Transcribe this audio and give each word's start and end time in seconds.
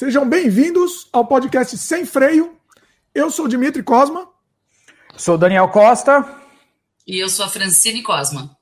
Sejam 0.00 0.26
bem-vindos 0.26 1.10
ao 1.12 1.26
podcast 1.26 1.76
Sem 1.76 2.06
Freio. 2.06 2.56
Eu 3.14 3.30
sou 3.30 3.44
o 3.44 3.48
Dimitri 3.48 3.82
Cosma. 3.82 4.26
Sou 5.14 5.34
o 5.34 5.38
Daniel 5.38 5.68
Costa. 5.68 6.26
E 7.06 7.22
eu 7.22 7.28
sou 7.28 7.44
a 7.44 7.50
Francine 7.50 8.02
Cosma. 8.02 8.56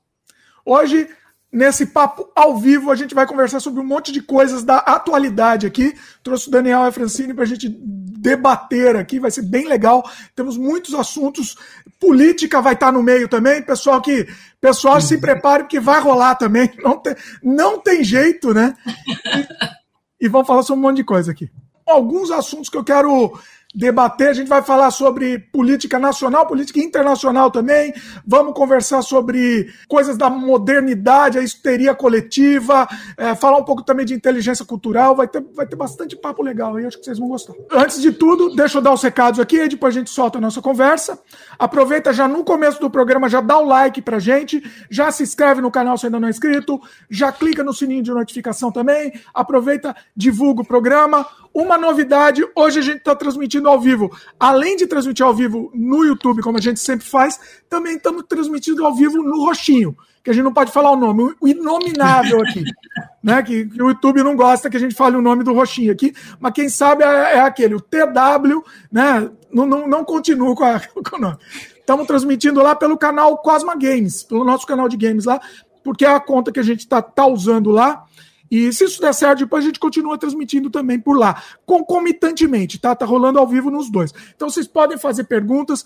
Hoje, 0.65 1.07
nesse 1.49 1.85
papo 1.85 2.29
ao 2.35 2.57
vivo, 2.57 2.91
a 2.91 2.95
gente 2.95 3.15
vai 3.15 3.25
conversar 3.25 3.61
sobre 3.61 3.79
um 3.79 3.85
monte 3.85 4.11
de 4.11 4.21
coisas 4.21 4.65
da 4.65 4.79
atualidade 4.79 5.65
aqui. 5.65 5.95
Trouxe 6.21 6.49
o 6.49 6.51
Daniel 6.51 6.83
e 6.83 6.87
a 6.89 6.91
Francine 6.91 7.33
para 7.33 7.45
a 7.45 7.47
gente 7.47 7.69
debater 7.69 8.97
aqui, 8.97 9.17
vai 9.17 9.31
ser 9.31 9.43
bem 9.43 9.65
legal. 9.65 10.03
Temos 10.35 10.57
muitos 10.57 10.93
assuntos. 10.93 11.55
Política 12.01 12.61
vai 12.61 12.73
estar 12.73 12.91
no 12.91 13.01
meio 13.01 13.29
também. 13.29 13.61
Pessoal 13.61 14.01
que 14.01 14.27
pessoal 14.59 14.99
se 14.99 15.17
prepare 15.23 15.63
porque 15.63 15.79
vai 15.79 16.01
rolar 16.01 16.35
também. 16.35 16.69
Não 16.83 16.97
tem, 16.97 17.15
não 17.41 17.79
tem 17.79 18.03
jeito, 18.03 18.53
né? 18.53 18.75
E, 20.19 20.27
vamos 20.27 20.47
falar 20.47 20.63
sobre 20.63 20.79
um 20.79 20.83
monte 20.83 20.97
de 20.97 21.03
coisa 21.03 21.31
aqui. 21.31 21.49
Alguns 21.87 22.29
assuntos 22.29 22.69
que 22.69 22.77
eu 22.77 22.83
quero 22.83 23.39
debater. 23.73 24.29
A 24.29 24.33
gente 24.33 24.47
vai 24.47 24.61
falar 24.63 24.89
sobre 24.91 25.37
política 25.37 25.99
nacional, 25.99 26.47
política 26.47 26.79
internacional 26.79 27.51
também. 27.51 27.93
Vamos 28.25 28.53
conversar 28.53 29.01
sobre 29.01 29.71
coisas 29.87 30.17
da 30.17 30.29
modernidade, 30.29 31.37
a 31.37 31.43
histeria 31.43 31.93
coletiva, 31.93 32.87
é, 33.15 33.35
falar 33.35 33.57
um 33.57 33.63
pouco 33.63 33.83
também 33.83 34.05
de 34.05 34.13
inteligência 34.13 34.65
cultural. 34.65 35.15
Vai 35.15 35.27
ter, 35.27 35.43
vai 35.53 35.67
ter 35.67 35.75
bastante 35.75 36.15
papo 36.15 36.41
legal 36.41 36.75
aí, 36.75 36.85
acho 36.85 36.97
que 36.97 37.05
vocês 37.05 37.19
vão 37.19 37.27
gostar. 37.27 37.53
Antes 37.71 38.01
de 38.01 38.11
tudo, 38.11 38.55
deixa 38.55 38.79
eu 38.79 38.81
dar 38.81 38.93
os 38.93 39.03
recados 39.03 39.39
aqui, 39.39 39.59
aí 39.59 39.69
depois 39.69 39.95
a 39.95 39.99
gente 39.99 40.09
solta 40.09 40.39
a 40.39 40.41
nossa 40.41 40.61
conversa. 40.61 41.19
Aproveita 41.57 42.11
já 42.11 42.27
no 42.27 42.43
começo 42.43 42.79
do 42.79 42.89
programa, 42.89 43.29
já 43.29 43.41
dá 43.41 43.57
o 43.59 43.65
like 43.65 44.01
pra 44.01 44.17
gente, 44.17 44.63
já 44.89 45.11
se 45.11 45.21
inscreve 45.21 45.61
no 45.61 45.69
canal 45.69 45.97
se 45.97 46.07
ainda 46.07 46.19
não 46.19 46.27
é 46.27 46.31
inscrito, 46.31 46.79
já 47.09 47.31
clica 47.31 47.63
no 47.63 47.73
sininho 47.73 48.01
de 48.01 48.11
notificação 48.11 48.71
também. 48.71 49.13
Aproveita, 49.33 49.95
divulga 50.15 50.61
o 50.61 50.65
programa. 50.65 51.25
Uma 51.53 51.77
novidade, 51.77 52.45
hoje 52.55 52.79
a 52.79 52.81
gente 52.81 52.97
está 52.97 53.15
transmitindo 53.15 53.67
ao 53.67 53.79
vivo. 53.79 54.15
Além 54.39 54.75
de 54.75 54.85
transmitir 54.85 55.25
ao 55.25 55.33
vivo 55.33 55.71
no 55.73 56.05
YouTube, 56.05 56.41
como 56.41 56.57
a 56.57 56.61
gente 56.61 56.79
sempre 56.79 57.05
faz, 57.05 57.39
também 57.69 57.95
estamos 57.95 58.23
transmitindo 58.27 58.85
ao 58.85 58.93
vivo 58.93 59.21
no 59.23 59.45
Roxinho, 59.45 59.97
que 60.23 60.29
a 60.29 60.33
gente 60.33 60.43
não 60.43 60.53
pode 60.53 60.71
falar 60.71 60.91
o 60.91 60.95
nome, 60.95 61.35
o 61.41 61.47
inominável 61.47 62.41
aqui. 62.41 62.63
né? 63.23 63.41
Que, 63.41 63.65
que, 63.65 63.81
o 63.81 63.89
YouTube 63.89 64.23
não 64.23 64.35
gosta 64.35 64.69
que 64.69 64.77
a 64.77 64.79
gente 64.79 64.95
fale 64.95 65.15
o 65.15 65.21
nome 65.21 65.43
do 65.43 65.53
Roxinho 65.53 65.91
aqui, 65.91 66.13
mas 66.39 66.53
quem 66.53 66.69
sabe 66.69 67.03
é, 67.03 67.07
é 67.07 67.39
aquele, 67.39 67.75
o 67.75 67.81
TW, 67.81 68.63
né? 68.91 69.29
Não, 69.51 69.65
não, 69.65 69.87
não 69.87 70.05
continuo 70.05 70.55
com, 70.55 70.63
a, 70.63 70.79
com 71.09 71.15
o 71.15 71.19
nome. 71.19 71.37
Estamos 71.79 72.05
transmitindo 72.05 72.61
lá 72.61 72.75
pelo 72.75 72.97
canal 72.97 73.37
Cosma 73.39 73.75
Games, 73.75 74.23
pelo 74.23 74.43
nosso 74.43 74.67
canal 74.67 74.87
de 74.87 74.95
games 74.95 75.25
lá, 75.25 75.41
porque 75.83 76.05
é 76.05 76.13
a 76.13 76.19
conta 76.19 76.51
que 76.51 76.59
a 76.59 76.63
gente 76.63 76.81
está 76.81 77.01
tá 77.01 77.25
usando 77.25 77.71
lá. 77.71 78.05
E 78.49 78.71
se 78.73 78.85
isso 78.85 79.01
der 79.01 79.13
certo, 79.13 79.39
depois 79.39 79.63
a 79.63 79.67
gente 79.67 79.79
continua 79.79 80.17
transmitindo 80.17 80.69
também 80.69 80.99
por 80.99 81.17
lá, 81.17 81.41
concomitantemente, 81.65 82.79
tá? 82.79 82.95
Tá 82.95 83.05
rolando 83.05 83.39
ao 83.39 83.47
vivo 83.47 83.69
nos 83.69 83.89
dois. 83.89 84.13
Então 84.35 84.49
vocês 84.49 84.67
podem 84.67 84.97
fazer 84.97 85.25
perguntas, 85.25 85.85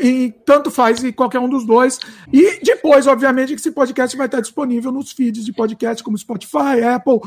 e 0.00 0.32
tanto 0.44 0.70
faz 0.70 1.02
em 1.02 1.12
qualquer 1.12 1.38
um 1.38 1.48
dos 1.48 1.64
dois. 1.64 1.98
E 2.32 2.60
depois, 2.64 3.06
obviamente, 3.06 3.54
que 3.54 3.60
esse 3.60 3.70
podcast 3.70 4.16
vai 4.16 4.26
estar 4.26 4.40
disponível 4.40 4.90
nos 4.90 5.12
feeds 5.12 5.44
de 5.44 5.52
podcast, 5.52 6.02
como 6.02 6.18
Spotify, 6.18 6.82
Apple, 6.94 7.20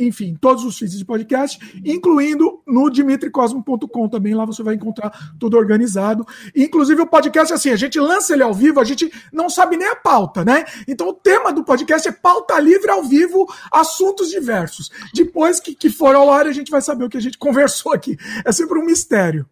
enfim, 0.00 0.36
todos 0.40 0.64
os 0.64 0.78
feeds 0.78 0.98
de 0.98 1.04
podcast, 1.04 1.58
incluindo 1.84 2.60
no 2.66 2.90
dimitricosmo.com 2.90 4.08
também. 4.08 4.34
Lá 4.34 4.44
você 4.44 4.62
vai 4.62 4.74
encontrar 4.74 5.12
tudo 5.38 5.56
organizado. 5.56 6.26
Inclusive, 6.54 7.02
o 7.02 7.06
podcast, 7.06 7.52
assim, 7.52 7.70
a 7.70 7.76
gente 7.76 7.98
lança 8.00 8.32
ele 8.32 8.42
ao 8.42 8.54
vivo, 8.54 8.80
a 8.80 8.84
gente 8.84 9.12
não 9.32 9.48
sabe 9.48 9.76
nem 9.76 9.88
a 9.88 9.96
pauta, 9.96 10.44
né? 10.44 10.64
Então, 10.86 11.08
o 11.08 11.14
tema 11.14 11.52
do 11.52 11.64
podcast 11.64 12.08
é 12.08 12.12
pauta 12.12 12.58
livre 12.58 12.90
ao 12.90 13.04
vivo, 13.04 13.46
assuntos 13.70 14.30
diversos. 14.30 14.90
Depois 15.14 15.60
que, 15.60 15.74
que 15.74 15.90
for 15.90 16.14
ao 16.14 16.30
ar, 16.30 16.46
a 16.46 16.52
gente 16.52 16.70
vai 16.70 16.80
saber 16.80 17.04
o 17.04 17.08
que 17.08 17.16
a 17.16 17.20
gente 17.20 17.38
conversou 17.38 17.92
aqui. 17.92 18.16
É 18.44 18.52
sempre 18.52 18.78
um 18.78 18.84
mistério. 18.84 19.46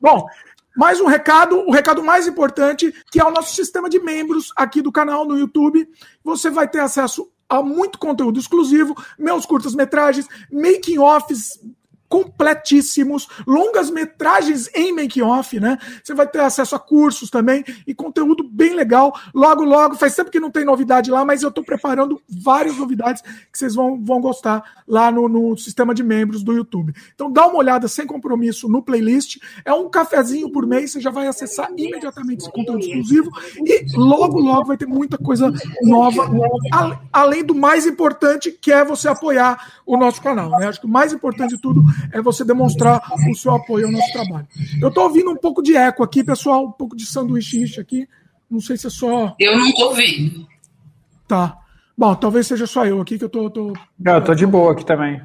Bom, 0.00 0.26
mais 0.78 1.00
um 1.00 1.06
recado, 1.06 1.58
o 1.66 1.72
recado 1.72 2.04
mais 2.04 2.28
importante, 2.28 2.94
que 3.10 3.20
é 3.20 3.24
o 3.24 3.32
nosso 3.32 3.52
sistema 3.52 3.90
de 3.90 3.98
membros 3.98 4.52
aqui 4.54 4.80
do 4.80 4.92
canal 4.92 5.24
no 5.24 5.36
YouTube. 5.36 5.88
Você 6.22 6.48
vai 6.50 6.68
ter 6.68 6.78
acesso 6.78 7.28
a 7.48 7.60
muito 7.60 7.98
conteúdo 7.98 8.38
exclusivo, 8.38 8.94
meus 9.18 9.44
curtas-metragens, 9.44 10.28
making-offs 10.52 11.58
completíssimos, 12.08 13.28
longas 13.46 13.90
metragens 13.90 14.70
em 14.74 14.92
make-off, 14.92 15.60
né? 15.60 15.78
Você 16.02 16.14
vai 16.14 16.26
ter 16.26 16.40
acesso 16.40 16.74
a 16.74 16.78
cursos 16.78 17.28
também 17.30 17.64
e 17.86 17.94
conteúdo 17.94 18.42
bem 18.42 18.74
legal. 18.74 19.12
Logo, 19.34 19.62
logo, 19.64 19.94
faz 19.96 20.14
tempo 20.14 20.30
que 20.30 20.40
não 20.40 20.50
tem 20.50 20.64
novidade 20.64 21.10
lá, 21.10 21.24
mas 21.24 21.42
eu 21.42 21.50
estou 21.50 21.62
preparando 21.62 22.20
várias 22.28 22.76
novidades 22.76 23.22
que 23.22 23.58
vocês 23.58 23.74
vão, 23.74 24.02
vão 24.02 24.20
gostar 24.20 24.62
lá 24.86 25.10
no, 25.10 25.28
no, 25.28 25.56
sistema 25.56 25.94
de 25.94 26.02
membros 26.02 26.42
do 26.42 26.52
YouTube. 26.52 26.94
Então 27.14 27.30
dá 27.30 27.46
uma 27.46 27.58
olhada 27.58 27.86
sem 27.88 28.06
compromisso 28.06 28.68
no 28.68 28.82
playlist. 28.82 29.38
É 29.64 29.72
um 29.72 29.90
cafezinho 29.90 30.50
por 30.50 30.66
mês, 30.66 30.92
você 30.92 31.00
já 31.00 31.10
vai 31.10 31.26
acessar 31.26 31.70
imediatamente 31.76 32.42
esse 32.42 32.50
conteúdo 32.50 32.80
exclusivo 32.80 33.30
e 33.58 33.84
logo, 33.96 34.40
logo 34.40 34.66
vai 34.66 34.76
ter 34.76 34.86
muita 34.86 35.18
coisa 35.18 35.52
nova, 35.82 36.30
além 37.12 37.44
do 37.44 37.54
mais 37.54 37.86
importante, 37.86 38.50
que 38.50 38.72
é 38.72 38.84
você 38.84 39.08
apoiar 39.08 39.72
o 39.84 39.96
nosso 39.96 40.22
canal, 40.22 40.50
né? 40.50 40.68
Acho 40.68 40.80
que 40.80 40.86
o 40.86 40.90
mais 40.90 41.12
importante 41.12 41.56
de 41.56 41.60
tudo 41.60 41.82
é 42.12 42.20
você 42.20 42.44
demonstrar 42.44 43.02
o 43.30 43.34
seu 43.34 43.54
apoio 43.54 43.86
ao 43.86 43.92
nosso 43.92 44.12
trabalho. 44.12 44.46
Eu 44.80 44.88
estou 44.88 45.04
ouvindo 45.04 45.30
um 45.30 45.36
pouco 45.36 45.62
de 45.62 45.76
eco 45.76 46.02
aqui, 46.02 46.24
pessoal, 46.24 46.66
um 46.66 46.72
pouco 46.72 46.96
de 46.96 47.06
sanduíche 47.06 47.80
aqui. 47.80 48.08
Não 48.50 48.60
sei 48.60 48.76
se 48.76 48.86
é 48.86 48.90
só. 48.90 49.34
Eu 49.38 49.56
não 49.56 49.66
estou 49.66 49.88
ouvindo. 49.88 50.46
Tá. 51.26 51.58
Bom, 51.96 52.14
talvez 52.14 52.46
seja 52.46 52.66
só 52.66 52.86
eu 52.86 53.00
aqui 53.00 53.18
que 53.18 53.24
eu 53.24 53.28
tô. 53.28 53.50
tô... 53.50 53.72
Eu 54.04 54.24
tô 54.24 54.34
de 54.34 54.46
boa 54.46 54.72
aqui 54.72 54.84
também. 54.84 55.20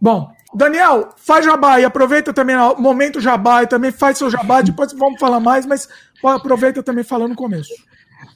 Bom, 0.00 0.30
Daniel, 0.54 1.10
faz 1.16 1.44
jabá 1.44 1.80
e 1.80 1.84
aproveita 1.84 2.32
também 2.32 2.56
o 2.56 2.76
momento 2.76 3.20
jabá 3.20 3.62
e 3.62 3.66
também 3.66 3.90
faz 3.90 4.18
seu 4.18 4.30
jabá, 4.30 4.60
depois 4.62 4.92
vamos 4.92 5.20
falar 5.20 5.40
mais, 5.40 5.66
mas 5.66 5.88
aproveita 6.24 6.82
também 6.82 7.04
falando 7.04 7.30
no 7.30 7.36
começo. 7.36 7.72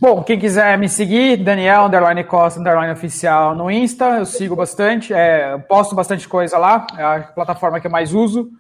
Bom, 0.01 0.23
quem 0.23 0.39
quiser 0.39 0.79
me 0.79 0.89
seguir, 0.89 1.37
Daniel, 1.37 1.85
underline 1.87 2.25
Costa, 2.25 2.61
underline 2.61 2.93
oficial 2.93 3.55
no 3.55 3.71
Insta, 3.71 4.19
eu 4.19 4.27
sigo 4.27 4.55
bastante, 4.55 5.13
é, 5.13 5.59
posto 5.59 5.95
bastante 5.95 6.29
coisa 6.29 6.57
lá, 6.57 6.87
é 6.97 7.03
a 7.03 7.21
plataforma 7.21 7.81
que 7.81 7.87
eu 7.87 7.91
mais 7.91 8.15
uso. 8.15 8.51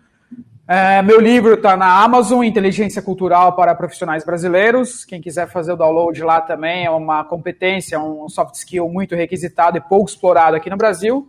É, 0.66 1.02
meu 1.02 1.20
livro 1.20 1.54
está 1.54 1.76
na 1.76 2.02
Amazon, 2.02 2.44
Inteligência 2.44 3.02
Cultural 3.02 3.54
para 3.54 3.74
Profissionais 3.74 4.24
Brasileiros. 4.24 5.04
Quem 5.04 5.20
quiser 5.20 5.48
fazer 5.48 5.72
o 5.72 5.76
download 5.76 6.22
lá 6.22 6.40
também 6.40 6.84
é 6.84 6.90
uma 6.90 7.24
competência, 7.24 8.00
um 8.00 8.28
soft 8.28 8.54
skill 8.54 8.88
muito 8.88 9.14
requisitado 9.14 9.76
e 9.76 9.80
pouco 9.80 10.08
explorado 10.08 10.56
aqui 10.56 10.70
no 10.70 10.76
Brasil. 10.76 11.28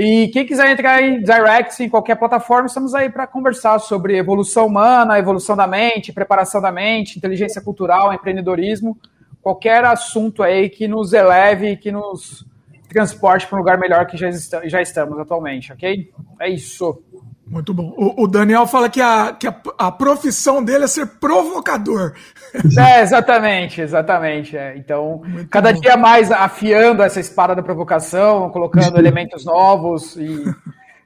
E 0.00 0.28
quem 0.28 0.46
quiser 0.46 0.70
entrar 0.70 1.02
em 1.02 1.20
direct 1.20 1.82
em 1.82 1.88
qualquer 1.88 2.14
plataforma, 2.14 2.66
estamos 2.66 2.94
aí 2.94 3.10
para 3.10 3.26
conversar 3.26 3.80
sobre 3.80 4.16
evolução 4.16 4.68
humana, 4.68 5.18
evolução 5.18 5.56
da 5.56 5.66
mente, 5.66 6.12
preparação 6.12 6.60
da 6.60 6.70
mente, 6.70 7.18
inteligência 7.18 7.60
cultural, 7.60 8.14
empreendedorismo, 8.14 8.96
qualquer 9.42 9.84
assunto 9.84 10.44
aí 10.44 10.70
que 10.70 10.86
nos 10.86 11.12
eleve, 11.12 11.76
que 11.76 11.90
nos 11.90 12.46
transporte 12.88 13.48
para 13.48 13.56
um 13.56 13.58
lugar 13.58 13.76
melhor 13.76 14.06
que 14.06 14.16
já, 14.16 14.30
já 14.66 14.80
estamos 14.80 15.18
atualmente, 15.18 15.72
ok? 15.72 16.08
É 16.38 16.48
isso. 16.48 17.02
Muito 17.50 17.72
bom. 17.72 17.94
O, 17.96 18.24
o, 18.24 18.28
Daniel 18.28 18.66
fala 18.66 18.90
que, 18.90 19.00
a, 19.00 19.32
que 19.32 19.46
a, 19.46 19.60
a, 19.78 19.90
profissão 19.90 20.62
dele 20.62 20.84
é 20.84 20.86
ser 20.86 21.06
provocador. 21.06 22.12
É, 22.78 23.00
exatamente, 23.00 23.80
exatamente. 23.80 24.56
É. 24.56 24.76
Então, 24.76 25.22
Muito 25.24 25.48
cada 25.48 25.72
bom. 25.72 25.80
dia 25.80 25.96
mais 25.96 26.30
afiando 26.30 27.02
essa 27.02 27.20
espada 27.20 27.54
da 27.54 27.62
provocação, 27.62 28.50
colocando 28.50 28.96
elementos 28.98 29.44
novos 29.44 30.16
e. 30.16 30.44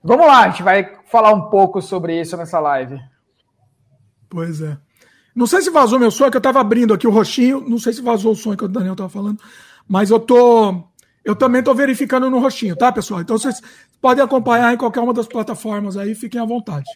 Vamos 0.02 0.26
lá, 0.26 0.40
a 0.40 0.48
gente 0.48 0.64
vai 0.64 0.96
falar 1.06 1.32
um 1.32 1.42
pouco 1.42 1.80
sobre 1.80 2.20
isso 2.20 2.36
nessa 2.36 2.58
live. 2.58 2.98
Pois 4.28 4.60
é. 4.60 4.76
Não 5.34 5.46
sei 5.46 5.62
se 5.62 5.70
vazou 5.70 5.98
meu 5.98 6.10
sonho, 6.10 6.30
que 6.30 6.36
eu 6.36 6.40
estava 6.40 6.60
abrindo 6.60 6.92
aqui 6.92 7.06
o 7.06 7.10
roxinho. 7.10 7.64
Não 7.66 7.78
sei 7.78 7.92
se 7.92 8.02
vazou 8.02 8.32
o 8.32 8.36
sonho 8.36 8.56
que 8.56 8.64
o 8.64 8.68
Daniel 8.68 8.92
estava 8.92 9.08
falando, 9.08 9.40
mas 9.88 10.10
eu 10.10 10.18
tô. 10.18 10.84
Eu 11.24 11.36
também 11.36 11.60
estou 11.60 11.74
verificando 11.74 12.28
no 12.28 12.38
roxinho, 12.38 12.76
tá, 12.76 12.90
pessoal? 12.90 13.20
Então 13.20 13.38
vocês 13.38 13.60
podem 14.00 14.24
acompanhar 14.24 14.74
em 14.74 14.76
qualquer 14.76 15.00
uma 15.00 15.14
das 15.14 15.26
plataformas 15.26 15.96
aí, 15.96 16.14
fiquem 16.14 16.40
à 16.40 16.44
vontade. 16.44 16.90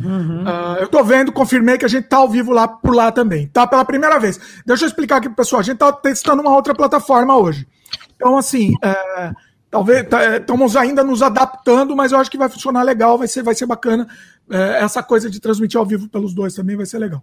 Uhum. 0.00 0.42
Uh, 0.42 0.76
eu 0.80 0.88
tô 0.88 1.02
vendo, 1.02 1.32
confirmei 1.32 1.76
que 1.76 1.84
a 1.84 1.88
gente 1.88 2.06
tá 2.06 2.18
ao 2.18 2.28
vivo 2.28 2.52
lá 2.52 2.68
por 2.68 2.94
lá 2.94 3.10
também, 3.10 3.48
tá? 3.48 3.66
Pela 3.66 3.84
primeira 3.84 4.18
vez. 4.18 4.38
Deixa 4.64 4.84
eu 4.84 4.88
explicar 4.88 5.16
aqui 5.16 5.28
pro 5.28 5.36
pessoal, 5.36 5.60
a 5.60 5.64
gente 5.64 5.78
tá 5.78 5.92
testando 5.92 6.42
uma 6.42 6.54
outra 6.54 6.74
plataforma 6.74 7.36
hoje. 7.36 7.66
Então, 8.14 8.36
assim, 8.36 8.74
é, 8.82 9.32
talvez 9.70 10.06
estamos 10.36 10.74
é, 10.74 10.80
ainda 10.80 11.02
nos 11.02 11.22
adaptando, 11.22 11.96
mas 11.96 12.12
eu 12.12 12.18
acho 12.18 12.30
que 12.30 12.38
vai 12.38 12.48
funcionar 12.48 12.82
legal, 12.82 13.18
vai 13.18 13.28
ser, 13.28 13.42
vai 13.42 13.54
ser 13.54 13.66
bacana. 13.66 14.08
É, 14.50 14.82
essa 14.82 15.02
coisa 15.02 15.28
de 15.28 15.40
transmitir 15.40 15.78
ao 15.78 15.86
vivo 15.86 16.08
pelos 16.08 16.34
dois 16.34 16.54
também 16.54 16.76
vai 16.76 16.86
ser 16.86 16.98
legal. 16.98 17.22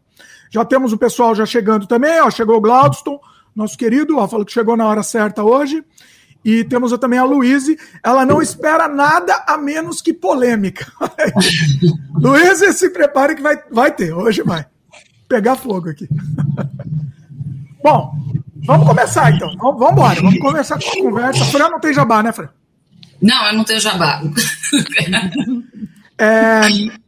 Já 0.49 0.63
temos 0.65 0.93
o 0.93 0.97
pessoal 0.97 1.33
já 1.33 1.45
chegando 1.45 1.87
também, 1.87 2.21
ó, 2.21 2.29
chegou 2.29 2.57
o 2.57 2.61
Glaudston, 2.61 3.19
nosso 3.55 3.77
querido, 3.77 4.17
ó, 4.17 4.27
falou 4.27 4.45
que 4.45 4.51
chegou 4.51 4.75
na 4.75 4.85
hora 4.85 5.01
certa 5.01 5.43
hoje. 5.43 5.83
E 6.45 6.63
temos 6.63 6.95
também 6.99 7.17
a 7.17 7.23
Luíse, 7.23 7.75
ela 8.03 8.23
não 8.23 8.39
espera 8.39 8.87
nada 8.87 9.43
a 9.47 9.57
menos 9.57 9.99
que 9.99 10.13
polêmica. 10.13 10.85
Luíse, 12.13 12.71
se 12.73 12.91
prepare 12.91 13.33
que 13.33 13.41
vai, 13.41 13.57
vai 13.71 13.91
ter, 13.91 14.13
hoje 14.13 14.43
vai. 14.43 14.63
Pegar 15.27 15.55
fogo 15.55 15.89
aqui. 15.89 16.07
Bom, 17.83 18.15
vamos 18.63 18.87
começar 18.87 19.31
então. 19.31 19.55
Vamos 19.57 19.91
embora, 19.91 20.21
vamos 20.21 20.39
começar 20.39 20.79
com 20.79 20.87
a 20.87 21.03
conversa. 21.03 21.45
Fran 21.45 21.69
não 21.69 21.79
tem 21.79 21.93
jabá, 21.93 22.21
né, 22.21 22.31
Fran? 22.31 22.49
Não, 23.19 23.47
eu 23.47 23.53
não 23.53 23.63
tenho 23.63 23.79
jabá. 23.79 24.21
É, 26.19 26.61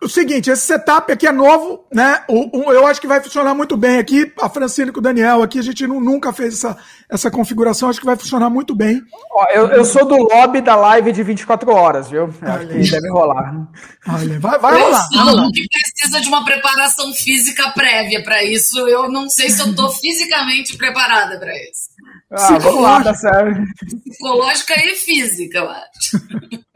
o 0.00 0.08
seguinte, 0.08 0.48
esse 0.48 0.62
setup 0.64 1.10
aqui 1.10 1.26
é 1.26 1.32
novo, 1.32 1.84
né? 1.92 2.22
O, 2.28 2.58
o, 2.58 2.72
eu 2.72 2.86
acho 2.86 3.00
que 3.00 3.06
vai 3.06 3.20
funcionar 3.20 3.52
muito 3.52 3.76
bem 3.76 3.98
aqui. 3.98 4.32
A 4.40 4.48
Francine 4.48 4.92
com 4.92 5.00
o 5.00 5.02
Daniel 5.02 5.42
aqui, 5.42 5.58
a 5.58 5.62
gente 5.62 5.84
não, 5.88 6.00
nunca 6.00 6.32
fez 6.32 6.54
essa, 6.54 6.78
essa 7.10 7.30
configuração, 7.32 7.88
acho 7.88 7.98
que 7.98 8.06
vai 8.06 8.16
funcionar 8.16 8.48
muito 8.48 8.76
bem. 8.76 9.02
Ó, 9.32 9.44
eu, 9.50 9.66
eu 9.68 9.84
sou 9.84 10.06
do 10.06 10.16
lobby 10.16 10.60
da 10.60 10.76
live 10.76 11.10
de 11.10 11.24
24 11.24 11.72
horas, 11.72 12.08
viu? 12.08 12.32
Acho 12.42 12.68
que 12.68 12.90
deve 12.90 13.10
rolar. 13.10 13.68
Olha, 14.08 14.38
vai, 14.38 14.58
vai 14.60 14.74
eu 14.74 14.84
rolar. 14.84 15.08
falo 15.12 15.50
que 15.50 15.66
precisa 15.68 16.20
de 16.20 16.28
uma 16.28 16.44
preparação 16.44 17.12
física 17.12 17.68
prévia 17.72 18.22
para 18.22 18.44
isso. 18.44 18.78
Eu 18.86 19.10
não 19.10 19.28
sei 19.28 19.50
se 19.50 19.60
eu 19.60 19.70
estou 19.70 19.90
fisicamente 19.90 20.76
preparada 20.76 21.40
para 21.40 21.52
isso. 21.56 21.88
Ah, 22.30 22.58
lá, 22.80 23.02
tá 23.02 23.14
certo. 23.14 23.62
Psicológica 24.04 24.74
e 24.78 24.94
física, 24.94 25.58
eu 25.58 25.68
acho. 25.70 26.68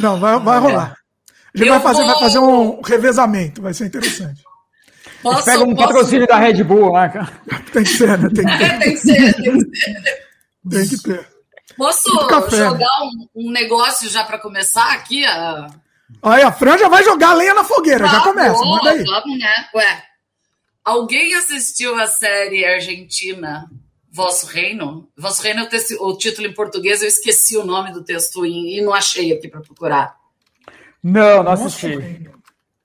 Não, 0.00 0.20
vai, 0.20 0.38
vai 0.38 0.58
rolar. 0.58 1.03
A 1.54 1.58
gente 1.58 1.68
vai 1.68 1.80
fazer, 1.80 2.02
vou... 2.02 2.06
vai 2.06 2.20
fazer 2.20 2.38
um 2.38 2.80
revezamento, 2.80 3.62
vai 3.62 3.72
ser 3.72 3.86
interessante. 3.86 4.42
Posso, 5.22 5.44
pega 5.44 5.64
um 5.64 5.74
posso... 5.74 5.88
patrocínio 5.88 6.26
da 6.26 6.36
Red 6.36 6.62
Bull 6.64 6.92
lá, 6.92 7.08
cara. 7.08 7.32
Tem 7.72 7.82
que 7.82 7.88
ser, 7.88 8.18
né? 8.18 8.28
Tem 8.28 8.44
que 8.44 8.58
ter. 8.58 8.78
tem 8.78 8.90
que 8.90 8.96
ser, 8.96 9.34
tem 9.34 9.58
que 9.58 9.64
ter. 9.64 10.24
Tem 10.68 10.88
que 10.88 11.02
ter. 11.02 11.34
Posso 11.76 12.26
café, 12.26 12.56
jogar 12.56 12.78
né? 12.78 13.26
um, 13.34 13.48
um, 13.48 13.50
negócio 13.50 14.08
já 14.08 14.24
para 14.24 14.38
começar 14.38 14.92
aqui? 14.92 15.24
A... 15.24 15.66
Aí, 16.22 16.42
a 16.42 16.52
Fran 16.52 16.78
já 16.78 16.88
vai 16.88 17.02
jogar 17.02 17.34
lenha 17.34 17.54
na 17.54 17.64
fogueira, 17.64 18.06
já 18.06 18.20
começa, 18.20 18.52
boa, 18.52 18.76
manda 18.76 18.90
aí. 18.90 19.02
Vamos, 19.02 19.38
né? 19.38 19.52
Ué, 19.74 20.02
alguém 20.84 21.34
assistiu 21.34 21.98
a 21.98 22.06
série 22.06 22.64
argentina 22.64 23.68
Vosso 24.10 24.46
Reino? 24.46 25.08
Vosso 25.16 25.42
Reino 25.42 25.62
é 25.62 25.68
o, 25.98 26.08
o 26.08 26.16
título 26.16 26.46
em 26.46 26.54
português, 26.54 27.02
eu 27.02 27.08
esqueci 27.08 27.56
o 27.56 27.64
nome 27.64 27.92
do 27.92 28.04
texto 28.04 28.44
e, 28.46 28.78
e 28.78 28.82
não 28.82 28.92
achei 28.92 29.32
aqui 29.32 29.48
para 29.48 29.60
procurar. 29.60 30.16
Não, 31.04 31.42
não 31.42 31.52
assisti. 31.52 32.30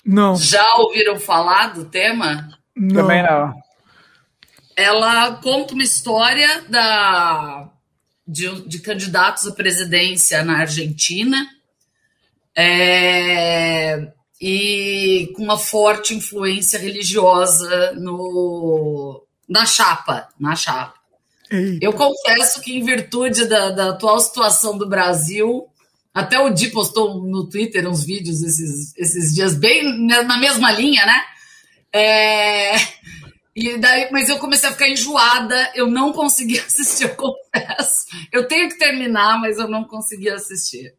Não. 0.06 0.36
Já 0.36 0.76
ouviram 0.76 1.18
falar 1.18 1.68
do 1.68 1.86
tema? 1.86 2.50
Não. 2.76 2.96
Também 3.02 3.24
não. 3.24 3.54
Ela 4.76 5.36
conta 5.36 5.74
uma 5.74 5.84
história 5.84 6.64
da, 6.68 7.70
de, 8.28 8.68
de 8.68 8.80
candidatos 8.80 9.48
à 9.48 9.54
presidência 9.54 10.44
na 10.44 10.60
Argentina 10.60 11.48
é, 12.54 14.12
e 14.42 15.32
com 15.36 15.44
uma 15.44 15.58
forte 15.58 16.14
influência 16.14 16.78
religiosa 16.78 17.94
no, 17.94 19.24
na 19.48 19.66
chapa, 19.66 20.28
na 20.38 20.58
chapa. 20.58 21.00
Eita. 21.50 21.86
Eu 21.86 21.94
confesso 21.94 22.62
que, 22.62 22.78
em 22.78 22.84
virtude 22.84 23.48
da, 23.48 23.70
da 23.70 23.90
atual 23.90 24.20
situação 24.20 24.78
do 24.78 24.88
Brasil, 24.88 25.70
até 26.14 26.40
o 26.40 26.50
Di 26.50 26.70
postou 26.70 27.24
no 27.24 27.48
Twitter 27.48 27.88
uns 27.88 28.04
vídeos 28.04 28.42
esses, 28.42 28.96
esses 28.98 29.34
dias, 29.34 29.56
bem 29.56 30.06
na 30.08 30.38
mesma 30.38 30.72
linha, 30.72 31.06
né? 31.06 31.24
É... 31.94 32.76
E 33.56 33.78
daí, 33.78 34.10
mas 34.12 34.30
eu 34.30 34.38
comecei 34.38 34.70
a 34.70 34.72
ficar 34.72 34.88
enjoada, 34.88 35.72
eu 35.76 35.88
não 35.88 36.14
consegui 36.14 36.60
assistir, 36.60 37.04
eu 37.04 37.16
confesso. 37.16 38.06
Eu 38.32 38.48
tenho 38.48 38.70
que 38.70 38.78
terminar, 38.78 39.40
mas 39.40 39.58
eu 39.58 39.68
não 39.68 39.84
consegui 39.84 40.30
assistir. 40.30 40.94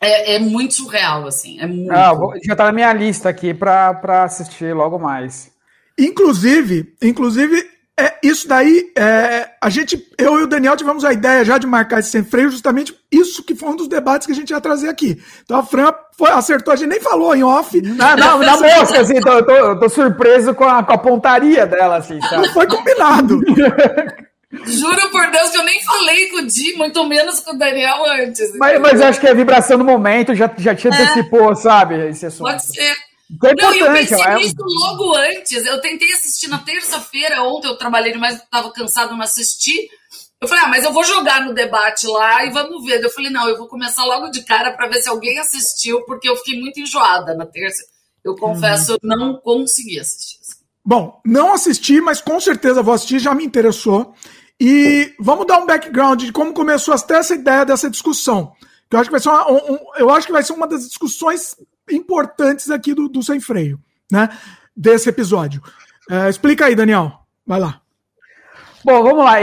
É, 0.00 0.36
é 0.36 0.38
muito 0.38 0.74
surreal, 0.74 1.26
assim. 1.26 1.60
É 1.60 1.66
muito... 1.66 1.92
Ah, 1.92 2.12
já 2.44 2.56
tá 2.56 2.64
na 2.64 2.72
minha 2.72 2.92
lista 2.92 3.28
aqui 3.28 3.52
para 3.52 4.24
assistir 4.24 4.74
logo 4.74 4.98
mais. 4.98 5.50
Inclusive, 5.98 6.94
inclusive, 7.02 7.68
é, 7.98 8.14
isso 8.22 8.46
daí, 8.46 8.92
é, 8.96 9.50
a 9.60 9.68
gente, 9.68 10.06
eu 10.16 10.38
e 10.38 10.44
o 10.44 10.46
Daniel 10.46 10.76
tivemos 10.76 11.04
a 11.04 11.12
ideia 11.12 11.44
já 11.44 11.58
de 11.58 11.66
marcar 11.66 11.98
esse 11.98 12.10
sem 12.10 12.22
freio, 12.22 12.48
justamente 12.48 12.96
isso 13.10 13.42
que 13.42 13.56
foi 13.56 13.70
um 13.70 13.76
dos 13.76 13.88
debates 13.88 14.24
que 14.24 14.32
a 14.32 14.36
gente 14.36 14.50
ia 14.50 14.60
trazer 14.60 14.88
aqui. 14.88 15.20
Então 15.44 15.58
a 15.58 15.64
Fran 15.64 15.92
foi, 16.16 16.30
acertou, 16.30 16.72
a 16.72 16.76
gente 16.76 16.90
nem 16.90 17.00
falou 17.00 17.34
em 17.34 17.42
off. 17.42 17.80
Não, 17.82 18.16
não, 18.16 18.38
na 18.38 18.56
moça, 18.56 19.00
assim, 19.00 19.20
tô, 19.20 19.42
tô, 19.44 19.52
eu 19.52 19.80
tô 19.80 19.88
surpreso 19.88 20.54
com 20.54 20.64
a, 20.64 20.82
com 20.84 20.92
a 20.92 20.98
pontaria 20.98 21.66
dela, 21.66 21.96
assim, 21.96 22.20
sabe? 22.20 22.46
Não 22.46 22.54
foi 22.54 22.68
combinado. 22.68 23.40
Juro 24.64 25.10
por 25.10 25.30
Deus 25.30 25.50
que 25.50 25.58
eu 25.58 25.64
nem 25.64 25.82
falei 25.84 26.30
com 26.30 26.36
o 26.38 26.46
Di, 26.46 26.74
muito 26.76 27.04
menos 27.06 27.40
com 27.40 27.54
o 27.54 27.58
Daniel 27.58 27.96
antes. 28.22 28.56
Mas, 28.56 28.80
mas 28.80 29.00
acho 29.00 29.20
que 29.20 29.26
a 29.26 29.34
vibração 29.34 29.76
do 29.76 29.84
momento 29.84 30.34
já, 30.34 30.50
já 30.56 30.74
te 30.74 30.88
é. 30.88 30.90
antecipou, 30.90 31.52
é, 31.52 31.54
sabe? 31.56 32.08
Esse 32.08 32.26
assunto. 32.26 32.48
Pode 32.48 32.64
ser. 32.64 33.07
É 33.44 33.54
não, 33.54 33.74
eu 33.74 33.92
pensei 33.92 34.20
é... 34.20 34.34
nisso 34.36 34.56
logo 34.58 35.14
antes. 35.14 35.66
Eu 35.66 35.80
tentei 35.80 36.10
assistir 36.12 36.48
na 36.48 36.58
terça-feira, 36.58 37.42
ontem 37.42 37.68
eu 37.68 37.76
trabalhei 37.76 38.12
demais, 38.12 38.36
estava 38.36 38.70
cansado, 38.72 39.14
não 39.14 39.22
assisti. 39.22 39.88
Eu 40.40 40.46
falei, 40.46 40.64
ah, 40.64 40.68
mas 40.68 40.84
eu 40.84 40.92
vou 40.92 41.04
jogar 41.04 41.44
no 41.44 41.52
debate 41.52 42.06
lá 42.06 42.44
e 42.44 42.50
vamos 42.50 42.84
ver. 42.84 43.02
Eu 43.02 43.10
falei, 43.10 43.30
não, 43.30 43.48
eu 43.48 43.58
vou 43.58 43.66
começar 43.66 44.04
logo 44.04 44.30
de 44.30 44.42
cara 44.44 44.72
para 44.72 44.88
ver 44.88 45.02
se 45.02 45.08
alguém 45.08 45.38
assistiu, 45.38 46.02
porque 46.04 46.28
eu 46.28 46.36
fiquei 46.36 46.58
muito 46.58 46.80
enjoada 46.80 47.34
na 47.34 47.44
terça. 47.44 47.84
Eu 48.24 48.36
confesso, 48.36 48.92
eu 48.92 48.98
não 49.02 49.36
consegui 49.36 49.98
assistir. 49.98 50.38
Bom, 50.84 51.20
não 51.24 51.52
assisti, 51.52 52.00
mas 52.00 52.20
com 52.20 52.40
certeza 52.40 52.82
vou 52.82 52.94
assistir, 52.94 53.18
já 53.18 53.34
me 53.34 53.44
interessou. 53.44 54.14
E 54.60 55.14
vamos 55.20 55.46
dar 55.46 55.58
um 55.58 55.66
background 55.66 56.22
de 56.22 56.32
como 56.32 56.54
começou 56.54 56.94
até 56.94 57.16
essa 57.16 57.34
ideia 57.34 57.64
dessa 57.64 57.90
discussão. 57.90 58.52
Que 58.88 58.96
eu 58.96 59.00
acho 59.00 59.08
que 59.08 59.12
vai 59.12 59.20
ser 59.20 59.28
uma, 59.28 59.52
um, 59.52 59.78
eu 59.98 60.10
acho 60.10 60.26
que 60.26 60.32
vai 60.32 60.42
ser 60.42 60.52
uma 60.52 60.66
das 60.66 60.88
discussões 60.88 61.56
importantes 61.90 62.70
aqui 62.70 62.94
do, 62.94 63.08
do 63.08 63.22
Sem 63.22 63.40
Freio, 63.40 63.78
né? 64.10 64.28
Desse 64.76 65.08
episódio. 65.08 65.62
É, 66.10 66.28
explica 66.28 66.66
aí, 66.66 66.74
Daniel. 66.74 67.12
Vai 67.46 67.60
lá. 67.60 67.80
Bom, 68.84 69.02
vamos 69.02 69.24
lá. 69.24 69.36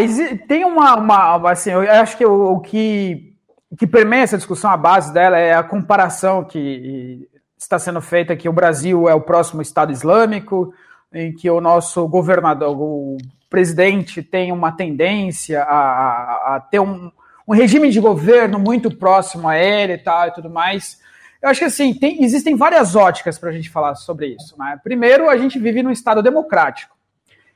Tem 0.47 0.63
uma, 0.63 0.95
uma 0.95 1.51
assim, 1.51 1.71
eu 1.71 1.81
acho 1.81 2.17
que 2.17 2.25
o, 2.25 2.53
o 2.53 2.59
que 2.61 3.35
que 3.77 3.85
permeia 3.85 4.23
essa 4.23 4.37
discussão, 4.37 4.71
a 4.71 4.77
base 4.77 5.13
dela 5.13 5.37
é 5.37 5.53
a 5.53 5.63
comparação 5.63 6.43
que 6.43 7.27
está 7.57 7.77
sendo 7.79 8.01
feita 8.01 8.35
que 8.35 8.47
o 8.47 8.53
Brasil 8.53 9.09
é 9.09 9.13
o 9.13 9.21
próximo 9.21 9.61
Estado 9.61 9.91
Islâmico, 9.91 10.73
em 11.13 11.33
que 11.33 11.49
o 11.49 11.59
nosso 11.59 12.07
governador, 12.07 12.77
o 12.79 13.17
presidente 13.49 14.21
tem 14.21 14.51
uma 14.51 14.71
tendência 14.71 15.63
a, 15.63 15.75
a, 15.75 16.55
a 16.55 16.59
ter 16.59 16.79
um, 16.79 17.11
um 17.47 17.53
regime 17.53 17.89
de 17.89 17.99
governo 17.99 18.59
muito 18.59 18.95
próximo 18.95 19.47
a 19.47 19.57
ele 19.57 19.93
e 19.93 19.97
tal 19.97 20.27
e 20.27 20.31
tudo 20.31 20.49
mais. 20.49 20.99
Eu 21.45 21.51
acho 21.51 21.59
que 21.59 21.65
assim, 21.65 21.93
tem, 21.93 22.23
existem 22.23 22.55
várias 22.55 22.95
óticas 22.95 23.37
para 23.37 23.51
a 23.51 23.53
gente 23.53 23.69
falar 23.69 23.93
sobre 23.93 24.29
isso. 24.29 24.55
Né? 24.57 24.79
Primeiro, 24.83 25.29
a 25.29 25.37
gente 25.37 25.59
vive 25.59 25.83
num 25.83 25.91
Estado 25.91 26.23
democrático. 26.23 26.97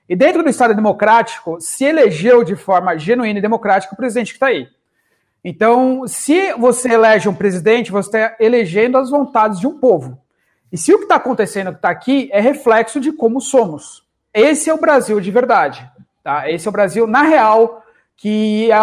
E 0.07 0.15
dentro 0.15 0.43
do 0.43 0.49
Estado 0.49 0.75
democrático, 0.75 1.57
se 1.59 1.85
elegeu 1.85 2.43
de 2.43 2.55
forma 2.55 2.95
genuína 2.99 3.39
e 3.39 3.41
democrática 3.41 3.91
o 3.91 3.97
presidente 3.97 4.27
que 4.27 4.35
está 4.35 4.45
aí. 4.45 4.67
Então, 5.43 6.07
se 6.07 6.53
você 6.53 6.93
elege 6.93 7.27
um 7.27 7.33
presidente, 7.33 7.91
você 7.91 8.09
está 8.09 8.35
elegendo 8.39 8.95
as 8.95 9.09
vontades 9.09 9.59
de 9.59 9.65
um 9.65 9.79
povo. 9.79 10.21
E 10.71 10.77
se 10.77 10.93
o 10.93 10.99
que 10.99 11.05
está 11.05 11.15
acontecendo 11.15 11.71
que 11.71 11.77
está 11.77 11.89
aqui 11.89 12.29
é 12.31 12.39
reflexo 12.39 12.99
de 12.99 13.11
como 13.11 13.41
somos. 13.41 14.03
Esse 14.31 14.69
é 14.69 14.73
o 14.73 14.79
Brasil 14.79 15.19
de 15.19 15.31
verdade. 15.31 15.89
Tá? 16.23 16.47
Esse 16.47 16.67
é 16.67 16.69
o 16.69 16.71
Brasil, 16.71 17.07
na 17.07 17.23
real, 17.23 17.83
que 18.15 18.69
é 18.71 18.77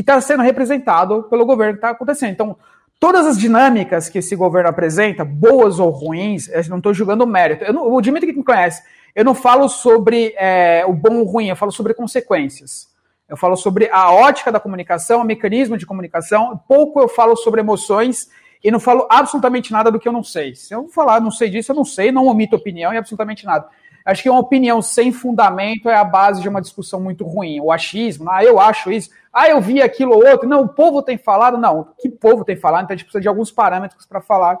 está 0.00 0.20
sendo 0.20 0.42
representado 0.42 1.22
pelo 1.30 1.46
governo 1.46 1.74
que 1.74 1.78
está 1.78 1.90
acontecendo. 1.90 2.32
Então, 2.32 2.56
Todas 2.98 3.26
as 3.26 3.38
dinâmicas 3.38 4.08
que 4.08 4.18
esse 4.18 4.34
governo 4.34 4.70
apresenta, 4.70 5.24
boas 5.24 5.78
ou 5.78 5.90
ruins, 5.90 6.48
eu 6.48 6.64
não 6.68 6.78
estou 6.78 6.94
julgando 6.94 7.26
mérito. 7.26 7.64
Eu 7.64 7.72
não, 7.72 7.92
o 7.92 8.00
Dimitri 8.00 8.32
que 8.32 8.38
me 8.38 8.44
conhece, 8.44 8.82
eu 9.14 9.24
não 9.24 9.34
falo 9.34 9.68
sobre 9.68 10.34
é, 10.38 10.84
o 10.86 10.94
bom 10.94 11.18
ou 11.18 11.24
ruim, 11.24 11.48
eu 11.48 11.56
falo 11.56 11.70
sobre 11.70 11.92
consequências. 11.92 12.88
Eu 13.28 13.36
falo 13.36 13.56
sobre 13.56 13.90
a 13.90 14.12
ótica 14.12 14.50
da 14.50 14.60
comunicação, 14.60 15.20
o 15.20 15.24
mecanismo 15.24 15.76
de 15.76 15.84
comunicação. 15.84 16.58
Pouco 16.66 17.00
eu 17.00 17.08
falo 17.08 17.36
sobre 17.36 17.60
emoções 17.60 18.28
e 18.62 18.70
não 18.70 18.80
falo 18.80 19.06
absolutamente 19.10 19.72
nada 19.72 19.90
do 19.90 19.98
que 19.98 20.08
eu 20.08 20.12
não 20.12 20.22
sei. 20.22 20.54
Se 20.54 20.72
eu 20.72 20.88
falar 20.88 21.20
não 21.20 21.30
sei 21.30 21.50
disso, 21.50 21.72
eu 21.72 21.76
não 21.76 21.84
sei, 21.84 22.10
não 22.10 22.26
omito 22.26 22.56
opinião 22.56 22.94
e 22.94 22.96
absolutamente 22.96 23.44
nada. 23.44 23.68
Acho 24.04 24.22
que 24.22 24.30
uma 24.30 24.38
opinião 24.38 24.80
sem 24.80 25.10
fundamento 25.10 25.88
é 25.88 25.96
a 25.96 26.04
base 26.04 26.40
de 26.40 26.48
uma 26.48 26.62
discussão 26.62 27.00
muito 27.00 27.24
ruim. 27.24 27.60
O 27.60 27.72
achismo, 27.72 28.30
ah, 28.30 28.44
eu 28.44 28.60
acho 28.60 28.92
isso, 28.92 29.10
ah, 29.36 29.50
eu 29.50 29.60
vi 29.60 29.82
aquilo 29.82 30.12
ou 30.12 30.26
outro. 30.26 30.48
Não, 30.48 30.62
o 30.62 30.68
povo 30.68 31.02
tem 31.02 31.18
falado, 31.18 31.58
não. 31.58 31.88
Que 31.98 32.08
povo 32.08 32.42
tem 32.42 32.56
falado? 32.56 32.84
Então 32.84 32.94
a 32.94 32.96
gente 32.96 33.04
precisa 33.04 33.20
de 33.20 33.28
alguns 33.28 33.52
parâmetros 33.52 34.06
para 34.06 34.22
falar 34.22 34.58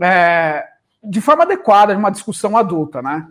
é, 0.00 0.64
de 1.02 1.20
forma 1.20 1.42
adequada, 1.42 1.92
de 1.92 1.98
uma 1.98 2.10
discussão 2.10 2.56
adulta, 2.56 3.02
né? 3.02 3.26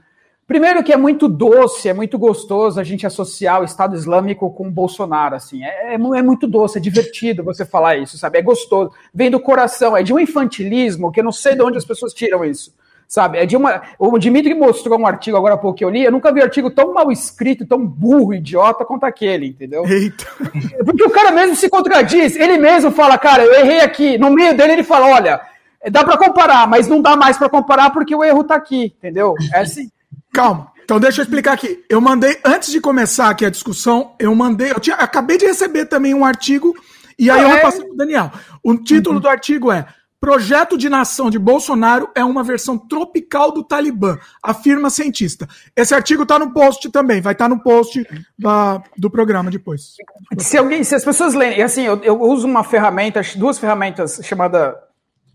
Primeiro 0.46 0.84
que 0.84 0.92
é 0.92 0.98
muito 0.98 1.30
doce, 1.30 1.88
é 1.88 1.94
muito 1.94 2.20
gostoso 2.20 2.78
a 2.80 2.84
gente 2.84 3.08
associar 3.08 3.62
o 3.62 3.64
Estado 3.64 3.96
Islâmico 3.96 4.52
com 4.52 4.68
o 4.68 4.72
Bolsonaro, 4.72 5.36
assim. 5.36 5.64
É, 5.64 5.94
é, 5.94 5.96
é, 5.96 5.98
muito 5.98 6.46
doce, 6.46 6.78
é 6.78 6.82
divertido 6.82 7.42
você 7.42 7.66
falar 7.66 7.96
isso, 7.96 8.18
sabe? 8.18 8.38
É 8.38 8.42
gostoso. 8.42 8.92
Vem 9.14 9.32
do 9.32 9.40
coração, 9.40 9.96
é 9.96 10.04
de 10.04 10.14
um 10.14 10.20
infantilismo 10.20 11.10
que 11.10 11.22
eu 11.22 11.24
não 11.24 11.32
sei 11.32 11.56
de 11.56 11.64
onde 11.64 11.78
as 11.78 11.86
pessoas 11.86 12.14
tiram 12.14 12.44
isso 12.44 12.74
sabe? 13.08 13.38
É 13.38 13.46
de 13.46 13.56
uma. 13.56 13.82
O 13.98 14.18
Dimitri 14.18 14.54
mostrou 14.54 15.00
um 15.00 15.08
artigo 15.08 15.38
agora 15.38 15.56
há 15.56 15.58
pouco 15.58 15.78
que 15.78 15.86
eu 15.86 15.90
li. 15.90 16.04
Eu 16.04 16.12
nunca 16.12 16.34
vi 16.34 16.42
artigo 16.42 16.70
tão 16.70 16.94
mal 16.94 17.12
escrito, 17.12 17.66
tão 17.66 17.86
burro, 17.86 18.34
idiota 18.34 18.86
quanto 18.86 19.06
aquele, 19.06 19.48
entendeu? 19.48 19.86
Eita. 19.86 20.26
Porque 20.84 21.04
o 21.04 21.10
cara 21.10 21.32
mesmo 21.32 21.56
se 21.56 21.70
contradiz. 21.70 22.36
Ele 22.36 22.58
mesmo 22.58 22.92
fala, 22.92 23.18
cara, 23.18 23.44
eu 23.44 23.54
errei 23.54 23.82
aqui. 23.82 24.18
No 24.18 24.30
meio 24.30 24.56
dele 24.56 24.74
ele 24.74 24.84
fala, 24.84 25.08
olha, 25.08 25.42
dá 25.90 26.04
para 26.04 26.18
comparar, 26.18 26.68
mas 26.68 26.88
não 26.88 27.02
dá 27.02 27.16
mais 27.16 27.38
para 27.38 27.50
comparar 27.50 27.92
porque 27.92 28.16
o 28.16 28.24
erro 28.24 28.44
tá 28.44 28.56
aqui, 28.56 28.94
entendeu? 28.98 29.36
É 29.54 29.60
assim. 29.60 29.90
Calma. 30.34 30.72
Então 30.84 31.00
deixa 31.00 31.22
eu 31.22 31.24
explicar 31.24 31.54
aqui. 31.54 31.84
Eu 31.90 32.00
mandei 32.00 32.38
antes 32.46 32.72
de 32.72 32.80
começar 32.80 33.30
aqui 33.30 33.46
a 33.46 33.50
discussão, 33.50 34.14
eu 34.20 34.34
mandei, 34.36 34.72
eu 34.72 34.80
tinha, 34.80 34.96
acabei 34.96 35.38
de 35.38 35.46
receber 35.46 35.86
também 35.86 36.14
um 36.14 36.24
artigo 36.24 36.76
E 37.18 37.30
aí 37.30 37.40
é. 37.40 37.44
eu 37.44 37.50
repasso 37.50 37.82
para 37.82 37.92
o 37.92 37.96
Daniel. 37.96 38.32
O 38.64 38.76
título 38.78 39.16
uhum. 39.16 39.22
do 39.22 39.28
artigo 39.28 39.72
é 39.72 39.86
Projeto 40.26 40.76
de 40.76 40.90
nação 40.90 41.30
de 41.30 41.38
Bolsonaro 41.38 42.10
é 42.16 42.26
uma 42.26 42.44
versão 42.44 42.80
tropical 42.80 43.52
do 43.52 43.64
Talibã, 43.64 44.18
afirma 44.42 44.90
cientista. 44.90 45.48
Esse 45.76 45.94
artigo 45.94 46.24
está 46.24 46.40
no 46.40 46.52
post 46.52 46.90
também, 46.90 47.22
vai 47.22 47.34
estar 47.34 47.46
tá 47.46 47.50
no 47.50 47.62
post 47.62 48.04
da, 48.36 48.82
do 48.98 49.08
programa 49.08 49.52
depois. 49.52 49.94
Se, 50.40 50.58
alguém, 50.58 50.84
se 50.84 50.96
as 50.96 51.06
pessoas 51.06 51.36
lerem, 51.36 51.62
assim, 51.62 51.84
eu, 51.84 52.04
eu 52.04 52.20
uso 52.20 52.48
uma 52.48 52.64
ferramenta, 52.64 53.22
duas 53.36 53.60
ferramentas 53.60 54.20
chamada, 54.24 54.76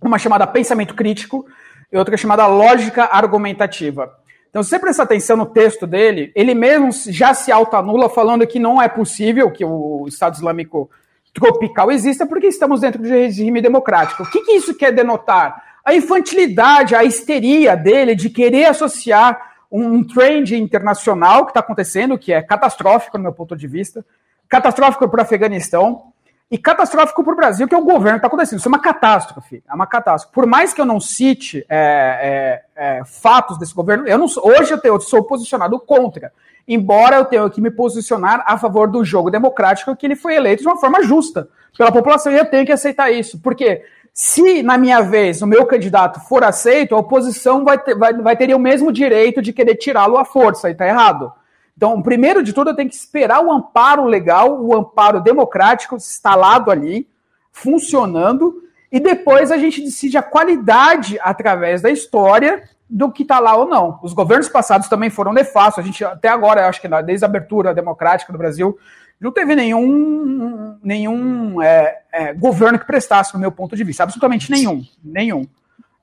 uma 0.02 0.18
chamada 0.18 0.44
pensamento 0.44 0.92
crítico 0.96 1.46
e 1.92 1.96
outra 1.96 2.16
chamada 2.16 2.44
lógica 2.48 3.04
argumentativa. 3.12 4.12
Então, 4.48 4.60
se 4.60 4.70
você 4.70 4.78
prestar 4.80 5.04
atenção 5.04 5.36
no 5.36 5.46
texto 5.46 5.86
dele, 5.86 6.32
ele 6.34 6.52
mesmo 6.52 6.90
já 7.12 7.32
se 7.32 7.52
autoanula 7.52 8.10
falando 8.10 8.44
que 8.44 8.58
não 8.58 8.82
é 8.82 8.88
possível 8.88 9.52
que 9.52 9.64
o 9.64 10.06
Estado 10.08 10.34
Islâmico 10.34 10.90
tropical 11.32 11.90
exista 11.90 12.26
porque 12.26 12.46
estamos 12.46 12.80
dentro 12.80 13.02
de 13.02 13.08
regime 13.08 13.60
democrático. 13.60 14.22
O 14.22 14.30
que, 14.30 14.40
que 14.42 14.52
isso 14.52 14.74
quer 14.74 14.92
denotar? 14.92 15.62
A 15.84 15.94
infantilidade, 15.94 16.94
a 16.94 17.04
histeria 17.04 17.76
dele 17.76 18.14
de 18.14 18.28
querer 18.28 18.66
associar 18.66 19.50
um 19.70 20.02
trend 20.02 20.56
internacional 20.56 21.44
que 21.44 21.50
está 21.50 21.60
acontecendo, 21.60 22.18
que 22.18 22.32
é 22.32 22.42
catastrófico 22.42 23.16
no 23.16 23.24
meu 23.24 23.32
ponto 23.32 23.56
de 23.56 23.66
vista, 23.66 24.04
catastrófico 24.48 25.08
para 25.08 25.20
o 25.20 25.22
Afeganistão 25.22 26.12
e 26.50 26.58
catastrófico 26.58 27.22
para 27.22 27.32
o 27.32 27.36
Brasil, 27.36 27.68
que 27.68 27.74
é 27.74 27.78
o 27.78 27.84
governo 27.84 28.12
que 28.12 28.16
está 28.16 28.26
acontecendo. 28.26 28.58
Isso 28.58 28.68
é 28.68 28.72
uma 28.72 28.80
catástrofe, 28.80 29.62
é 29.68 29.74
uma 29.74 29.86
catástrofe. 29.86 30.34
Por 30.34 30.46
mais 30.46 30.72
que 30.72 30.80
eu 30.80 30.84
não 30.84 30.98
cite 30.98 31.64
é, 31.68 32.62
é, 32.76 32.98
é, 32.98 33.04
fatos 33.04 33.58
desse 33.58 33.74
governo, 33.74 34.06
eu 34.06 34.18
não, 34.18 34.26
hoje 34.42 34.72
eu, 34.72 34.78
tenho, 34.78 34.94
eu 34.94 35.00
sou 35.00 35.22
posicionado 35.22 35.78
contra 35.78 36.32
embora 36.72 37.16
eu 37.16 37.24
tenha 37.24 37.50
que 37.50 37.60
me 37.60 37.70
posicionar 37.70 38.44
a 38.46 38.56
favor 38.56 38.88
do 38.88 39.04
jogo 39.04 39.28
democrático 39.28 39.96
que 39.96 40.06
ele 40.06 40.14
foi 40.14 40.36
eleito 40.36 40.62
de 40.62 40.68
uma 40.68 40.76
forma 40.76 41.02
justa 41.02 41.48
pela 41.76 41.90
população 41.90 42.32
e 42.32 42.38
eu 42.38 42.44
tenho 42.44 42.64
que 42.64 42.70
aceitar 42.70 43.10
isso. 43.10 43.40
Porque 43.40 43.82
se 44.14 44.62
na 44.62 44.78
minha 44.78 45.00
vez 45.00 45.42
o 45.42 45.48
meu 45.48 45.66
candidato 45.66 46.20
for 46.20 46.44
aceito, 46.44 46.94
a 46.94 46.98
oposição 46.98 47.64
vai 47.64 47.76
ter, 47.76 47.96
vai, 47.96 48.14
vai 48.14 48.36
ter 48.36 48.54
o 48.54 48.58
mesmo 48.58 48.92
direito 48.92 49.42
de 49.42 49.52
querer 49.52 49.74
tirá-lo 49.74 50.16
à 50.16 50.24
força, 50.24 50.68
e 50.68 50.72
está 50.72 50.86
errado. 50.86 51.32
Então, 51.80 52.02
primeiro 52.02 52.42
de 52.42 52.52
tudo, 52.52 52.68
eu 52.68 52.76
tenho 52.76 52.90
que 52.90 52.94
esperar 52.94 53.42
o 53.42 53.50
amparo 53.50 54.04
legal, 54.04 54.62
o 54.62 54.76
amparo 54.76 55.18
democrático 55.18 55.96
instalado 55.96 56.70
ali, 56.70 57.08
funcionando, 57.50 58.62
e 58.92 59.00
depois 59.00 59.50
a 59.50 59.56
gente 59.56 59.80
decide 59.80 60.18
a 60.18 60.22
qualidade 60.22 61.18
através 61.22 61.80
da 61.80 61.90
história 61.90 62.68
do 62.86 63.10
que 63.10 63.22
está 63.22 63.38
lá 63.38 63.56
ou 63.56 63.66
não. 63.66 63.98
Os 64.02 64.12
governos 64.12 64.46
passados 64.46 64.90
também 64.90 65.08
foram 65.08 65.32
nefastos. 65.32 65.82
A 65.82 65.86
gente, 65.86 66.04
até 66.04 66.28
agora, 66.28 66.68
acho 66.68 66.82
que 66.82 66.88
desde 67.02 67.24
a 67.24 67.28
abertura 67.28 67.72
democrática 67.72 68.30
do 68.30 68.38
Brasil, 68.38 68.78
não 69.18 69.32
teve 69.32 69.56
nenhum, 69.56 70.78
nenhum 70.82 71.62
é, 71.62 72.02
é, 72.12 72.34
governo 72.34 72.78
que 72.78 72.86
prestasse, 72.86 73.32
no 73.32 73.40
meu 73.40 73.50
ponto 73.50 73.74
de 73.74 73.84
vista. 73.84 74.02
Absolutamente 74.02 74.50
nenhum. 74.50 74.84
Nenhum. 75.02 75.46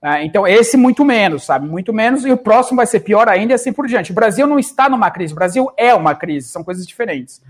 É, 0.08 0.24
então, 0.24 0.48
esse 0.48 0.78
muito 0.78 1.04
menos, 1.04 1.44
sabe? 1.44 1.68
Muito 1.68 1.92
menos, 1.92 2.24
e 2.24 2.32
o 2.32 2.38
próximo 2.38 2.78
vai 2.78 2.86
ser 2.86 3.02
pior 3.02 3.28
ainda 3.28 3.52
e 3.52 3.56
assim 3.56 3.74
por 3.74 3.88
diante. 3.88 4.12
O 4.12 4.16
Brasil 4.16 4.48
não 4.48 4.58
está 4.58 4.88
numa 4.88 5.12
crise, 5.12 5.34
o 5.34 5.36
Brasil 5.36 5.70
é 5.76 5.94
uma 5.94 6.16
crise, 6.16 6.48
são 6.48 6.64
coisas 6.64 6.88
diferentes. 6.88 7.42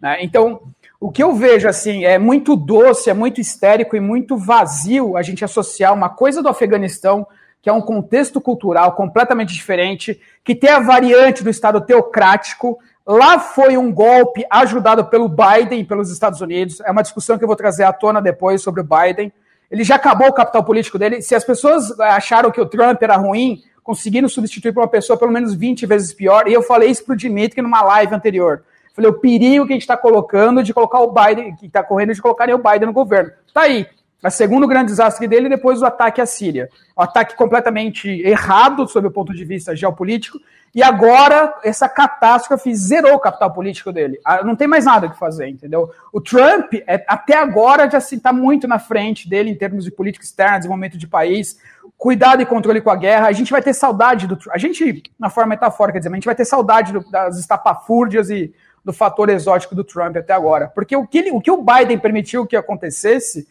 Né? 0.00 0.18
Então, 0.22 0.62
o 0.98 1.10
que 1.10 1.22
eu 1.22 1.34
vejo 1.34 1.68
assim 1.68 2.06
é 2.06 2.18
muito 2.18 2.56
doce, 2.56 3.10
é 3.10 3.14
muito 3.14 3.38
histérico 3.38 3.96
e 3.96 4.00
muito 4.00 4.34
vazio 4.34 5.14
a 5.14 5.20
gente 5.20 5.44
associar 5.44 5.92
uma 5.92 6.08
coisa 6.08 6.42
do 6.42 6.48
Afeganistão 6.48 7.26
que 7.60 7.68
é 7.68 7.72
um 7.72 7.82
contexto 7.82 8.40
cultural 8.40 8.92
completamente 8.92 9.52
diferente, 9.52 10.20
que 10.44 10.54
tem 10.54 10.70
a 10.70 10.78
variante 10.78 11.42
do 11.42 11.50
Estado 11.50 11.80
teocrático. 11.80 12.78
Lá 13.04 13.40
foi 13.40 13.76
um 13.76 13.92
golpe 13.92 14.46
ajudado 14.48 15.04
pelo 15.06 15.28
Biden 15.28 15.80
e 15.80 15.84
pelos 15.84 16.12
Estados 16.12 16.40
Unidos. 16.40 16.80
É 16.82 16.92
uma 16.92 17.02
discussão 17.02 17.36
que 17.36 17.42
eu 17.42 17.48
vou 17.48 17.56
trazer 17.56 17.82
à 17.82 17.92
tona 17.92 18.22
depois 18.22 18.62
sobre 18.62 18.82
o 18.82 18.84
Biden. 18.84 19.32
Ele 19.70 19.84
já 19.84 19.96
acabou 19.96 20.28
o 20.28 20.32
capital 20.32 20.64
político 20.64 20.98
dele. 20.98 21.22
Se 21.22 21.34
as 21.34 21.44
pessoas 21.44 21.98
acharam 22.00 22.50
que 22.50 22.60
o 22.60 22.66
Trump 22.66 23.02
era 23.02 23.16
ruim, 23.16 23.62
conseguiram 23.82 24.28
substituir 24.28 24.72
por 24.72 24.80
uma 24.80 24.88
pessoa 24.88 25.18
pelo 25.18 25.32
menos 25.32 25.54
20 25.54 25.86
vezes 25.86 26.12
pior. 26.12 26.48
E 26.48 26.52
eu 26.52 26.62
falei 26.62 26.90
isso 26.90 27.04
para 27.04 27.14
o 27.14 27.16
Dimitri 27.16 27.62
numa 27.62 27.82
live 27.82 28.14
anterior. 28.14 28.62
Falei, 28.94 29.10
o 29.10 29.20
perigo 29.20 29.66
que 29.66 29.72
a 29.72 29.76
gente 29.76 29.82
está 29.82 29.96
colocando 29.96 30.62
de 30.62 30.72
colocar 30.72 31.00
o 31.00 31.12
Biden, 31.12 31.54
que 31.54 31.66
está 31.66 31.82
correndo 31.82 32.14
de 32.14 32.22
colocar 32.22 32.48
o 32.48 32.58
Biden 32.58 32.86
no 32.86 32.92
governo. 32.92 33.30
Tá 33.52 33.62
aí. 33.62 33.86
O 34.24 34.30
segundo 34.30 34.66
grande 34.66 34.86
desastre 34.86 35.28
dele, 35.28 35.48
depois 35.48 35.82
o 35.82 35.86
ataque 35.86 36.20
à 36.20 36.26
Síria. 36.26 36.68
Um 36.96 37.02
ataque 37.02 37.36
completamente 37.36 38.08
errado 38.08 38.88
sob 38.88 39.06
o 39.06 39.10
ponto 39.10 39.32
de 39.32 39.44
vista 39.44 39.76
geopolítico. 39.76 40.38
E 40.74 40.82
agora, 40.82 41.54
essa 41.64 41.88
catástrofe 41.88 42.74
zerou 42.74 43.14
o 43.14 43.18
capital 43.18 43.50
político 43.52 43.92
dele. 43.92 44.18
Ah, 44.24 44.44
não 44.44 44.56
tem 44.56 44.66
mais 44.66 44.84
nada 44.84 45.08
que 45.08 45.18
fazer, 45.18 45.48
entendeu? 45.48 45.90
O 46.12 46.20
Trump, 46.20 46.74
é, 46.86 47.02
até 47.08 47.36
agora, 47.36 47.88
já 47.90 47.98
está 47.98 48.32
muito 48.32 48.66
na 48.68 48.78
frente 48.78 49.28
dele 49.28 49.50
em 49.50 49.54
termos 49.54 49.84
de 49.84 49.90
política 49.90 50.24
externa, 50.24 50.58
desenvolvimento 50.58 50.98
de 50.98 51.06
país, 51.06 51.58
cuidado 51.96 52.42
e 52.42 52.46
controle 52.46 52.80
com 52.80 52.90
a 52.90 52.96
guerra. 52.96 53.28
A 53.28 53.32
gente 53.32 53.50
vai 53.50 53.62
ter 53.62 53.72
saudade 53.72 54.26
do 54.26 54.38
A 54.50 54.58
gente, 54.58 55.02
na 55.18 55.30
forma 55.30 55.50
metafórica, 55.50 55.98
dizer, 55.98 56.10
a 56.10 56.14
gente 56.14 56.26
vai 56.26 56.34
ter 56.34 56.44
saudade 56.44 56.92
do, 56.92 57.00
das 57.10 57.38
estapafúrdias 57.38 58.28
e 58.28 58.52
do 58.84 58.92
fator 58.92 59.30
exótico 59.30 59.74
do 59.74 59.82
Trump 59.82 60.16
até 60.16 60.32
agora. 60.32 60.68
Porque 60.68 60.94
o 60.94 61.06
que, 61.06 61.18
ele, 61.18 61.30
o, 61.30 61.40
que 61.40 61.50
o 61.50 61.62
Biden 61.62 61.98
permitiu 61.98 62.46
que 62.46 62.54
acontecesse 62.54 63.48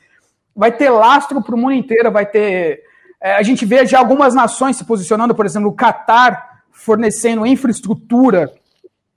vai 0.55 0.71
ter 0.71 0.89
lastro 0.89 1.41
para 1.41 1.53
o 1.53 1.57
mundo 1.57 1.73
inteiro, 1.73 2.11
vai 2.11 2.25
ter. 2.25 2.81
É, 3.21 3.35
a 3.35 3.43
gente 3.43 3.65
vê 3.65 3.85
já 3.85 3.99
algumas 3.99 4.33
nações 4.33 4.77
se 4.77 4.85
posicionando, 4.85 5.35
por 5.35 5.45
exemplo, 5.45 5.69
o 5.69 5.73
Catar 5.73 6.61
fornecendo 6.71 7.45
infraestrutura 7.45 8.51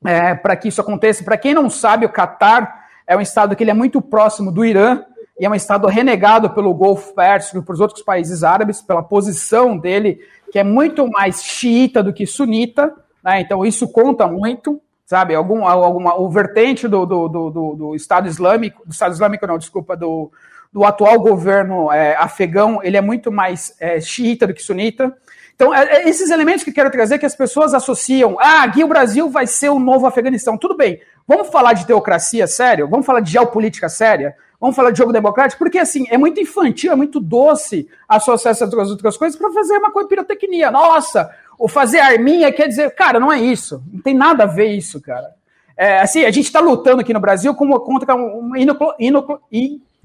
é, 0.04 0.34
para 0.34 0.56
que 0.56 0.68
isso 0.68 0.80
aconteça. 0.80 1.24
Para 1.24 1.36
quem 1.36 1.54
não 1.54 1.68
sabe, 1.68 2.06
o 2.06 2.10
Catar 2.10 2.86
é 3.06 3.16
um 3.16 3.20
estado 3.20 3.54
que 3.54 3.62
ele 3.62 3.70
é 3.70 3.74
muito 3.74 4.00
próximo 4.00 4.50
do 4.50 4.64
Irã 4.64 5.02
e 5.38 5.44
é 5.44 5.50
um 5.50 5.54
estado 5.54 5.86
renegado 5.86 6.50
pelo 6.50 6.74
Golfo 6.74 7.14
Pérsico 7.14 7.58
e 7.58 7.62
por 7.62 7.80
outros 7.80 8.02
países 8.02 8.42
árabes, 8.42 8.82
pela 8.82 9.02
posição 9.02 9.76
dele, 9.76 10.20
que 10.50 10.58
é 10.58 10.64
muito 10.64 11.08
mais 11.08 11.42
xiita 11.42 12.02
do 12.02 12.12
que 12.12 12.26
sunita. 12.26 12.92
Né? 13.22 13.40
Então 13.40 13.64
isso 13.64 13.88
conta 13.88 14.26
muito, 14.26 14.80
sabe? 15.06 15.34
Algum, 15.34 15.66
alguma, 15.66 16.18
o 16.18 16.28
vertente 16.28 16.88
do, 16.88 17.06
do, 17.06 17.28
do, 17.28 17.50
do 17.50 17.94
Estado 17.94 18.26
Islâmico, 18.26 18.82
do 18.84 18.92
Estado 18.92 19.12
Islâmico 19.12 19.46
não, 19.46 19.58
desculpa, 19.58 19.96
do, 19.96 20.30
do 20.72 20.84
atual 20.84 21.18
governo 21.20 21.90
é, 21.90 22.14
afegão, 22.16 22.80
ele 22.82 22.96
é 22.96 23.00
muito 23.00 23.32
mais 23.32 23.74
é, 23.80 24.00
xiita 24.00 24.46
do 24.46 24.54
que 24.54 24.62
sunita. 24.62 25.16
Então, 25.54 25.74
é, 25.74 25.84
é, 25.84 26.08
esses 26.08 26.30
elementos 26.30 26.62
que 26.62 26.70
quero 26.70 26.90
trazer 26.90 27.18
que 27.18 27.26
as 27.26 27.34
pessoas 27.34 27.74
associam, 27.74 28.36
ah, 28.38 28.62
aqui 28.62 28.84
o 28.84 28.88
Brasil 28.88 29.28
vai 29.28 29.46
ser 29.46 29.70
o 29.70 29.78
novo 29.78 30.06
Afeganistão. 30.06 30.56
Tudo 30.56 30.76
bem, 30.76 31.00
vamos 31.26 31.48
falar 31.48 31.72
de 31.72 31.86
teocracia 31.86 32.46
sério? 32.46 32.88
Vamos 32.88 33.04
falar 33.04 33.20
de 33.20 33.32
geopolítica 33.32 33.88
séria? 33.88 34.36
Vamos 34.60 34.76
falar 34.76 34.90
de 34.90 34.98
jogo 34.98 35.12
democrático? 35.12 35.58
Porque, 35.58 35.78
assim, 35.78 36.04
é 36.10 36.18
muito 36.18 36.40
infantil, 36.40 36.92
é 36.92 36.96
muito 36.96 37.20
doce 37.20 37.88
associar 38.08 38.52
essas 38.52 38.72
outras 38.72 39.16
coisas 39.16 39.38
para 39.38 39.52
fazer 39.52 39.78
uma 39.78 39.90
coisa 39.90 40.08
pirotecnia. 40.08 40.70
Nossa, 40.70 41.30
o 41.58 41.68
fazer 41.68 42.00
arminha 42.00 42.52
quer 42.52 42.68
dizer, 42.68 42.94
cara, 42.94 43.18
não 43.18 43.32
é 43.32 43.40
isso. 43.40 43.82
Não 43.92 44.00
tem 44.00 44.14
nada 44.14 44.44
a 44.44 44.46
ver 44.46 44.66
isso, 44.66 45.00
cara. 45.00 45.30
É, 45.76 46.00
assim, 46.00 46.24
a 46.24 46.30
gente 46.30 46.46
está 46.46 46.58
lutando 46.58 47.00
aqui 47.00 47.12
no 47.12 47.20
Brasil 47.20 47.54
contra 47.54 48.16
uma 48.16 48.58
inocul, 48.58 48.94
inocul, 48.98 49.40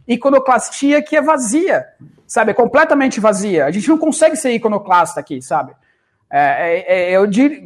iconoclastia 0.07 1.01
que 1.01 1.15
é 1.15 1.21
vazia, 1.21 1.85
sabe? 2.27 2.51
É 2.51 2.53
completamente 2.53 3.19
vazia. 3.19 3.65
A 3.65 3.71
gente 3.71 3.87
não 3.87 3.97
consegue 3.97 4.35
ser 4.35 4.51
iconoclasta 4.51 5.19
aqui, 5.19 5.41
sabe? 5.41 5.73
É, 6.31 6.83
é, 6.87 7.11
é 7.11 7.11
eu 7.11 7.27
diria. 7.27 7.63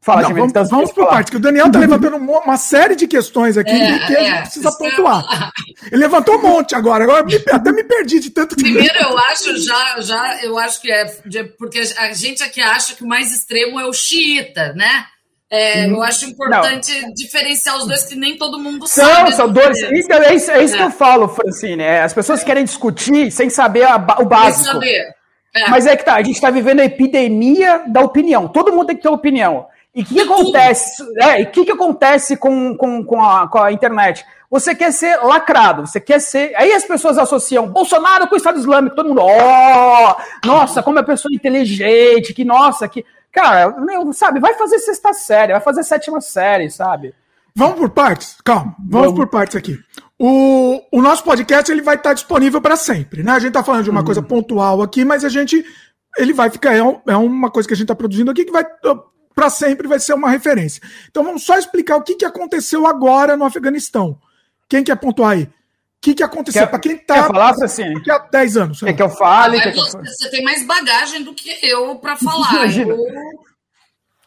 Fala, 0.00 0.22
não, 0.22 0.34
vamos, 0.36 0.70
vamos 0.70 0.92
por 0.92 1.08
parte, 1.08 1.32
que 1.32 1.36
o 1.36 1.40
Daniel 1.40 1.66
está 1.66 1.80
levantando 1.80 2.16
uma 2.16 2.56
série 2.56 2.94
de 2.94 3.08
questões 3.08 3.58
aqui 3.58 3.72
é, 3.72 3.98
que 4.06 4.16
a 4.16 4.20
gente 4.20 4.36
é, 4.36 4.40
precisa 4.42 4.70
pontuar. 4.70 5.50
Ele 5.90 6.00
levantou 6.00 6.36
um 6.38 6.42
monte 6.42 6.76
agora, 6.76 7.02
agora 7.02 7.24
me, 7.24 7.34
até 7.34 7.72
me 7.72 7.82
perdi 7.82 8.20
de 8.20 8.30
tanto 8.30 8.54
Primeiro, 8.54 8.96
eu 8.96 9.18
acho, 9.18 9.56
já, 9.56 10.00
já, 10.00 10.44
eu 10.44 10.56
acho 10.58 10.80
que 10.80 10.92
é. 10.92 11.06
Porque 11.58 11.80
a 11.98 12.12
gente 12.12 12.40
aqui 12.40 12.60
acha 12.60 12.94
que 12.94 13.02
o 13.02 13.08
mais 13.08 13.32
extremo 13.32 13.80
é 13.80 13.86
o 13.86 13.92
xiita, 13.92 14.72
né? 14.74 15.06
É, 15.48 15.88
eu 15.88 16.02
acho 16.02 16.26
importante 16.26 17.00
não. 17.02 17.12
diferenciar 17.14 17.76
os 17.76 17.86
dois, 17.86 18.04
que 18.04 18.16
nem 18.16 18.36
todo 18.36 18.58
mundo 18.58 18.86
são, 18.88 19.04
sabe. 19.04 19.34
São 19.34 19.48
dois. 19.48 19.78
Isso, 19.78 20.12
é 20.12 20.34
isso, 20.34 20.50
é 20.50 20.64
isso 20.64 20.74
é. 20.74 20.78
que 20.78 20.84
eu 20.84 20.90
falo, 20.90 21.28
Francine. 21.28 21.82
É, 21.82 22.02
as 22.02 22.12
pessoas 22.12 22.42
querem 22.42 22.64
discutir 22.64 23.30
sem 23.30 23.48
saber 23.48 23.84
a, 23.84 23.96
o 24.18 24.24
básico. 24.24 24.64
Sem 24.64 24.72
saber. 24.72 25.14
É. 25.54 25.70
Mas 25.70 25.86
é 25.86 25.96
que 25.96 26.04
tá, 26.04 26.14
a 26.14 26.22
gente 26.22 26.34
está 26.34 26.50
vivendo 26.50 26.80
a 26.80 26.84
epidemia 26.84 27.84
da 27.86 28.00
opinião. 28.00 28.48
Todo 28.48 28.72
mundo 28.72 28.88
tem 28.88 28.96
que 28.96 29.02
ter 29.02 29.08
opinião. 29.08 29.66
E 29.94 30.02
o 30.02 30.04
que, 30.04 30.14
que 30.14 30.20
acontece? 30.20 31.02
É, 31.18 31.42
o 31.42 31.46
que, 31.46 31.64
que 31.64 31.72
acontece 31.72 32.36
com, 32.36 32.76
com, 32.76 33.02
com, 33.02 33.22
a, 33.22 33.48
com 33.48 33.58
a 33.58 33.72
internet? 33.72 34.26
Você 34.50 34.74
quer 34.74 34.92
ser 34.92 35.16
lacrado, 35.24 35.86
você 35.86 35.98
quer 35.98 36.20
ser. 36.20 36.52
Aí 36.56 36.72
as 36.72 36.84
pessoas 36.84 37.16
associam 37.16 37.66
Bolsonaro 37.66 38.28
com 38.28 38.34
o 38.34 38.36
Estado 38.36 38.58
Islâmico, 38.58 38.94
todo 38.94 39.08
mundo, 39.08 39.22
oh, 39.22 40.46
nossa, 40.46 40.82
como 40.82 40.98
é 40.98 41.02
pessoa 41.02 41.32
inteligente, 41.34 42.34
que 42.34 42.44
nossa, 42.44 42.86
que. 42.86 43.04
Cara, 43.36 43.76
sabe, 44.14 44.40
vai 44.40 44.54
fazer 44.54 44.78
sexta 44.78 45.12
série, 45.12 45.52
vai 45.52 45.60
fazer 45.60 45.82
sétima 45.82 46.22
série, 46.22 46.70
sabe? 46.70 47.14
Vamos 47.54 47.76
por 47.76 47.90
partes? 47.90 48.38
Calma, 48.42 48.74
vamos, 48.78 49.08
vamos. 49.08 49.14
por 49.14 49.26
partes 49.26 49.54
aqui. 49.54 49.78
O, 50.18 50.80
o 50.90 51.02
nosso 51.02 51.22
podcast 51.22 51.70
ele 51.70 51.82
vai 51.82 51.96
estar 51.96 52.14
disponível 52.14 52.62
para 52.62 52.76
sempre, 52.76 53.22
né? 53.22 53.32
A 53.32 53.38
gente 53.38 53.52
tá 53.52 53.62
falando 53.62 53.84
de 53.84 53.90
uma 53.90 54.00
uhum. 54.00 54.06
coisa 54.06 54.22
pontual 54.22 54.80
aqui, 54.80 55.04
mas 55.04 55.22
a 55.22 55.28
gente 55.28 55.62
ele 56.16 56.32
vai 56.32 56.48
ficar 56.48 56.72
é, 56.72 56.82
um, 56.82 56.98
é 57.06 57.14
uma 57.14 57.50
coisa 57.50 57.68
que 57.68 57.74
a 57.74 57.76
gente 57.76 57.84
está 57.84 57.94
produzindo 57.94 58.30
aqui 58.30 58.46
que 58.46 58.52
vai 58.52 58.64
para 59.34 59.50
sempre 59.50 59.86
vai 59.86 60.00
ser 60.00 60.14
uma 60.14 60.30
referência. 60.30 60.80
Então 61.10 61.22
vamos 61.22 61.44
só 61.44 61.58
explicar 61.58 61.96
o 61.96 62.02
que, 62.02 62.14
que 62.14 62.24
aconteceu 62.24 62.86
agora 62.86 63.36
no 63.36 63.44
Afeganistão. 63.44 64.18
Quem 64.66 64.82
quer 64.82 64.96
pontuar 64.96 65.32
aí? 65.32 65.46
Que, 66.00 66.14
que 66.14 66.22
aconteceu? 66.22 66.66
Para 66.66 66.78
quem 66.78 66.96
tá. 66.96 67.14
Quer 67.14 67.26
falar, 67.26 67.54
assim? 67.62 67.94
Daqui 67.94 68.10
a 68.10 68.18
10 68.18 68.56
anos. 68.56 68.80
Quer 68.80 68.92
que 68.92 69.02
eu 69.02 69.10
fale? 69.10 69.60
Que 69.60 69.72
você, 69.72 69.98
você 69.98 70.30
tem 70.30 70.44
mais 70.44 70.64
bagagem 70.66 71.24
do 71.24 71.34
que 71.34 71.50
eu 71.62 71.96
para 71.96 72.16
falar. 72.16 72.54
Imagina. 72.54 72.94
Eu... 72.94 73.06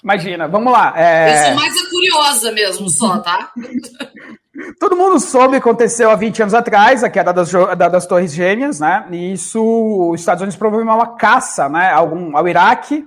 Imagina, 0.03 0.47
vamos 0.47 0.71
lá. 0.71 0.93
É... 0.95 1.31
Eu 1.31 1.45
sou 1.45 1.55
mais 1.55 1.89
curiosa 1.89 2.51
mesmo, 2.51 2.89
só, 2.89 3.19
tá? 3.19 3.51
Todo 4.79 4.95
mundo 4.95 5.19
soube 5.19 5.51
que 5.51 5.57
aconteceu 5.57 6.09
há 6.09 6.15
20 6.15 6.41
anos 6.41 6.53
atrás, 6.53 7.03
a 7.03 7.09
queda 7.09 7.31
das, 7.31 7.49
das 7.51 8.05
Torres 8.05 8.33
Gêmeas, 8.33 8.79
né? 8.79 9.05
E 9.09 9.33
isso, 9.33 9.63
os 10.11 10.19
Estados 10.19 10.41
Unidos 10.41 10.57
promoveu 10.57 10.85
uma 10.85 11.15
caça 11.15 11.69
né, 11.69 11.91
ao, 11.91 12.35
ao 12.35 12.47
Iraque, 12.47 13.05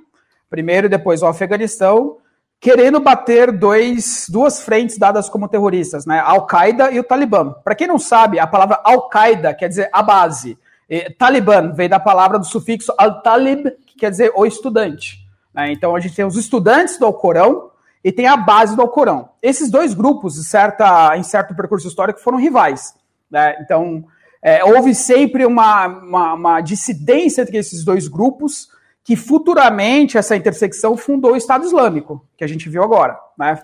primeiro 0.49 0.87
e 0.87 0.90
depois 0.90 1.23
ao 1.23 1.28
Afeganistão, 1.28 2.16
querendo 2.62 3.00
bater 3.00 3.50
dois, 3.50 4.26
duas 4.28 4.62
frentes 4.62 4.97
dadas 4.97 5.28
como 5.28 5.49
terroristas, 5.49 6.07
né? 6.07 6.21
Al-Qaeda 6.21 6.92
e 6.92 7.00
o 7.00 7.04
Talibã. 7.04 7.50
Para 7.64 7.75
quem 7.75 7.88
não 7.88 7.99
sabe, 7.99 8.38
a 8.38 8.47
palavra 8.47 8.81
Al-Qaeda 8.85 9.52
quer 9.52 9.69
dizer 9.69 9.90
a 9.92 10.00
base. 10.00 10.57
E, 10.88 11.11
Talibã 11.11 11.73
veio 11.73 11.90
da 11.90 11.99
palavra 11.99 12.38
do 12.38 12.47
sufixo 12.47 12.95
al-talib, 12.97 13.66
que 13.85 13.99
quer 13.99 14.11
dizer 14.11 14.31
o 14.37 14.47
estudante. 14.47 15.19
Né? 15.52 15.73
Então 15.73 15.97
a 15.97 16.00
gente 16.00 16.14
tem 16.14 16.25
os 16.25 16.37
estudantes 16.37 17.00
do 17.00 17.04
Alcorão 17.04 17.73
e 18.04 18.12
tem 18.12 18.28
a 18.28 18.37
base 18.37 18.76
do 18.76 18.83
Alcorão. 18.83 19.31
Esses 19.42 19.69
dois 19.69 19.92
grupos, 19.92 20.38
em, 20.38 20.45
certa, 20.45 21.16
em 21.16 21.25
certo 21.25 21.57
percurso 21.57 21.88
histórico, 21.88 22.21
foram 22.21 22.38
rivais. 22.38 22.95
Né? 23.28 23.57
Então 23.61 24.04
é, 24.40 24.62
houve 24.64 24.95
sempre 24.95 25.45
uma, 25.45 25.88
uma, 25.88 26.35
uma 26.35 26.61
dissidência 26.61 27.42
entre 27.42 27.59
esses 27.59 27.85
dois 27.85 28.07
grupos 28.07 28.69
que 29.04 29.16
futuramente 29.16 30.16
essa 30.16 30.37
intersecção 30.37 30.97
fundou 30.97 31.32
o 31.32 31.37
Estado 31.37 31.64
Islâmico, 31.64 32.26
que 32.37 32.44
a 32.44 32.47
gente 32.47 32.68
viu 32.68 32.82
agora. 32.82 33.18
Né? 33.37 33.61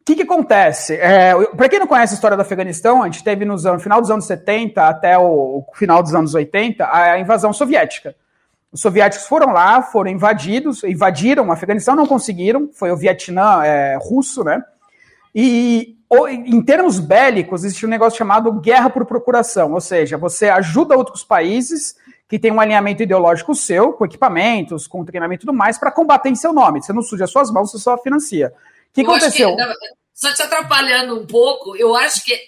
O 0.00 0.04
que, 0.04 0.16
que 0.16 0.22
acontece? 0.22 0.94
É, 0.94 1.34
Para 1.56 1.68
quem 1.68 1.78
não 1.78 1.86
conhece 1.86 2.14
a 2.14 2.16
história 2.16 2.36
do 2.36 2.40
Afeganistão, 2.40 3.02
a 3.02 3.06
gente 3.06 3.24
teve 3.24 3.44
no 3.44 3.58
final 3.78 4.00
dos 4.00 4.10
anos 4.10 4.26
70 4.26 4.86
até 4.86 5.18
o, 5.18 5.64
final 5.74 6.02
dos 6.02 6.14
anos 6.14 6.34
80 6.34 6.88
a 6.90 7.18
invasão 7.18 7.52
soviética. 7.52 8.14
Os 8.70 8.80
soviéticos 8.80 9.26
foram 9.26 9.52
lá, 9.52 9.82
foram 9.82 10.10
invadidos, 10.10 10.84
invadiram 10.84 11.48
o 11.48 11.52
Afeganistão, 11.52 11.96
não 11.96 12.06
conseguiram, 12.06 12.70
foi 12.72 12.90
o 12.92 12.96
Vietnã 12.96 13.64
é, 13.64 13.98
russo, 14.00 14.44
né? 14.44 14.62
E 15.34 15.96
em 16.30 16.62
termos 16.62 16.98
bélicos, 16.98 17.64
existe 17.64 17.84
um 17.84 17.88
negócio 17.88 18.16
chamado 18.16 18.50
guerra 18.60 18.88
por 18.88 19.04
procuração, 19.04 19.74
ou 19.74 19.80
seja, 19.80 20.16
você 20.16 20.48
ajuda 20.48 20.96
outros 20.96 21.22
países 21.22 21.96
que 22.28 22.38
tem 22.38 22.52
um 22.52 22.60
alinhamento 22.60 23.02
ideológico 23.02 23.54
seu, 23.54 23.92
com 23.94 24.04
equipamentos, 24.04 24.86
com 24.86 25.04
treinamento 25.04 25.44
e 25.44 25.46
tudo 25.46 25.56
mais, 25.56 25.78
para 25.78 25.90
combater 25.90 26.28
em 26.28 26.36
seu 26.36 26.52
nome. 26.52 26.82
Você 26.82 26.92
não 26.92 27.02
suja 27.02 27.24
as 27.24 27.30
suas 27.30 27.50
mãos, 27.50 27.70
você 27.70 27.78
só 27.78 27.96
financia. 27.96 28.52
O 28.90 28.92
que 28.92 29.00
eu 29.00 29.10
aconteceu? 29.10 29.56
Que, 29.56 29.64
só 30.12 30.34
te 30.34 30.42
atrapalhando 30.42 31.18
um 31.18 31.26
pouco, 31.26 31.76
eu 31.76 31.96
acho 31.96 32.24
que 32.24 32.38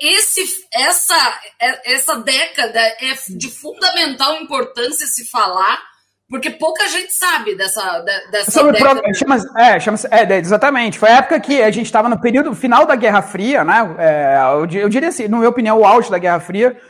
esse, 0.00 0.42
essa, 0.72 1.40
essa 1.84 2.16
década 2.16 2.80
é 2.80 3.14
de 3.28 3.50
fundamental 3.50 4.36
importância 4.36 5.06
se 5.06 5.28
falar, 5.28 5.82
porque 6.28 6.48
pouca 6.48 6.88
gente 6.88 7.12
sabe 7.12 7.56
dessa, 7.56 7.98
dessa 8.30 8.50
Sobre 8.52 8.72
década. 8.72 9.02
Pro, 9.02 9.14
chama, 9.14 9.36
é, 9.58 9.80
chama 9.80 9.98
é, 10.10 10.38
exatamente. 10.38 10.98
Foi 10.98 11.10
a 11.10 11.18
época 11.18 11.40
que 11.40 11.60
a 11.60 11.70
gente 11.70 11.86
estava 11.86 12.08
no 12.08 12.20
período 12.20 12.54
final 12.54 12.86
da 12.86 12.94
Guerra 12.94 13.20
Fria, 13.20 13.64
né? 13.64 13.96
É, 13.98 14.36
eu, 14.54 14.82
eu, 14.82 14.88
diria 14.88 15.08
assim, 15.08 15.26
na 15.26 15.38
minha 15.38 15.50
opinião, 15.50 15.78
o 15.78 15.84
auge 15.84 16.10
da 16.10 16.18
Guerra 16.18 16.40
Fria. 16.40 16.80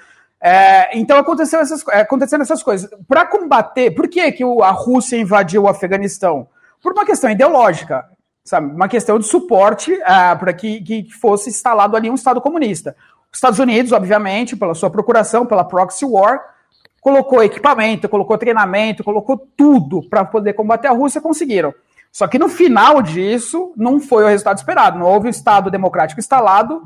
É, 0.42 0.98
então 0.98 1.18
aconteceu 1.18 1.60
essas, 1.60 1.86
é, 1.88 2.00
aconteceram 2.00 2.42
essas 2.42 2.62
coisas. 2.62 2.90
Para 3.06 3.26
combater, 3.26 3.90
por 3.90 4.08
que, 4.08 4.32
que 4.32 4.44
a 4.44 4.70
Rússia 4.70 5.16
invadiu 5.16 5.64
o 5.64 5.68
Afeganistão? 5.68 6.48
Por 6.82 6.92
uma 6.92 7.04
questão 7.04 7.30
ideológica, 7.30 8.06
sabe? 8.42 8.74
Uma 8.74 8.88
questão 8.88 9.18
de 9.18 9.26
suporte 9.26 9.92
uh, 9.92 10.38
para 10.38 10.52
que, 10.52 10.80
que 10.80 11.12
fosse 11.12 11.50
instalado 11.50 11.94
ali 11.94 12.08
um 12.08 12.14
Estado 12.14 12.40
comunista. 12.40 12.96
Os 13.30 13.36
Estados 13.36 13.58
Unidos, 13.58 13.92
obviamente, 13.92 14.56
pela 14.56 14.74
sua 14.74 14.88
procuração, 14.88 15.44
pela 15.44 15.62
proxy 15.62 16.06
war, 16.06 16.42
colocou 17.00 17.42
equipamento, 17.42 18.08
colocou 18.08 18.38
treinamento, 18.38 19.04
colocou 19.04 19.46
tudo 19.56 20.02
para 20.08 20.24
poder 20.24 20.54
combater 20.54 20.88
a 20.88 20.92
Rússia, 20.92 21.20
conseguiram. 21.20 21.72
Só 22.10 22.26
que 22.26 22.38
no 22.38 22.48
final 22.48 23.00
disso, 23.02 23.72
não 23.76 24.00
foi 24.00 24.24
o 24.24 24.26
resultado 24.26 24.56
esperado. 24.56 24.98
Não 24.98 25.06
houve 25.06 25.28
o 25.28 25.30
Estado 25.30 25.70
democrático 25.70 26.18
instalado, 26.18 26.82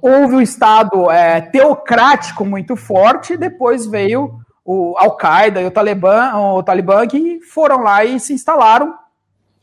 houve 0.00 0.34
um 0.34 0.40
Estado 0.40 1.10
é, 1.10 1.40
teocrático 1.40 2.44
muito 2.44 2.76
forte, 2.76 3.36
depois 3.36 3.86
veio 3.86 4.40
o 4.64 4.94
Al-Qaeda 4.96 5.60
e 5.60 5.66
o 5.66 5.70
Talibã, 5.70 6.34
o 6.34 6.62
Talibã 6.62 7.06
que 7.06 7.40
foram 7.40 7.82
lá 7.82 8.04
e 8.04 8.18
se 8.20 8.32
instalaram 8.32 8.94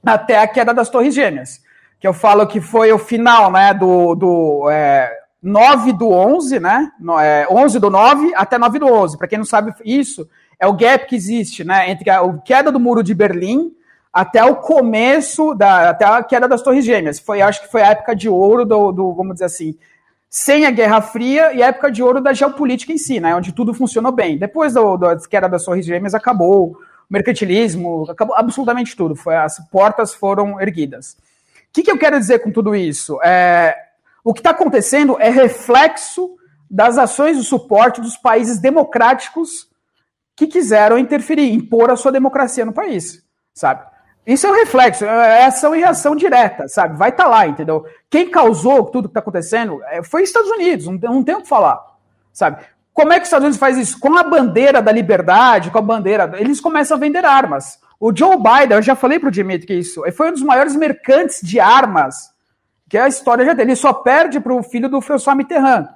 até 0.06 0.40
a 0.40 0.48
queda 0.48 0.74
das 0.74 0.90
Torres 0.90 1.14
Gêmeas, 1.14 1.62
que 2.00 2.08
eu 2.08 2.14
falo 2.14 2.48
que 2.48 2.62
foi 2.62 2.92
o 2.92 3.00
final 3.00 3.52
né, 3.52 3.74
do, 3.74 4.16
do 4.16 4.70
é, 4.70 5.12
9 5.42 5.94
do 5.94 6.10
11, 6.10 6.60
né, 6.60 6.92
é, 7.22 7.48
11 7.50 7.80
do 7.80 7.90
9 7.90 8.34
até 8.36 8.58
9 8.58 8.80
do 8.80 8.88
11. 8.88 9.18
Para 9.18 9.28
quem 9.28 9.38
não 9.38 9.46
sabe 9.46 9.74
isso, 9.84 10.28
é 10.60 10.68
o 10.68 10.74
gap 10.74 11.08
que 11.08 11.16
existe 11.16 11.64
né, 11.64 11.90
entre 11.90 12.10
a, 12.10 12.20
a 12.20 12.38
queda 12.40 12.72
do 12.72 12.80
muro 12.80 13.04
de 13.04 13.14
Berlim 13.14 13.74
até 14.12 14.44
o 14.44 14.56
começo, 14.56 15.54
da, 15.54 15.90
até 15.90 16.06
a 16.06 16.24
queda 16.24 16.48
das 16.48 16.62
Torres 16.62 16.84
Gêmeas. 16.84 17.20
Foi, 17.20 17.42
acho 17.42 17.62
que 17.62 17.72
foi 17.72 17.82
a 17.82 17.92
época 17.92 18.16
de 18.16 18.28
ouro 18.28 18.66
do, 18.66 18.92
do 18.92 19.14
vamos 19.14 19.34
dizer 19.34 19.46
assim, 19.46 19.78
sem 20.30 20.66
a 20.66 20.72
Guerra 20.72 21.02
Fria 21.02 21.54
e 21.54 21.64
a 21.64 21.68
época 21.68 21.92
de 21.92 22.04
ouro 22.04 22.22
da 22.22 22.34
geopolítica 22.34 22.94
em 22.94 22.98
si, 22.98 23.20
né, 23.20 23.36
onde 23.36 23.52
tudo 23.52 23.74
funcionou 23.74 24.12
bem. 24.12 24.38
Depois 24.38 24.74
do, 24.74 24.96
da 24.96 25.18
queda 25.28 25.50
das 25.50 25.66
Torres 25.66 25.86
Gêmeas 25.86 26.14
acabou, 26.14 26.72
o 26.72 26.78
mercantilismo, 27.10 28.06
acabou 28.10 28.36
absolutamente 28.36 28.96
tudo. 28.96 29.16
Foi, 29.16 29.36
as 29.36 29.58
portas 29.70 30.14
foram 30.14 30.62
erguidas. 30.62 31.18
O 31.70 31.74
que, 31.74 31.82
que 31.82 31.92
eu 31.92 31.98
quero 31.98 32.20
dizer 32.20 32.40
com 32.40 32.52
tudo 32.52 32.76
isso? 32.76 33.20
É, 33.24 33.76
o 34.24 34.34
que 34.34 34.40
está 34.40 34.52
acontecendo 34.52 35.18
é 35.20 35.30
reflexo 35.30 36.36
das 36.70 37.00
ações 37.00 37.36
de 37.36 37.44
suporte 37.44 38.00
dos 38.00 38.16
países 38.16 38.60
democráticos 38.60 39.68
que 40.36 40.46
quiseram 40.46 41.00
interferir, 41.00 41.52
impor 41.52 41.90
a 41.90 41.96
sua 41.96 42.12
democracia 42.12 42.64
no 42.64 42.72
país, 42.72 43.24
sabe? 43.54 43.89
Isso 44.30 44.46
é 44.46 44.52
um 44.52 44.54
reflexo, 44.54 45.04
é 45.06 45.46
ação 45.46 45.76
e 45.76 45.80
reação 45.80 46.16
direta, 46.16 46.68
sabe? 46.68 46.96
Vai 46.96 47.10
estar 47.10 47.24
tá 47.24 47.30
lá, 47.30 47.48
entendeu? 47.48 47.84
Quem 48.08 48.30
causou 48.30 48.86
tudo 48.86 49.08
que 49.08 49.14
está 49.14 49.22
acontecendo 49.22 49.82
é, 49.86 50.04
foi 50.04 50.22
os 50.22 50.30
Estados 50.30 50.52
Unidos, 50.52 50.86
não, 50.86 51.16
não 51.16 51.24
tem 51.24 51.34
o 51.34 51.42
que 51.42 51.48
falar, 51.48 51.84
sabe? 52.32 52.64
Como 52.94 53.12
é 53.12 53.16
que 53.16 53.24
os 53.24 53.28
Estados 53.28 53.46
Unidos 53.46 53.60
faz 53.60 53.76
isso? 53.76 54.00
Com 54.00 54.16
a 54.16 54.22
bandeira 54.22 54.84
da 54.84 54.92
liberdade, 54.92 55.72
com 55.72 55.80
a 55.80 55.82
bandeira. 55.82 56.32
Eles 56.38 56.62
começam 56.62 56.96
a 56.96 57.00
vender 57.00 57.26
armas. 57.26 57.80
O 58.00 58.16
Joe 58.16 58.38
Biden, 58.38 58.78
eu 58.78 58.84
já 58.84 58.96
falei 58.96 59.18
para 59.18 59.30
o 59.30 59.32
Dimitri 59.32 59.66
que 59.66 59.74
isso, 59.74 60.04
foi 60.12 60.30
um 60.30 60.34
dos 60.34 60.44
maiores 60.44 60.76
mercantes 60.76 61.40
de 61.42 61.60
armas 61.60 62.30
que 62.88 63.00
a 63.00 63.08
história 63.08 63.44
já 63.44 63.56
tem. 63.56 63.66
Ele 63.66 63.76
só 63.76 63.94
perde 63.94 64.40
para 64.40 64.54
o 64.54 64.62
filho 64.62 64.88
do 64.88 65.02
François 65.02 65.36
Mitterrand. 65.36 65.88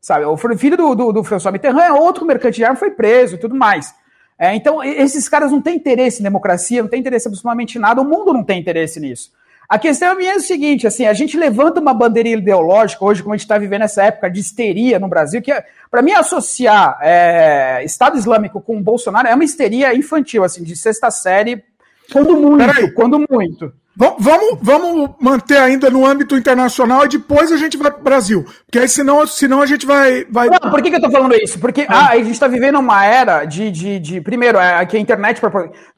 Sabe? 0.00 0.24
O 0.26 0.36
filho 0.36 0.76
do, 0.76 0.94
do, 0.94 1.12
do 1.12 1.24
François 1.24 1.52
Mitterrand 1.52 1.82
é 1.82 1.92
outro 1.92 2.24
mercante 2.24 2.54
de 2.54 2.64
armas, 2.64 2.78
foi 2.78 2.92
preso 2.92 3.34
e 3.34 3.38
tudo 3.38 3.56
mais. 3.56 3.92
É, 4.40 4.54
então, 4.54 4.82
esses 4.82 5.28
caras 5.28 5.52
não 5.52 5.60
têm 5.60 5.76
interesse 5.76 6.20
em 6.20 6.22
democracia, 6.22 6.80
não 6.80 6.88
têm 6.88 7.00
interesse 7.00 7.28
em 7.28 7.30
absolutamente 7.30 7.78
nada, 7.78 8.00
o 8.00 8.04
mundo 8.06 8.32
não 8.32 8.42
tem 8.42 8.58
interesse 8.58 8.98
nisso. 8.98 9.30
A 9.68 9.78
questão 9.78 10.18
é 10.18 10.34
o 10.34 10.40
seguinte, 10.40 10.86
assim, 10.86 11.04
a 11.04 11.12
gente 11.12 11.36
levanta 11.36 11.78
uma 11.78 11.92
bandeira 11.92 12.30
ideológica 12.30 13.04
hoje, 13.04 13.22
como 13.22 13.34
a 13.34 13.36
gente 13.36 13.44
está 13.44 13.58
vivendo 13.58 13.82
essa 13.82 14.02
época 14.02 14.30
de 14.30 14.40
histeria 14.40 14.98
no 14.98 15.08
Brasil, 15.08 15.42
que 15.42 15.52
é, 15.52 15.62
para 15.90 16.00
mim 16.00 16.12
associar 16.12 16.98
é, 17.02 17.84
Estado 17.84 18.16
Islâmico 18.16 18.62
com 18.62 18.82
Bolsonaro 18.82 19.28
é 19.28 19.34
uma 19.34 19.44
histeria 19.44 19.94
infantil, 19.94 20.42
assim, 20.42 20.64
de 20.64 20.74
sexta 20.74 21.10
série, 21.10 21.62
quando 22.10 22.34
muito, 22.34 22.94
quando 22.94 23.26
muito. 23.30 23.72
Vamos, 23.96 24.58
vamos 24.62 25.10
manter 25.20 25.58
ainda 25.58 25.90
no 25.90 26.06
âmbito 26.06 26.36
internacional 26.36 27.04
e 27.04 27.08
depois 27.08 27.52
a 27.52 27.56
gente 27.56 27.76
vai 27.76 27.90
para 27.90 28.00
o 28.00 28.04
Brasil. 28.04 28.46
Porque 28.64 28.78
aí 28.78 28.88
senão, 28.88 29.26
senão 29.26 29.60
a 29.60 29.66
gente 29.66 29.84
vai. 29.84 30.24
vai... 30.30 30.48
Não, 30.48 30.70
por 30.70 30.80
que, 30.80 30.88
que 30.88 30.94
eu 30.94 30.98
estou 30.98 31.10
falando 31.10 31.34
isso? 31.34 31.58
Porque 31.58 31.82
ah. 31.82 32.06
ah 32.06 32.10
a 32.12 32.16
gente 32.16 32.30
está 32.30 32.48
vivendo 32.48 32.78
uma 32.78 33.04
era 33.04 33.44
de. 33.44 33.70
de, 33.70 33.98
de 33.98 34.20
primeiro, 34.20 34.58
é, 34.58 34.84
que 34.86 34.96
a 34.96 35.00
internet. 35.00 35.40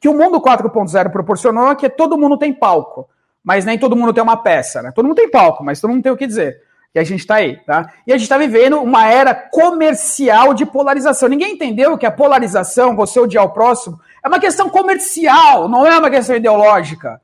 Que 0.00 0.08
o 0.08 0.14
mundo 0.14 0.40
4.0 0.40 1.10
proporcionou 1.10 1.70
é 1.70 1.76
que 1.76 1.88
todo 1.88 2.18
mundo 2.18 2.36
tem 2.38 2.52
palco. 2.52 3.08
Mas 3.44 3.64
nem 3.64 3.78
todo 3.78 3.96
mundo 3.96 4.12
tem 4.12 4.22
uma 4.22 4.36
peça, 4.36 4.82
né? 4.82 4.92
Todo 4.94 5.06
mundo 5.06 5.16
tem 5.16 5.30
palco, 5.30 5.64
mas 5.64 5.80
todo 5.80 5.90
mundo 5.90 6.02
tem 6.02 6.12
o 6.12 6.16
que 6.16 6.26
dizer. 6.26 6.60
E 6.94 6.98
a 6.98 7.04
gente 7.04 7.20
está 7.20 7.36
aí, 7.36 7.56
tá? 7.64 7.90
E 8.06 8.12
a 8.12 8.16
gente 8.16 8.24
está 8.24 8.36
vivendo 8.36 8.78
uma 8.80 9.06
era 9.06 9.34
comercial 9.34 10.54
de 10.54 10.66
polarização. 10.66 11.28
Ninguém 11.28 11.54
entendeu 11.54 11.96
que 11.96 12.06
a 12.06 12.10
polarização, 12.10 12.94
você 12.94 13.18
odiar 13.18 13.44
o 13.44 13.50
próximo, 13.50 13.98
é 14.22 14.28
uma 14.28 14.38
questão 14.38 14.68
comercial, 14.68 15.68
não 15.68 15.86
é 15.86 15.98
uma 15.98 16.10
questão 16.10 16.36
ideológica. 16.36 17.20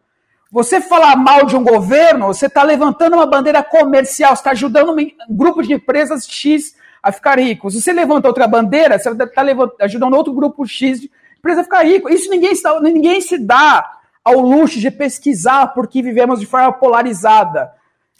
Você 0.51 0.81
falar 0.81 1.15
mal 1.15 1.45
de 1.45 1.55
um 1.55 1.63
governo, 1.63 2.29
você 2.29 2.47
está 2.47 2.63
levantando 2.63 3.15
uma 3.17 3.27
bandeira 3.27 3.63
comercial, 3.63 4.35
você 4.35 4.41
está 4.41 4.53
ajudando 4.53 4.97
um 4.97 5.37
grupo 5.37 5.63
de 5.63 5.75
empresas 5.75 6.27
X 6.27 6.75
a 7.03 7.13
ficar 7.13 7.39
rico. 7.39 7.71
Se 7.71 7.83
você 7.83 7.93
levanta 7.93 8.29
outra 8.29 8.47
bandeira, 8.47 8.99
você 8.99 9.11
está 9.11 9.43
ajudando 9.81 10.15
outro 10.15 10.33
grupo 10.33 10.67
X 10.67 11.03
de 11.03 11.11
empresa 11.39 11.61
a 11.61 11.65
ficar 11.65 11.85
rico. 11.85 12.09
Isso 12.09 12.31
ninguém, 12.31 12.53
está, 12.53 12.81
ninguém 12.81 13.21
se 13.21 13.37
dá 13.37 13.99
ao 14.25 14.41
luxo 14.41 14.81
de 14.81 14.91
pesquisar 14.91 15.69
porque 15.69 16.03
vivemos 16.03 16.41
de 16.41 16.47
forma 16.47 16.73
polarizada. 16.73 17.71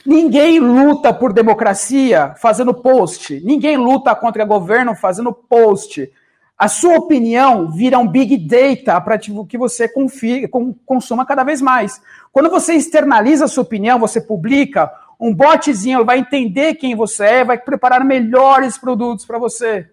Ninguém 0.05 0.61
luta 0.61 1.13
por 1.13 1.33
democracia 1.33 2.35
fazendo 2.37 2.75
post. 2.75 3.41
Ninguém 3.43 3.77
luta 3.79 4.15
contra 4.15 4.45
governo 4.45 4.95
fazendo 4.95 5.33
post. 5.33 6.11
A 6.59 6.67
sua 6.67 6.97
opinião 6.97 7.71
vira 7.71 7.99
um 7.99 8.09
big 8.09 8.37
data 8.37 9.01
para 9.01 9.17
que 9.17 9.57
você 9.57 9.89
confie, 9.89 10.49
consuma 10.85 11.25
cada 11.25 11.45
vez 11.45 11.63
mais. 11.63 12.01
Quando 12.33 12.51
você 12.51 12.75
externaliza 12.75 13.45
a 13.45 13.49
sua 13.49 13.63
opinião, 13.63 13.99
você 13.99 14.21
publica, 14.21 14.91
Um 15.21 15.35
botzinho 15.35 16.05
vai 16.05 16.19
entender 16.19 16.75
quem 16.75 16.95
você 16.95 17.25
é, 17.25 17.45
vai 17.45 17.59
preparar 17.59 18.05
melhores 18.05 18.79
produtos 18.79 19.25
para 19.25 19.39
você. 19.39 19.89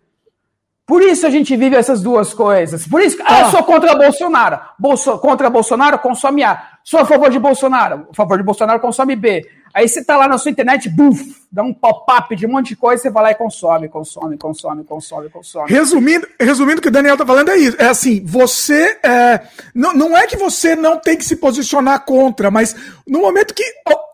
Por 0.86 1.02
isso 1.02 1.26
a 1.26 1.32
gente 1.32 1.56
vive 1.56 1.76
essas 1.76 2.02
duas 2.02 2.32
coisas. 2.32 2.88
Por 2.88 3.02
isso, 3.02 3.18
ah, 3.26 3.42
eu 3.42 3.50
sou 3.50 3.64
contra 3.64 3.96
Bolsonaro. 3.96 4.60
Bolso, 4.78 5.18
contra 5.18 5.50
Bolsonaro, 5.50 5.98
consome 5.98 6.44
A. 6.44 6.62
Sou 6.84 7.00
a 7.00 7.06
favor 7.06 7.32
de 7.32 7.40
Bolsonaro. 7.40 8.08
A 8.12 8.14
favor 8.14 8.38
de 8.38 8.44
Bolsonaro, 8.44 8.80
consome 8.80 9.16
B. 9.16 9.50
Aí 9.76 9.90
você 9.90 10.02
tá 10.02 10.16
lá 10.16 10.26
na 10.26 10.38
sua 10.38 10.50
internet, 10.50 10.88
buf, 10.88 11.36
dá 11.52 11.62
um 11.62 11.74
pop-up 11.74 12.34
de 12.34 12.46
um 12.46 12.52
monte 12.52 12.70
de 12.70 12.76
coisa, 12.78 13.04
você 13.04 13.10
vai 13.10 13.24
lá 13.24 13.32
e 13.32 13.36
consome, 13.36 13.90
consome, 13.90 14.38
consome, 14.38 14.86
consome, 14.86 15.30
consome. 15.30 15.70
Resumindo, 15.70 16.26
resumindo 16.40 16.80
o 16.80 16.82
que 16.82 16.88
o 16.88 16.92
Daniel 16.92 17.18
tá 17.18 17.26
falando 17.26 17.50
é 17.50 17.58
isso. 17.58 17.76
É 17.78 17.88
assim, 17.88 18.24
você. 18.26 18.98
É, 19.04 19.42
não, 19.76 19.94
não 19.94 20.18
é 20.18 20.26
que 20.28 20.38
você 20.38 20.78
não 20.78 20.98
tem 20.98 21.18
que 21.18 21.26
se 21.26 21.36
posicionar 21.36 22.06
contra, 22.06 22.50
mas 22.50 22.74
no 23.06 23.20
momento 23.20 23.54
que. 23.54 23.64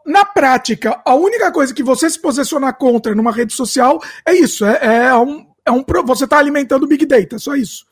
Na 0.03 0.25
prática, 0.25 0.99
a 1.05 1.13
única 1.13 1.51
coisa 1.51 1.75
que 1.75 1.83
você 1.83 2.09
se 2.09 2.19
posicionar 2.19 2.75
contra 2.75 3.13
numa 3.13 3.31
rede 3.31 3.53
social 3.53 4.01
é 4.25 4.33
isso. 4.33 4.65
É, 4.65 5.09
é 5.09 5.15
um, 5.15 5.45
é 5.63 5.71
um, 5.71 5.85
você 6.03 6.23
está 6.23 6.39
alimentando 6.39 6.85
o 6.85 6.87
Big 6.87 7.05
Data, 7.05 7.37
só 7.37 7.55
isso. 7.55 7.85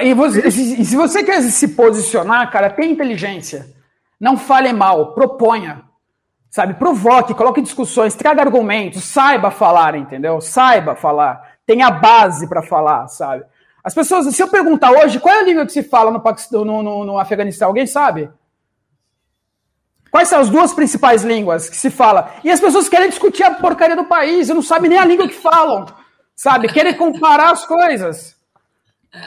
E, 0.00 0.14
você, 0.14 0.48
se, 0.48 0.84
se 0.84 0.94
você 0.94 1.24
quer 1.24 1.42
se 1.42 1.68
posicionar, 1.68 2.48
cara, 2.52 2.70
tem 2.70 2.92
inteligência. 2.92 3.66
Não 4.20 4.36
fale 4.36 4.72
mal, 4.72 5.12
proponha. 5.12 5.82
Sabe, 6.54 6.74
provoque, 6.74 7.34
coloque 7.34 7.60
discussões, 7.60 8.14
traga 8.14 8.40
argumentos, 8.40 9.02
saiba 9.02 9.50
falar, 9.50 9.96
entendeu? 9.96 10.40
Saiba 10.40 10.94
falar. 10.94 11.56
Tenha 11.66 11.90
base 11.90 12.48
para 12.48 12.62
falar, 12.62 13.08
sabe? 13.08 13.44
As 13.82 13.92
pessoas, 13.92 14.32
se 14.32 14.40
eu 14.40 14.46
perguntar 14.46 14.92
hoje 14.92 15.18
qual 15.18 15.34
é 15.34 15.40
a 15.40 15.42
língua 15.42 15.66
que 15.66 15.72
se 15.72 15.82
fala 15.82 16.12
no, 16.12 16.20
Paquistão, 16.20 16.64
no, 16.64 16.80
no, 16.80 17.04
no 17.04 17.18
Afeganistão, 17.18 17.66
alguém 17.66 17.88
sabe? 17.88 18.30
Quais 20.12 20.28
são 20.28 20.38
as 20.38 20.48
duas 20.48 20.72
principais 20.72 21.24
línguas 21.24 21.68
que 21.68 21.76
se 21.76 21.90
fala? 21.90 22.36
E 22.44 22.52
as 22.52 22.60
pessoas 22.60 22.88
querem 22.88 23.08
discutir 23.08 23.42
a 23.42 23.54
porcaria 23.54 23.96
do 23.96 24.04
país 24.04 24.48
e 24.48 24.54
não 24.54 24.62
sabem 24.62 24.90
nem 24.90 24.98
a 25.00 25.04
língua 25.04 25.26
que 25.26 25.34
falam. 25.34 25.86
Sabe? 26.36 26.72
Querem 26.72 26.94
comparar 26.94 27.50
as 27.50 27.66
coisas. 27.66 28.36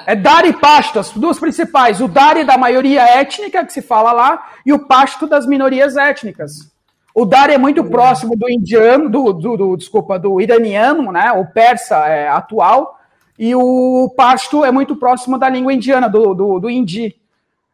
É 0.06 0.16
Dari 0.16 0.48
e 0.48 0.54
Pashto, 0.54 0.98
as 0.98 1.12
duas 1.12 1.38
principais. 1.38 2.00
O 2.00 2.08
Dari 2.08 2.46
da 2.46 2.58
maioria 2.58 3.02
étnica, 3.02 3.66
que 3.66 3.74
se 3.74 3.82
fala 3.82 4.14
lá, 4.14 4.52
e 4.66 4.72
o 4.72 4.88
Pashto 4.88 5.28
das 5.28 5.46
minorias 5.46 5.98
étnicas. 5.98 6.77
O 7.20 7.26
Dari 7.26 7.54
é 7.54 7.58
muito 7.58 7.84
próximo 7.84 8.36
do 8.36 8.48
indiano, 8.48 9.10
do, 9.10 9.34
do, 9.34 9.58
do 9.58 9.76
desculpa, 9.76 10.20
do 10.20 10.40
iraniano, 10.40 11.12
né? 11.12 11.32
O 11.32 11.48
persa 11.48 12.06
é, 12.06 12.30
atual. 12.30 13.00
E 13.40 13.56
o 13.56 14.14
Pashto 14.16 14.64
é 14.64 14.70
muito 14.70 14.96
próximo 14.96 15.36
da 15.36 15.50
língua 15.50 15.74
indiana, 15.74 16.08
do, 16.08 16.36
do, 16.36 16.60
do 16.60 16.70
hindi. 16.70 17.16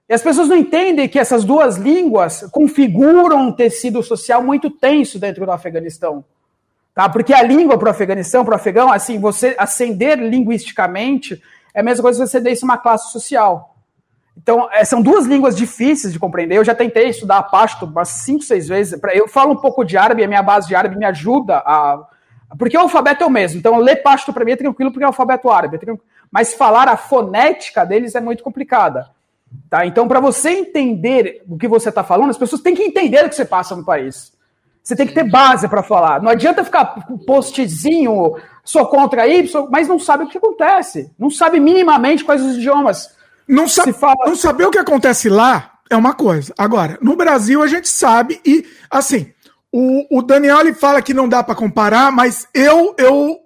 E 0.08 0.13
as 0.13 0.21
pessoas 0.21 0.47
não 0.47 0.56
entendem 0.56 1.10
que 1.10 1.19
essas 1.19 1.43
duas 1.43 1.75
línguas 1.75 2.47
configuram 2.53 3.49
um 3.49 3.51
tecido 3.51 4.01
social 4.01 4.41
muito 4.41 4.69
tenso 4.69 5.19
dentro 5.19 5.45
do 5.45 5.51
Afeganistão. 5.51 6.23
Tá? 6.95 7.10
Porque 7.10 7.34
a 7.34 7.43
língua 7.43 7.77
para 7.77 7.89
o 7.89 7.91
Afeganistão, 7.91 8.45
para 8.45 8.53
o 8.53 8.56
afegão, 8.56 8.93
assim, 8.93 9.19
você 9.19 9.58
ascender 9.60 10.17
linguisticamente 10.19 11.43
é 11.73 11.82
a 11.82 11.84
mesma 11.84 12.01
coisa 12.01 12.23
que 12.23 12.29
você 12.29 12.39
desse 12.39 12.63
uma 12.63 12.77
classe 12.77 13.12
social. 13.12 13.72
Então, 14.36 14.67
é, 14.72 14.84
são 14.84 15.02
duas 15.02 15.26
línguas 15.26 15.56
difíceis 15.56 16.12
de 16.12 16.19
compreender. 16.19 16.58
Eu 16.58 16.65
já 16.65 16.74
tentei 16.74 17.10
estudar 17.10 17.38
a 17.38 17.43
Pashto 17.43 17.86
umas 17.86 18.10
cinco, 18.10 18.43
seis 18.43 18.67
vezes. 18.67 19.00
Eu 19.13 19.28
falo 19.28 19.54
um 19.54 19.58
pouco 19.58 19.84
de 19.84 19.98
árabe, 19.98 20.24
a 20.24 20.28
minha 20.28 20.43
base 20.43 20.67
de 20.67 20.76
árabe 20.76 20.98
me 20.98 21.06
ajuda 21.06 21.58
a. 21.58 22.08
Porque 22.58 22.78
o 22.78 22.82
alfabeto 22.82 23.24
é 23.24 23.28
o 23.28 23.32
mesmo. 23.32 23.60
Então, 23.60 23.78
ler 23.78 23.98
Pashto 23.98 24.34
para 24.34 24.46
mim 24.46 24.52
é 24.52 24.56
tranquilo 24.56 24.91
porque 24.91 25.04
é 25.04 25.08
o 25.08 25.10
alfabeto 25.10 25.50
árabe. 25.50 25.78
É 25.78 25.93
Mas 26.32 26.54
falar 26.54 26.88
a 26.88 26.98
fonética 26.98 27.86
deles 27.86 28.15
é 28.15 28.22
muito 28.22 28.43
complicada. 28.43 29.10
Tá? 29.69 29.86
Então, 29.86 30.08
para 30.08 30.19
você 30.19 30.50
entender 30.50 31.43
o 31.48 31.58
que 31.58 31.67
você 31.67 31.89
está 31.89 32.04
falando, 32.04 32.30
as 32.30 32.38
pessoas 32.38 32.62
têm 32.62 32.76
que 32.76 32.84
entender 32.84 33.26
o 33.26 33.30
que 33.30 33.36
você 33.36 33.46
passa 33.46 33.76
no 33.76 33.86
país. 33.86 34.34
Você 34.84 34.96
tem 34.96 35.08
que 35.08 35.13
ter 35.13 35.24
base 35.24 35.67
para 35.67 35.82
falar. 35.82 36.22
Não 36.22 36.30
adianta 36.30 36.63
ficar 36.63 37.08
postzinho, 37.26 38.36
sou 38.63 38.86
contra 38.88 39.28
Y, 39.28 39.67
mas 39.69 39.88
não 39.88 39.98
sabe 39.98 40.26
o 40.26 40.28
que 40.28 40.38
acontece. 40.38 41.12
Não 41.17 41.30
sabe 41.30 41.60
minimamente 41.60 42.24
quais 42.24 42.41
os 42.43 42.58
idiomas. 42.58 43.15
Não, 43.47 43.67
sa 43.67 43.91
fala... 43.93 44.25
não 44.25 44.36
saber 44.36 44.65
o 44.65 44.71
que 44.71 44.79
acontece 44.79 45.29
lá 45.29 45.73
é 45.89 45.95
uma 45.95 46.13
coisa. 46.13 46.53
Agora, 46.58 46.97
no 47.01 47.15
Brasil 47.15 47.62
a 47.62 47.67
gente 47.67 47.89
sabe 47.89 48.39
e, 48.45 48.65
assim, 48.89 49.32
o, 49.71 50.19
o 50.19 50.21
Daniel 50.21 50.62
ele 50.62 50.73
fala 50.73 51.01
que 51.01 51.13
não 51.13 51.27
dá 51.27 51.43
para 51.43 51.56
comparar, 51.56 52.12
mas 52.12 52.47
eu, 52.53 52.95
eu 52.97 53.39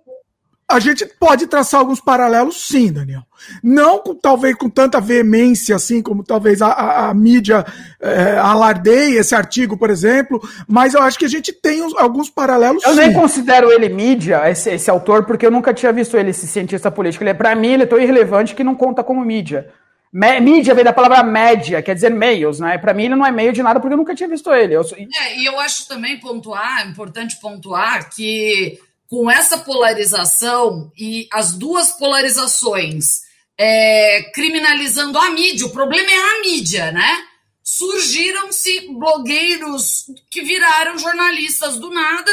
a 0.69 0.79
gente 0.79 1.05
pode 1.05 1.47
traçar 1.47 1.79
alguns 1.79 2.01
paralelos, 2.01 2.67
sim, 2.67 2.91
Daniel. 2.91 3.21
Não 3.63 3.99
com, 3.99 4.13
talvez 4.13 4.53
com 4.55 4.69
tanta 4.69 4.99
veemência, 4.99 5.73
assim, 5.73 6.01
como 6.01 6.25
talvez 6.25 6.61
a, 6.61 6.67
a, 6.67 7.09
a 7.09 7.13
mídia 7.13 7.65
é, 8.01 8.37
alardeie 8.37 9.15
esse 9.15 9.33
artigo, 9.33 9.77
por 9.77 9.89
exemplo, 9.89 10.41
mas 10.67 10.93
eu 10.93 11.01
acho 11.01 11.17
que 11.17 11.23
a 11.23 11.29
gente 11.29 11.53
tem 11.53 11.81
uns, 11.81 11.95
alguns 11.95 12.29
paralelos. 12.29 12.83
Eu 12.83 12.91
sim. 12.91 12.99
nem 12.99 13.13
considero 13.13 13.71
ele 13.71 13.87
mídia, 13.87 14.49
esse, 14.49 14.69
esse, 14.71 14.89
autor, 14.89 15.23
porque 15.23 15.45
eu 15.45 15.51
nunca 15.51 15.73
tinha 15.73 15.93
visto 15.93 16.17
ele, 16.17 16.31
esse 16.31 16.45
cientista 16.45 16.91
político. 16.91 17.23
Ele, 17.23 17.31
é, 17.31 17.33
para 17.33 17.55
mim, 17.55 17.69
ele 17.69 17.83
é 17.83 17.85
tão 17.87 17.99
irrelevante 17.99 18.53
que 18.53 18.63
não 18.63 18.75
conta 18.75 19.01
como 19.01 19.23
mídia. 19.23 19.69
Mídia 20.13 20.73
vem 20.73 20.83
da 20.83 20.93
palavra 20.93 21.21
média, 21.23 21.81
quer 21.81 21.93
dizer 21.93 22.09
meios, 22.09 22.59
né? 22.59 22.77
Para 22.77 22.93
mim 22.93 23.05
ele 23.05 23.15
não 23.15 23.25
é 23.25 23.31
meio 23.31 23.51
de 23.51 23.61
nada 23.61 23.79
porque 23.79 23.93
eu 23.93 23.97
nunca 23.97 24.15
tinha 24.15 24.29
visto 24.29 24.53
ele. 24.53 24.73
Eu... 24.73 24.81
É, 24.81 25.37
e 25.37 25.45
eu 25.45 25.59
acho 25.59 25.87
também 25.87 26.19
pontuar, 26.19 26.87
importante 26.87 27.39
pontuar 27.39 28.09
que 28.09 28.79
com 29.07 29.29
essa 29.29 29.57
polarização 29.57 30.91
e 30.97 31.27
as 31.31 31.53
duas 31.53 31.93
polarizações 31.93 33.21
é, 33.57 34.29
criminalizando 34.33 35.17
a 35.17 35.29
mídia, 35.31 35.65
o 35.65 35.71
problema 35.71 36.09
é 36.09 36.15
a 36.15 36.41
mídia, 36.41 36.91
né? 36.91 37.23
Surgiram-se 37.63 38.87
blogueiros 38.93 40.05
que 40.29 40.41
viraram 40.41 40.97
jornalistas 40.97 41.77
do 41.77 41.89
nada 41.89 42.31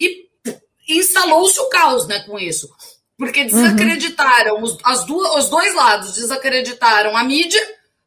e 0.00 0.28
instalou-se 0.88 1.58
o 1.60 1.68
caos 1.68 2.06
né, 2.08 2.20
com 2.20 2.38
isso. 2.38 2.68
Porque 3.22 3.44
desacreditaram, 3.44 4.56
uhum. 4.56 4.62
os, 4.64 4.76
as 4.82 5.04
duas, 5.04 5.44
os 5.44 5.48
dois 5.48 5.72
lados 5.76 6.16
desacreditaram 6.16 7.16
a 7.16 7.22
mídia, 7.22 7.60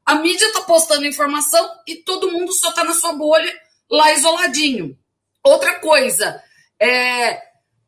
a 0.05 0.15
mídia 0.15 0.45
está 0.45 0.59
postando 0.63 1.07
informação 1.07 1.65
e 1.87 1.95
todo 1.95 2.33
mundo 2.33 2.51
só 2.51 2.67
está 2.67 2.83
na 2.83 2.93
sua 2.93 3.13
bolha 3.13 3.49
lá 3.89 4.11
isoladinho. 4.11 4.93
Outra 5.41 5.79
coisa, 5.79 6.43
é, 6.77 7.41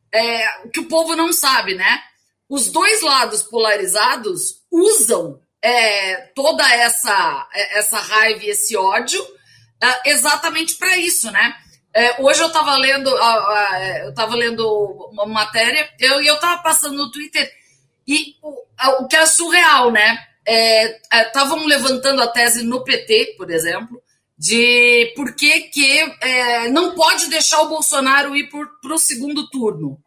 é, 0.10 0.48
que 0.72 0.80
o 0.80 0.88
povo 0.88 1.18
não 1.18 1.34
sabe, 1.34 1.76
né? 1.76 2.02
Os 2.48 2.72
dois 2.72 3.02
lados 3.02 3.44
polarizados 3.44 4.62
usam 4.72 5.42
é, 5.62 6.16
toda 6.34 6.66
essa, 6.76 7.50
é, 7.54 7.80
essa 7.80 7.98
raiva 7.98 8.46
e 8.46 8.52
esse 8.52 8.78
ódio 8.78 9.22
é, 9.84 10.12
exatamente 10.12 10.78
para 10.78 10.96
isso, 10.96 11.30
né? 11.30 11.58
É, 11.97 12.21
hoje 12.21 12.39
eu 12.41 12.47
estava 12.47 12.77
lendo, 12.77 13.10
eu 13.10 14.10
estava 14.10 14.36
lendo 14.36 14.63
uma 15.12 15.25
matéria 15.25 15.89
e 15.99 16.05
eu, 16.05 16.21
eu 16.21 16.39
tava 16.39 16.62
passando 16.62 16.95
no 16.95 17.10
Twitter 17.12 17.51
e 18.07 18.36
o, 18.43 19.03
o 19.03 19.07
que 19.07 19.15
é 19.15 19.25
surreal, 19.25 19.91
né? 19.91 20.15
Estavam 21.12 21.65
levantando 21.65 22.21
a 22.21 22.27
tese 22.27 22.63
no 22.63 22.83
PT, 22.83 23.33
por 23.36 23.49
exemplo, 23.49 23.99
de 24.38 25.12
por 25.15 25.36
que, 25.36 25.62
que 25.62 25.99
é, 26.21 26.69
não 26.69 26.93
pode 26.93 27.31
deixar 27.31 27.62
o 27.62 27.69
Bolsonaro 27.69 28.36
ir 28.36 28.47
para 28.47 28.93
o 28.93 28.99
segundo 28.99 29.49
turno. 29.49 29.99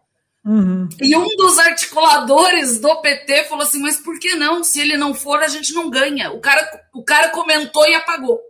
Uhum. 0.44 0.88
E 1.03 1.16
um 1.16 1.26
dos 1.37 1.59
articuladores 1.59 2.79
do 2.79 3.00
PT 3.00 3.46
falou 3.46 3.64
assim: 3.64 3.81
mas 3.81 3.96
por 3.96 4.16
que 4.20 4.37
não? 4.37 4.62
Se 4.62 4.81
ele 4.81 4.96
não 4.96 5.12
for, 5.12 5.42
a 5.42 5.48
gente 5.48 5.74
não 5.74 5.90
ganha. 5.90 6.31
O 6.31 6.40
cara, 6.40 6.66
o 6.94 7.03
cara 7.03 7.31
comentou 7.31 7.85
e 7.88 7.94
apagou. 7.96 8.40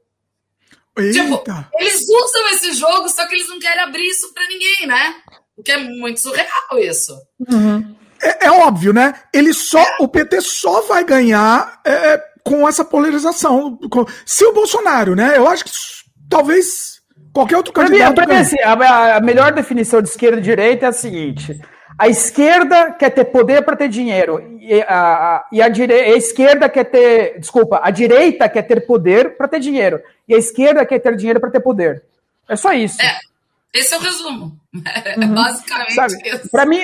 Tipo, 1.12 1.42
eles 1.78 2.00
usam 2.08 2.48
esse 2.52 2.72
jogo, 2.72 3.08
só 3.08 3.26
que 3.26 3.34
eles 3.34 3.48
não 3.48 3.58
querem 3.58 3.82
abrir 3.82 4.06
isso 4.06 4.32
para 4.32 4.46
ninguém, 4.46 4.86
né? 4.86 5.14
O 5.56 5.62
que 5.62 5.72
é 5.72 5.78
muito 5.78 6.20
surreal 6.20 6.78
isso. 6.78 7.14
Uhum. 7.50 7.96
É, 8.22 8.46
é, 8.46 8.50
óbvio, 8.50 8.92
né? 8.92 9.14
Ele 9.32 9.52
só, 9.52 9.84
o 9.98 10.08
PT 10.08 10.40
só 10.42 10.82
vai 10.82 11.04
ganhar 11.04 11.80
é, 11.84 12.22
com 12.44 12.68
essa 12.68 12.84
polarização. 12.84 13.78
Se 14.26 14.44
o 14.44 14.52
Bolsonaro, 14.52 15.14
né? 15.14 15.36
Eu 15.36 15.48
acho 15.48 15.64
que 15.64 15.70
talvez 16.28 17.00
qualquer 17.32 17.56
outro 17.56 17.72
candidato. 17.72 18.14
Pra 18.14 18.26
mim, 18.26 18.28
pra 18.28 18.36
mim 18.36 18.42
assim, 18.42 18.60
a, 18.60 19.16
a 19.16 19.20
melhor 19.20 19.52
definição 19.52 20.02
de 20.02 20.08
esquerda 20.08 20.38
e 20.38 20.42
direita 20.42 20.86
é 20.86 20.88
a 20.88 20.92
seguinte: 20.92 21.58
a 22.00 22.08
esquerda 22.08 22.92
quer 22.92 23.10
ter 23.10 23.26
poder 23.26 23.62
para 23.62 23.76
ter 23.76 23.86
dinheiro. 23.86 24.58
E 24.58 24.80
a, 24.88 25.44
e 25.52 25.60
a, 25.60 25.68
dire... 25.68 25.92
a, 25.92 26.16
esquerda 26.16 26.66
quer 26.66 26.84
ter. 26.84 27.38
Desculpa, 27.38 27.78
a 27.82 27.90
direita 27.90 28.48
quer 28.48 28.62
ter 28.62 28.86
poder 28.86 29.36
para 29.36 29.46
ter 29.46 29.60
dinheiro. 29.60 30.00
E 30.26 30.34
a 30.34 30.38
esquerda 30.38 30.86
quer 30.86 30.98
ter 30.98 31.14
dinheiro 31.14 31.38
para 31.38 31.50
ter 31.50 31.60
poder. 31.60 32.02
É 32.48 32.56
só 32.56 32.72
isso. 32.72 33.02
É, 33.02 33.18
esse 33.74 33.92
é 33.92 33.98
o 33.98 34.00
resumo. 34.00 34.58
É 35.04 35.18
uhum. 35.18 35.34
basicamente 35.34 35.94
Sabe, 35.94 36.14
isso. 36.24 36.48
Para 36.48 36.64
mim, 36.64 36.78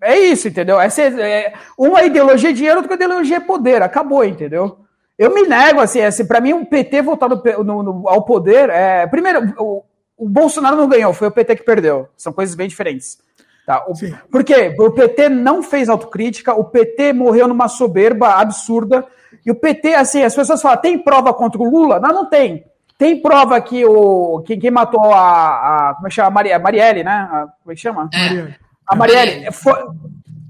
é 0.00 0.16
isso, 0.16 0.46
entendeu? 0.46 0.80
Essa 0.80 1.02
é, 1.02 1.20
é, 1.20 1.54
uma 1.76 2.04
ideologia 2.04 2.50
é 2.50 2.52
dinheiro, 2.52 2.78
outra 2.78 2.94
ideologia 2.94 3.38
é 3.38 3.40
poder. 3.40 3.82
Acabou, 3.82 4.24
entendeu? 4.24 4.78
Eu 5.18 5.34
me 5.34 5.42
nego, 5.42 5.80
assim, 5.80 6.00
assim 6.00 6.24
para 6.24 6.40
mim, 6.40 6.52
o 6.52 6.64
PT 6.64 7.02
voltado 7.02 7.42
no, 7.62 7.82
no, 7.82 8.08
ao 8.08 8.24
poder. 8.24 8.70
É, 8.70 9.06
primeiro, 9.08 9.52
o, 9.58 9.82
o 10.16 10.28
Bolsonaro 10.28 10.76
não 10.76 10.88
ganhou, 10.88 11.12
foi 11.12 11.28
o 11.28 11.32
PT 11.32 11.56
que 11.56 11.64
perdeu. 11.64 12.08
São 12.16 12.32
coisas 12.32 12.54
bem 12.54 12.68
diferentes. 12.68 13.18
Tá? 13.66 13.84
O, 13.88 13.92
por 14.30 14.44
quê? 14.44 14.74
O 14.78 14.92
PT 14.92 15.28
não 15.28 15.60
fez 15.60 15.88
autocrítica, 15.88 16.54
o 16.54 16.62
PT 16.62 17.12
morreu 17.12 17.48
numa 17.48 17.66
soberba 17.66 18.34
absurda, 18.34 19.04
e 19.44 19.50
o 19.50 19.56
PT, 19.56 19.94
assim, 19.94 20.22
as 20.22 20.34
pessoas 20.34 20.62
falam, 20.62 20.80
tem 20.80 20.96
prova 20.96 21.34
contra 21.34 21.60
o 21.60 21.68
Lula? 21.68 21.98
Não, 21.98 22.14
não 22.14 22.30
tem. 22.30 22.64
Tem 22.96 23.20
prova 23.20 23.60
que 23.60 23.84
o 23.84 24.42
quem, 24.46 24.58
quem 24.58 24.70
matou 24.70 25.12
a, 25.12 25.90
a 25.90 25.94
como 25.96 26.06
é 26.06 26.08
que 26.08 26.14
chama? 26.14 26.30
Maria, 26.30 26.58
Marielle, 26.58 27.04
né? 27.04 27.28
A, 27.30 27.46
como 27.62 27.72
é 27.72 27.74
que 27.74 27.80
chama? 27.80 28.08
É. 28.14 28.54
A 28.86 28.96
Marielle. 28.96 29.52
Foi, 29.52 29.74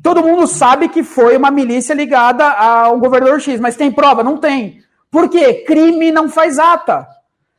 todo 0.03 0.23
mundo 0.23 0.47
sabe 0.47 0.89
que 0.89 1.03
foi 1.03 1.37
uma 1.37 1.51
milícia 1.51 1.95
ligada 1.95 2.49
ao 2.49 3.01
governador 3.01 3.41
X, 3.41 3.59
mas 3.59 3.77
tem 3.77 3.91
prova? 3.91 4.23
Não 4.23 4.37
tem. 4.37 4.79
Por 5.11 5.29
quê? 5.29 5.65
Crime 5.67 6.13
não 6.13 6.29
faz 6.29 6.59
ata. 6.59 7.09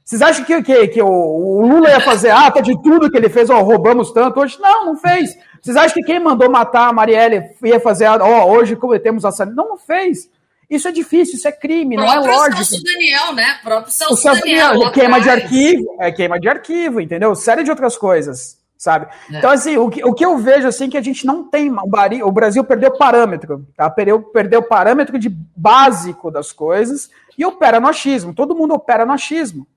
Vocês 0.07 0.21
acham 0.21 0.45
que, 0.45 0.63
que, 0.63 0.87
que 0.87 1.01
o, 1.01 1.05
o, 1.05 1.67
Lula 1.67 1.89
ia 1.89 1.99
fazer 1.99 2.29
ata 2.29 2.61
de 2.61 2.81
tudo 2.81 3.11
que 3.11 3.17
ele 3.17 3.27
fez? 3.27 3.49
Ó, 3.49 3.61
roubamos 3.61 4.09
tanto 4.13 4.39
hoje? 4.39 4.57
Não, 4.57 4.85
não 4.85 4.95
fez. 4.95 5.37
Vocês 5.61 5.75
acham 5.75 5.95
que 5.95 6.03
quem 6.03 6.17
mandou 6.17 6.49
matar 6.49 6.87
a 6.87 6.93
Marielle 6.93 7.43
ia 7.61 7.77
fazer 7.77 8.05
ata? 8.05 8.23
Ó, 8.23 8.49
hoje 8.49 8.77
cometemos 8.77 9.25
assassinato? 9.25 9.57
Não, 9.57 9.71
não 9.71 9.77
fez. 9.77 10.29
Isso 10.69 10.87
é 10.87 10.93
difícil, 10.93 11.35
isso 11.35 11.45
é 11.45 11.51
crime, 11.51 11.97
não 11.97 12.05
é 12.05 12.19
lógico. 12.19 12.61
O 12.61 12.65
Celso 12.65 12.83
Daniel, 12.85 13.33
né? 13.33 13.57
O 13.59 13.63
próprio 13.65 13.91
Celso, 13.91 14.13
o 14.13 14.17
Celso 14.17 14.39
Daniel. 14.39 14.69
Daniel 14.69 14.91
queima 14.93 15.19
de 15.19 15.29
arquivo, 15.29 15.97
é 15.99 16.09
queima 16.09 16.39
de 16.39 16.47
arquivo, 16.47 17.01
entendeu? 17.01 17.35
Série 17.35 17.63
de 17.65 17.69
outras 17.69 17.97
coisas, 17.97 18.57
sabe? 18.77 19.07
É. 19.29 19.37
Então, 19.37 19.49
assim, 19.49 19.75
o 19.75 19.89
que, 19.89 20.01
o 20.05 20.13
que 20.13 20.25
eu 20.25 20.37
vejo, 20.37 20.69
assim, 20.69 20.85
é 20.85 20.89
que 20.89 20.97
a 20.97 21.03
gente 21.03 21.25
não 21.25 21.43
tem, 21.43 21.69
o 22.23 22.31
Brasil 22.31 22.63
perdeu 22.63 22.97
parâmetro, 22.97 23.67
tá? 23.75 23.89
Perdeu, 23.89 24.21
perdeu 24.21 24.63
parâmetro 24.63 25.19
de 25.19 25.27
básico 25.27 26.31
das 26.31 26.53
coisas 26.53 27.09
e 27.37 27.45
opera 27.45 27.77
no 27.77 27.89
achismo. 27.89 28.33
Todo 28.33 28.55
mundo 28.55 28.73
opera 28.73 29.05
no 29.05 29.11
achismo, 29.11 29.67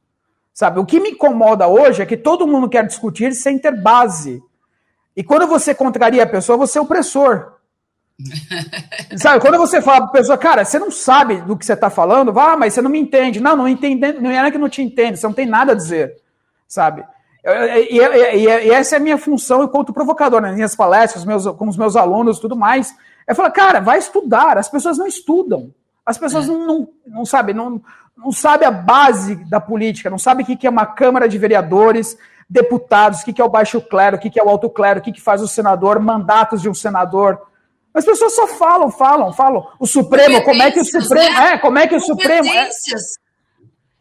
sabe? 0.53 0.81
O 0.81 0.85
que 0.85 1.01
me 1.01 1.11
incomoda 1.11 1.67
hoje 1.69 2.03
é 2.03 2.07
que 2.07 2.17
todo 2.17 2.47
mundo 2.47 2.69
quer 2.69 2.87
discutir 2.87 3.33
sem 3.35 3.59
ter 3.59 3.73
base. 3.81 4.43
E 5.17 5.23
quando 5.23 5.47
você 5.47 5.75
contraria 5.75 6.23
a 6.23 6.27
pessoa, 6.27 6.59
você 6.59 6.79
é 6.79 6.81
opressor. 6.81 7.53
Sabe, 9.17 9.41
quando 9.41 9.57
você 9.57 9.81
fala 9.81 10.03
para 10.03 10.13
pessoa, 10.21 10.37
cara, 10.37 10.65
você 10.65 10.79
não 10.79 10.91
sabe 10.91 11.41
do 11.41 11.57
que 11.57 11.65
você 11.65 11.73
está 11.73 11.89
falando, 11.89 12.33
vá, 12.33 12.53
ah, 12.53 12.57
mas 12.57 12.75
você 12.75 12.83
não 12.83 12.91
me 12.91 12.99
entende. 12.99 13.41
Não, 13.41 13.57
não 13.57 13.67
entende, 13.67 14.13
não 14.21 14.31
é 14.31 14.51
que 14.51 14.59
não 14.59 14.69
te 14.69 14.83
entende, 14.83 15.19
você 15.19 15.27
não 15.27 15.33
tem 15.33 15.47
nada 15.47 15.73
a 15.73 15.75
dizer, 15.75 16.17
sabe? 16.69 17.03
E, 17.43 17.99
e, 17.99 18.45
e, 18.45 18.71
essa 18.71 18.97
é 18.97 18.99
a 18.99 19.03
minha 19.03 19.17
função 19.17 19.65
enquanto 19.65 19.93
provocador 19.93 20.43
nas 20.43 20.55
minhas 20.55 20.77
palestras, 20.77 21.25
meus, 21.25 21.47
com 21.47 21.69
os 21.69 21.77
meus 21.77 21.97
alunos 21.97 22.37
e 22.37 22.41
tudo 22.41 22.55
mais. 22.55 22.95
É 23.27 23.35
falar, 23.35 23.51
cara, 23.51 23.81
vai 23.81 23.99
estudar. 23.99 24.59
As 24.59 24.69
pessoas 24.69 24.99
não 24.99 25.07
estudam. 25.07 25.73
As 26.05 26.19
pessoas 26.19 26.49
é. 26.49 26.53
não, 26.53 26.67
não, 26.67 26.89
não 27.07 27.25
sabem, 27.25 27.55
não, 27.55 27.81
não 28.21 28.31
sabem 28.33 28.69
a 28.69 28.71
base 28.71 29.35
da 29.47 29.61
política, 29.61 30.11
não 30.11 30.19
sabem 30.19 30.45
o 30.45 30.57
que 30.57 30.67
é 30.67 30.71
uma 30.71 30.87
Câmara 30.87 31.29
de 31.29 31.39
Vereadores, 31.39 32.17
deputados, 32.49 33.23
o 33.23 33.25
que 33.25 33.41
é 33.41 33.45
o 33.45 33.49
baixo 33.49 33.81
clero, 33.81 34.17
o 34.17 34.21
que 34.21 34.39
é 34.39 34.43
o 34.45 34.49
alto 34.49 34.71
clero, 34.71 35.01
o 35.01 35.03
que 35.03 35.21
faz 35.21 35.43
o 35.43 35.49
senador, 35.49 35.99
mandatos 35.99 36.61
de 36.63 36.69
um 36.69 36.75
senador 36.75 37.41
as 37.93 38.05
pessoas 38.05 38.35
só 38.35 38.47
falam, 38.47 38.91
falam, 38.91 39.33
falam. 39.33 39.67
O 39.79 39.87
Supremo, 39.87 40.43
como 40.45 40.63
é 40.63 40.71
que 40.71 40.81
o 40.81 40.85
Supremo. 40.85 41.35
Né? 41.35 41.53
É, 41.53 41.59
como 41.59 41.79
é 41.79 41.87
que 41.87 41.97
o 41.97 42.01
Supremo. 42.01 42.49
É, 42.49 42.69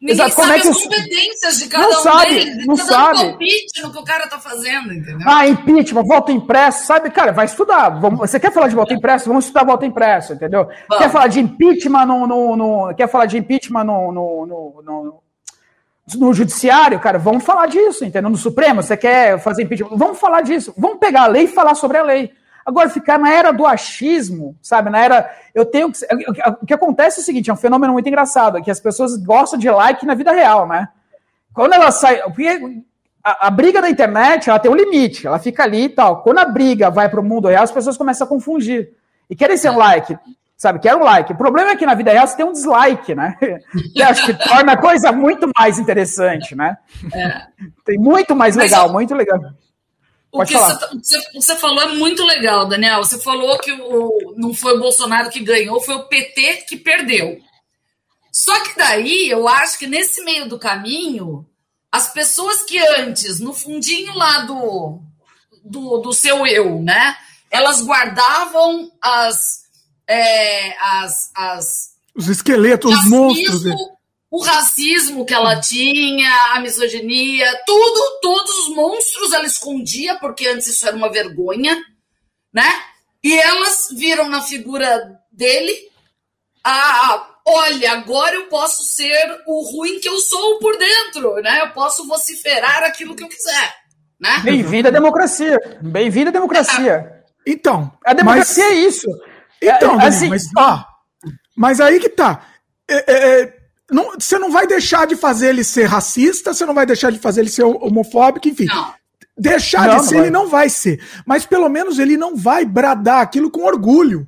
Ninguém 0.02 0.16
Exato, 0.16 0.36
como 0.36 0.54
é 0.54 0.60
que 0.62 0.68
as 0.70 0.82
competências 0.82 1.58
de 1.60 1.68
cada 1.68 1.84
não 1.84 2.00
um 2.00 2.04
sabe, 2.04 2.30
deles. 2.30 2.66
Não 2.66 2.76
tá 2.78 2.84
sabe. 2.86 3.38
no 3.84 3.92
que 3.92 3.98
o 3.98 4.04
cara 4.04 4.28
tá 4.28 4.40
fazendo, 4.40 4.94
entendeu? 4.94 5.28
Ah, 5.28 5.46
impeachment, 5.46 6.04
voto 6.04 6.32
impresso, 6.32 6.86
sabe? 6.86 7.10
Cara, 7.10 7.34
vai 7.34 7.46
estudar. 7.46 7.90
Vamos, 7.90 8.20
você 8.20 8.40
quer 8.40 8.54
falar 8.54 8.70
de 8.70 8.76
voto 8.76 8.94
impresso? 8.94 9.28
Vamos 9.28 9.46
estudar 9.46 9.66
voto 9.66 9.84
impresso, 9.84 10.34
entendeu? 10.34 10.70
Quer 10.98 11.10
falar 11.10 11.28
de 11.28 11.42
impeachment 11.42 12.06
no, 12.06 12.26
no, 12.26 12.56
no, 12.56 12.96
Quer 12.96 13.10
falar 13.10 13.26
de 13.26 13.38
impeachment 13.40 13.84
no, 13.84 14.12
no, 14.14 14.46
no, 14.82 15.24
no 16.18 16.34
judiciário, 16.34 16.98
cara? 17.02 17.20
Vamos 17.20 17.44
falar 17.44 17.66
disso, 17.66 18.06
entendeu? 18.06 18.30
No 18.30 18.38
Supremo, 18.38 18.82
você 18.82 18.96
quer 18.96 19.38
fazer 19.40 19.64
impeachment? 19.64 19.98
Vamos 19.98 20.18
falar 20.18 20.42
disso. 20.42 20.74
Vamos 20.78 21.00
pegar 21.00 21.24
a 21.24 21.28
lei 21.28 21.44
e 21.44 21.48
falar 21.48 21.76
sobre 21.76 21.98
a 21.98 22.04
lei. 22.04 22.32
Agora, 22.70 22.88
ficar 22.88 23.18
na 23.18 23.34
era 23.34 23.52
do 23.52 23.66
achismo, 23.66 24.56
sabe? 24.62 24.92
Na 24.92 25.00
era. 25.00 25.36
Eu 25.56 25.66
tenho 25.66 25.92
que. 25.92 26.06
O 26.62 26.66
que 26.68 26.74
acontece 26.74 27.20
é 27.20 27.22
o 27.22 27.26
seguinte: 27.26 27.50
é 27.50 27.54
um 27.54 27.58
fenômeno 27.58 27.94
muito 27.94 28.08
engraçado, 28.08 28.62
que 28.62 28.70
as 28.70 28.80
pessoas 28.80 29.18
gostam 29.18 29.58
de 29.58 29.68
like 29.70 30.06
na 30.06 30.14
vida 30.14 30.32
real, 30.32 30.68
né? 30.68 30.88
Quando 31.52 31.74
ela 31.74 31.90
sai. 31.92 32.22
A, 33.24 33.48
a 33.48 33.50
briga 33.50 33.82
da 33.82 33.90
internet, 33.90 34.50
ela 34.50 34.60
tem 34.60 34.72
um 34.72 34.76
limite, 34.76 35.26
ela 35.26 35.40
fica 35.40 35.64
ali 35.64 35.86
e 35.86 35.90
tal. 35.90 36.22
Quando 36.22 36.38
a 36.38 36.46
briga 36.46 36.92
vai 36.92 37.10
para 37.10 37.20
o 37.20 37.24
mundo 37.24 37.48
real, 37.48 37.64
as 37.64 37.72
pessoas 37.72 37.98
começam 37.98 38.26
a 38.26 38.30
confundir. 38.30 38.94
E 39.28 39.36
querem 39.36 39.58
ser 39.58 39.72
um 39.72 39.78
like 39.78 40.18
sabe? 40.60 40.80
Quer 40.80 40.94
um 40.94 41.04
like. 41.04 41.32
O 41.32 41.38
problema 41.38 41.72
é 41.72 41.76
que 41.76 41.86
na 41.86 41.96
vida 41.96 42.12
real 42.12 42.28
você 42.28 42.36
tem 42.36 42.46
um 42.46 42.52
dislike, 42.52 43.16
né? 43.16 43.38
Que 43.96 44.04
acho 44.04 44.26
que 44.26 44.34
torna 44.34 44.74
a 44.74 44.78
coisa 44.78 45.12
muito 45.12 45.50
mais 45.58 45.80
interessante, 45.80 46.54
né? 46.54 46.78
É. 47.14 47.42
Tem 47.86 47.98
muito 47.98 48.36
mais 48.36 48.58
legal, 48.58 48.88
eu, 48.88 48.94
muito 48.94 49.16
legal. 49.16 49.40
O 50.32 50.44
que 50.46 50.54
você, 50.54 50.80
tá, 50.80 50.90
você, 51.34 51.56
falou 51.56 51.82
é 51.82 51.94
muito 51.96 52.24
legal, 52.24 52.68
Daniel. 52.68 53.04
Você 53.04 53.20
falou 53.20 53.58
que 53.58 53.72
o, 53.72 54.36
não 54.38 54.54
foi 54.54 54.76
o 54.76 54.80
Bolsonaro 54.80 55.30
que 55.30 55.40
ganhou, 55.40 55.82
foi 55.82 55.96
o 55.96 56.08
PT 56.08 56.66
que 56.68 56.78
perdeu. 56.78 57.40
Só 58.32 58.58
que 58.64 58.78
daí 58.78 59.28
eu 59.28 59.48
acho 59.48 59.80
que 59.80 59.88
nesse 59.88 60.24
meio 60.24 60.48
do 60.48 60.60
caminho, 60.60 61.48
as 61.92 62.14
pessoas 62.14 62.62
que 62.62 62.78
antes, 62.78 63.40
no 63.40 63.54
fundinho 63.54 64.14
lá 64.14 64.42
do, 64.42 65.00
do, 65.64 65.98
do 65.98 66.14
seu 66.14 66.46
eu, 66.46 66.80
né? 66.80 67.18
Elas 67.50 67.82
guardavam 67.82 68.92
as. 69.02 69.68
É, 70.08 70.76
as, 70.80 71.32
as 71.36 71.90
os 72.16 72.28
esqueletos, 72.28 72.92
os 72.92 73.06
monstros. 73.06 73.64
Né? 73.64 73.76
O 74.32 74.44
racismo 74.44 75.26
que 75.26 75.34
ela 75.34 75.60
tinha, 75.60 76.30
a 76.54 76.60
misoginia, 76.60 77.48
tudo, 77.66 78.20
todos 78.22 78.60
os 78.60 78.76
monstros 78.76 79.34
ela 79.34 79.46
escondia, 79.46 80.16
porque 80.20 80.48
antes 80.48 80.68
isso 80.68 80.88
era 80.88 80.96
uma 80.96 81.12
vergonha, 81.12 81.82
né? 82.54 82.70
E 83.24 83.34
elas 83.34 83.88
viram 83.92 84.30
na 84.30 84.42
figura 84.42 85.20
dele 85.32 85.76
a, 86.64 87.28
olha, 87.46 87.94
agora 87.94 88.36
eu 88.36 88.48
posso 88.48 88.84
ser 88.84 89.42
o 89.48 89.64
ruim 89.72 90.00
que 90.00 90.08
eu 90.08 90.20
sou 90.20 90.60
por 90.60 90.78
dentro, 90.78 91.36
né? 91.42 91.62
Eu 91.62 91.72
posso 91.72 92.08
vociferar 92.08 92.84
aquilo 92.84 93.16
que 93.16 93.24
eu 93.24 93.28
quiser, 93.28 93.74
né? 94.20 94.42
Bem-vinda 94.44 94.90
à 94.90 94.92
democracia. 94.92 95.60
Bem-vinda 95.82 96.30
à 96.30 96.34
democracia. 96.34 97.16
Então, 97.48 97.92
a 98.06 98.14
democracia 98.14 98.64
mas... 98.64 98.78
é 98.78 98.80
isso. 98.82 99.08
Então, 99.62 100.00
é, 100.00 100.06
assim, 100.06 100.30
mas, 100.30 100.44
ah, 100.56 100.86
mas 101.56 101.82
aí 101.82 102.00
que 102.00 102.10
tá. 102.10 102.46
É, 102.88 103.12
é, 103.12 103.42
é 103.42 103.59
não, 103.92 104.12
você 104.20 104.38
não 104.38 104.52
vai 104.52 104.68
deixar 104.68 105.08
de 105.08 105.16
fazer 105.16 105.50
ele 105.50 105.64
ser 105.64 105.86
racista, 105.86 106.54
você 106.54 106.66
não 106.66 106.74
vai 106.74 106.86
deixar 106.86 107.12
de 107.12 107.20
fazer 107.20 107.42
ele 107.42 107.50
ser 107.50 107.64
homofóbico, 107.64 108.48
enfim. 108.48 108.66
Não. 108.66 108.94
Deixar 109.38 109.88
não, 109.88 109.98
de 109.98 110.06
ser, 110.06 110.18
ele 110.18 110.30
não 110.30 110.48
vai 110.48 110.70
ser. 110.70 111.02
Mas 111.26 111.46
pelo 111.46 111.70
menos 111.70 111.98
ele 111.98 112.18
não 112.18 112.36
vai 112.36 112.66
bradar 112.66 113.22
aquilo 113.22 113.50
com 113.50 113.64
orgulho. 113.64 114.28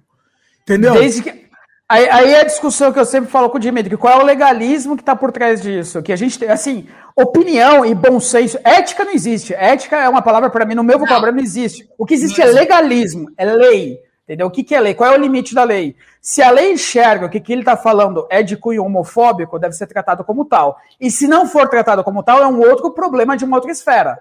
Entendeu? 0.63 0.93
Desde 0.93 1.21
que. 1.21 1.41
Aí, 1.89 2.09
aí 2.09 2.33
é 2.33 2.39
a 2.39 2.45
discussão 2.45 2.93
que 2.93 2.99
eu 2.99 3.05
sempre 3.05 3.29
falo 3.29 3.49
com 3.49 3.57
o 3.57 3.59
Dimitri, 3.59 3.97
qual 3.97 4.21
é 4.21 4.23
o 4.23 4.25
legalismo 4.25 4.95
que 4.95 5.01
está 5.01 5.13
por 5.13 5.29
trás 5.29 5.61
disso? 5.61 6.01
Que 6.01 6.13
a 6.13 6.15
gente 6.15 6.39
tem, 6.39 6.47
assim, 6.47 6.87
opinião 7.17 7.85
e 7.85 7.93
bom 7.93 8.17
senso. 8.21 8.57
Ética 8.63 9.03
não 9.03 9.11
existe. 9.11 9.53
Ética 9.53 9.97
é 9.97 10.07
uma 10.07 10.21
palavra, 10.21 10.49
para 10.49 10.65
mim, 10.65 10.73
no 10.73 10.85
meu 10.85 10.97
vocabulário 10.97 11.35
não 11.35 11.43
existe. 11.43 11.85
O 11.97 12.05
que 12.05 12.13
existe 12.13 12.41
é 12.41 12.45
legalismo, 12.45 13.29
é 13.37 13.43
lei. 13.43 13.99
Entendeu? 14.23 14.47
O 14.47 14.51
que, 14.51 14.63
que 14.63 14.75
é 14.75 14.79
lei? 14.79 14.93
Qual 14.93 15.11
é 15.11 15.17
o 15.17 15.19
limite 15.19 15.53
da 15.53 15.63
lei? 15.63 15.95
Se 16.21 16.41
a 16.41 16.51
lei 16.51 16.73
enxerga 16.73 17.27
que 17.27 17.37
o 17.37 17.41
que 17.41 17.51
ele 17.51 17.61
está 17.61 17.75
falando 17.75 18.27
é 18.29 18.43
de 18.43 18.55
cunho 18.55 18.83
homofóbico, 18.83 19.59
deve 19.59 19.73
ser 19.73 19.87
tratado 19.87 20.23
como 20.23 20.45
tal. 20.45 20.77
E 20.99 21.09
se 21.09 21.27
não 21.27 21.47
for 21.47 21.67
tratado 21.67 22.03
como 22.03 22.23
tal, 22.23 22.41
é 22.41 22.47
um 22.47 22.59
outro 22.59 22.91
problema 22.91 23.35
de 23.35 23.43
uma 23.43 23.57
outra 23.57 23.71
esfera. 23.71 24.19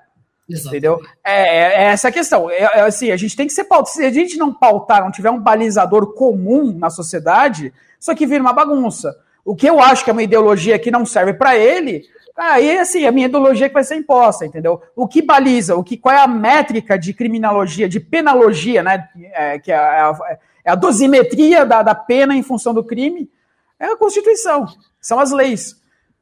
Exatamente. 0.49 0.69
Entendeu? 0.69 1.01
É, 1.25 1.43
é, 1.43 1.85
é, 1.85 1.85
essa 1.93 2.09
a 2.09 2.13
questão. 2.13 2.51
É, 2.51 2.59
é, 2.59 2.81
assim, 2.81 3.11
a 3.11 3.17
gente 3.17 3.37
tem 3.37 3.47
que 3.47 3.53
ser 3.53 3.65
pautado. 3.65 3.95
Se 3.95 4.05
a 4.05 4.11
gente 4.11 4.37
não 4.37 4.53
pautar, 4.53 5.05
não 5.05 5.13
tiver 5.13 5.31
um 5.31 5.39
balizador 5.39 6.13
comum 6.15 6.77
na 6.77 6.91
sociedade, 6.91 7.73
isso 7.99 8.11
aqui 8.11 8.27
vira 8.27 8.43
uma 8.43 8.53
bagunça. 8.53 9.15
O 9.45 9.55
que 9.55 9.69
eu 9.69 9.81
acho 9.81 10.05
que 10.05 10.11
é 10.11 10.13
uma 10.13 10.23
ideologia 10.23 10.79
que 10.79 10.91
não 10.91 11.07
serve 11.07 11.35
para 11.35 11.57
ele, 11.57 12.05
aí 12.37 12.79
assim, 12.79 13.07
a 13.07 13.13
minha 13.13 13.27
ideologia 13.27 13.69
que 13.69 13.75
vai 13.75 13.85
ser 13.85 13.97
imposta, 13.97 14.47
entendeu? 14.47 14.81
O 14.95 15.07
que 15.07 15.23
baliza, 15.23 15.77
o 15.77 15.85
que, 15.85 15.97
qual 15.97 16.15
é 16.15 16.21
a 16.21 16.29
métrica 16.29 16.99
de 16.99 17.13
criminologia, 17.13 17.89
de 17.89 18.01
penalogia, 18.01 18.83
né? 18.83 19.09
É, 19.33 19.59
que 19.59 19.73
é 19.73 19.77
a, 19.77 20.39
é 20.65 20.71
a 20.71 20.75
dosimetria 20.75 21.65
da, 21.65 21.83
da 21.83 21.95
pena 21.95 22.35
em 22.35 22.43
função 22.43 22.73
do 22.73 22.85
crime, 22.85 23.31
é 23.79 23.87
a 23.87 23.97
Constituição, 23.97 24.67
são 25.01 25.19
as 25.19 25.31
leis. 25.31 25.77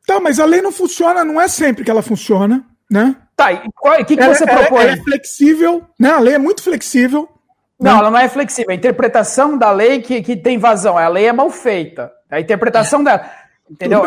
Tá, 0.07 0.18
mas 0.21 0.40
a 0.40 0.44
lei 0.44 0.62
não 0.62 0.73
funciona, 0.73 1.25
não 1.25 1.40
é 1.40 1.49
sempre 1.49 1.85
que 1.85 1.90
ela 1.90 2.03
funciona, 2.03 2.64
né? 2.90 3.14
Tá, 3.37 3.53
e 3.53 3.61
o 3.66 4.05
que, 4.05 4.16
que 4.16 4.27
você 4.27 4.47
propõe? 4.47 4.83
Ela 4.83 4.92
é 4.92 4.97
flexível, 4.97 5.85
né? 5.99 6.11
A 6.11 6.18
lei 6.18 6.35
é 6.35 6.38
muito 6.38 6.62
flexível. 6.62 7.29
Não, 7.79 7.92
né? 7.92 7.99
ela 7.99 8.11
não 8.11 8.18
é 8.18 8.29
flexível. 8.29 8.73
A 8.73 8.75
interpretação 8.75 9.57
da 9.57 9.71
lei 9.71 10.03
que, 10.03 10.23
que 10.23 10.37
tem 10.37 10.59
vazão. 10.59 10.99
A 10.99 11.07
lei 11.09 11.27
é 11.27 11.33
mal 11.33 11.51
feita. 11.51 12.11
A 12.29 12.40
interpretação 12.40 13.03
é. 13.03 13.05
da. 13.05 13.31
Entendeu? 13.71 14.03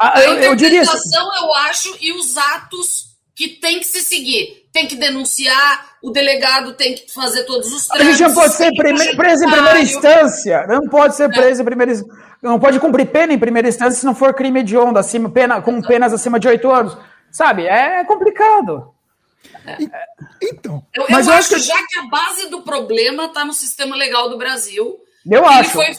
É, 0.00 0.06
a, 0.06 0.20
eu, 0.20 0.50
a 0.50 0.54
interpretação, 0.54 1.34
eu, 1.36 1.44
eu 1.44 1.54
acho, 1.54 1.96
e 2.00 2.12
os 2.12 2.36
atos 2.36 3.16
que 3.36 3.48
tem 3.48 3.78
que 3.78 3.86
se 3.86 4.00
seguir. 4.00 4.66
Tem 4.72 4.86
que 4.86 4.96
denunciar, 4.96 5.96
o 6.02 6.10
delegado 6.10 6.74
tem 6.74 6.94
que 6.94 7.12
fazer 7.12 7.44
todos 7.44 7.72
os 7.72 7.86
trâmites. 7.86 8.08
A 8.08 8.16
gente 8.16 8.28
não 8.28 8.34
pode 8.34 8.54
ser 8.54 8.70
preso 8.74 9.44
em 9.44 9.50
primeira 9.50 9.80
instância. 9.80 10.66
Não 10.66 10.88
pode 10.88 11.16
ser 11.16 11.30
preso 11.30 11.62
em 11.62 11.64
primeira 11.64 11.92
Não 12.42 12.58
pode 12.58 12.80
cumprir 12.80 13.06
pena 13.06 13.32
em 13.32 13.38
primeira 13.38 13.68
instância 13.68 14.00
se 14.00 14.06
não 14.06 14.14
for 14.14 14.34
crime 14.34 14.60
hediondo, 14.60 14.98
acima, 14.98 15.30
pena, 15.30 15.62
com 15.62 15.80
penas 15.82 16.12
acima 16.12 16.38
de 16.40 16.48
oito 16.48 16.70
anos. 16.70 16.96
Sabe? 17.30 17.66
É 17.66 18.04
complicado. 18.04 18.94
É. 19.66 19.76
Então, 20.42 20.84
eu, 20.94 21.06
mas 21.08 21.26
eu, 21.26 21.32
eu 21.32 21.38
acho 21.38 21.48
que 21.50 21.58
já 21.58 21.76
que 21.86 21.98
a 21.98 22.06
base 22.06 22.48
do 22.48 22.62
problema 22.62 23.26
está 23.26 23.44
no 23.44 23.52
sistema 23.52 23.96
legal 23.96 24.28
do 24.28 24.38
Brasil. 24.38 24.98
Eu 25.26 25.44
ele 25.44 25.54
acho. 25.54 25.70
Foi, 25.70 25.90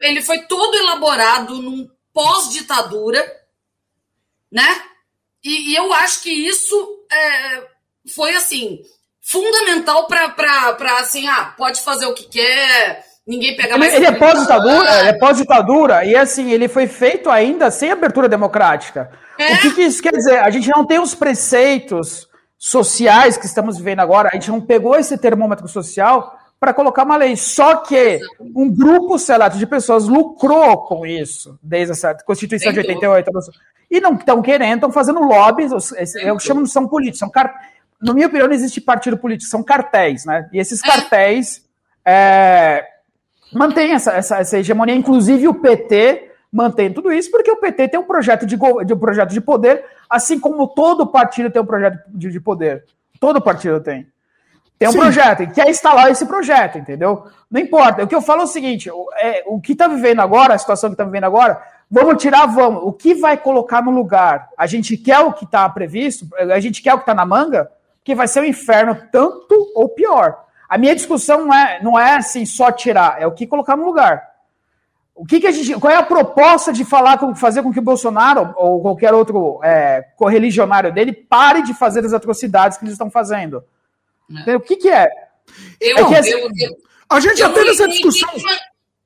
ele 0.00 0.22
foi 0.22 0.38
todo 0.42 0.74
elaborado 0.76 1.60
num 1.60 1.88
pós-ditadura, 2.12 3.20
né? 4.56 4.82
E, 5.44 5.72
e 5.72 5.76
eu 5.76 5.92
acho 5.92 6.22
que 6.22 6.30
isso 6.30 6.74
é, 7.12 7.62
foi 8.14 8.34
assim 8.34 8.80
fundamental 9.20 10.06
para 10.06 10.98
assim, 10.98 11.28
ah, 11.28 11.52
pode 11.58 11.82
fazer 11.82 12.06
o 12.06 12.14
que 12.14 12.28
quer, 12.28 13.04
ninguém 13.26 13.54
pega 13.56 13.76
mais. 13.76 13.92
Ele, 13.92 14.06
ele 14.06 14.16
é 14.16 14.18
pós-ditadura, 14.18 14.90
é 14.90 15.12
pós-ditadura, 15.18 16.04
e 16.04 16.16
assim, 16.16 16.52
ele 16.52 16.68
foi 16.68 16.86
feito 16.86 17.28
ainda 17.28 17.70
sem 17.70 17.90
abertura 17.90 18.28
democrática. 18.28 19.10
É? 19.38 19.54
O 19.54 19.60
que, 19.60 19.74
que 19.74 19.82
isso 19.82 20.02
quer 20.02 20.12
dizer? 20.12 20.38
A 20.38 20.48
gente 20.48 20.70
não 20.74 20.86
tem 20.86 21.00
os 21.00 21.14
preceitos 21.14 22.26
sociais 22.56 23.36
que 23.36 23.44
estamos 23.44 23.76
vivendo 23.76 24.00
agora, 24.00 24.30
a 24.32 24.36
gente 24.36 24.50
não 24.50 24.60
pegou 24.60 24.96
esse 24.96 25.18
termômetro 25.18 25.68
social 25.68 26.38
para 26.58 26.72
colocar 26.72 27.04
uma 27.04 27.16
lei. 27.16 27.36
Só 27.36 27.76
que 27.76 28.20
um 28.40 28.72
grupo 28.72 29.18
seleto 29.18 29.58
de 29.58 29.66
pessoas 29.66 30.06
lucrou 30.06 30.78
com 30.84 31.06
isso, 31.06 31.58
desde 31.62 31.92
essa 31.92 32.14
Constituição 32.14 32.72
de 32.72 32.80
88. 32.80 33.30
E 33.90 34.00
não 34.00 34.14
estão 34.14 34.42
querendo, 34.42 34.76
estão 34.76 34.92
fazendo 34.92 35.20
lobbies, 35.20 35.70
eu 36.22 36.38
chamo 36.40 36.64
de 36.64 36.70
são 36.70 36.88
políticos, 36.88 37.20
são 37.20 37.30
car... 37.30 37.54
no 38.00 38.14
minha 38.14 38.26
opinião 38.26 38.48
não 38.48 38.54
existe 38.54 38.80
partido 38.80 39.16
político, 39.16 39.48
são 39.48 39.62
cartéis, 39.62 40.24
né? 40.24 40.48
E 40.52 40.58
esses 40.58 40.82
é. 40.82 40.86
cartéis 40.86 41.64
é, 42.04 42.84
mantêm 43.52 43.92
essa, 43.92 44.12
essa, 44.12 44.38
essa 44.38 44.58
hegemonia, 44.58 44.94
inclusive 44.94 45.46
o 45.46 45.54
PT 45.54 46.32
mantém 46.52 46.92
tudo 46.92 47.12
isso, 47.12 47.30
porque 47.30 47.50
o 47.50 47.58
PT 47.58 47.88
tem 47.88 48.00
um 48.00 48.04
projeto 48.04 48.46
de, 48.46 48.56
de, 48.56 48.94
um 48.94 48.98
projeto 48.98 49.30
de 49.30 49.40
poder, 49.40 49.84
assim 50.08 50.40
como 50.40 50.66
todo 50.66 51.06
partido 51.06 51.50
tem 51.50 51.60
um 51.60 51.66
projeto 51.66 51.98
de, 52.08 52.30
de 52.30 52.40
poder. 52.40 52.84
Todo 53.20 53.42
partido 53.42 53.80
tem. 53.80 54.06
Tem 54.78 54.88
um 54.88 54.92
Sim. 54.92 54.98
projeto 54.98 55.42
e 55.42 55.46
quer 55.46 55.70
instalar 55.70 56.10
esse 56.10 56.26
projeto, 56.26 56.76
entendeu? 56.76 57.26
Não 57.50 57.60
importa. 57.60 58.04
O 58.04 58.06
que 58.06 58.14
eu 58.14 58.20
falo 58.20 58.42
é 58.42 58.44
o 58.44 58.48
seguinte: 58.48 58.90
é, 59.18 59.42
o 59.46 59.60
que 59.60 59.72
está 59.72 59.88
vivendo 59.88 60.20
agora, 60.20 60.54
a 60.54 60.58
situação 60.58 60.90
que 60.90 60.94
está 60.94 61.04
vivendo 61.04 61.24
agora, 61.24 61.62
vamos 61.90 62.22
tirar, 62.22 62.46
vamos. 62.46 62.82
O 62.84 62.92
que 62.92 63.14
vai 63.14 63.38
colocar 63.38 63.82
no 63.82 63.90
lugar? 63.90 64.48
A 64.56 64.66
gente 64.66 64.96
quer 64.96 65.20
o 65.20 65.32
que 65.32 65.44
está 65.44 65.66
previsto? 65.68 66.28
A 66.38 66.60
gente 66.60 66.82
quer 66.82 66.92
o 66.92 66.98
que 66.98 67.02
está 67.04 67.14
na 67.14 67.24
manga? 67.24 67.70
Que 68.04 68.14
vai 68.14 68.28
ser 68.28 68.40
um 68.40 68.44
inferno 68.44 68.96
tanto 69.10 69.72
ou 69.74 69.88
pior. 69.88 70.44
A 70.68 70.76
minha 70.76 70.94
discussão 70.94 71.46
não 71.46 71.54
é, 71.54 71.82
não 71.82 71.98
é 71.98 72.16
assim 72.16 72.44
só 72.44 72.70
tirar, 72.70 73.20
é 73.20 73.26
o 73.26 73.32
que 73.32 73.46
colocar 73.46 73.76
no 73.76 73.84
lugar. 73.84 74.22
O 75.14 75.24
que, 75.24 75.40
que 75.40 75.46
a 75.46 75.50
gente, 75.50 75.80
qual 75.80 75.90
é 75.90 75.96
a 75.96 76.02
proposta 76.02 76.72
de 76.72 76.84
falar, 76.84 77.18
fazer 77.36 77.62
com 77.62 77.72
que 77.72 77.78
o 77.78 77.82
Bolsonaro 77.82 78.52
ou 78.56 78.82
qualquer 78.82 79.14
outro 79.14 79.60
é, 79.64 80.04
correligionário 80.16 80.92
dele 80.92 81.12
pare 81.12 81.62
de 81.62 81.72
fazer 81.72 82.04
as 82.04 82.12
atrocidades 82.12 82.76
que 82.76 82.84
eles 82.84 82.92
estão 82.92 83.10
fazendo? 83.10 83.64
É. 84.46 84.56
O 84.56 84.60
que, 84.60 84.76
que 84.76 84.88
é? 84.88 85.08
Eu, 85.80 85.96
é 85.96 86.08
que, 86.08 86.14
assim, 86.14 86.30
eu, 86.30 86.40
eu, 86.40 86.76
a 87.08 87.20
gente 87.20 87.38
já 87.38 87.50
teve 87.50 87.70
essa 87.70 87.88
discussão. 87.88 88.30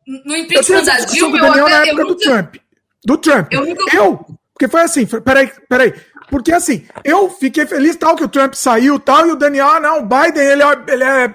No 0.06 0.37
impeachment 0.37 0.85
da 0.85 0.98
Dilma, 1.00 1.38
eu 1.38 1.42
Daniel 1.42 1.66
até, 1.66 1.74
na 1.74 1.87
época 1.87 2.04
do 2.04 2.16
Trump. 2.16 2.56
Do 3.04 3.18
Trump. 3.18 3.52
Eu, 3.52 3.66
nunca... 3.66 3.96
eu, 3.96 4.26
porque 4.52 4.68
foi 4.68 4.80
assim, 4.83 5.06
peraí, 5.06 5.50
peraí. 5.68 5.94
Porque 6.28 6.52
assim, 6.52 6.87
eu 7.04 7.28
fiquei 7.28 7.66
feliz 7.66 7.96
tal 7.96 8.14
que 8.14 8.24
o 8.24 8.28
Trump 8.28 8.54
saiu 8.54 9.00
tal, 9.00 9.26
e 9.26 9.33
o 9.33 9.37
Daniel, 9.37 9.68
ah, 9.68 9.80
não, 9.80 9.98
o 10.00 10.06
Biden, 10.06 10.46
ele 10.46 10.62
é, 10.62 10.85
ele 10.88 11.04
é. 11.04 11.35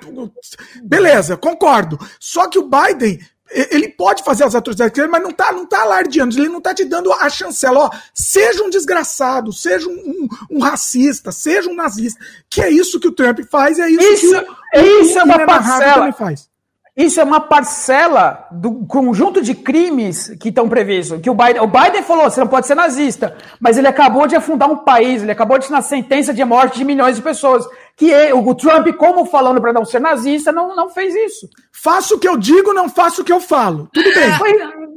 Beleza, 0.84 1.36
concordo. 1.36 2.00
Só 2.20 2.48
que 2.48 2.58
o 2.58 2.70
Biden 2.70 3.20
ele 3.52 3.90
pode 3.90 4.24
fazer 4.24 4.44
as 4.44 4.56
atrocidades, 4.56 5.10
mas 5.10 5.22
não 5.22 5.32
tá, 5.32 5.52
não 5.52 5.66
tá 5.66 5.82
alardeando, 5.82 6.38
ele 6.38 6.50
não 6.50 6.60
tá 6.60 6.74
te 6.74 6.84
dando 6.84 7.12
a 7.14 7.30
chancela, 7.30 7.80
ó, 7.82 7.90
seja 8.14 8.64
um 8.64 8.70
desgraçado, 8.70 9.54
seja 9.54 9.88
um, 9.88 9.94
um, 9.94 10.28
um 10.58 10.60
racista, 10.60 11.32
seja 11.32 11.70
um 11.70 11.76
nazista, 11.76 12.20
que 12.50 12.62
é 12.62 12.70
isso 12.70 13.00
que 13.00 13.08
o 13.08 13.12
Trump 13.12 13.40
faz, 13.50 13.78
é 13.78 13.90
isso, 13.90 14.04
isso 14.04 14.30
que 14.30 14.80
o, 14.80 15.02
isso 15.02 15.18
o, 15.18 15.22
é 15.22 15.24
uma 15.24 15.46
parcela, 15.46 16.12
faz. 16.12 16.50
Isso 16.98 17.20
é 17.20 17.24
uma 17.26 17.42
parcela 17.42 18.48
do 18.50 18.86
conjunto 18.86 19.42
de 19.42 19.54
crimes 19.54 20.30
que 20.40 20.48
estão 20.48 20.70
previstos. 20.70 21.20
Que 21.20 21.30
o 21.30 21.36
Biden, 21.36 21.62
o 21.62 21.68
Biden 21.68 22.02
falou, 22.04 22.24
você 22.24 22.40
não 22.40 22.48
pode 22.48 22.68
ser 22.68 22.76
nazista, 22.76 23.36
mas 23.60 23.78
ele 23.78 23.88
acabou 23.88 24.26
de 24.26 24.34
afundar 24.34 24.72
um 24.72 24.78
país, 24.78 25.22
ele 25.22 25.32
acabou 25.32 25.60
de 25.60 25.70
na 25.70 25.82
sentença 25.82 26.34
de 26.34 26.44
morte 26.46 26.78
de 26.78 26.86
milhões 26.86 27.18
de 27.18 27.22
pessoas. 27.22 27.68
Que 27.96 28.10
ele, 28.10 28.34
o 28.34 28.56
Trump, 28.56 28.88
como 28.98 29.26
falando 29.26 29.62
para 29.62 29.72
não 29.72 29.86
ser 29.86 30.02
nazista, 30.02 30.52
não, 30.52 30.76
não 30.76 30.90
fez 30.90 31.16
isso. 31.16 31.50
Faço 31.72 32.16
o 32.16 32.20
que 32.20 32.28
eu 32.28 32.38
digo, 32.38 32.74
não 32.74 32.90
faço 32.90 33.22
o 33.22 33.26
que 33.26 33.32
eu 33.32 33.40
falo. 33.40 33.90
Tudo 33.94 34.10
bem. 34.14 34.30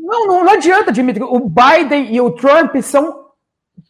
Não, 0.00 0.26
não, 0.26 0.44
não 0.44 0.52
adianta, 0.52 0.90
Dimitri. 0.90 1.22
O 1.22 1.40
Biden 1.40 2.12
e 2.12 2.20
o 2.20 2.30
Trump 2.32 2.74
são 2.82 3.28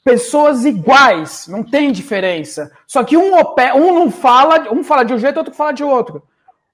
pessoas 0.04 0.64
iguais, 0.64 1.46
não 1.48 1.62
tem 1.62 1.92
diferença. 1.92 2.70
Só 2.86 3.04
que 3.04 3.16
um, 3.16 3.34
um 3.34 3.94
não 3.94 4.10
fala, 4.10 4.72
um 4.72 4.82
fala 4.82 5.04
de 5.04 5.14
um 5.14 5.18
jeito, 5.18 5.36
outro 5.36 5.54
fala 5.54 5.72
de 5.72 5.84
outro. 5.84 6.22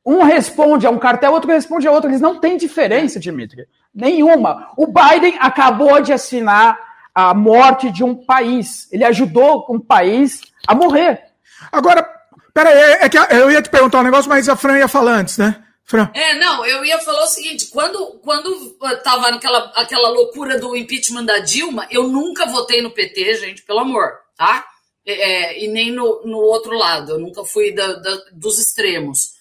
Um 0.06 0.22
responde 0.22 0.86
a 0.86 0.90
um 0.90 0.98
cartel, 0.98 1.32
outro 1.32 1.50
responde 1.50 1.88
a 1.88 1.92
outro. 1.92 2.10
Eles 2.10 2.20
não 2.20 2.38
têm 2.38 2.56
diferença, 2.56 3.18
Dimitri. 3.18 3.66
Nenhuma. 3.94 4.70
O 4.76 4.86
Biden 4.86 5.36
acabou 5.40 6.00
de 6.00 6.12
assinar 6.12 6.78
a 7.14 7.32
morte 7.32 7.90
de 7.90 8.04
um 8.04 8.14
país. 8.14 8.88
Ele 8.92 9.04
ajudou 9.04 9.66
um 9.70 9.80
país 9.80 10.40
a 10.66 10.74
morrer. 10.74 11.22
Agora, 11.72 12.06
peraí, 12.54 12.74
é, 12.74 13.04
é 13.04 13.08
que 13.08 13.18
eu 13.18 13.50
ia 13.50 13.60
te 13.60 13.68
perguntar 13.68 14.00
um 14.00 14.04
negócio, 14.04 14.28
mas 14.28 14.48
a 14.48 14.56
Fran 14.56 14.78
ia 14.78 14.88
falar 14.88 15.16
antes, 15.18 15.36
né? 15.36 15.62
Fran. 15.84 16.10
É, 16.14 16.38
não, 16.38 16.64
eu 16.64 16.84
ia 16.84 16.98
falar 17.00 17.24
o 17.24 17.28
seguinte: 17.28 17.66
quando, 17.66 18.18
quando 18.22 18.70
tava 19.02 19.30
naquela 19.30 19.70
aquela 19.76 20.08
loucura 20.08 20.58
do 20.58 20.74
impeachment 20.74 21.24
da 21.24 21.40
Dilma, 21.40 21.86
eu 21.90 22.04
nunca 22.04 22.46
votei 22.46 22.80
no 22.80 22.90
PT, 22.90 23.34
gente, 23.34 23.62
pelo 23.62 23.80
amor, 23.80 24.10
tá? 24.36 24.64
É, 25.06 25.62
e 25.62 25.68
nem 25.68 25.90
no, 25.92 26.22
no 26.24 26.38
outro 26.38 26.72
lado, 26.74 27.12
eu 27.12 27.18
nunca 27.18 27.44
fui 27.44 27.74
da, 27.74 27.92
da, 27.94 28.18
dos 28.32 28.58
extremos. 28.58 29.34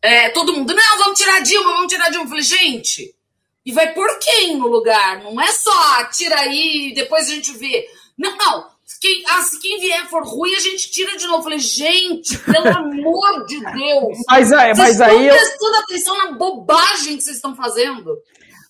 É, 0.00 0.30
todo 0.30 0.54
mundo, 0.54 0.74
não, 0.74 0.98
vamos 0.98 1.18
tirar 1.18 1.36
a 1.36 1.40
Dilma, 1.40 1.72
vamos 1.72 1.92
tirar 1.92 2.06
a 2.06 2.08
Dilma. 2.08 2.24
Eu 2.24 2.28
falei, 2.30 2.44
gente, 2.44 3.14
e 3.64 3.72
vai 3.72 3.92
por 3.92 4.18
quem 4.18 4.56
no 4.56 4.66
lugar? 4.66 5.22
Não 5.22 5.38
é 5.38 5.52
só 5.52 6.04
tira 6.04 6.40
aí 6.40 6.88
e 6.88 6.94
depois 6.94 7.28
a 7.28 7.34
gente 7.34 7.52
vê. 7.52 7.86
Não, 8.16 8.34
não. 8.36 8.70
Quem, 9.00 9.24
ah, 9.28 9.42
se 9.42 9.58
quem 9.58 9.80
vier 9.80 10.06
for 10.10 10.22
ruim, 10.22 10.54
a 10.54 10.60
gente 10.60 10.90
tira 10.90 11.16
de 11.16 11.26
novo. 11.26 11.38
Eu 11.38 11.42
falei, 11.44 11.58
gente, 11.58 12.36
pelo 12.38 12.68
amor 12.76 13.46
de 13.46 13.58
Deus. 13.58 14.18
Mas, 14.28 14.52
é, 14.52 14.74
mas 14.74 15.00
aí. 15.00 15.30
Vocês 15.30 15.42
estão 15.42 15.58
prestando 15.58 15.76
atenção 15.76 16.18
na 16.18 16.32
bobagem 16.32 17.16
que 17.16 17.22
vocês 17.22 17.36
estão 17.36 17.56
fazendo. 17.56 18.10
Eu 18.10 18.18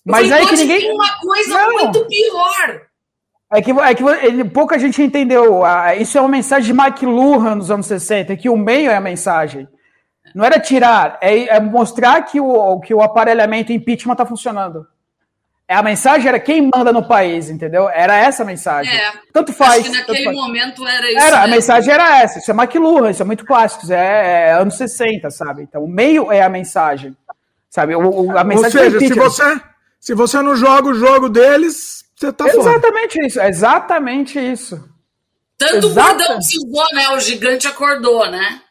mas 0.05 0.29
falei, 0.29 0.43
aí 0.43 0.47
que 0.47 0.55
ninguém. 0.55 0.79
Tem 0.79 0.93
uma 0.93 1.17
coisa 1.17 1.53
não. 1.53 1.73
muito 1.73 2.07
pior. 2.07 2.81
É 3.53 3.61
que, 3.61 3.71
é 3.71 3.93
que 3.93 4.43
pouca 4.45 4.79
gente 4.79 5.01
entendeu. 5.01 5.63
Isso 5.99 6.17
é 6.17 6.21
uma 6.21 6.29
mensagem 6.29 6.73
de 6.73 6.79
McLuhan 6.79 7.55
nos 7.55 7.69
anos 7.69 7.85
60, 7.85 8.37
que 8.37 8.47
o 8.47 8.55
meio 8.55 8.89
é 8.89 8.95
a 8.95 9.01
mensagem. 9.01 9.67
Não 10.33 10.45
era 10.45 10.57
tirar, 10.57 11.17
é, 11.21 11.57
é 11.57 11.59
mostrar 11.59 12.21
que 12.21 12.39
o, 12.39 12.79
que 12.79 12.93
o 12.93 13.01
aparelhamento 13.01 13.73
impeachment 13.73 14.13
está 14.13 14.25
funcionando. 14.25 14.87
É, 15.71 15.75
a 15.75 15.81
mensagem 15.81 16.27
era 16.27 16.37
quem 16.37 16.69
manda 16.69 16.91
no 16.91 17.01
país, 17.01 17.49
entendeu? 17.49 17.87
Era 17.87 18.13
essa 18.17 18.43
a 18.43 18.45
mensagem. 18.45 18.93
É, 18.93 19.13
tanto 19.31 19.53
faz. 19.53 19.79
Acho 19.79 19.89
que 19.89 19.97
naquele 19.97 20.23
faz. 20.25 20.35
momento 20.35 20.85
era 20.85 21.09
isso. 21.09 21.25
Era, 21.25 21.43
a 21.43 21.47
mensagem 21.47 21.93
era 21.93 22.21
essa. 22.21 22.39
Isso 22.39 22.51
é 22.51 22.53
McLuhan, 22.53 23.09
isso 23.09 23.21
é 23.21 23.25
muito 23.25 23.45
clássico, 23.45 23.85
isso 23.85 23.93
é, 23.93 24.49
é, 24.49 24.51
anos 24.51 24.75
60, 24.75 25.31
sabe? 25.31 25.63
Então, 25.63 25.81
o 25.81 25.87
meio 25.87 26.29
é 26.29 26.41
a 26.41 26.49
mensagem. 26.49 27.15
Sabe? 27.69 27.95
O, 27.95 28.01
o 28.01 28.37
a 28.37 28.43
mensagem 28.43 28.81
Ou 28.81 28.99
seja, 28.99 28.99
se 28.99 29.13
você, 29.13 29.61
se 29.97 30.13
você 30.13 30.41
não 30.41 30.57
joga 30.57 30.89
o 30.89 30.93
jogo 30.93 31.29
deles, 31.29 32.03
você 32.17 32.33
tá 32.33 32.49
Exatamente 32.49 33.13
fora. 33.13 33.27
isso, 33.27 33.41
exatamente 33.41 34.39
isso. 34.39 34.89
Tanto 35.57 35.87
o 35.87 35.93
Gordão 35.93 36.37
né? 36.93 37.09
O 37.11 37.19
gigante 37.21 37.65
acordou, 37.65 38.29
né? 38.29 38.61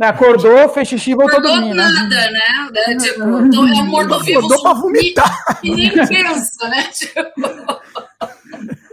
Acordou, 0.00 0.68
fez 0.68 0.88
xixi 0.88 1.10
e 1.10 1.14
voltou 1.14 1.38
Acordou 1.38 1.60
dormir, 1.60 1.74
né? 1.74 1.88
nada, 1.88 2.30
né? 2.30 2.70
né? 2.72 2.96
Tipo, 2.96 3.22
então 3.40 3.66
é 3.66 3.72
um 3.72 3.86
morto-vivo 3.86 4.38
Acordou 4.38 4.62
pra 4.62 4.72
vomitar. 4.74 5.60
E 5.62 5.74
nem 5.74 5.90
pensa, 5.90 6.68
né? 6.68 6.82
Tipo... 6.92 7.22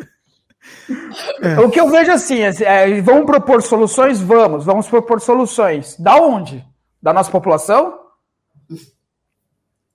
É. 1.41 1.59
O 1.59 1.69
que 1.71 1.79
eu 1.79 1.89
vejo 1.89 2.11
assim, 2.11 2.41
é, 2.41 2.51
é, 2.61 3.01
vamos 3.01 3.25
propor 3.25 3.61
soluções? 3.63 4.19
Vamos, 4.21 4.65
vamos 4.65 4.87
propor 4.87 5.19
soluções. 5.19 5.95
Da 5.97 6.15
onde? 6.17 6.63
Da 7.01 7.11
nossa 7.11 7.31
população? 7.31 7.99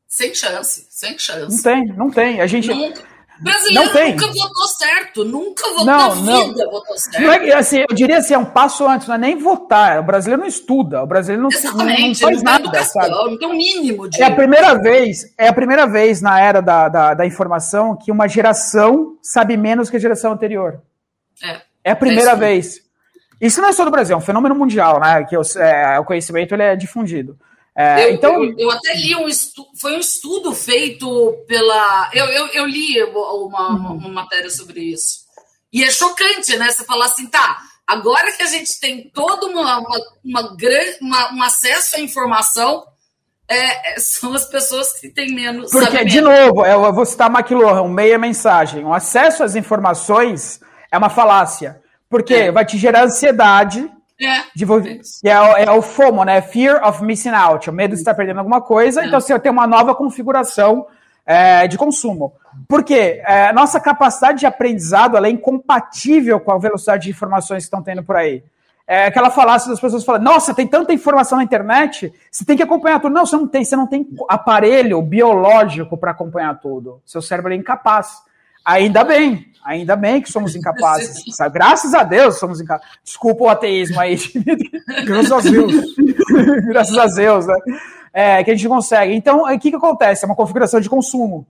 Sem 0.07 0.35
chance, 0.35 0.89
sem 0.91 1.17
chance. 1.17 1.55
Não 1.55 1.63
tem, 1.63 1.97
não 1.97 2.11
tem. 2.11 2.41
A 2.41 2.47
gente. 2.47 2.69
Nunca. 2.69 3.03
Brasileiro 3.41 3.87
não 3.87 3.93
tem. 3.93 4.13
nunca 4.13 4.27
votou 4.27 4.69
certo, 4.69 5.25
nunca 5.25 5.69
votou 5.69 5.85
não, 5.87 6.25
na 6.25 6.43
vida 6.43 6.65
não. 6.65 6.71
votou 6.71 6.99
certo. 6.99 7.23
Não 7.23 7.33
é, 7.33 7.53
assim, 7.55 7.79
eu 7.89 7.95
diria 7.95 8.19
assim, 8.19 8.35
é 8.35 8.39
um 8.39 8.45
passo 8.45 8.87
antes, 8.87 9.09
não 9.09 9.15
é 9.15 9.19
nem 9.19 9.39
votar. 9.39 9.99
O 10.01 10.03
brasileiro 10.03 10.43
não 10.43 10.49
estuda, 10.49 11.03
o 11.03 11.07
brasileiro 11.07 11.43
não, 11.43 11.51
Exatamente, 11.51 12.21
não, 12.23 12.31
não 12.31 12.37
faz 12.37 12.43
não 12.43 12.53
nada. 12.53 12.65
Educação, 12.65 13.03
sabe? 13.03 13.15
Não 13.15 13.39
tem 13.39 13.49
um 13.49 13.57
mínimo 13.57 14.09
de. 14.09 14.23
É 14.23 14.27
a 14.27 14.31
primeira 14.31 14.75
vez, 14.75 15.35
é 15.39 15.49
a 15.49 15.53
primeira 15.53 15.87
vez 15.87 16.21
na 16.21 16.39
era 16.39 16.61
da, 16.61 16.89
da, 16.89 17.15
da 17.15 17.27
informação 17.27 17.97
que 17.97 18.13
uma 18.13 18.29
geração 18.29 19.17
sabe 19.23 19.57
menos 19.57 19.89
que 19.89 19.97
a 19.97 20.01
geração 20.01 20.33
anterior. 20.33 20.83
É. 21.43 21.61
É 21.83 21.91
a 21.93 21.97
primeira 21.97 22.33
é 22.33 22.37
vez. 22.37 22.81
Isso 23.41 23.61
não 23.63 23.71
é 23.71 23.73
só 23.73 23.87
do 23.87 23.91
Brasil, 23.91 24.15
é 24.15 24.19
um 24.19 24.21
fenômeno 24.21 24.55
mundial, 24.55 25.01
né? 25.01 25.25
Que 25.25 25.35
é, 25.35 25.99
o 25.99 26.05
conhecimento 26.05 26.55
ele 26.55 26.63
é 26.63 26.77
difundido. 26.77 27.39
É, 27.77 28.05
eu, 28.05 28.15
então... 28.15 28.45
Eu, 28.45 28.59
eu, 28.59 28.71
até 28.71 28.95
li 28.95 29.15
um 29.17 29.29
estudo, 29.29 29.69
foi 29.81 29.97
um 29.97 30.01
estudo 30.01 30.55
feito 30.55 31.45
pela. 31.47 32.11
Eu, 32.13 32.27
eu, 32.27 32.47
eu 32.49 32.67
li 32.67 33.03
uma, 33.03 33.71
uhum. 33.71 33.97
uma, 33.97 34.09
matéria 34.09 34.51
sobre 34.51 34.81
isso. 34.81 35.21
E 35.73 35.85
é 35.85 35.91
chocante, 35.91 36.57
né? 36.57 36.71
Você 36.71 36.85
falar 36.85 37.07
assim, 37.07 37.27
tá, 37.27 37.59
agora 37.87 38.33
que 38.33 38.43
a 38.43 38.47
gente 38.47 38.79
tem 38.81 39.09
todo 39.15 39.47
uma, 39.47 39.79
uma, 39.79 39.99
uma, 40.25 40.57
uma 41.01 41.33
um 41.35 41.43
acesso 41.43 41.97
à 41.97 42.01
informação, 42.01 42.85
é, 43.51 43.95
é, 43.95 43.99
são 43.99 44.33
as 44.33 44.45
pessoas 44.45 44.93
que 44.93 45.09
têm 45.09 45.35
menos. 45.35 45.73
Porque, 45.73 46.05
de 46.05 46.21
novo, 46.21 46.65
eu 46.65 46.93
vou 46.93 47.05
citar 47.05 47.29
McLuhan, 47.29 47.89
meia 47.89 48.17
mensagem. 48.17 48.85
O 48.85 48.95
acesso 48.95 49.43
às 49.43 49.57
informações 49.57 50.61
é 50.91 50.97
uma 50.97 51.11
falácia. 51.11 51.81
Porque 52.09 52.35
é. 52.35 52.53
vai 52.53 52.65
te 52.65 52.79
gerar 52.79 53.05
ansiedade. 53.05 53.91
É. 54.21 54.45
De, 54.55 54.65
é, 55.25 55.41
o, 55.41 55.57
é 55.57 55.71
o 55.71 55.81
FOMO, 55.81 56.25
né? 56.25 56.43
Fear 56.43 56.87
of 56.87 57.03
missing 57.03 57.31
out, 57.31 57.71
o 57.71 57.73
medo 57.73 57.95
de 57.95 58.01
estar 58.01 58.15
perdendo 58.15 58.39
alguma 58.39 58.61
coisa. 58.61 59.03
É. 59.03 59.07
Então 59.07 59.21
você 59.21 59.33
vai 59.33 59.41
ter 59.41 59.51
uma 59.51 59.67
nova 59.67 59.95
configuração 59.95 60.87
é, 61.25 61.67
de 61.67 61.79
consumo. 61.79 62.33
Porque 62.69 63.23
é, 63.25 63.53
nossa 63.53 63.81
capacidade 63.81 64.41
de 64.41 64.47
aprendizado 64.47 65.17
é 65.17 65.31
incompatível 65.31 66.41
com 66.41 66.53
a 66.53 66.59
velocidade 66.59 67.05
de 67.05 67.11
informações 67.11 67.63
que 67.63 67.67
estão 67.67 67.83
tendo 67.83 68.03
por 68.03 68.17
aí. 68.17 68.43
É 68.87 69.07
aquela 69.07 69.31
falácia 69.31 69.71
das 69.71 69.81
pessoas 69.81 70.05
falando, 70.05 70.25
nossa, 70.25 70.53
tem 70.53 70.67
tanta 70.67 70.93
informação 70.93 71.39
na 71.39 71.45
internet, 71.45 72.13
você 72.29 72.45
tem 72.45 72.57
que 72.57 72.63
acompanhar 72.63 73.01
tudo. 73.01 73.15
Não, 73.15 73.25
você 73.25 73.37
não 73.37 73.47
tem, 73.47 73.65
você 73.65 73.77
não 73.77 73.87
tem 73.87 74.05
aparelho 74.29 75.01
biológico 75.01 75.97
para 75.97 76.11
acompanhar 76.11 76.59
tudo. 76.59 77.01
Seu 77.07 77.23
cérebro 77.23 77.53
é 77.53 77.57
incapaz. 77.57 78.21
Ainda 78.65 79.05
bem, 79.05 79.47
ainda 79.65 79.97
bem 79.97 80.21
que 80.21 80.31
somos 80.31 80.55
incapazes. 80.55 81.23
Sabe? 81.35 81.55
Graças 81.55 81.95
a 81.95 82.03
Deus 82.03 82.39
somos 82.39 82.61
incapazes. 82.61 82.99
Desculpa 83.05 83.45
o 83.45 83.49
ateísmo 83.49 84.01
aí. 84.01 84.17
Graças 85.05 85.33
a 85.33 85.41
Deus. 85.41 85.75
Graças 86.67 86.99
a 86.99 87.07
Deus, 87.07 87.47
né? 87.47 87.55
É, 88.13 88.45
que 88.45 88.51
a 88.51 88.55
gente 88.55 88.69
consegue. 88.69 89.15
Então, 89.15 89.43
o 89.43 89.59
que, 89.59 89.71
que 89.71 89.77
acontece? 89.77 90.25
É 90.25 90.27
uma 90.27 90.37
configuração 90.37 90.81
de 90.81 90.89
consumo. 90.89 91.47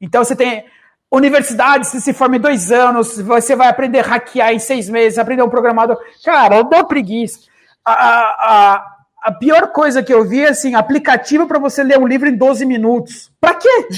Então, 0.00 0.24
você 0.24 0.34
tem 0.34 0.64
universidade, 1.10 1.86
você 1.86 2.00
se 2.00 2.12
forma 2.12 2.36
em 2.36 2.40
dois 2.40 2.70
anos, 2.70 3.18
você 3.18 3.56
vai 3.56 3.68
aprender 3.68 4.00
a 4.00 4.06
hackear 4.06 4.52
em 4.52 4.58
seis 4.58 4.88
meses, 4.88 5.18
aprender 5.18 5.42
um 5.42 5.50
programador. 5.50 5.98
Cara, 6.24 6.56
eu 6.56 6.64
dou 6.64 6.84
preguiça. 6.84 7.40
A, 7.84 7.92
a, 7.92 8.96
a 9.22 9.32
pior 9.32 9.72
coisa 9.72 10.02
que 10.02 10.12
eu 10.12 10.24
vi 10.24 10.42
é 10.42 10.50
assim, 10.50 10.74
aplicativo 10.74 11.46
para 11.46 11.58
você 11.58 11.82
ler 11.82 11.98
um 11.98 12.06
livro 12.06 12.28
em 12.28 12.36
12 12.36 12.64
minutos. 12.66 13.30
Para 13.40 13.54
quê? 13.54 13.88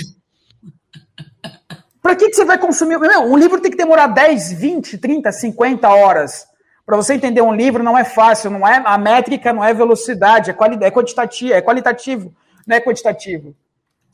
Para 2.03 2.17
que, 2.17 2.29
que 2.29 2.35
você 2.35 2.45
vai 2.45 2.59
consumir? 2.59 2.99
Meu, 2.99 3.23
um 3.23 3.37
livro 3.37 3.61
tem 3.61 3.71
que 3.71 3.77
demorar 3.77 4.07
10, 4.07 4.53
20, 4.53 4.99
30, 4.99 5.31
50 5.31 5.89
horas. 5.89 6.47
Para 6.87 6.97
você 6.97 7.15
entender 7.15 7.43
um 7.43 7.55
livro 7.55 7.85
não 7.85 7.97
é 7.97 8.05
fácil, 8.05 8.51
não 8.51 8.67
é 8.67 8.83
a 8.85 8.99
métrica 8.99 9.53
não 9.53 9.63
é 9.63 9.73
velocidade, 9.73 10.51
é, 10.51 10.53
qualidade, 10.53 10.87
é 10.87 10.91
quantitativo, 10.91 11.53
é 11.53 11.63
qualitativo, 11.63 12.35
não 12.67 12.77
é 12.77 12.81
quantitativo. 12.81 13.55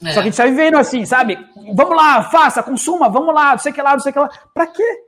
É. 0.03 0.09
Só 0.09 0.15
que 0.15 0.19
a 0.19 0.23
gente 0.23 0.33
está 0.33 0.45
vivendo 0.45 0.77
assim, 0.77 1.05
sabe? 1.07 1.39
Vamos 1.75 1.97
lá, 1.97 2.25
faça, 2.25 2.63
consuma, 2.63 3.09
vamos 3.09 3.35
lá, 3.35 3.53
não 3.53 3.59
sei 3.59 3.73
o 3.73 3.75
que 3.75 3.81
lá, 3.81 3.93
não 3.93 4.01
sei 4.01 4.11
o 4.11 4.13
que 4.13 4.19
lá. 4.19 4.31
Para 4.53 4.67
quê? 4.67 5.06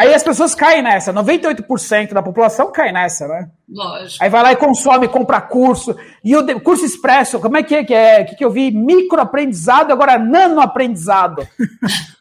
Aí 0.00 0.14
as 0.14 0.22
pessoas 0.22 0.54
caem 0.54 0.80
nessa, 0.80 1.12
98% 1.12 2.14
da 2.14 2.22
população 2.22 2.72
cai 2.72 2.90
nessa, 2.90 3.28
né? 3.28 3.50
Lógico. 3.68 4.24
Aí 4.24 4.30
vai 4.30 4.42
lá 4.42 4.52
e 4.52 4.56
consome, 4.56 5.06
compra 5.08 5.42
curso. 5.42 5.94
E 6.24 6.34
o 6.34 6.60
curso 6.60 6.86
expresso, 6.86 7.38
como 7.38 7.58
é 7.58 7.62
que 7.62 7.74
é 7.74 7.84
que 7.84 7.92
é? 7.92 8.24
que, 8.24 8.34
que 8.34 8.42
eu 8.42 8.50
vi? 8.50 8.70
Microaprendizado, 8.70 9.92
agora 9.92 10.18
nanoaprendizado. 10.18 11.46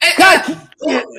É, 0.00 0.12
Cara, 0.12 0.34
é, 0.34 0.38
que... 0.40 0.52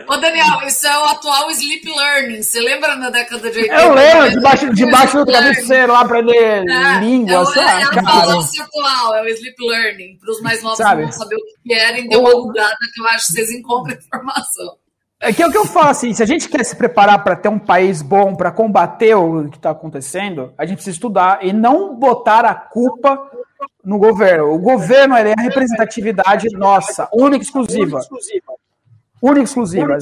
Ô, 0.07 0.17
Daniel, 0.17 0.61
isso 0.67 0.85
é 0.85 0.97
o 0.99 1.05
atual 1.05 1.49
sleep 1.49 1.83
learning. 1.89 2.43
Você 2.43 2.61
lembra 2.61 2.95
na 2.95 3.09
década 3.09 3.49
de 3.49 3.57
80? 3.57 3.73
Eu 3.73 3.93
lembro, 3.95 4.29
debaixo, 4.29 4.73
debaixo 4.73 5.17
do 5.17 5.25
travesseiro 5.25 5.91
lá 5.91 6.03
ler 6.03 6.63
é, 6.69 6.99
língua. 6.99 7.33
É, 7.33 7.39
o, 7.39 7.53
é, 7.53 7.81
é 7.81 7.83
a 7.85 8.01
balança 8.01 8.63
atual, 8.63 9.15
é 9.15 9.23
o 9.23 9.27
sleep 9.29 9.55
learning. 9.59 10.17
Para 10.19 10.31
os 10.31 10.41
mais 10.41 10.61
novos 10.61 10.77
Sabe? 10.77 11.01
não 11.01 11.11
saber 11.11 11.35
o 11.35 11.39
que 11.39 11.73
querem, 11.73 12.07
deu 12.07 12.21
uma 12.21 12.31
bugada 12.31 12.77
que 12.93 13.01
eu 13.01 13.07
acho 13.07 13.25
que 13.25 13.33
vocês 13.33 13.51
encontram 13.51 13.97
informação. 13.97 14.77
É 15.21 15.33
que 15.33 15.43
é 15.43 15.47
o 15.47 15.51
que 15.51 15.57
eu 15.57 15.65
falo 15.65 15.89
assim, 15.89 16.13
se 16.13 16.23
a 16.23 16.25
gente 16.25 16.47
quer 16.47 16.63
se 16.63 16.75
preparar 16.75 17.21
para 17.23 17.35
ter 17.35 17.49
um 17.49 17.59
país 17.59 18.01
bom, 18.01 18.35
para 18.35 18.51
combater 18.51 19.13
o 19.15 19.49
que 19.49 19.57
está 19.57 19.71
acontecendo, 19.71 20.53
a 20.57 20.65
gente 20.65 20.77
precisa 20.77 20.95
estudar 20.95 21.45
e 21.45 21.51
não 21.51 21.93
botar 21.93 22.45
a 22.45 22.55
culpa 22.55 23.29
no 23.83 23.97
governo. 23.97 24.53
O 24.53 24.59
governo 24.59 25.15
é 25.15 25.33
a 25.37 25.41
representatividade 25.41 26.47
nossa, 26.53 27.09
única 27.13 27.43
e 27.43 27.45
exclusiva. 27.45 27.99
Única 29.21 29.41
e 29.41 29.43
exclusiva. 29.43 29.97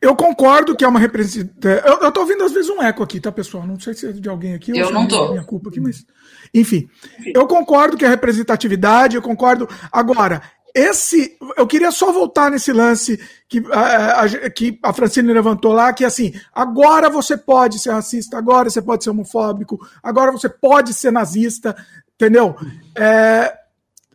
Eu 0.00 0.16
concordo 0.16 0.74
que 0.74 0.84
é 0.84 0.88
uma 0.88 0.98
representatividade. 0.98 1.86
Eu, 1.86 2.00
eu 2.00 2.10
tô 2.10 2.22
ouvindo 2.22 2.42
às 2.42 2.50
vezes 2.50 2.68
um 2.68 2.82
eco 2.82 3.04
aqui, 3.04 3.20
tá, 3.20 3.30
pessoal? 3.30 3.64
Não 3.64 3.78
sei 3.78 3.94
se 3.94 4.08
é 4.08 4.10
de 4.12 4.28
alguém 4.28 4.54
aqui. 4.54 4.76
Eu 4.76 4.90
não 4.90 5.06
tô. 5.06 5.26
É 5.26 5.30
minha 5.30 5.44
culpa 5.44 5.68
aqui, 5.68 5.78
mas. 5.78 6.04
Enfim. 6.52 6.88
Eu 7.32 7.46
concordo 7.46 7.96
que 7.96 8.04
é 8.04 8.08
representatividade, 8.08 9.14
eu 9.14 9.22
concordo. 9.22 9.68
Agora, 9.92 10.42
esse. 10.74 11.36
Eu 11.56 11.66
queria 11.66 11.90
só 11.90 12.12
voltar 12.12 12.50
nesse 12.50 12.72
lance 12.72 13.18
que 13.48 13.62
a, 13.72 14.22
a, 14.22 14.50
que 14.50 14.78
a 14.82 14.92
Francine 14.92 15.32
levantou 15.32 15.72
lá, 15.72 15.92
que 15.92 16.04
assim, 16.04 16.32
agora 16.52 17.10
você 17.10 17.36
pode 17.36 17.78
ser 17.78 17.90
racista, 17.90 18.38
agora 18.38 18.70
você 18.70 18.80
pode 18.80 19.04
ser 19.04 19.10
homofóbico, 19.10 19.78
agora 20.02 20.32
você 20.32 20.48
pode 20.48 20.94
ser 20.94 21.10
nazista, 21.10 21.76
entendeu? 22.14 22.56
É, 22.96 23.52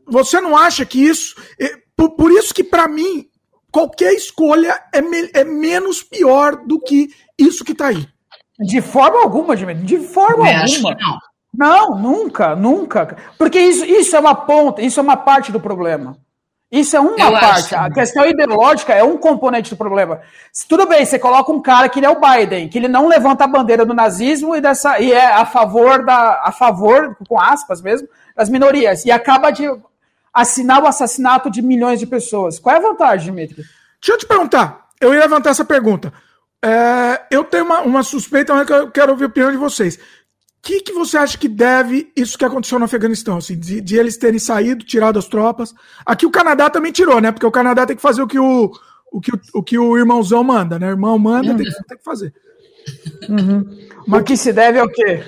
você 0.05 0.39
não 0.39 0.57
acha 0.57 0.85
que 0.85 0.99
isso. 0.99 1.35
Por, 1.95 2.11
por 2.11 2.31
isso 2.31 2.53
que, 2.53 2.63
para 2.63 2.87
mim, 2.87 3.27
qualquer 3.71 4.13
escolha 4.13 4.79
é, 4.93 5.01
me, 5.01 5.29
é 5.33 5.43
menos 5.43 6.03
pior 6.03 6.55
do 6.65 6.79
que 6.79 7.09
isso 7.37 7.63
que 7.63 7.71
está 7.71 7.87
aí. 7.87 8.07
De 8.59 8.81
forma 8.81 9.21
alguma, 9.21 9.55
Jimmy. 9.55 9.75
De 9.75 9.99
forma 9.99 10.49
Eu 10.49 10.61
alguma. 10.61 10.95
não. 10.95 11.19
Não, 11.53 11.97
nunca, 11.97 12.55
nunca. 12.55 13.17
Porque 13.37 13.59
isso, 13.59 13.83
isso 13.83 14.15
é 14.15 14.19
uma 14.19 14.35
ponta, 14.35 14.81
isso 14.81 14.99
é 14.99 15.03
uma 15.03 15.17
parte 15.17 15.51
do 15.51 15.59
problema. 15.59 16.15
Isso 16.71 16.97
é 16.97 16.99
uma 16.99 17.17
Eu 17.17 17.31
parte. 17.31 17.73
Acho. 17.73 17.85
A 17.85 17.89
questão 17.89 18.25
ideológica 18.25 18.93
é 18.93 19.01
um 19.01 19.17
componente 19.17 19.69
do 19.69 19.77
problema. 19.77 20.19
Tudo 20.67 20.85
bem, 20.85 21.05
você 21.05 21.17
coloca 21.17 21.51
um 21.51 21.61
cara 21.61 21.87
que 21.87 21.99
ele 21.99 22.05
é 22.05 22.09
o 22.09 22.19
Biden, 22.19 22.67
que 22.67 22.77
ele 22.77 22.89
não 22.89 23.07
levanta 23.07 23.45
a 23.45 23.47
bandeira 23.47 23.85
do 23.85 23.93
nazismo 23.93 24.55
e, 24.55 24.59
dessa, 24.59 24.99
e 24.99 25.13
é 25.13 25.27
a 25.27 25.45
favor 25.45 26.03
da. 26.03 26.41
a 26.43 26.51
favor, 26.51 27.15
com 27.27 27.39
aspas 27.39 27.81
mesmo, 27.81 28.07
das 28.35 28.49
minorias. 28.49 29.05
E 29.05 29.11
acaba 29.11 29.49
de 29.49 29.65
assinar 30.33 30.83
o 30.83 30.87
assassinato 30.87 31.49
de 31.49 31.61
milhões 31.61 31.99
de 31.99 32.05
pessoas. 32.05 32.59
Qual 32.59 32.75
é 32.75 32.79
a 32.79 32.81
vantagem, 32.81 33.27
Dimitri? 33.27 33.63
Deixa 34.01 34.13
eu 34.13 34.17
te 34.17 34.25
perguntar. 34.25 34.87
Eu 34.99 35.13
ia 35.13 35.21
levantar 35.21 35.51
essa 35.51 35.65
pergunta. 35.65 36.11
É, 36.63 37.21
eu 37.31 37.43
tenho 37.43 37.65
uma, 37.65 37.81
uma 37.81 38.03
suspeita, 38.03 38.53
mas 38.53 38.69
eu 38.69 38.91
quero 38.91 39.11
ouvir 39.11 39.25
a 39.25 39.27
opinião 39.27 39.51
de 39.51 39.57
vocês. 39.57 39.97
O 40.59 40.67
que, 40.67 40.81
que 40.81 40.91
você 40.91 41.17
acha 41.17 41.37
que 41.37 41.47
deve 41.47 42.11
isso 42.15 42.37
que 42.37 42.43
aconteceu 42.43 42.77
no 42.77 42.85
Afeganistão, 42.85 43.37
assim, 43.37 43.57
de, 43.57 43.79
de, 43.79 43.95
eles 43.95 44.17
terem 44.17 44.39
saído, 44.39 44.83
tirado 44.83 45.17
as 45.17 45.27
tropas? 45.27 45.73
Aqui 46.05 46.25
o 46.25 46.31
Canadá 46.31 46.69
também 46.69 46.91
tirou, 46.91 47.21
né? 47.21 47.31
Porque 47.31 47.45
o 47.45 47.51
Canadá 47.51 47.85
tem 47.85 47.95
que 47.95 48.01
fazer 48.01 48.21
o 48.21 48.27
que 48.27 48.37
o, 48.37 48.71
o, 49.11 49.21
que, 49.21 49.33
o, 49.33 49.39
o 49.53 49.63
que 49.63 49.77
o 49.77 49.97
irmãozão 49.97 50.43
manda, 50.43 50.77
né? 50.77 50.87
O 50.87 50.91
irmão 50.91 51.17
manda, 51.17 51.51
uhum. 51.51 51.57
tem, 51.57 51.65
que, 51.65 51.83
tem, 51.83 51.97
que, 51.97 52.03
fazer. 52.03 52.33
Uhum. 53.29 53.65
Mas 54.05 54.21
o 54.21 54.23
que 54.23 54.35
se 54.35 54.51
deve 54.51 54.79
ao 54.79 54.89
quê? 54.89 55.23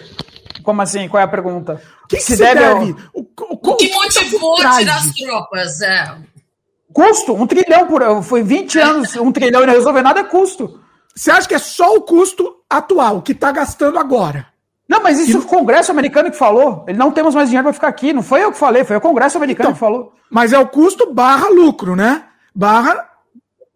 Como 0.63 0.81
assim? 0.81 1.07
Qual 1.07 1.21
é 1.21 1.23
a 1.23 1.27
pergunta? 1.27 1.81
O 2.03 2.07
que, 2.07 2.17
que 2.17 2.23
se, 2.23 2.35
se, 2.35 2.43
deve, 2.43 2.59
deve? 2.59 2.95
Ao... 3.13 3.21
O, 3.21 3.21
o, 3.21 3.71
o, 3.71 3.75
que 3.77 3.91
motivou 3.93 4.55
tirar 4.55 4.97
as 4.97 5.11
tropas? 5.13 5.81
É. 5.81 6.17
Custo, 6.91 7.33
um 7.33 7.47
trilhão 7.47 7.87
por 7.87 8.23
Foi 8.23 8.43
20 8.43 8.79
anos, 8.79 9.15
um 9.15 9.31
trilhão 9.31 9.63
e 9.63 9.65
não 9.65 9.73
resolver 9.73 10.01
nada 10.01 10.19
é 10.19 10.23
custo. 10.23 10.81
Você 11.15 11.31
acha 11.31 11.47
que 11.47 11.55
é 11.55 11.59
só 11.59 11.95
o 11.95 12.01
custo 12.01 12.63
atual, 12.69 13.21
que 13.21 13.31
está 13.31 13.51
gastando 13.51 13.99
agora? 13.99 14.47
Não, 14.89 15.03
mas 15.03 15.19
isso 15.19 15.37
e... 15.37 15.39
o 15.39 15.45
Congresso 15.45 15.91
americano 15.91 16.31
que 16.31 16.37
falou. 16.37 16.83
Ele 16.87 16.97
não 16.97 17.11
temos 17.11 17.35
mais 17.35 17.47
dinheiro 17.47 17.65
para 17.65 17.73
ficar 17.73 17.87
aqui. 17.87 18.11
Não 18.11 18.23
foi 18.23 18.43
eu 18.43 18.51
que 18.51 18.57
falei, 18.57 18.83
foi 18.83 18.97
o 18.97 19.01
Congresso 19.01 19.37
americano 19.37 19.69
então, 19.69 19.73
que 19.73 19.79
falou. 19.79 20.13
Mas 20.31 20.51
é 20.51 20.57
o 20.57 20.67
custo 20.67 21.13
barra 21.13 21.47
lucro, 21.49 21.95
né? 21.95 22.23
Barra 22.55 23.05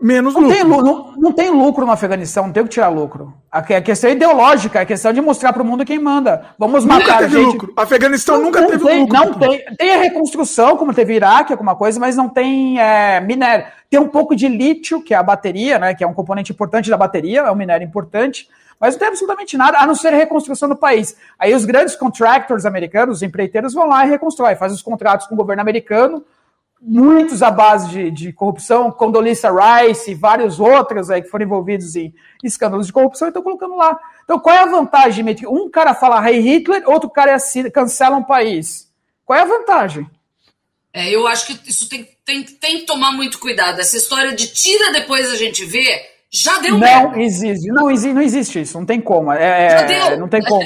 menos 0.02 0.34
não 0.34 0.42
lucro. 0.42 0.58
Tem, 0.58 0.66
não, 0.66 1.14
não, 1.16 1.32
tem 1.32 1.50
lucro 1.52 1.86
no 1.86 1.92
Afeganistão, 1.92 2.48
não 2.48 2.52
tem 2.52 2.62
o 2.62 2.66
que 2.66 2.74
tirar 2.74 2.90
lucro. 2.90 3.34
A, 3.50 3.60
a 3.60 3.82
questão 3.82 4.10
é 4.10 4.14
ideológica, 4.14 4.82
é 4.82 4.86
questão 4.86 5.14
de 5.14 5.22
mostrar 5.22 5.54
para 5.54 5.62
o 5.62 5.66
mundo 5.66 5.86
quem 5.86 6.00
manda. 6.00 6.48
Vamos 6.58 6.84
nunca 6.84 7.00
matar 7.00 7.20
teve 7.20 7.38
gente. 7.38 7.54
lucro. 7.54 7.74
Afeganistão 7.78 8.38
não, 8.38 8.46
nunca 8.46 8.62
não 8.62 8.70
teve 8.70 8.84
tem, 8.84 9.00
lucro. 9.02 9.16
Não 9.16 9.34
tem, 9.34 9.66
tem 9.78 9.94
a 9.94 9.98
reconstrução, 10.00 10.76
como 10.76 10.94
teve 10.94 11.14
Iraque, 11.14 11.54
alguma 11.54 11.76
coisa, 11.76 12.00
mas 12.00 12.18
não 12.18 12.28
tem 12.28 12.80
é, 12.80 13.22
minério. 13.22 13.66
Tem 13.90 14.00
um 14.00 14.10
pouco 14.10 14.36
de 14.36 14.48
lítio, 14.48 15.02
que 15.02 15.14
é 15.14 15.18
a 15.18 15.24
bateria, 15.24 15.78
né, 15.80 15.94
que 15.94 16.04
é 16.04 16.08
um 16.08 16.14
componente 16.14 16.52
importante 16.52 16.90
da 16.90 16.98
bateria, 16.98 17.42
é 17.42 17.52
um 17.52 17.56
minério 17.56 17.86
importante, 17.86 18.50
mas 18.84 18.96
não 18.96 19.00
tem 19.00 19.08
absolutamente 19.08 19.56
nada, 19.56 19.78
a 19.78 19.88
não 19.88 19.96
ser 19.96 20.10
a 20.10 20.18
reconstrução 20.18 20.68
do 20.68 20.76
país. 20.76 21.16
Aí 21.40 21.56
os 21.56 21.64
grandes 21.64 21.96
contractors 21.96 22.66
americanos, 22.66 23.20
os 23.20 23.24
empreiteiros, 23.24 23.74
vão 23.74 23.88
lá 23.88 24.06
e 24.06 24.10
reconstroem, 24.10 24.58
fazem 24.58 24.76
os 24.76 24.82
contratos 24.82 25.26
com 25.26 25.36
o 25.36 25.38
governo 25.38 25.62
americano, 25.62 26.22
muitos 26.82 27.42
à 27.42 27.50
base 27.50 27.88
de, 27.88 28.12
de 28.12 28.34
corrupção, 28.34 28.92
Condoleezza 28.92 29.48
Rice 29.50 30.12
e 30.12 30.16
vários 30.16 30.60
outros 30.60 31.10
aí 31.10 31.22
que 31.22 31.30
foram 31.30 31.46
envolvidos 31.46 31.96
em 31.96 32.14
escândalos 32.44 32.88
de 32.88 32.92
corrupção 32.92 33.26
e 33.26 33.30
estão 33.30 33.42
colocando 33.42 33.78
lá. 33.78 33.98
Então, 34.26 34.38
qual 34.38 34.54
é 34.54 34.60
a 34.60 34.66
vantagem, 34.66 35.24
Mitch? 35.24 35.44
Um 35.44 35.70
cara 35.70 35.96
fala 35.96 36.20
Rei 36.20 36.42
Hitler, 36.42 36.84
outro 36.86 37.10
cara 37.10 37.32
é 37.32 37.70
cancela 37.70 38.18
um 38.18 38.24
país. 38.24 38.92
Qual 39.24 39.40
é 39.40 39.44
a 39.44 39.46
vantagem? 39.46 40.06
É, 40.92 41.10
eu 41.10 41.26
acho 41.26 41.48
que 41.48 41.70
isso 41.70 41.88
tem, 41.88 42.06
tem, 42.26 42.44
tem 42.44 42.80
que 42.80 42.86
tomar 42.86 43.14
muito 43.14 43.40
cuidado. 43.40 43.80
Essa 43.80 43.96
história 43.96 44.36
de 44.36 44.48
tira 44.48 44.92
depois 44.92 45.32
a 45.32 45.38
gente 45.38 45.64
vê, 45.64 46.13
já 46.34 46.60
deu 46.60 46.72
Não 46.72 46.80
merda. 46.80 47.22
existe, 47.22 47.68
não 47.68 47.92
existe, 47.92 48.14
não 48.14 48.22
existe 48.22 48.62
isso, 48.62 48.80
não 48.80 48.86
tem 48.86 49.00
como. 49.00 49.32
É, 49.32 49.70
já 49.70 49.84
deu. 49.84 50.20
Não 50.20 50.28
tem 50.28 50.42
como. 50.42 50.66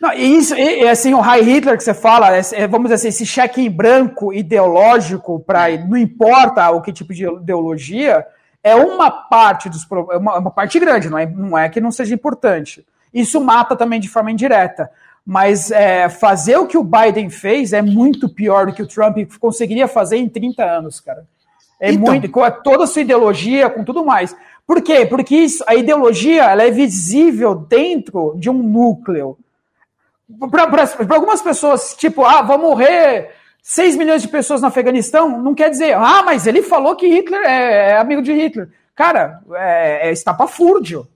Não, 0.00 0.12
isso, 0.14 0.54
e, 0.54 0.88
assim, 0.88 1.12
o 1.12 1.20
High 1.20 1.42
Hitler 1.42 1.76
que 1.76 1.84
você 1.84 1.94
fala, 1.94 2.34
é, 2.34 2.40
é, 2.54 2.66
vamos 2.66 2.90
dizer 2.90 2.94
assim, 2.94 3.08
esse 3.08 3.26
cheque 3.26 3.60
em 3.60 3.70
branco 3.70 4.32
ideológico, 4.32 5.38
para 5.38 5.68
não 5.86 5.96
importa 5.96 6.68
o 6.70 6.80
que 6.80 6.92
tipo 6.92 7.12
de 7.12 7.26
ideologia, 7.26 8.26
é 8.64 8.74
uma 8.74 9.10
parte 9.10 9.68
dos 9.68 9.86
é 10.10 10.16
uma, 10.16 10.38
uma 10.38 10.50
parte 10.50 10.80
grande, 10.80 11.10
não 11.10 11.18
é, 11.18 11.26
não 11.26 11.56
é 11.56 11.68
que 11.68 11.80
não 11.80 11.92
seja 11.92 12.14
importante. 12.14 12.84
Isso 13.12 13.40
mata 13.40 13.76
também 13.76 14.00
de 14.00 14.08
forma 14.08 14.30
indireta. 14.32 14.90
Mas 15.24 15.70
é, 15.70 16.08
fazer 16.08 16.56
o 16.56 16.66
que 16.66 16.78
o 16.78 16.84
Biden 16.84 17.28
fez 17.28 17.72
é 17.72 17.82
muito 17.82 18.28
pior 18.28 18.66
do 18.66 18.72
que 18.72 18.82
o 18.82 18.86
Trump 18.86 19.18
conseguiria 19.38 19.86
fazer 19.86 20.16
em 20.16 20.28
30 20.28 20.64
anos, 20.64 20.98
cara. 20.98 21.24
É 21.80 21.90
então, 21.90 22.12
muito, 22.12 22.30
com 22.30 22.48
toda 22.62 22.84
a 22.84 22.86
sua 22.86 23.02
ideologia, 23.02 23.70
com 23.70 23.82
tudo 23.82 24.04
mais. 24.04 24.36
Por 24.66 24.82
quê? 24.82 25.06
Porque 25.06 25.34
isso, 25.34 25.64
a 25.66 25.74
ideologia 25.74 26.44
ela 26.44 26.62
é 26.62 26.70
visível 26.70 27.54
dentro 27.54 28.34
de 28.36 28.50
um 28.50 28.62
núcleo. 28.62 29.38
Para 30.50 31.14
algumas 31.14 31.40
pessoas, 31.40 31.94
tipo, 31.96 32.24
ah, 32.24 32.42
vão 32.42 32.58
morrer 32.58 33.34
6 33.62 33.96
milhões 33.96 34.22
de 34.22 34.28
pessoas 34.28 34.60
no 34.60 34.68
Afeganistão, 34.68 35.40
não 35.40 35.54
quer 35.54 35.70
dizer, 35.70 35.94
ah, 35.94 36.22
mas 36.22 36.46
ele 36.46 36.62
falou 36.62 36.94
que 36.94 37.08
Hitler 37.08 37.40
é, 37.44 37.90
é 37.90 37.96
amigo 37.96 38.22
de 38.22 38.32
Hitler. 38.32 38.68
Cara, 38.94 39.40
é, 39.54 40.08
é 40.08 40.12
estapafúrdio. 40.12 41.08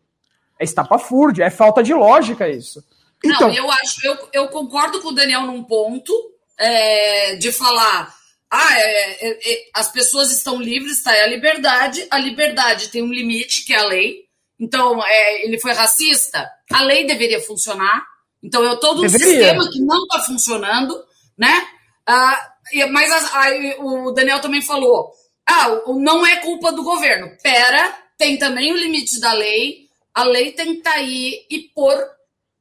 É 0.58 0.64
estapafúrdio, 0.64 1.44
é 1.44 1.50
falta 1.50 1.82
de 1.82 1.92
lógica 1.92 2.48
isso. 2.48 2.82
Então, 3.22 3.48
não, 3.48 3.54
eu 3.54 3.70
acho, 3.70 4.06
eu, 4.06 4.16
eu 4.32 4.48
concordo 4.48 5.00
com 5.00 5.08
o 5.08 5.14
Daniel 5.14 5.42
num 5.42 5.62
ponto 5.62 6.12
é, 6.58 7.36
de 7.36 7.52
falar 7.52 8.14
ah, 8.56 8.78
é, 8.78 9.28
é, 9.28 9.52
é, 9.52 9.64
as 9.74 9.90
pessoas 9.90 10.30
estão 10.30 10.62
livres, 10.62 11.02
tá? 11.02 11.12
É 11.12 11.24
a 11.24 11.26
liberdade. 11.26 12.06
A 12.08 12.18
liberdade 12.18 12.88
tem 12.88 13.02
um 13.02 13.12
limite, 13.12 13.64
que 13.64 13.74
é 13.74 13.80
a 13.80 13.86
lei. 13.86 14.26
Então, 14.60 15.04
é, 15.04 15.44
ele 15.44 15.58
foi 15.58 15.72
racista? 15.72 16.48
A 16.72 16.82
lei 16.84 17.04
deveria 17.04 17.40
funcionar. 17.40 18.06
Então, 18.40 18.62
eu 18.62 18.78
todo 18.78 18.98
um 18.98 19.02
deveria. 19.02 19.26
sistema 19.26 19.68
que 19.68 19.80
não 19.80 20.04
está 20.04 20.22
funcionando, 20.22 21.04
né? 21.36 21.66
Ah, 22.06 22.52
mas 22.92 23.10
a, 23.10 23.40
a, 23.40 23.50
o 23.80 24.12
Daniel 24.12 24.40
também 24.40 24.62
falou: 24.62 25.10
ah, 25.48 25.82
não 25.88 26.24
é 26.24 26.36
culpa 26.36 26.70
do 26.70 26.84
governo. 26.84 27.36
Pera, 27.42 27.92
tem 28.16 28.38
também 28.38 28.72
o 28.72 28.76
limite 28.76 29.18
da 29.18 29.32
lei. 29.32 29.88
A 30.14 30.22
lei 30.22 30.52
tem 30.52 30.74
que 30.74 30.78
estar 30.78 30.92
tá 30.92 30.98
aí 30.98 31.44
e 31.50 31.58
pôr 31.74 31.98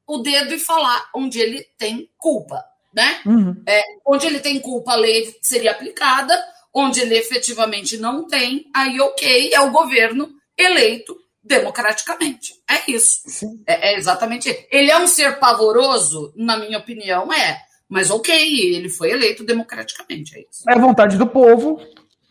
o 0.07 0.17
dedo 0.17 0.55
e 0.55 0.59
falar 0.59 1.07
onde 1.13 1.39
ele 1.39 1.63
tem 1.77 2.09
culpa 2.17 2.72
né? 2.93 3.21
Uhum. 3.25 3.61
É, 3.67 3.81
onde 4.05 4.27
ele 4.27 4.39
tem 4.39 4.59
culpa, 4.59 4.93
a 4.93 4.95
lei 4.95 5.35
seria 5.41 5.71
aplicada, 5.71 6.37
onde 6.73 6.99
ele 7.01 7.17
efetivamente 7.17 7.97
não 7.97 8.27
tem, 8.27 8.65
aí 8.75 8.99
ok, 8.99 9.53
é 9.53 9.61
o 9.61 9.71
governo 9.71 10.29
eleito 10.57 11.15
democraticamente. 11.43 12.53
É 12.69 12.91
isso. 12.91 13.21
É, 13.67 13.93
é, 13.93 13.97
exatamente 13.97 14.49
isso. 14.49 14.65
Ele 14.71 14.89
é 14.89 14.97
um 14.97 15.07
ser 15.07 15.39
pavoroso, 15.39 16.33
na 16.35 16.57
minha 16.57 16.77
opinião, 16.77 17.31
é. 17.31 17.59
Mas 17.89 18.09
ok, 18.09 18.33
ele 18.73 18.89
foi 18.89 19.11
eleito 19.11 19.43
democraticamente, 19.43 20.35
é 20.37 20.41
isso. 20.41 20.63
É 20.69 20.73
a 20.73 20.79
vontade 20.79 21.17
do 21.17 21.27
povo. 21.27 21.79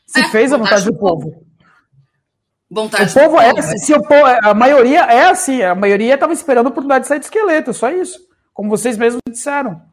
Se 0.07 0.21
é, 0.21 0.29
fez 0.29 0.53
a 0.53 0.57
vontade, 0.57 0.85
do, 0.85 0.93
do 0.93 0.99
povo. 0.99 1.31
povo. 1.31 1.47
Vontade 2.71 3.11
o 3.11 3.15
povo, 3.15 3.39
é, 3.39 3.51
assim, 3.59 3.79
se 3.79 3.93
o 3.93 4.03
povo, 4.03 4.25
a 4.25 4.55
maioria 4.55 5.01
é 5.01 5.29
assim, 5.29 5.63
a 5.63 5.75
maioria 5.75 6.15
estava 6.15 6.33
esperando 6.33 6.67
a 6.67 6.71
oportunidade 6.71 7.03
de 7.03 7.09
sair 7.09 7.19
de 7.19 7.27
esqueleto, 7.27 7.75
só 7.75 7.91
isso. 7.91 8.19
Como 8.55 8.71
vocês 8.71 8.97
mesmos 8.97 9.21
disseram. 9.29 9.92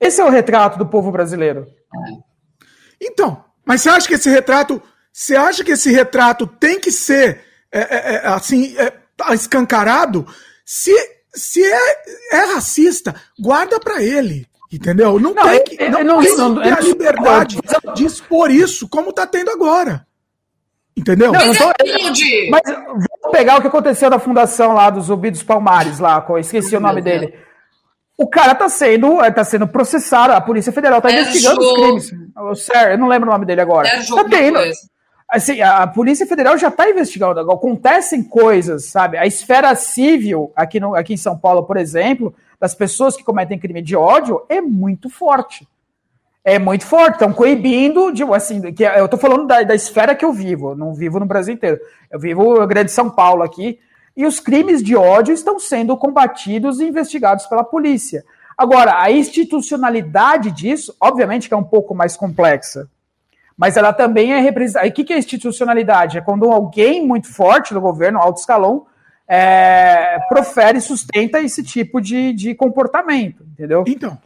Esse 0.00 0.20
é 0.20 0.24
o 0.24 0.30
retrato 0.30 0.78
do 0.78 0.86
povo 0.86 1.12
brasileiro. 1.12 1.66
Então, 3.00 3.44
mas 3.64 3.82
você 3.82 3.88
acha 3.90 4.08
que 4.08 4.14
esse 4.14 4.30
retrato, 4.30 4.82
você 5.12 5.36
acha 5.36 5.62
que 5.62 5.72
esse 5.72 5.90
retrato 5.90 6.46
tem 6.46 6.80
que 6.80 6.90
ser 6.90 7.40
é, 7.70 7.80
é, 7.80 8.14
é 8.14 8.26
assim 8.28 8.76
é, 8.78 8.92
tá 9.16 9.34
escancarado? 9.34 10.26
Se 10.64 10.92
se 11.32 11.62
é, 11.62 11.78
é 12.32 12.54
racista, 12.54 13.14
guarda 13.38 13.78
para 13.78 14.02
ele. 14.02 14.48
Entendeu? 14.72 15.18
Não, 15.18 15.34
não 15.34 15.42
tem 15.48 15.64
que, 15.64 15.88
não, 15.88 16.04
não, 16.04 16.20
tem 16.20 16.36
não, 16.36 16.62
a 16.62 16.80
liberdade 16.80 17.58
de 17.94 18.04
expor 18.04 18.50
isso 18.50 18.88
como 18.88 19.10
está 19.10 19.26
tendo 19.26 19.50
agora. 19.50 20.06
Entendeu? 20.96 21.32
Não, 21.32 21.54
tô, 21.54 21.72
mas 22.50 22.62
vamos 22.64 23.32
pegar 23.32 23.56
o 23.56 23.60
que 23.60 23.66
aconteceu 23.66 24.10
na 24.10 24.18
fundação 24.18 24.72
lá 24.72 24.90
dos 24.90 25.06
Zumbi 25.06 25.30
dos 25.30 25.42
Palmares, 25.42 25.98
lá, 25.98 26.24
esqueci 26.38 26.76
o 26.76 26.80
nome 26.80 27.00
dele. 27.00 27.34
O 28.20 28.26
cara 28.26 28.54
tá 28.54 28.68
sendo, 28.68 29.18
é, 29.24 29.30
tá 29.30 29.42
sendo 29.42 29.66
processado, 29.66 30.34
a 30.34 30.40
Polícia 30.42 30.70
Federal 30.70 31.00
tá 31.00 31.10
investigando 31.10 31.58
os 31.58 31.72
crimes. 31.72 32.12
O 32.36 32.54
Ser, 32.54 32.92
eu 32.92 32.98
não 32.98 33.08
lembro 33.08 33.26
o 33.30 33.32
nome 33.32 33.46
dele 33.46 33.62
agora. 33.62 33.88
Tá 33.88 34.24
tendo. 34.28 34.58
Assim, 35.26 35.62
a 35.62 35.86
Polícia 35.86 36.26
Federal 36.26 36.58
já 36.58 36.68
está 36.68 36.90
investigando. 36.90 37.40
Acontecem 37.50 38.22
coisas, 38.22 38.84
sabe? 38.84 39.16
A 39.16 39.26
esfera 39.26 39.74
civil, 39.74 40.52
aqui, 40.54 40.78
no, 40.78 40.94
aqui 40.94 41.14
em 41.14 41.16
São 41.16 41.38
Paulo, 41.38 41.62
por 41.62 41.78
exemplo, 41.78 42.34
das 42.60 42.74
pessoas 42.74 43.16
que 43.16 43.24
cometem 43.24 43.58
crime 43.58 43.80
de 43.80 43.96
ódio, 43.96 44.44
é 44.50 44.60
muito 44.60 45.08
forte. 45.08 45.66
É 46.44 46.58
muito 46.58 46.84
forte. 46.84 47.14
Estão 47.14 47.32
coibindo, 47.32 48.12
de, 48.12 48.22
assim, 48.34 48.60
que 48.74 48.84
eu 48.84 49.06
estou 49.06 49.18
falando 49.18 49.46
da, 49.46 49.62
da 49.62 49.74
esfera 49.74 50.14
que 50.14 50.26
eu 50.26 50.32
vivo, 50.34 50.74
não 50.74 50.92
vivo 50.92 51.18
no 51.18 51.24
Brasil 51.24 51.54
inteiro. 51.54 51.80
Eu 52.10 52.20
vivo 52.20 52.60
no 52.60 52.66
Grande 52.66 52.92
São 52.92 53.08
Paulo 53.08 53.42
aqui, 53.42 53.78
e 54.20 54.26
os 54.26 54.38
crimes 54.38 54.82
de 54.82 54.94
ódio 54.94 55.32
estão 55.32 55.58
sendo 55.58 55.96
combatidos 55.96 56.78
e 56.78 56.84
investigados 56.84 57.46
pela 57.46 57.64
polícia. 57.64 58.22
Agora, 58.56 59.00
a 59.00 59.10
institucionalidade 59.10 60.50
disso, 60.50 60.94
obviamente 61.00 61.48
que 61.48 61.54
é 61.54 61.56
um 61.56 61.64
pouco 61.64 61.94
mais 61.94 62.18
complexa, 62.18 62.86
mas 63.56 63.78
ela 63.78 63.94
também 63.94 64.34
é 64.34 64.38
representada. 64.38 64.86
O 64.86 64.92
que 64.92 65.10
é 65.10 65.16
institucionalidade? 65.16 66.18
É 66.18 66.20
quando 66.20 66.50
alguém 66.50 67.06
muito 67.06 67.32
forte 67.32 67.72
no 67.72 67.80
governo, 67.80 68.18
alto 68.18 68.40
escalão, 68.40 68.84
é, 69.26 70.18
profere 70.28 70.76
e 70.76 70.82
sustenta 70.82 71.40
esse 71.40 71.62
tipo 71.62 71.98
de, 71.98 72.34
de 72.34 72.54
comportamento, 72.54 73.42
entendeu? 73.54 73.84
Então. 73.86 74.18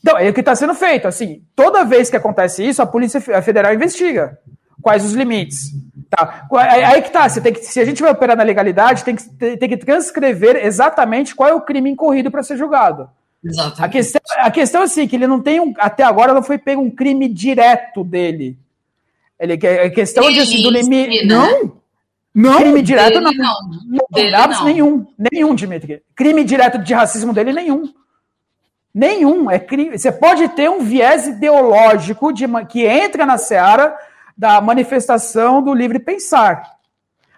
Então, 0.00 0.18
é 0.18 0.28
o 0.28 0.34
que 0.34 0.40
está 0.40 0.54
sendo 0.54 0.74
feito. 0.74 1.08
Assim, 1.08 1.42
toda 1.56 1.84
vez 1.84 2.08
que 2.08 2.16
acontece 2.16 2.64
isso, 2.64 2.80
a 2.80 2.86
Polícia 2.86 3.20
Federal 3.20 3.74
investiga 3.74 4.38
quais 4.80 5.04
os 5.04 5.14
limites. 5.14 5.72
Tá. 6.08 6.46
Aí 6.52 7.02
que 7.02 7.10
tá, 7.10 7.28
você 7.28 7.40
tem 7.40 7.52
que, 7.52 7.60
se 7.60 7.80
a 7.80 7.84
gente 7.84 8.00
vai 8.00 8.12
operar 8.12 8.36
na 8.36 8.42
legalidade, 8.42 9.04
tem 9.04 9.16
que, 9.16 9.56
tem 9.56 9.68
que 9.68 9.76
transcrever 9.76 10.64
exatamente 10.64 11.34
qual 11.34 11.48
é 11.48 11.54
o 11.54 11.60
crime 11.60 11.90
incorrido 11.90 12.30
para 12.30 12.42
ser 12.42 12.56
julgado. 12.56 13.08
Exatamente. 13.44 13.84
A 13.84 13.88
questão, 13.88 14.20
a 14.38 14.50
questão 14.50 14.80
é 14.82 14.84
assim, 14.84 15.06
que 15.06 15.16
ele 15.16 15.26
não 15.26 15.40
tem 15.40 15.60
um, 15.60 15.74
até 15.78 16.02
agora 16.04 16.32
não 16.32 16.42
foi 16.42 16.58
pego 16.58 16.80
um 16.80 16.90
crime 16.90 17.28
direto 17.28 18.04
dele. 18.04 18.56
Ele, 19.38 19.54
a 19.54 19.90
questão 19.90 20.24
ele 20.24 20.34
de, 20.34 20.40
assim, 20.40 20.62
do 20.62 20.70
limite. 20.70 21.26
Né? 21.26 21.34
Não! 21.34 21.76
Não, 22.34 22.58
crime 22.58 22.82
direto 22.82 23.18
não. 23.18 23.32
Não, 23.32 23.54
não, 23.88 24.48
não. 24.48 24.64
nenhum. 24.64 25.06
Nenhum, 25.18 25.54
Dimitri. 25.54 26.02
Crime 26.14 26.44
direto 26.44 26.78
de 26.78 26.92
racismo 26.92 27.32
dele, 27.32 27.50
nenhum. 27.50 27.84
Nenhum. 28.94 29.50
É 29.50 29.58
crime. 29.58 29.96
Você 29.98 30.12
pode 30.12 30.46
ter 30.50 30.68
um 30.68 30.80
viés 30.80 31.26
ideológico 31.26 32.34
de, 32.34 32.46
que 32.68 32.84
entra 32.84 33.24
na 33.24 33.38
seara 33.38 33.96
da 34.36 34.60
manifestação 34.60 35.62
do 35.62 35.72
livre 35.72 35.98
pensar. 35.98 36.76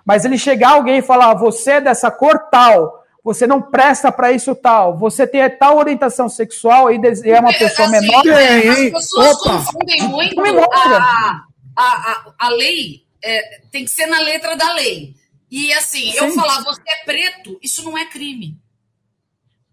Mas 0.05 0.25
ele 0.25 0.39
chegar 0.39 0.71
alguém 0.71 0.99
e 0.99 1.03
falar, 1.03 1.35
você 1.35 1.73
é 1.73 1.81
dessa 1.81 2.11
cor 2.11 2.39
tal, 2.51 3.05
você 3.23 3.47
não 3.47 3.61
presta 3.61 4.11
para 4.11 4.33
isso 4.33 4.55
tal, 4.55 4.97
você 4.97 5.27
tem 5.27 5.49
tal 5.51 5.77
orientação 5.77 6.29
sexual 6.29 6.91
e 6.91 6.99
é 7.25 7.41
uma 7.41 7.53
pessoa 7.53 7.89
assim, 7.89 8.01
menor. 8.01 8.25
As 8.27 8.91
pessoas 8.91 9.37
Opa. 9.37 9.51
confundem 9.51 10.09
muito 10.09 10.41
a, 10.41 11.45
a, 11.77 11.85
a, 11.85 12.35
a 12.39 12.49
lei, 12.49 13.03
é, 13.23 13.61
tem 13.71 13.85
que 13.85 13.91
ser 13.91 14.07
na 14.07 14.21
letra 14.21 14.57
da 14.57 14.73
lei. 14.73 15.15
E 15.51 15.73
assim, 15.75 16.13
Sim. 16.13 16.19
eu 16.19 16.33
falar, 16.33 16.63
você 16.63 16.83
é 16.87 17.05
preto, 17.05 17.59
isso 17.63 17.83
não 17.85 17.97
é 17.97 18.07
crime. 18.07 18.57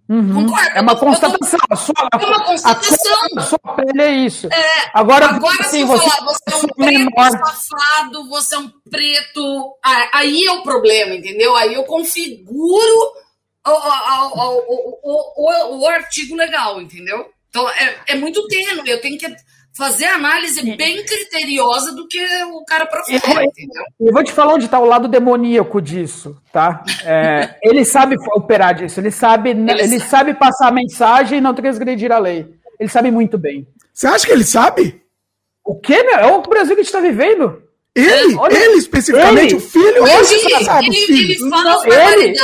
Uhum. 0.08 0.46
É 0.76 0.82
uma 0.82 0.96
constatação. 0.96 1.60
A 1.70 1.76
sua, 1.76 1.94
é 2.14 2.26
uma 2.26 2.44
constatação. 2.44 3.18
A 3.38 3.42
sua, 3.42 3.60
pele 3.76 4.02
é 4.02 4.12
isso. 4.12 4.48
É, 4.48 4.90
agora, 4.94 5.26
agora 5.26 5.56
assim, 5.62 5.80
se 5.80 5.84
você, 5.84 6.10
falar, 6.10 6.26
você 6.26 6.44
é 6.52 6.56
um 6.56 6.68
preto 6.68 7.00
menor. 7.00 7.32
safado, 7.32 8.30
você 8.30 8.56
é 8.56 8.60
um 8.60 8.72
preto. 8.90 9.78
Aí 10.14 10.46
é 10.46 10.52
o 10.52 10.62
problema, 10.64 11.16
entendeu? 11.16 11.56
Aí 11.56 11.74
eu 11.74 11.84
configuro 11.86 13.14
o, 13.66 13.72
o, 15.04 15.34
o, 15.36 15.80
o 15.80 15.88
artigo 15.88 16.36
legal, 16.36 16.80
entendeu? 16.80 17.26
Então 17.50 17.68
é, 17.70 17.98
é 18.08 18.16
muito 18.16 18.48
tênue. 18.48 18.88
Eu 18.88 19.02
tenho 19.02 19.18
que 19.18 19.26
fazer 19.76 20.06
análise 20.06 20.62
bem 20.76 21.04
criteriosa 21.04 21.92
do 21.94 22.08
que 22.08 22.20
o 22.46 22.64
cara 22.66 22.86
profere, 22.86 23.22
eu, 23.24 23.42
entendeu? 23.44 23.84
Eu 24.00 24.14
vou 24.14 24.24
te 24.24 24.32
falar 24.32 24.54
onde 24.54 24.66
está 24.66 24.80
o 24.80 24.86
lado 24.86 25.08
demoníaco 25.08 25.82
disso, 25.82 26.38
tá? 26.52 26.84
É, 27.04 27.56
ele 27.62 27.84
sabe 27.84 28.16
operar 28.36 28.74
disso, 28.74 29.00
ele 29.00 29.12
sabe, 29.12 29.50
ele, 29.50 29.70
ele 29.70 30.00
sabe. 30.00 30.10
sabe 30.10 30.34
passar 30.34 30.70
a 30.70 30.72
mensagem 30.72 31.40
e 31.40 31.42
não 31.42 31.54
transgredir 31.54 32.12
a 32.12 32.18
lei. 32.18 32.48
Ele 32.80 32.90
sabe 32.90 33.12
muito 33.12 33.38
bem. 33.38 33.68
Você 33.94 34.08
acha 34.08 34.26
que 34.26 34.32
ele 34.32 34.46
sabe? 34.46 35.02
O 35.64 35.76
quê, 35.76 36.04
meu? 36.04 36.16
É 36.16 36.26
o 36.28 36.42
Brasil 36.42 36.76
que 36.76 36.82
a 36.82 36.84
gente 36.84 36.94
está 36.94 37.02
vivendo. 37.02 37.62
Ele, 37.96 38.36
Olha, 38.36 38.54
ele 38.54 38.78
especificamente, 38.78 39.54
ele, 39.54 39.56
o 39.56 39.60
filho, 39.60 39.86
ele, 39.88 40.06
ele, 40.06 40.98
ele, 41.08 41.32
ele 41.32 41.50
fala 41.50 41.64
não, 41.64 41.86
ele, 41.86 42.24
ele, 42.26 42.38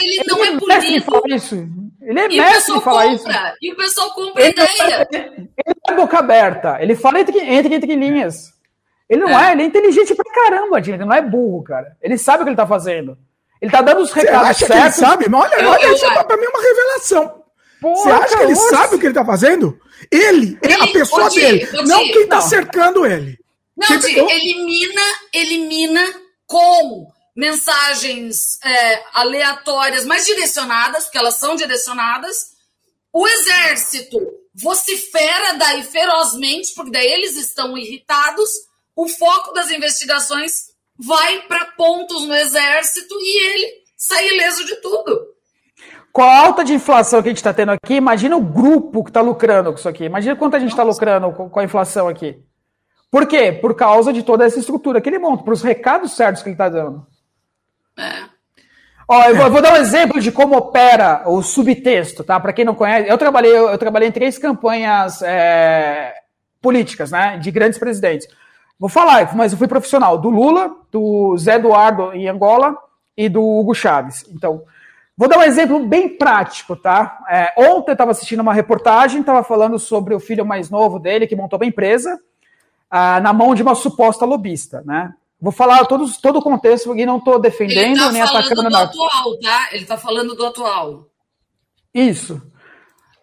ele 0.00 0.24
não 0.28 0.44
é 0.44 0.50
bonito. 0.52 1.68
Ele 2.06 2.20
é 2.20 2.26
e 2.30 2.36
mestre 2.36 2.76
em 2.76 2.80
falar 2.80 3.08
compra, 3.08 3.14
isso. 3.16 3.56
E 3.60 3.72
o 3.72 3.76
pessoal 3.76 4.10
compra 4.14 4.44
a 4.44 4.48
ideia. 4.48 5.08
Ele, 5.12 5.50
ele 5.66 5.76
é 5.88 5.94
boca 5.94 6.18
aberta. 6.18 6.76
Ele 6.80 6.94
fala 6.94 7.18
entre, 7.18 7.36
entre, 7.40 7.74
entre 7.74 7.96
linhas. 7.96 8.52
Ele 9.10 9.22
não 9.22 9.28
é. 9.28 9.48
é. 9.48 9.52
ele 9.52 9.62
é 9.62 9.64
inteligente 9.66 10.14
pra 10.14 10.32
caramba, 10.32 10.80
gente. 10.80 10.94
Ele 10.94 11.04
não 11.04 11.12
é 11.12 11.20
burro, 11.20 11.64
cara. 11.64 11.96
Ele 12.00 12.16
sabe 12.16 12.42
o 12.42 12.44
que 12.44 12.50
ele 12.50 12.56
tá 12.56 12.66
fazendo. 12.66 13.18
Ele 13.60 13.72
tá 13.72 13.82
dando 13.82 14.02
os 14.02 14.12
recados 14.12 14.56
Você 14.56 14.64
acha 14.64 14.66
certos. 14.66 14.76
Que 14.76 15.02
ele 15.02 15.08
sabe? 15.08 15.34
Olha, 15.34 15.54
eu, 15.60 15.68
olha 15.68 15.84
eu, 15.84 15.94
isso 15.94 16.04
eu, 16.04 16.24
pra 16.24 16.36
mim 16.36 16.44
é 16.44 16.48
uma 16.48 16.62
revelação. 16.62 17.42
Porra, 17.80 17.96
Você 17.96 18.10
acha 18.10 18.36
que 18.36 18.42
ele 18.44 18.54
nossa. 18.54 18.76
sabe 18.76 18.94
o 18.94 18.98
que 19.00 19.06
ele 19.06 19.14
tá 19.14 19.24
fazendo? 19.24 19.80
Ele, 20.10 20.58
ele 20.62 20.74
a 20.74 20.86
pessoa 20.86 21.28
dele, 21.28 21.68
não 21.86 21.98
quem 22.04 22.26
tá 22.28 22.36
não. 22.36 22.42
cercando 22.42 23.04
ele. 23.04 23.36
Não, 23.76 23.88
elimina, 24.30 25.02
elimina 25.34 26.02
com 26.46 27.08
mensagens 27.36 28.58
é, 28.64 29.04
aleatórias, 29.12 30.06
mas 30.06 30.24
direcionadas, 30.24 31.04
porque 31.04 31.18
elas 31.18 31.34
são 31.34 31.54
direcionadas. 31.54 32.56
O 33.12 33.28
exército 33.28 34.18
vocifera 34.54 35.54
daí 35.58 35.84
ferozmente, 35.84 36.72
porque 36.74 36.90
daí 36.90 37.06
eles 37.06 37.36
estão 37.36 37.76
irritados. 37.76 38.48
O 38.94 39.06
foco 39.06 39.52
das 39.52 39.70
investigações 39.70 40.74
vai 40.98 41.42
para 41.42 41.66
pontos 41.76 42.26
no 42.26 42.34
exército 42.34 43.14
e 43.20 43.46
ele 43.46 43.72
sai 43.96 44.26
ileso 44.28 44.64
de 44.64 44.76
tudo. 44.76 45.36
Com 46.10 46.22
a 46.22 46.46
alta 46.46 46.64
de 46.64 46.72
inflação 46.72 47.22
que 47.22 47.28
a 47.28 47.30
gente 47.30 47.36
está 47.36 47.52
tendo 47.52 47.72
aqui, 47.72 47.94
imagina 47.94 48.34
o 48.34 48.40
grupo 48.40 49.04
que 49.04 49.10
está 49.10 49.20
lucrando 49.20 49.70
com 49.70 49.78
isso 49.78 49.88
aqui. 49.88 50.04
Imagina 50.04 50.34
quanto 50.34 50.56
a 50.56 50.58
gente 50.58 50.70
está 50.70 50.82
lucrando 50.82 51.30
com 51.32 51.60
a 51.60 51.64
inflação 51.64 52.08
aqui. 52.08 52.42
Por 53.10 53.26
quê? 53.26 53.52
Por 53.52 53.74
causa 53.74 54.10
de 54.10 54.22
toda 54.22 54.46
essa 54.46 54.58
estrutura 54.58 55.02
que 55.02 55.10
ele 55.10 55.18
monta, 55.18 55.44
para 55.44 55.52
os 55.52 55.62
recados 55.62 56.16
certos 56.16 56.42
que 56.42 56.48
ele 56.48 56.54
está 56.54 56.70
dando. 56.70 57.06
É. 57.98 58.36
Ó, 59.08 59.22
eu, 59.24 59.36
vou, 59.36 59.44
eu, 59.44 59.52
vou, 59.52 59.62
dar 59.62 59.72
um 59.72 59.76
exemplo 59.76 60.20
de 60.20 60.32
como 60.32 60.56
opera 60.56 61.22
o 61.26 61.40
subtexto, 61.40 62.24
tá? 62.24 62.40
Para 62.40 62.52
quem 62.52 62.64
não 62.64 62.74
conhece, 62.74 63.08
eu 63.08 63.16
trabalhei, 63.16 63.56
eu 63.56 63.78
trabalhei 63.78 64.08
em 64.08 64.12
três 64.12 64.36
campanhas 64.36 65.22
é, 65.22 66.12
políticas, 66.60 67.12
né? 67.12 67.38
De 67.38 67.50
grandes 67.52 67.78
presidentes. 67.78 68.26
Vou 68.78 68.88
falar, 68.88 69.34
mas 69.34 69.52
eu 69.52 69.58
fui 69.58 69.68
profissional 69.68 70.18
do 70.18 70.28
Lula, 70.28 70.74
do 70.90 71.36
Zé 71.38 71.54
Eduardo 71.54 72.12
em 72.12 72.28
Angola 72.28 72.76
e 73.16 73.28
do 73.28 73.42
Hugo 73.42 73.74
Chaves. 73.74 74.24
Então, 74.28 74.64
vou 75.16 75.28
dar 75.28 75.38
um 75.38 75.42
exemplo 75.42 75.86
bem 75.86 76.08
prático, 76.08 76.74
tá? 76.74 77.24
É, 77.30 77.54
ontem 77.56 77.92
eu 77.92 77.94
estava 77.94 78.10
assistindo 78.10 78.40
uma 78.40 78.52
reportagem, 78.52 79.20
estava 79.20 79.42
falando 79.44 79.78
sobre 79.78 80.14
o 80.14 80.20
filho 80.20 80.44
mais 80.44 80.68
novo 80.68 80.98
dele, 80.98 81.28
que 81.28 81.36
montou 81.36 81.58
uma 81.58 81.64
empresa, 81.64 82.18
ah, 82.90 83.20
na 83.20 83.32
mão 83.32 83.54
de 83.54 83.62
uma 83.62 83.74
suposta 83.74 84.26
lobista, 84.26 84.82
né? 84.84 85.14
Vou 85.40 85.52
falar 85.52 85.84
todos, 85.84 86.16
todo 86.18 86.38
o 86.38 86.42
contexto, 86.42 86.86
porque 86.86 87.04
não 87.04 87.18
estou 87.18 87.38
defendendo 87.38 87.98
tá 87.98 88.12
nem 88.12 88.22
atacando 88.22 88.62
nada. 88.70 88.90
Ele 88.90 88.94
está 88.94 88.96
falando 88.96 88.96
do 88.96 89.06
atual, 89.06 89.38
tá? 89.40 89.68
Ele 89.72 89.82
está 89.82 89.96
falando 89.96 90.34
do 90.34 90.46
atual. 90.46 91.06
Isso. 91.94 92.42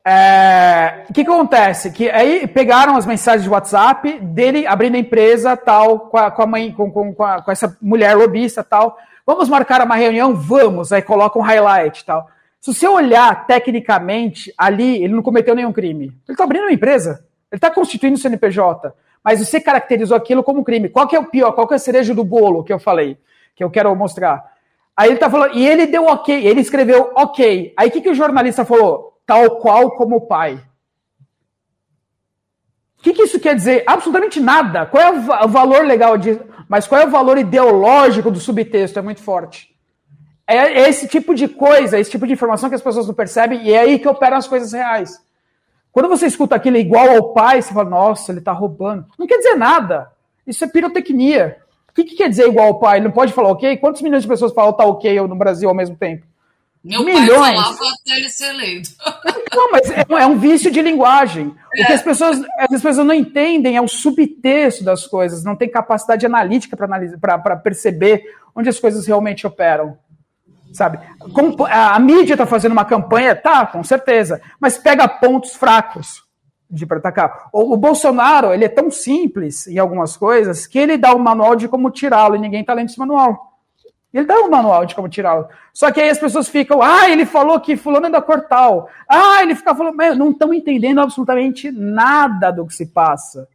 É, 0.05 1.05
o 1.09 1.14
que, 1.14 1.24
que 1.24 1.30
acontece? 1.30 1.91
Que 1.91 2.09
aí 2.09 2.45
pegaram 2.45 2.97
as 2.97 3.05
mensagens 3.05 3.43
de 3.43 3.49
WhatsApp 3.49 4.20
dele 4.20 4.68
abrindo 4.68 4.95
a 4.95 4.99
empresa 4.99 5.55
tal, 5.55 6.01
com 6.01 6.18
a, 6.18 6.30
com 6.30 6.41
a 6.41 6.47
mãe, 6.47 6.72
com, 6.72 6.91
com, 6.91 7.14
com, 7.14 7.24
a, 7.24 7.41
com, 7.41 7.51
essa 7.51 7.78
mulher 7.82 8.16
lobista 8.16 8.64
tal. 8.64 8.97
Vamos 9.26 9.47
marcar 9.47 9.82
uma 9.82 9.95
reunião? 9.95 10.36
Vamos. 10.36 10.91
Aí 10.91 11.01
coloca 11.01 11.39
um 11.39 11.41
highlight 11.41 12.03
tal. 12.03 12.28
Se 12.59 12.74
você 12.74 12.88
olhar 12.88 13.47
tecnicamente, 13.47 14.53
ali 14.57 15.03
ele 15.03 15.14
não 15.14 15.24
cometeu 15.24 15.55
nenhum 15.55 15.72
crime. 15.72 16.05
Ele 16.05 16.16
está 16.30 16.43
abrindo 16.43 16.64
uma 16.64 16.74
empresa. 16.74 17.26
Ele 17.51 17.57
está 17.57 17.72
constituindo 17.72 18.16
o 18.16 18.20
CNPJ. 18.20 18.93
Mas 19.24 19.39
você 19.39 19.59
caracterizou 19.61 20.17
aquilo 20.17 20.43
como 20.43 20.63
crime. 20.63 20.89
Qual 20.89 21.07
que 21.07 21.15
é 21.15 21.19
o 21.19 21.26
pior? 21.26 21.53
Qual 21.53 21.67
que 21.67 21.74
é 21.74 21.78
a 21.78 21.80
cereja 21.80 22.13
do 22.13 22.24
bolo 22.24 22.63
que 22.63 22.74
eu 22.74 22.80
falei? 22.80 23.17
Que 23.55 23.63
eu 23.63 23.69
quero 23.69 23.95
mostrar. 23.95 24.51
Aí 24.95 25.09
ele 25.09 25.17
tá 25.17 25.30
falando, 25.30 25.55
e 25.55 25.65
ele 25.67 25.88
deu 25.88 26.05
ok, 26.05 26.45
ele 26.45 26.61
escreveu 26.61 27.11
ok. 27.15 27.74
Aí 27.76 27.88
o 27.88 27.91
que, 27.91 28.01
que 28.01 28.09
o 28.09 28.15
jornalista 28.15 28.63
falou? 28.63 29.13
tal 29.26 29.57
qual 29.57 29.91
como 29.91 30.17
o 30.17 30.21
pai. 30.21 30.59
O 32.99 33.03
que, 33.03 33.13
que, 33.13 33.24
isso 33.24 33.39
quer 33.39 33.55
dizer? 33.55 33.84
Absolutamente 33.86 34.39
nada. 34.39 34.86
Qual 34.86 35.03
é 35.03 35.11
o 35.43 35.47
valor 35.47 35.86
legal 35.86 36.17
disso? 36.17 36.39
Mas 36.69 36.88
qual 36.88 37.01
é 37.01 37.05
o 37.05 37.11
valor 37.11 37.38
ideológico 37.38 38.32
do 38.32 38.39
subtexto? 38.39 38.97
É 38.97 39.01
muito 39.01 39.21
forte. 39.21 39.74
É 40.47 40.88
esse 40.88 41.07
tipo 41.07 41.36
de 41.36 41.47
coisa, 41.47 41.99
esse 41.99 42.11
tipo 42.11 42.26
de 42.26 42.34
informação 42.34 42.69
que 42.69 42.76
as 42.76 42.82
pessoas 42.82 43.07
não 43.07 43.13
percebem, 43.13 43.65
e 43.65 43.74
é 43.74 43.80
aí 43.80 43.99
que 43.99 44.07
operam 44.07 44.38
as 44.38 44.47
coisas 44.47 44.71
reais. 44.71 45.21
Quando 45.94 46.10
você 46.10 46.26
escuta 46.26 46.56
aquilo 46.56 46.76
igual 46.76 47.08
ao 47.08 47.34
pai, 47.34 47.62
você 47.62 47.72
fala, 47.72 47.88
nossa, 47.88 48.32
ele 48.32 48.39
está 48.39 48.52
roubando. 48.52 49.06
Não 49.18 49.28
quer 49.28 49.38
dizer 49.38 49.54
nada. 49.54 50.12
Isso 50.46 50.66
é 50.66 50.68
pirotecnia. 50.68 51.58
O 51.88 51.94
que, 51.94 52.04
que 52.04 52.16
quer 52.16 52.28
dizer 52.28 52.48
igual 52.48 52.66
ao 52.66 52.80
pai? 52.80 52.98
Ele 52.98 53.06
não 53.06 53.12
pode 53.12 53.32
falar 53.32 53.50
ok? 53.50 53.78
Quantos 53.78 54.02
milhões 54.02 54.24
de 54.24 54.28
pessoas 54.28 54.52
falam 54.52 54.74
tá 54.74 54.84
ok 54.84 55.22
no 55.22 55.36
Brasil 55.36 55.70
ao 55.70 55.76
mesmo 55.76 55.96
tempo? 55.96 56.26
Meu 56.84 57.06
milhões. 57.06 57.30
pai 57.30 57.56
falava 57.56 57.94
até 58.02 58.18
ele 58.18 58.28
ser 58.28 58.50
eleito. 58.50 58.89
Não, 59.56 59.72
mas 59.72 59.89
é, 59.89 60.04
é, 60.10 60.26
um 60.26 60.38
vício 60.38 60.72
de 60.72 60.82
linguagem. 60.82 61.56
É. 61.76 61.84
O 61.84 61.86
que 61.86 61.94
as 61.94 62.02
pessoas, 62.02 62.41
as 62.58 62.82
pessoas 62.82 62.98
não 62.98 63.14
entendem 63.14 63.78
é 63.78 63.82
o 63.82 63.88
subtexto 63.88 64.84
das 64.84 65.06
coisas, 65.06 65.44
não 65.44 65.56
tem 65.56 65.70
capacidade 65.70 66.26
analítica 66.26 66.76
para 66.76 67.56
perceber 67.56 68.24
onde 68.56 68.68
as 68.68 68.80
coisas 68.80 69.06
realmente 69.06 69.46
operam. 69.46 69.98
Sabe? 70.74 70.99
A, 71.69 71.99
mídia 71.99 72.34
está 72.34 72.47
fazendo 72.47 72.71
uma 72.71 72.84
campanha, 72.84 73.36
tá, 73.36 73.65
com 73.65 73.84
certeza, 73.84 74.41
mas 74.59 74.78
pega 74.78 75.07
pontos 75.07 75.55
fracos 75.55 76.24
de 76.69 76.86
para 76.86 76.97
atacar. 76.97 77.49
O, 77.53 77.74
o, 77.74 77.78
Bolsonaro, 77.78 78.51
ele 78.51 78.65
é 78.65 78.69
tão 78.69 78.89
simples 78.89 79.67
em 79.67 79.78
algumas 79.78 80.17
coisas 80.17 80.65
que 80.65 80.80
ele 80.80 80.97
dá 80.97 81.13
o 81.13 81.17
um 81.17 81.24
manual 81.24 81.55
de 81.55 81.67
como 81.67 81.91
tirá-lo 81.91 82.36
e 82.36 82.39
ninguém 82.39 82.61
está 82.61 82.74
lendo 82.74 82.89
esse 82.89 82.97
manual. 82.97 83.53
Ele 84.11 84.26
dá 84.26 84.39
um 84.39 84.49
manual 84.49 84.86
de 84.86 84.95
como 84.95 85.07
tirá-lo. 85.07 85.47
Só 85.71 85.91
que 85.91 86.01
aí 86.01 86.09
as 86.09 86.19
pessoas 86.19 86.47
ficam, 86.47 86.82
ah, 86.82 87.09
ele 87.09 87.26
falou 87.26 87.59
que 87.59 87.78
fulano 87.78 88.07
é 88.07 88.09
da 88.09 88.21
Cortal. 88.21 88.89
Ah, 89.07 89.41
ele 89.41 89.55
fica 89.55 89.76
falando, 89.76 89.97
não 90.15 90.32
estão 90.32 90.53
entendendo 90.53 91.01
absolutamente 91.01 91.71
nada 91.71 92.51
do 92.51 92.65
que 92.65 92.74
se 92.74 92.88
passa. 92.88 93.47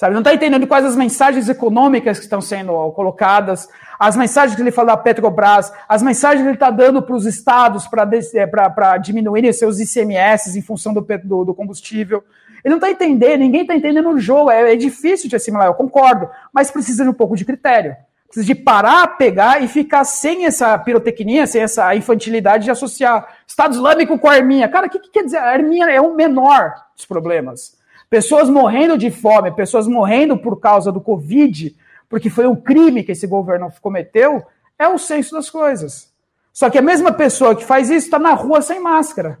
Sabe? 0.00 0.14
Não 0.14 0.22
está 0.22 0.32
entendendo 0.32 0.66
quais 0.66 0.82
as 0.82 0.96
mensagens 0.96 1.46
econômicas 1.50 2.16
que 2.16 2.24
estão 2.24 2.40
sendo 2.40 2.72
colocadas, 2.92 3.68
as 3.98 4.16
mensagens 4.16 4.56
que 4.56 4.62
ele 4.62 4.70
fala 4.70 4.92
da 4.92 4.96
Petrobras, 4.96 5.70
as 5.86 6.02
mensagens 6.02 6.40
que 6.40 6.48
ele 6.48 6.56
está 6.56 6.70
dando 6.70 7.02
para 7.02 7.14
os 7.14 7.26
estados 7.26 7.86
para 7.86 8.08
eh, 8.10 8.98
diminuírem 8.98 9.52
seus 9.52 9.78
ICMS 9.78 10.58
em 10.58 10.62
função 10.62 10.94
do, 10.94 11.06
do, 11.22 11.44
do 11.44 11.54
combustível. 11.54 12.24
Ele 12.64 12.70
não 12.70 12.78
está 12.78 12.90
entendendo, 12.90 13.40
ninguém 13.40 13.60
está 13.60 13.76
entendendo 13.76 14.08
o 14.08 14.18
jogo. 14.18 14.50
É, 14.50 14.72
é 14.72 14.76
difícil 14.76 15.28
de 15.28 15.36
assimilar, 15.36 15.66
eu 15.66 15.74
concordo, 15.74 16.30
mas 16.50 16.70
precisa 16.70 17.04
de 17.04 17.10
um 17.10 17.12
pouco 17.12 17.36
de 17.36 17.44
critério 17.44 17.94
precisa 18.24 18.46
de 18.46 18.54
parar, 18.54 19.18
pegar 19.18 19.60
e 19.60 19.66
ficar 19.66 20.04
sem 20.04 20.46
essa 20.46 20.78
pirotecnia, 20.78 21.48
sem 21.48 21.62
essa 21.62 21.94
infantilidade 21.96 22.62
de 22.62 22.70
associar 22.70 23.26
Estado 23.44 23.74
Islâmico 23.74 24.16
com 24.20 24.28
a 24.28 24.34
arminha. 24.34 24.68
Cara, 24.68 24.86
o 24.86 24.88
que, 24.88 25.00
que 25.00 25.10
quer 25.10 25.24
dizer? 25.24 25.38
A 25.38 25.50
arminha 25.50 25.90
é 25.90 26.00
o 26.00 26.14
menor 26.14 26.72
dos 26.94 27.04
problemas. 27.04 27.79
Pessoas 28.10 28.50
morrendo 28.50 28.98
de 28.98 29.10
fome, 29.10 29.52
pessoas 29.52 29.86
morrendo 29.86 30.36
por 30.36 30.58
causa 30.58 30.90
do 30.90 31.00
Covid, 31.00 31.74
porque 32.08 32.28
foi 32.28 32.46
um 32.46 32.56
crime 32.56 33.04
que 33.04 33.12
esse 33.12 33.26
governo 33.26 33.72
cometeu, 33.80 34.44
é 34.76 34.88
o 34.88 34.98
senso 34.98 35.36
das 35.36 35.48
coisas. 35.48 36.12
Só 36.52 36.68
que 36.68 36.76
a 36.76 36.82
mesma 36.82 37.12
pessoa 37.12 37.54
que 37.54 37.64
faz 37.64 37.88
isso 37.88 38.06
está 38.06 38.18
na 38.18 38.34
rua 38.34 38.60
sem 38.60 38.80
máscara. 38.80 39.38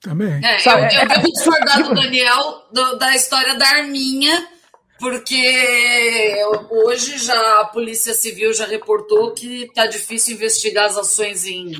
Também. 0.00 0.40
É, 0.42 0.56
eu, 0.66 1.02
eu 1.02 1.08
devo 1.08 1.30
discordar 1.30 1.82
do 1.82 1.94
Daniel 1.94 2.64
do, 2.72 2.96
da 2.96 3.14
história 3.14 3.54
da 3.54 3.68
arminha 3.68 4.48
porque 5.00 6.36
hoje 6.70 7.18
já 7.18 7.60
a 7.60 7.64
Polícia 7.64 8.12
Civil 8.12 8.52
já 8.52 8.66
reportou 8.66 9.32
que 9.32 9.64
está 9.64 9.86
difícil 9.86 10.34
investigar 10.34 10.84
as 10.84 10.98
ações 10.98 11.46
em 11.46 11.74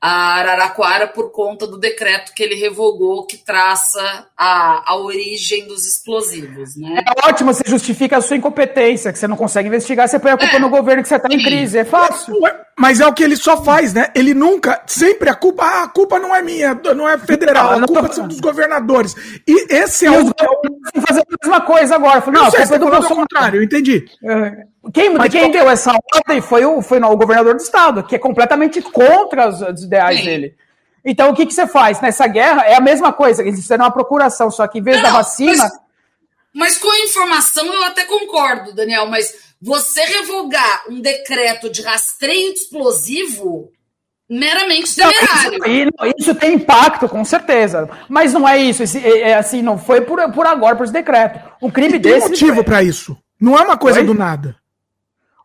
a 0.00 0.38
Araraquara 0.38 1.06
por 1.06 1.30
conta 1.30 1.66
do 1.66 1.78
decreto 1.78 2.32
que 2.34 2.42
ele 2.42 2.54
revogou 2.54 3.26
que 3.26 3.36
traça 3.36 4.26
a, 4.34 4.92
a 4.92 4.96
origem 4.96 5.66
dos 5.66 5.86
explosivos. 5.86 6.74
Né? 6.74 7.02
É 7.06 7.28
ótimo, 7.28 7.52
você 7.52 7.62
justifica 7.66 8.16
a 8.16 8.22
sua 8.22 8.36
incompetência, 8.36 9.12
que 9.12 9.18
você 9.18 9.28
não 9.28 9.36
consegue 9.36 9.68
investigar, 9.68 10.08
você 10.08 10.18
põe 10.18 10.30
a 10.30 10.38
culpa 10.38 10.56
é, 10.56 10.58
no 10.58 10.70
governo 10.70 11.02
que 11.02 11.08
você 11.08 11.16
está 11.16 11.28
em 11.30 11.42
crise, 11.42 11.78
é 11.78 11.84
fácil. 11.84 12.34
Mas 12.78 12.98
é 12.98 13.06
o 13.06 13.12
que 13.12 13.22
ele 13.22 13.36
só 13.36 13.62
faz, 13.62 13.92
né? 13.92 14.08
Ele 14.14 14.32
nunca, 14.32 14.82
sempre 14.86 15.28
a 15.28 15.34
culpa, 15.34 15.64
ah, 15.64 15.82
a 15.82 15.88
culpa 15.88 16.18
não 16.18 16.34
é 16.34 16.40
minha, 16.40 16.72
não 16.96 17.06
é 17.06 17.18
federal, 17.18 17.76
não, 17.76 17.84
a 17.84 17.86
culpa 17.86 18.10
são 18.10 18.26
dos 18.26 18.40
governadores. 18.40 19.14
E 19.46 19.66
esse 19.70 20.06
é 20.06 20.10
o. 20.10 20.32
fazer 21.06 21.20
a 21.20 21.44
mesma 21.44 21.60
coisa 21.60 21.96
agora. 21.96 22.22
Falei, 22.22 22.40
não, 22.40 22.44
não 22.44 22.50
sei, 22.50 22.64
você 22.64 22.74
é 22.76 22.78
do 22.78 23.06
contrário, 23.06 23.60
eu 23.60 23.62
entendi. 23.62 24.06
É. 24.24 24.64
Quem, 24.92 25.16
quem 25.28 25.50
deu 25.50 25.68
essa 25.68 25.92
ordem 26.14 26.40
foi 26.40 26.64
o, 26.64 26.80
foi 26.80 26.98
o 27.00 27.16
governador 27.16 27.54
do 27.54 27.60
estado, 27.60 28.02
que 28.02 28.16
é 28.16 28.18
completamente 28.18 28.80
contra 28.80 29.48
os, 29.48 29.60
os 29.60 29.82
ideais 29.82 30.20
Sim. 30.20 30.24
dele. 30.24 30.54
Então, 31.04 31.30
o 31.30 31.34
que, 31.34 31.46
que 31.46 31.54
você 31.54 31.66
faz? 31.66 32.00
Nessa 32.00 32.26
guerra 32.26 32.62
é 32.62 32.74
a 32.74 32.80
mesma 32.80 33.12
coisa, 33.12 33.42
eles 33.42 33.60
fizeram 33.60 33.84
uma 33.84 33.90
procuração, 33.90 34.50
só 34.50 34.66
que 34.66 34.78
em 34.78 34.82
vez 34.82 34.96
não, 34.96 35.04
da 35.04 35.10
vacina. 35.10 35.56
Mas, 35.56 35.72
mas 36.52 36.78
com 36.78 36.90
a 36.90 37.00
informação 37.00 37.64
eu 37.66 37.84
até 37.84 38.04
concordo, 38.04 38.74
Daniel, 38.74 39.06
mas 39.06 39.34
você 39.60 40.02
revogar 40.02 40.84
um 40.88 41.00
decreto 41.00 41.70
de 41.70 41.82
rastreio 41.82 42.52
explosivo 42.52 43.70
meramente 44.28 44.94
temerário. 44.94 45.58
Não, 45.58 46.06
isso, 46.06 46.14
isso, 46.18 46.34
tem 46.36 46.54
impacto, 46.54 47.08
com 47.08 47.24
certeza. 47.24 47.88
Mas 48.08 48.32
não 48.32 48.48
é 48.48 48.58
isso. 48.58 48.82
Esse, 48.82 48.98
é, 48.98 49.30
é, 49.30 49.34
assim, 49.34 49.60
não 49.60 49.76
foi 49.76 50.02
por, 50.02 50.20
por 50.32 50.46
agora, 50.46 50.76
por 50.76 50.84
esse 50.84 50.92
decreto. 50.92 51.40
Um 51.60 51.70
crime 51.70 51.96
e 51.96 51.98
desse. 51.98 52.20
Tem 52.20 52.28
motivo 52.28 52.64
para 52.64 52.82
isso. 52.82 53.16
Não 53.40 53.58
é 53.58 53.62
uma 53.62 53.76
coisa 53.76 54.00
Oi? 54.00 54.06
do 54.06 54.14
nada. 54.14 54.59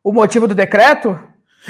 O 0.05 0.13
motivo 0.13 0.47
do 0.47 0.53
decreto? 0.53 1.19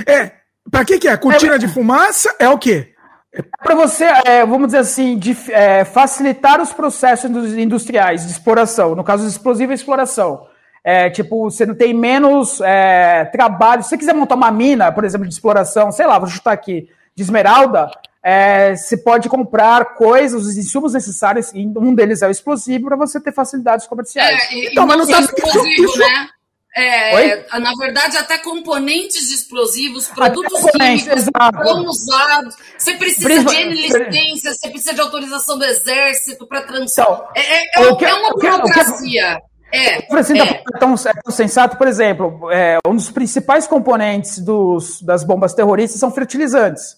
É. 0.06 0.30
Para 0.70 0.84
que, 0.84 1.00
que 1.00 1.08
é? 1.08 1.16
Cortina 1.16 1.56
é, 1.56 1.58
de 1.58 1.70
fumaça 1.70 2.36
é 2.38 2.50
o 2.50 2.58
quê? 2.58 2.90
É 3.32 3.42
para 3.64 3.74
você, 3.76 4.04
é, 4.04 4.46
vamos 4.46 4.68
dizer 4.68 4.80
assim, 4.80 5.18
de, 5.18 5.38
é, 5.50 5.86
facilitar 5.86 6.62
os 6.62 6.74
processos 6.74 7.32
industriais 7.58 8.26
de 8.26 8.34
exploração, 8.34 8.94
no 8.94 9.06
caso 9.06 9.26
explosivo 9.26 9.72
e 9.72 9.76
exploração. 9.76 10.48
É, 10.84 11.10
tipo, 11.10 11.50
você 11.50 11.66
não 11.66 11.76
tem 11.76 11.94
menos 11.94 12.60
é, 12.60 13.24
trabalho. 13.32 13.84
Se 13.84 13.90
você 13.90 13.98
quiser 13.98 14.14
montar 14.14 14.36
uma 14.36 14.52
mina, 14.52 14.92
por 14.92 15.06
exemplo, 15.06 15.26
de 15.26 15.34
exploração, 15.34 15.90
sei 15.94 16.06
lá, 16.06 16.20
vou 16.20 16.28
chutar 16.28 16.52
aqui, 16.52 16.90
de 17.16 17.24
esmeralda, 17.24 17.90
é, 18.22 18.76
você 18.76 18.98
pode 18.98 19.30
comprar 19.30 19.94
coisas, 19.94 20.46
os 20.46 20.58
insumos 20.58 20.94
necessários, 20.94 21.54
e 21.54 21.66
um 21.66 21.96
deles 21.96 22.22
é 22.22 22.28
o 22.28 22.32
explosivo, 22.32 22.88
para 22.88 22.98
você 22.98 23.18
ter 23.18 23.32
facilidades 23.32 23.88
comerciais. 23.88 24.52
É, 24.52 24.56
e, 24.56 24.72
então, 24.72 24.86
mas 24.86 24.98
não 24.98 25.08
tá, 25.08 25.22
explosivo, 25.22 25.66
isso, 25.68 25.84
isso, 25.86 26.00
né? 26.00 26.35
É, 26.78 27.58
na 27.58 27.72
verdade, 27.80 28.18
até 28.18 28.38
componentes 28.38 29.30
de 29.30 29.36
explosivos, 29.36 30.10
produtos 30.10 30.60
químicos 30.72 31.24
são 31.24 31.86
usados. 31.86 32.56
Você 32.78 32.96
precisa 32.96 33.46
de 33.46 33.56
N 33.56 33.74
licenças, 33.74 34.58
você 34.60 34.70
precisa 34.70 34.94
de 34.94 35.00
autorização 35.00 35.58
do 35.58 35.64
exército 35.64 36.46
para 36.46 36.64
transição. 36.64 37.06
Então, 37.06 37.28
é, 37.34 37.42
é, 37.42 37.64
é, 37.76 38.04
é 38.04 38.14
uma 38.16 38.32
burocracia. 38.32 39.42
É, 39.72 40.02
Francisco 40.08 40.44
é. 40.44 40.50
é. 40.50 40.78
tão, 40.78 40.94
é 40.94 41.14
tão 41.24 41.34
sensato, 41.34 41.78
por 41.78 41.88
exemplo, 41.88 42.52
é, 42.52 42.78
um 42.86 42.96
dos 42.96 43.10
principais 43.10 43.66
componentes 43.66 44.40
dos, 44.40 45.02
das 45.02 45.24
bombas 45.24 45.54
terroristas 45.54 46.00
são 46.00 46.12
fertilizantes. 46.12 46.98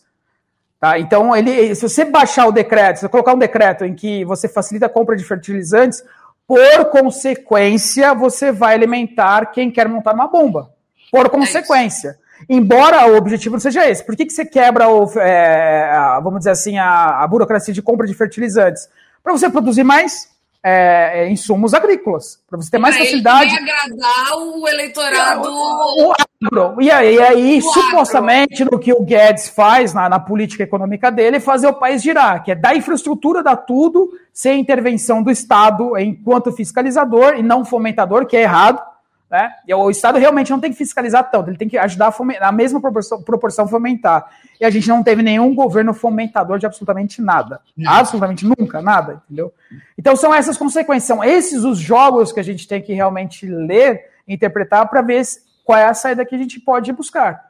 Tá? 0.80 1.00
Então, 1.00 1.36
ele, 1.36 1.74
se 1.76 1.82
você 1.82 2.06
baixar 2.06 2.48
o 2.48 2.52
decreto, 2.52 2.98
se 2.98 3.02
você 3.02 3.10
colocar 3.10 3.34
um 3.34 3.40
decreto 3.40 3.84
em 3.84 3.96
que 3.96 4.24
você 4.26 4.48
facilita 4.48 4.86
a 4.86 4.90
compra 4.90 5.16
de 5.16 5.24
fertilizantes, 5.24 6.04
por 6.48 6.86
consequência, 6.86 8.14
você 8.14 8.52
vai 8.52 8.74
alimentar 8.74 9.48
quem 9.48 9.70
quer 9.70 9.88
montar 9.90 10.14
uma 10.14 10.28
bomba. 10.28 10.72
Por 11.12 11.26
é 11.26 11.30
consequência. 11.30 12.18
Embora 12.48 13.12
o 13.12 13.18
objetivo 13.18 13.54
não 13.54 13.60
seja 13.60 13.88
esse. 13.90 14.04
Por 14.04 14.16
que, 14.16 14.26
que 14.26 14.32
você 14.32 14.46
quebra, 14.46 14.88
o, 14.88 15.10
é, 15.20 15.90
a, 15.92 16.20
vamos 16.20 16.40
dizer 16.40 16.52
assim, 16.52 16.78
a, 16.78 17.22
a 17.22 17.28
burocracia 17.28 17.74
de 17.74 17.82
compra 17.82 18.08
de 18.08 18.14
fertilizantes? 18.14 18.88
Para 19.24 19.34
você 19.34 19.50
produzir 19.50 19.84
mais 19.84 20.30
é, 20.64 21.24
é, 21.24 21.30
insumos 21.30 21.74
agrícolas, 21.74 22.40
para 22.50 22.58
você 22.58 22.72
ter 22.72 22.78
mais 22.78 22.98
facilidade. 22.98 23.54
E 23.54 23.58
agradar 23.58 24.38
o 24.38 24.68
eleitorado. 24.68 25.48
O, 25.50 26.10
o 26.10 26.14
agro. 26.14 26.82
E 26.82 26.92
aí, 26.92 27.22
aí 27.22 27.62
supostamente, 27.62 28.64
agro. 28.64 28.76
no 28.76 28.80
que 28.80 28.92
o 28.92 29.04
Guedes 29.04 29.50
faz 29.50 29.94
na, 29.94 30.10
na, 30.10 30.20
política 30.20 30.64
econômica 30.64 31.12
dele, 31.12 31.38
é 31.38 31.40
fazer 31.40 31.68
o 31.68 31.74
país 31.74 32.02
girar, 32.02 32.44
que 32.44 32.52
é 32.52 32.56
dar 32.56 32.76
infraestrutura, 32.76 33.44
dar 33.44 33.58
tudo, 33.58 34.12
sem 34.34 34.60
intervenção 34.60 35.24
do 35.24 35.32
Estado 35.32 35.98
enquanto 35.98 36.52
fiscalizador 36.52 37.36
e 37.36 37.44
não 37.44 37.64
fomentador, 37.64 38.26
que 38.26 38.36
é 38.36 38.42
errado. 38.42 38.82
Né? 39.30 39.52
E 39.68 39.74
o 39.74 39.90
Estado 39.90 40.18
realmente 40.18 40.52
não 40.52 40.60
tem 40.60 40.72
que 40.72 40.78
fiscalizar 40.78 41.30
tanto, 41.30 41.50
ele 41.50 41.58
tem 41.58 41.68
que 41.68 41.78
ajudar 41.78 42.08
a, 42.08 42.12
fomentar, 42.12 42.48
a 42.48 42.52
mesma 42.52 42.80
proporção, 42.80 43.22
proporção 43.22 43.68
fomentar. 43.68 44.26
E 44.60 44.66
a 44.66 44.70
gente 44.70 44.88
não 44.88 45.04
teve 45.04 45.22
nenhum 45.22 45.54
governo 45.54 45.94
fomentador 45.94 46.58
de 46.58 46.66
absolutamente 46.66 47.22
nada. 47.22 47.60
Não. 47.76 47.92
Absolutamente 47.92 48.46
nunca, 48.46 48.82
nada, 48.82 49.22
entendeu? 49.26 49.54
Então 49.98 50.16
são 50.16 50.34
essas 50.34 50.56
consequências, 50.58 51.04
são 51.04 51.22
esses 51.22 51.66
os 51.66 51.78
jogos 51.78 52.32
que 52.32 52.40
a 52.40 52.44
gente 52.44 52.66
tem 52.68 52.82
que 52.82 52.94
realmente 52.94 53.46
ler, 53.46 54.06
interpretar 54.26 54.88
para 54.90 55.02
ver 55.02 55.24
qual 55.66 55.78
é 55.78 55.86
a 55.86 55.94
saída 55.94 56.26
que 56.26 56.36
a 56.36 56.38
gente 56.38 56.60
pode 56.62 56.94
buscar. 56.94 57.48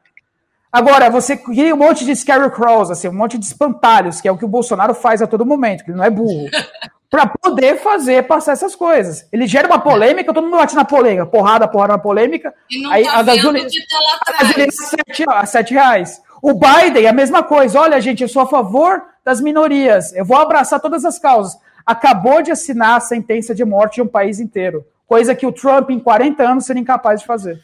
Agora, 0.71 1.09
você 1.09 1.37
cria 1.37 1.73
um 1.73 1.77
monte 1.77 2.03
de 2.03 2.15
scarecrows, 2.15 2.91
assim, 2.91 3.07
um 3.07 3.13
monte 3.13 3.37
de 3.37 3.45
espantalhos, 3.45 4.19
que 4.19 4.27
é 4.27 4.31
o 4.31 4.37
que 4.37 4.45
o 4.45 4.49
Bolsonaro 4.49 4.93
faz 4.93 5.21
a 5.21 5.27
todo 5.27 5.45
momento, 5.45 5.83
que 5.83 5.91
ele 5.91 5.97
não 5.97 6.03
é 6.03 6.09
burro. 6.09 6.49
para 7.09 7.25
poder 7.25 7.77
fazer 7.77 8.23
passar 8.27 8.51
essas 8.51 8.75
coisas. 8.75 9.25
Ele 9.31 9.47
gera 9.47 9.67
uma 9.67 9.79
polêmica, 9.79 10.33
todo 10.33 10.43
mundo 10.43 10.57
bate 10.57 10.75
na 10.75 10.83
polêmica, 10.83 11.25
porrada, 11.25 11.67
porrada 11.67 11.93
na 11.93 11.99
polêmica. 11.99 12.53
E 12.69 12.81
não 12.81 12.91
aí 12.91 13.03
tá 13.03 13.13
a 13.13 13.23
gasolina, 13.23 13.69
tá 14.25 14.33
a 14.33 14.43
gasolina 14.43 14.71
a 15.29 15.45
sete 15.45 15.73
reais. 15.73 16.21
O 16.41 16.53
Biden, 16.53 17.07
a 17.07 17.13
mesma 17.13 17.43
coisa. 17.43 17.79
Olha, 17.79 17.99
gente, 18.01 18.21
eu 18.21 18.29
sou 18.29 18.41
a 18.41 18.47
favor 18.47 19.01
das 19.23 19.41
minorias. 19.41 20.13
Eu 20.13 20.25
vou 20.25 20.37
abraçar 20.37 20.79
todas 20.79 21.05
as 21.05 21.17
causas. 21.17 21.57
Acabou 21.85 22.41
de 22.41 22.51
assinar 22.51 22.97
a 22.97 22.99
sentença 22.99 23.55
de 23.55 23.63
morte 23.63 23.95
de 23.95 24.01
um 24.01 24.07
país 24.07 24.39
inteiro. 24.39 24.85
Coisa 25.07 25.33
que 25.33 25.47
o 25.47 25.51
Trump, 25.53 25.89
em 25.89 25.99
40 25.99 26.43
anos, 26.43 26.65
seria 26.65 26.81
incapaz 26.81 27.21
de 27.21 27.25
fazer. 27.25 27.61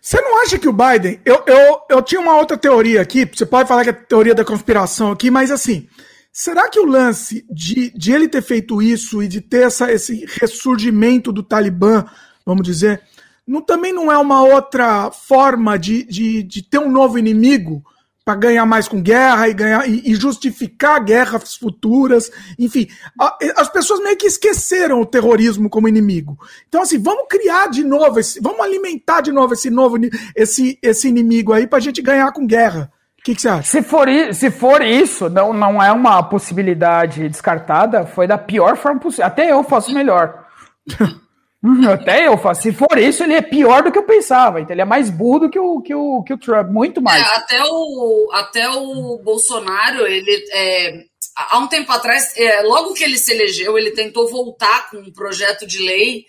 Você 0.00 0.20
não 0.20 0.42
acha 0.42 0.58
que 0.58 0.68
o 0.68 0.72
Biden. 0.72 1.18
Eu, 1.24 1.42
eu, 1.46 1.80
eu 1.88 2.02
tinha 2.02 2.20
uma 2.20 2.36
outra 2.36 2.56
teoria 2.58 3.00
aqui. 3.00 3.24
Você 3.24 3.46
pode 3.46 3.68
falar 3.68 3.84
que 3.84 3.90
é 3.90 3.92
teoria 3.92 4.34
da 4.34 4.44
conspiração 4.44 5.10
aqui, 5.10 5.30
mas 5.30 5.50
assim. 5.50 5.88
Será 6.32 6.66
que 6.70 6.80
o 6.80 6.86
lance 6.86 7.44
de, 7.50 7.90
de 7.90 8.10
ele 8.10 8.26
ter 8.26 8.40
feito 8.40 8.80
isso 8.80 9.22
e 9.22 9.28
de 9.28 9.42
ter 9.42 9.66
essa, 9.66 9.92
esse 9.92 10.24
ressurgimento 10.40 11.30
do 11.30 11.42
Talibã, 11.42 12.06
vamos 12.46 12.64
dizer, 12.64 13.02
não, 13.46 13.60
também 13.60 13.92
não 13.92 14.10
é 14.10 14.16
uma 14.16 14.42
outra 14.42 15.10
forma 15.10 15.78
de, 15.78 16.04
de, 16.04 16.42
de 16.42 16.62
ter 16.62 16.78
um 16.78 16.90
novo 16.90 17.18
inimigo 17.18 17.84
para 18.24 18.36
ganhar 18.36 18.64
mais 18.64 18.88
com 18.88 19.02
guerra 19.02 19.48
e 19.48 19.52
ganhar 19.52 19.86
e, 19.86 20.10
e, 20.10 20.14
justificar 20.14 21.04
guerras 21.04 21.56
futuras, 21.56 22.30
enfim, 22.58 22.88
a, 23.20 23.36
as 23.56 23.68
pessoas 23.68 24.00
meio 24.00 24.16
que 24.16 24.26
esqueceram 24.26 25.00
o 25.00 25.06
terrorismo 25.06 25.68
como 25.68 25.88
inimigo. 25.88 26.38
Então 26.68 26.80
assim, 26.80 26.98
vamos 26.98 27.26
criar 27.28 27.68
de 27.68 27.84
novo, 27.84 28.20
esse, 28.20 28.40
vamos 28.40 28.60
alimentar 28.60 29.20
de 29.20 29.32
novo 29.32 29.52
esse 29.52 29.68
novo 29.68 29.96
esse 30.34 30.78
esse 30.80 31.08
inimigo 31.08 31.52
aí 31.52 31.66
para 31.66 31.78
a 31.78 31.82
gente 31.82 32.00
ganhar 32.00 32.32
com 32.32 32.46
guerra. 32.46 32.90
O 33.22 33.24
que, 33.24 33.36
que, 33.36 33.40
você 33.40 33.48
acha? 33.48 33.62
Se 33.62 33.82
for, 33.84 34.08
se 34.34 34.50
for 34.50 34.82
isso, 34.82 35.30
não, 35.30 35.52
não 35.52 35.80
é 35.80 35.92
uma 35.92 36.20
possibilidade 36.24 37.28
descartada, 37.28 38.04
foi 38.04 38.26
da 38.26 38.36
pior 38.36 38.76
forma 38.76 38.98
possível. 38.98 39.26
Até 39.26 39.52
eu 39.52 39.62
faço 39.62 39.94
melhor. 39.94 40.44
Até 41.88 42.26
eu 42.26 42.36
faço. 42.36 42.62
Se 42.62 42.72
for 42.72 42.98
isso, 42.98 43.22
ele 43.22 43.34
é 43.34 43.40
pior 43.40 43.84
do 43.84 43.92
que 43.92 43.98
eu 43.98 44.02
pensava. 44.02 44.60
Então, 44.60 44.74
ele 44.74 44.82
é 44.82 44.84
mais 44.84 45.08
burro 45.08 45.38
do 45.38 45.50
que 45.50 45.58
o, 45.58 45.80
que 45.80 45.94
o, 45.94 46.24
que 46.24 46.34
o 46.34 46.38
Trump, 46.38 46.70
muito 46.70 47.00
mais. 47.00 47.22
É, 47.22 47.36
até, 47.36 47.62
o, 47.62 48.28
até 48.32 48.68
o 48.70 49.20
Bolsonaro, 49.22 50.04
ele. 50.04 50.44
É, 50.52 51.04
há 51.36 51.58
um 51.58 51.68
tempo 51.68 51.92
atrás, 51.92 52.36
é, 52.36 52.62
logo 52.62 52.92
que 52.92 53.04
ele 53.04 53.16
se 53.16 53.32
elegeu, 53.32 53.78
ele 53.78 53.92
tentou 53.92 54.28
voltar 54.28 54.90
com 54.90 54.96
um 54.96 55.12
projeto 55.12 55.64
de 55.64 55.78
lei 55.78 56.26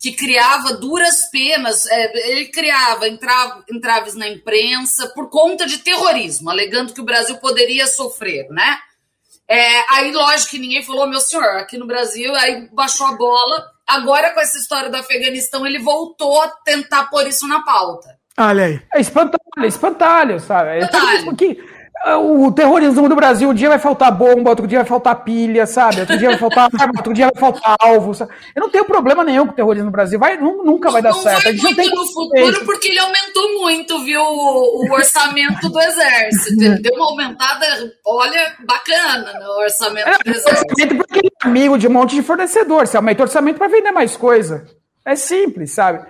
que 0.00 0.12
criava 0.12 0.74
duras 0.74 1.30
penas, 1.30 1.86
é, 1.86 2.30
ele 2.30 2.46
criava 2.46 3.06
entraves 3.08 4.14
na 4.14 4.28
imprensa 4.28 5.08
por 5.14 5.30
conta 5.30 5.66
de 5.66 5.78
terrorismo, 5.78 6.50
alegando 6.50 6.92
que 6.92 7.00
o 7.00 7.04
Brasil 7.04 7.36
poderia 7.36 7.86
sofrer, 7.86 8.48
né? 8.50 8.78
É, 9.48 9.94
aí, 9.94 10.12
lógico 10.12 10.50
que 10.50 10.58
ninguém 10.58 10.82
falou, 10.82 11.06
meu 11.06 11.20
senhor, 11.20 11.58
aqui 11.58 11.78
no 11.78 11.86
Brasil, 11.86 12.34
aí 12.34 12.68
baixou 12.72 13.06
a 13.06 13.12
bola. 13.12 13.64
Agora, 13.86 14.32
com 14.32 14.40
essa 14.40 14.58
história 14.58 14.90
do 14.90 14.96
Afeganistão, 14.96 15.64
ele 15.64 15.78
voltou 15.78 16.42
a 16.42 16.48
tentar 16.48 17.04
pôr 17.04 17.26
isso 17.28 17.46
na 17.46 17.62
pauta. 17.62 18.16
Olha 18.36 18.64
aí. 18.64 18.82
É 18.92 19.00
espantalho, 19.00 19.66
espantalho, 19.66 20.40
sabe? 20.40 20.80
Espantalho. 20.80 21.30
É 21.30 21.56
o 22.14 22.52
terrorismo 22.52 23.08
do 23.08 23.16
Brasil, 23.16 23.48
um 23.48 23.54
dia 23.54 23.68
vai 23.68 23.80
faltar 23.80 24.12
bomba, 24.12 24.50
outro 24.50 24.66
dia 24.66 24.78
vai 24.78 24.86
faltar 24.86 25.24
pilha, 25.24 25.66
sabe? 25.66 26.00
Outro 26.00 26.16
dia 26.16 26.28
vai 26.28 26.38
faltar 26.38 26.68
arma, 26.72 26.92
outro 26.96 27.12
dia 27.12 27.26
vai 27.26 27.40
faltar 27.40 27.74
alvo. 27.80 28.14
Sabe? 28.14 28.32
Eu 28.54 28.60
não 28.60 28.70
tenho 28.70 28.84
problema 28.84 29.24
nenhum 29.24 29.46
com 29.46 29.52
o 29.52 29.56
terrorismo 29.56 29.86
no 29.86 29.92
Brasil, 29.92 30.18
vai, 30.18 30.36
nunca 30.36 30.90
vai 30.90 31.02
dar 31.02 31.10
não 31.10 31.22
certo. 31.22 31.42
Vai 31.42 31.52
a 31.52 31.54
gente 31.54 31.62
muito 31.62 31.76
não 31.76 31.84
tem 31.84 31.94
no 31.94 32.06
futuro 32.06 32.64
porque 32.64 32.88
ele 32.88 32.98
aumentou 33.00 33.52
muito, 33.60 34.04
viu, 34.04 34.20
o 34.20 34.88
orçamento 34.92 35.68
do 35.68 35.80
exército. 35.80 36.62
Ele 36.62 36.78
deu 36.78 36.94
uma 36.94 37.06
aumentada, 37.06 37.66
olha, 38.04 38.54
bacana 38.64 39.40
no 39.40 39.62
orçamento 39.62 40.08
é, 40.08 40.18
do 40.24 40.30
exército. 40.30 40.66
Porque 40.66 41.18
ele 41.18 41.28
é 41.42 41.46
amigo 41.48 41.76
de 41.76 41.88
um 41.88 41.92
monte 41.92 42.14
de 42.14 42.22
fornecedor. 42.22 42.86
Você 42.86 42.96
aumenta 42.96 43.22
o 43.22 43.26
orçamento 43.26 43.58
para 43.58 43.68
vender 43.68 43.90
mais 43.90 44.16
coisa. 44.16 44.64
É 45.04 45.16
simples, 45.16 45.72
sabe? 45.72 46.06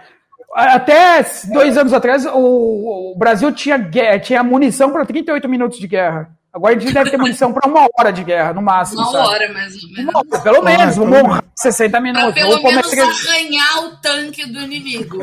Até 0.57 1.23
dois 1.53 1.77
anos 1.77 1.93
atrás, 1.93 2.25
o, 2.25 3.13
o 3.13 3.15
Brasil 3.19 3.53
tinha, 3.53 3.79
tinha 4.19 4.43
munição 4.43 4.91
para 4.91 5.05
38 5.05 5.47
minutos 5.47 5.79
de 5.79 5.87
guerra. 5.87 6.31
Agora 6.51 6.75
a 6.75 6.79
gente 6.79 6.95
deve 6.95 7.11
ter 7.11 7.19
munição 7.19 7.53
para 7.53 7.69
uma 7.69 7.87
hora 7.99 8.11
de 8.11 8.25
guerra, 8.25 8.55
no 8.55 8.63
máximo. 8.63 9.03
Uma 9.03 9.13
sabe? 9.13 9.29
hora, 9.29 9.53
mais 9.53 9.75
ou 9.75 9.91
menos. 9.91 10.15
Hora, 10.15 10.43
pelo 10.43 10.63
menos, 10.63 10.97
vamos 10.97 11.19
honrar 11.19 11.45
60 11.55 12.01
minutos. 12.01 12.33
Pra 12.33 12.43
pelo 12.43 12.63
menos 12.63 12.93
arranhar 12.99 13.85
o 13.85 13.97
tanque 13.99 14.51
do 14.51 14.61
inimigo. 14.61 15.19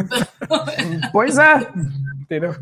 pois 1.12 1.40
é. 1.40 1.68
Entendeu? 2.22 2.56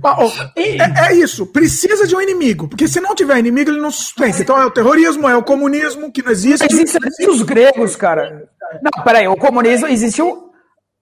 É, 0.55 1.09
é, 1.09 1.15
isso, 1.15 1.45
precisa 1.47 2.07
de 2.07 2.15
um 2.15 2.22
inimigo, 2.22 2.69
porque 2.69 2.88
se 2.88 3.01
não 3.01 3.13
tiver 3.13 3.38
inimigo, 3.38 3.72
ele 3.72 3.82
não 3.82 3.91
sustenta. 3.91 4.41
Então 4.41 4.57
é 4.57 4.65
o 4.65 4.72
terrorismo, 4.72 5.28
é 5.28 5.36
o 5.36 5.43
comunismo 5.43 6.09
que 6.09 6.24
não 6.24 6.32
existe. 6.32 6.65
Existem 6.65 7.30
os 7.30 7.41
gregos, 7.41 7.97
cara. 7.97 8.47
Não, 8.82 9.03
peraí, 9.03 9.28
o 9.28 9.36
comunismo 9.36 9.88
existiu 9.88 10.51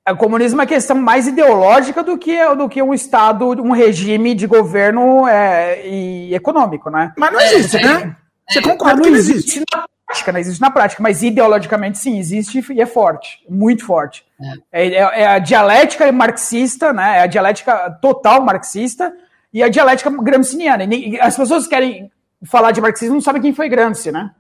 o 0.08 0.18
comunismo 0.18 0.62
é 0.62 0.66
questão 0.66 0.96
mais 0.96 1.28
ideológica 1.28 2.04
do 2.04 2.18
que, 2.18 2.56
do 2.56 2.68
que 2.68 2.82
um 2.82 2.94
Estado, 2.94 3.50
um 3.62 3.72
regime 3.72 4.34
de 4.34 4.48
governo 4.48 5.28
é, 5.28 5.88
e 5.88 6.34
econômico, 6.34 6.90
né? 6.90 7.14
Mas 7.18 7.32
não 7.32 7.40
existe, 7.40 7.78
é, 7.78 7.82
né? 7.84 8.16
Você 8.50 8.62
concorda 8.62 9.02
que 9.02 9.10
não 9.10 9.18
existe. 9.18 9.60
na 9.60 9.86
prática, 10.08 10.32
não 10.32 10.40
existe 10.40 10.62
na 10.62 10.72
prática, 10.72 11.04
mas 11.04 11.22
ideologicamente 11.22 12.00
sim, 12.00 12.18
existe 12.18 12.66
e 12.72 12.82
é 12.82 12.86
forte, 12.86 13.44
muito 13.48 13.86
forte. 13.86 14.26
É, 14.72 14.88
é, 14.88 15.22
é 15.22 15.28
a 15.28 15.40
dialética 15.40 16.12
marxista, 16.12 16.92
né? 16.92 17.18
É 17.18 17.22
a 17.22 17.28
dialética 17.28 17.92
total 18.02 18.44
marxista 18.44 19.14
e 19.54 19.62
a 19.62 19.70
dialética 19.70 20.10
gramsciana. 20.10 20.88
As 21.22 21.38
pessoas 21.38 21.68
querem 21.68 22.12
falar 22.46 22.72
de 22.72 22.82
marxismo 22.82 23.16
não 23.16 23.22
sabem 23.22 23.42
quem 23.42 23.54
foi 23.54 23.70
Gramsci, 23.70 24.12
né? 24.12 24.32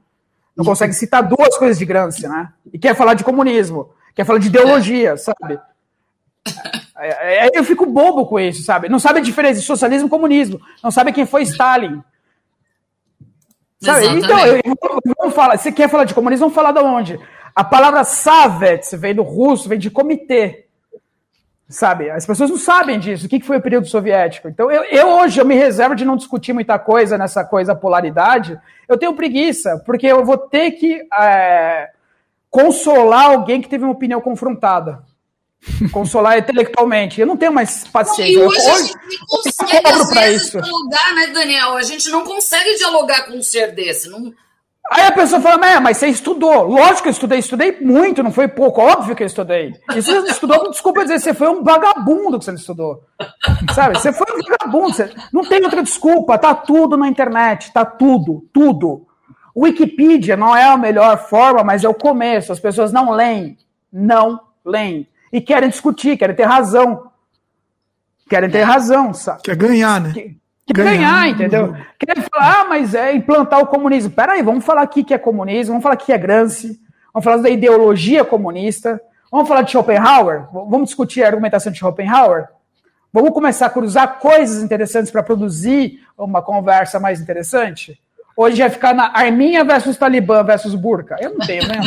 Não 0.55 0.65
conseguem 0.65 0.93
citar 0.93 1.23
duas 1.23 1.57
coisas 1.57 1.77
de 1.77 1.85
Gramsci, 1.85 2.27
né? 2.27 2.49
E 2.73 2.79
quer 2.79 2.95
falar 2.95 3.13
de 3.13 3.23
comunismo 3.23 3.91
quer 4.19 4.25
falar 4.25 4.39
de 4.39 4.47
ideologia, 4.47 5.15
sabe? 5.15 5.57
Aí 6.93 7.51
eu 7.53 7.63
fico 7.63 7.85
bobo 7.85 8.25
com 8.25 8.37
isso, 8.37 8.63
sabe? 8.63 8.89
Não 8.89 8.99
sabe 8.99 9.19
a 9.19 9.23
diferença 9.23 9.61
de 9.61 9.65
socialismo 9.65 10.07
e 10.07 10.09
comunismo. 10.09 10.59
Não 10.83 10.91
sabe 10.91 11.13
quem 11.13 11.25
foi 11.25 11.43
Stalin. 11.43 12.03
Sabe? 13.79 14.07
Então, 14.07 14.45
eu, 14.45 14.61
vamos 15.17 15.33
falar. 15.33 15.55
Se 15.55 15.71
quer 15.71 15.87
falar 15.87 16.03
de 16.03 16.13
comunismo, 16.13 16.49
vamos 16.49 16.55
falar 16.55 16.73
de 16.73 16.81
onde? 16.81 17.17
A 17.55 17.63
palavra 17.63 18.03
Savets 18.03 18.91
vem 18.91 19.15
do 19.15 19.23
russo, 19.23 19.69
vem 19.69 19.79
de 19.79 19.89
comitê. 19.89 20.65
Sabe? 21.69 22.09
As 22.09 22.25
pessoas 22.25 22.49
não 22.49 22.57
sabem 22.57 22.99
disso. 22.99 23.25
O 23.25 23.29
que 23.29 23.39
foi 23.39 23.55
o 23.55 23.61
período 23.61 23.87
soviético? 23.87 24.49
Então, 24.49 24.69
eu, 24.69 24.83
eu 24.83 25.07
hoje 25.07 25.39
eu 25.39 25.45
me 25.45 25.55
reservo 25.55 25.95
de 25.95 26.03
não 26.03 26.17
discutir 26.17 26.51
muita 26.51 26.77
coisa 26.77 27.17
nessa 27.17 27.45
coisa 27.45 27.73
polaridade. 27.73 28.59
Eu 28.85 28.97
tenho 28.97 29.15
preguiça, 29.15 29.81
porque 29.85 30.07
eu 30.07 30.25
vou 30.25 30.37
ter 30.37 30.71
que. 30.71 31.07
É, 31.17 31.91
consolar 32.49 33.31
alguém 33.31 33.61
que 33.61 33.69
teve 33.69 33.83
uma 33.83 33.93
opinião 33.93 34.21
confrontada. 34.21 35.03
Consolar 35.91 36.37
intelectualmente. 36.37 37.19
Eu 37.19 37.27
não 37.27 37.37
tenho 37.37 37.53
mais 37.53 37.85
paciência. 37.87 38.33
Não, 38.37 38.43
e 38.43 38.47
hoje, 38.47 38.59
eu, 38.59 38.73
hoje 38.73 38.93
a 38.93 39.09
gente 39.09 39.25
consegue, 39.27 39.87
às 39.87 40.09
vezes, 40.09 40.47
isso. 40.47 40.61
dialogar, 40.61 41.15
né, 41.15 41.27
Daniel? 41.27 41.77
A 41.77 41.83
gente 41.83 42.09
não 42.09 42.23
consegue 42.23 42.75
dialogar 42.75 43.23
com 43.23 43.33
um 43.33 43.41
ser 43.41 43.73
desse. 43.73 44.09
Não... 44.09 44.33
Aí 44.91 45.05
a 45.05 45.11
pessoa 45.11 45.39
fala, 45.41 45.67
é, 45.67 45.79
mas 45.79 45.97
você 45.97 46.07
estudou. 46.07 46.63
Lógico 46.63 47.03
que 47.03 47.09
eu 47.09 47.13
estudei, 47.13 47.39
estudei 47.39 47.77
muito, 47.79 48.23
não 48.23 48.31
foi 48.31 48.47
pouco, 48.47 48.81
óbvio 48.81 49.15
que 49.15 49.21
eu 49.21 49.27
estudei. 49.27 49.73
E 49.93 50.01
você 50.01 50.13
não 50.13 50.25
estudou, 50.25 50.69
desculpa 50.71 51.03
dizer, 51.03 51.19
você 51.19 51.33
foi 51.33 51.49
um 51.49 51.63
vagabundo 51.63 52.39
que 52.39 52.45
você 52.45 52.51
não 52.51 52.57
estudou. 52.57 53.03
Sabe? 53.75 53.99
Você 53.99 54.11
foi 54.11 54.25
um 54.33 54.41
vagabundo. 54.41 54.93
Você... 54.93 55.11
Não 55.31 55.43
tem 55.43 55.63
outra 55.63 55.83
desculpa, 55.83 56.39
tá 56.39 56.55
tudo 56.55 56.97
na 56.97 57.07
internet, 57.07 57.71
tá 57.71 57.85
tudo, 57.85 58.47
tudo. 58.51 59.08
Wikipedia 59.55 60.37
não 60.37 60.55
é 60.55 60.63
a 60.63 60.77
melhor 60.77 61.17
forma, 61.29 61.63
mas 61.63 61.83
é 61.83 61.89
o 61.89 61.93
começo. 61.93 62.51
As 62.51 62.59
pessoas 62.59 62.91
não 62.91 63.11
leem, 63.11 63.57
não 63.91 64.39
leem. 64.63 65.07
E 65.31 65.41
querem 65.41 65.69
discutir, 65.69 66.17
querem 66.17 66.35
ter 66.35 66.45
razão. 66.45 67.11
Querem 68.29 68.49
ter 68.49 68.61
razão, 68.61 69.13
sabe? 69.13 69.41
Quer 69.41 69.55
ganhar, 69.55 69.99
né? 69.99 70.13
Quer 70.13 70.73
ganhar, 70.73 70.91
ganhar 70.91 71.29
entendeu? 71.29 71.75
Querem 71.97 72.23
falar, 72.31 72.61
ah, 72.61 72.65
mas 72.65 72.93
é 72.93 73.13
implantar 73.15 73.59
o 73.59 73.67
comunismo. 73.67 74.11
Peraí, 74.11 74.43
vamos 74.43 74.63
falar 74.63 74.83
aqui 74.83 75.03
que 75.03 75.13
é 75.13 75.17
comunismo, 75.17 75.73
vamos 75.73 75.83
falar 75.83 75.95
que 75.95 76.13
é 76.13 76.17
Gramsci, 76.17 76.79
vamos 77.11 77.23
falar 77.23 77.37
da 77.37 77.49
ideologia 77.49 78.23
comunista, 78.23 79.01
vamos 79.31 79.47
falar 79.47 79.63
de 79.63 79.71
Schopenhauer, 79.71 80.47
vamos 80.51 80.89
discutir 80.89 81.23
a 81.23 81.27
argumentação 81.27 81.71
de 81.71 81.79
Schopenhauer, 81.79 82.47
vamos 83.11 83.31
começar 83.31 83.65
a 83.65 83.69
cruzar 83.71 84.19
coisas 84.19 84.61
interessantes 84.61 85.11
para 85.11 85.23
produzir 85.23 86.01
uma 86.15 86.41
conversa 86.43 86.99
mais 86.99 87.19
interessante. 87.19 87.99
Hoje 88.39 88.61
vai 88.61 88.69
ficar 88.69 88.95
na 88.95 89.11
Arminha 89.13 89.65
versus 89.65 89.97
Talibã 89.97 90.41
versus 90.45 90.73
Burka. 90.73 91.17
Eu 91.19 91.31
não 91.31 91.45
tenho, 91.45 91.67
né? 91.67 91.81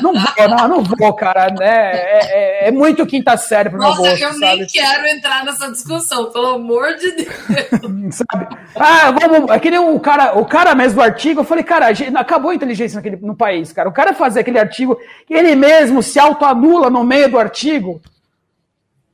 Não 0.00 0.14
vou, 0.14 0.14
não 0.14 0.14
vou, 0.14 0.48
não, 0.48 0.68
não 0.68 0.82
vou 0.82 1.12
cara. 1.12 1.48
Né? 1.50 1.66
É, 1.66 2.20
é, 2.64 2.68
é 2.68 2.70
muito 2.70 3.04
quinta 3.04 3.36
série 3.36 3.68
pro 3.68 3.78
Nossa, 3.78 4.00
meu 4.00 4.12
gosto, 4.12 4.22
eu 4.22 4.32
sabe? 4.32 4.56
nem 4.60 4.66
quero 4.66 5.06
entrar 5.08 5.44
nessa 5.44 5.70
discussão, 5.70 6.32
pelo 6.32 6.54
amor 6.54 6.94
de 6.94 7.10
Deus. 7.10 8.14
sabe? 8.16 8.56
Ah, 8.74 9.10
vamos, 9.10 9.50
aquele 9.50 9.76
o 9.76 10.00
cara, 10.00 10.38
o 10.38 10.46
cara 10.46 10.74
mesmo 10.74 10.94
do 10.94 11.02
artigo, 11.02 11.40
eu 11.40 11.44
falei, 11.44 11.62
cara, 11.62 11.88
acabou 12.14 12.52
a 12.52 12.54
inteligência 12.54 12.96
naquele, 12.96 13.16
no 13.16 13.36
país, 13.36 13.70
cara. 13.70 13.86
O 13.86 13.92
cara 13.92 14.14
fazer 14.14 14.40
aquele 14.40 14.58
artigo, 14.58 14.98
ele 15.28 15.54
mesmo 15.54 16.02
se 16.02 16.18
autoanula 16.18 16.88
no 16.88 17.04
meio 17.04 17.30
do 17.30 17.38
artigo. 17.38 18.00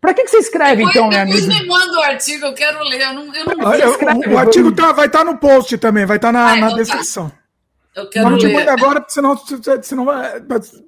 Pra 0.01 0.15
que, 0.15 0.25
que 0.25 0.31
você 0.31 0.39
escreve, 0.39 0.77
depois, 0.77 0.97
então, 0.97 1.09
né, 1.11 1.21
amigo? 1.21 1.47
me 1.47 1.67
manda 1.67 1.99
o 1.99 2.03
artigo, 2.03 2.47
eu 2.47 2.55
quero 2.55 2.83
ler. 2.85 3.03
Eu 3.03 3.15
não, 3.15 3.35
eu 3.35 3.45
não 3.45 3.69
ah, 3.69 3.79
eu, 3.79 3.91
o, 3.93 4.35
o, 4.35 4.39
artigo 4.39 4.73
tá, 4.73 4.93
vai 4.93 5.07
estar 5.07 5.19
tá 5.19 5.25
no 5.25 5.37
post 5.37 5.77
também, 5.77 6.07
vai 6.07 6.17
estar 6.17 6.29
tá 6.29 6.33
na, 6.33 6.47
Ai, 6.47 6.61
na 6.61 6.67
então 6.67 6.71
tá. 6.71 6.83
descrição. 6.83 7.29
Tá. 7.29 7.41
Eu 7.95 8.09
quero 8.09 8.25
mas 8.25 8.33
não 8.33 8.39
te 8.39 8.55
mando 8.55 8.71
agora, 8.71 9.05
senão, 9.09 9.37
senão 9.83 10.07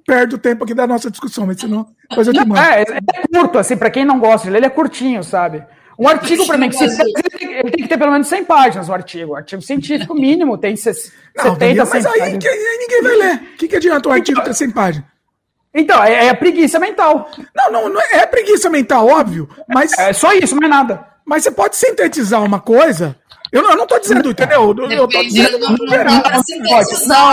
perde 0.07 0.35
o 0.35 0.37
tempo 0.37 0.63
aqui 0.63 0.73
da 0.73 0.87
nossa 0.87 1.11
discussão, 1.11 1.45
mas 1.45 1.59
senão 1.59 1.85
depois 2.09 2.27
eu 2.27 2.33
te 2.33 2.45
mando. 2.45 2.59
É, 2.61 2.81
é 2.81 3.27
curto, 3.31 3.59
assim, 3.59 3.75
para 3.75 3.91
quem 3.91 4.05
não 4.05 4.19
gosta 4.19 4.47
de 4.47 4.51
ler, 4.51 4.59
ele 4.59 4.65
é 4.67 4.69
curtinho, 4.69 5.23
sabe? 5.23 5.63
Um 5.99 6.07
artigo, 6.07 6.47
para 6.47 6.57
mim, 6.57 6.69
que 6.69 6.77
se 6.77 6.83
ele, 6.83 7.53
ele 7.53 7.71
tem 7.71 7.83
que 7.83 7.87
ter 7.87 7.97
pelo 7.97 8.11
menos 8.11 8.27
100 8.27 8.45
páginas, 8.45 8.89
o 8.89 8.93
artigo. 8.93 9.33
O 9.33 9.35
artigo 9.35 9.61
científico 9.61 10.15
mínimo 10.15 10.57
tem 10.57 10.75
70, 10.75 11.13
não, 11.35 11.55
100 11.55 11.75
Mas 11.75 12.05
aí, 12.05 12.21
aí 12.21 12.31
ninguém 12.31 13.01
vai 13.03 13.15
ler. 13.15 13.35
O 13.35 13.57
que, 13.57 13.67
que 13.67 13.75
adianta 13.75 14.09
o 14.09 14.11
artigo 14.11 14.41
ter 14.41 14.55
100 14.55 14.71
páginas? 14.71 15.07
Então, 15.73 16.03
é, 16.03 16.27
é 16.27 16.33
preguiça 16.33 16.79
mental. 16.79 17.29
Não, 17.55 17.71
não, 17.71 17.89
não 17.89 18.01
é, 18.01 18.17
é 18.17 18.25
preguiça 18.25 18.69
mental, 18.69 19.07
óbvio, 19.07 19.49
mas. 19.67 19.97
É, 19.97 20.09
é 20.09 20.13
só 20.13 20.33
isso, 20.33 20.55
não 20.55 20.67
é 20.67 20.69
nada. 20.69 21.05
Mas 21.25 21.43
você 21.43 21.51
pode 21.51 21.75
sintetizar 21.75 22.43
uma 22.43 22.59
coisa. 22.59 23.15
Eu 23.51 23.61
não, 23.61 23.71
eu 23.71 23.77
não 23.77 23.87
tô 23.87 23.99
dizendo, 23.99 24.31
entendeu? 24.31 24.75
Eu, 24.77 24.91
eu 24.91 25.07
tô 25.07 25.21
dizendo 25.21 25.59
não, 25.59 25.69
não, 25.69 25.77
não, 25.77 26.21
pode, 26.21 26.59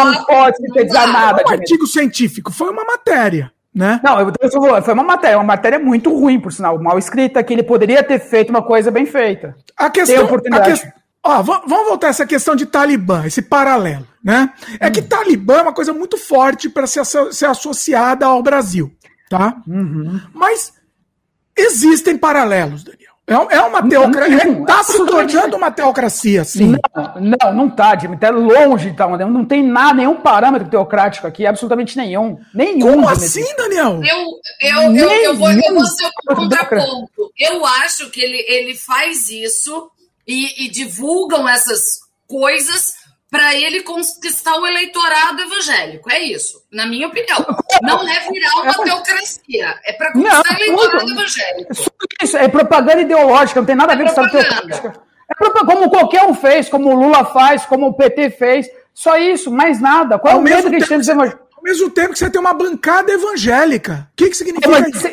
não 0.05 0.25
pode 0.25 0.57
sintetizar 0.59 1.11
nada. 1.11 1.43
Um 1.47 1.51
artigo 1.51 1.87
científico 1.87 2.53
foi 2.53 2.71
uma 2.71 2.85
matéria. 2.85 3.51
Né? 3.75 4.01
Não, 4.03 4.21
eu, 4.21 4.33
eu, 4.43 4.83
foi 4.83 4.95
uma 4.95 5.05
matéria, 5.05 5.39
uma 5.39 5.45
matéria 5.45 5.79
muito 5.79 6.13
ruim, 6.13 6.41
por 6.41 6.53
sinal, 6.53 6.77
mal 6.83 6.99
escrita, 6.99 7.43
que 7.43 7.53
ele 7.53 7.63
poderia 7.63 8.03
ter 8.03 8.19
feito 8.19 8.51
uma 8.51 8.63
coisa 8.63 8.91
bem 8.91 9.07
feita. 9.07 9.55
A 9.77 9.89
questão, 9.89 10.25
a, 10.25 10.61
que, 10.61 10.93
Ó, 11.23 11.43
vamos 11.43 11.69
voltar 11.69 12.07
a 12.07 12.11
essa 12.11 12.27
questão 12.27 12.57
de 12.57 12.65
Talibã, 12.65 13.27
esse 13.27 13.43
paralelo, 13.43 14.07
né? 14.25 14.53
É 14.79 14.89
hum. 14.89 14.93
que 14.93 15.03
Talibã 15.03 15.59
é 15.59 15.63
uma 15.63 15.75
coisa 15.75 15.93
muito 15.93 16.17
forte 16.17 16.69
para 16.69 16.87
ser, 16.87 17.05
ser 17.05 17.47
associada 17.47 18.25
ao 18.25 18.43
Brasil, 18.43 18.91
tá? 19.29 19.57
Uhum. 19.67 20.19
Mas 20.33 20.73
existem 21.55 22.17
paralelos, 22.17 22.85
Daniel. 22.85 23.11
É, 23.31 23.57
é 23.57 23.61
uma 23.61 23.89
teocracia. 23.89 24.61
Está 24.61 24.83
se 24.83 25.07
tornando 25.07 25.57
uma 25.57 25.71
teocracia, 25.71 26.43
sim. 26.43 26.75
Não, 26.97 27.15
não, 27.21 27.55
não 27.55 27.67
está, 27.69 27.95
Dimitri. 27.95 28.27
É 28.27 28.33
longe 28.33 28.87
de 28.87 28.91
estar. 28.91 29.09
Não 29.09 29.45
tem 29.45 29.63
nada, 29.63 29.95
nenhum 29.95 30.17
parâmetro 30.17 30.69
teocrático 30.69 31.29
aqui, 31.29 31.47
absolutamente 31.47 31.97
nenhum. 31.97 32.41
Nenhum. 32.53 32.95
Como 32.95 33.09
assim, 33.09 33.45
Daniel? 33.57 34.01
Eu, 34.03 34.27
eu, 34.61 34.97
eu, 34.97 35.11
eu, 35.11 35.37
vou, 35.37 35.49
eu 35.49 35.75
vou 35.75 35.87
ser 35.87 36.07
o 36.07 36.35
contraponto. 36.35 37.31
Eu 37.39 37.65
acho 37.65 38.11
que 38.11 38.21
ele, 38.21 38.45
ele 38.49 38.75
faz 38.75 39.31
isso 39.31 39.89
e, 40.27 40.65
e 40.65 40.71
divulgam 40.71 41.49
essas 41.49 42.01
coisas 42.27 42.95
para 43.31 43.55
ele 43.55 43.83
conquistar 43.83 44.57
o 44.57 44.67
eleitorado 44.67 45.41
evangélico. 45.41 46.11
É 46.11 46.21
isso, 46.21 46.63
na 46.73 46.87
minha 46.87 47.07
opinião. 47.07 47.39
Não 47.83 48.09
é 48.09 48.29
virar 48.29 48.55
uma 48.57 48.71
é 48.71 48.85
teocracia, 48.85 49.81
é 49.85 49.93
para 49.93 50.13
conquistar 50.13 50.43
o 50.43 50.63
eleitorado 50.63 51.11
evangélico. 51.11 51.73
Isso 52.23 52.37
é 52.37 52.49
propaganda 52.49 53.01
ideológica, 53.01 53.61
não 53.61 53.67
tem 53.67 53.77
nada 53.77 53.93
a 53.93 53.97
ver 53.97 54.05
com 54.05 54.09
história 54.09 54.31
teocrática. 54.31 55.11
É 55.31 55.65
como 55.65 55.89
qualquer 55.89 56.25
um 56.25 56.35
fez, 56.35 56.69
como 56.69 56.91
o 56.91 56.95
Lula 56.95 57.25
faz, 57.25 57.65
como 57.65 57.87
o 57.87 57.95
PT 57.95 58.31
fez. 58.31 58.69
Só 58.93 59.17
isso, 59.17 59.51
mais 59.51 59.81
nada. 59.81 60.19
Qual 60.19 60.35
é 60.35 60.37
o 60.37 60.43
medo 60.43 60.69
que 60.69 60.77
a 60.77 60.79
gente 60.79 60.89
tem 60.89 60.99
dos 60.99 61.09
evangélicos? 61.09 61.47
Ao 61.57 61.63
mesmo 61.63 61.91
tempo 61.91 62.13
que 62.13 62.19
você 62.19 62.29
tem 62.29 62.41
uma 62.41 62.53
bancada 62.53 63.13
evangélica. 63.13 64.09
O 64.13 64.17
que, 64.17 64.31
que 64.31 64.37
significa 64.37 64.79
é, 64.79 64.91
isso? 64.91 65.09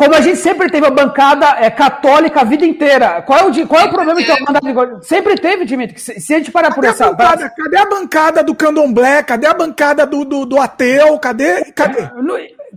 Como 0.00 0.14
a 0.14 0.20
gente 0.22 0.38
sempre 0.38 0.70
teve 0.70 0.86
a 0.86 0.90
bancada 0.90 1.58
é, 1.58 1.68
católica 1.68 2.40
a 2.40 2.44
vida 2.44 2.64
inteira. 2.64 3.20
Qual 3.20 3.38
é 3.38 3.44
o, 3.44 3.66
qual 3.68 3.82
é 3.82 3.84
o 3.84 3.90
problema 3.90 4.22
que 4.22 4.32
a 4.32 4.36
bancada 4.36 5.02
Sempre 5.02 5.34
teve, 5.34 5.66
Dimitri. 5.66 6.00
Se, 6.00 6.18
se 6.18 6.32
a 6.32 6.38
gente 6.38 6.50
parar 6.50 6.74
por 6.74 6.82
essa. 6.86 7.10
Bancada, 7.10 7.50
cadê 7.50 7.76
a 7.76 7.84
bancada 7.84 8.42
do 8.42 8.54
candomblé? 8.54 9.22
Cadê 9.22 9.46
a 9.46 9.52
bancada 9.52 10.06
do, 10.06 10.24
do, 10.24 10.46
do 10.46 10.58
ateu? 10.58 11.18
Cadê? 11.18 11.70
Cadê? 11.72 12.08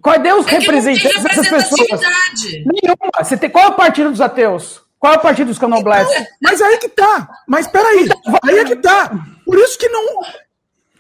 Cadê 0.04 0.34
os 0.34 0.46
é 0.46 0.50
representantes 0.50 1.24
dessas 1.24 1.48
pessoas? 1.48 2.02
Nenhuma. 2.44 3.24
Você 3.24 3.38
tem, 3.38 3.50
qual 3.50 3.68
é 3.68 3.70
o 3.70 3.76
partido 3.76 4.10
dos 4.10 4.20
ateus? 4.20 4.82
Qual 5.00 5.14
é 5.14 5.16
o 5.16 5.22
partido 5.22 5.48
dos 5.48 5.58
candomblés? 5.58 6.06
Então, 6.12 6.26
mas 6.42 6.62
aí 6.62 6.78
que 6.78 6.90
tá. 6.90 7.30
Mas 7.48 7.68
peraí. 7.68 8.04
Então, 8.04 8.40
aí 8.44 8.58
é 8.60 8.66
que 8.66 8.76
tá. 8.76 9.12
Por 9.46 9.58
isso 9.60 9.80
que 9.80 9.88
não. 9.88 10.24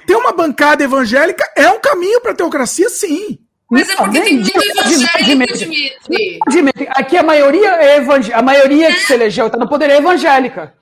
Ter 0.07 0.15
uma 0.15 0.31
bancada 0.31 0.85
evangélica 0.85 1.43
é 1.53 1.69
um 1.69 1.81
caminho 1.81 2.21
para 2.21 2.31
a 2.31 2.35
teocracia, 2.35 2.87
sim. 2.87 3.42
Mas 3.73 3.89
é 3.89 3.95
porque 3.95 4.21
tem 4.21 4.35
muito 4.35 4.51
evangélico, 4.55 5.23
Dimitri. 5.23 6.39
Dimitri. 6.47 6.87
Aqui 6.91 7.17
a 7.17 7.23
maioria 7.23 7.69
é 7.81 7.97
evangélica. 7.97 8.37
A 8.37 8.41
maioria 8.43 8.93
que 8.93 8.99
se 8.99 9.13
elegeu 9.13 9.47
está 9.47 9.57
no 9.57 9.67
poder 9.67 9.89
é 9.89 9.97
evangélica. 9.97 10.75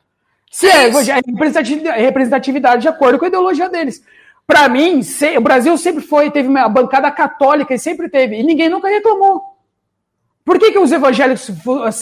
Se 0.51 0.67
é, 0.67 0.89
é 0.89 2.01
representatividade 2.01 2.81
de 2.81 2.89
acordo 2.89 3.17
com 3.17 3.23
a 3.23 3.27
ideologia 3.29 3.69
deles. 3.69 4.03
Para 4.45 4.67
mim, 4.67 5.01
se, 5.03 5.37
o 5.37 5.41
Brasil 5.41 5.77
sempre 5.77 6.03
foi, 6.03 6.29
teve 6.29 6.49
uma 6.49 6.67
bancada 6.67 7.09
católica 7.09 7.73
e 7.73 7.79
sempre 7.79 8.09
teve, 8.09 8.35
e 8.35 8.43
ninguém 8.43 8.67
nunca 8.67 8.89
reclamou. 8.89 9.41
Por 10.43 10.59
que, 10.59 10.73
que 10.73 10.79
os 10.79 10.91
evangélicos 10.91 11.49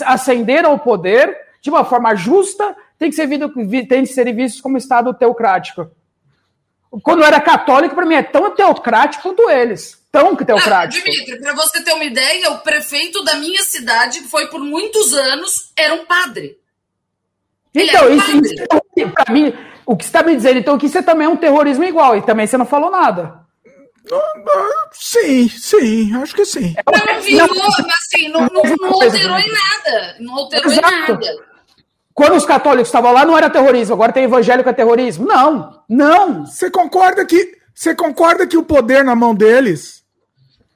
ascenderam 0.04 0.72
ao 0.72 0.78
poder 0.80 1.36
de 1.62 1.70
uma 1.70 1.84
forma 1.84 2.16
justa, 2.16 2.74
tem 2.98 3.10
que 3.10 3.14
ser, 3.14 3.28
tem 3.28 4.02
que 4.02 4.06
ser 4.06 4.34
vistos 4.34 4.60
como 4.60 4.76
Estado 4.76 5.14
teocrático? 5.14 5.88
Quando 7.04 7.22
era 7.22 7.40
católico, 7.40 7.94
para 7.94 8.06
mim 8.06 8.16
é 8.16 8.24
tão 8.24 8.50
teocrático 8.50 9.22
quanto 9.22 9.48
eles 9.48 9.99
tão 10.10 10.36
teocrático. 10.36 11.06
Ah, 11.06 11.10
Dimitri, 11.10 11.40
para 11.40 11.54
você 11.54 11.82
ter 11.82 11.92
uma 11.92 12.04
ideia, 12.04 12.50
o 12.50 12.58
prefeito 12.58 13.22
da 13.24 13.36
minha 13.36 13.62
cidade, 13.62 14.20
que 14.20 14.28
foi 14.28 14.48
por 14.48 14.60
muitos 14.60 15.14
anos, 15.14 15.72
era 15.76 15.94
um 15.94 16.04
padre. 16.04 16.58
então, 17.74 18.08
um 18.08 18.16
isso, 18.16 18.36
isso 18.96 19.10
para 19.12 19.32
mim, 19.32 19.52
o 19.86 19.96
que 19.96 20.04
você 20.04 20.08
está 20.08 20.22
me 20.22 20.34
dizendo, 20.34 20.58
então, 20.58 20.78
que 20.78 20.86
isso 20.86 21.02
também 21.02 21.26
é 21.26 21.30
um 21.30 21.36
terrorismo 21.36 21.84
igual, 21.84 22.16
e 22.16 22.22
também 22.22 22.46
você 22.46 22.56
não 22.56 22.66
falou 22.66 22.90
nada. 22.90 23.40
Sim, 24.92 25.48
sim, 25.48 26.14
acho 26.16 26.34
que 26.34 26.44
sim. 26.44 26.74
Não 26.86 27.20
virou, 27.20 27.46
assim, 27.46 28.28
não, 28.28 28.40
não, 28.46 28.62
não 28.62 28.88
alterou 28.88 29.38
em 29.38 29.52
nada. 29.52 30.16
Não 30.18 30.34
alterou 30.36 30.72
Exato. 30.72 30.88
em 30.88 31.00
nada. 31.00 31.50
Quando 32.12 32.34
os 32.34 32.44
católicos 32.44 32.88
estavam 32.88 33.12
lá, 33.12 33.24
não 33.24 33.38
era 33.38 33.48
terrorismo, 33.48 33.94
agora 33.94 34.12
tem 34.12 34.24
evangélico 34.24 34.68
é 34.68 34.72
terrorismo. 34.72 35.26
Não, 35.26 35.82
não. 35.88 36.44
Você 36.44 36.70
concorda 36.70 37.24
que 37.24 37.56
você 37.74 37.94
concorda 37.94 38.46
que 38.46 38.56
o 38.56 38.62
poder 38.62 39.04
na 39.04 39.14
mão 39.14 39.34
deles 39.34 39.99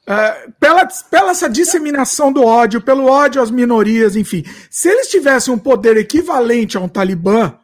Uh, 0.06 0.52
pela, 0.60 0.86
pela 1.10 1.30
essa 1.30 1.48
disseminação 1.48 2.30
do 2.30 2.44
ódio, 2.44 2.80
pelo 2.80 3.06
ódio 3.06 3.40
às 3.40 3.50
minorias, 3.50 4.16
enfim. 4.16 4.44
Se 4.70 4.88
eles 4.90 5.08
tivessem 5.08 5.52
um 5.52 5.58
poder 5.58 5.96
equivalente 5.96 6.76
a 6.76 6.80
um 6.80 6.88
Talibã, 6.88 7.54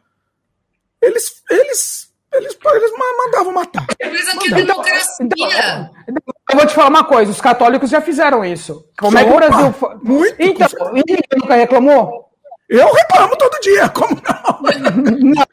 eles, 0.99 1.43
eles, 1.51 2.09
eles, 2.33 2.57
eles 2.65 2.91
mandavam 3.17 3.53
matar. 3.53 3.85
Mas 4.01 4.29
aqui 4.29 4.53
é 4.53 4.55
democracia. 4.55 5.25
Então, 5.25 5.47
então, 6.07 6.35
eu 6.49 6.57
vou 6.57 6.65
te 6.65 6.73
falar 6.73 6.89
uma 6.89 7.03
coisa: 7.03 7.31
os 7.31 7.41
católicos 7.41 7.91
já 7.91 8.01
fizeram 8.01 8.43
isso. 8.43 8.85
Como 8.99 9.17
é 9.17 9.23
que 9.23 9.29
o 9.29 9.35
Brasil. 9.35 9.75
Muito. 10.01 10.35
Então, 10.39 10.67
ninguém 10.93 11.19
nunca 11.39 11.55
reclamou? 11.55 12.27
Eu 12.67 12.91
reclamo 12.91 13.35
todo 13.35 13.61
dia, 13.61 13.89
como 13.89 14.15
não? 14.15 14.61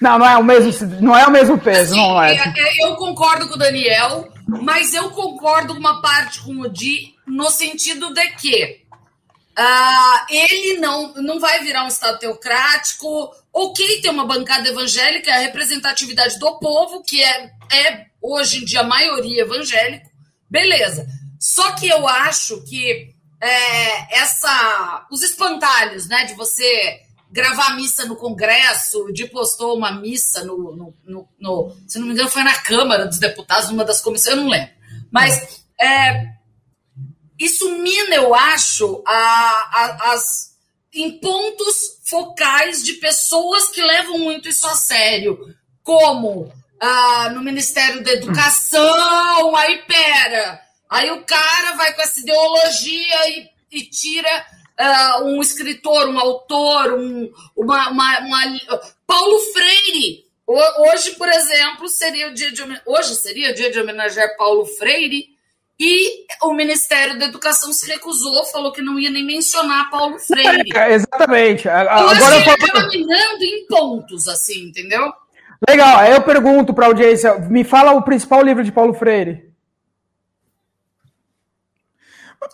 não, 0.00 0.18
não 0.18 0.26
é 0.26 0.36
o 0.36 0.44
mesmo, 0.44 0.88
não 1.00 1.16
é 1.16 1.26
o 1.26 1.30
mesmo 1.30 1.58
peso, 1.58 1.94
assim, 1.94 1.96
não 1.96 2.22
é. 2.22 2.34
é. 2.34 2.86
Eu 2.86 2.94
concordo 2.96 3.48
com 3.48 3.54
o 3.54 3.58
Daniel 3.58 4.31
mas 4.46 4.94
eu 4.94 5.10
concordo 5.10 5.72
uma 5.72 6.00
parte 6.00 6.40
com 6.40 6.60
o 6.60 6.68
Di 6.68 7.14
no 7.26 7.50
sentido 7.50 8.12
de 8.12 8.26
que 8.32 8.84
uh, 9.58 10.26
ele 10.28 10.78
não, 10.78 11.14
não 11.14 11.40
vai 11.40 11.62
virar 11.62 11.84
um 11.84 11.88
Estado 11.88 12.18
teocrático 12.18 13.32
ok 13.52 14.00
ter 14.00 14.08
uma 14.08 14.26
bancada 14.26 14.68
evangélica, 14.68 15.30
é 15.30 15.34
a 15.34 15.40
representatividade 15.40 16.38
do 16.38 16.58
povo, 16.58 17.02
que 17.02 17.22
é, 17.22 17.52
é 17.70 18.06
hoje 18.20 18.62
em 18.62 18.64
dia 18.64 18.80
a 18.80 18.84
maioria 18.84 19.42
evangélico, 19.42 20.10
beleza. 20.48 21.06
Só 21.38 21.72
que 21.72 21.88
eu 21.88 22.08
acho 22.08 22.62
que 22.64 23.14
é, 23.40 24.18
essa 24.20 25.06
os 25.10 25.22
espantalhos, 25.22 26.08
né, 26.08 26.24
de 26.24 26.34
você 26.34 27.00
gravar 27.32 27.74
missa 27.76 28.04
no 28.04 28.14
Congresso, 28.14 29.10
de 29.12 29.26
postou 29.26 29.76
uma 29.76 29.90
missa 29.90 30.44
no, 30.44 30.76
no, 30.76 30.94
no, 31.02 31.28
no, 31.40 31.76
se 31.88 31.98
não 31.98 32.06
me 32.06 32.12
engano, 32.12 32.28
foi 32.28 32.44
na 32.44 32.54
Câmara 32.60 33.06
dos 33.06 33.18
Deputados, 33.18 33.70
numa 33.70 33.84
das 33.84 34.02
comissões, 34.02 34.36
eu 34.36 34.42
não 34.42 34.50
lembro. 34.50 34.70
Mas 35.10 35.64
é, 35.80 36.28
isso 37.38 37.78
mina, 37.78 38.14
eu 38.14 38.34
acho, 38.34 39.02
a, 39.06 39.12
a, 39.14 40.12
as, 40.12 40.56
em 40.92 41.18
pontos 41.18 41.98
focais 42.04 42.84
de 42.84 42.94
pessoas 42.94 43.68
que 43.68 43.82
levam 43.82 44.18
muito 44.18 44.48
isso 44.48 44.66
a 44.66 44.74
sério, 44.74 45.38
como 45.82 46.52
ah, 46.78 47.30
no 47.30 47.42
Ministério 47.42 48.04
da 48.04 48.12
Educação, 48.12 49.56
aí 49.56 49.78
pera, 49.86 50.60
aí 50.90 51.10
o 51.10 51.24
cara 51.24 51.72
vai 51.76 51.94
com 51.94 52.02
essa 52.02 52.20
ideologia 52.20 53.28
e, 53.30 53.48
e 53.70 53.84
tira 53.84 54.46
uh, 54.80 55.24
um 55.24 55.40
escritor, 55.40 56.08
um 56.08 56.18
autor, 56.18 56.94
um, 56.94 57.30
uma, 57.56 57.90
uma, 57.90 58.18
uma, 58.20 58.40
Paulo 59.06 59.38
Freire. 59.52 60.24
Hoje, 60.46 61.12
por 61.12 61.28
exemplo, 61.28 61.88
seria 61.88 62.28
o 62.28 62.34
dia 62.34 62.52
de 62.52 62.62
hoje 62.84 63.14
seria 63.14 63.52
o 63.52 63.54
dia 63.54 63.70
de 63.70 63.80
homenagear 63.80 64.36
Paulo 64.36 64.66
Freire 64.66 65.32
e 65.78 66.26
o 66.42 66.52
Ministério 66.52 67.18
da 67.18 67.24
Educação 67.24 67.72
se 67.72 67.90
recusou, 67.90 68.44
falou 68.46 68.72
que 68.72 68.82
não 68.82 68.98
ia 68.98 69.10
nem 69.10 69.24
mencionar 69.24 69.90
Paulo 69.90 70.18
Freire. 70.18 70.70
É, 70.74 70.94
exatamente. 70.94 71.66
Eu 71.66 71.72
Agora 71.72 72.36
acho 72.36 72.44
que 72.44 72.50
ele 72.50 72.64
acaba 72.64 72.88
minando 72.88 73.44
em 73.44 73.66
pontos, 73.66 74.28
assim, 74.28 74.68
entendeu? 74.68 75.12
Legal. 75.68 75.98
Aí 75.98 76.12
eu 76.12 76.22
pergunto 76.22 76.74
para 76.74 76.86
a 76.86 76.88
audiência, 76.88 77.38
me 77.38 77.64
fala 77.64 77.92
o 77.92 78.02
principal 78.02 78.42
livro 78.42 78.62
de 78.62 78.72
Paulo 78.72 78.94
Freire. 78.94 79.51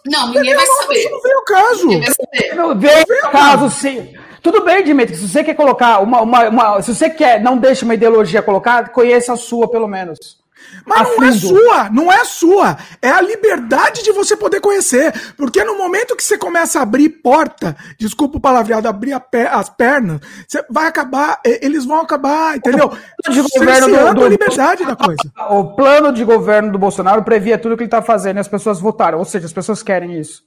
Não, 0.07 0.29
ninguém 0.29 0.55
vai 0.55 0.67
saber. 0.67 0.99
Isso 0.99 1.11
não 1.11 1.21
veio 1.21 1.39
o 1.39 1.45
caso. 1.45 1.87
Ninguém 1.87 2.01
vai 2.01 2.15
saber. 2.15 2.55
Não 2.55 2.79
veio 2.79 3.03
o 3.03 3.31
caso, 3.31 3.71
sim. 3.71 4.15
Tudo 4.43 4.65
bem, 4.65 4.85
Dimitri, 4.85 5.17
se 5.17 5.29
você 5.29 5.43
quer 5.43 5.55
colocar 5.55 6.01
uma, 6.01 6.23
uma, 6.23 6.49
uma, 6.49 6.83
Se 6.83 6.95
você 6.95 7.11
quer, 7.11 7.41
não 7.43 7.59
deixe 7.59 7.85
uma 7.85 7.95
ideologia 7.95 8.41
colocar, 8.41 8.91
conheça 8.91 9.33
a 9.33 9.37
sua, 9.37 9.69
pelo 9.69 9.89
menos. 9.89 10.38
Mas 10.85 11.09
não 11.09 11.25
é 11.25 11.33
sua, 11.33 11.91
não 11.91 12.13
é 12.13 12.25
sua. 12.25 12.79
É 13.01 13.11
a 13.11 13.21
liberdade 13.21 14.03
de 14.03 14.13
você 14.13 14.37
poder 14.37 14.61
conhecer. 14.61 15.13
Porque 15.37 15.63
no 15.65 15.77
momento 15.77 16.17
que 16.17 16.25
você 16.25 16.39
começa 16.39 16.79
a 16.79 16.83
abrir 16.83 17.09
porta, 17.09 17.77
desculpa 17.99 18.39
o 18.39 18.41
palavreado, 18.41 18.89
abrir 18.89 19.19
per 19.31 19.53
as 19.53 19.69
pernas, 19.69 20.21
você 20.47 20.65
vai 20.69 20.87
acabar, 20.87 21.41
eles 21.45 21.85
vão 21.85 22.01
acabar, 22.01 22.57
entendeu? 22.57 22.91
De 23.29 23.43
governo 23.43 23.89
do, 23.89 24.15
do, 24.15 24.25
a 24.25 24.29
liberdade 24.29 24.85
da 24.85 24.97
coisa. 24.97 25.19
O 25.51 25.75
plano 25.75 26.13
de 26.13 26.25
governo 26.25 26.71
do 26.71 26.79
Bolsonaro 26.79 27.23
previa 27.23 27.59
tudo 27.59 27.73
o 27.73 27.77
que 27.77 27.83
ele 27.83 27.89
está 27.89 28.03
fazendo 28.03 28.37
e 28.37 28.41
as 28.41 28.49
pessoas 28.49 28.81
votaram. 28.81 29.19
Ou 29.19 29.25
seja, 29.25 29.47
as 29.47 29.53
pessoas 29.53 29.83
querem 29.83 30.19
isso. 30.19 30.45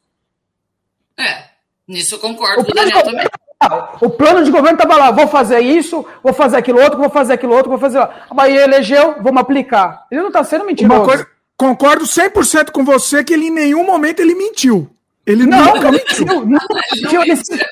É, 1.18 1.46
nisso 1.88 2.16
eu 2.16 2.20
concordo 2.20 2.64
com 2.64 2.72
o 2.72 2.76
Daniel 2.76 3.04
também. 3.04 3.28
O 4.02 4.10
plano 4.10 4.44
de 4.44 4.52
governo 4.52 4.78
estava 4.78 4.98
lá, 4.98 5.12
vou 5.12 5.28
fazer 5.28 5.60
isso, 5.60 6.06
vou 6.24 6.34
fazer 6.34 6.58
aquilo 6.58 6.82
outro, 6.82 6.98
vou 6.98 7.10
fazer 7.10 7.34
aquilo 7.34 7.54
outro, 7.54 7.70
vou 7.70 7.80
fazer 7.80 8.00
lá. 8.00 8.10
A 8.30 8.34
Bahia 8.34 8.64
elegeu, 8.64 9.16
vamos 9.22 9.42
aplicar. 9.42 10.06
Ele 10.10 10.22
não 10.22 10.30
está 10.30 10.44
sendo 10.44 10.66
mentiroso. 10.66 11.04
Coisa, 11.04 11.28
concordo 11.56 12.06
100% 12.06 12.72
com 12.72 12.84
você 12.84 13.24
que 13.24 13.34
ele 13.34 13.48
em 13.48 13.52
nenhum 13.52 13.86
momento 13.86 14.20
ele 14.20 14.34
mentiu. 14.34 14.90
Ele 15.26 15.46
não, 15.46 15.76
nunca 15.76 15.92
mentiu. 15.92 16.26
Não, 16.26 16.46
mentiu. 16.96 17.22
Ele, 17.22 17.36
sempre, 17.36 17.68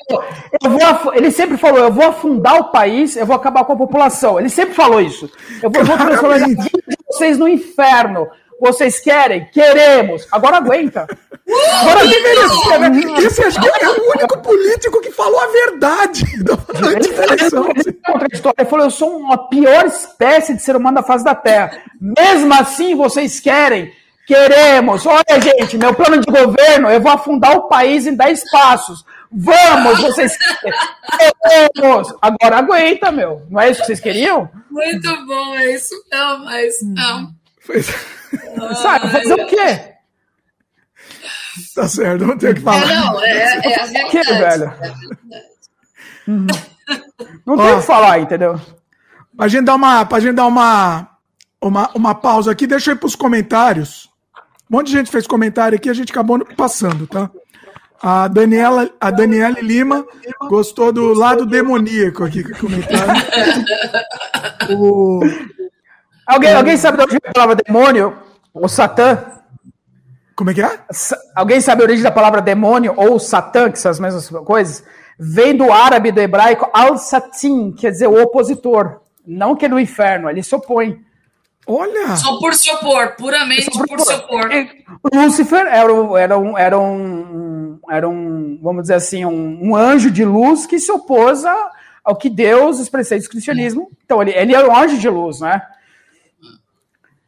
vou, 0.62 1.14
ele 1.14 1.30
sempre 1.32 1.56
falou, 1.56 1.80
eu 1.80 1.92
vou 1.92 2.06
afundar 2.06 2.60
o 2.60 2.70
país, 2.70 3.16
eu 3.16 3.26
vou 3.26 3.34
acabar 3.34 3.64
com 3.64 3.72
a 3.72 3.76
população. 3.76 4.38
Ele 4.38 4.48
sempre 4.48 4.74
falou 4.74 5.00
isso. 5.00 5.28
Eu 5.60 5.68
vou, 5.68 5.84
vou 5.84 5.96
transformar 5.96 6.36
a 6.36 6.46
vida 6.46 6.62
de 6.62 6.96
vocês 7.08 7.36
no 7.36 7.48
inferno. 7.48 8.28
Vocês 8.60 9.00
querem? 9.00 9.46
Queremos. 9.46 10.28
Agora 10.30 10.58
aguenta. 10.58 11.06
Agora 11.80 12.06
deveria 12.06 12.78
né? 12.78 13.22
Esse 13.22 13.42
é 13.42 13.88
o 13.88 14.10
único 14.10 14.38
político 14.42 15.00
que 15.00 15.10
falou 15.10 15.40
a 15.40 15.46
verdade. 15.46 16.24
Ele 16.94 18.66
falou: 18.66 18.84
eu 18.84 18.90
sou 18.90 19.32
a 19.32 19.38
pior 19.38 19.86
espécie 19.86 20.54
de 20.54 20.62
ser 20.62 20.76
humano 20.76 20.96
da 20.96 21.02
face 21.02 21.24
da 21.24 21.34
Terra. 21.34 21.82
Mesmo 22.00 22.52
assim, 22.54 22.94
vocês 22.94 23.40
querem? 23.40 23.92
Queremos. 24.26 25.06
Olha, 25.06 25.40
gente, 25.42 25.76
meu 25.76 25.94
plano 25.94 26.18
de 26.18 26.30
governo, 26.30 26.88
eu 26.88 27.00
vou 27.00 27.10
afundar 27.10 27.56
o 27.56 27.66
país 27.66 28.06
em 28.06 28.14
10 28.14 28.50
passos. 28.50 29.04
Vamos, 29.32 30.00
vocês 30.00 30.36
queremos. 30.36 32.14
Agora 32.20 32.58
aguenta, 32.58 33.10
meu. 33.10 33.42
Não 33.48 33.60
é 33.60 33.70
isso 33.70 33.80
que 33.80 33.86
vocês 33.86 34.00
queriam? 34.00 34.48
Muito 34.70 35.26
bom, 35.26 35.54
é 35.56 35.72
isso 35.74 35.94
não, 36.12 36.44
mas 36.44 36.74
não. 36.82 37.39
Sabe, 38.82 39.08
fazer 39.08 39.34
o 39.34 39.46
quê? 39.46 39.90
Tá 41.74 41.88
certo, 41.88 42.26
não 42.26 42.38
tenho 42.38 42.52
o 42.52 42.54
que 42.54 42.60
falar. 42.60 42.90
É, 42.90 42.94
não, 42.94 43.24
é, 43.24 43.30
é 43.30 43.80
a 43.80 43.86
verdade. 43.86 44.10
Que, 44.10 44.22
velho? 44.22 44.72
Uhum. 46.28 46.46
Não 47.46 47.56
tem 47.56 47.72
o 47.72 47.80
que 47.80 47.86
falar, 47.86 48.20
entendeu? 48.20 48.60
Pra 49.36 49.48
gente 49.48 49.64
dar 49.64 49.74
uma, 49.74 50.04
pra 50.04 50.20
gente 50.20 50.34
dar 50.34 50.46
uma, 50.46 51.08
uma, 51.60 51.90
uma 51.94 52.14
pausa 52.14 52.52
aqui, 52.52 52.66
deixa 52.66 52.90
eu 52.90 52.94
ir 52.94 52.98
pros 52.98 53.16
comentários. 53.16 54.08
Um 54.70 54.76
monte 54.76 54.86
de 54.86 54.92
gente 54.92 55.10
fez 55.10 55.26
comentário 55.26 55.76
aqui, 55.76 55.90
a 55.90 55.94
gente 55.94 56.12
acabou 56.12 56.44
passando, 56.56 57.06
tá? 57.06 57.30
A 58.02 58.28
Daniela, 58.28 58.88
a 59.00 59.10
Daniela 59.10 59.60
Lima 59.60 60.06
gostou 60.48 60.92
do 60.92 61.12
lado 61.12 61.44
demoníaco 61.44 62.24
aqui 62.24 62.42
com 62.42 62.52
o 62.52 62.58
comentário. 62.58 63.22
o, 64.78 65.20
Alguém, 66.30 66.54
alguém 66.54 66.76
sabe 66.76 66.96
de 66.96 67.02
onde 67.02 67.12
vem 67.12 67.20
a 67.24 67.32
palavra 67.32 67.56
demônio? 67.56 68.16
Ou 68.54 68.68
Satã? 68.68 69.40
Como 70.36 70.50
é 70.50 70.54
que 70.54 70.62
é? 70.62 70.78
Alguém 71.34 71.60
sabe 71.60 71.82
a 71.82 71.84
origem 71.84 72.02
da 72.02 72.10
palavra 72.10 72.40
demônio 72.40 72.94
ou 72.96 73.18
Satã, 73.18 73.70
que 73.70 73.78
são 73.78 73.90
as 73.90 74.00
mesmas 74.00 74.28
coisas? 74.28 74.82
Vem 75.18 75.54
do 75.54 75.70
árabe, 75.70 76.10
do 76.10 76.20
hebraico, 76.20 76.70
al-satin, 76.72 77.72
quer 77.72 77.90
dizer 77.90 78.06
o 78.06 78.22
opositor. 78.22 79.00
Não 79.26 79.54
que 79.54 79.66
é 79.66 79.68
no 79.68 79.78
inferno, 79.78 80.30
ele 80.30 80.42
se 80.42 80.54
opõe. 80.54 80.98
Olha! 81.66 82.16
Só 82.16 82.38
por 82.38 82.54
se 82.54 82.70
opor, 82.70 83.16
puramente 83.16 83.70
por, 83.70 83.86
por 83.86 84.00
se 84.00 84.14
opor. 84.14 84.48
Lúcifer 85.12 85.66
era, 85.66 85.92
era, 86.18 86.38
um, 86.38 86.56
era, 86.56 86.78
um, 86.78 87.78
era 87.90 88.08
um, 88.08 88.58
vamos 88.62 88.84
dizer 88.84 88.94
assim, 88.94 89.26
um, 89.26 89.58
um 89.62 89.76
anjo 89.76 90.10
de 90.10 90.24
luz 90.24 90.64
que 90.64 90.78
se 90.78 90.90
opôs 90.90 91.44
ao 92.02 92.16
que 92.16 92.30
Deus, 92.30 92.80
os 92.80 92.88
preceitos 92.88 93.28
do 93.28 93.32
cristianismo. 93.32 93.90
Então, 94.04 94.22
ele, 94.22 94.30
ele 94.30 94.54
é 94.54 94.66
um 94.66 94.74
anjo 94.74 94.96
de 94.96 95.08
luz, 95.08 95.40
né? 95.40 95.60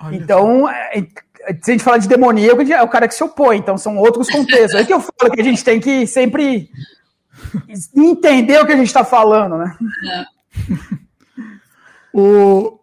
Olha 0.02 0.16
então, 0.16 0.68
é, 0.68 1.06
se 1.62 1.70
a 1.70 1.72
gente 1.72 1.84
fala 1.84 1.98
de 1.98 2.08
demoníaco, 2.08 2.62
é 2.62 2.82
o 2.82 2.88
cara 2.88 3.08
que 3.08 3.14
se 3.14 3.22
opõe, 3.22 3.58
então 3.58 3.78
são 3.78 3.96
outros 3.96 4.28
contextos. 4.28 4.74
É 4.74 4.84
que 4.84 4.92
eu 4.92 5.00
falo 5.00 5.32
que 5.32 5.40
a 5.40 5.44
gente 5.44 5.62
tem 5.64 5.80
que 5.80 6.06
sempre 6.06 6.70
entender 7.94 8.60
o 8.60 8.66
que 8.66 8.72
a 8.72 8.76
gente 8.76 8.86
está 8.86 9.04
falando, 9.04 9.58
né? 9.58 9.76
É. 10.10 10.24
o 12.12 12.78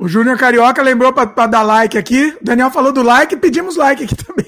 o 0.00 0.08
Júnior 0.08 0.38
Carioca 0.38 0.80
lembrou 0.80 1.12
para 1.12 1.46
dar 1.46 1.60
like 1.60 1.98
aqui. 1.98 2.34
O 2.40 2.42
Daniel 2.44 2.70
falou 2.70 2.90
do 2.90 3.02
like, 3.02 3.36
pedimos 3.36 3.76
like 3.76 4.02
aqui 4.02 4.16
também. 4.16 4.46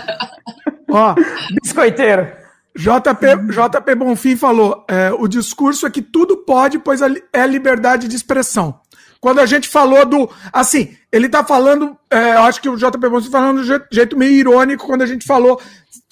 Ó, 0.88 1.14
biscoiteiro. 1.62 2.32
JP, 2.74 3.52
JP 3.52 3.94
Bonfim 3.94 4.36
falou: 4.36 4.84
é, 4.88 5.12
o 5.12 5.28
discurso 5.28 5.86
é 5.86 5.90
que 5.90 6.00
tudo 6.00 6.38
pode, 6.38 6.78
pois 6.78 7.00
é 7.02 7.46
liberdade 7.46 8.08
de 8.08 8.16
expressão. 8.16 8.80
Quando 9.24 9.38
a 9.38 9.46
gente 9.46 9.66
falou 9.70 10.04
do. 10.04 10.30
Assim, 10.52 10.94
ele 11.10 11.30
tá 11.30 11.42
falando. 11.42 11.96
É, 12.10 12.32
acho 12.32 12.60
que 12.60 12.68
o 12.68 12.76
JP 12.76 13.08
Bonfim 13.08 13.30
tá 13.30 13.38
falando 13.38 13.62
de 13.62 13.66
jeito, 13.66 13.86
jeito 13.90 14.18
meio 14.18 14.32
irônico 14.32 14.84
quando 14.86 15.00
a 15.00 15.06
gente 15.06 15.24
falou 15.24 15.58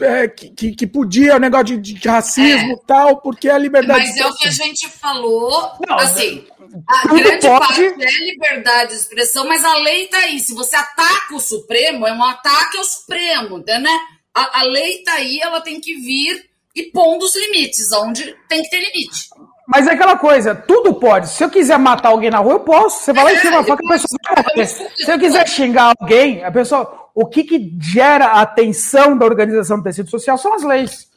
é, 0.00 0.26
que, 0.26 0.72
que, 0.74 0.86
podia 0.86 1.36
o 1.36 1.38
negócio 1.38 1.78
de, 1.78 1.92
de 1.92 2.08
racismo 2.08 2.70
e 2.70 2.72
é. 2.72 2.76
tal, 2.86 3.18
porque 3.18 3.50
a 3.50 3.58
liberdade. 3.58 4.08
Mas 4.08 4.16
é 4.16 4.26
o 4.26 4.34
que 4.34 4.48
a 4.48 4.50
gente 4.50 4.88
falou. 4.88 5.72
Não, 5.86 5.98
assim, 5.98 6.46
a 6.88 7.06
grande 7.06 7.46
pode... 7.46 7.58
parte 7.58 7.82
é 7.82 8.24
liberdade 8.30 8.94
de 8.94 8.96
expressão, 8.96 9.46
mas 9.46 9.62
a 9.62 9.76
lei 9.76 10.06
tá 10.06 10.16
aí. 10.16 10.40
Se 10.40 10.54
você 10.54 10.74
ataca 10.74 11.34
o 11.34 11.38
Supremo, 11.38 12.06
é 12.06 12.14
um 12.14 12.24
ataque 12.24 12.78
ao 12.78 12.84
Supremo, 12.84 13.58
né? 13.58 13.98
A, 14.34 14.60
a 14.60 14.62
lei 14.62 15.02
tá 15.02 15.12
aí, 15.12 15.38
ela 15.38 15.60
tem 15.60 15.82
que 15.82 15.96
vir 15.96 16.48
e 16.74 16.84
pondo 16.84 17.26
os 17.26 17.36
limites, 17.36 17.92
onde 17.92 18.34
tem 18.48 18.62
que 18.62 18.70
ter 18.70 18.80
limite. 18.80 19.28
Mas 19.74 19.86
é 19.86 19.92
aquela 19.92 20.18
coisa, 20.18 20.54
tudo 20.54 20.92
pode. 20.94 21.30
Se 21.30 21.42
eu 21.42 21.48
quiser 21.48 21.78
matar 21.78 22.10
alguém 22.10 22.30
na 22.30 22.38
rua, 22.38 22.54
eu 22.54 22.60
posso. 22.60 23.04
Você 23.04 23.12
vai 23.12 23.24
lá 23.24 23.32
e 23.32 23.40
tira 23.40 23.56
uma 23.56 23.64
faca, 23.64 23.82
a 23.82 23.92
pessoa 23.92 24.18
vai 24.22 24.44
morrer. 24.44 24.66
Se 24.66 25.10
eu 25.10 25.18
quiser 25.18 25.48
xingar 25.48 25.94
alguém, 25.98 26.44
a 26.44 26.52
pessoa. 26.52 27.10
O 27.14 27.26
que, 27.26 27.44
que 27.44 27.74
gera 27.78 28.26
a 28.26 28.42
atenção 28.42 29.16
da 29.16 29.24
organização 29.24 29.78
do 29.78 29.82
tecido 29.82 30.10
social 30.10 30.36
são 30.36 30.54
as 30.54 30.62
leis. 30.62 31.10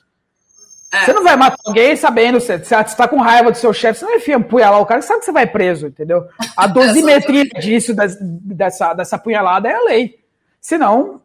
É. 0.94 1.04
Você 1.04 1.14
não 1.14 1.24
vai 1.24 1.36
matar 1.36 1.58
alguém 1.66 1.96
sabendo, 1.96 2.40
você 2.40 2.54
está 2.54 3.08
com 3.08 3.18
raiva 3.18 3.52
do 3.52 3.58
seu 3.58 3.74
chefe, 3.74 4.00
você 4.00 4.06
não 4.06 4.20
vai 4.20 4.36
apunhalar 4.36 4.80
o 4.80 4.86
cara, 4.86 5.02
você 5.02 5.08
sabe 5.08 5.20
que 5.20 5.26
você 5.26 5.32
vai 5.32 5.48
preso, 5.48 5.88
entendeu? 5.88 6.26
A 6.56 6.68
dosimetria 6.68 7.44
disso, 7.46 7.94
dessa, 7.94 8.94
dessa 8.94 9.18
punhalada, 9.18 9.68
é 9.68 9.74
a 9.74 9.84
lei. 9.84 10.16
Senão, 10.62 11.22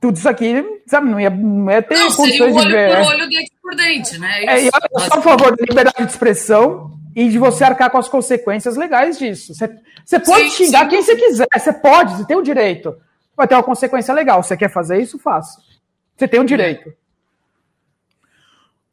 tudo 0.00 0.16
isso 0.16 0.28
aqui, 0.28 0.64
sabe, 0.86 1.08
não 1.08 1.20
ia, 1.20 1.30
não 1.30 1.70
ia 1.70 1.82
ter 1.82 1.98
não, 1.98 2.12
condições 2.12 2.54
olho 2.54 2.64
de 2.64 2.72
ver. 2.72 2.96
Por 2.96 3.06
olho, 3.06 3.28
dente 3.28 3.52
por 3.62 3.74
dente, 3.74 4.18
né? 4.18 4.44
É, 4.44 4.66
eu 4.66 4.70
sou 5.00 5.18
a 5.18 5.22
favor 5.22 5.56
da 5.56 5.64
liberdade 5.68 6.04
de 6.04 6.10
expressão 6.10 6.98
e 7.14 7.28
de 7.28 7.38
você 7.38 7.64
arcar 7.64 7.90
com 7.90 7.98
as 7.98 8.08
consequências 8.08 8.76
legais 8.76 9.18
disso. 9.18 9.54
Você, 9.54 9.70
você 10.04 10.18
pode 10.18 10.50
sim, 10.50 10.64
xingar 10.64 10.84
sim. 10.84 10.88
quem 10.88 11.02
você 11.02 11.16
quiser, 11.16 11.46
você 11.54 11.72
pode, 11.72 12.16
você 12.16 12.24
tem 12.26 12.36
o 12.36 12.42
direito. 12.42 12.96
Vai 13.36 13.46
ter 13.46 13.54
uma 13.54 13.62
consequência 13.62 14.12
legal. 14.14 14.42
Você 14.42 14.56
quer 14.56 14.70
fazer 14.70 15.00
isso? 15.00 15.18
Faça. 15.18 15.60
Você 16.16 16.26
tem 16.26 16.40
o 16.40 16.44
direito. 16.44 16.92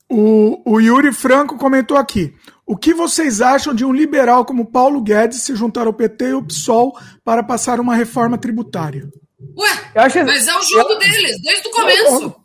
O, 0.10 0.62
o 0.66 0.80
Yuri 0.80 1.12
Franco 1.12 1.58
comentou 1.58 1.98
aqui. 1.98 2.34
O 2.66 2.78
que 2.78 2.94
vocês 2.94 3.42
acham 3.42 3.74
de 3.74 3.84
um 3.84 3.94
liberal 3.94 4.46
como 4.46 4.66
Paulo 4.66 5.02
Guedes 5.02 5.42
se 5.42 5.56
juntar 5.56 5.88
ao 5.88 5.94
PT 5.94 6.26
e 6.26 6.32
ao 6.34 6.44
PSOL 6.44 6.98
para 7.24 7.44
passar 7.44 7.80
uma 7.80 7.96
reforma 7.96 8.38
tributária? 8.38 9.10
Ué, 9.58 10.02
acho... 10.02 10.26
mas 10.26 10.48
é 10.48 10.58
o 10.58 10.62
jogo 10.62 10.94
eu... 10.94 11.00
deles, 11.00 11.42
desde 11.42 11.68
o 11.68 11.72
começo. 11.72 12.36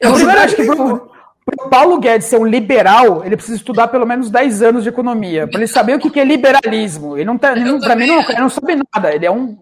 Eu, 0.00 0.10
eu, 0.10 0.18
eu 0.18 0.30
acho 0.30 0.56
que 0.56 0.64
pro, 0.64 1.10
pro 1.44 1.68
Paulo 1.68 1.98
Guedes 1.98 2.28
ser 2.28 2.38
um 2.38 2.46
liberal, 2.46 3.24
ele 3.24 3.36
precisa 3.36 3.56
estudar 3.56 3.88
pelo 3.88 4.06
menos 4.06 4.30
10 4.30 4.62
anos 4.62 4.82
de 4.82 4.88
economia, 4.88 5.46
para 5.46 5.60
ele 5.60 5.66
saber 5.66 5.94
o 5.94 5.98
que, 5.98 6.10
que 6.10 6.20
é 6.20 6.24
liberalismo. 6.24 7.16
Ele 7.16 7.24
não 7.24 7.36
tá, 7.38 7.52
para 7.52 7.96
mim, 7.96 8.06
não, 8.06 8.20
ele 8.20 8.40
não 8.40 8.48
sabe 8.48 8.76
nada. 8.94 9.14
Ele 9.14 9.26
é 9.26 9.30
um, 9.30 9.58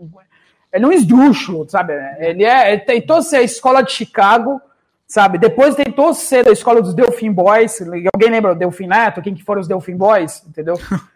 ele 0.72 0.84
é 0.84 0.88
um 0.88 0.92
esdrúxulo, 0.92 1.68
sabe? 1.68 1.94
Ele 2.18 2.44
é, 2.44 2.72
ele 2.72 2.82
tentou 2.82 3.22
ser 3.22 3.36
a 3.36 3.42
escola 3.42 3.82
de 3.82 3.92
Chicago, 3.92 4.60
sabe? 5.06 5.38
Depois 5.38 5.74
tentou 5.74 6.14
ser 6.14 6.44
da 6.44 6.52
escola 6.52 6.80
dos 6.80 6.94
Delfim 6.94 7.32
Boys. 7.32 7.80
Alguém 7.82 8.30
lembra 8.30 8.54
do 8.54 8.58
Delfim 8.58 8.86
Neto? 8.86 9.20
Quem 9.20 9.34
que 9.34 9.44
foram 9.44 9.60
os 9.60 9.68
Delfim 9.68 9.96
Boys? 9.96 10.42
Entendeu? 10.46 10.74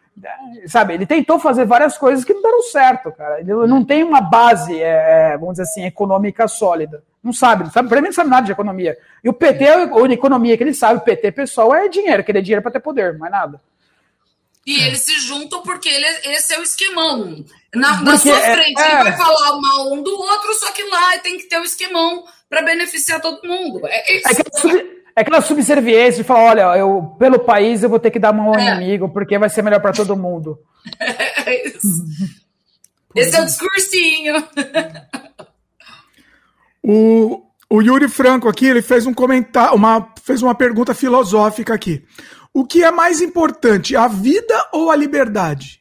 sabe? 0.66 0.94
Ele 0.94 1.06
tentou 1.06 1.38
fazer 1.38 1.64
várias 1.64 1.96
coisas 1.98 2.24
que 2.24 2.32
não 2.32 2.42
deram 2.42 2.62
certo, 2.62 3.12
cara. 3.12 3.40
Ele 3.40 3.52
não 3.52 3.84
tem 3.84 4.02
uma 4.02 4.20
base, 4.20 4.80
é, 4.80 5.32
é, 5.32 5.38
vamos 5.38 5.54
dizer 5.54 5.64
assim, 5.64 5.84
econômica 5.84 6.48
sólida. 6.48 7.02
Não 7.22 7.32
sabe, 7.32 7.64
não 7.64 7.70
sabe, 7.70 7.88
pra 7.88 8.00
mim 8.00 8.06
não 8.06 8.14
sabe 8.14 8.30
nada 8.30 8.46
de 8.46 8.52
economia. 8.52 8.96
E 9.22 9.28
o 9.28 9.32
PT, 9.32 9.68
a 9.68 9.96
única 9.96 10.20
economia 10.20 10.56
que 10.56 10.62
ele 10.62 10.74
sabe, 10.74 10.98
o 10.98 11.04
PT 11.04 11.32
pessoal, 11.32 11.74
é 11.74 11.88
dinheiro, 11.88 12.22
querer 12.22 12.40
dinheiro 12.40 12.62
para 12.62 12.70
ter 12.70 12.80
poder, 12.80 13.18
mais 13.18 13.32
nada. 13.32 13.60
E 14.64 14.80
eles 14.82 15.00
se 15.00 15.18
juntam 15.20 15.62
porque 15.62 15.88
ele, 15.88 16.06
esse 16.24 16.54
é 16.54 16.58
o 16.58 16.62
esquemão. 16.62 17.44
Na, 17.74 18.00
na 18.02 18.18
sua 18.18 18.38
é, 18.38 18.54
frente, 18.54 18.80
é, 18.80 18.94
ele 18.94 19.02
vai 19.04 19.16
falar 19.16 19.60
mal 19.60 19.92
um 19.92 20.02
do 20.02 20.10
outro, 20.10 20.54
só 20.54 20.72
que 20.72 20.82
lá 20.84 21.18
tem 21.18 21.36
que 21.36 21.44
ter 21.44 21.58
o 21.58 21.60
um 21.60 21.64
esquemão 21.64 22.24
para 22.48 22.62
beneficiar 22.62 23.20
todo 23.20 23.46
mundo. 23.46 23.86
É, 23.86 24.12
é, 24.12 24.16
é 24.18 24.60
sub, 24.60 25.04
é 25.16 25.22
aquela 25.22 25.40
subserviência 25.40 26.22
de 26.22 26.28
falar: 26.28 26.50
olha, 26.50 26.78
eu, 26.78 27.16
pelo 27.18 27.38
país 27.38 27.82
eu 27.82 27.88
vou 27.88 27.98
ter 27.98 28.10
que 28.10 28.18
dar 28.18 28.34
mão 28.34 28.48
ao 28.48 28.58
é. 28.58 28.76
inimigo, 28.76 29.08
porque 29.08 29.38
vai 29.38 29.48
ser 29.48 29.62
melhor 29.62 29.80
para 29.80 29.92
todo 29.92 30.16
mundo. 30.16 30.58
É 31.48 31.68
isso. 31.68 32.04
Esse 33.14 33.36
é 33.36 33.40
o 33.40 33.44
discursinho. 33.44 34.34
o, 36.82 37.42
o 37.70 37.80
Yuri 37.80 38.08
Franco 38.08 38.48
aqui, 38.48 38.66
ele 38.66 38.82
fez 38.82 39.06
um 39.06 39.14
comentário, 39.14 39.76
uma, 39.76 40.12
fez 40.24 40.42
uma 40.42 40.56
pergunta 40.56 40.92
filosófica 40.92 41.72
aqui. 41.72 42.04
O 42.52 42.66
que 42.66 42.82
é 42.82 42.90
mais 42.90 43.20
importante, 43.20 43.94
a 43.94 44.08
vida 44.08 44.54
ou 44.72 44.90
a 44.90 44.96
liberdade? 44.96 45.80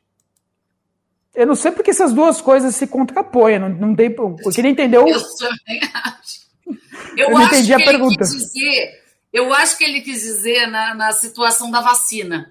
Eu 1.33 1.47
não 1.47 1.55
sei 1.55 1.71
porque 1.71 1.89
essas 1.89 2.13
duas 2.13 2.41
coisas 2.41 2.75
se 2.75 2.85
contrapõem. 2.85 3.57
Não, 3.57 3.69
não 3.69 3.95
tem. 3.95 4.15
Eu 4.15 4.51
queria 4.53 4.69
entender 4.69 4.99
o. 4.99 5.07
Eu 5.07 5.21
também 5.37 5.81
acho. 5.93 6.45
Eu, 7.17 7.29
eu 7.29 7.37
acho 7.37 7.55
entendi 7.55 7.73
a 7.73 7.77
pergunta. 7.77 8.23
Dizer, 8.23 9.04
eu 9.35 9.53
acho 9.53 9.77
que 9.77 9.83
ele 9.83 10.01
quis 10.01 10.21
dizer 10.21 10.67
na, 10.67 10.93
na 10.93 11.11
situação 11.11 11.69
da 11.69 11.81
vacina. 11.81 12.49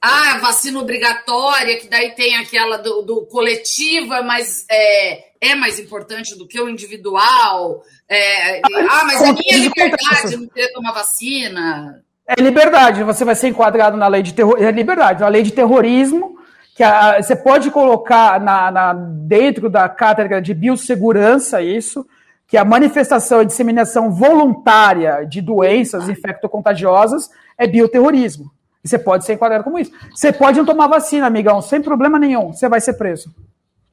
Ah, 0.00 0.38
vacina 0.38 0.78
obrigatória, 0.78 1.78
que 1.78 1.88
daí 1.88 2.10
tem 2.10 2.36
aquela 2.36 2.76
do, 2.76 3.02
do 3.02 3.26
coletiva, 3.26 4.20
mas 4.20 4.66
é, 4.70 5.26
é 5.40 5.54
mais 5.54 5.78
importante 5.78 6.36
do 6.36 6.46
que 6.46 6.60
o 6.60 6.68
individual. 6.68 7.82
É, 8.08 8.60
ah, 8.60 9.04
mas 9.04 9.22
é 9.22 9.32
minha 9.32 9.58
liberdade 9.58 10.36
não 10.36 10.48
querer 10.48 10.72
tomar 10.72 10.92
vacina. 10.92 12.02
É 12.26 12.40
liberdade, 12.40 13.02
você 13.04 13.24
vai 13.24 13.34
ser 13.34 13.48
enquadrado 13.48 13.96
na 13.96 14.08
lei 14.08 14.22
de 14.22 14.34
terrorismo. 14.34 14.68
É 14.68 14.72
liberdade, 14.72 15.20
na 15.20 15.28
lei 15.28 15.42
de 15.42 15.52
terrorismo 15.52 16.38
que 16.74 16.82
a, 16.82 17.22
você 17.22 17.36
pode 17.36 17.70
colocar 17.70 18.40
na, 18.40 18.70
na, 18.70 18.92
dentro 18.92 19.70
da 19.70 19.88
cátedra 19.88 20.40
de 20.40 20.52
biossegurança 20.52 21.62
isso, 21.62 22.06
que 22.52 22.58
a 22.58 22.66
manifestação 22.66 23.40
e 23.40 23.46
disseminação 23.46 24.12
voluntária 24.12 25.24
de 25.24 25.40
doenças 25.40 26.06
infectocontagiosas 26.06 27.30
é 27.56 27.66
bioterrorismo. 27.66 28.52
E 28.84 28.88
você 28.90 28.98
pode 28.98 29.24
ser 29.24 29.32
enquadrado 29.32 29.64
como 29.64 29.78
isso. 29.78 29.90
Você 30.14 30.30
pode 30.30 30.58
não 30.58 30.66
tomar 30.66 30.86
vacina, 30.86 31.26
amigão, 31.26 31.62
sem 31.62 31.80
problema 31.80 32.18
nenhum. 32.18 32.52
Você 32.52 32.68
vai 32.68 32.78
ser 32.78 32.92
preso. 32.92 33.34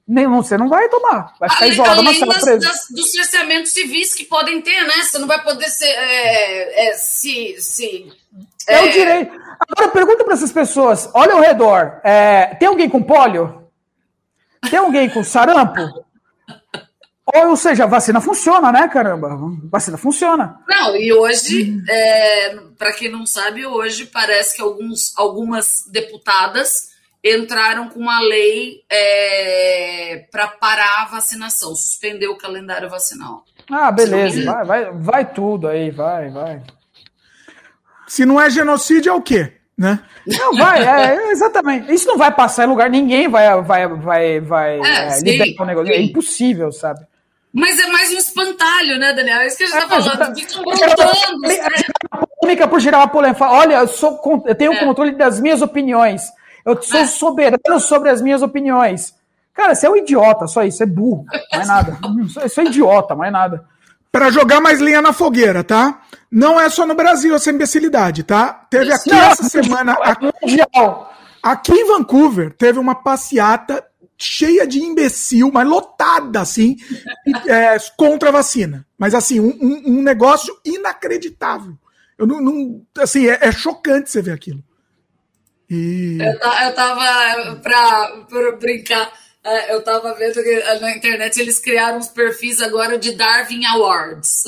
Nenhum, 0.05 0.43
você 0.43 0.57
não 0.57 0.68
vai 0.68 0.89
tomar. 0.89 1.36
Vai 1.39 1.49
ficar 1.49 1.68
isolado 1.68 2.03
na 2.03 2.14
sala. 2.14 2.34
Das, 2.34 2.88
dos 2.89 3.14
cerceamentos 3.14 3.72
civis 3.72 4.14
que 4.14 4.26
podem 4.26 4.62
ter, 4.62 4.82
né? 4.82 5.03
Você 5.03 5.20
não 5.20 5.28
vai 5.28 5.41
poder 5.41 5.70
ser, 5.70 5.88
é, 5.88 6.89
é, 6.89 6.93
se, 6.95 7.55
se 7.60 8.12
é, 8.68 8.74
é 8.74 8.84
o 8.84 8.91
direito. 8.91 9.39
Agora 9.57 9.89
pergunta 9.89 10.26
para 10.26 10.34
essas 10.34 10.51
pessoas: 10.51 11.10
olha 11.14 11.34
ao 11.34 11.39
redor. 11.39 12.01
É, 12.03 12.55
tem 12.55 12.68
alguém 12.68 12.89
com 12.89 13.01
pólio? 13.01 13.70
Tem 14.70 14.80
alguém 14.80 15.10
com 15.10 15.24
sarampo? 15.24 16.09
Ou, 17.34 17.50
ou 17.50 17.56
seja, 17.56 17.84
a 17.84 17.88
vacina 17.88 18.22
funciona, 18.22 18.72
né, 18.72 18.88
caramba? 18.88 19.34
A 19.34 19.38
vacina 19.70 19.98
funciona. 19.98 20.60
Não, 20.68 20.96
e 20.96 21.12
hoje, 21.14 21.72
hum. 21.72 21.84
é, 21.88 22.58
para 22.78 22.94
quem 22.94 23.12
não 23.12 23.26
sabe, 23.26 23.66
hoje 23.66 24.06
parece 24.06 24.56
que 24.56 24.62
alguns, 24.62 25.14
algumas 25.18 25.84
deputadas 25.92 26.90
entraram 27.24 27.90
com 27.90 28.00
uma 28.00 28.20
lei 28.22 28.84
é, 28.90 30.26
para 30.32 30.48
parar 30.48 31.04
a 31.04 31.06
vacinação, 31.06 31.76
suspender 31.76 32.28
o 32.28 32.38
calendário 32.38 32.90
vacinal. 32.90 33.44
Ah, 33.70 33.92
beleza, 33.92 34.44
vai, 34.46 34.66
vai, 34.66 34.92
vai 34.92 35.34
tudo 35.34 35.68
aí, 35.68 35.92
vai, 35.92 36.30
vai. 36.30 36.64
Se 38.08 38.26
não 38.26 38.42
é 38.42 38.50
genocídio, 38.50 39.12
é 39.12 39.14
o 39.14 39.22
quê? 39.22 39.54
Né? 39.78 40.00
Não 40.28 40.56
vai, 40.56 40.84
é, 40.86 41.32
exatamente. 41.32 41.94
Isso 41.94 42.08
não 42.08 42.18
vai 42.18 42.34
passar 42.34 42.66
em 42.66 42.68
lugar, 42.68 42.90
ninguém 42.90 43.30
vai, 43.30 43.62
vai, 43.62 43.88
vai, 43.88 44.40
vai 44.40 44.80
é, 44.80 45.18
é, 45.18 45.20
liberar 45.22 45.64
o 45.64 45.66
negócio. 45.66 45.94
É 45.94 46.02
impossível, 46.02 46.72
sabe? 46.72 47.00
Mas 47.54 47.80
é 47.80 47.88
mais 47.88 48.12
um 48.12 48.18
espantalho, 48.18 49.00
né, 49.00 49.14
Daniel? 49.14 49.39
É 49.39 49.47
isso 49.47 49.58
que 49.58 49.64
a 49.64 49.68
gente 49.68 49.78
está 49.78 49.95
é, 49.95 50.02
falando. 50.02 50.36
Ficam 50.36 50.64
voltando. 50.64 52.28
Polêmica 52.39 52.68
por 52.68 52.80
gerar 52.80 53.00
uma 53.00 53.08
polêmica. 53.08 53.45
Olha, 53.50 53.76
eu, 53.76 53.88
sou, 53.88 54.22
eu 54.45 54.56
tenho 54.56 54.72
o 54.72 54.76
é. 54.76 54.86
controle 54.86 55.12
das 55.12 55.39
minhas 55.39 55.62
opiniões. 55.62 56.22
Eu 56.66 56.82
sou 56.82 57.00
é. 57.00 57.08
soberano 57.08 57.80
sobre 57.80 58.10
as 58.10 58.22
minhas 58.22 58.41
opiniões. 58.41 59.14
Cara, 59.54 59.74
você 59.76 59.88
é 59.88 59.89
um 59.89 59.95
idiota, 59.95 60.47
só 60.47 60.64
isso. 60.64 60.84
É 60.84 60.86
burro, 60.86 61.26
mais 61.52 61.68
nada. 61.68 61.97
Isso 62.45 62.62
é 62.62 62.64
idiota, 62.66 63.16
mais 63.16 63.32
nada 63.32 63.66
para 64.12 64.32
jogar 64.32 64.60
mais 64.60 64.80
lenha 64.80 65.02
na 65.02 65.14
fogueira, 65.14 65.64
tá? 65.64 66.02
Não 66.32 66.60
é 66.60 66.70
só 66.70 66.86
no 66.86 66.95
Brasil 66.95 67.36
essa 67.36 67.50
imbecilidade, 67.50 68.24
tá? 68.24 68.66
Teve 68.70 68.91
aqui 68.91 69.10
não, 69.10 69.20
essa 69.20 69.43
semana. 69.43 69.93
Aqui, 69.93 70.30
aqui 71.41 71.74
em 71.74 71.88
Vancouver, 71.88 72.54
teve 72.54 72.80
uma 72.80 72.95
passeata 72.95 73.84
cheia 74.20 74.67
de 74.67 74.80
imbecil, 74.80 75.49
mas 75.51 75.67
lotada, 75.67 76.41
assim, 76.41 76.76
é, 77.47 77.78
contra 77.97 78.30
a 78.30 78.34
vacina. 78.34 78.86
Mas, 78.97 79.15
assim, 79.15 79.39
um, 79.39 79.57
um, 79.61 79.82
um 79.86 80.01
negócio 80.01 80.55
inacreditável. 80.65 81.78
Eu 82.17 82.28
não, 82.28 82.41
não 82.41 82.86
assim, 82.97 83.28
é, 83.28 83.39
é, 83.41 83.51
chocante 83.51 84.12
você 84.12 84.21
ver 84.21 84.33
aquilo. 84.33 84.62
E... 85.70 86.17
Eu, 86.20 86.33
eu 86.33 86.75
tava, 86.75 87.55
pra, 87.62 88.25
pra 88.28 88.51
brincar, 88.58 89.13
é, 89.43 89.74
eu 89.74 89.82
tava 89.83 90.13
vendo 90.16 90.33
que 90.33 90.50
eh, 90.50 90.79
na 90.79 90.91
internet 90.91 91.39
eles 91.39 91.59
criaram 91.59 92.00
uns 92.00 92.09
perfis 92.09 92.62
agora 92.62 92.97
de 92.97 93.13
Darwin 93.13 93.66
Awards. 93.66 94.43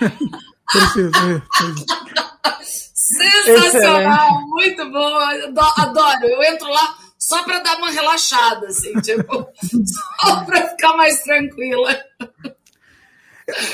Sensacional, 2.94 4.40
muito 4.46 4.88
bom. 4.90 5.18
Adoro. 5.76 6.24
Eu 6.24 6.42
entro 6.44 6.68
lá 6.70 6.96
só 7.30 7.44
para 7.44 7.60
dar 7.60 7.76
uma 7.76 7.90
relaxada, 7.90 8.66
assim, 8.66 8.92
tipo, 9.00 9.46
só 10.20 10.44
para 10.44 10.68
ficar 10.68 10.96
mais 10.96 11.22
tranquila. 11.22 11.96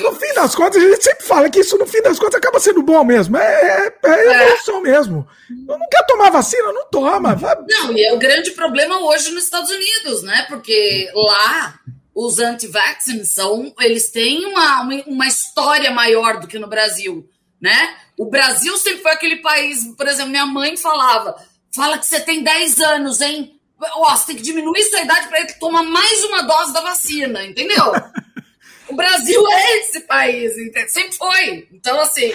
No 0.01 0.15
fim 0.15 0.33
das 0.35 0.55
contas, 0.55 0.83
a 0.83 0.89
gente 0.89 1.03
sempre 1.03 1.25
fala 1.25 1.51
que 1.51 1.61
isso, 1.61 1.77
no 1.79 1.87
fim 1.87 2.03
das 2.03 2.19
contas, 2.19 2.37
acaba 2.37 2.61
sendo 2.61 2.83
bom 2.83 3.03
mesmo. 3.05 3.37
É, 3.37 3.93
é, 4.05 4.11
é 4.11 4.45
evolução 4.45 4.79
é. 4.79 4.83
mesmo. 4.83 5.27
Não 5.51 5.89
quer 5.91 6.05
tomar 6.07 6.31
vacina? 6.31 6.73
Não 6.73 6.87
toma. 6.91 7.35
Não, 7.69 7.93
e 7.93 8.05
é 8.05 8.13
o 8.13 8.19
grande 8.19 8.53
problema 8.53 9.01
hoje 9.01 9.31
nos 9.33 9.45
Estados 9.45 9.71
Unidos, 9.71 10.23
né? 10.23 10.47
Porque 10.49 11.11
lá 11.15 11.79
os 12.15 12.39
anti-vaccines 12.39 13.33
são. 13.33 13.75
Eles 13.81 14.11
têm 14.11 14.47
uma, 14.47 14.83
uma 15.07 15.27
história 15.27 15.91
maior 15.91 16.41
do 16.41 16.47
que 16.47 16.59
no 16.59 16.69
Brasil, 16.69 17.29
né? 17.61 17.97
O 18.19 18.31
Brasil 18.31 18.77
sempre 18.79 19.03
foi 19.03 19.13
aquele 19.13 19.37
país, 19.37 19.87
por 19.95 20.09
exemplo, 20.09 20.31
minha 20.31 20.47
mãe 20.47 20.75
falava: 20.77 21.37
fala 21.77 21.99
que 21.99 22.07
você 22.07 22.21
tem 22.21 22.43
10 22.43 22.81
anos, 22.81 23.21
hein? 23.21 23.61
Ó, 23.79 24.17
você 24.17 24.29
tem 24.29 24.37
que 24.37 24.43
diminuir 24.43 24.83
sua 24.85 25.03
idade 25.03 25.29
para 25.29 25.41
ele 25.41 25.53
tomar 25.55 25.83
mais 25.83 26.25
uma 26.25 26.43
dose 26.43 26.73
da 26.73 26.81
vacina, 26.81 27.45
entendeu? 27.45 27.85
O 28.89 28.95
Brasil 28.95 29.45
é 29.49 29.79
esse 29.79 30.01
país, 30.03 30.57
entende? 30.57 30.93
sempre 30.93 31.17
foi. 31.17 31.69
Então, 31.73 32.01
assim, 32.01 32.31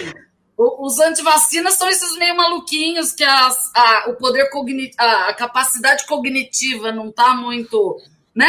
os 0.56 1.00
antivacinas 1.00 1.74
são 1.74 1.88
esses 1.88 2.16
meio 2.18 2.36
maluquinhos 2.36 3.12
que 3.12 3.24
as, 3.24 3.70
a, 3.74 4.10
o 4.10 4.16
poder 4.16 4.50
cognitivo, 4.50 4.96
a, 4.98 5.28
a, 5.28 5.34
capacidade 5.34 6.06
cognitiva 6.06 6.92
não 6.92 7.08
está 7.08 7.34
muito 7.34 7.98
né? 8.34 8.48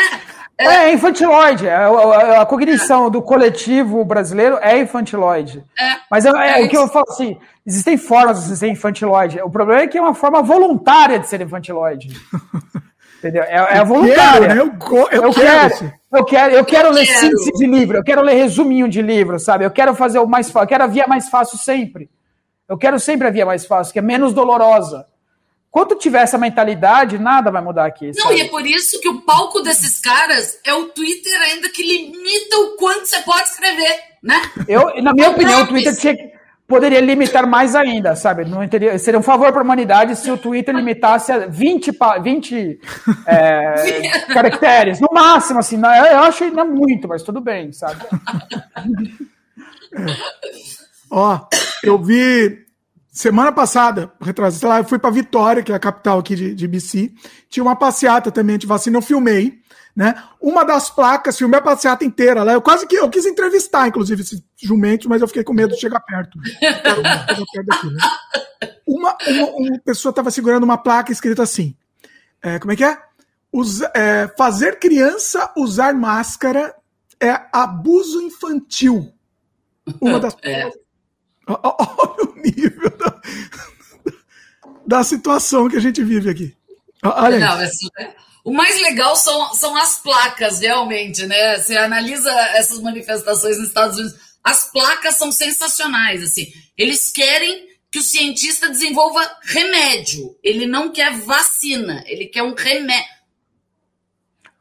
É, 0.58 0.66
é 0.66 0.94
infantiloide. 0.94 1.68
É, 1.68 1.76
a, 1.76 2.42
a 2.42 2.46
cognição 2.46 3.08
é. 3.08 3.10
do 3.10 3.22
coletivo 3.22 4.04
brasileiro 4.06 4.58
é 4.62 4.78
infantiloide. 4.80 5.64
É. 5.80 5.96
Mas 6.10 6.26
é, 6.26 6.30
é, 6.30 6.62
é 6.62 6.66
o 6.66 6.70
que 6.70 6.78
eu 6.78 6.88
falo 6.88 7.06
assim: 7.10 7.38
existem 7.66 7.98
formas 7.98 8.48
de 8.48 8.56
ser 8.56 8.68
infantiloide. 8.68 9.42
O 9.42 9.50
problema 9.50 9.82
é 9.82 9.88
que 9.88 9.98
é 9.98 10.02
uma 10.02 10.14
forma 10.14 10.42
voluntária 10.42 11.20
de 11.20 11.28
ser 11.28 11.42
infantiloide. 11.42 12.10
Entendeu? 13.20 13.44
É, 13.44 13.78
é 13.78 13.86
voluntária. 13.86 14.48
Quero, 14.48 14.66
né? 14.66 14.74
eu, 14.92 14.98
eu, 15.12 15.24
eu, 15.24 15.34
quero. 15.34 15.94
Eu 16.12 16.26
quero, 16.26 16.54
eu 16.54 16.66
quero 16.66 16.88
eu 16.90 16.94
ler 16.94 17.06
quero. 17.06 17.20
síntese 17.20 17.52
de 17.54 17.66
livro, 17.66 17.98
eu 17.98 18.04
quero 18.04 18.22
ler 18.22 18.36
resuminho 18.36 18.88
de 18.90 19.02
livro, 19.02 19.40
sabe? 19.40 19.64
Eu 19.64 19.72
quero 19.72 19.96
fazer 19.96 20.20
o 20.20 20.28
mais 20.28 20.52
fácil, 20.52 20.66
eu 20.66 20.68
quero 20.68 20.84
a 20.84 20.88
via 20.88 21.08
mais 21.08 21.30
fácil 21.30 21.58
sempre. 21.58 22.10
Eu 22.68 22.78
quero 22.78 23.00
sempre 23.00 23.28
a 23.28 23.32
via 23.32 23.46
mais 23.46 23.66
fácil, 23.66 23.94
que 23.94 24.00
é 24.00 24.02
menos 24.02 24.34
dolorosa. 24.34 25.06
Quando 25.74 25.96
tiver 25.96 26.22
essa 26.22 26.38
mentalidade, 26.38 27.18
nada 27.18 27.50
vai 27.50 27.60
mudar 27.60 27.88
aqui. 27.88 28.12
Não, 28.16 28.26
sabe? 28.26 28.36
e 28.36 28.42
é 28.42 28.48
por 28.48 28.64
isso 28.64 29.02
que 29.02 29.10
o 29.10 29.22
palco 29.22 29.60
desses 29.60 30.00
caras 30.00 30.60
é 30.64 30.72
o 30.72 30.90
Twitter 30.90 31.42
ainda 31.42 31.68
que 31.68 31.82
limita 31.82 32.58
o 32.58 32.78
quanto 32.78 33.08
você 33.08 33.20
pode 33.22 33.50
escrever, 33.50 34.00
né? 34.22 34.40
Eu, 34.68 35.02
na 35.02 35.12
minha 35.14 35.32
opinião, 35.32 35.64
o 35.64 35.68
Twitter 35.68 35.98
tinha 35.98 36.16
que, 36.16 36.32
poderia 36.68 37.00
limitar 37.00 37.48
mais 37.48 37.76
ainda, 37.76 38.16
sabe? 38.16 38.46
Não 38.46 38.68
teria, 38.68 39.00
seria 39.00 39.20
um 39.20 39.24
favor 39.24 39.52
para 39.52 39.62
a 39.62 39.64
humanidade 39.64 40.16
se 40.16 40.30
o 40.30 40.38
Twitter 40.38 40.76
limitasse 40.76 41.32
a 41.32 41.48
20, 41.48 41.92
20 42.22 42.80
é, 43.26 44.10
caracteres, 44.32 45.00
no 45.00 45.10
máximo, 45.12 45.58
assim. 45.58 45.78
Eu 45.78 46.20
acho 46.20 46.44
ainda 46.44 46.64
muito, 46.64 47.08
mas 47.08 47.24
tudo 47.24 47.42
bem, 47.42 47.74
sabe? 47.74 48.00
Ó, 51.10 51.48
eu 51.84 51.98
vi 51.98 52.63
Semana 53.14 53.52
passada, 53.52 54.12
retrasada, 54.20 54.80
eu 54.80 54.86
fui 54.86 54.98
para 54.98 55.12
Vitória, 55.12 55.62
que 55.62 55.72
é 55.72 55.76
a 55.76 55.80
capital 55.80 56.18
aqui 56.18 56.36
de, 56.36 56.56
de 56.56 56.68
BC. 56.68 57.14
Tinha 57.48 57.64
uma 57.64 57.76
passeata 57.76 58.32
também 58.32 58.58
de 58.58 58.66
vacina, 58.66 58.98
eu 58.98 59.04
filmei, 59.04 59.60
né? 59.96 60.16
Uma 60.42 60.66
das 60.66 60.90
placas, 60.90 61.38
filmei 61.38 61.60
a 61.60 61.64
passeata 61.64 62.04
inteira 62.04 62.42
lá. 62.42 62.54
Eu 62.54 62.62
quase 62.62 62.88
que 62.88 62.96
eu 62.96 63.08
quis 63.12 63.28
entrevistar, 63.28 63.88
inclusive, 63.88 64.24
esses 64.24 64.42
jumentos, 64.60 65.06
mas 65.06 65.22
eu 65.22 65.28
fiquei 65.28 65.44
com 65.44 65.54
medo 65.54 65.76
de 65.76 65.80
chegar 65.80 66.00
perto. 66.00 66.40
Né? 66.40 68.00
uma, 68.88 69.16
uma, 69.28 69.48
uma, 69.58 69.80
pessoa 69.86 70.10
estava 70.10 70.32
segurando 70.32 70.64
uma 70.64 70.80
placa 70.80 71.12
escrita 71.12 71.44
assim: 71.44 71.78
é, 72.42 72.58
como 72.58 72.72
é 72.72 72.76
que 72.76 72.84
é? 72.84 72.98
Usa, 73.52 73.92
é? 73.94 74.28
Fazer 74.36 74.80
criança 74.80 75.54
usar 75.56 75.94
máscara 75.94 76.76
é 77.22 77.40
abuso 77.54 78.24
infantil. 78.24 79.14
Uma 80.02 80.20
das 80.20 80.36
é. 80.42 80.72
Olha 81.48 82.30
o 82.30 82.36
nível 82.36 82.90
da, 82.98 83.22
da 84.86 85.04
situação 85.04 85.70
que 85.70 85.78
a 85.78 85.82
gente 85.82 86.04
vive 86.04 86.30
aqui. 86.30 86.56
Olha 87.04 87.40
Não, 87.40 87.62
é 87.62 87.70
o 88.44 88.52
mais 88.52 88.80
legal 88.82 89.16
são, 89.16 89.54
são 89.54 89.76
as 89.78 90.00
placas, 90.00 90.60
realmente, 90.60 91.26
né? 91.26 91.58
Você 91.58 91.78
analisa 91.78 92.30
essas 92.56 92.80
manifestações 92.82 93.58
nos 93.58 93.70
Estados 93.70 93.98
Unidos, 93.98 94.20
as 94.44 94.70
placas 94.70 95.16
são 95.16 95.32
sensacionais, 95.32 96.22
assim. 96.22 96.52
Eles 96.78 97.10
querem 97.10 97.68
que 97.90 98.00
o 98.00 98.04
cientista 98.04 98.68
desenvolva 98.68 99.22
remédio. 99.44 100.36
Ele 100.44 100.66
não 100.66 100.92
quer 100.92 101.14
vacina, 101.20 102.04
ele 102.06 102.26
quer 102.26 102.44
um 102.44 102.54
remédio. 102.54 103.13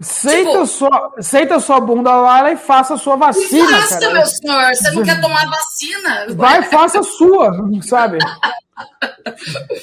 Seita, 0.03 0.51
tipo, 0.51 0.67
sua, 0.67 1.13
seita 1.21 1.61
sua 1.61 1.81
bunda 1.81 2.15
lá 2.15 2.51
e 2.53 2.57
faça 2.57 2.95
a 2.95 2.99
sua 2.99 3.17
vacina. 3.17 3.81
Faça, 3.81 4.01
cara. 4.01 4.13
meu 4.13 4.27
senhor. 4.27 4.75
Você 4.75 4.91
não 4.91 5.03
quer 5.03 5.21
tomar 5.21 5.47
vacina? 5.49 6.27
Vai, 6.35 6.63
faça 6.65 7.01
a 7.01 7.03
sua, 7.03 7.53
sabe? 7.83 8.19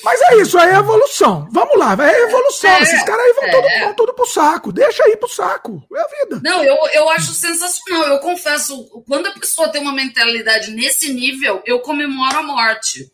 Mas 0.03 0.21
é 0.21 0.35
isso, 0.37 0.57
é 0.57 0.75
evolução. 0.75 1.47
Vamos 1.51 1.77
lá, 1.77 1.95
é 1.99 2.23
evolução. 2.23 2.69
É, 2.69 2.81
Esses 2.81 3.03
caras 3.03 3.25
aí 3.25 3.33
vão, 3.33 3.43
é. 3.43 3.51
tudo, 3.51 3.85
vão 3.85 3.93
tudo 3.93 4.13
pro 4.13 4.25
saco. 4.25 4.71
Deixa 4.71 5.03
aí 5.03 5.15
pro 5.15 5.29
saco. 5.29 5.83
É 5.95 6.01
a 6.01 6.07
vida. 6.07 6.41
Não, 6.43 6.63
eu, 6.63 6.77
eu 6.93 7.09
acho 7.09 7.33
sensacional. 7.33 8.07
Eu 8.07 8.19
confesso, 8.19 9.03
quando 9.07 9.27
a 9.27 9.31
pessoa 9.31 9.69
tem 9.69 9.81
uma 9.81 9.93
mentalidade 9.93 10.71
nesse 10.71 11.13
nível, 11.13 11.61
eu 11.65 11.79
comemoro 11.79 12.37
a 12.37 12.43
morte. 12.43 13.11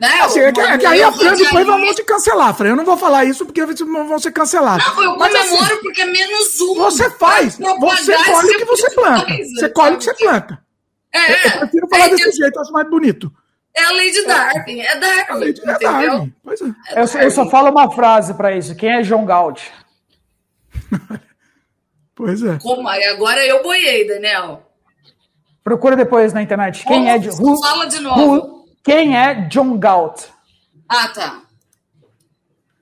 Né? 0.00 0.20
Assim, 0.22 0.40
é 0.40 0.52
que, 0.52 0.60
é 0.60 0.78
que 0.78 0.86
aí 0.86 1.02
a 1.02 1.12
Fran 1.12 1.34
depois 1.34 1.66
vão 1.66 1.94
te 1.94 2.02
cancelar, 2.02 2.54
Fran. 2.54 2.70
Eu 2.70 2.76
não 2.76 2.84
vou 2.84 2.96
falar 2.96 3.24
isso 3.24 3.46
porque 3.46 3.64
vão 3.64 4.18
ser 4.18 4.32
cancelados. 4.32 4.84
Não, 4.86 5.04
eu 5.04 5.16
Mas, 5.16 5.32
comemoro 5.32 5.64
assim, 5.64 5.76
porque 5.82 6.02
é 6.02 6.06
menos 6.06 6.60
um. 6.60 6.74
Você 6.74 7.10
faz. 7.10 7.56
Você 7.56 8.16
colhe 8.24 8.54
o 8.54 8.58
que 8.58 8.64
você 8.64 8.90
planta. 8.90 9.26
Coisa, 9.26 9.50
você 9.54 9.68
colhe 9.68 9.94
o 9.94 9.98
que 9.98 10.04
você 10.04 10.14
planta. 10.14 10.64
É, 11.12 11.32
eu, 11.32 11.36
eu 11.36 11.58
prefiro 11.60 11.88
falar 11.88 12.06
é, 12.06 12.08
desse 12.10 12.26
eu... 12.26 12.32
jeito, 12.32 12.56
eu 12.56 12.62
acho 12.62 12.72
mais 12.72 12.90
bonito. 12.90 13.32
É 13.76 13.84
a 13.84 13.90
lei 13.92 14.10
de 14.10 14.24
Darwin. 14.24 14.80
É 14.80 14.96
Darwin. 14.98 15.20
É 15.20 15.32
a 15.32 15.34
lei 15.34 15.52
de 15.52 15.60
é 15.68 15.78
Darwin. 15.78 16.34
Pois 16.42 16.60
é. 16.60 16.64
é 16.64 17.02
eu, 17.02 17.22
eu, 17.22 17.30
só 17.30 17.48
falo 17.48 17.70
uma 17.70 17.90
frase 17.90 18.34
para 18.34 18.56
isso. 18.56 18.74
Quem 18.74 18.90
é 18.90 19.02
John 19.02 19.24
Galt? 19.24 19.62
pois 22.14 22.42
é. 22.42 22.58
Como? 22.60 22.88
Agora 22.88 23.44
eu 23.46 23.62
boiei, 23.62 24.06
Daniel. 24.06 24.62
Procura 25.62 25.96
depois 25.96 26.32
na 26.32 26.42
internet. 26.42 26.84
Quem 26.84 27.04
Como? 27.04 27.08
é 27.08 27.18
de. 27.18 27.30
Fala 27.60 27.86
de 27.86 28.00
novo. 28.00 28.20
Who, 28.20 28.53
quem 28.84 29.16
é 29.16 29.34
John 29.48 29.78
Galt? 29.78 30.24
Ah, 30.88 31.08
tá. 31.08 31.40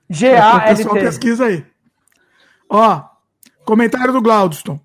G-A-L-T. 0.09 0.75
Pessoal, 0.75 0.95
pesquisa 0.95 1.45
aí. 1.45 1.65
Ó, 2.69 3.01
comentário 3.65 4.11
do 4.11 4.21
Glaudston. 4.21 4.79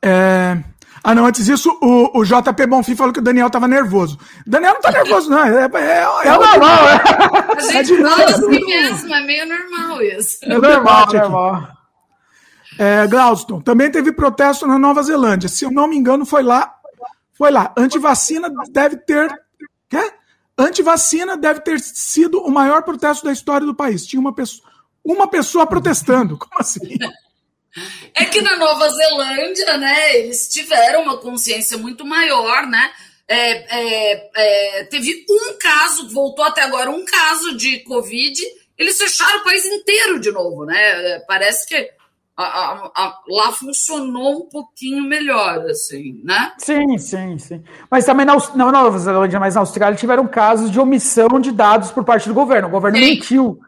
É... 0.00 0.56
Ah, 1.02 1.14
não, 1.14 1.24
antes 1.24 1.46
disso, 1.46 1.76
o, 1.82 2.20
o 2.20 2.24
JP 2.24 2.66
Bonfim 2.66 2.94
falou 2.94 3.12
que 3.12 3.20
o 3.20 3.22
Daniel 3.22 3.48
tava 3.50 3.66
nervoso. 3.66 4.18
Daniel 4.46 4.74
não 4.74 4.80
tá 4.80 4.92
nervoso, 4.92 5.30
não. 5.30 5.44
É, 5.44 5.64
é, 5.64 5.70
é, 5.74 6.28
é 6.28 6.30
normal. 6.30 6.88
É. 6.88 7.58
A 7.58 7.82
gente 7.82 7.94
é 7.94 8.02
fala 8.02 8.24
assim 8.24 8.66
mesmo, 8.66 9.14
é 9.14 9.20
meio 9.22 9.46
normal 9.48 10.02
isso. 10.02 10.38
É 10.44 10.48
normal, 10.48 11.08
é 11.12 11.18
normal. 11.18 11.68
É, 12.78 13.06
Glaudston, 13.06 13.60
também 13.60 13.90
teve 13.90 14.12
protesto 14.12 14.66
na 14.66 14.78
Nova 14.78 15.02
Zelândia. 15.02 15.48
Se 15.48 15.64
eu 15.64 15.70
não 15.70 15.88
me 15.88 15.96
engano, 15.96 16.24
foi 16.24 16.42
lá. 16.42 16.74
Foi 17.32 17.50
lá. 17.50 17.72
Antivacina 17.76 18.50
deve 18.70 18.96
ter. 18.98 19.30
Quê? 19.88 20.12
Antivacina 20.60 21.36
deve 21.36 21.60
ter 21.60 21.80
sido 21.80 22.40
o 22.40 22.50
maior 22.50 22.82
protesto 22.82 23.24
da 23.24 23.32
história 23.32 23.66
do 23.66 23.74
país. 23.74 24.06
Tinha 24.06 24.20
uma 24.20 24.34
pessoa, 24.34 24.68
uma 25.04 25.28
pessoa 25.28 25.66
protestando. 25.66 26.38
Como 26.38 26.58
assim? 26.58 26.96
É 28.14 28.24
que 28.24 28.40
na 28.40 28.56
Nova 28.56 28.88
Zelândia, 28.88 29.78
né, 29.78 30.16
eles 30.16 30.48
tiveram 30.48 31.02
uma 31.02 31.18
consciência 31.18 31.78
muito 31.78 32.04
maior, 32.04 32.66
né? 32.66 32.90
É, 33.28 33.78
é, 33.78 34.30
é, 34.34 34.84
teve 34.84 35.24
um 35.30 35.56
caso, 35.56 36.12
voltou 36.12 36.44
até 36.44 36.62
agora 36.62 36.90
um 36.90 37.04
caso 37.04 37.56
de 37.56 37.78
Covid, 37.84 38.42
eles 38.76 38.98
fecharam 38.98 39.38
o 39.38 39.44
país 39.44 39.64
inteiro 39.64 40.18
de 40.18 40.32
novo, 40.32 40.64
né? 40.64 41.20
Parece 41.28 41.68
que 41.68 41.92
a, 42.42 42.90
a, 42.94 43.04
a, 43.04 43.18
lá 43.28 43.52
funcionou 43.52 44.42
um 44.42 44.48
pouquinho 44.48 45.02
melhor, 45.02 45.66
assim, 45.66 46.20
né? 46.24 46.52
Sim, 46.58 46.96
sim, 46.98 47.38
sim. 47.38 47.62
Mas 47.90 48.04
também 48.04 48.24
na, 48.24 48.36
não 48.54 48.72
na 48.72 48.82
Nova 48.82 48.98
Zelândia, 48.98 49.38
mas 49.38 49.54
na 49.54 49.60
Austrália 49.60 49.98
tiveram 49.98 50.26
casos 50.26 50.70
de 50.70 50.80
omissão 50.80 51.38
de 51.40 51.52
dados 51.52 51.90
por 51.90 52.04
parte 52.04 52.28
do 52.28 52.34
governo. 52.34 52.68
O 52.68 52.70
governo 52.70 52.98
sim. 52.98 53.04
mentiu. 53.04 53.60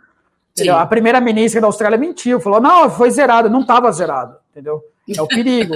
A 0.70 0.86
primeira 0.86 1.20
ministra 1.20 1.61
da 1.61 1.66
Austrália 1.66 1.99
mentiu, 1.99 2.40
falou: 2.40 2.61
não, 2.61 2.90
foi 2.90 3.11
zerado, 3.11 3.51
não 3.51 3.61
estava 3.61 3.93
zerado, 3.93 4.36
entendeu? 4.51 4.82
É 5.09 5.20
o 5.20 5.27
perigo. 5.27 5.74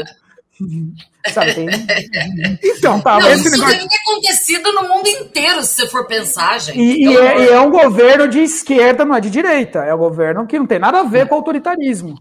Sabe, 1.32 1.54
tem... 1.54 1.68
Então, 2.62 3.00
tá, 3.00 3.18
não, 3.18 3.30
isso 3.32 3.50
negócio... 3.50 3.74
deve 3.74 3.88
ter 3.88 3.96
acontecido 3.96 4.72
no 4.72 4.88
mundo 4.88 5.08
inteiro, 5.08 5.62
se 5.62 5.74
você 5.74 5.88
for 5.88 6.06
pensar, 6.06 6.60
gente. 6.60 6.78
E, 6.78 7.04
e, 7.04 7.16
é, 7.16 7.40
e, 7.40 7.48
é, 7.48 7.60
um 7.60 7.70
governo 7.70 8.28
de 8.28 8.38
esquerda, 8.38 9.04
não 9.04 9.14
é 9.14 9.20
de 9.20 9.28
direita. 9.28 9.80
É 9.80 9.94
um 9.94 9.98
governo 9.98 10.46
que 10.46 10.58
não 10.58 10.66
tem 10.66 10.78
nada 10.78 11.00
a 11.00 11.02
ver 11.02 11.26
com 11.28 11.34
autoritarismo. 11.34 12.16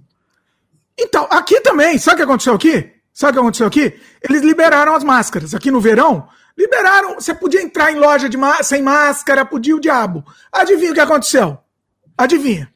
Então, 0.97 1.27
aqui 1.29 1.59
também, 1.61 1.97
sabe 1.97 2.15
o 2.15 2.17
que 2.17 2.23
aconteceu 2.23 2.53
aqui? 2.53 2.91
Sabe 3.13 3.31
o 3.31 3.33
que 3.33 3.39
aconteceu 3.39 3.67
aqui? 3.67 3.99
Eles 4.21 4.41
liberaram 4.41 4.95
as 4.95 5.03
máscaras. 5.03 5.53
Aqui 5.53 5.71
no 5.71 5.79
verão, 5.79 6.27
liberaram. 6.57 7.15
Você 7.15 7.33
podia 7.33 7.61
entrar 7.61 7.91
em 7.91 7.95
loja 7.95 8.27
de 8.29 8.37
sem 8.63 8.81
máscara, 8.81 9.45
podia 9.45 9.75
o 9.75 9.79
diabo. 9.79 10.23
Adivinha 10.51 10.91
o 10.91 10.93
que 10.93 10.99
aconteceu? 10.99 11.57
Adivinha. 12.17 12.69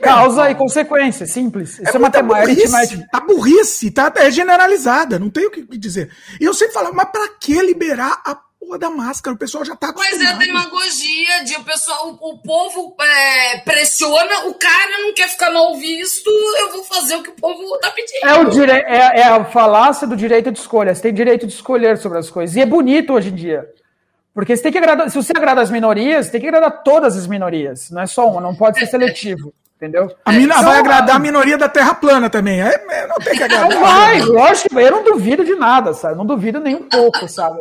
Causa 0.00 0.48
é, 0.48 0.50
e 0.50 0.54
consequência, 0.56 1.26
simples. 1.26 1.78
Isso 1.78 1.92
é, 1.92 1.96
é 1.96 1.98
matemática. 1.98 2.48
Burrice, 2.48 3.06
a 3.12 3.20
burrice 3.20 3.90
tá, 3.92 4.12
é 4.16 4.30
generalizada, 4.30 5.18
não 5.18 5.30
tem 5.30 5.46
o 5.46 5.50
que 5.50 5.62
dizer. 5.78 6.10
E 6.40 6.44
eu 6.44 6.52
sempre 6.52 6.74
falo, 6.74 6.92
mas 6.92 7.08
para 7.10 7.28
que 7.40 7.60
liberar 7.62 8.20
a 8.24 8.36
porra 8.62 8.78
da 8.78 8.90
máscara, 8.90 9.34
o 9.34 9.38
pessoal 9.38 9.64
já 9.64 9.74
tá 9.74 9.92
Mas 9.96 10.20
é 10.20 10.34
demagogia, 10.34 11.44
de 11.44 11.56
o 11.56 11.64
pessoal, 11.64 12.16
o, 12.20 12.30
o 12.30 12.38
povo 12.38 12.94
é, 13.00 13.58
pressiona, 13.58 14.46
o 14.46 14.54
cara 14.54 14.98
não 15.02 15.12
quer 15.12 15.28
ficar 15.28 15.50
mal 15.50 15.74
visto, 15.76 16.30
eu 16.60 16.70
vou 16.70 16.84
fazer 16.84 17.16
o 17.16 17.22
que 17.22 17.30
o 17.30 17.34
povo 17.34 17.76
tá 17.78 17.90
pedindo. 17.90 18.24
É, 18.24 18.38
o 18.38 18.44
dire... 18.50 18.70
é, 18.70 19.20
é 19.20 19.24
a 19.24 19.44
falácia 19.44 20.06
do 20.06 20.16
direito 20.16 20.52
de 20.52 20.60
escolha, 20.60 20.94
você 20.94 21.02
tem 21.02 21.12
direito 21.12 21.46
de 21.46 21.52
escolher 21.52 21.98
sobre 21.98 22.18
as 22.18 22.30
coisas, 22.30 22.54
e 22.54 22.60
é 22.60 22.66
bonito 22.66 23.12
hoje 23.12 23.30
em 23.30 23.34
dia. 23.34 23.68
Porque 24.32 24.56
você 24.56 24.62
tem 24.62 24.72
que 24.72 24.78
agradar, 24.78 25.10
se 25.10 25.16
você 25.16 25.32
agrada 25.36 25.60
as 25.60 25.70
minorias, 25.70 26.30
tem 26.30 26.40
que 26.40 26.46
agradar 26.46 26.82
todas 26.82 27.16
as 27.16 27.26
minorias, 27.26 27.90
não 27.90 28.02
é 28.02 28.06
só 28.06 28.28
uma, 28.28 28.40
não 28.40 28.54
pode 28.54 28.78
ser 28.78 28.86
seletivo. 28.86 29.52
Entendeu? 29.76 30.14
A 30.24 30.30
mina 30.30 30.54
então, 30.54 30.64
vai 30.66 30.78
agradar 30.78 31.16
a 31.16 31.18
minoria 31.18 31.58
da 31.58 31.68
Terra 31.68 31.92
plana 31.92 32.30
também. 32.30 32.62
É, 32.62 33.06
não 33.08 33.16
tem 33.16 33.36
que 33.36 33.42
agradar. 33.42 33.68
Não 33.68 33.80
vai, 33.80 34.20
lógico, 34.20 34.78
eu 34.78 34.92
não 34.92 35.02
duvido 35.02 35.44
de 35.44 35.56
nada, 35.56 35.92
sabe? 35.92 36.16
Não 36.16 36.24
duvido 36.24 36.60
nem 36.60 36.76
um 36.76 36.88
pouco, 36.88 37.26
sabe? 37.26 37.58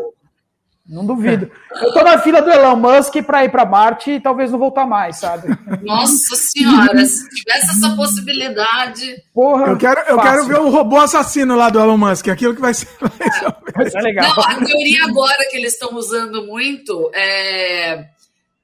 Não 0.87 1.05
duvido. 1.05 1.49
Eu 1.81 1.93
tô 1.93 2.01
na 2.01 2.19
fila 2.19 2.41
do 2.41 2.49
Elon 2.49 2.75
Musk 2.75 3.15
para 3.23 3.45
ir 3.45 3.49
para 3.49 3.65
Marte 3.65 4.11
e 4.11 4.19
talvez 4.19 4.51
não 4.51 4.59
voltar 4.59 4.85
mais, 4.85 5.17
sabe? 5.17 5.47
Nossa 5.83 6.35
senhora, 6.35 7.05
se 7.05 7.29
tivesse 7.29 7.77
essa 7.77 7.95
possibilidade. 7.95 9.23
Porra, 9.33 9.67
eu 9.67 9.77
quero, 9.77 10.01
eu 10.01 10.19
quero 10.19 10.45
ver 10.47 10.59
o 10.59 10.69
robô 10.69 10.97
assassino 10.97 11.55
lá 11.55 11.69
do 11.69 11.79
Elon 11.79 11.97
Musk, 11.97 12.27
aquilo 12.27 12.55
que 12.55 12.61
vai 12.61 12.73
ser. 12.73 12.87
Vai 13.73 13.89
ser 13.89 14.01
legal. 14.01 14.35
Não, 14.35 14.43
a 14.43 14.65
teoria 14.65 15.05
agora 15.05 15.47
que 15.49 15.55
eles 15.55 15.73
estão 15.73 15.95
usando 15.95 16.45
muito 16.45 17.09
é, 17.13 18.07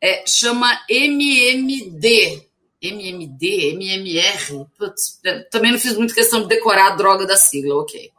é 0.02 0.24
chama 0.28 0.68
MMD. 0.90 2.44
MMD, 2.82 3.72
MMR. 3.74 4.66
Putz, 4.78 5.22
também 5.50 5.72
não 5.72 5.80
fiz 5.80 5.96
muita 5.96 6.14
questão 6.14 6.42
de 6.42 6.50
decorar 6.50 6.88
a 6.88 6.96
droga 6.96 7.26
da 7.26 7.38
sigla, 7.38 7.76
ok. 7.76 8.12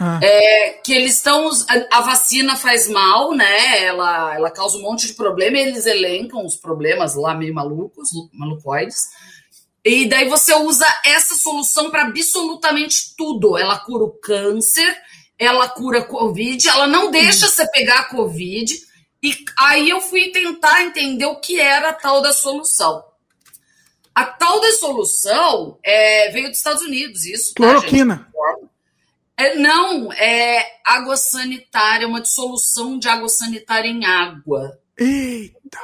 Ah. 0.00 0.20
É, 0.22 0.70
que 0.84 0.92
eles 0.92 1.14
estão. 1.14 1.48
A, 1.68 1.98
a, 1.98 2.00
vacina 2.02 2.54
faz 2.54 2.88
mal, 2.88 3.34
né? 3.34 3.84
Ela, 3.84 4.34
ela 4.36 4.50
causa 4.50 4.78
um 4.78 4.82
monte 4.82 5.08
de 5.08 5.14
problema, 5.14 5.56
e 5.56 5.60
eles 5.60 5.86
elencam 5.86 6.46
os 6.46 6.56
problemas 6.56 7.16
lá 7.16 7.34
meio 7.34 7.52
malucos, 7.52 8.08
malucoides. 8.32 9.06
E 9.84 10.08
daí 10.08 10.28
você 10.28 10.54
usa 10.54 10.86
essa 11.04 11.34
solução 11.34 11.90
para 11.90 12.02
absolutamente 12.02 13.16
tudo. 13.16 13.58
Ela 13.58 13.78
cura 13.78 14.04
o 14.04 14.10
câncer, 14.10 14.96
ela 15.38 15.68
cura 15.68 16.00
a 16.00 16.04
Covid, 16.04 16.68
ela 16.68 16.86
não 16.86 17.10
deixa 17.10 17.46
hum. 17.46 17.50
você 17.50 17.66
pegar 17.70 18.00
a 18.00 18.08
Covid. 18.08 18.72
E 19.20 19.36
aí 19.58 19.90
eu 19.90 20.00
fui 20.00 20.30
tentar 20.30 20.84
entender 20.84 21.26
o 21.26 21.40
que 21.40 21.58
era 21.58 21.88
a 21.88 21.92
tal 21.92 22.22
da 22.22 22.32
solução. 22.32 23.02
A 24.14 24.24
tal 24.24 24.60
da 24.60 24.72
solução 24.72 25.78
é, 25.82 26.30
veio 26.30 26.48
dos 26.48 26.58
Estados 26.58 26.82
Unidos, 26.82 27.24
isso. 27.24 27.54
Tá, 27.54 27.64
Cloroquina. 27.64 28.28
Tá, 28.32 28.67
é, 29.38 29.54
não, 29.54 30.12
é 30.12 30.80
água 30.84 31.16
sanitária, 31.16 32.08
uma 32.08 32.20
dissolução 32.20 32.98
de 32.98 33.08
água 33.08 33.28
sanitária 33.28 33.88
em 33.88 34.04
água. 34.04 34.76
Eita! 34.98 35.78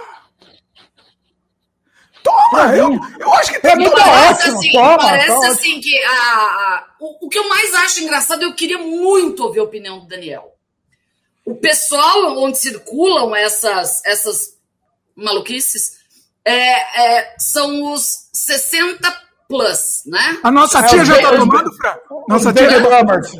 Toma! 2.24 2.74
Eu, 2.74 2.98
eu 3.20 3.32
acho 3.34 3.52
que 3.52 3.60
tem 3.60 3.78
tudo 3.78 3.92
parece 3.92 4.42
ótimo. 4.42 4.58
Assim, 4.58 4.72
toma, 4.72 4.98
parece 4.98 5.26
toma. 5.28 5.48
assim 5.48 5.80
que 5.80 6.02
a, 6.02 6.10
a 6.10 6.94
o, 6.98 7.26
o, 7.26 7.28
que 7.28 7.38
eu 7.38 7.48
mais 7.48 7.72
acho 7.74 8.02
engraçado, 8.02 8.42
eu 8.42 8.54
queria 8.54 8.78
muito 8.78 9.44
ouvir 9.44 9.60
a 9.60 9.64
opinião 9.64 10.00
do 10.00 10.08
Daniel. 10.08 10.56
O 11.44 11.54
pessoal 11.54 12.36
onde 12.38 12.58
circulam 12.58 13.36
essas, 13.36 14.04
essas 14.04 14.58
maluquices 15.14 15.98
é, 16.44 17.20
é, 17.20 17.36
são 17.38 17.92
os 17.92 18.30
60 18.32 19.23
Plus, 19.48 20.02
né? 20.06 20.38
A 20.42 20.50
nossa 20.50 20.82
tia 20.84 21.02
é, 21.02 21.04
já 21.04 21.16
está 21.16 21.36
tomando, 21.36 21.72
Fran? 21.76 21.94
Nossa 22.28 22.52
tia 22.52 22.70
já 22.70 22.80
boomers. 22.80 23.32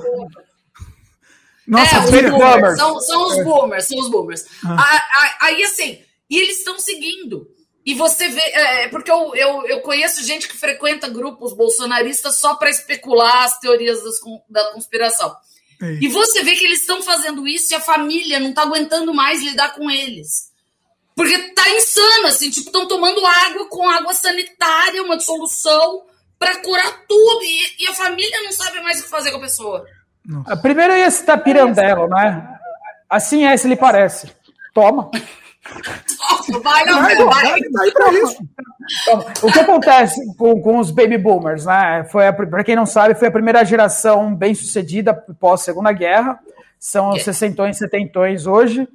Nossa, 1.66 1.96
é, 1.96 2.00
os 2.00 2.30
boomers. 2.30 2.76
São, 2.76 3.00
são, 3.00 3.26
os 3.26 3.44
boomers, 3.44 3.84
são 3.86 3.98
os 3.98 4.10
boomers. 4.10 4.44
Ah. 4.64 5.02
Aí, 5.40 5.62
assim, 5.64 5.98
e 6.28 6.38
eles 6.38 6.58
estão 6.58 6.78
seguindo. 6.78 7.48
E 7.86 7.94
você 7.94 8.28
vê, 8.28 8.40
é, 8.40 8.88
porque 8.88 9.10
eu, 9.10 9.34
eu, 9.34 9.66
eu 9.66 9.80
conheço 9.80 10.24
gente 10.24 10.48
que 10.48 10.56
frequenta 10.56 11.08
grupos 11.08 11.54
bolsonaristas 11.54 12.36
só 12.36 12.54
para 12.54 12.70
especular 12.70 13.44
as 13.44 13.58
teorias 13.58 14.02
das, 14.02 14.20
da 14.48 14.72
conspiração. 14.72 15.34
E 16.00 16.08
você 16.08 16.42
vê 16.42 16.54
que 16.54 16.64
eles 16.64 16.80
estão 16.80 17.02
fazendo 17.02 17.46
isso 17.46 17.72
e 17.72 17.76
a 17.76 17.80
família 17.80 18.40
não 18.40 18.50
está 18.50 18.62
aguentando 18.62 19.12
mais 19.12 19.42
lidar 19.42 19.74
com 19.74 19.90
eles. 19.90 20.53
Porque 21.16 21.38
tá 21.54 21.68
insano, 21.70 22.26
assim, 22.26 22.50
tipo, 22.50 22.66
estão 22.66 22.88
tomando 22.88 23.24
água 23.24 23.68
com 23.68 23.88
água 23.88 24.12
sanitária, 24.12 25.02
uma 25.02 25.18
solução 25.20 26.02
para 26.38 26.56
curar 26.56 27.04
tudo. 27.08 27.42
E, 27.42 27.84
e, 27.84 27.88
a 27.88 27.94
família 27.94 28.42
não 28.42 28.52
sabe 28.52 28.80
mais 28.80 29.00
o 29.00 29.04
que 29.04 29.10
fazer 29.10 29.30
com 29.30 29.38
a 29.38 29.42
pessoa. 29.42 29.84
Nossa. 30.26 30.56
Primeiro 30.56 30.92
eu 30.92 30.98
ia 30.98 31.10
citar 31.10 31.42
Pirandello, 31.42 32.08
né? 32.08 32.58
Assim 33.08 33.44
é, 33.44 33.56
se 33.56 33.68
lhe 33.68 33.76
parece. 33.76 34.28
Toma. 34.74 35.10
vai, 36.62 36.84
não, 36.84 37.00
vai, 37.00 37.16
vai. 37.16 37.60
vai 37.60 37.90
pra 37.92 38.12
isso. 38.12 38.36
Então, 39.02 39.26
o 39.42 39.52
que 39.52 39.60
acontece 39.60 40.36
com, 40.36 40.60
com 40.60 40.78
os 40.78 40.90
baby 40.90 41.16
boomers, 41.16 41.64
né? 41.64 42.04
Foi 42.10 42.30
para 42.32 42.64
quem 42.64 42.74
não 42.74 42.86
sabe, 42.86 43.14
foi 43.14 43.28
a 43.28 43.32
primeira 43.32 43.64
geração 43.64 44.34
bem 44.34 44.54
sucedida 44.54 45.14
pós 45.14 45.60
Segunda 45.60 45.92
Guerra. 45.92 46.40
São 46.78 47.10
os 47.10 47.22
sessentões, 47.22 47.78
setentões 47.78 48.46
hoje. 48.46 48.88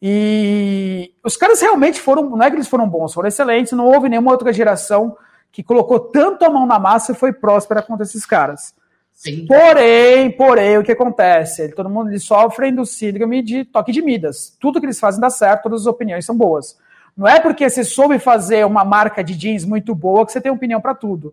E 0.00 1.14
os 1.24 1.36
caras 1.36 1.60
realmente 1.60 2.00
foram, 2.00 2.28
não 2.30 2.42
é 2.42 2.50
que 2.50 2.56
eles 2.56 2.68
foram 2.68 2.88
bons, 2.88 3.14
foram 3.14 3.28
excelentes, 3.28 3.72
não 3.72 3.86
houve 3.86 4.08
nenhuma 4.08 4.32
outra 4.32 4.52
geração 4.52 5.16
que 5.50 5.62
colocou 5.62 5.98
tanto 6.00 6.44
a 6.44 6.50
mão 6.50 6.66
na 6.66 6.78
massa 6.78 7.12
e 7.12 7.14
foi 7.14 7.32
próspera 7.32 7.80
quanto 7.80 8.02
esses 8.02 8.26
caras. 8.26 8.74
Sim. 9.12 9.46
Porém, 9.46 10.30
porém, 10.32 10.76
o 10.76 10.82
que 10.82 10.90
acontece? 10.92 11.68
Todo 11.68 11.88
mundo 11.88 12.10
eles 12.10 12.24
sofrem 12.24 12.74
do 12.74 12.84
síndrome 12.84 13.40
de 13.40 13.64
toque 13.64 13.92
de 13.92 14.02
Midas. 14.02 14.56
Tudo 14.60 14.80
que 14.80 14.86
eles 14.86 14.98
fazem 14.98 15.20
dá 15.20 15.30
certo, 15.30 15.62
todas 15.62 15.82
as 15.82 15.86
opiniões 15.86 16.26
são 16.26 16.36
boas. 16.36 16.76
Não 17.16 17.28
é 17.28 17.38
porque 17.38 17.70
você 17.70 17.84
soube 17.84 18.18
fazer 18.18 18.66
uma 18.66 18.84
marca 18.84 19.22
de 19.22 19.36
jeans 19.36 19.64
muito 19.64 19.94
boa 19.94 20.26
que 20.26 20.32
você 20.32 20.40
tem 20.40 20.50
opinião 20.50 20.80
para 20.80 20.94
tudo. 20.94 21.32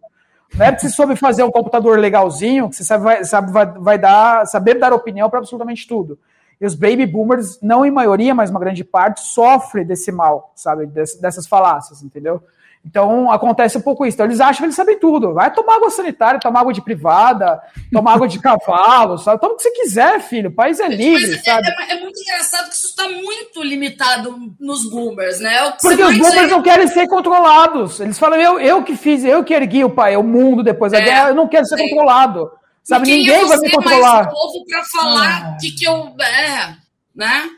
Não 0.54 0.66
é 0.66 0.72
porque 0.72 0.88
você 0.88 0.94
soube 0.94 1.16
fazer 1.16 1.44
um 1.44 1.52
computador 1.52 1.98
legalzinho 1.98 2.70
que 2.70 2.76
você 2.76 2.84
sabe, 2.84 3.04
vai, 3.04 3.24
sabe, 3.24 3.52
vai, 3.52 3.66
vai 3.66 3.98
dar, 3.98 4.46
saber 4.46 4.76
dar 4.76 4.94
opinião 4.94 5.30
para 5.30 5.40
absolutamente 5.40 5.88
tudo. 5.88 6.20
E 6.62 6.66
os 6.66 6.76
baby 6.76 7.08
boomers, 7.08 7.60
não 7.60 7.84
em 7.84 7.90
maioria, 7.90 8.36
mas 8.36 8.52
uma 8.52 8.60
grande 8.60 8.84
parte, 8.84 9.22
sofre 9.22 9.84
desse 9.84 10.12
mal, 10.12 10.54
sabe? 10.56 10.86
dessas 10.86 11.48
falácias, 11.48 12.04
entendeu? 12.04 12.40
Então 12.86 13.32
acontece 13.32 13.78
um 13.78 13.82
pouco 13.82 14.06
isso. 14.06 14.16
Então, 14.16 14.26
eles 14.26 14.40
acham 14.40 14.58
que 14.58 14.66
eles 14.66 14.76
sabem 14.76 15.00
tudo. 15.00 15.34
Vai 15.34 15.54
tomar 15.54 15.76
água 15.76 15.90
sanitária, 15.90 16.40
tomar 16.40 16.62
água 16.62 16.74
de 16.74 16.82
privada, 16.82 17.62
tomar 17.92 18.14
água 18.14 18.28
de 18.28 18.38
cavalo, 18.42 19.18
sabe? 19.18 19.40
Toma 19.40 19.54
o 19.54 19.58
que 19.58 19.64
você 19.64 19.72
quiser, 19.72 20.20
filho. 20.20 20.50
O 20.50 20.54
país 20.54 20.80
é 20.80 20.88
livre, 20.88 21.36
é, 21.36 21.40
sabe? 21.40 21.68
É, 21.68 21.94
é, 21.94 22.00
muito 22.00 22.20
engraçado 22.20 22.70
que 22.70 22.76
isso 22.76 22.88
está 22.88 23.08
muito 23.08 23.64
limitado 23.64 24.36
nos 24.60 24.90
boomers, 24.90 25.40
né? 25.40 25.74
Porque 25.82 26.04
os 26.04 26.18
boomers 26.18 26.50
não 26.50 26.62
querem 26.62 26.88
ser 26.88 27.08
controlados. 27.08 28.00
Eles 28.00 28.18
falam, 28.18 28.40
eu, 28.40 28.60
eu 28.60 28.84
que 28.84 28.96
fiz, 28.96 29.24
eu 29.24 29.44
que 29.44 29.54
ergui 29.54 29.84
o, 29.84 29.90
pai, 29.90 30.16
o 30.16 30.24
mundo 30.24 30.64
depois 30.64 30.92
da 30.92 31.00
é, 31.00 31.04
guerra, 31.04 31.30
eu 31.30 31.36
não 31.36 31.48
quero 31.48 31.66
ser 31.66 31.78
sim. 31.78 31.90
controlado. 31.90 32.52
Sabe, 32.84 33.08
ninguém 33.08 33.48
vai 33.48 33.58
me 33.58 33.72
controlar. 33.72 34.24
Mais 34.24 34.34
novo 34.34 34.66
para 34.66 34.84
falar 34.86 35.38
ah. 35.38 35.58
que, 35.60 35.72
que 35.72 35.88
eu. 35.88 36.14
É, 36.20 36.76
né? 37.16 37.50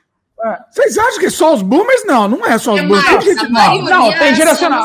É. 0.46 0.60
Vocês 0.70 0.98
acham 0.98 1.20
que 1.20 1.30
só 1.30 1.54
os 1.54 1.62
boomers? 1.62 2.06
Não, 2.06 2.28
não 2.28 2.46
é 2.46 2.58
só 2.58 2.74
os 2.74 2.82
é 2.82 2.84
boomers. 2.86 3.50
Mais, 3.50 3.84
não, 3.84 4.10
não, 4.10 4.20
tem 4.20 4.36
geracional. 4.36 4.84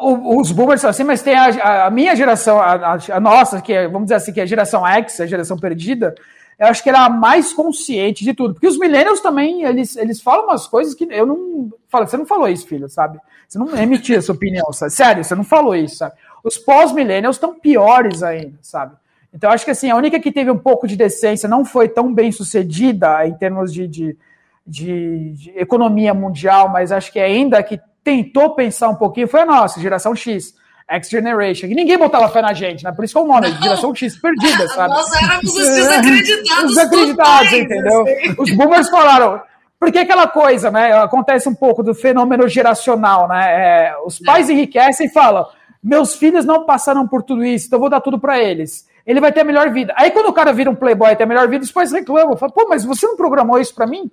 Os 0.00 0.52
boomers 0.52 0.82
são 0.82 0.90
assim, 0.90 1.04
mas 1.04 1.22
tem 1.22 1.34
a, 1.34 1.86
a 1.86 1.90
minha 1.90 2.14
geração, 2.14 2.60
a, 2.60 2.98
a, 3.12 3.20
nossa, 3.20 3.62
que 3.62 3.72
é, 3.72 3.88
vamos 3.88 4.06
dizer 4.06 4.16
assim, 4.16 4.32
que 4.32 4.40
é 4.40 4.42
a 4.42 4.46
geração 4.46 4.86
X, 4.86 5.20
a 5.20 5.26
geração 5.26 5.56
perdida, 5.56 6.14
eu 6.58 6.66
acho 6.66 6.82
que 6.82 6.88
era 6.90 7.06
a 7.06 7.10
mais 7.10 7.52
consciente 7.52 8.24
de 8.24 8.34
tudo. 8.34 8.54
Porque 8.54 8.66
os 8.66 8.78
millennials 8.78 9.20
também, 9.20 9.62
eles, 9.62 9.96
eles 9.96 10.20
falam 10.20 10.44
umas 10.44 10.66
coisas 10.66 10.94
que 10.94 11.04
eu 11.10 11.24
não. 11.24 11.72
Falo, 11.88 12.06
você 12.06 12.16
não 12.18 12.26
falou 12.26 12.48
isso, 12.48 12.66
filho, 12.66 12.88
sabe? 12.88 13.18
Você 13.48 13.58
não 13.58 13.74
emitiu 13.76 14.18
essa 14.18 14.32
opinião, 14.32 14.70
sabe? 14.72 14.92
Sério, 14.92 15.24
você 15.24 15.34
não 15.34 15.44
falou 15.44 15.74
isso, 15.74 15.96
sabe? 15.96 16.14
Os 16.42 16.58
pós-millennials 16.58 17.36
estão 17.36 17.58
piores 17.58 18.22
ainda, 18.22 18.58
sabe? 18.60 18.94
Então, 19.34 19.50
acho 19.50 19.64
que 19.64 19.72
assim, 19.72 19.90
a 19.90 19.96
única 19.96 20.20
que 20.20 20.30
teve 20.30 20.48
um 20.48 20.56
pouco 20.56 20.86
de 20.86 20.94
decência, 20.94 21.48
não 21.48 21.64
foi 21.64 21.88
tão 21.88 22.14
bem 22.14 22.30
sucedida 22.30 23.26
em 23.26 23.34
termos 23.34 23.72
de, 23.72 23.88
de, 23.88 24.16
de, 24.64 25.30
de 25.32 25.52
economia 25.56 26.14
mundial, 26.14 26.68
mas 26.68 26.92
acho 26.92 27.12
que 27.12 27.18
ainda 27.18 27.60
que 27.60 27.80
tentou 28.04 28.54
pensar 28.54 28.88
um 28.88 28.94
pouquinho 28.94 29.26
foi 29.26 29.40
a 29.40 29.46
nossa, 29.46 29.80
geração 29.80 30.14
X. 30.14 30.54
X 30.88 31.08
Generation, 31.08 31.66
que 31.66 31.74
ninguém 31.74 31.98
botava 31.98 32.28
fé 32.28 32.42
na 32.42 32.52
gente, 32.52 32.84
né? 32.84 32.92
Por 32.92 33.04
isso 33.04 33.14
que 33.14 33.18
é 33.18 33.22
o 33.22 33.26
nome, 33.26 33.48
não. 33.48 33.62
geração 33.62 33.94
X 33.94 34.16
perdida, 34.16 34.68
sabe? 34.68 34.94
Nós 34.94 35.12
éramos 35.14 35.56
os 35.56 35.68
desacreditados. 35.68 36.64
Os 36.64 36.76
desacreditados, 36.76 37.52
entendeu? 37.54 38.02
Assim. 38.02 38.34
Os 38.38 38.50
boomers 38.54 38.88
falaram. 38.88 39.40
Porque 39.80 39.98
aquela 39.98 40.28
coisa, 40.28 40.70
né? 40.70 40.92
Acontece 40.92 41.48
um 41.48 41.54
pouco 41.54 41.82
do 41.82 41.94
fenômeno 41.94 42.46
geracional, 42.46 43.26
né? 43.26 43.46
É, 43.46 43.94
os 44.04 44.18
pais 44.18 44.48
é. 44.48 44.52
enriquecem 44.52 45.06
e 45.06 45.10
falam: 45.10 45.46
meus 45.82 46.14
filhos 46.14 46.44
não 46.44 46.66
passaram 46.66 47.08
por 47.08 47.22
tudo 47.22 47.42
isso, 47.42 47.66
então 47.66 47.78
eu 47.78 47.80
vou 47.80 47.90
dar 47.90 48.02
tudo 48.02 48.18
para 48.18 48.38
eles 48.38 48.86
ele 49.06 49.20
vai 49.20 49.32
ter 49.32 49.40
a 49.40 49.44
melhor 49.44 49.70
vida. 49.70 49.92
Aí 49.96 50.10
quando 50.10 50.26
o 50.26 50.32
cara 50.32 50.52
vira 50.52 50.70
um 50.70 50.74
playboy 50.74 51.12
e 51.12 51.16
tem 51.16 51.24
a 51.24 51.28
melhor 51.28 51.48
vida, 51.48 51.64
os 51.64 51.72
pais 51.72 51.92
reclamam. 51.92 52.36
Falam, 52.36 52.54
pô, 52.54 52.66
mas 52.68 52.84
você 52.84 53.06
não 53.06 53.16
programou 53.16 53.58
isso 53.58 53.74
para 53.74 53.86
mim? 53.86 54.10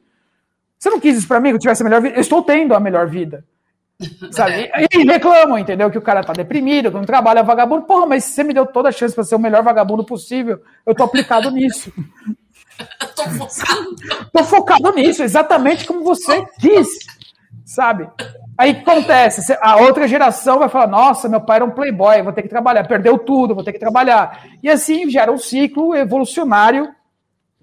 Você 0.78 0.90
não 0.90 1.00
quis 1.00 1.18
isso 1.18 1.28
para 1.28 1.40
mim, 1.40 1.50
que 1.50 1.56
eu 1.56 1.60
tivesse 1.60 1.84
a 1.84 1.86
melhor 1.86 2.02
vida? 2.02 2.16
Eu 2.16 2.22
estou 2.22 2.42
tendo 2.42 2.74
a 2.74 2.80
melhor 2.80 3.08
vida. 3.08 3.46
Sabe? 4.32 4.72
E 4.92 5.04
reclamam, 5.04 5.58
entendeu? 5.58 5.92
Que 5.92 5.98
o 5.98 6.02
cara 6.02 6.24
tá 6.24 6.34
deprimido, 6.34 6.90
que 6.90 6.98
não 6.98 7.06
trabalha 7.06 7.44
vagabundo. 7.44 7.84
Porra, 7.84 8.08
mas 8.08 8.24
você 8.24 8.44
me 8.44 8.54
deu 8.54 8.66
toda 8.66 8.90
a 8.90 8.92
chance 8.92 9.14
para 9.14 9.24
ser 9.24 9.36
o 9.36 9.40
melhor 9.40 9.64
vagabundo 9.64 10.04
possível. 10.04 10.60
Eu 10.86 10.96
tô 10.96 11.04
aplicado 11.04 11.50
nisso. 11.52 11.92
tô 13.16 13.24
focado. 13.30 13.96
tô 14.34 14.44
focado 14.44 14.92
nisso, 14.94 15.24
exatamente 15.24 15.86
como 15.86 16.04
você 16.04 16.46
quis. 16.60 16.88
Sabe? 17.64 18.10
Aí 18.62 18.72
acontece? 18.72 19.58
A 19.60 19.78
outra 19.78 20.08
geração 20.08 20.60
vai 20.60 20.70
falar: 20.70 20.86
nossa, 20.86 21.28
meu 21.28 21.42
pai 21.42 21.56
era 21.56 21.66
um 21.66 21.72
playboy, 21.72 22.22
vou 22.22 22.32
ter 22.32 22.44
que 22.44 22.48
trabalhar, 22.48 22.88
perdeu 22.88 23.18
tudo, 23.18 23.56
vou 23.56 23.64
ter 23.64 23.74
que 23.74 23.80
trabalhar. 23.80 24.46
E 24.62 24.70
assim 24.70 25.10
gera 25.10 25.32
um 25.32 25.38
ciclo 25.38 25.96
evolucionário 25.96 26.94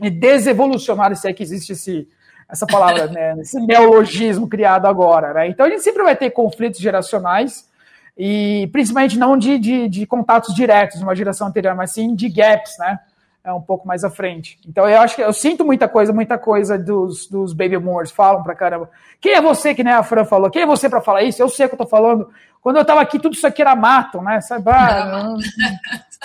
e 0.02 0.10
desevolucionário, 0.10 1.14
se 1.14 1.28
é 1.28 1.32
que 1.32 1.42
existe 1.42 1.70
esse, 1.72 2.08
essa 2.48 2.66
palavra, 2.66 3.06
né, 3.06 3.36
esse 3.38 3.60
neologismo 3.60 4.48
criado 4.48 4.86
agora. 4.86 5.32
Né? 5.34 5.48
Então 5.48 5.66
a 5.66 5.70
gente 5.70 5.82
sempre 5.82 6.02
vai 6.02 6.16
ter 6.16 6.30
conflitos 6.30 6.80
geracionais, 6.80 7.68
e 8.16 8.68
principalmente 8.72 9.16
não 9.16 9.38
de, 9.38 9.56
de, 9.56 9.88
de 9.88 10.04
contatos 10.04 10.52
diretos 10.52 10.98
de 10.98 11.04
uma 11.04 11.14
geração 11.14 11.46
anterior, 11.46 11.76
mas 11.76 11.92
sim 11.92 12.12
de 12.12 12.28
gaps, 12.28 12.76
né? 12.76 12.98
É 13.48 13.52
um 13.52 13.60
pouco 13.60 13.86
mais 13.86 14.04
à 14.04 14.10
frente. 14.10 14.58
Então 14.66 14.88
eu 14.88 15.00
acho 15.00 15.16
que 15.16 15.22
eu 15.22 15.32
sinto 15.32 15.64
muita 15.64 15.88
coisa, 15.88 16.12
muita 16.12 16.36
coisa 16.36 16.78
dos, 16.78 17.26
dos 17.26 17.52
baby 17.52 17.78
boomers 17.78 18.10
falam 18.10 18.42
pra 18.42 18.54
caramba. 18.54 18.90
Quem 19.20 19.32
é 19.32 19.40
você, 19.40 19.74
que 19.74 19.82
nem 19.82 19.92
a 19.92 20.02
Fran 20.02 20.24
falou? 20.24 20.50
Quem 20.50 20.62
é 20.62 20.66
você 20.66 20.88
para 20.88 21.00
falar 21.00 21.22
isso? 21.22 21.42
Eu 21.42 21.48
sei 21.48 21.66
o 21.66 21.68
que 21.68 21.74
eu 21.74 21.78
tô 21.78 21.86
falando. 21.86 22.28
Quando 22.60 22.76
eu 22.76 22.84
tava 22.84 23.00
aqui, 23.00 23.18
tudo 23.18 23.34
isso 23.34 23.46
aqui 23.46 23.62
era 23.62 23.74
mato, 23.74 24.20
né? 24.20 24.40
Sabe? 24.40 24.68
Ah, 24.68 25.34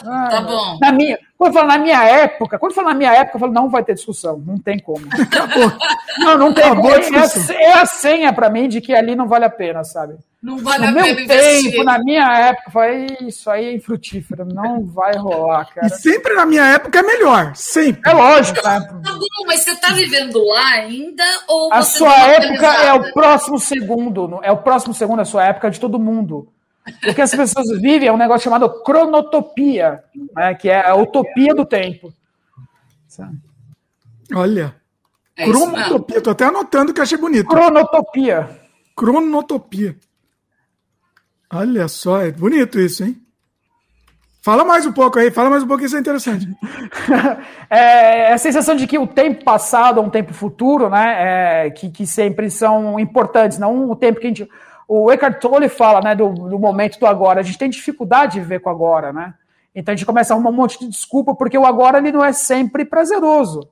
ah, 0.03 0.27
tá 0.29 0.41
bom. 0.41 0.77
Na 0.81 0.91
minha, 0.91 1.17
quando 1.37 1.51
eu 1.51 1.53
falo 1.53 1.67
na 1.67 1.77
minha 1.77 2.03
época, 2.03 2.59
quando 2.59 2.71
eu 2.71 2.75
falo 2.75 2.89
na 2.89 2.95
minha 2.95 3.13
época, 3.13 3.37
eu 3.37 3.39
falo, 3.39 3.53
não 3.53 3.69
vai 3.69 3.83
ter 3.83 3.93
discussão, 3.93 4.37
não 4.45 4.57
tem 4.57 4.79
como. 4.79 5.05
Acabou. 5.11 5.71
Não, 6.17 6.37
não 6.37 6.53
tem 6.53 6.67
como. 6.69 6.89
É, 6.89 7.63
é 7.63 7.73
a 7.73 7.85
senha 7.85 8.33
para 8.33 8.49
mim 8.49 8.67
de 8.67 8.81
que 8.81 8.93
ali 8.93 9.15
não 9.15 9.27
vale 9.27 9.45
a 9.45 9.49
pena, 9.49 9.83
sabe? 9.83 10.15
Não 10.43 10.57
vale 10.57 10.83
no 10.83 10.89
a 10.89 10.91
meu 10.91 11.03
pena 11.05 11.15
tempo, 11.15 11.31
investir. 11.31 11.83
na 11.85 11.99
minha 11.99 12.37
época, 12.37 12.69
foi 12.69 13.07
isso 13.21 13.49
aí 13.49 13.63
é 13.63 13.73
infrutífero, 13.73 14.43
não 14.43 14.85
vai 14.85 15.15
rolar, 15.15 15.73
cara. 15.73 15.87
E 15.87 15.89
sempre 15.89 16.33
na 16.33 16.45
minha 16.45 16.65
época 16.65 16.99
é 16.99 17.01
melhor, 17.01 17.55
sempre. 17.55 18.11
É 18.11 18.13
lógico, 18.13 18.57
né? 18.57 18.81
Tá 18.81 19.13
bom, 19.13 19.47
mas 19.47 19.63
você 19.63 19.73
tá 19.77 19.93
vivendo 19.93 20.43
lá 20.45 20.67
ainda 20.71 21.23
ou 21.47 21.73
A 21.73 21.81
sua 21.81 22.13
época 22.27 22.67
é 22.67 22.91
o 22.91 23.13
próximo 23.13 23.57
segundo, 23.57 24.41
é 24.43 24.51
o 24.51 24.57
próximo 24.57 24.93
segundo 24.93 25.21
a 25.21 25.25
sua 25.25 25.45
época 25.45 25.71
de 25.71 25.79
todo 25.79 25.97
mundo. 25.97 26.49
O 27.07 27.15
que 27.15 27.21
as 27.21 27.31
pessoas 27.31 27.69
vivem 27.79 28.09
é 28.09 28.11
um 28.11 28.17
negócio 28.17 28.43
chamado 28.43 28.83
cronotopia, 28.83 30.03
né, 30.35 30.53
que 30.55 30.69
é 30.69 30.85
a 30.85 30.93
utopia 30.93 31.55
do 31.55 31.65
tempo. 31.65 32.13
Sabe? 33.07 33.37
Olha. 34.35 34.75
É 35.37 35.45
cronotopia, 35.45 36.21
tô 36.21 36.31
até 36.31 36.43
anotando 36.43 36.93
que 36.93 36.99
achei 36.99 37.17
bonito. 37.17 37.47
Cronotopia. 37.47 38.59
Cronotopia. 38.93 39.95
Olha 41.53 41.87
só, 41.87 42.21
é 42.21 42.31
bonito 42.31 42.79
isso, 42.79 43.03
hein? 43.03 43.15
Fala 44.41 44.65
mais 44.65 44.85
um 44.85 44.91
pouco 44.91 45.19
aí, 45.19 45.31
fala 45.31 45.49
mais 45.49 45.63
um 45.63 45.67
pouco, 45.67 45.85
isso 45.85 45.95
é 45.95 45.99
interessante. 45.99 46.47
é 47.69 48.33
a 48.33 48.37
sensação 48.37 48.75
de 48.75 48.87
que 48.87 48.97
o 48.97 49.07
tempo 49.07 49.43
passado 49.43 49.99
é 49.99 50.03
um 50.03 50.09
tempo 50.09 50.33
futuro, 50.33 50.89
né? 50.89 51.65
É, 51.65 51.69
que, 51.69 51.89
que 51.89 52.05
sempre 52.05 52.49
são 52.49 52.99
importantes, 52.99 53.57
não 53.57 53.89
o 53.89 53.95
tempo 53.95 54.19
que 54.19 54.25
a 54.25 54.29
gente. 54.29 54.49
O 54.87 55.11
Eckhart 55.11 55.39
Tolle 55.39 55.69
fala, 55.69 56.01
né, 56.01 56.13
do, 56.13 56.27
do 56.27 56.59
momento 56.59 56.99
do 56.99 57.05
agora. 57.05 57.39
A 57.39 57.43
gente 57.43 57.57
tem 57.57 57.69
dificuldade 57.69 58.33
de 58.33 58.39
viver 58.41 58.59
com 58.59 58.69
o 58.69 58.73
agora, 58.73 59.13
né? 59.13 59.33
Então 59.73 59.93
a 59.93 59.95
gente 59.95 60.05
começa 60.05 60.33
a 60.33 60.35
arrumar 60.35 60.49
um 60.49 60.53
monte 60.53 60.79
de 60.79 60.89
desculpa, 60.89 61.33
porque 61.33 61.57
o 61.57 61.65
agora 61.65 61.99
ele 61.99 62.11
não 62.11 62.25
é 62.25 62.33
sempre 62.33 62.83
prazeroso. 62.83 63.69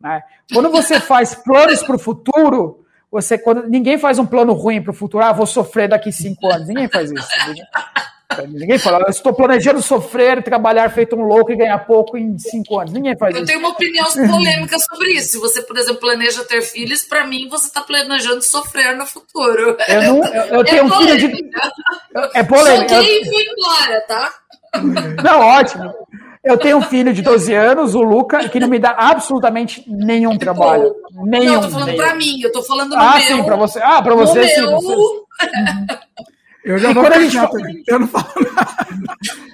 Né? 0.00 0.22
Quando 0.52 0.70
você 0.70 1.00
faz 1.00 1.34
planos 1.44 1.82
para 1.82 1.96
o 1.96 1.98
futuro, 1.98 2.85
você 3.16 3.38
quando 3.38 3.66
ninguém 3.66 3.98
faz 3.98 4.18
um 4.18 4.26
plano 4.26 4.52
ruim 4.52 4.82
para 4.82 4.90
o 4.90 4.94
futuro, 4.94 5.24
ah, 5.24 5.32
vou 5.32 5.46
sofrer 5.46 5.88
daqui 5.88 6.12
cinco 6.12 6.46
anos. 6.52 6.68
Ninguém 6.68 6.88
faz 6.88 7.10
isso. 7.10 7.26
Ninguém 8.48 8.76
fala, 8.76 9.04
eu 9.06 9.10
estou 9.10 9.32
planejando 9.32 9.80
sofrer, 9.80 10.42
trabalhar 10.42 10.90
feito 10.90 11.16
um 11.16 11.22
louco 11.22 11.52
e 11.52 11.56
ganhar 11.56 11.78
pouco 11.86 12.18
em 12.18 12.36
cinco 12.36 12.78
anos. 12.78 12.92
Ninguém 12.92 13.16
faz 13.16 13.34
eu 13.34 13.42
isso. 13.42 13.50
Eu 13.50 13.54
tenho 13.54 13.66
uma 13.66 13.74
opinião 13.74 14.06
polêmica 14.12 14.78
sobre 14.78 15.12
isso. 15.12 15.30
Se 15.30 15.38
você, 15.38 15.62
por 15.62 15.78
exemplo, 15.78 16.00
planeja 16.00 16.44
ter 16.44 16.60
filhos, 16.60 17.02
para 17.02 17.26
mim 17.26 17.48
você 17.48 17.68
está 17.68 17.80
planejando 17.80 18.42
sofrer 18.42 18.96
no 18.96 19.06
futuro. 19.06 19.76
Eu, 19.88 20.02
não, 20.02 20.24
eu, 20.26 20.42
eu 20.42 20.60
é 20.60 20.64
tenho 20.64 20.84
um 20.84 20.90
filho 20.90 21.16
de. 21.16 21.50
É 22.34 22.42
polêmica. 22.42 22.96
Joguei 22.96 23.20
e 23.22 23.24
fui 23.24 23.44
embora, 23.44 24.00
tá? 24.02 24.34
Não, 25.22 25.40
ótimo. 25.40 25.94
Eu 26.46 26.56
tenho 26.56 26.76
um 26.76 26.82
filho 26.82 27.12
de 27.12 27.22
12 27.22 27.52
anos, 27.52 27.96
o 27.96 28.02
Luca, 28.02 28.48
que 28.48 28.60
não 28.60 28.68
me 28.68 28.78
dá 28.78 28.94
absolutamente 28.96 29.84
nenhum 29.88 30.38
trabalho. 30.38 30.94
Nenhum. 31.24 31.46
Não, 31.46 31.54
eu 31.54 31.60
tô 31.62 31.70
falando 31.70 31.86
nenhum. 31.88 31.98
pra 31.98 32.14
mim, 32.14 32.40
eu 32.40 32.52
tô 32.52 32.62
falando 32.62 32.90
no 32.90 32.96
ah, 32.96 33.14
meu. 33.14 33.22
sim, 33.22 33.42
pra 33.42 33.56
você. 33.56 33.80
Ah, 33.82 34.00
pra 34.00 34.14
você 34.14 34.48
sim. 34.48 34.60
Meu... 34.60 34.80
Você... 34.80 35.16
Eu 36.64 36.78
já 36.78 36.90
e 36.90 36.94
vou 36.94 37.02
quando 37.02 37.14
a 37.14 37.20
gente 37.20 37.36
fala... 37.36 37.50
eu 37.88 37.98
não 37.98 38.06
falo 38.06 38.26
nada. 38.54 38.76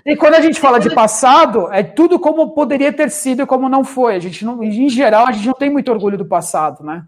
E 0.04 0.16
quando 0.16 0.34
a 0.34 0.40
gente 0.42 0.60
fala 0.60 0.78
de 0.78 0.94
passado, 0.94 1.72
é 1.72 1.82
tudo 1.82 2.18
como 2.18 2.50
poderia 2.50 2.92
ter 2.92 3.10
sido 3.10 3.42
e 3.42 3.46
como 3.46 3.70
não 3.70 3.84
foi. 3.84 4.16
A 4.16 4.18
gente 4.18 4.44
não, 4.44 4.62
em 4.62 4.88
geral, 4.90 5.26
a 5.26 5.32
gente 5.32 5.46
não 5.46 5.54
tem 5.54 5.70
muito 5.70 5.90
orgulho 5.90 6.18
do 6.18 6.26
passado, 6.26 6.84
né? 6.84 7.04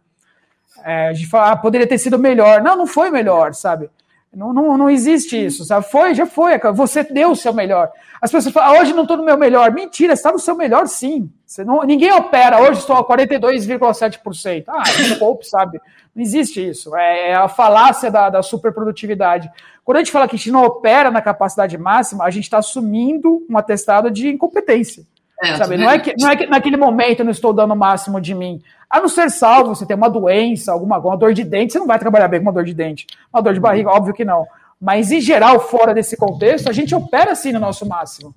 É, 0.82 1.08
a 1.08 1.12
gente 1.12 1.28
fala, 1.28 1.52
ah, 1.52 1.56
poderia 1.56 1.86
ter 1.86 1.98
sido 1.98 2.18
melhor. 2.18 2.62
Não, 2.62 2.74
não 2.74 2.86
foi 2.86 3.10
melhor, 3.10 3.52
sabe? 3.52 3.90
Não, 4.34 4.52
não, 4.52 4.76
não 4.76 4.90
existe 4.90 5.36
isso, 5.42 5.64
sabe? 5.64 5.86
Foi, 5.90 6.14
já 6.14 6.26
foi. 6.26 6.58
Você 6.74 7.02
deu 7.02 7.30
o 7.30 7.36
seu 7.36 7.52
melhor. 7.52 7.90
As 8.20 8.30
pessoas 8.30 8.52
falam, 8.52 8.76
ah, 8.76 8.80
hoje 8.80 8.92
não 8.92 9.02
estou 9.02 9.16
no 9.16 9.24
meu 9.24 9.36
melhor. 9.36 9.70
Mentira, 9.72 10.12
está 10.12 10.32
no 10.32 10.38
seu 10.38 10.54
melhor 10.54 10.86
sim. 10.86 11.30
Você 11.46 11.64
não, 11.64 11.82
ninguém 11.82 12.12
opera, 12.12 12.60
hoje 12.60 12.80
estou 12.80 12.96
a 12.96 13.06
42,7%. 13.06 14.64
Ah, 14.68 14.82
poupe, 15.18 15.46
sabe? 15.46 15.80
Não 16.14 16.22
existe 16.22 16.66
isso. 16.66 16.96
É, 16.96 17.30
é 17.30 17.34
a 17.34 17.48
falácia 17.48 18.10
da, 18.10 18.30
da 18.30 18.42
superprodutividade. 18.42 19.50
Quando 19.84 19.98
a 19.98 20.00
gente 20.00 20.12
fala 20.12 20.26
que 20.26 20.36
a 20.36 20.38
gente 20.38 20.50
não 20.50 20.64
opera 20.64 21.10
na 21.10 21.20
capacidade 21.20 21.76
máxima, 21.76 22.24
a 22.24 22.30
gente 22.30 22.44
está 22.44 22.58
assumindo 22.58 23.44
um 23.48 23.58
atestado 23.58 24.10
de 24.10 24.28
incompetência. 24.28 25.04
É, 25.42 25.56
sabe? 25.56 25.76
Não, 25.76 25.90
é 25.90 25.98
que, 25.98 26.14
não 26.18 26.30
é 26.30 26.36
que 26.36 26.46
naquele 26.46 26.76
momento 26.76 27.20
eu 27.20 27.24
não 27.24 27.32
estou 27.32 27.52
dando 27.52 27.72
o 27.72 27.76
máximo 27.76 28.20
de 28.20 28.34
mim. 28.34 28.62
A 28.88 29.00
não 29.00 29.08
ser 29.08 29.30
salvo, 29.30 29.74
você 29.74 29.84
tem 29.84 29.96
uma 29.96 30.08
doença, 30.08 30.72
alguma, 30.72 30.96
alguma 30.96 31.16
dor 31.16 31.34
de 31.34 31.42
dente, 31.42 31.72
você 31.72 31.78
não 31.78 31.86
vai 31.86 31.98
trabalhar 31.98 32.28
bem 32.28 32.40
com 32.40 32.46
uma 32.46 32.52
dor 32.52 32.64
de 32.64 32.74
dente. 32.74 33.06
Uma 33.32 33.42
dor 33.42 33.52
de 33.52 33.60
barriga, 33.60 33.90
óbvio 33.90 34.14
que 34.14 34.24
não. 34.24 34.46
Mas, 34.80 35.10
em 35.10 35.20
geral, 35.20 35.60
fora 35.60 35.94
desse 35.94 36.16
contexto, 36.16 36.68
a 36.68 36.72
gente 36.72 36.94
opera 36.94 37.32
assim 37.32 37.52
no 37.52 37.58
nosso 37.58 37.86
máximo. 37.86 38.34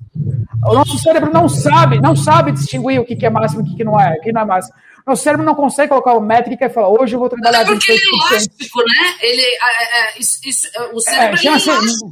O 0.66 0.74
nosso 0.74 0.98
cérebro 0.98 1.32
não 1.32 1.48
sabe, 1.48 2.00
não 2.02 2.16
sabe 2.16 2.52
distinguir 2.52 3.00
o 3.00 3.06
que 3.06 3.26
é 3.26 3.30
máximo 3.30 3.66
e 3.66 3.74
o 3.74 3.76
que 3.76 3.84
não 3.84 4.00
é, 4.00 4.14
o 4.14 4.22
que 4.22 4.32
não 4.32 4.42
é 4.42 4.46
máximo. 4.46 4.76
Nosso 5.06 5.24
cérebro 5.24 5.46
não 5.46 5.56
consegue 5.56 5.90
colocar 5.90 6.14
uma 6.14 6.26
métrica 6.26 6.66
e 6.66 6.70
falar, 6.70 6.90
hoje 6.90 7.16
eu 7.16 7.20
vou 7.20 7.30
trabalhar 7.30 7.66
não, 7.66 7.72
é 7.72 7.76
porque 7.76 7.92
ele 7.92 8.02
é 8.02 8.34
elástico, 8.34 8.80
né? 8.80 9.16
Ele, 9.22 9.42
é, 9.42 10.00
é, 10.00 10.20
isso, 10.20 10.40
isso, 10.44 10.68
o 10.94 11.00
cérebro 11.00 11.36
é, 11.36 11.60
chama-se, 11.60 12.06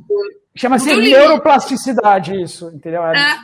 chama-se 0.55 0.95
neuroplasticidade 0.95 2.41
isso, 2.41 2.71
entendeu? 2.73 3.03
É. 3.03 3.37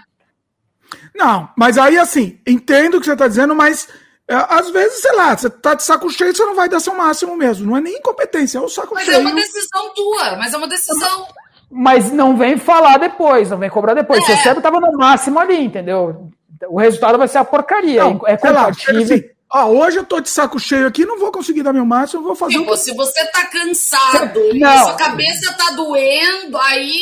Não, 1.15 1.49
mas 1.57 1.77
aí, 1.77 1.97
assim, 1.97 2.39
entendo 2.45 2.97
o 2.97 2.99
que 2.99 3.05
você 3.05 3.13
está 3.13 3.27
dizendo, 3.27 3.55
mas 3.55 3.87
é, 4.27 4.45
às 4.49 4.69
vezes, 4.69 5.01
sei 5.01 5.13
lá, 5.13 5.35
você 5.35 5.49
tá 5.49 5.73
de 5.73 5.83
saco 5.83 6.09
cheio, 6.09 6.35
você 6.35 6.45
não 6.45 6.55
vai 6.55 6.69
dar 6.69 6.79
seu 6.79 6.95
máximo 6.95 7.35
mesmo. 7.35 7.67
Não 7.67 7.77
é 7.77 7.81
nem 7.81 7.97
incompetência, 7.97 8.57
é 8.57 8.61
o 8.61 8.69
saco 8.69 8.93
mas 8.93 9.05
cheio. 9.05 9.23
Mas 9.23 9.27
é 9.27 9.35
uma 9.35 9.41
decisão 9.41 9.93
tua, 9.93 10.35
mas 10.37 10.53
é 10.53 10.57
uma 10.57 10.67
decisão. 10.67 11.27
Mas 11.69 12.11
não 12.11 12.37
vem 12.37 12.57
falar 12.57 12.97
depois, 12.97 13.49
não 13.49 13.57
vem 13.57 13.69
cobrar 13.69 13.93
depois. 13.93 14.23
É. 14.23 14.25
Seu 14.27 14.37
cérebro 14.37 14.61
tava 14.61 14.79
no 14.79 14.93
máximo 14.93 15.39
ali, 15.39 15.63
entendeu? 15.63 16.29
O 16.69 16.79
resultado 16.79 17.17
vai 17.17 17.27
ser 17.27 17.39
a 17.39 17.45
porcaria. 17.45 18.03
Não, 18.03 18.21
é 18.25 18.37
compatível. 18.37 19.01
Assim, 19.01 19.23
ah, 19.53 19.67
hoje 19.67 19.97
eu 19.97 20.05
tô 20.05 20.21
de 20.21 20.29
saco 20.29 20.57
cheio 20.57 20.87
aqui, 20.87 21.05
não 21.05 21.19
vou 21.19 21.29
conseguir 21.29 21.61
dar 21.61 21.73
meu 21.73 21.85
máximo, 21.85 22.21
eu 22.21 22.25
vou 22.25 22.35
fazer. 22.35 22.57
Tipo, 22.57 22.73
um... 22.73 22.77
se 22.77 22.95
você 22.95 23.25
tá 23.31 23.45
cansado 23.47 24.39
não. 24.53 24.73
e 24.73 24.83
sua 24.83 24.95
cabeça 24.95 25.53
tá 25.57 25.71
doendo, 25.71 26.57
aí. 26.57 26.93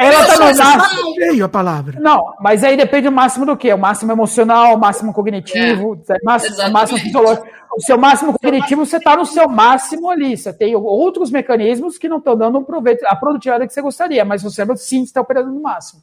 Ela 0.00 0.26
tá 0.26 0.36
no 0.36 0.56
máximo. 0.56 1.14
Cheio 1.14 1.44
a 1.44 1.48
palavra. 1.48 2.00
Não, 2.00 2.34
mas 2.40 2.64
aí 2.64 2.76
depende 2.76 3.08
do 3.08 3.12
máximo 3.12 3.46
do 3.46 3.56
quê? 3.56 3.72
O 3.72 3.78
máximo 3.78 4.10
emocional, 4.10 4.74
o 4.74 4.80
máximo 4.80 5.12
cognitivo, 5.12 6.02
é, 6.08 6.16
máximo, 6.24 6.70
máximo 6.72 6.98
fisiológico. 6.98 7.46
O 7.76 7.80
seu 7.80 7.96
máximo 7.96 8.32
cognitivo, 8.32 8.84
você 8.84 8.98
tá 8.98 9.16
no 9.16 9.24
seu 9.24 9.48
máximo 9.48 10.10
ali. 10.10 10.36
Você 10.36 10.52
tem 10.52 10.74
outros 10.74 11.30
mecanismos 11.30 11.98
que 11.98 12.08
não 12.08 12.18
estão 12.18 12.36
dando 12.36 12.58
um 12.58 12.64
proveito, 12.64 13.04
a 13.06 13.14
produtividade 13.14 13.68
que 13.68 13.72
você 13.72 13.80
gostaria, 13.80 14.24
mas 14.24 14.42
você 14.42 14.66
sim 14.76 15.04
está 15.04 15.20
operando 15.20 15.52
no 15.52 15.62
máximo. 15.62 16.02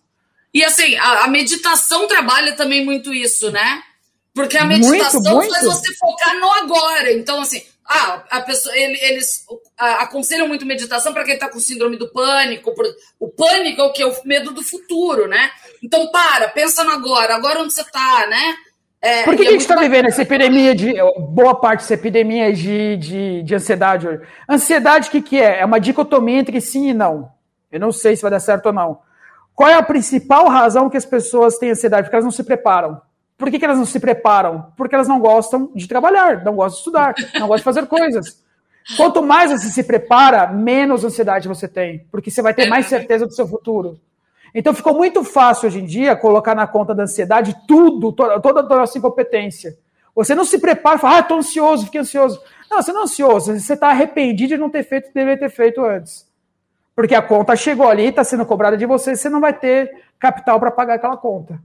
E 0.54 0.64
assim, 0.64 0.96
a, 0.96 1.26
a 1.26 1.28
meditação 1.28 2.08
trabalha 2.08 2.56
também 2.56 2.86
muito 2.86 3.14
isso, 3.14 3.52
né? 3.52 3.84
Porque 4.40 4.58
a 4.58 4.66
meditação 4.66 5.22
muito, 5.22 5.36
muito. 5.36 5.54
faz 5.54 5.66
você 5.66 5.94
focar 5.96 6.40
no 6.40 6.50
agora. 6.52 7.12
Então, 7.12 7.42
assim, 7.42 7.62
ah, 7.86 8.24
a 8.30 8.42
pessoa, 8.42 8.74
eles 8.78 9.46
aconselham 9.78 10.48
muito 10.48 10.66
meditação 10.66 11.12
para 11.12 11.26
quem 11.26 11.34
está 11.34 11.50
com 11.50 11.60
síndrome 11.60 11.98
do 11.98 12.08
pânico. 12.12 12.74
O 13.20 13.28
pânico 13.28 13.82
é 13.82 13.84
o 13.84 13.92
que? 13.92 14.06
O 14.06 14.14
medo 14.24 14.52
do 14.54 14.64
futuro, 14.64 15.28
né? 15.28 15.50
Então, 15.84 16.10
para, 16.12 16.48
pensa 16.50 16.84
no 16.84 16.92
agora, 16.92 17.36
agora 17.36 17.60
onde 17.60 17.74
você 17.74 17.82
está, 17.82 18.28
né? 18.28 18.56
É, 19.02 19.24
Por 19.24 19.36
que, 19.36 19.42
que 19.42 19.48
é 19.48 19.50
a 19.50 19.52
gente 19.52 19.62
está 19.62 19.76
vivendo 19.76 20.06
essa 20.06 20.22
epidemia 20.22 20.76
de. 20.76 20.94
Boa 21.32 21.56
parte 21.56 21.82
dessa 21.82 21.94
epidemia 21.94 22.54
de, 22.54 22.98
de, 22.98 23.44
de 23.44 23.56
ansiedade 23.56 24.08
hoje? 24.08 24.22
Ansiedade, 24.48 25.10
o 25.10 25.12
que, 25.12 25.22
que 25.22 25.42
é? 25.42 25.60
É 25.60 25.66
uma 25.66 25.80
dicotomia 25.80 26.40
entre 26.40 26.62
sim 26.62 26.90
e 26.90 26.94
não. 26.94 27.32
Eu 27.72 27.80
não 27.80 27.92
sei 27.92 28.16
se 28.16 28.22
vai 28.22 28.32
dar 28.32 28.40
certo 28.40 28.68
ou 28.68 28.74
não. 28.74 29.00
Qual 29.56 29.70
é 29.70 29.74
a 29.74 29.84
principal 29.84 30.48
razão 30.48 30.90
que 30.90 30.98
as 30.98 31.06
pessoas 31.06 31.58
têm 31.58 31.72
ansiedade? 31.72 32.04
Porque 32.04 32.16
elas 32.16 32.26
não 32.26 32.32
se 32.32 32.44
preparam. 32.44 33.02
Por 33.40 33.50
que, 33.50 33.58
que 33.58 33.64
elas 33.64 33.78
não 33.78 33.86
se 33.86 34.02
preparam? 34.02 34.68
Porque 34.76 34.94
elas 34.94 35.08
não 35.08 35.18
gostam 35.18 35.72
de 35.74 35.88
trabalhar, 35.88 36.44
não 36.44 36.58
gostam 36.58 36.74
de 36.74 36.78
estudar, 36.80 37.16
não 37.36 37.48
gostam 37.48 37.72
de 37.72 37.78
fazer 37.78 37.88
coisas. 37.88 38.44
Quanto 38.98 39.24
mais 39.24 39.50
você 39.50 39.70
se 39.70 39.82
prepara, 39.82 40.48
menos 40.48 41.06
ansiedade 41.06 41.48
você 41.48 41.66
tem, 41.66 42.06
porque 42.12 42.30
você 42.30 42.42
vai 42.42 42.54
ter 42.54 42.68
mais 42.68 42.88
certeza 42.88 43.26
do 43.26 43.34
seu 43.34 43.48
futuro. 43.48 43.98
Então 44.54 44.74
ficou 44.74 44.94
muito 44.94 45.24
fácil 45.24 45.68
hoje 45.68 45.80
em 45.80 45.86
dia 45.86 46.18
colocar 46.18 46.54
na 46.54 46.68
conta 46.68 46.94
da 46.94 47.04
ansiedade 47.04 47.56
tudo, 47.66 48.12
toda, 48.12 48.42
toda 48.42 48.60
a 48.60 48.78
nossa 48.80 48.98
incompetência. 48.98 49.78
Você 50.14 50.36
não 50.36 50.44
se 50.44 50.60
prepara 50.60 50.98
e 50.98 51.00
fala, 51.00 51.18
ah, 51.18 51.20
estou 51.22 51.38
ansioso, 51.38 51.86
fiquei 51.86 52.02
ansioso. 52.02 52.42
Não, 52.70 52.82
você 52.82 52.92
não 52.92 53.02
é 53.02 53.04
ansioso, 53.04 53.58
você 53.58 53.74
está 53.74 53.88
arrependido 53.88 54.50
de 54.50 54.58
não 54.58 54.70
ter 54.70 54.84
feito 54.84 55.06
o 55.06 55.08
que 55.08 55.14
deveria 55.14 55.40
ter 55.40 55.50
feito 55.50 55.82
antes. 55.86 56.28
Porque 56.94 57.16
a 57.16 57.22
conta 57.22 57.56
chegou 57.56 57.88
ali, 57.88 58.08
está 58.08 58.26
sendo 58.26 58.46
cobrada 58.46 58.76
de 58.76 58.86
você, 58.86 59.16
você 59.16 59.30
não 59.30 59.40
vai 59.40 59.54
ter 59.54 59.90
capital 60.20 60.60
para 60.60 60.72
pagar 60.72 60.96
aquela 60.96 61.16
conta. 61.16 61.58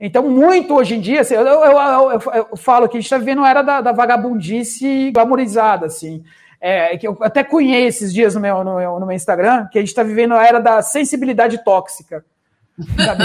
Então, 0.00 0.28
muito 0.28 0.74
hoje 0.74 0.96
em 0.96 1.00
dia, 1.00 1.20
assim, 1.20 1.34
eu, 1.34 1.46
eu, 1.46 1.62
eu, 1.62 2.20
eu, 2.50 2.56
falo 2.56 2.88
que 2.88 2.96
a 2.96 3.00
gente 3.00 3.06
está 3.06 3.18
vivendo 3.18 3.44
era 3.44 3.62
da, 3.62 3.80
da 3.80 3.92
vagabundice 3.92 5.10
glamorizada, 5.12 5.86
assim. 5.86 6.22
É, 6.60 6.96
que 6.96 7.06
eu 7.06 7.16
até 7.20 7.44
conheço 7.44 7.98
esses 7.98 8.14
dias 8.14 8.34
no 8.34 8.40
meu, 8.40 8.64
no, 8.64 8.76
meu, 8.76 8.98
no 8.98 9.06
meu 9.06 9.14
Instagram, 9.14 9.66
que 9.70 9.78
a 9.78 9.82
gente 9.82 9.88
está 9.88 10.02
vivendo 10.02 10.34
a 10.34 10.44
era 10.44 10.60
da 10.60 10.80
sensibilidade 10.82 11.62
tóxica. 11.62 12.24
Sabe? 12.96 13.24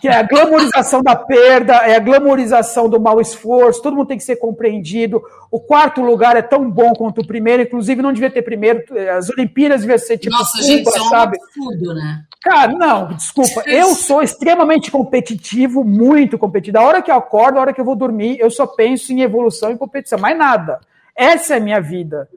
Que, 0.00 0.08
é 0.08 0.16
a 0.16 0.22
glamorização 0.22 1.02
da 1.02 1.16
perda, 1.16 1.74
é 1.76 1.96
a 1.96 2.00
glamorização 2.00 2.88
do 2.88 3.00
mau 3.00 3.20
esforço, 3.20 3.82
todo 3.82 3.96
mundo 3.96 4.08
tem 4.08 4.18
que 4.18 4.24
ser 4.24 4.36
compreendido. 4.36 5.22
O 5.50 5.58
quarto 5.58 6.02
lugar 6.02 6.36
é 6.36 6.42
tão 6.42 6.70
bom 6.70 6.92
quanto 6.92 7.22
o 7.22 7.26
primeiro, 7.26 7.62
inclusive 7.62 8.02
não 8.02 8.12
devia 8.12 8.30
ter 8.30 8.42
primeiro, 8.42 8.84
as 9.16 9.30
Olimpíadas 9.30 9.80
deviam 9.80 9.98
ser 9.98 10.18
tipo 10.18 10.36
Nossa, 10.36 10.58
Cuba, 10.58 10.64
gente, 10.64 10.98
é 10.98 11.00
um 11.00 11.08
sabe? 11.08 11.38
Absurdo, 11.40 11.94
né? 11.94 12.24
Cara, 12.42 12.72
não, 12.72 13.08
desculpa. 13.08 13.62
Eu 13.66 13.94
sou 13.94 14.22
extremamente 14.22 14.90
competitivo, 14.90 15.82
muito 15.82 16.38
competitivo. 16.38 16.78
A 16.78 16.82
hora 16.82 17.02
que 17.02 17.10
eu 17.10 17.16
acordo, 17.16 17.58
a 17.58 17.62
hora 17.62 17.72
que 17.72 17.80
eu 17.80 17.84
vou 17.84 17.96
dormir, 17.96 18.38
eu 18.38 18.50
só 18.50 18.66
penso 18.66 19.12
em 19.12 19.22
evolução 19.22 19.72
e 19.72 19.78
competição, 19.78 20.18
mais 20.18 20.36
nada. 20.36 20.80
Essa 21.16 21.54
é 21.54 21.56
a 21.56 21.60
minha 21.60 21.80
vida, 21.80 22.28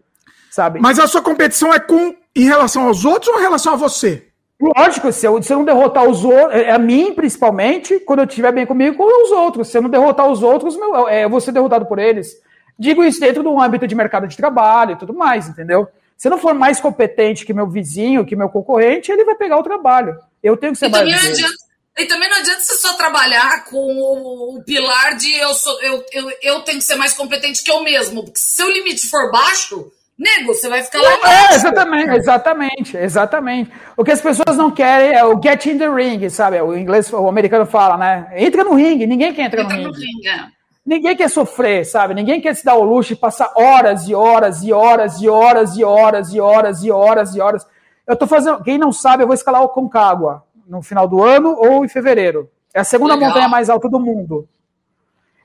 sabe? 0.49 0.80
Mas 0.80 0.97
a 0.97 1.07
sua 1.07 1.21
competição 1.21 1.73
é 1.73 1.80
com 1.80 2.15
em 2.35 2.45
relação 2.45 2.88
aos 2.88 3.03
outros 3.03 3.34
ou 3.34 3.39
em 3.39 3.43
relação 3.43 3.73
a 3.73 3.76
você? 3.76 4.28
Lógico, 4.61 5.11
se 5.14 5.26
eu, 5.26 5.41
se 5.41 5.53
eu 5.53 5.60
não 5.60 5.65
derrotar 5.65 6.03
os 6.06 6.26
outros, 6.26 6.53
é, 6.53 6.64
é 6.64 6.72
a 6.72 6.77
mim 6.77 7.14
principalmente, 7.14 7.98
quando 8.02 8.19
eu 8.19 8.26
estiver 8.26 8.52
bem 8.52 8.65
comigo, 8.65 8.98
com 8.98 9.23
os 9.23 9.31
outros. 9.31 9.69
Se 9.69 9.77
eu 9.77 9.81
não 9.81 9.90
derrotar 9.90 10.30
os 10.30 10.44
outros, 10.44 10.76
meu, 10.76 11.07
é, 11.07 11.23
eu 11.23 11.30
vou 11.30 11.40
ser 11.40 11.53
derrotado 11.53 11.86
por 11.86 11.98
eles. 11.98 12.36
Digo 12.77 13.03
isso 13.03 13.19
dentro 13.19 13.41
do 13.41 13.60
âmbito 13.60 13.88
de 13.88 13.95
mercado 13.95 14.27
de 14.27 14.36
trabalho 14.36 14.91
e 14.91 14.95
tudo 14.98 15.14
mais, 15.14 15.48
entendeu? 15.48 15.88
Se 16.18 16.27
eu 16.27 16.31
não 16.31 16.38
for 16.38 16.53
mais 16.53 16.81
competente 16.81 17.45
que 17.45 17.53
meu 17.53 17.68
vizinho, 17.69 18.26
que 18.26 18.36
meu 18.36 18.49
concorrente, 18.49 19.10
ele 19.10 19.23
vai 19.23 19.36
pegar 19.36 19.57
o 19.57 19.64
trabalho. 19.64 20.18
Eu 20.44 20.57
tenho 20.57 20.73
que 20.73 20.80
ser 20.80 20.88
e 20.88 20.90
mais. 20.90 21.03
Também 21.03 21.31
adianta, 21.31 21.56
e 21.98 22.06
também 22.06 22.30
não 22.30 22.38
adianta 22.38 22.60
você 22.60 22.76
só 22.76 22.94
trabalhar 22.95 23.64
com 23.65 23.77
o, 23.77 24.57
o 24.57 24.64
pilar 24.64 25.15
de 25.15 25.34
eu, 25.38 25.53
sou, 25.53 25.81
eu, 25.81 26.06
eu, 26.11 26.31
eu 26.41 26.60
tenho 26.61 26.80
que 26.80 26.84
ser 26.84 26.95
mais 26.95 27.14
competente 27.14 27.64
que 27.64 27.72
eu 27.72 27.81
mesmo. 27.81 28.23
Porque 28.26 28.40
se 28.40 28.61
o 28.61 28.69
limite 28.69 29.07
for 29.07 29.31
baixo, 29.31 29.90
nego, 30.20 30.54
você 30.54 30.68
vai 30.68 30.84
ficar 30.84 31.00
lá. 31.02 31.12
É, 31.24 31.56
exatamente, 31.56 32.10
exatamente, 32.18 32.98
exatamente. 32.98 33.72
O 33.96 34.04
que 34.04 34.12
as 34.12 34.22
pessoas 34.22 34.58
não 34.58 34.70
querem 34.70 35.14
é 35.18 35.24
o 35.24 35.41
get 35.41 35.66
in 35.66 35.78
the 35.78 35.90
ring, 35.90 36.30
sabe? 36.30 36.62
O 36.62 36.78
inglês, 36.78 37.12
o 37.14 37.28
americano 37.28 37.66
fala, 37.66 37.98
né? 37.98 38.32
Entra 38.36 38.64
no 38.64 38.76
ringue, 38.76 39.08
ninguém 39.08 39.34
quer 39.34 39.44
entrar 39.44 39.64
entra 39.64 39.78
no, 39.78 39.84
no 39.84 39.94
ringue. 39.94 40.28
é. 40.28 40.60
Ninguém 40.86 41.16
quer 41.16 41.30
sofrer, 41.30 41.86
sabe? 41.86 42.16
Ninguém 42.16 42.41
quer 42.41 42.56
se 42.56 42.66
dar 42.66 42.76
o 42.76 42.84
luxo 42.84 43.14
de 43.14 43.20
passar 43.20 43.52
horas 43.56 44.10
e 44.10 44.16
horas 44.16 44.64
e 44.64 44.74
horas 44.74 45.22
e 45.22 45.30
horas 45.30 45.78
e 45.78 45.84
horas 45.84 46.34
e 46.34 46.40
horas 46.41 46.84
e 46.84 46.91
horas 46.91 47.36
e 47.36 47.40
horas. 47.40 47.68
Eu 48.08 48.16
tô 48.16 48.26
fazendo. 48.26 48.64
Quem 48.64 48.78
não 48.78 48.91
sabe, 48.91 49.22
eu 49.22 49.28
vou 49.28 49.36
escalar 49.36 49.62
o 49.62 49.70
Concagua 49.70 50.44
no 50.68 50.82
final 50.82 51.08
do 51.08 51.24
ano 51.24 51.56
ou 51.56 51.86
em 51.86 51.88
fevereiro. 51.88 52.50
É 52.74 52.80
a 52.80 52.84
segunda 52.84 53.14
Legal. 53.14 53.30
montanha 53.30 53.48
mais 53.48 53.70
alta 53.70 53.88
do 53.88 54.00
mundo. 54.00 54.48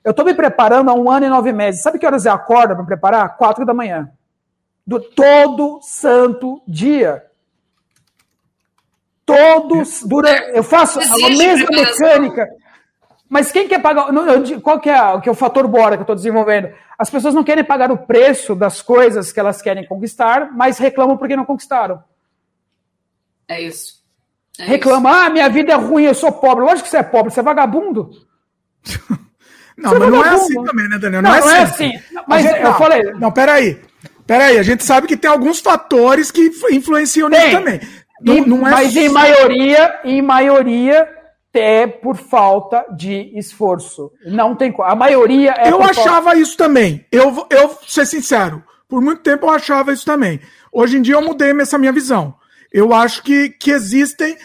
Eu 0.02 0.12
estou 0.12 0.24
me 0.24 0.34
preparando 0.34 0.90
há 0.90 0.94
um 0.94 1.10
ano 1.10 1.26
e 1.26 1.28
nove 1.28 1.52
meses. 1.52 1.82
Sabe 1.82 1.98
que 1.98 2.06
horas 2.06 2.24
eu 2.24 2.32
acordo 2.32 2.74
para 2.74 2.82
me 2.82 2.86
preparar? 2.86 3.36
Quatro 3.36 3.66
da 3.66 3.74
manhã. 3.74 4.10
Do, 4.86 5.00
todo 5.00 5.80
santo 5.82 6.62
dia. 6.66 7.24
Todos. 9.24 10.02
Durante, 10.02 10.56
eu 10.56 10.62
faço 10.62 11.00
a 11.00 11.28
mesma 11.30 11.68
mecânica. 11.70 12.48
Mas 13.28 13.50
quem 13.50 13.66
quer 13.66 13.80
pagar. 13.80 14.08
Qual 14.62 14.78
que 14.78 14.90
é, 14.90 15.20
que 15.20 15.28
é 15.28 15.32
o 15.32 15.34
fator 15.34 15.66
bora 15.66 15.96
que 15.96 16.00
eu 16.00 16.04
estou 16.04 16.16
desenvolvendo? 16.16 16.72
As 16.98 17.10
pessoas 17.10 17.34
não 17.34 17.42
querem 17.42 17.64
pagar 17.64 17.90
o 17.90 17.98
preço 17.98 18.54
das 18.54 18.80
coisas 18.80 19.32
que 19.32 19.40
elas 19.40 19.60
querem 19.60 19.86
conquistar, 19.86 20.52
mas 20.52 20.78
reclamam 20.78 21.16
porque 21.16 21.34
não 21.34 21.44
conquistaram. 21.44 22.02
É 23.48 23.60
isso. 23.60 24.02
É 24.58 24.64
Reclama, 24.64 25.10
isso. 25.10 25.18
ah, 25.18 25.30
minha 25.30 25.48
vida 25.48 25.72
é 25.72 25.76
ruim, 25.76 26.04
eu 26.04 26.14
sou 26.14 26.30
pobre. 26.30 26.64
Lógico 26.64 26.84
que 26.84 26.90
você 26.90 26.98
é 26.98 27.02
pobre, 27.02 27.32
você 27.32 27.40
é 27.40 27.42
vagabundo. 27.42 28.10
não, 29.76 29.90
você 29.90 29.96
é 29.96 29.98
mas 29.98 30.08
é 30.08 30.10
não 30.10 30.24
é 30.24 30.28
assim 30.28 30.64
também, 30.64 30.88
né, 30.88 30.98
Daniel? 30.98 31.22
Não, 31.22 31.30
não 31.30 31.36
é, 31.36 31.40
não 31.40 31.50
é 31.50 31.62
assim. 31.62 31.92
Mas 32.28 32.42
gente, 32.42 32.58
eu 32.58 32.64
não, 32.64 32.74
falei. 32.78 33.12
Não, 33.14 33.32
peraí. 33.32 33.82
Peraí, 34.26 34.58
a 34.58 34.62
gente 34.62 34.84
sabe 34.84 35.06
que 35.06 35.16
tem 35.16 35.30
alguns 35.30 35.60
fatores 35.60 36.30
que 36.30 36.50
influenciam 36.70 37.28
nisso 37.28 37.50
também. 37.50 37.80
Não, 38.20 38.46
não 38.46 38.66
é 38.66 38.70
mas 38.70 38.96
em 38.96 39.08
maioria, 39.08 40.00
em 40.04 40.22
maioria, 40.22 41.08
é 41.52 41.86
por 41.86 42.16
falta 42.16 42.84
de 42.96 43.32
esforço. 43.38 44.10
Não 44.26 44.56
tem 44.56 44.74
A 44.80 44.94
maioria 44.96 45.54
é. 45.58 45.70
Eu 45.70 45.82
achava 45.82 46.26
falta... 46.26 46.38
isso 46.38 46.56
também. 46.56 47.04
Eu, 47.12 47.46
eu 47.50 47.76
ser 47.86 48.06
sincero, 48.06 48.62
por 48.88 49.00
muito 49.00 49.22
tempo 49.22 49.46
eu 49.46 49.50
achava 49.50 49.92
isso 49.92 50.06
também. 50.06 50.40
Hoje 50.72 50.96
em 50.96 51.02
dia 51.02 51.14
eu 51.14 51.22
mudei 51.22 51.52
essa 51.60 51.78
minha 51.78 51.92
visão. 51.92 52.34
Eu 52.72 52.92
acho 52.92 53.22
que, 53.22 53.50
que 53.50 53.70
existem. 53.70 54.36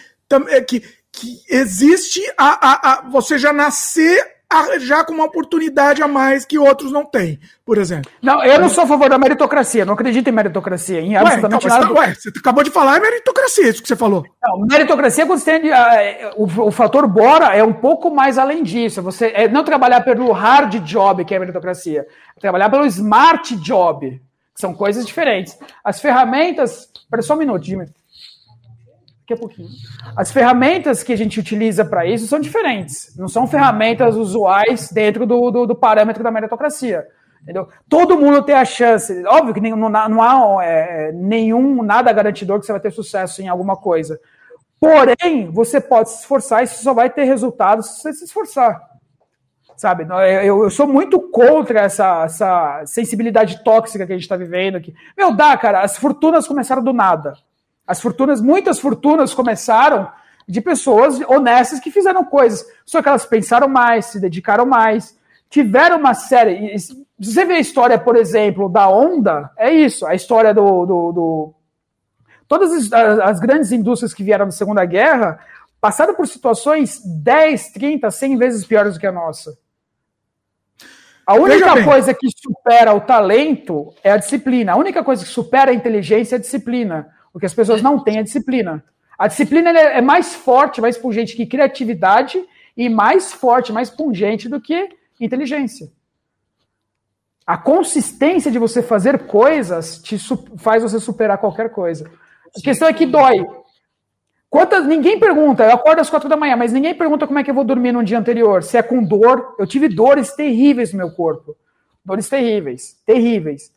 É, 0.49 0.61
que, 0.61 0.81
que 1.11 1.41
existe 1.49 2.21
a, 2.37 2.67
a, 2.71 2.91
a 2.93 3.09
você 3.09 3.37
já 3.39 3.51
nascer 3.51 4.38
já 4.79 5.03
com 5.03 5.13
uma 5.13 5.25
oportunidade 5.25 6.01
a 6.01 6.07
mais 6.07 6.43
que 6.43 6.57
outros 6.57 6.91
não 6.91 7.05
têm, 7.05 7.39
por 7.63 7.77
exemplo. 7.77 8.11
Não, 8.21 8.43
eu 8.43 8.59
não 8.59 8.67
sou 8.67 8.83
a 8.83 8.87
favor 8.87 9.09
da 9.09 9.17
meritocracia, 9.17 9.85
não 9.85 9.93
acredito 9.93 10.27
em 10.27 10.31
meritocracia, 10.31 10.99
em 10.99 11.15
absolutamente 11.15 11.67
ué, 11.67 11.69
então, 11.69 11.81
nada. 11.81 11.93
Tá, 11.93 11.99
ué, 11.99 12.15
você 12.15 12.29
acabou 12.29 12.63
de 12.63 12.71
falar, 12.71 12.97
é 12.97 12.99
meritocracia, 12.99 13.69
isso 13.69 13.81
que 13.81 13.87
você 13.87 13.95
falou. 13.95 14.25
Não, 14.41 14.65
meritocracia, 14.65 15.25
quando 15.25 15.39
você 15.39 15.59
tem, 15.59 15.71
uh, 15.71 15.75
o, 16.35 16.67
o, 16.67 16.71
fator 16.71 17.07
Bora 17.07 17.55
é 17.55 17.63
um 17.63 17.73
pouco 17.73 18.09
mais 18.09 18.37
além 18.39 18.63
disso. 18.63 19.03
Você 19.03 19.31
é 19.35 19.47
não 19.47 19.63
trabalhar 19.63 20.01
pelo 20.01 20.31
hard 20.31 20.79
job, 20.83 21.23
que 21.25 21.35
é 21.35 21.39
meritocracia, 21.39 22.07
é 22.35 22.39
trabalhar 22.39 22.69
pelo 22.69 22.85
smart 22.87 23.55
job, 23.57 24.09
que 24.09 24.61
são 24.61 24.73
coisas 24.73 25.05
diferentes. 25.05 25.57
As 25.83 26.01
ferramentas. 26.01 26.89
Espera 27.03 27.21
só 27.21 27.35
um 27.35 27.37
minuto, 27.37 27.65
Jimmy 27.65 27.85
daqui 29.29 29.33
a 29.33 29.37
pouquinho. 29.37 29.69
As 30.15 30.31
ferramentas 30.31 31.03
que 31.03 31.13
a 31.13 31.17
gente 31.17 31.39
utiliza 31.39 31.85
para 31.85 32.05
isso 32.05 32.27
são 32.27 32.39
diferentes. 32.39 33.15
Não 33.17 33.27
são 33.27 33.47
ferramentas 33.47 34.15
usuais 34.15 34.91
dentro 34.91 35.25
do, 35.25 35.51
do, 35.51 35.65
do, 35.67 35.75
parâmetro 35.75 36.23
da 36.23 36.31
meritocracia. 36.31 37.07
Entendeu? 37.41 37.69
Todo 37.87 38.17
mundo 38.17 38.43
tem 38.43 38.55
a 38.55 38.65
chance. 38.65 39.23
Óbvio 39.25 39.53
que 39.53 39.61
não, 39.61 39.89
não 39.89 40.21
há 40.21 40.65
é, 40.65 41.11
nenhum, 41.13 41.83
nada 41.83 42.11
garantidor 42.11 42.59
que 42.59 42.65
você 42.65 42.71
vai 42.71 42.81
ter 42.81 42.91
sucesso 42.91 43.41
em 43.41 43.47
alguma 43.47 43.77
coisa. 43.77 44.19
Porém, 44.79 45.51
você 45.51 45.79
pode 45.79 46.09
se 46.09 46.19
esforçar 46.19 46.63
e 46.63 46.67
você 46.67 46.81
só 46.81 46.93
vai 46.93 47.09
ter 47.09 47.25
resultados 47.25 47.85
se 47.85 48.01
você 48.01 48.13
se 48.13 48.25
esforçar. 48.25 48.89
Sabe? 49.77 50.05
Eu, 50.43 50.63
eu 50.63 50.69
sou 50.69 50.85
muito 50.85 51.21
contra 51.29 51.81
essa, 51.81 52.23
essa 52.25 52.83
sensibilidade 52.85 53.63
tóxica 53.63 54.05
que 54.05 54.11
a 54.11 54.15
gente 54.15 54.23
está 54.23 54.35
vivendo 54.35 54.75
aqui. 54.75 54.93
Meu, 55.17 55.33
dá, 55.33 55.55
cara, 55.55 55.81
as 55.81 55.97
fortunas 55.97 56.45
começaram 56.45 56.83
do 56.83 56.91
nada. 56.91 57.33
As 57.89 57.99
fortunas, 57.99 58.39
muitas 58.39 58.79
fortunas 58.79 59.33
começaram 59.33 60.07
de 60.47 60.61
pessoas 60.61 61.19
honestas 61.27 61.79
que 61.79 61.89
fizeram 61.89 62.23
coisas, 62.23 62.63
só 62.85 63.01
que 63.01 63.09
elas 63.09 63.25
pensaram 63.25 63.67
mais, 63.67 64.05
se 64.05 64.19
dedicaram 64.19 64.63
mais, 64.63 65.17
tiveram 65.49 65.97
uma 65.97 66.13
série. 66.13 66.77
Se 66.77 67.03
você 67.19 67.45
vê 67.45 67.55
a 67.55 67.59
história, 67.59 67.97
por 67.97 68.15
exemplo, 68.15 68.69
da 68.69 68.87
Onda, 68.87 69.49
é 69.57 69.73
isso, 69.73 70.05
a 70.05 70.13
história 70.13 70.53
do. 70.53 70.85
do, 70.85 71.11
do 71.11 71.53
todas 72.47 72.93
as, 72.93 72.93
as, 72.93 73.39
grandes 73.39 73.71
indústrias 73.71 74.13
que 74.13 74.23
vieram 74.23 74.45
da 74.45 74.51
Segunda 74.51 74.85
Guerra 74.85 75.39
passaram 75.81 76.13
por 76.13 76.27
situações 76.27 77.01
10, 77.03 77.71
30, 77.71 78.11
100 78.11 78.37
vezes 78.37 78.67
piores 78.67 78.93
do 78.93 78.99
que 78.99 79.07
a 79.07 79.11
nossa. 79.11 79.57
A 81.25 81.33
única 81.33 81.83
coisa 81.83 82.13
que 82.13 82.27
supera 82.37 82.93
o 82.93 83.01
talento 83.01 83.95
é 84.03 84.11
a 84.11 84.17
disciplina. 84.17 84.73
A 84.73 84.77
única 84.77 85.03
coisa 85.03 85.25
que 85.25 85.31
supera 85.31 85.71
a 85.71 85.73
inteligência 85.73 86.35
é 86.35 86.37
a 86.37 86.41
disciplina. 86.41 87.17
Porque 87.31 87.45
as 87.45 87.53
pessoas 87.53 87.81
não 87.81 87.99
têm 87.99 88.19
a 88.19 88.23
disciplina. 88.23 88.83
A 89.17 89.27
disciplina 89.27 89.69
é 89.71 90.01
mais 90.01 90.33
forte, 90.33 90.79
mais 90.79 90.97
pungente 90.97 91.35
que 91.35 91.45
criatividade 91.45 92.41
e 92.75 92.87
mais 92.87 93.33
forte, 93.33 93.73
mais 93.73 93.89
pungente 93.89 94.47
do 94.47 94.61
que 94.61 94.89
inteligência. 95.19 95.91
A 97.45 97.57
consistência 97.57 98.49
de 98.51 98.59
você 98.59 98.81
fazer 98.81 99.25
coisas 99.25 100.01
te 100.01 100.17
faz 100.57 100.83
você 100.83 100.99
superar 100.99 101.37
qualquer 101.37 101.71
coisa. 101.71 102.09
A 102.55 102.61
questão 102.61 102.87
é 102.87 102.93
que 102.93 103.05
dói. 103.05 103.45
Quantas, 104.49 104.85
ninguém 104.87 105.19
pergunta, 105.19 105.63
eu 105.63 105.73
acordo 105.73 105.99
às 105.99 106.09
quatro 106.09 106.29
da 106.29 106.37
manhã, 106.37 106.55
mas 106.55 106.71
ninguém 106.71 106.95
pergunta 106.95 107.27
como 107.27 107.37
é 107.37 107.43
que 107.43 107.51
eu 107.51 107.55
vou 107.55 107.63
dormir 107.63 107.91
no 107.91 108.03
dia 108.03 108.17
anterior. 108.17 108.63
Se 108.63 108.77
é 108.77 108.81
com 108.81 109.03
dor. 109.03 109.55
Eu 109.59 109.67
tive 109.67 109.87
dores 109.87 110.33
terríveis 110.33 110.91
no 110.91 110.97
meu 110.97 111.11
corpo. 111.11 111.55
Dores 112.03 112.29
terríveis, 112.29 112.97
terríveis. 113.05 113.71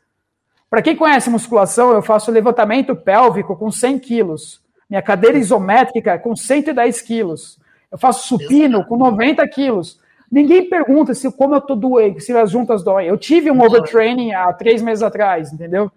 Para 0.73 0.81
quem 0.81 0.97
conhece 0.97 1.29
musculação, 1.29 1.93
eu 1.93 2.01
faço 2.01 2.31
levantamento 2.31 2.97
pélvico 2.97 3.55
com 3.55 3.71
100 3.71 3.99
quilos. 3.99 4.59
Minha 4.89 5.03
cadeira 5.03 5.37
isométrica 5.37 6.19
com 6.19 6.35
110 6.35 7.03
quilos. 7.03 7.59
Eu 7.91 7.99
faço 7.99 8.27
supino 8.27 8.83
com 8.87 8.97
90 8.97 9.47
quilos. 9.49 10.01
Ninguém 10.31 10.71
pergunta 10.71 11.13
se 11.13 11.31
como 11.31 11.55
eu 11.55 11.61
tô 11.61 11.75
doendo, 11.75 12.19
se 12.21 12.35
as 12.35 12.51
juntas 12.51 12.83
doem. 12.83 13.07
Eu 13.07 13.19
tive 13.19 13.51
um 13.51 13.63
overtraining 13.63 14.33
há 14.33 14.51
três 14.55 14.81
meses 14.81 15.03
atrás, 15.03 15.53
entendeu? 15.53 15.93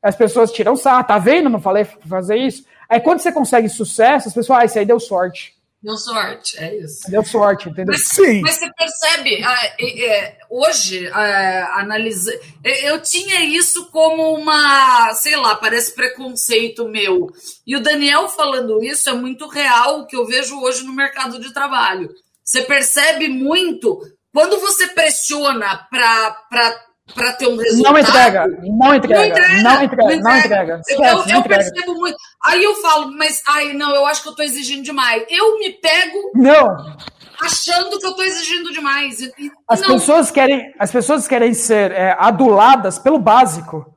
As 0.00 0.14
pessoas 0.14 0.52
tiram 0.52 0.76
sarro, 0.76 1.02
tá 1.02 1.18
vendo? 1.18 1.50
Não 1.50 1.60
falei 1.60 1.82
fazer 1.84 2.36
isso. 2.36 2.64
Aí 2.88 3.00
quando 3.00 3.18
você 3.18 3.32
consegue 3.32 3.68
sucesso, 3.68 4.28
as 4.28 4.34
pessoas, 4.34 4.60
ah, 4.60 4.64
isso 4.64 4.78
aí 4.78 4.86
deu 4.86 5.00
sorte. 5.00 5.56
Deu 5.82 5.96
sorte, 5.96 6.58
é 6.58 6.76
isso. 6.76 7.10
Deu 7.10 7.24
sorte, 7.24 7.68
entendeu? 7.70 7.94
Mas, 7.94 8.06
Sim. 8.08 8.42
Mas 8.42 8.56
você 8.56 8.70
percebe, 8.74 9.42
é, 9.42 10.36
hoje, 10.50 11.08
analisa, 11.08 12.38
eu 12.62 13.00
tinha 13.00 13.42
isso 13.44 13.90
como 13.90 14.34
uma, 14.34 15.14
sei 15.14 15.36
lá, 15.36 15.54
parece 15.54 15.94
preconceito 15.94 16.86
meu. 16.86 17.28
E 17.66 17.76
o 17.76 17.82
Daniel 17.82 18.28
falando 18.28 18.84
isso 18.84 19.08
é 19.08 19.14
muito 19.14 19.48
real 19.48 20.00
o 20.00 20.06
que 20.06 20.16
eu 20.16 20.26
vejo 20.26 20.60
hoje 20.60 20.84
no 20.84 20.92
mercado 20.92 21.40
de 21.40 21.52
trabalho. 21.54 22.10
Você 22.44 22.62
percebe 22.62 23.28
muito 23.28 24.00
quando 24.34 24.60
você 24.60 24.88
pressiona 24.88 25.88
para 25.90 26.84
para 27.14 27.32
ter 27.32 27.48
um 27.48 27.56
resultado. 27.56 27.92
Não 27.92 27.98
entrega, 27.98 28.46
não 28.46 28.94
entrega, 28.94 29.62
não 29.62 29.82
entrega, 29.82 29.82
não 29.82 29.82
entrega. 29.82 30.22
Não 30.22 30.38
entrega. 30.38 30.80
Esquece, 30.86 31.02
eu, 31.02 31.34
eu, 31.34 31.36
eu 31.36 31.42
percebo 31.42 31.94
muito. 31.94 32.16
Aí 32.44 32.62
eu 32.62 32.74
falo, 32.76 33.12
mas 33.16 33.42
ai, 33.48 33.72
não, 33.72 33.94
eu 33.94 34.06
acho 34.06 34.22
que 34.22 34.28
eu 34.28 34.32
estou 34.32 34.44
exigindo 34.44 34.82
demais. 34.82 35.24
Eu 35.28 35.58
me 35.58 35.70
pego. 35.70 36.30
Não. 36.34 36.96
Achando 37.40 37.98
que 37.98 38.04
eu 38.04 38.10
estou 38.10 38.24
exigindo 38.24 38.72
demais. 38.72 39.20
E, 39.20 39.32
as, 39.66 39.80
pessoas 39.80 40.30
querem, 40.30 40.74
as 40.78 40.92
pessoas 40.92 41.26
querem 41.26 41.54
ser 41.54 41.90
é, 41.92 42.14
aduladas 42.18 42.98
pelo 42.98 43.18
básico. 43.18 43.94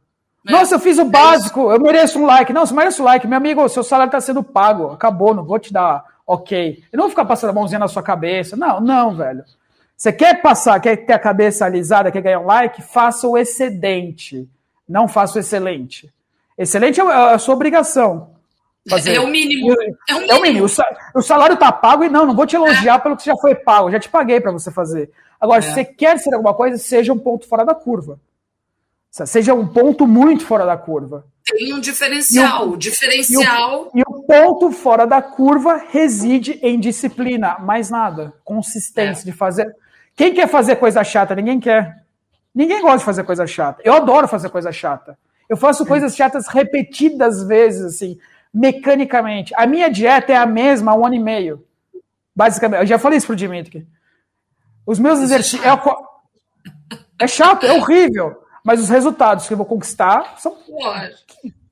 É. 0.48 0.52
Nossa, 0.52 0.76
eu 0.76 0.80
fiz 0.80 0.98
o 0.98 1.02
é 1.02 1.06
básico, 1.06 1.72
eu 1.72 1.80
mereço 1.80 2.20
um 2.20 2.26
like. 2.26 2.54
Não, 2.54 2.66
você 2.66 2.74
merece 2.74 3.02
um 3.02 3.06
like. 3.06 3.28
Meu 3.28 3.38
amigo, 3.38 3.68
seu 3.70 3.84
salário 3.84 4.10
está 4.10 4.22
sendo 4.22 4.44
pago. 4.44 4.92
Acabou, 4.92 5.34
não 5.34 5.44
vou 5.44 5.60
te 5.60 5.74
dar 5.74 6.04
ok. 6.26 6.84
Eu 6.92 6.98
não 6.98 7.04
vou 7.04 7.10
ficar 7.10 7.26
passando 7.26 7.50
a 7.52 7.54
mãozinha 7.54 7.80
na 7.80 7.88
sua 7.88 8.04
cabeça. 8.04 8.56
Não, 8.56 8.80
não, 8.80 9.16
velho. 9.16 9.44
Você 9.96 10.12
quer 10.12 10.42
passar, 10.42 10.80
quer 10.80 10.98
ter 10.98 11.14
a 11.14 11.20
cabeça 11.20 11.66
alisada, 11.66 12.12
quer 12.12 12.22
ganhar 12.22 12.40
um 12.40 12.46
like? 12.46 12.82
Faça 12.82 13.28
o 13.28 13.38
excedente. 13.38 14.48
Não 14.88 15.08
faça 15.08 15.38
o 15.38 15.40
excelente. 15.40 16.14
Excelente 16.58 17.00
é, 17.00 17.04
é 17.04 17.34
a 17.34 17.40
sua 17.40 17.56
obrigação. 17.56 18.32
Fazer. 18.90 19.16
É 19.16 19.20
o 19.20 19.28
mínimo. 19.28 19.72
É 20.08 20.14
o 20.14 20.18
mínimo. 20.20 20.32
É 20.32 20.36
o, 20.36 20.42
mínimo. 20.42 20.66
o 21.16 21.22
salário 21.22 21.54
está 21.54 21.72
pago 21.72 22.04
e 22.04 22.10
não, 22.10 22.26
não 22.26 22.36
vou 22.36 22.46
te 22.46 22.56
elogiar 22.56 22.96
é. 22.96 23.00
pelo 23.00 23.16
que 23.16 23.26
já 23.26 23.36
foi 23.38 23.56
pago. 23.56 23.90
Já 23.90 24.00
te 24.00 24.10
paguei 24.10 24.42
para 24.42 24.52
você 24.52 24.72
fazer. 24.72 25.10
Agora, 25.40 25.60
é. 25.60 25.62
se 25.62 25.74
você 25.74 25.86
quer 25.86 26.20
ser 26.20 26.34
alguma 26.34 26.54
coisa, 26.54 26.78
seja 26.78 27.14
um 27.14 27.20
ponto 27.20 27.48
fora 27.48 27.64
da 27.64 27.74
curva. 27.74 28.20
Seja 29.10 29.54
um 29.54 29.68
ponto 29.68 30.08
muito 30.08 30.46
fora 30.46 30.66
da 30.66 30.76
curva. 30.76 31.26
Tem 31.46 31.74
um 31.74 31.80
diferencial. 31.80 32.70
O, 32.70 32.78
diferencial. 32.78 33.92
E 33.94 34.00
o, 34.00 34.02
e 34.02 34.04
o, 34.08 34.24
ponto 34.24 34.72
fora 34.72 35.06
da 35.06 35.22
curva 35.22 35.84
reside 35.92 36.60
em 36.64 36.80
disciplina, 36.80 37.60
mais 37.60 37.90
nada. 37.90 38.34
Consistência 38.44 39.24
é. 39.24 39.26
de 39.26 39.32
fazer. 39.32 39.76
Quem 40.16 40.34
quer 40.34 40.48
fazer 40.48 40.76
coisa 40.76 41.04
chata? 41.04 41.36
Ninguém 41.36 41.60
quer. 41.60 42.04
Ninguém 42.54 42.82
gosta 42.82 43.00
de 43.00 43.06
fazer 43.06 43.24
coisa 43.24 43.48
chata. 43.48 43.82
Eu 43.84 43.94
adoro 43.94 44.28
fazer 44.28 44.50
coisa 44.50 44.72
chata. 44.72 45.18
Eu 45.50 45.58
faço 45.58 45.86
coisas 45.86 46.16
chatas 46.16 46.48
repetidas 46.48 47.44
vezes, 47.44 47.96
assim, 47.96 48.20
mecanicamente. 48.54 49.54
A 49.56 49.66
minha 49.66 49.90
dieta 49.90 50.32
é 50.32 50.36
a 50.36 50.46
mesma 50.46 50.92
há 50.92 50.96
um 50.96 51.06
ano 51.06 51.16
e 51.16 51.20
meio. 51.20 51.66
Basicamente. 52.36 52.82
Eu 52.82 52.88
já 52.88 53.00
falei 53.00 53.18
isso 53.18 53.28
pro 53.28 53.36
Dimitri. 53.36 53.88
Os 54.86 55.00
meus 55.00 55.20
é 55.20 55.24
exercícios. 55.24 55.66
É, 55.66 57.24
é 57.24 57.28
chato, 57.28 57.66
é 57.66 57.74
horrível. 57.74 58.44
Mas 58.64 58.80
os 58.80 58.90
resultados 58.90 59.48
que 59.48 59.54
eu 59.54 59.58
vou 59.58 59.66
conquistar 59.66 60.36
são. 60.38 60.56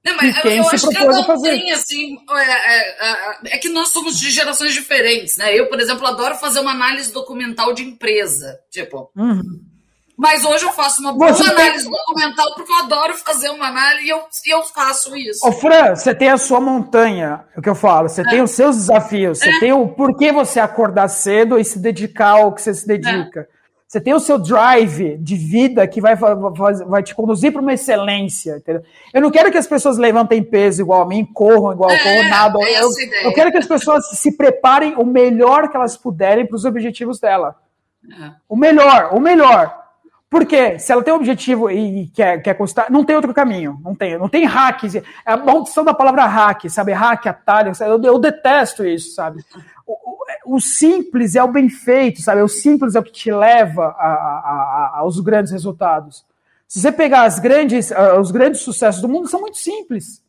Não, 0.04 0.18
mas 0.18 0.36
eu, 0.44 0.52
eu 0.52 0.68
acho 0.68 0.90
que 0.90 0.96
cada 0.96 1.20
um 1.20 1.42
tem, 1.42 1.72
assim, 1.72 2.18
é, 2.32 2.42
é, 2.42 2.90
é, 2.90 3.56
é, 3.56 3.58
que 3.60 3.70
nós 3.70 3.90
somos 3.90 4.20
de 4.20 4.32
gerações 4.32 4.74
diferentes, 4.74 5.38
né? 5.38 5.54
Eu, 5.54 5.70
por 5.70 5.80
exemplo, 5.80 6.08
adoro 6.08 6.36
fazer 6.36 6.60
uma 6.60 6.72
análise 6.72 7.12
documental 7.12 7.74
de 7.74 7.84
empresa, 7.84 8.60
tipo... 8.72 9.12
Uhum. 9.16 9.72
Mas 10.18 10.46
hoje 10.46 10.66
eu 10.66 10.72
faço 10.72 11.02
uma 11.02 11.14
boa 11.14 11.34
você 11.34 11.50
análise 11.50 11.84
tem... 11.84 11.92
documental 11.92 12.54
porque 12.54 12.72
eu 12.72 12.76
adoro 12.78 13.18
fazer 13.18 13.50
uma 13.50 13.70
análise 13.70 14.06
e 14.06 14.10
eu, 14.12 14.22
eu 14.46 14.64
faço 14.64 15.16
isso. 15.16 15.48
Ô, 15.48 15.52
Fran, 15.52 15.96
você 15.96 16.14
tem 16.14 16.30
a 16.30 16.38
sua 16.38 16.60
montanha, 16.60 17.44
é 17.56 17.60
o 17.60 17.62
que 17.62 17.70
eu 17.70 17.74
falo, 17.74 18.08
você 18.08 18.22
é. 18.22 18.30
tem 18.30 18.40
os 18.40 18.52
seus 18.52 18.76
desafios, 18.76 19.40
você 19.40 19.50
é. 19.50 19.60
tem 19.60 19.74
o 19.74 19.88
porquê 19.88 20.32
você 20.32 20.60
acordar 20.60 21.08
cedo 21.08 21.58
e 21.58 21.66
se 21.66 21.80
dedicar 21.80 22.34
ao 22.40 22.54
que 22.54 22.62
você 22.62 22.72
se 22.72 22.86
dedica. 22.86 23.48
Você 23.92 24.00
tem 24.00 24.14
o 24.14 24.22
seu 24.22 24.38
drive 24.40 25.18
de 25.18 25.36
vida 25.36 25.86
que 25.86 26.00
vai, 26.00 26.16
vai 26.16 27.04
te 27.04 27.14
conduzir 27.14 27.52
para 27.52 27.62
uma 27.62 27.74
excelência. 27.74 28.56
Entendeu? 28.56 28.84
Eu 29.14 29.20
não 29.20 29.30
quero 29.30 29.52
que 29.52 29.58
as 29.58 29.68
pessoas 29.68 29.98
levantem 29.98 30.42
peso 30.42 30.82
igual 30.82 31.02
a 31.02 31.06
mim, 31.06 31.26
corram 31.26 31.74
igual 31.74 31.92
é, 31.92 31.98
corro, 31.98 32.30
nada. 32.30 32.58
É 32.64 32.82
eu, 32.82 32.88
eu, 33.24 33.34
quero 33.34 33.52
que 33.52 33.58
as 33.58 33.68
pessoas 33.68 34.08
se 34.12 34.38
preparem 34.38 34.96
o 34.96 35.04
melhor 35.04 35.68
que 35.68 35.76
elas 35.76 35.98
puderem 35.98 36.46
para 36.46 36.56
os 36.56 36.64
objetivos 36.64 37.20
dela. 37.20 37.58
É. 38.10 38.32
O 38.48 38.56
melhor, 38.56 39.10
o 39.12 39.20
melhor. 39.20 39.78
Porque 40.30 40.80
se 40.80 40.90
ela 40.94 41.04
tem 41.04 41.14
um 41.14 41.18
objetivo 41.18 41.70
e 41.70 42.08
quer, 42.16 42.42
quer 42.42 42.54
constar, 42.54 42.90
não 42.90 43.04
tem 43.04 43.18
outro 43.18 43.34
caminho. 43.34 43.78
Não 43.84 43.94
tem, 43.94 44.18
não 44.18 44.30
tem 44.30 44.46
hack. 44.46 44.86
É 44.86 45.04
a 45.26 45.36
maldição 45.36 45.84
da 45.84 45.94
palavra 45.94 46.26
hack, 46.26 46.70
sabe? 46.70 46.94
Hack, 46.94 47.28
atalho. 47.28 47.74
Eu, 47.82 48.02
eu 48.02 48.18
detesto 48.18 48.86
isso, 48.86 49.14
sabe? 49.14 49.44
O 50.46 50.60
simples 50.60 51.36
é 51.36 51.44
o 51.44 51.52
bem 51.52 51.70
feito, 51.70 52.22
sabe? 52.22 52.42
O 52.42 52.48
simples 52.48 52.96
é 52.96 53.00
o 53.00 53.04
que 53.04 53.12
te 53.12 53.32
leva 53.32 53.96
a, 53.98 54.08
a, 54.08 54.92
a, 54.96 55.00
aos 55.00 55.20
grandes 55.20 55.52
resultados. 55.52 56.26
Se 56.68 56.80
você 56.80 56.92
pegar 56.92 57.24
as 57.24 57.40
grandes, 57.40 57.92
uh, 57.92 58.20
os 58.20 58.32
grandes 58.32 58.62
sucessos 58.62 59.02
do 59.02 59.10
mundo, 59.10 59.28
são 59.28 59.42
muito 59.42 59.58
simples. 59.58 60.22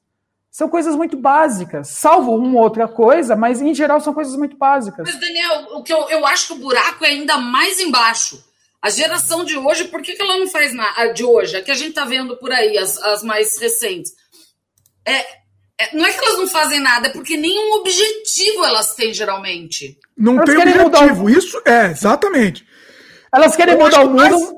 São 0.51 0.69
coisas 0.69 0.95
muito 0.95 1.17
básicas, 1.17 1.89
salvo 1.89 2.35
uma 2.35 2.61
outra 2.61 2.87
coisa, 2.87 3.35
mas 3.35 3.63
em 3.63 3.75
geral 3.75 4.01
são 4.01 4.13
coisas 4.13 4.37
muito 4.37 4.55
básicas. 4.57 5.09
Mas, 5.11 5.19
Daniel, 5.19 5.79
o 5.79 5.83
que 5.83 5.93
eu, 5.93 6.11
eu 6.11 6.27
acho 6.27 6.49
que 6.49 6.53
o 6.53 6.57
buraco 6.57 7.05
é 7.05 7.09
ainda 7.09 7.39
mais 7.39 7.81
embaixo. 7.81 8.45
A 8.83 8.91
geração 8.91 9.45
de 9.45 9.57
hoje, 9.57 9.85
por 9.85 10.03
que, 10.03 10.15
que 10.15 10.21
ela 10.21 10.37
não 10.37 10.47
faz 10.49 10.75
nada? 10.75 11.15
De 11.15 11.25
hoje, 11.25 11.57
a 11.57 11.63
que 11.63 11.71
a 11.71 11.75
gente 11.75 11.91
está 11.91 12.05
vendo 12.05 12.37
por 12.37 12.53
aí, 12.53 12.77
as, 12.77 12.99
as 12.99 13.23
mais 13.23 13.57
recentes. 13.57 14.13
É, 15.07 15.15
é, 15.15 15.42
não 15.93 16.07
é 16.07 16.13
que 16.13 16.25
elas 16.25 16.39
não 16.39 16.49
fazem 16.49 16.81
nada, 16.81 17.09
é 17.09 17.11
porque 17.11 17.37
nenhum 17.37 17.75
objetivo 17.75 18.65
elas 18.65 18.95
têm, 18.95 19.13
geralmente. 19.13 19.99
Não 20.17 20.35
elas 20.35 20.47
tem 20.47 20.81
objetivo. 20.81 21.31
Isso 21.31 21.61
é, 21.65 21.91
exatamente. 21.91 22.67
Elas 23.35 23.57
querem 23.57 23.75
eu 23.75 23.81
mudar 23.81 24.03
o 24.03 24.09
mundo. 24.09 24.17
Mais, 24.17 24.55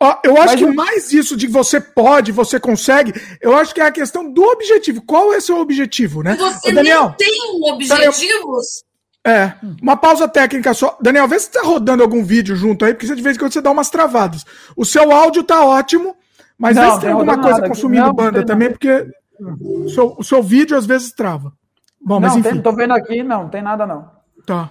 ó, 0.00 0.18
eu 0.24 0.40
acho 0.40 0.56
que 0.56 0.66
mais 0.66 1.12
isso 1.12 1.36
de 1.36 1.46
você 1.46 1.80
pode, 1.80 2.32
você 2.32 2.58
consegue, 2.58 3.12
eu 3.40 3.56
acho 3.56 3.72
que 3.72 3.80
é 3.80 3.86
a 3.86 3.92
questão 3.92 4.30
do 4.30 4.42
objetivo. 4.42 5.02
Qual 5.02 5.32
é 5.32 5.40
seu 5.40 5.58
objetivo, 5.58 6.22
né? 6.22 6.36
Você 6.36 6.70
Ô, 6.70 6.74
Daniel, 6.74 7.14
tem 7.16 7.32
objetivos? 7.62 8.84
É, 9.24 9.52
uma 9.80 9.96
pausa 9.96 10.26
técnica 10.26 10.74
só. 10.74 10.98
Daniel, 11.00 11.28
vê 11.28 11.38
se 11.38 11.50
tá 11.50 11.62
rodando 11.62 12.02
algum 12.02 12.24
vídeo 12.24 12.56
junto 12.56 12.84
aí, 12.84 12.92
porque 12.92 13.06
você 13.06 13.14
de 13.14 13.22
vez 13.22 13.36
em 13.36 13.38
quando 13.38 13.52
você 13.52 13.60
dá 13.60 13.70
umas 13.70 13.88
travadas. 13.88 14.44
O 14.76 14.84
seu 14.84 15.12
áudio 15.12 15.44
tá 15.44 15.64
ótimo, 15.64 16.16
mas 16.58 16.74
não, 16.74 16.82
vê 16.82 16.94
se 16.94 17.00
tem 17.02 17.10
alguma 17.10 17.40
coisa 17.40 17.62
consumindo 17.62 18.06
não, 18.06 18.12
banda 18.12 18.44
também, 18.44 18.70
porque 18.70 19.06
o 19.60 19.88
seu, 19.88 20.14
o 20.18 20.24
seu 20.24 20.42
vídeo 20.42 20.76
às 20.76 20.86
vezes 20.86 21.12
trava. 21.12 21.52
Bom, 22.00 22.14
não, 22.14 22.20
mas 22.20 22.36
enfim. 22.36 22.50
Tem, 22.50 22.62
tô 22.62 22.72
vendo 22.72 22.92
aqui, 22.92 23.22
não, 23.22 23.48
tem 23.48 23.62
nada 23.62 23.86
não. 23.86 24.10
Tá. 24.44 24.70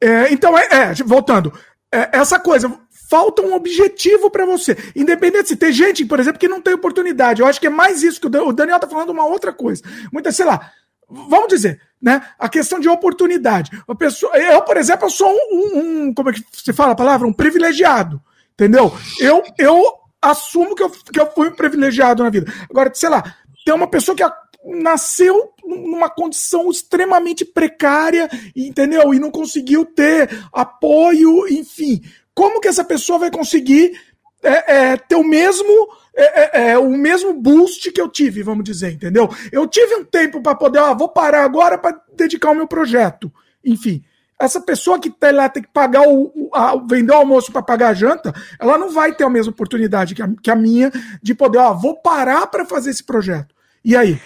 É, 0.00 0.32
então, 0.32 0.56
é, 0.56 0.66
é 0.70 0.94
voltando. 1.04 1.52
É, 1.92 2.18
essa 2.18 2.38
coisa, 2.38 2.72
falta 3.08 3.42
um 3.42 3.54
objetivo 3.54 4.30
para 4.30 4.46
você. 4.46 4.76
Independente 4.94 5.48
se 5.48 5.56
tem 5.56 5.72
gente, 5.72 6.04
por 6.04 6.18
exemplo, 6.18 6.38
que 6.38 6.48
não 6.48 6.60
tem 6.60 6.74
oportunidade. 6.74 7.40
Eu 7.40 7.46
acho 7.46 7.60
que 7.60 7.66
é 7.66 7.70
mais 7.70 8.02
isso 8.02 8.20
que 8.20 8.26
o 8.26 8.52
Daniel 8.52 8.80
tá 8.80 8.88
falando 8.88 9.10
uma 9.10 9.24
outra 9.24 9.52
coisa. 9.52 9.82
Muita, 10.12 10.32
sei 10.32 10.44
lá, 10.44 10.70
vamos 11.08 11.48
dizer, 11.48 11.80
né? 12.00 12.22
A 12.38 12.48
questão 12.48 12.80
de 12.80 12.88
oportunidade. 12.88 13.70
A 13.86 13.94
pessoa, 13.94 14.36
eu, 14.36 14.62
por 14.62 14.76
exemplo, 14.76 15.06
eu 15.06 15.10
sou 15.10 15.30
um, 15.30 15.78
um, 15.78 16.14
como 16.14 16.30
é 16.30 16.32
que 16.32 16.44
se 16.52 16.72
fala 16.72 16.92
a 16.92 16.96
palavra? 16.96 17.26
Um 17.26 17.32
privilegiado. 17.32 18.20
Entendeu? 18.52 18.92
Eu, 19.18 19.42
eu 19.58 19.82
assumo 20.20 20.74
que 20.74 20.82
eu, 20.82 20.90
que 20.90 21.20
eu 21.20 21.30
fui 21.32 21.48
um 21.48 21.54
privilegiado 21.54 22.22
na 22.22 22.30
vida. 22.30 22.52
Agora, 22.70 22.90
sei 22.94 23.08
lá, 23.08 23.36
tem 23.64 23.74
uma 23.74 23.86
pessoa 23.86 24.16
que 24.16 24.24
nasceu 24.64 25.52
numa 25.64 26.08
condição 26.08 26.70
extremamente 26.70 27.44
precária, 27.44 28.28
entendeu? 28.54 29.12
E 29.12 29.18
não 29.18 29.30
conseguiu 29.30 29.84
ter 29.84 30.30
apoio, 30.52 31.48
enfim. 31.48 32.02
Como 32.34 32.60
que 32.60 32.68
essa 32.68 32.84
pessoa 32.84 33.18
vai 33.18 33.30
conseguir 33.30 33.98
é, 34.42 34.92
é, 34.92 34.96
ter 34.96 35.16
o 35.16 35.24
mesmo 35.24 35.88
é, 36.16 36.60
é, 36.60 36.70
é 36.70 36.78
o 36.78 36.90
mesmo 36.90 37.34
boost 37.34 37.90
que 37.90 38.00
eu 38.00 38.08
tive, 38.08 38.42
vamos 38.42 38.64
dizer, 38.64 38.92
entendeu? 38.92 39.28
Eu 39.50 39.66
tive 39.66 39.96
um 39.96 40.04
tempo 40.04 40.40
para 40.40 40.54
poder, 40.54 40.78
ó, 40.78 40.94
vou 40.94 41.08
parar 41.08 41.44
agora 41.44 41.76
para 41.76 42.00
dedicar 42.14 42.50
ao 42.50 42.54
meu 42.54 42.68
projeto. 42.68 43.32
Enfim, 43.64 44.04
essa 44.38 44.60
pessoa 44.60 44.98
que 44.98 45.10
tá 45.10 45.30
lá 45.32 45.48
tem 45.48 45.62
que 45.62 45.70
pagar 45.72 46.06
o, 46.06 46.30
o 46.34 46.50
a, 46.52 46.76
vender 46.76 47.12
o 47.12 47.16
almoço 47.16 47.50
para 47.50 47.62
pagar 47.62 47.88
a 47.88 47.94
janta, 47.94 48.32
ela 48.60 48.78
não 48.78 48.90
vai 48.90 49.12
ter 49.12 49.24
a 49.24 49.30
mesma 49.30 49.50
oportunidade 49.50 50.14
que 50.14 50.22
a, 50.22 50.28
que 50.42 50.50
a 50.50 50.56
minha 50.56 50.92
de 51.22 51.34
poder, 51.34 51.58
ó, 51.58 51.72
vou 51.72 51.96
parar 51.96 52.46
para 52.46 52.64
fazer 52.64 52.90
esse 52.90 53.02
projeto. 53.02 53.53
E 53.84 53.96
aí? 53.96 54.20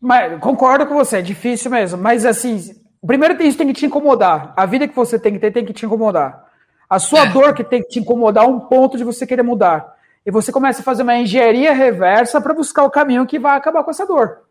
Mas, 0.00 0.38
concordo 0.40 0.86
com 0.86 0.94
você, 0.94 1.18
é 1.18 1.22
difícil 1.22 1.70
mesmo. 1.70 2.00
Mas 2.00 2.24
assim, 2.24 2.74
primeiro 3.04 3.42
isso 3.42 3.58
tem 3.58 3.66
que 3.66 3.72
te 3.72 3.86
incomodar. 3.86 4.52
A 4.56 4.66
vida 4.66 4.86
que 4.86 4.94
você 4.94 5.18
tem 5.18 5.32
que 5.32 5.38
ter 5.38 5.50
tem 5.50 5.64
que 5.64 5.72
te 5.72 5.86
incomodar. 5.86 6.44
A 6.88 6.98
sua 6.98 7.20
é. 7.20 7.26
dor 7.26 7.54
que 7.54 7.64
tem 7.64 7.82
que 7.82 7.88
te 7.88 7.98
incomodar 7.98 8.44
a 8.44 8.46
um 8.46 8.60
ponto 8.60 8.96
de 8.96 9.04
você 9.04 9.26
querer 9.26 9.42
mudar. 9.42 9.94
E 10.24 10.30
você 10.30 10.52
começa 10.52 10.80
a 10.80 10.84
fazer 10.84 11.02
uma 11.02 11.16
engenharia 11.16 11.72
reversa 11.72 12.40
para 12.40 12.54
buscar 12.54 12.84
o 12.84 12.90
caminho 12.90 13.26
que 13.26 13.38
vai 13.38 13.56
acabar 13.56 13.82
com 13.82 13.90
essa 13.90 14.06
dor. 14.06 14.42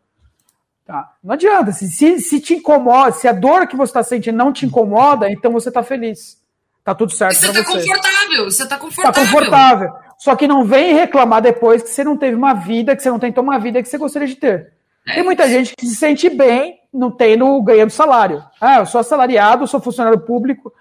Tá? 0.84 1.12
Não 1.22 1.34
adianta. 1.34 1.72
Se, 1.72 1.88
se, 1.88 2.20
se 2.20 2.40
te 2.40 2.54
incomoda, 2.54 3.12
se 3.12 3.26
a 3.26 3.32
dor 3.32 3.66
que 3.66 3.76
você 3.76 3.90
está 3.90 4.02
sentindo 4.02 4.36
não 4.36 4.52
te 4.52 4.66
incomoda, 4.66 5.30
então 5.30 5.50
você 5.50 5.68
está 5.70 5.82
feliz. 5.82 6.38
Tá 6.84 6.94
tudo 6.94 7.12
certo. 7.12 7.36
Você 7.36 7.46
está 7.46 7.64
confortável. 7.64 8.44
Você 8.44 8.62
está 8.62 8.76
confortável. 8.76 9.12
Tá 9.12 9.20
confortável. 9.20 9.92
Só 10.18 10.34
que 10.36 10.48
não 10.48 10.64
vem 10.64 10.94
reclamar 10.94 11.42
depois 11.42 11.82
que 11.82 11.90
você 11.90 12.04
não 12.04 12.16
teve 12.16 12.36
uma 12.36 12.54
vida, 12.54 12.94
que 12.94 13.02
você 13.02 13.10
não 13.10 13.18
tentou 13.18 13.42
uma 13.42 13.58
vida 13.58 13.82
que 13.82 13.88
você 13.88 13.98
gostaria 13.98 14.28
de 14.28 14.36
ter. 14.36 14.72
É 15.06 15.14
Tem 15.14 15.22
muita 15.22 15.48
gente 15.48 15.74
que 15.76 15.86
se 15.86 15.96
sente 15.96 16.30
bem 16.30 16.78
não 16.92 17.10
tendo 17.10 17.60
ganhando 17.62 17.90
salário. 17.90 18.42
Ah, 18.60 18.78
eu 18.78 18.86
sou 18.86 19.00
assalariado, 19.00 19.64
eu 19.64 19.66
sou 19.66 19.80
funcionário 19.80 20.20
público. 20.20 20.72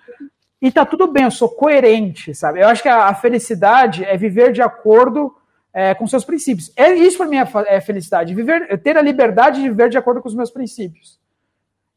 E 0.61 0.71
tá 0.71 0.85
tudo 0.85 1.07
bem, 1.07 1.23
eu 1.23 1.31
sou 1.31 1.49
coerente, 1.49 2.33
sabe? 2.33 2.61
Eu 2.61 2.67
acho 2.67 2.81
que 2.81 2.87
a, 2.87 3.07
a 3.07 3.15
felicidade 3.15 4.05
é 4.05 4.15
viver 4.15 4.53
de 4.53 4.61
acordo 4.61 5.35
é, 5.73 5.93
com 5.93 6.07
seus 6.07 6.23
princípios. 6.23 6.71
É, 6.75 6.93
isso 6.93 7.17
para 7.17 7.27
mim 7.27 7.37
é, 7.37 7.47
é 7.67 7.81
felicidade, 7.81 8.33
viver, 8.33 8.79
ter 8.81 8.95
a 8.95 9.01
liberdade 9.01 9.61
de 9.61 9.67
viver 9.67 9.89
de 9.89 9.97
acordo 9.97 10.21
com 10.21 10.29
os 10.29 10.35
meus 10.35 10.51
princípios. 10.51 11.19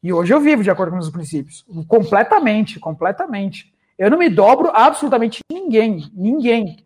E 0.03 0.11
hoje 0.11 0.33
eu 0.33 0.39
vivo 0.39 0.63
de 0.63 0.69
acordo 0.69 0.91
com 0.91 0.97
os 0.97 1.05
meus 1.05 1.13
princípios. 1.13 1.65
Completamente, 1.87 2.79
completamente. 2.79 3.73
Eu 3.97 4.11
não 4.11 4.17
me 4.17 4.29
dobro 4.29 4.71
absolutamente 4.73 5.39
ninguém, 5.51 6.11
ninguém. 6.13 6.85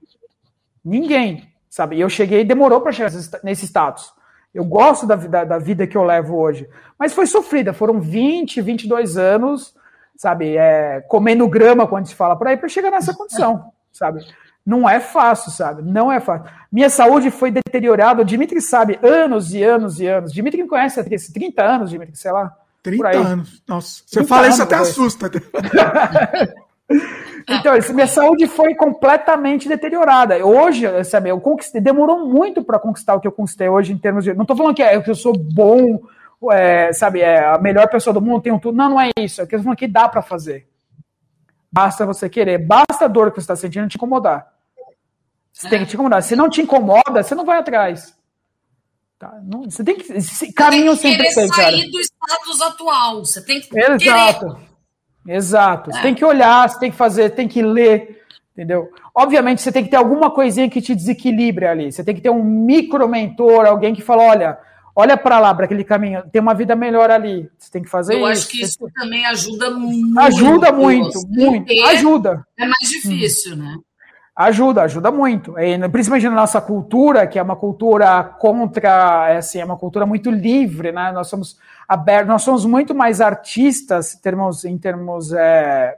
Ninguém, 0.84 1.48
sabe? 1.70 1.96
E 1.96 2.02
eu 2.02 2.10
cheguei, 2.10 2.44
demorou 2.44 2.82
para 2.82 2.92
chegar 2.92 3.12
nesse 3.44 3.66
status. 3.66 4.14
Eu 4.54 4.66
gosto 4.66 5.08
da, 5.08 5.16
da, 5.16 5.44
da, 5.46 5.58
vida 5.58 5.88
que 5.88 5.96
eu 5.96 6.04
levo 6.04 6.36
hoje. 6.36 6.68
Mas 7.00 7.14
foi 7.14 7.26
sofrida, 7.26 7.74
foram 7.74 8.02
20, 8.02 8.62
22 8.62 9.18
anos, 9.18 9.74
sabe? 10.16 10.58
É, 10.58 11.02
comendo 11.08 11.48
grama, 11.48 11.88
quando 11.88 12.08
se 12.08 12.16
fala 12.16 12.36
por 12.36 12.48
aí, 12.48 12.58
para 12.58 12.68
chegar 12.68 12.92
nessa 12.92 13.14
condição, 13.14 13.72
sabe? 13.94 14.26
Não 14.66 14.88
é 14.88 15.00
fácil, 15.00 15.52
sabe? 15.52 15.82
Não 15.82 16.12
é 16.12 16.20
fácil. 16.20 16.52
Minha 16.72 16.90
saúde 16.90 17.32
foi 17.32 17.50
deteriorada, 17.50 18.22
o 18.22 18.26
Dimitri 18.26 18.62
sabe, 18.62 19.00
anos 19.02 19.54
e 19.54 19.64
anos 19.64 20.00
e 20.00 20.06
anos. 20.06 20.34
Dimitri 20.34 20.62
me 20.62 20.70
conhece 20.70 21.00
há 21.00 21.04
30 21.04 21.64
anos, 21.64 21.90
Dimitri, 21.90 22.16
sei 22.16 22.32
lá. 22.32 22.56
30 22.84 23.10
anos. 23.10 23.64
Nossa, 23.68 24.04
você 24.06 24.24
fala 24.24 24.48
isso 24.48 24.62
até 24.62 24.76
assusta. 24.76 25.32
então, 27.48 27.74
minha 27.94 28.08
saúde 28.08 28.48
foi 28.48 28.76
completamente 28.76 29.68
deteriorada. 29.68 30.46
Hoje, 30.46 30.86
sabe, 31.04 31.30
eu 31.30 31.40
conquistei, 31.40 31.82
demorou 31.82 32.26
muito 32.28 32.64
para 32.64 32.80
conquistar 32.80 33.16
o 33.16 33.20
que 33.20 33.28
eu 33.28 33.32
conquistei 33.32 33.68
hoje 33.68 33.94
em 33.94 33.98
termos 33.98 34.24
de. 34.24 34.34
Não 34.34 34.44
estou 34.44 34.56
falando 34.56 34.76
que, 34.76 34.84
é, 34.84 35.00
que 35.02 35.10
eu 35.10 35.16
sou 35.16 35.34
bom, 35.38 36.02
é, 36.52 36.94
sabe, 36.94 37.22
é 37.22 37.46
a 37.46 37.58
melhor 37.58 37.88
pessoa 37.90 38.14
do 38.14 38.22
mundo, 38.22 38.42
tenho 38.42 38.60
tudo. 38.60 38.78
Não, 38.78 38.92
não 38.92 39.02
é 39.02 39.10
isso. 39.20 39.42
É 39.42 39.46
que 39.46 39.56
eu 39.56 39.62
falando 39.62 39.78
que 39.78 39.88
dá 39.88 40.08
para 40.08 40.22
fazer. 40.22 40.68
Basta 41.72 42.06
você 42.06 42.30
querer, 42.30 42.58
basta 42.58 43.06
a 43.06 43.08
dor 43.08 43.32
que 43.32 43.36
você 43.36 43.42
está 43.42 43.56
sentindo 43.56 43.88
te 43.88 43.96
incomodar. 43.96 44.52
Você 45.54 45.68
é. 45.68 45.70
tem 45.70 45.80
que 45.80 45.86
te 45.88 45.96
incomodar. 45.96 46.22
Se 46.24 46.36
não 46.36 46.50
te 46.50 46.62
incomoda, 46.62 47.24
você 47.24 47.36
não 47.36 47.46
vai 47.46 47.60
atrás. 47.60 48.16
Tá? 49.18 49.40
Não, 49.44 49.70
você 49.70 49.84
tem 49.84 49.98
que. 49.98 50.12
Esse 50.14 50.52
caminho 50.52 50.98
tem 50.98 51.18
que 51.18 51.30
sempre 51.30 51.36
tem, 51.36 51.48
sair 51.48 51.92
do 51.92 52.00
status 52.00 52.62
atual. 52.62 53.24
Você 53.24 53.46
tem 53.46 53.62
que. 53.62 53.78
Exato. 53.78 54.56
Querer. 54.56 54.71
Exato. 55.28 55.90
É. 55.90 55.94
Você 55.94 56.02
tem 56.02 56.16
que 56.16 56.26
olhar, 56.26 56.68
você 56.70 56.80
tem 56.80 56.92
que 56.92 56.98
fazer, 56.98 57.30
tem 57.32 57.48
que 57.48 57.62
ler. 57.62 58.22
Entendeu? 58.54 58.90
Obviamente, 59.16 59.62
você 59.62 59.72
tem 59.72 59.84
que 59.84 59.90
ter 59.90 59.96
alguma 59.96 60.30
coisinha 60.30 60.70
que 60.70 60.82
te 60.82 60.94
desequilibre 60.94 61.66
ali. 61.66 61.92
Você 61.92 62.04
tem 62.04 62.14
que 62.14 62.22
ter 62.22 62.30
um 62.30 62.44
micro 62.44 63.08
mentor, 63.08 63.66
alguém 63.66 63.94
que 63.94 64.02
fala: 64.02 64.24
olha, 64.24 64.58
olha 64.96 65.16
para 65.16 65.40
lá, 65.40 65.54
para 65.54 65.66
aquele 65.66 65.84
caminho, 65.84 66.24
tem 66.32 66.42
uma 66.42 66.54
vida 66.54 66.76
melhor 66.76 67.10
ali. 67.10 67.50
Você 67.58 67.72
tem 67.72 67.82
que 67.82 67.90
fazer 67.90 68.14
Eu 68.14 68.18
isso. 68.18 68.26
Eu 68.26 68.32
acho 68.32 68.48
que 68.50 68.62
isso 68.62 68.92
também 68.94 69.26
ajuda 69.26 69.72
muito. 69.72 70.20
Ajuda 70.20 70.72
muito, 70.72 71.28
muito. 71.28 71.72
Ajuda. 71.88 72.46
É 72.58 72.66
mais 72.66 72.90
difícil, 72.90 73.54
hum. 73.54 73.58
né? 73.58 73.78
Ajuda, 74.36 74.84
ajuda 74.84 75.12
muito. 75.12 75.60
E, 75.60 75.78
principalmente 75.90 76.30
na 76.30 76.36
nossa 76.36 76.62
cultura, 76.62 77.28
que 77.28 77.38
é 77.38 77.42
uma 77.42 77.56
cultura 77.56 78.24
contra, 78.24 79.30
é, 79.30 79.38
assim, 79.38 79.60
é 79.60 79.66
uma 79.66 79.78
cultura 79.78 80.06
muito 80.06 80.32
livre, 80.32 80.92
né? 80.92 81.12
Nós 81.12 81.28
somos 81.28 81.60
abertos, 81.88 82.30
nós 82.30 82.42
somos 82.42 82.66
muito 82.66 82.96
mais 82.96 83.20
artistas 83.20 84.16
em 84.16 84.20
termos, 84.20 84.64
em 84.64 84.78
termos 84.78 85.34
é, 85.34 85.98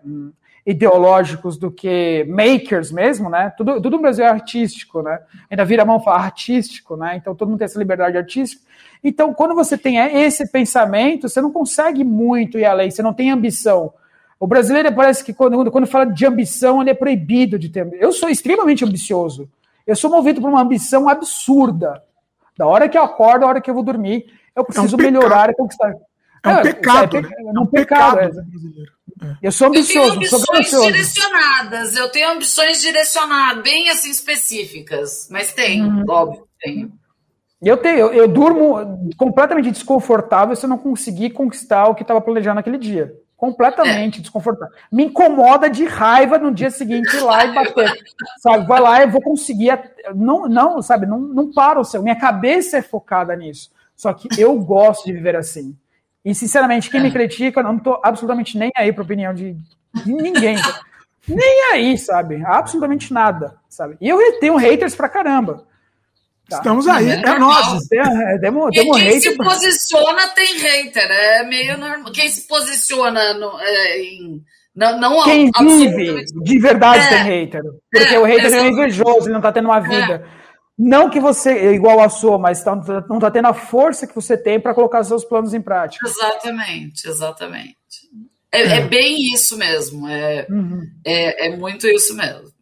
ideológicos 0.66 1.58
do 1.58 1.70
que 1.70 2.26
makers 2.28 2.92
mesmo, 2.92 3.30
né? 3.30 3.54
Tudo, 3.56 3.80
tudo 3.80 3.98
no 3.98 4.02
Brasil 4.02 4.26
é 4.26 4.30
artístico, 4.30 5.04
né? 5.04 5.20
Ainda 5.50 5.64
vira 5.64 5.84
a 5.84 5.86
mão 5.86 6.00
falar 6.00 6.24
artístico, 6.24 6.98
né? 6.98 7.16
Então 7.16 7.36
todo 7.36 7.50
mundo 7.50 7.60
tem 7.60 7.66
essa 7.66 7.78
liberdade 7.78 8.18
artística. 8.18 8.64
Então, 9.04 9.32
quando 9.34 9.54
você 9.54 9.78
tem 9.78 9.98
esse 9.98 10.50
pensamento, 10.52 11.30
você 11.30 11.40
não 11.40 11.52
consegue 11.52 12.04
muito 12.04 12.58
ir 12.58 12.66
além, 12.66 12.90
você 12.90 13.04
não 13.04 13.14
tem 13.14 13.30
ambição. 13.30 13.94
O 14.44 14.48
brasileiro 14.48 14.94
parece 14.94 15.24
que 15.24 15.34
quando, 15.34 15.72
quando 15.72 15.88
fala 15.88 16.06
de 16.06 16.26
ambição, 16.26 16.82
ele 16.82 16.90
é 16.90 16.94
proibido 16.94 17.57
de 17.57 17.70
ter. 17.70 17.88
Eu 17.94 18.11
sou 18.11 18.28
extremamente 18.28 18.84
ambicioso. 18.84 19.49
Eu 19.88 19.95
sou 19.95 20.11
movido 20.11 20.41
por 20.41 20.49
uma 20.49 20.61
ambição 20.61 21.07
absurda. 21.07 22.03
Da 22.57 22.68
hora 22.68 22.90
que 22.90 22.98
eu 22.98 23.03
acordo, 23.03 23.40
da 23.40 23.48
hora 23.48 23.61
que 23.61 23.70
eu 23.70 23.74
vou 23.74 23.84
dormir, 23.84 24.26
eu 24.53 24.65
preciso 24.65 24.98
é 24.98 24.99
um 24.99 25.02
melhorar 25.02 25.49
e 25.49 25.56
conquistar. 25.56 25.95
É 26.44 26.49
um 26.49 26.57
é, 26.57 26.61
pecado, 26.61 27.15
é, 27.15 27.22
né? 27.22 27.30
É 27.56 27.60
um 27.61 27.65
pecado. 27.65 28.20
É. 28.20 28.26
é. 28.26 29.38
Eu 29.41 29.52
sou 29.53 29.68
ambicioso. 29.68 30.22
Eu 30.22 30.30
tenho 30.30 30.36
ambições 30.36 30.88
direcionadas. 30.88 31.95
Eu 31.95 32.11
tenho 32.11 32.30
ambições 32.32 32.82
direcionadas, 32.82 33.64
bem 33.64 33.90
assim 33.90 34.10
específicas. 34.10 35.30
Mas 35.32 35.53
tem, 35.53 35.86
hum. 35.86 36.03
óbvio, 36.10 36.45
tenho. 36.61 36.91
Eu 37.61 37.78
tenho, 37.78 37.98
eu, 37.98 38.14
eu 38.14 38.28
durmo 38.28 39.10
completamente 39.15 39.72
desconfortável 39.72 40.53
se 40.53 40.65
eu 40.65 40.70
não 40.70 40.78
conseguir 40.78 41.30
conquistar 41.30 41.88
o 41.88 41.95
que 41.95 42.02
estava 42.02 42.20
planejando 42.20 42.56
naquele 42.56 42.78
dia 42.78 43.23
completamente 43.38 44.22
desconfortável. 44.22 44.74
Me 44.92 45.06
incomoda 45.06 45.70
de 45.70 45.86
raiva 45.86 46.38
no 46.38 46.54
dia 46.54 46.72
seguinte 46.72 47.16
ir 47.16 47.22
lá 47.22 47.46
e 47.46 47.54
bater. 47.54 47.92
sabe, 48.40 48.66
vai 48.66 48.80
lá, 48.80 49.02
eu 49.02 49.10
vou 49.10 49.22
conseguir. 49.22 49.78
Não, 50.16 50.48
não 50.48 50.82
sabe, 50.82 51.06
não, 51.06 51.20
não 51.20 51.52
para 51.52 51.80
o 51.80 51.84
seu. 51.84 52.02
Minha 52.02 52.16
cabeça 52.16 52.78
é 52.78 52.82
focada 52.82 53.36
nisso. 53.36 53.72
Só 53.96 54.14
que 54.14 54.28
eu 54.38 54.58
gosto 54.60 55.06
de 55.06 55.14
viver 55.14 55.36
assim. 55.36 55.76
E, 56.24 56.34
sinceramente, 56.34 56.90
quem 56.90 57.02
me 57.02 57.10
é. 57.10 57.12
critica, 57.12 57.60
eu 57.60 57.64
não 57.64 57.78
estou 57.78 58.00
absolutamente 58.04 58.58
nem 58.58 58.72
aí 58.78 58.94
para 58.94 59.04
opinião 59.04 59.34
de, 59.34 59.58
de 59.94 60.14
ninguém. 60.14 60.56
nem 61.28 61.72
aí, 61.72 61.98
sabe? 61.98 62.44
Absolutamente 62.46 63.14
nada, 63.14 63.56
sabe? 63.68 63.98
E 64.00 64.08
eu 64.08 64.40
tenho 64.40 64.56
haters 64.56 64.96
pra 64.96 65.10
caramba. 65.10 65.66
Tá. 66.54 66.60
Estamos 66.60 66.88
aí, 66.88 67.10
é, 67.10 67.14
é 67.16 67.40
nós. 67.40 67.92
É, 67.92 68.38
demo, 68.38 68.70
demo 68.70 68.94
quem 68.94 69.20
se 69.20 69.36
posiciona 69.36 70.28
tem 70.30 70.58
hater, 70.60 71.10
é 71.10 71.44
meio 71.44 71.78
normal. 71.80 72.12
Quem 72.12 72.30
se 72.30 72.48
posiciona 72.48 73.34
no, 73.34 73.60
é, 73.60 74.00
em. 74.00 74.44
Não, 74.76 75.00
não 75.00 75.24
Quem 75.24 75.52
vive 75.52 76.26
de 76.26 76.60
verdade 76.60 77.06
é, 77.06 77.10
tem 77.10 77.24
hater. 77.24 77.64
Porque 77.92 78.14
é, 78.14 78.20
o 78.20 78.24
hater 78.24 78.54
é 78.54 78.68
invejoso, 78.68 79.26
ele 79.26 79.32
não 79.32 79.40
está 79.40 79.52
tendo 79.52 79.66
uma 79.66 79.80
vida. 79.80 80.28
Não 80.78 81.10
que 81.10 81.20
você 81.20 81.52
é 81.52 81.74
igual 81.74 82.00
a 82.00 82.10
sua, 82.10 82.38
mas 82.38 82.64
tá, 82.64 82.76
não 83.10 83.18
está 83.18 83.32
tendo 83.32 83.48
a 83.48 83.54
força 83.54 84.08
que 84.08 84.16
você 84.16 84.38
tem 84.38 84.60
para 84.60 84.74
colocar 84.74 85.04
seus 85.04 85.26
planos 85.26 85.54
em 85.54 85.62
prática. 85.62 86.08
Exatamente, 86.08 87.08
exatamente. 87.08 87.78
É, 88.52 88.82
bem 88.82 89.34
isso 89.34 89.58
mesmo. 89.58 90.08
É, 90.08 90.46
uhum. 90.50 90.84
é, 91.04 91.48
é 91.48 91.58
muito 91.58 91.88
isso 91.88 92.16
mesmo. 92.16 92.53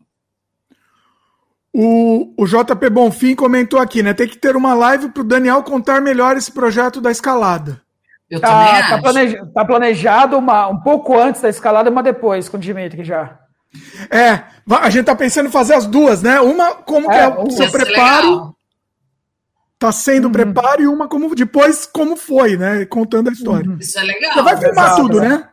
O, 1.73 2.33
o 2.37 2.45
JP 2.45 2.89
Bonfim 2.89 3.33
comentou 3.33 3.79
aqui, 3.79 4.03
né? 4.03 4.13
Tem 4.13 4.27
que 4.27 4.37
ter 4.37 4.55
uma 4.55 4.73
live 4.73 5.09
para 5.09 5.21
o 5.21 5.25
Daniel 5.25 5.63
contar 5.63 6.01
melhor 6.01 6.35
esse 6.35 6.51
projeto 6.51 6.99
da 6.99 7.11
escalada. 7.11 7.81
Eu 8.29 8.39
tá, 8.39 8.89
tá, 8.89 9.01
planejado, 9.01 9.53
tá 9.53 9.65
planejado 9.65 10.37
uma, 10.37 10.67
um 10.67 10.79
pouco 10.79 11.17
antes 11.17 11.41
da 11.41 11.49
escalada 11.49 11.89
e 11.89 11.91
uma 11.91 12.01
depois 12.01 12.47
com 12.47 12.57
o 12.57 12.59
Dimitri 12.59 13.03
já. 13.03 13.37
É, 14.09 14.43
a 14.69 14.89
gente 14.89 15.05
tá 15.05 15.15
pensando 15.15 15.47
em 15.47 15.51
fazer 15.51 15.75
as 15.75 15.85
duas, 15.85 16.21
né? 16.21 16.39
Uma 16.41 16.75
como 16.75 17.11
é, 17.11 17.13
que 17.13 17.19
é 17.19 17.27
o 17.41 17.51
seu 17.51 17.71
preparo. 17.71 18.29
Legal. 18.29 18.55
Tá 19.79 19.91
sendo 19.91 20.25
uhum. 20.25 20.31
preparo 20.31 20.81
e 20.81 20.87
uma 20.87 21.07
como 21.07 21.33
depois 21.33 21.85
como 21.85 22.15
foi, 22.15 22.55
né? 22.55 22.85
Contando 22.85 23.29
a 23.29 23.33
história. 23.33 23.69
Uhum. 23.69 23.77
Isso 23.79 23.97
é 23.97 24.03
legal. 24.03 24.33
Você 24.33 24.41
vai 24.41 24.57
filmar 24.57 24.85
Exato, 24.85 25.01
tudo, 25.01 25.21
né? 25.21 25.49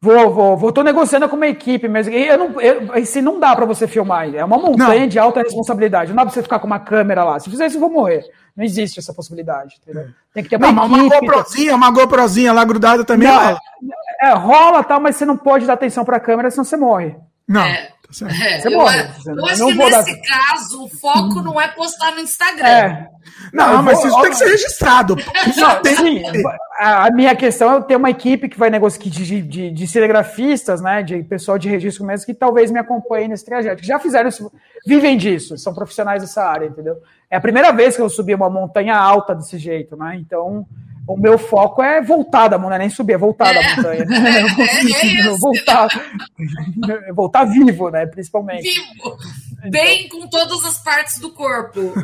Vou, 0.00 0.30
vou, 0.30 0.56
vou. 0.56 0.72
Tô 0.72 0.82
negociando 0.82 1.28
com 1.28 1.36
uma 1.36 1.46
equipe, 1.46 1.88
mas 1.88 2.06
eu 2.06 2.38
não, 2.38 2.60
eu, 2.60 2.92
assim, 2.92 3.22
não 3.22 3.40
dá 3.40 3.56
para 3.56 3.64
você 3.64 3.88
filmar. 3.88 4.32
É 4.34 4.44
uma 4.44 4.58
montanha 4.58 5.00
não. 5.00 5.08
de 5.08 5.18
alta 5.18 5.40
responsabilidade. 5.40 6.10
Não 6.10 6.16
dá 6.16 6.22
pra 6.22 6.34
você 6.34 6.42
ficar 6.42 6.58
com 6.58 6.66
uma 6.66 6.78
câmera 6.78 7.24
lá. 7.24 7.40
Se 7.40 7.48
fizer 7.48 7.66
isso, 7.66 7.76
eu 7.76 7.80
vou 7.80 7.90
morrer. 7.90 8.24
Não 8.54 8.64
existe 8.64 8.98
essa 8.98 9.14
possibilidade. 9.14 9.76
Entendeu? 9.82 10.02
É. 10.02 10.08
Tem 10.34 10.42
que 10.42 10.50
ter 10.50 10.56
uma, 10.56 10.70
não, 10.70 10.84
equipe. 10.84 11.02
Uma 11.02 11.20
GoProzinha, 11.20 11.74
uma 11.74 11.90
GoProzinha 11.90 12.52
lá 12.52 12.64
grudada 12.64 13.04
também. 13.04 13.26
Não, 13.26 13.36
rola. 13.36 13.58
É, 14.20 14.28
é, 14.28 14.34
rola 14.34 14.84
tal, 14.84 15.00
mas 15.00 15.16
você 15.16 15.24
não 15.24 15.36
pode 15.36 15.66
dar 15.66 15.72
atenção 15.72 16.04
pra 16.04 16.20
câmera, 16.20 16.50
senão 16.50 16.64
você 16.64 16.76
morre. 16.76 17.16
Não. 17.48 17.62
É. 17.62 17.90
Tá 18.18 18.26
é, 18.28 18.60
você 18.60 18.70
morre. 18.70 19.00
Eu, 19.26 19.36
eu 19.36 19.46
acho 19.46 19.66
que 19.66 19.74
nesse 19.74 20.20
dar... 20.22 20.22
caso, 20.22 20.84
o 20.84 20.88
foco 20.88 21.42
não 21.42 21.60
é 21.60 21.68
postar 21.68 22.12
no 22.12 22.20
Instagram. 22.20 22.66
É. 22.66 23.08
Não, 23.52 23.74
não 23.74 23.82
mas 23.82 23.98
vou, 23.98 24.06
isso 24.06 24.16
ó, 24.16 24.22
tem 24.22 24.30
que 24.30 24.36
ser 24.36 24.48
registrado. 24.48 25.16
Não, 25.56 25.82
tem... 25.82 25.96
Sim, 25.96 26.22
a 26.78 27.10
minha 27.10 27.34
questão 27.34 27.76
é 27.76 27.82
ter 27.82 27.96
uma 27.96 28.10
equipe 28.10 28.48
que 28.48 28.58
vai 28.58 28.70
negociar 28.70 29.10
de, 29.10 29.42
de, 29.42 29.70
de 29.70 29.86
cinegrafistas, 29.86 30.80
né, 30.80 31.02
de 31.02 31.22
pessoal 31.24 31.58
de 31.58 31.68
registro 31.68 32.04
mesmo, 32.04 32.26
que 32.26 32.34
talvez 32.34 32.70
me 32.70 32.78
acompanhe 32.78 33.28
nesse 33.28 33.44
trajeto. 33.44 33.84
Já 33.84 33.98
fizeram 33.98 34.28
isso, 34.28 34.50
vivem 34.86 35.16
disso, 35.16 35.58
são 35.58 35.74
profissionais 35.74 36.22
dessa 36.22 36.44
área, 36.44 36.66
entendeu? 36.66 36.96
É 37.30 37.36
a 37.36 37.40
primeira 37.40 37.72
vez 37.72 37.96
que 37.96 38.02
eu 38.02 38.08
subi 38.08 38.34
uma 38.34 38.48
montanha 38.48 38.96
alta 38.96 39.34
desse 39.34 39.58
jeito, 39.58 39.96
né? 39.96 40.16
Então, 40.16 40.66
o 41.06 41.16
meu 41.16 41.38
foco 41.38 41.82
é 41.82 42.02
voltar 42.02 42.48
da 42.48 42.58
montanha, 42.58 42.80
nem 42.80 42.90
subir, 42.90 43.12
é 43.12 43.18
voltar 43.18 43.54
da 43.54 43.60
é. 43.60 43.76
montanha. 43.76 44.06
É, 44.26 45.28
é 45.28 45.32
voltar, 45.38 45.88
voltar 47.14 47.44
vivo, 47.44 47.90
né? 47.90 48.06
Principalmente. 48.06 48.62
Vivo. 48.62 49.16
Bem 49.70 50.08
com 50.08 50.26
todas 50.28 50.64
as 50.64 50.78
partes 50.82 51.18
do 51.18 51.30
corpo. 51.30 51.94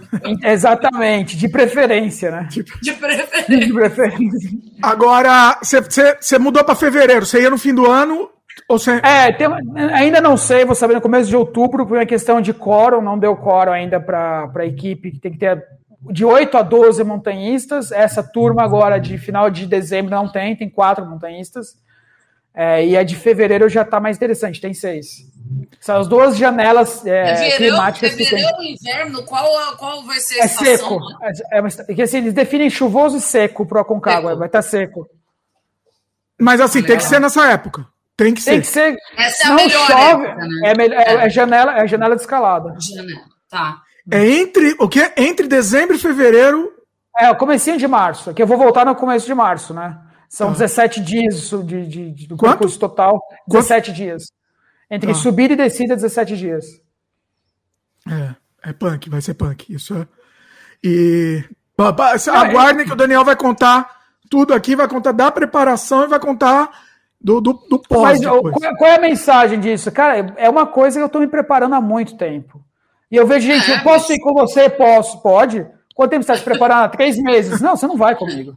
Exatamente, 0.42 1.36
de 1.36 1.48
preferência, 1.48 2.30
né? 2.30 2.48
De, 2.50 2.62
de 2.62 2.92
preferência. 2.92 3.58
De 3.58 3.72
preferência. 3.72 4.50
Agora, 4.82 5.58
você 5.62 6.38
mudou 6.38 6.64
para 6.64 6.74
fevereiro, 6.74 7.26
você 7.26 7.42
ia 7.42 7.50
no 7.50 7.58
fim 7.58 7.74
do 7.74 7.90
ano. 7.90 8.30
Ou 8.68 8.78
você... 8.78 9.00
É, 9.02 9.32
tem, 9.32 9.46
ainda 9.92 10.20
não 10.20 10.36
sei, 10.36 10.64
vou 10.64 10.74
saber 10.74 10.94
no 10.94 11.00
começo 11.00 11.28
de 11.28 11.36
outubro, 11.36 11.86
por 11.86 11.96
uma 11.96 12.06
questão 12.06 12.40
de 12.40 12.52
quórum, 12.52 13.00
não 13.00 13.18
deu 13.18 13.36
quórum 13.36 13.72
ainda 13.72 14.00
para 14.00 14.50
a 14.54 14.66
equipe, 14.66 15.10
que 15.10 15.18
tem 15.18 15.32
que 15.32 15.38
ter 15.38 15.62
de 16.10 16.24
8 16.24 16.56
a 16.56 16.62
12 16.62 17.04
montanhistas. 17.04 17.92
Essa 17.92 18.22
turma 18.22 18.62
agora 18.62 18.98
de 18.98 19.18
final 19.18 19.50
de 19.50 19.66
dezembro 19.66 20.10
não 20.10 20.28
tem, 20.28 20.56
tem 20.56 20.68
quatro 20.68 21.06
montanhistas. 21.06 21.76
É, 22.54 22.84
e 22.86 22.96
a 22.96 23.02
de 23.02 23.16
fevereiro 23.16 23.68
já 23.68 23.82
está 23.82 23.98
mais 23.98 24.16
interessante, 24.16 24.60
tem 24.60 24.74
seis. 24.74 25.26
São 25.80 25.98
as 25.98 26.06
duas 26.06 26.36
janelas 26.36 27.04
é, 27.06 27.30
é 27.30 27.34
verão, 27.34 27.56
climáticas. 27.56 28.12
É 28.12 28.24
verão 28.24 28.58
ou 28.58 28.62
inverno? 28.62 29.22
Qual, 29.24 29.76
qual 29.76 30.02
vai 30.04 30.20
ser 30.20 30.40
a 30.40 30.42
é 30.42 30.46
estação? 30.46 30.76
Seco. 30.76 31.00
É, 31.22 31.58
é, 31.58 31.98
é, 31.98 32.02
assim, 32.02 32.18
eles 32.18 32.34
definem 32.34 32.68
chuvoso 32.68 33.16
e 33.16 33.20
seco 33.20 33.66
para 33.66 33.78
o 33.78 33.80
Aconcagua, 33.80 34.36
vai 34.36 34.48
estar 34.48 34.58
tá 34.58 34.62
seco. 34.62 35.08
Mas 36.38 36.60
assim, 36.60 36.82
tem 36.82 36.96
que 36.96 37.04
ser 37.04 37.20
nessa 37.20 37.50
época. 37.50 37.86
Tem 38.16 38.34
que 38.34 38.44
tem 38.44 38.62
ser. 38.62 38.92
Que 38.96 39.00
ser. 39.00 39.22
Essa 39.24 39.48
é 39.48 39.50
a 39.50 39.54
melhor 39.54 39.86
chove, 39.86 40.26
época, 40.26 40.46
né? 40.46 40.60
é, 40.64 41.12
é, 41.12 41.26
é, 41.26 41.30
janela, 41.30 41.78
é 41.78 41.88
janela 41.88 42.14
de 42.14 42.20
escalada. 42.22 42.74
Janela, 42.78 43.22
tá. 43.48 43.82
É 44.10 44.26
entre 44.26 44.76
o 44.78 44.88
quê? 44.88 45.12
Entre 45.16 45.46
dezembro 45.46 45.94
e 45.94 45.98
fevereiro. 45.98 46.72
É, 47.18 47.30
o 47.30 47.36
comecinho 47.36 47.76
de 47.76 47.86
março, 47.86 48.32
que 48.32 48.42
eu 48.42 48.46
vou 48.46 48.58
voltar 48.58 48.84
no 48.84 48.94
começo 48.94 49.26
de 49.26 49.34
março, 49.34 49.74
né? 49.74 49.98
São 50.28 50.48
ah. 50.48 50.52
17 50.52 51.00
dias 51.00 51.50
de, 51.50 51.86
de, 51.86 52.10
de, 52.10 52.26
do 52.26 52.36
Quanto? 52.36 52.52
percurso 52.52 52.78
total. 52.78 53.22
17 53.46 53.90
Quanto? 53.90 53.96
dias. 53.96 54.32
Entre 54.90 55.10
ah. 55.10 55.14
subida 55.14 55.52
e 55.52 55.56
descida, 55.56 55.94
17 55.94 56.36
dias. 56.36 56.64
É, 58.08 58.70
é 58.70 58.72
punk, 58.72 59.10
vai 59.10 59.20
ser 59.20 59.34
punk. 59.34 59.72
Isso 59.72 59.94
é. 59.94 60.06
E 60.82 61.44
aguardem 61.78 62.86
que 62.86 62.92
o 62.92 62.96
Daniel 62.96 63.24
vai 63.24 63.36
contar 63.36 64.02
tudo 64.28 64.54
aqui, 64.54 64.74
vai 64.74 64.88
contar 64.88 65.12
da 65.12 65.30
preparação 65.30 66.04
e 66.04 66.08
vai 66.08 66.18
contar 66.18 66.70
do, 67.20 67.40
do, 67.40 67.52
do 67.52 67.78
pós. 67.78 68.20
Mas, 68.20 68.76
qual 68.78 68.90
é 68.90 68.96
a 68.96 69.00
mensagem 69.00 69.60
disso? 69.60 69.92
Cara, 69.92 70.34
é 70.36 70.48
uma 70.48 70.66
coisa 70.66 70.98
que 70.98 71.02
eu 71.02 71.06
estou 71.06 71.20
me 71.20 71.28
preparando 71.28 71.74
há 71.74 71.80
muito 71.80 72.16
tempo. 72.16 72.64
E 73.12 73.16
eu 73.16 73.26
vejo 73.26 73.46
gente, 73.46 73.70
é, 73.70 73.76
eu 73.76 73.82
posso 73.82 74.10
ir 74.10 74.18
com 74.20 74.32
você? 74.32 74.70
Posso, 74.70 75.20
pode. 75.20 75.66
Quanto 75.94 76.10
tempo 76.10 76.24
você 76.24 76.32
está 76.32 76.36
se 76.42 76.50
preparando? 76.50 76.90
Três 76.96 77.18
meses. 77.18 77.60
Não, 77.60 77.76
você 77.76 77.86
não 77.86 77.98
vai 77.98 78.16
comigo. 78.16 78.56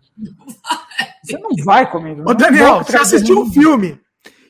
Você 1.21 1.37
não 1.37 1.49
vai 1.65 1.91
comigo. 1.91 2.23
Ô, 2.25 2.33
Daniel, 2.33 2.81
você 2.81 2.95
assistiu 2.95 3.41
um 3.41 3.51
filme 3.51 3.99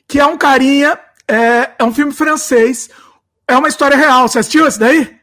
que 0.06 0.20
é 0.20 0.24
um 0.24 0.38
carinha, 0.38 0.96
é, 1.26 1.70
é 1.76 1.84
um 1.84 1.92
filme 1.92 2.12
francês, 2.12 2.88
é 3.48 3.56
uma 3.56 3.66
história 3.66 3.96
real. 3.96 4.28
Você 4.28 4.38
assistiu 4.38 4.68
esse 4.68 4.78
daí? 4.78 5.16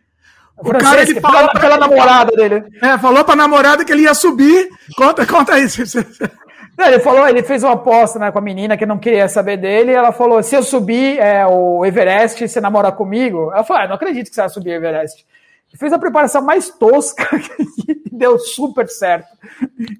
O 0.58 0.72
cara 0.74 1.02
ele 1.02 1.20
falou 1.22 1.50
pra, 1.50 1.62
pela 1.62 1.78
namorada 1.78 2.32
dele. 2.34 2.64
É, 2.82 2.98
falou 2.98 3.24
pra 3.24 3.38
namorada 3.38 3.86
que 3.86 3.92
ele 3.92 4.04
ia 4.04 4.14
subir. 4.14 4.70
Conta, 4.98 5.26
conta 5.26 5.58
isso. 5.60 5.82
ele 6.78 7.00
falou, 7.00 7.28
ele 7.28 7.44
fez 7.44 7.64
uma 7.64 7.74
aposta 7.74 8.18
né, 8.18 8.32
com 8.32 8.40
a 8.40 8.42
menina 8.42 8.76
que 8.76 8.86
não 8.86 8.98
queria 8.98 9.28
saber 9.28 9.58
dele. 9.58 9.92
ela 9.92 10.12
falou: 10.12 10.42
se 10.42 10.56
eu 10.56 10.64
subir 10.64 11.20
é, 11.20 11.46
o 11.46 11.86
Everest, 11.86 12.48
você 12.48 12.60
namora 12.60 12.92
comigo? 12.92 13.52
Ela 13.54 13.64
falou: 13.64 13.84
ah, 13.84 13.88
não 13.88 13.96
acredito 13.96 14.30
que 14.30 14.36
você 14.36 14.42
vai 14.42 14.50
subir 14.50 14.72
o 14.72 14.74
Everest. 14.74 15.26
Ele 15.70 15.80
fez 15.80 15.92
a 15.92 16.00
preparação 16.00 16.42
mais 16.42 16.70
tosca 16.70 17.28
que 17.40 18.02
deu 18.12 18.38
super 18.38 18.88
certo. 18.88 19.28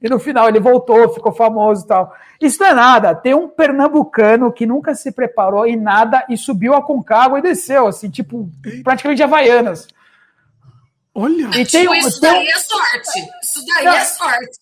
E 0.02 0.08
no 0.08 0.20
final 0.20 0.48
ele 0.48 0.60
voltou, 0.60 1.14
ficou 1.14 1.32
famoso 1.32 1.84
e 1.84 1.88
tal. 1.88 2.16
Isso 2.40 2.62
não 2.62 2.68
é 2.68 2.74
nada. 2.74 3.16
Tem 3.16 3.34
um 3.34 3.48
pernambucano 3.48 4.52
que 4.52 4.66
nunca 4.66 4.94
se 4.94 5.12
preparou 5.12 5.66
em 5.66 5.76
nada 5.76 6.26
e 6.30 6.38
subiu 6.38 6.76
a 6.76 6.82
Concagua 6.82 7.40
e 7.40 7.42
desceu, 7.42 7.88
assim, 7.88 8.10
tipo, 8.10 8.50
praticamente 8.84 9.18
de 9.18 9.24
Havaianas. 9.24 9.88
Olha, 11.16 11.50
e 11.56 11.66
tem, 11.66 11.92
isso 11.98 12.20
tem... 12.20 12.32
daí 12.32 12.48
é 12.48 12.60
sorte. 12.60 13.30
Isso 13.54 13.66
daí 13.68 13.86
é 13.86 14.06
sorte. 14.06 14.60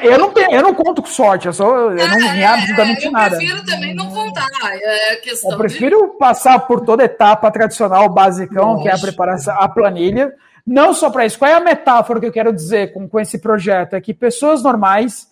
Eu 0.02 0.18
não, 0.18 0.30
tenho, 0.30 0.52
eu 0.52 0.62
não 0.62 0.74
conto 0.74 1.00
com 1.00 1.08
sorte, 1.08 1.46
eu, 1.46 1.52
só, 1.52 1.90
eu 1.90 2.08
não 2.08 2.16
me 2.16 2.40
é, 2.40 2.46
absolutamente 2.46 3.06
eu 3.06 3.10
nada. 3.10 3.34
Eu 3.34 3.38
prefiro 3.38 3.64
também 3.64 3.94
não 3.94 4.10
contar. 4.10 4.46
É 4.62 5.16
questão 5.16 5.52
eu 5.52 5.58
prefiro 5.58 6.10
de... 6.10 6.18
passar 6.18 6.58
por 6.60 6.82
toda 6.82 7.02
etapa 7.02 7.50
tradicional, 7.50 8.08
basicão, 8.08 8.72
Lógico. 8.72 8.82
que 8.82 8.88
é 8.88 8.92
a 8.92 8.98
preparação, 8.98 9.56
a 9.58 9.68
planilha. 9.68 10.34
Não 10.66 10.92
só 10.92 11.10
para 11.10 11.24
isso. 11.24 11.38
Qual 11.38 11.50
é 11.50 11.54
a 11.54 11.60
metáfora 11.60 12.20
que 12.20 12.26
eu 12.26 12.32
quero 12.32 12.52
dizer 12.52 12.92
com, 12.92 13.08
com 13.08 13.18
esse 13.18 13.38
projeto? 13.38 13.94
É 13.94 14.00
que 14.00 14.12
pessoas 14.12 14.62
normais, 14.62 15.28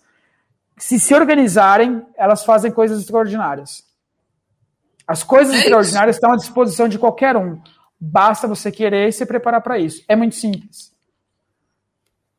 se 0.77 0.99
se 0.99 1.13
organizarem, 1.13 2.03
elas 2.17 2.43
fazem 2.43 2.71
coisas 2.71 2.99
extraordinárias. 2.99 3.83
As 5.07 5.21
coisas 5.23 5.53
é 5.53 5.59
extraordinárias 5.59 6.15
estão 6.15 6.31
à 6.31 6.35
disposição 6.35 6.87
de 6.87 6.97
qualquer 6.97 7.37
um. 7.37 7.61
Basta 7.99 8.47
você 8.47 8.71
querer 8.71 9.09
e 9.09 9.11
se 9.11 9.25
preparar 9.25 9.61
para 9.61 9.77
isso. 9.77 10.03
É 10.07 10.15
muito 10.15 10.35
simples. 10.35 10.94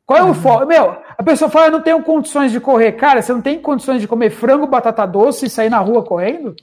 Qual 0.07 0.17
é 0.17 0.23
o 0.23 0.27
uhum. 0.27 0.33
foco? 0.33 0.65
Meu, 0.65 1.01
a 1.17 1.21
pessoa 1.21 1.51
fala, 1.51 1.67
eu 1.67 1.71
não 1.71 1.81
tenho 1.81 2.01
condições 2.01 2.49
de 2.49 2.61
correr. 2.61 2.93
Cara, 2.93 3.21
você 3.21 3.33
não 3.33 3.41
tem 3.41 3.61
condições 3.61 3.99
de 3.99 4.07
comer 4.07 4.29
frango, 4.29 4.65
batata 4.65 5.05
doce 5.05 5.47
e 5.47 5.49
sair 5.49 5.69
na 5.69 5.79
rua 5.79 6.01
correndo? 6.01 6.55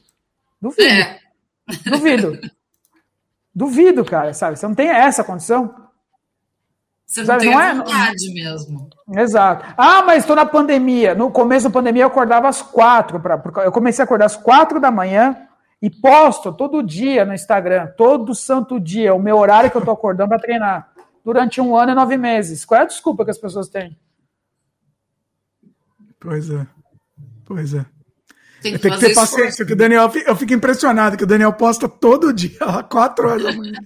Duvido. 0.59 0.89
É. 0.89 1.19
Duvido. 1.85 2.41
Duvido, 3.55 4.03
cara, 4.03 4.33
sabe? 4.33 4.59
Você 4.59 4.66
não 4.66 4.75
tem 4.75 4.89
essa 4.89 5.23
condição. 5.23 5.75
Você 7.07 7.21
não 7.21 7.27
sabe? 7.27 7.41
tem 7.43 7.51
não 7.51 7.61
é? 7.61 7.75
vontade 7.75 8.33
mesmo. 8.33 8.89
Exato. 9.15 9.75
Ah, 9.77 10.03
mas 10.03 10.21
estou 10.23 10.35
na 10.35 10.47
pandemia. 10.47 11.15
No 11.15 11.31
começo 11.31 11.69
da 11.69 11.73
pandemia 11.73 12.05
eu 12.05 12.09
acordava 12.09 12.49
às 12.49 12.62
quatro. 12.62 13.21
Pra, 13.21 13.39
eu 13.62 13.71
comecei 13.71 14.03
a 14.03 14.07
acordar 14.07 14.25
às 14.25 14.37
quatro 14.37 14.81
da 14.81 14.91
manhã 14.91 15.37
e 15.83 15.91
posto 15.91 16.51
todo 16.51 16.83
dia 16.83 17.27
no 17.27 17.35
Instagram, 17.35 17.89
todo 17.95 18.35
santo 18.35 18.81
dia, 18.81 19.15
o 19.15 19.21
meu 19.21 19.37
horário 19.37 19.71
que 19.71 19.77
eu 19.77 19.85
tô 19.85 19.91
acordando 19.91 20.31
para 20.31 20.39
treinar. 20.39 20.94
Durante 21.25 21.61
um 21.61 21.77
ano 21.77 21.93
e 21.93 21.95
nove 21.95 22.17
meses. 22.17 22.65
Qual 22.65 22.81
é 22.81 22.85
a 22.85 22.87
desculpa 22.87 23.25
que 23.25 23.31
as 23.31 23.39
pessoas 23.39 23.69
têm? 23.69 23.97
Pois 26.21 26.51
é. 26.51 26.67
Pois 27.45 27.75
é. 27.75 27.85
Tem 28.65 28.79
que, 28.79 28.91
que 28.91 28.99
ter 28.99 29.15
paciência, 29.15 29.67
que 29.67 29.75
o 29.75 29.77
Daniel, 29.77 30.11
eu 30.27 30.35
fico 30.35 30.55
impressionado 30.55 31.19
que 31.19 31.25
o 31.25 31.27
Daniel 31.27 31.53
posta 31.53 31.87
todo 31.87 32.33
dia, 32.33 32.57
lá, 32.63 32.83
quatro 32.83 33.29
horas 33.29 33.43
da 33.43 33.53
manhã. 33.53 33.79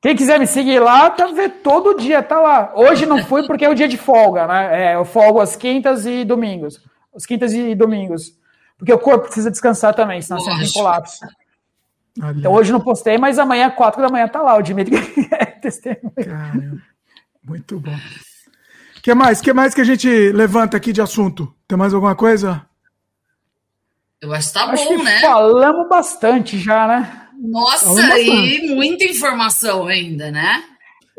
Quem 0.00 0.14
quiser 0.14 0.38
me 0.38 0.46
seguir 0.46 0.78
lá, 0.78 1.10
tá 1.10 1.26
ver 1.26 1.50
todo 1.64 1.98
dia, 1.98 2.22
tá 2.22 2.40
lá. 2.40 2.72
Hoje 2.76 3.06
não 3.06 3.24
fui 3.24 3.44
porque 3.44 3.64
é 3.64 3.68
o 3.68 3.74
dia 3.74 3.88
de 3.88 3.96
folga, 3.96 4.46
né? 4.46 4.92
É, 4.92 4.94
eu 4.94 5.04
folgo 5.04 5.40
às 5.40 5.56
quintas 5.56 6.06
e 6.06 6.24
domingos. 6.24 6.80
As 7.12 7.26
quintas 7.26 7.52
e 7.52 7.74
domingos. 7.74 8.38
Porque 8.78 8.92
o 8.92 8.98
corpo 8.98 9.24
precisa 9.24 9.50
descansar 9.50 9.94
também, 9.94 10.22
senão 10.22 10.40
você 10.40 10.50
entra 10.52 10.64
em 10.64 10.72
colapso. 10.72 11.26
Ali. 12.22 12.38
Então 12.38 12.52
hoje 12.52 12.70
não 12.70 12.80
postei, 12.80 13.18
mas 13.18 13.36
amanhã, 13.36 13.68
quatro 13.68 14.00
da 14.00 14.08
manhã, 14.08 14.28
tá 14.28 14.40
lá 14.42 14.56
o 14.56 14.62
Dimitri 14.62 14.96
testemunho. 15.62 16.80
muito 17.42 17.78
bom. 17.80 17.94
O 18.96 19.02
que 19.02 19.14
mais? 19.14 19.40
que 19.40 19.52
mais 19.52 19.74
que 19.74 19.80
a 19.80 19.84
gente 19.84 20.08
levanta 20.32 20.76
aqui 20.76 20.92
de 20.92 21.00
assunto? 21.00 21.54
Tem 21.66 21.78
mais 21.78 21.94
alguma 21.94 22.14
coisa? 22.14 22.66
Eu 24.20 24.32
acho 24.32 24.48
que 24.48 24.54
tá 24.54 24.64
acho 24.64 24.84
bom, 24.84 24.96
que 24.96 25.02
né? 25.02 25.20
Falamos 25.20 25.88
bastante 25.88 26.58
já, 26.58 26.86
né? 26.88 27.28
Nossa, 27.40 28.18
e 28.18 28.74
muita 28.74 29.04
informação 29.04 29.86
ainda, 29.86 30.30
né? 30.30 30.64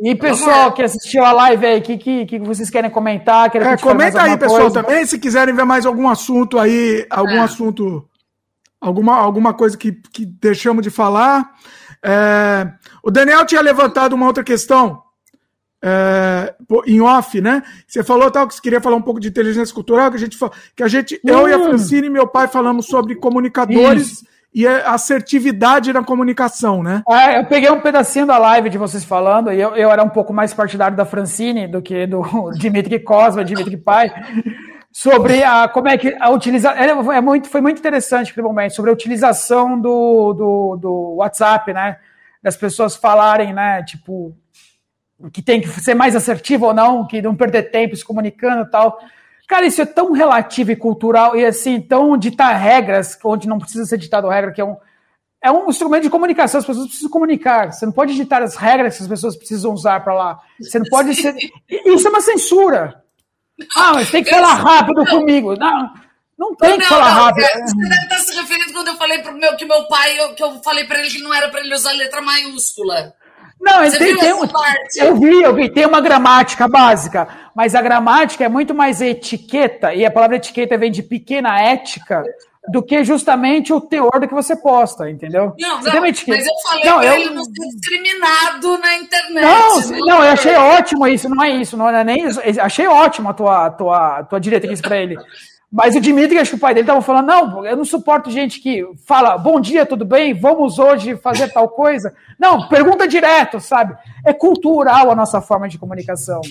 E 0.02 0.16
pessoal 0.16 0.72
que 0.72 0.82
assistiu 0.82 1.24
a 1.24 1.32
live 1.32 1.66
aí, 1.66 1.80
o 1.80 1.82
que, 1.82 1.98
que, 1.98 2.26
que 2.26 2.40
vocês 2.40 2.70
querem 2.70 2.90
comentar? 2.90 3.50
Querem 3.50 3.68
é, 3.68 3.78
comenta 3.78 4.22
aí, 4.22 4.38
pessoal, 4.38 4.62
coisa? 4.62 4.84
também, 4.84 5.06
se 5.06 5.20
quiserem 5.20 5.54
ver 5.54 5.66
mais 5.66 5.86
algum 5.86 6.08
assunto 6.08 6.58
aí, 6.58 7.06
algum 7.10 7.32
é. 7.32 7.40
assunto, 7.40 8.08
alguma, 8.80 9.18
alguma 9.18 9.54
coisa 9.54 9.78
que, 9.78 9.92
que 9.92 10.26
deixamos 10.26 10.84
de 10.84 10.90
falar. 10.90 11.54
É, 12.04 12.72
o 13.04 13.12
Daniel 13.12 13.46
tinha 13.46 13.62
levantado 13.62 14.14
uma 14.14 14.26
outra 14.26 14.44
questão 14.44 15.02
é, 15.82 16.54
em 16.86 17.02
off, 17.02 17.40
né? 17.42 17.64
Você 17.88 18.04
falou 18.04 18.30
tal 18.32 18.48
que 18.48 18.56
você 18.56 18.62
queria 18.62 18.82
falar 18.82 18.96
um 18.96 19.02
pouco 19.02 19.20
de 19.20 19.28
inteligência 19.28 19.74
cultural, 19.74 20.10
que 20.10 20.18
a 20.18 20.20
gente, 20.20 20.38
que 20.76 20.84
a 20.84 20.88
gente 20.88 21.16
hum. 21.16 21.30
eu 21.30 21.48
e 21.48 21.54
a 21.54 21.58
hum. 21.58 21.64
Francine 21.66 22.08
e 22.08 22.10
meu 22.10 22.28
pai 22.28 22.48
falamos 22.48 22.86
sobre 22.86 23.16
comunicadores. 23.16 24.12
Isso 24.12 24.30
e 24.54 24.66
assertividade 24.66 25.94
na 25.94 26.04
comunicação, 26.04 26.82
né? 26.82 27.04
É, 27.08 27.40
eu 27.40 27.46
peguei 27.46 27.70
um 27.70 27.82
pedacinho 27.82 28.26
da 28.26 28.38
live 28.38 28.70
de 28.70 28.78
vocês 28.78 29.04
falando, 29.04 29.52
e 29.52 29.62
eu, 29.62 29.76
eu 29.76 29.92
era 29.92 30.04
um 30.04 30.10
pouco 30.10 30.34
mais 30.34 30.54
partidário 30.54 30.98
da 30.98 31.06
Francine 31.06 31.68
do 31.68 31.82
que 31.82 32.08
do 32.08 32.24
Dimitri 32.58 33.00
Cosma, 33.00 33.46
Dimitri 33.46 33.78
Pai, 33.78 34.12
sobre 34.92 35.44
a, 35.44 35.68
como 35.68 35.88
é 35.88 35.98
que 35.98 36.16
a 36.20 36.30
utilização. 36.30 36.78
É, 36.78 37.18
é 37.18 37.22
muito, 37.22 37.50
foi 37.50 37.62
muito 37.62 37.80
interessante 37.80 38.32
aquele 38.32 38.48
momento, 38.48 38.76
sobre 38.76 38.92
a 38.92 38.94
utilização 38.94 39.80
do, 39.80 40.34
do, 40.34 40.78
do 40.78 41.16
WhatsApp, 41.18 41.74
né? 41.74 41.98
Das 42.42 42.58
pessoas 42.58 42.96
falarem, 42.96 43.54
né? 43.54 43.84
Tipo, 43.84 44.36
que 45.32 45.42
tem 45.42 45.62
que 45.62 45.68
ser 45.68 45.94
mais 45.94 46.16
assertivo 46.16 46.68
ou 46.68 46.74
não, 46.74 47.06
que 47.06 47.22
não 47.22 47.36
perder 47.36 47.72
tempo 47.72 47.96
se 47.96 48.06
comunicando 48.06 48.64
e 48.64 48.72
tal. 48.72 49.00
Cara, 49.48 49.66
isso 49.66 49.82
é 49.82 49.86
tão 49.86 50.12
relativo 50.12 50.72
e 50.72 50.76
cultural 50.76 51.36
e 51.36 51.46
assim, 51.46 51.82
tão 51.82 52.16
ditar 52.18 52.56
regras, 52.56 53.18
onde 53.24 53.48
não 53.48 53.58
precisa 53.58 53.86
ser 53.86 53.98
ditado 53.98 54.30
regra, 54.30 54.52
que 54.52 54.62
é 54.62 54.66
um, 54.66 54.78
é 55.42 55.52
um 55.52 55.70
instrumento 55.70 56.04
de 56.04 56.10
comunicação, 56.10 56.60
as 56.60 56.66
pessoas 56.66 56.88
precisam 56.88 57.10
comunicar. 57.10 57.74
Você 57.74 57.86
não 57.86 57.94
pode 57.94 58.16
ditar 58.16 58.42
as 58.42 58.56
regras 58.56 58.96
que 58.96 59.04
as 59.04 59.10
pessoas 59.10 59.36
precisam 59.36 59.74
usar 59.74 60.04
para 60.04 60.14
lá. 60.14 60.40
Você 60.60 60.80
não 60.80 60.86
pode 60.86 61.16
ser. 61.16 61.36
Isso 61.68 62.08
é 62.08 62.10
uma 62.12 62.22
censura. 62.22 63.04
Ah, 63.76 63.94
mas 63.94 64.12
tem 64.12 64.24
que 64.24 64.30
falar 64.30 64.54
rápido 64.54 65.06
comigo. 65.06 65.56
Não, 65.56 65.94
não 66.38 66.56
tem 66.56 66.72
não, 66.72 66.78
que 66.78 66.86
falar 66.86 67.14
não, 67.14 67.24
rápido. 67.26 67.46
Você 67.46 67.90
deve 67.90 68.04
estar 68.04 68.20
se 68.20 68.36
referindo 68.36 68.74
quando 68.74 68.88
eu 68.88 68.96
falei 68.96 69.20
pro 69.20 69.34
meu 69.34 69.56
que 69.56 69.66
meu 69.66 69.84
pai, 69.86 70.20
eu, 70.20 70.34
que 70.34 70.44
eu 70.44 70.62
falei 70.64 70.86
para 70.86 71.00
ele 71.00 71.10
que 71.10 71.22
não 71.22 71.34
era 71.34 71.50
para 71.50 71.60
ele 71.60 71.74
usar 71.74 71.92
letra 71.94 72.22
maiúscula. 72.22 73.14
Não, 73.60 73.84
Você 73.84 73.98
tem, 73.98 74.18
tem 74.18 74.30
eu 74.30 75.16
vi, 75.18 75.42
eu 75.42 75.54
vi, 75.54 75.70
tem 75.70 75.86
uma 75.86 76.00
gramática 76.00 76.66
básica, 76.66 77.28
mas 77.54 77.76
a 77.76 77.82
gramática 77.82 78.46
é 78.46 78.48
muito 78.48 78.74
mais 78.74 79.02
etiqueta, 79.02 79.94
e 79.94 80.06
a 80.06 80.12
palavra 80.12 80.38
etiqueta 80.38 80.78
vem 80.78 80.90
de 80.90 81.04
pequena 81.04 81.60
ética, 81.60 82.24
do 82.68 82.84
que 82.84 83.04
justamente 83.04 83.72
o 83.72 83.80
teor 83.80 84.20
do 84.20 84.28
que 84.28 84.34
você 84.34 84.56
posta, 84.56 85.10
entendeu? 85.10 85.54
Não, 85.58 85.82
não 85.82 86.02
mas 86.02 86.46
eu 86.46 86.54
falei 86.68 86.86
não, 86.86 87.02
eu... 87.02 87.14
ele 87.14 87.30
não 87.30 87.44
ser 87.44 87.68
discriminado 87.76 88.78
na 88.78 88.96
internet. 88.98 89.42
Não, 89.42 89.82
não, 89.82 90.06
não, 90.06 90.24
eu 90.24 90.32
achei 90.32 90.56
ótimo 90.56 91.08
isso, 91.08 91.30
não 91.30 91.44
é 91.44 91.50
isso, 91.50 91.78
não 91.78 91.90
é 91.90 92.04
nem 92.04 92.28
isso. 92.28 92.40
Achei 92.62 92.88
ótimo 92.88 93.30
a 93.30 93.34
tua, 93.34 93.70
tua, 93.72 94.24
tua 94.24 94.40
diretriz 94.40 94.82
para 94.82 94.98
ele. 94.98 95.18
Mas 95.72 95.96
o 95.96 96.02
Dimitri, 96.02 96.40
acho 96.40 96.52
que 96.52 96.58
o 96.58 96.60
pai 96.60 96.74
dele 96.74 96.84
estava 96.84 97.02
falando, 97.02 97.28
não, 97.28 97.66
eu 97.66 97.78
não 97.78 97.86
suporto 97.86 98.32
gente 98.32 98.60
que 98.60 98.84
fala, 99.06 99.38
bom 99.38 99.62
dia, 99.62 99.86
tudo 99.86 100.04
bem? 100.04 100.34
Vamos 100.34 100.80
hoje 100.80 101.16
fazer 101.16 101.50
tal 101.50 101.70
coisa. 101.70 102.14
Não, 102.40 102.68
pergunta 102.68 103.08
direto, 103.08 103.60
sabe? 103.60 103.96
É 104.26 104.34
cultural 104.34 105.12
a 105.12 105.16
nossa 105.16 105.40
forma 105.42 105.70
de 105.70 105.78
comunicação. 105.78 106.42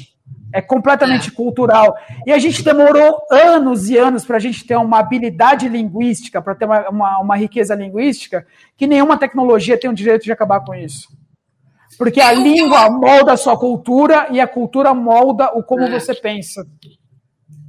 É 0.52 0.60
completamente 0.62 1.28
é. 1.28 1.32
cultural. 1.32 1.96
E 2.26 2.32
a 2.32 2.38
gente 2.38 2.62
demorou 2.62 3.22
anos 3.30 3.88
e 3.88 3.98
anos 3.98 4.24
para 4.24 4.36
a 4.36 4.40
gente 4.40 4.64
ter 4.66 4.76
uma 4.76 4.98
habilidade 4.98 5.68
linguística, 5.68 6.40
para 6.40 6.54
ter 6.54 6.64
uma, 6.64 6.88
uma, 6.88 7.18
uma 7.20 7.36
riqueza 7.36 7.74
linguística, 7.74 8.46
que 8.76 8.86
nenhuma 8.86 9.18
tecnologia 9.18 9.78
tem 9.78 9.90
o 9.90 9.94
direito 9.94 10.24
de 10.24 10.32
acabar 10.32 10.60
com 10.60 10.74
isso. 10.74 11.08
Porque 11.98 12.20
a 12.20 12.32
língua 12.32 12.88
molda 12.90 13.32
a 13.32 13.36
sua 13.36 13.58
cultura 13.58 14.28
e 14.30 14.40
a 14.40 14.46
cultura 14.46 14.94
molda 14.94 15.50
o 15.54 15.62
como 15.62 15.90
você 15.90 16.14
pensa. 16.14 16.66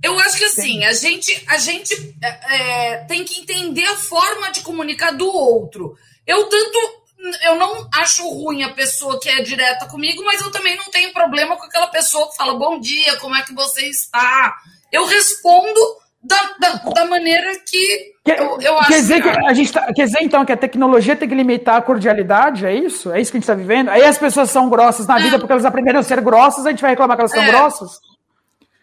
Eu 0.02 0.18
acho 0.20 0.38
que 0.38 0.46
assim, 0.46 0.84
a 0.86 0.94
gente, 0.94 1.44
a 1.48 1.58
gente 1.58 2.16
é, 2.24 2.94
é, 2.94 2.98
tem 3.06 3.26
que 3.26 3.42
entender 3.42 3.86
a 3.86 3.96
forma 3.96 4.52
de 4.52 4.62
comunicar 4.62 5.12
do 5.12 5.28
outro. 5.28 5.98
Eu 6.26 6.48
tanto. 6.48 6.99
Eu 7.44 7.56
não 7.56 7.88
acho 7.94 8.28
ruim 8.30 8.64
a 8.64 8.74
pessoa 8.74 9.20
que 9.20 9.28
é 9.28 9.42
direta 9.42 9.86
comigo, 9.88 10.24
mas 10.24 10.42
eu 10.42 10.52
também 10.52 10.78
não 10.78 10.86
tenho 10.86 11.12
problema 11.12 11.58
com 11.58 11.66
aquela 11.66 11.88
pessoa 11.88 12.30
que 12.30 12.38
fala 12.38 12.58
bom 12.58 12.80
dia, 12.80 13.18
como 13.18 13.36
é 13.36 13.42
que 13.42 13.54
você 13.54 13.88
está? 13.88 14.56
Eu 14.92 15.06
respondo 15.06 15.80
da, 16.22 16.38
da, 16.60 16.74
da 16.92 17.06
maneira 17.06 17.52
que 17.66 18.14
quer, 18.24 18.40
eu, 18.40 18.60
eu 18.62 18.78
acho. 18.78 18.88
Quer 18.88 19.00
dizer, 19.00 19.22
que 19.22 19.30
a 19.30 19.54
gente 19.54 19.72
tá, 19.72 19.94
quer 19.94 20.06
dizer, 20.06 20.20
então, 20.22 20.46
que 20.46 20.52
a 20.52 20.58
tecnologia 20.58 21.16
tem 21.16 21.28
que 21.28 21.36
limitar 21.36 21.76
a 21.76 21.82
cordialidade, 21.82 22.66
é 22.66 22.74
isso? 22.74 23.12
É 23.12 23.20
isso 23.20 23.32
que 23.32 23.38
a 23.38 23.40
gente 23.40 23.50
está 23.50 23.56
vivendo? 23.56 23.90
Aí 23.90 24.04
as 24.04 24.18
pessoas 24.18 24.50
são 24.50 24.70
grossas 24.70 25.08
na 25.08 25.20
é. 25.20 25.24
vida 25.24 25.40
porque 25.40 25.52
elas 25.52 25.66
aprenderam 25.66 26.00
a 26.00 26.04
ser 26.04 26.22
grossas, 26.22 26.66
a 26.66 26.70
gente 26.70 26.82
vai 26.82 26.92
reclamar 26.92 27.18
que 27.18 27.22
elas 27.22 27.32
são 27.32 27.44
é. 27.44 27.48
grossas? 27.48 28.00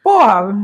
Porra. 0.02 0.54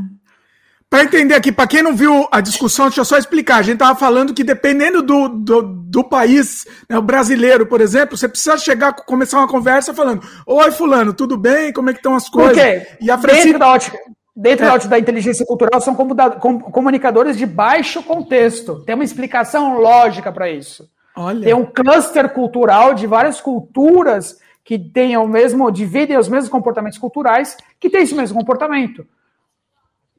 Para 0.93 1.05
entender 1.05 1.35
aqui, 1.35 1.51
para 1.51 1.67
quem 1.67 1.83
não 1.83 1.97
viu 1.97 2.29
a 2.31 2.39
discussão, 2.43 2.85
deixa 2.85 3.01
eu 3.01 3.05
só 3.07 3.17
explicar. 3.17 3.57
A 3.57 3.63
gente 3.63 3.77
estava 3.77 3.99
falando 3.99 4.35
que 4.35 4.45
dependendo 4.45 5.01
do, 5.01 5.27
do, 5.27 5.63
do 5.63 6.05
país, 6.05 6.67
né, 6.87 6.99
o 6.99 7.01
brasileiro, 7.01 7.65
por 7.65 7.81
exemplo, 7.81 8.15
você 8.15 8.29
precisa 8.29 8.59
chegar, 8.59 8.93
começar 8.93 9.39
uma 9.39 9.49
conversa 9.49 9.95
falando: 9.95 10.23
Oi, 10.47 10.71
Fulano, 10.71 11.15
tudo 11.15 11.39
bem? 11.39 11.73
Como 11.73 11.89
é 11.89 11.95
que 11.95 11.99
estão 12.01 12.15
as 12.15 12.29
coisas? 12.29 12.59
E 13.01 13.11
a 13.11 13.17
Francisca... 13.17 13.45
Dentro 13.47 13.59
da 13.59 13.73
ótica. 13.73 13.99
Dentro 14.37 14.67
é. 14.67 14.79
da 14.89 14.99
inteligência 14.99 15.47
cultural, 15.47 15.81
são 15.81 15.95
comunicadores 15.95 17.39
de 17.39 17.47
baixo 17.47 18.03
contexto. 18.03 18.85
Tem 18.85 18.95
uma 18.95 19.03
explicação 19.03 19.81
lógica 19.81 20.31
para 20.31 20.51
isso. 20.51 20.87
Olha. 21.17 21.43
Tem 21.43 21.55
um 21.55 21.65
cluster 21.65 22.29
cultural 22.35 22.93
de 22.93 23.07
várias 23.07 23.41
culturas 23.41 24.37
que 24.63 24.79
têm 24.79 25.17
o 25.17 25.27
mesmo, 25.27 25.71
dividem 25.71 26.19
os 26.19 26.29
mesmos 26.29 26.51
comportamentos 26.51 26.99
culturais, 26.99 27.57
que 27.81 27.89
tem 27.89 28.03
esse 28.03 28.15
mesmo 28.15 28.37
comportamento. 28.37 29.07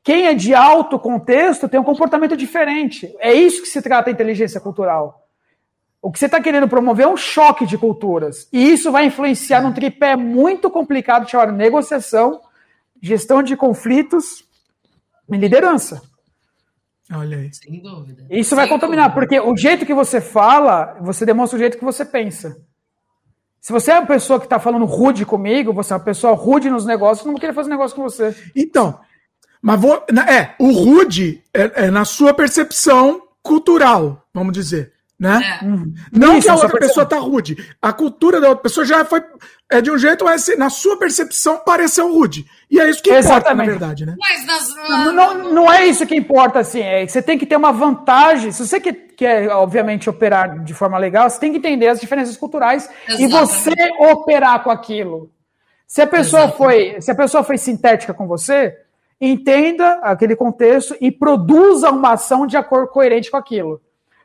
Quem 0.03 0.27
é 0.27 0.34
de 0.34 0.53
alto 0.53 0.99
contexto 0.99 1.69
tem 1.69 1.80
um 1.80 1.84
comportamento 1.84 2.35
diferente. 2.35 3.15
É 3.19 3.34
isso 3.34 3.61
que 3.61 3.69
se 3.69 3.81
trata 3.81 4.09
a 4.09 4.13
inteligência 4.13 4.59
cultural. 4.59 5.25
O 6.01 6.11
que 6.11 6.19
você 6.19 6.25
está 6.25 6.41
querendo 6.41 6.67
promover 6.67 7.05
é 7.05 7.09
um 7.09 7.15
choque 7.15 7.65
de 7.65 7.77
culturas. 7.77 8.49
E 8.51 8.71
isso 8.73 8.91
vai 8.91 9.05
influenciar 9.05 9.61
num 9.61 9.71
tripé 9.71 10.17
muito 10.17 10.69
complicado 10.69 11.30
chamado 11.30 11.53
negociação, 11.53 12.41
gestão 13.01 13.41
de 13.41 13.55
conflitos 13.55 14.43
e 15.31 15.38
liderança. 15.38 16.01
Olha 17.09 17.38
aí. 17.38 17.53
Sem 17.53 17.81
dúvida. 17.81 18.25
Isso 18.30 18.49
Sem 18.49 18.57
vai 18.57 18.67
contaminar, 18.67 19.09
dúvida. 19.09 19.21
porque 19.21 19.39
o 19.39 19.55
jeito 19.55 19.85
que 19.85 19.93
você 19.93 20.19
fala, 20.19 20.97
você 20.99 21.25
demonstra 21.25 21.55
o 21.55 21.59
jeito 21.59 21.77
que 21.77 21.85
você 21.85 22.03
pensa. 22.03 22.57
Se 23.61 23.71
você 23.71 23.91
é 23.91 23.99
uma 23.99 24.05
pessoa 24.05 24.39
que 24.39 24.45
está 24.45 24.59
falando 24.59 24.84
rude 24.84 25.25
comigo, 25.25 25.71
você 25.71 25.93
é 25.93 25.95
uma 25.95 26.03
pessoa 26.03 26.34
rude 26.34 26.69
nos 26.69 26.85
negócios, 26.85 27.19
eu 27.19 27.27
não 27.27 27.34
vou 27.34 27.39
querer 27.39 27.53
fazer 27.53 27.69
negócio 27.69 27.95
com 27.95 28.03
você. 28.03 28.35
Então, 28.53 28.99
mas 29.64 29.80
vou. 29.80 30.03
É, 30.27 30.56
o 30.60 30.72
rude 30.73 31.41
é, 31.53 31.85
é 31.85 31.90
na 31.90 32.03
sua 32.03 32.34
percepção 32.34 33.23
cultural, 33.41 34.27
vamos 34.34 34.52
dizer. 34.52 34.91
Né? 35.18 35.41
É. 35.61 35.65
Uhum. 35.65 35.94
Não 36.11 36.38
Isso, 36.38 36.48
que 36.48 36.49
a 36.49 36.56
outra 36.56 36.80
pessoa 36.80 37.06
tá 37.06 37.18
rude. 37.18 37.56
A 37.81 37.94
cultura 37.94 38.41
da 38.41 38.49
outra 38.49 38.64
pessoa 38.64 38.85
já 38.85 39.06
foi 39.06 39.23
é 39.72 39.80
de 39.80 39.90
um 39.90 39.98
jeito, 39.98 40.26
mas 40.26 40.49
na 40.57 40.69
sua 40.69 40.98
percepção 40.98 41.60
pareceu 41.60 42.11
rude. 42.11 42.45
E 42.69 42.77
é 42.77 42.90
isso 42.90 43.02
que 43.02 43.10
importa, 43.10 43.27
Exatamente. 43.27 43.68
na 43.68 43.72
verdade, 43.72 44.06
né? 44.06 44.15
Mas 44.19 44.45
nas, 44.45 44.76
não, 44.90 45.14
não, 45.14 45.53
não, 45.53 45.72
é 45.72 45.85
isso 45.85 46.06
que 46.06 46.14
importa, 46.15 46.60
assim. 46.60 46.81
É, 46.81 47.07
você 47.07 47.22
tem 47.22 47.38
que 47.38 47.45
ter 47.45 47.56
uma 47.56 47.72
vantagem. 47.72 48.52
Se 48.52 48.68
você 48.68 48.81
quer, 48.81 48.94
quer, 49.15 49.48
obviamente, 49.49 50.10
operar 50.10 50.61
de 50.61 50.73
forma 50.73 50.98
legal, 50.98 51.30
você 51.30 51.40
tem 51.40 51.52
que 51.53 51.57
entender 51.57 51.88
as 51.88 52.02
diferenças 52.02 52.35
culturais 52.35 52.90
Exatamente. 53.07 53.23
e 53.23 53.27
você 53.27 53.73
operar 53.99 54.61
com 54.61 54.72
aquilo. 54.72 55.31
Se 55.88 56.02
a 56.02 56.07
pessoa 56.07 56.49
foi, 56.49 56.99
se 56.99 57.11
a 57.11 57.15
pessoa 57.15 57.44
foi 57.44 57.57
sintética 57.57 58.14
com 58.14 58.27
você, 58.27 58.76
entenda 59.32 59.94
aquele 60.04 60.36
contexto 60.36 60.95
e 61.00 61.12
produza 61.12 61.90
uma 61.90 62.14
ação 62.14 62.45
de 62.45 62.58
acordo 62.58 62.91
coerente 62.91 63.32
com 63.32 63.38
aquilo. 63.38 63.82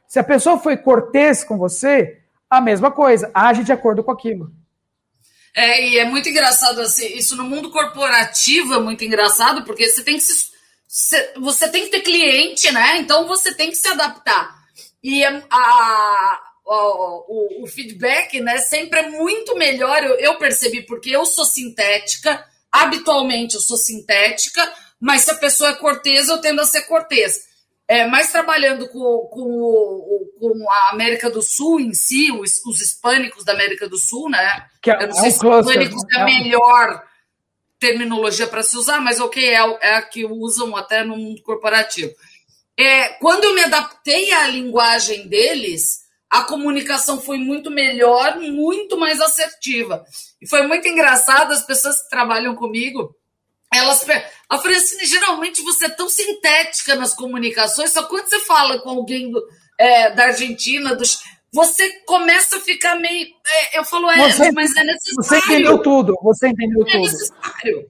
Se 0.06 0.18
a 0.18 0.24
pessoa 0.24 0.58
foi 0.58 0.76
cortês 0.76 1.44
com 1.44 1.58
você, 1.58 2.18
a 2.48 2.60
mesma 2.60 2.90
coisa, 2.90 3.30
age 3.34 3.62
de 3.62 3.72
acordo 3.72 4.02
com 4.02 4.10
aquilo. 4.10 4.50
É, 5.54 5.88
e 5.88 5.98
é 5.98 6.04
muito 6.04 6.28
engraçado 6.28 6.80
assim, 6.80 7.06
isso 7.16 7.36
no 7.36 7.44
mundo 7.44 7.70
corporativo 7.70 8.74
é 8.74 8.80
muito 8.80 9.04
engraçado, 9.04 9.64
porque 9.64 9.88
você 9.88 10.02
tem 10.02 10.16
que 10.16 10.22
se, 10.22 11.32
você 11.36 11.68
tem 11.68 11.84
que 11.84 11.90
ter 11.90 12.00
cliente, 12.00 12.70
né? 12.72 12.98
Então 12.98 13.26
você 13.26 13.54
tem 13.54 13.70
que 13.70 13.76
se 13.76 13.88
adaptar. 13.88 14.56
E 15.02 15.24
a, 15.24 15.42
a 15.50 16.40
o, 16.64 17.64
o, 17.64 17.66
feedback, 17.66 18.40
né, 18.40 18.58
sempre 18.58 19.00
é 19.00 19.10
muito 19.10 19.56
melhor. 19.56 20.02
Eu, 20.02 20.18
eu 20.18 20.38
percebi, 20.38 20.82
porque 20.82 21.10
eu 21.10 21.24
sou 21.24 21.44
sintética, 21.44 22.44
habitualmente 22.70 23.54
eu 23.54 23.60
sou 23.60 23.76
sintética, 23.76 24.70
mas 25.00 25.22
se 25.22 25.30
a 25.30 25.36
pessoa 25.36 25.70
é 25.70 25.74
cortês, 25.74 26.28
eu 26.28 26.38
tendo 26.38 26.60
a 26.60 26.66
ser 26.66 26.82
cortês. 26.82 27.48
É, 27.86 28.06
mas 28.06 28.30
trabalhando 28.30 28.86
com, 28.88 29.28
com, 29.32 30.30
com, 30.38 30.70
a 30.70 30.90
América 30.90 31.30
do 31.30 31.40
Sul 31.40 31.80
em 31.80 31.94
si, 31.94 32.30
os, 32.30 32.62
os 32.66 32.82
hispânicos 32.82 33.44
da 33.44 33.52
América 33.54 33.88
do 33.88 33.96
Sul, 33.96 34.28
né? 34.28 34.66
Que 34.82 34.90
é, 34.90 35.04
Eu 35.04 35.08
não 35.08 35.14
sei 35.14 35.24
é 35.24 35.28
um 35.28 35.30
se 35.30 35.46
hispânicos 35.46 36.02
é 36.14 36.20
a 36.20 36.24
melhor 36.24 37.02
terminologia 37.78 38.46
para 38.46 38.62
se 38.62 38.76
usar, 38.76 39.00
mas 39.00 39.20
ok, 39.20 39.42
é, 39.42 39.54
é, 39.54 39.94
a 39.94 40.02
que 40.02 40.26
usam 40.26 40.76
até 40.76 41.02
no 41.02 41.16
mundo 41.16 41.42
corporativo. 41.42 42.12
É, 42.76 43.08
quando 43.14 43.44
eu 43.44 43.54
me 43.54 43.62
adaptei 43.62 44.32
à 44.32 44.46
linguagem 44.48 45.26
deles, 45.26 46.00
a 46.28 46.44
comunicação 46.44 47.20
foi 47.20 47.38
muito 47.38 47.70
melhor, 47.70 48.38
muito 48.38 48.98
mais 48.98 49.20
assertiva. 49.20 50.04
E 50.40 50.48
foi 50.48 50.66
muito 50.66 50.86
engraçado, 50.86 51.52
as 51.52 51.64
pessoas 51.64 52.02
que 52.02 52.10
trabalham 52.10 52.54
comigo, 52.54 53.14
elas. 53.72 54.06
A 54.48 54.58
Francine, 54.58 55.04
geralmente 55.04 55.62
você 55.62 55.86
é 55.86 55.90
tão 55.90 56.08
sintética 56.08 56.94
nas 56.94 57.14
comunicações, 57.14 57.90
só 57.90 58.04
quando 58.04 58.28
você 58.28 58.40
fala 58.40 58.80
com 58.80 58.90
alguém 58.90 59.30
do, 59.30 59.42
é, 59.78 60.10
da 60.12 60.24
Argentina, 60.24 60.94
dos, 60.94 61.20
você 61.52 61.88
começa 62.06 62.56
a 62.56 62.60
ficar 62.60 62.96
meio. 62.96 63.26
É, 63.46 63.78
eu 63.78 63.84
falo, 63.84 64.10
é, 64.10 64.30
você, 64.30 64.52
mas 64.52 64.74
é 64.76 64.84
necessário. 64.84 65.16
Você 65.16 65.38
entendeu 65.38 65.78
tudo, 65.78 66.14
você 66.22 66.48
entendeu 66.48 66.82
é 66.82 66.84
tudo. 66.84 66.96
É 66.96 67.00
necessário. 67.00 67.88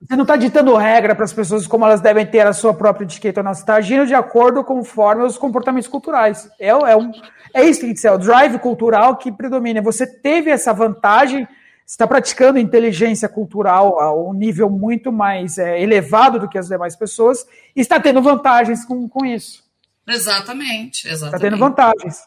Você 0.00 0.16
não 0.16 0.22
está 0.22 0.34
ditando 0.34 0.74
regra 0.76 1.14
para 1.14 1.24
as 1.24 1.32
pessoas 1.32 1.66
como 1.66 1.84
elas 1.84 2.00
devem 2.00 2.24
ter 2.24 2.46
a 2.46 2.54
sua 2.54 2.72
própria 2.72 3.04
etiqueta, 3.04 3.42
não. 3.42 3.52
Você 3.52 3.60
está 3.60 3.74
agindo 3.74 4.06
de 4.06 4.14
acordo 4.14 4.64
conforme 4.64 5.24
os 5.24 5.36
comportamentos 5.36 5.88
culturais. 5.88 6.48
É, 6.58 6.68
é, 6.68 6.96
um, 6.96 7.12
é 7.52 7.64
isso 7.64 7.80
que 7.80 7.86
tem 7.86 7.94
que 7.94 8.00
ser, 8.00 8.08
é 8.08 8.12
o 8.12 8.18
drive 8.18 8.58
cultural 8.58 9.16
que 9.16 9.30
predomina. 9.30 9.82
Você 9.82 10.06
teve 10.06 10.50
essa 10.50 10.72
vantagem 10.72 11.46
está 11.90 12.06
praticando 12.06 12.56
inteligência 12.56 13.28
cultural 13.28 14.00
a 14.00 14.14
um 14.14 14.32
nível 14.32 14.70
muito 14.70 15.10
mais 15.10 15.58
é, 15.58 15.82
elevado 15.82 16.38
do 16.38 16.48
que 16.48 16.56
as 16.56 16.68
demais 16.68 16.94
pessoas 16.94 17.44
e 17.74 17.80
está 17.80 17.98
tendo 17.98 18.22
vantagens 18.22 18.84
com, 18.84 19.08
com 19.08 19.26
isso. 19.26 19.64
Exatamente, 20.06 21.08
exatamente. 21.08 21.34
Está 21.34 21.38
tendo 21.38 21.58
vantagens. 21.58 22.20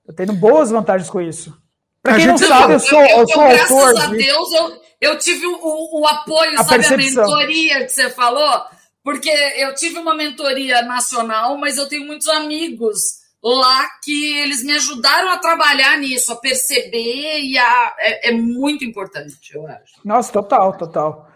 Está 0.00 0.12
tendo 0.16 0.32
boas 0.32 0.70
vantagens 0.70 1.10
com 1.10 1.20
isso. 1.20 1.54
Para 2.02 2.16
quem 2.16 2.26
não 2.26 2.38
sabe, 2.38 2.72
eu 2.72 2.80
sou, 2.80 3.02
eu, 3.02 3.18
eu, 3.18 3.28
sou 3.28 3.42
eu, 3.42 3.60
autor. 3.60 3.92
Graças 3.92 4.04
a 4.04 4.14
Deus, 4.14 4.52
eu, 4.52 4.80
eu 5.02 5.18
tive 5.18 5.46
o, 5.46 6.00
o 6.00 6.06
apoio, 6.06 6.54
a 6.54 6.64
sabe, 6.64 6.88
percepção. 6.88 7.24
a 7.24 7.26
mentoria 7.26 7.84
que 7.84 7.90
você 7.90 8.08
falou, 8.08 8.64
porque 9.04 9.28
eu 9.28 9.74
tive 9.74 9.98
uma 9.98 10.14
mentoria 10.14 10.80
nacional, 10.80 11.58
mas 11.58 11.76
eu 11.76 11.86
tenho 11.86 12.06
muitos 12.06 12.28
amigos 12.28 13.25
lá 13.42 13.86
que 14.02 14.38
eles 14.38 14.62
me 14.64 14.72
ajudaram 14.72 15.30
a 15.30 15.38
trabalhar 15.38 15.98
nisso, 15.98 16.32
a 16.32 16.36
perceber 16.36 17.40
e 17.40 17.56
a, 17.58 17.94
é, 17.98 18.30
é 18.30 18.32
muito 18.32 18.84
importante, 18.84 19.54
eu 19.54 19.66
acho. 19.66 20.00
Nossa, 20.04 20.32
total, 20.32 20.72
total. 20.76 21.30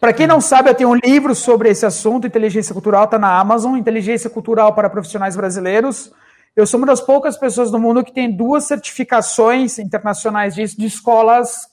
Para 0.00 0.12
quem 0.12 0.26
não 0.26 0.40
sabe, 0.40 0.70
eu 0.70 0.74
tenho 0.74 0.90
um 0.90 0.94
livro 0.94 1.34
sobre 1.34 1.70
esse 1.70 1.84
assunto, 1.84 2.26
inteligência 2.26 2.72
cultural, 2.72 3.04
está 3.04 3.18
na 3.18 3.38
Amazon, 3.38 3.76
Inteligência 3.76 4.30
Cultural 4.30 4.72
para 4.72 4.88
Profissionais 4.88 5.34
Brasileiros. 5.34 6.12
Eu 6.54 6.66
sou 6.66 6.78
uma 6.78 6.86
das 6.86 7.00
poucas 7.00 7.36
pessoas 7.36 7.70
do 7.70 7.78
mundo 7.78 8.04
que 8.04 8.12
tem 8.12 8.30
duas 8.30 8.64
certificações 8.64 9.78
internacionais 9.78 10.54
disso, 10.54 10.78
de 10.78 10.86
escolas, 10.86 11.68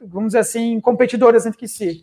vamos 0.00 0.28
dizer 0.28 0.40
assim, 0.40 0.80
competidoras 0.80 1.46
entre 1.46 1.68
si 1.68 2.02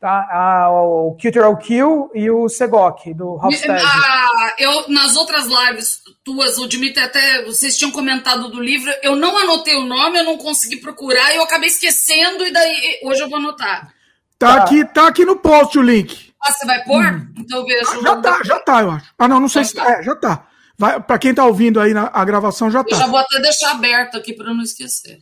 tá? 0.00 0.70
O 0.70 1.16
Cultural 1.20 1.56
Kill 1.58 2.10
e 2.14 2.30
o 2.30 2.48
Segok, 2.48 3.12
do 3.12 3.34
Hofstede. 3.34 3.84
Ah, 3.84 4.39
eu, 4.60 4.88
nas 4.88 5.16
outras 5.16 5.46
lives 5.46 6.00
tuas, 6.24 6.58
o 6.58 6.66
Dimitri 6.66 7.02
até, 7.02 7.44
vocês 7.44 7.76
tinham 7.76 7.90
comentado 7.90 8.48
do 8.48 8.60
livro, 8.60 8.92
eu 9.02 9.16
não 9.16 9.36
anotei 9.36 9.74
o 9.74 9.84
nome, 9.84 10.18
eu 10.18 10.24
não 10.24 10.36
consegui 10.36 10.76
procurar, 10.76 11.34
eu 11.34 11.42
acabei 11.42 11.68
esquecendo 11.68 12.46
e 12.46 12.52
daí 12.52 13.00
hoje 13.02 13.22
eu 13.22 13.28
vou 13.28 13.38
anotar. 13.38 13.92
Tá, 14.38 14.56
tá. 14.56 14.62
Aqui, 14.62 14.84
tá 14.84 15.08
aqui 15.08 15.24
no 15.24 15.36
post 15.36 15.78
o 15.78 15.82
link. 15.82 16.32
Ah, 16.42 16.52
você 16.52 16.66
vai 16.66 16.82
pôr? 16.84 17.04
Hum. 17.04 17.34
Então 17.38 17.64
veja. 17.64 17.90
Ah, 17.90 18.02
já 18.02 18.16
tá, 18.16 18.40
já 18.44 18.58
tá, 18.60 18.80
eu 18.80 18.90
acho. 18.90 19.06
Ah, 19.18 19.28
não, 19.28 19.40
não 19.40 19.48
sei 19.48 19.64
se 19.64 19.74
tá. 19.74 19.92
É, 19.92 20.02
já 20.02 20.16
tá. 20.16 20.46
Vai, 20.78 20.98
pra 20.98 21.18
quem 21.18 21.34
tá 21.34 21.44
ouvindo 21.44 21.78
aí 21.78 21.92
na 21.92 22.10
a 22.12 22.24
gravação, 22.24 22.70
já 22.70 22.82
tá. 22.82 22.94
Eu 22.94 22.98
já 22.98 23.06
vou 23.06 23.18
até 23.18 23.38
deixar 23.40 23.72
aberto 23.72 24.16
aqui 24.16 24.32
para 24.32 24.54
não 24.54 24.62
esquecer. 24.62 25.18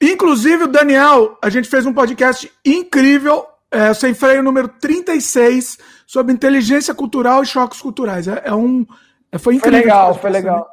Inclusive, 0.00 0.64
o 0.64 0.68
Daniel, 0.68 1.38
a 1.42 1.50
gente 1.50 1.68
fez 1.68 1.84
um 1.84 1.92
podcast 1.92 2.50
incrível 2.64 3.46
é, 3.70 3.94
Sem 3.94 4.14
Freio 4.14 4.42
número 4.42 4.68
36, 4.68 5.78
sobre 6.06 6.32
inteligência 6.32 6.94
cultural 6.94 7.42
e 7.42 7.46
choques 7.46 7.80
culturais. 7.80 8.26
É, 8.26 8.42
é 8.46 8.54
um. 8.54 8.86
É, 9.30 9.38
foi 9.38 9.54
incrível. 9.54 9.78
Foi 9.78 9.84
legal, 9.84 10.14
foi 10.14 10.30
legal. 10.30 10.68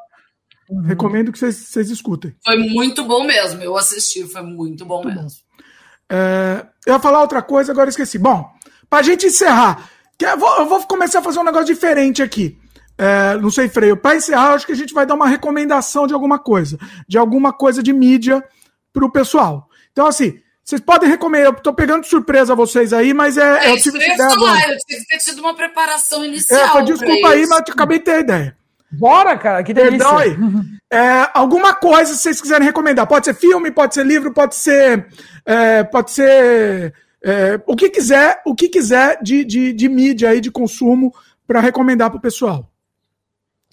Uhum. 0.69 0.81
Recomendo 0.81 1.31
que 1.31 1.39
vocês, 1.39 1.89
escutem. 1.89 2.35
Foi 2.43 2.57
muito 2.57 3.03
bom 3.05 3.23
mesmo. 3.23 3.61
Eu 3.61 3.77
assisti, 3.77 4.23
foi 4.23 4.41
muito 4.41 4.85
bom 4.85 5.03
muito 5.03 5.15
mesmo. 5.15 5.29
Bom. 5.29 5.63
É, 6.09 6.65
eu 6.85 6.93
ia 6.93 6.99
falar 6.99 7.21
outra 7.21 7.41
coisa, 7.41 7.71
agora 7.71 7.89
esqueci. 7.89 8.17
Bom, 8.17 8.49
pra 8.89 9.01
gente 9.01 9.27
encerrar, 9.27 9.89
eu 10.19 10.37
vou, 10.37 10.57
eu 10.57 10.65
vou 10.65 10.81
começar 10.83 11.19
a 11.19 11.23
fazer 11.23 11.39
um 11.39 11.43
negócio 11.43 11.67
diferente 11.67 12.23
aqui. 12.23 12.57
É, 12.97 13.37
não 13.37 13.51
sei, 13.51 13.69
Freio. 13.69 13.95
Para 13.95 14.15
encerrar, 14.15 14.53
acho 14.53 14.65
que 14.65 14.71
a 14.71 14.75
gente 14.75 14.93
vai 14.93 15.05
dar 15.05 15.13
uma 15.13 15.27
recomendação 15.27 16.07
de 16.07 16.13
alguma 16.13 16.39
coisa, 16.39 16.77
de 17.07 17.17
alguma 17.17 17.53
coisa 17.53 17.83
de 17.83 17.93
mídia 17.93 18.43
para 18.91 19.05
o 19.05 19.11
pessoal. 19.11 19.69
Então, 19.91 20.07
assim, 20.07 20.39
vocês 20.68 20.81
podem 20.81 21.10
recomendar. 21.10 21.53
Eu 21.53 21.53
tô 21.53 21.73
pegando 21.73 22.02
de 22.02 22.10
surpresa 22.10 22.53
vocês 22.53 22.91
aí, 22.91 23.14
mas 23.14 23.38
é. 23.38 23.68
é 23.68 23.72
eu 23.72 23.77
tive 23.77 23.98
ideia 23.98 24.30
agora. 24.30 24.73
Eu 24.73 24.77
tive 24.80 24.99
que 24.99 25.07
ter 25.07 25.18
tido 25.19 25.39
uma 25.39 25.56
preparação 25.56 26.26
inicial. 26.26 26.61
É, 26.61 26.68
foi, 26.68 26.84
desculpa 26.84 27.30
aí, 27.30 27.48
mas 27.48 27.64
eu 27.65 27.73
acabei 27.73 27.99
de 27.99 28.03
ter 28.03 28.19
ideia. 28.19 28.57
Bora, 28.91 29.38
cara, 29.38 29.64
que 29.64 29.73
delícia. 29.73 29.98
Perdão 29.98 30.18
aí. 30.18 30.38
É, 30.89 31.30
alguma 31.34 31.73
coisa, 31.73 32.14
se 32.14 32.22
vocês 32.22 32.39
quiserem 32.39 32.65
recomendar. 32.65 33.06
Pode 33.06 33.26
ser 33.26 33.34
filme, 33.34 33.69
pode 33.69 33.94
ser 33.94 34.06
livro, 34.06 34.34
pode 34.34 34.56
ser. 34.56 35.06
É, 35.45 35.84
pode 35.84 36.11
ser. 36.11 36.94
É, 37.22 37.60
o 37.65 37.76
que 37.76 37.89
quiser, 37.89 38.41
o 38.45 38.56
que 38.56 38.69
quiser 38.69 39.22
de, 39.22 39.44
de, 39.44 39.73
de 39.73 39.89
mídia 39.89 40.30
aí, 40.30 40.39
de 40.39 40.49
consumo, 40.49 41.14
para 41.45 41.60
recomendar 41.60 42.10
para 42.10 42.19
o 42.19 42.22
pessoal. 42.22 42.72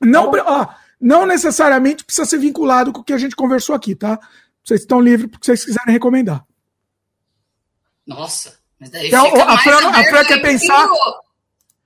Não, 0.03 0.29
tá 0.33 0.45
ó, 0.45 0.67
não 1.01 1.25
necessariamente 1.25 2.05
precisa 2.05 2.27
ser 2.27 2.39
vinculado 2.39 2.93
com 2.93 3.01
o 3.01 3.05
que 3.05 3.13
a 3.13 3.19
gente 3.19 3.37
conversou 3.37 3.77
aqui, 3.77 3.95
tá? 3.95 4.19
Vocês 4.65 4.81
estão 4.81 5.01
livres 5.01 5.31
porque 5.31 5.47
vocês 5.47 5.65
quiserem 5.65 5.93
recomendar. 5.93 6.45
Nossa, 8.07 8.59
mas 8.79 8.91
daí 8.91 9.09
então, 9.09 9.27
a, 9.27 9.59
Fran, 9.59 9.89
a 9.89 10.05
Fran 10.05 10.25
quer 10.25 10.43
pensar. 10.43 10.89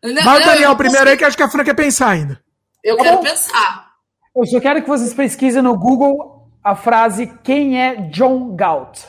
Não, 0.03 0.23
Vai, 0.23 0.45
Daniel, 0.45 0.77
primeiro 0.77 1.11
aí, 1.11 1.17
que 1.17 1.25
acho 1.25 1.37
que 1.37 1.43
a 1.43 1.49
Fran 1.49 1.65
quer 1.65 1.75
pensar 1.75 2.11
ainda. 2.11 2.43
Eu 2.83 2.97
tá 2.97 3.05
quero 3.05 3.17
bom? 3.17 3.23
pensar. 3.23 3.89
Eu 4.35 4.47
só 4.47 4.61
quero 4.61 4.83
que 4.83 4.89
vocês 4.89 5.13
pesquisem 5.13 5.63
no 5.63 5.77
Google 5.77 6.49
a 6.63 6.77
frase 6.77 7.27
quem 7.43 7.81
é 7.81 7.97
John 8.11 8.55
Galt. 8.55 9.01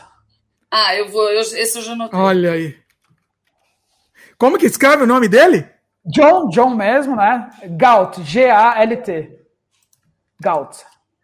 Ah, 0.72 0.95
eu 0.95 1.10
vou. 1.10 1.30
Eu, 1.30 1.41
esse 1.41 1.77
eu 1.77 1.81
já 1.84 1.95
notei. 1.95 2.19
Olha 2.19 2.52
aí. 2.53 2.77
Como 4.38 4.57
que 4.57 4.65
escreve 4.65 5.03
o 5.03 5.07
nome 5.07 5.27
dele? 5.27 5.69
John, 6.06 6.48
John 6.49 6.76
mesmo, 6.76 7.15
né? 7.15 7.49
Galt, 7.77 8.19
G-A-L-T. 8.22 9.38
Galt. 10.41 10.77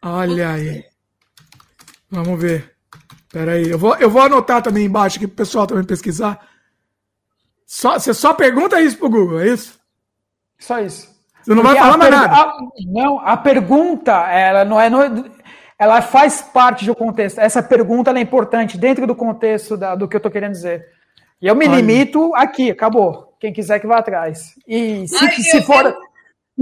Olha 0.04 0.52
aí. 0.52 0.84
Vamos 2.10 2.40
ver. 2.40 2.75
Peraí, 3.36 3.70
eu 3.70 3.78
vou, 3.78 3.94
eu 3.98 4.10
vou 4.10 4.22
anotar 4.22 4.62
também 4.62 4.86
embaixo 4.86 5.18
aqui 5.18 5.28
para 5.28 5.34
o 5.34 5.36
pessoal 5.36 5.68
também 5.68 5.84
pesquisar. 5.84 6.40
Só, 7.66 8.00
você 8.00 8.14
só 8.14 8.34
pergunta 8.34 8.80
isso 8.80 8.98
pro 8.98 9.10
Google, 9.10 9.42
é 9.42 9.50
isso? 9.50 9.78
Só 10.58 10.80
isso. 10.80 11.14
Você 11.44 11.54
não 11.54 11.62
Porque 11.62 11.78
vai 11.78 11.84
falar 11.84 11.98
mais 11.98 12.12
nada. 12.12 12.34
A, 12.34 12.58
não, 12.88 13.20
a 13.20 13.36
pergunta, 13.36 14.14
ela 14.32 14.64
não 14.64 14.80
é. 14.80 14.90
Não 14.90 15.04
é 15.04 15.12
ela 15.78 16.02
faz 16.02 16.42
parte 16.42 16.86
do 16.86 16.96
contexto. 16.96 17.40
Essa 17.40 17.62
pergunta 17.62 18.10
é 18.10 18.22
importante 18.22 18.78
dentro 18.78 19.06
do 19.06 19.14
contexto 19.14 19.76
da, 19.76 19.96
do 19.96 20.08
que 20.08 20.16
eu 20.16 20.20
estou 20.20 20.32
querendo 20.32 20.54
dizer. 20.54 20.86
E 21.42 21.48
eu 21.48 21.56
me 21.58 21.68
Ai. 21.68 21.76
limito 21.76 22.34
aqui, 22.36 22.72
acabou. 22.72 23.36
Quem 23.38 23.52
quiser 23.52 23.80
que 23.80 23.88
vá 23.88 23.98
atrás. 23.98 24.54
E 24.66 25.06
se, 25.10 25.26
Ai, 25.26 25.32
se 25.34 25.62
for, 25.62 25.94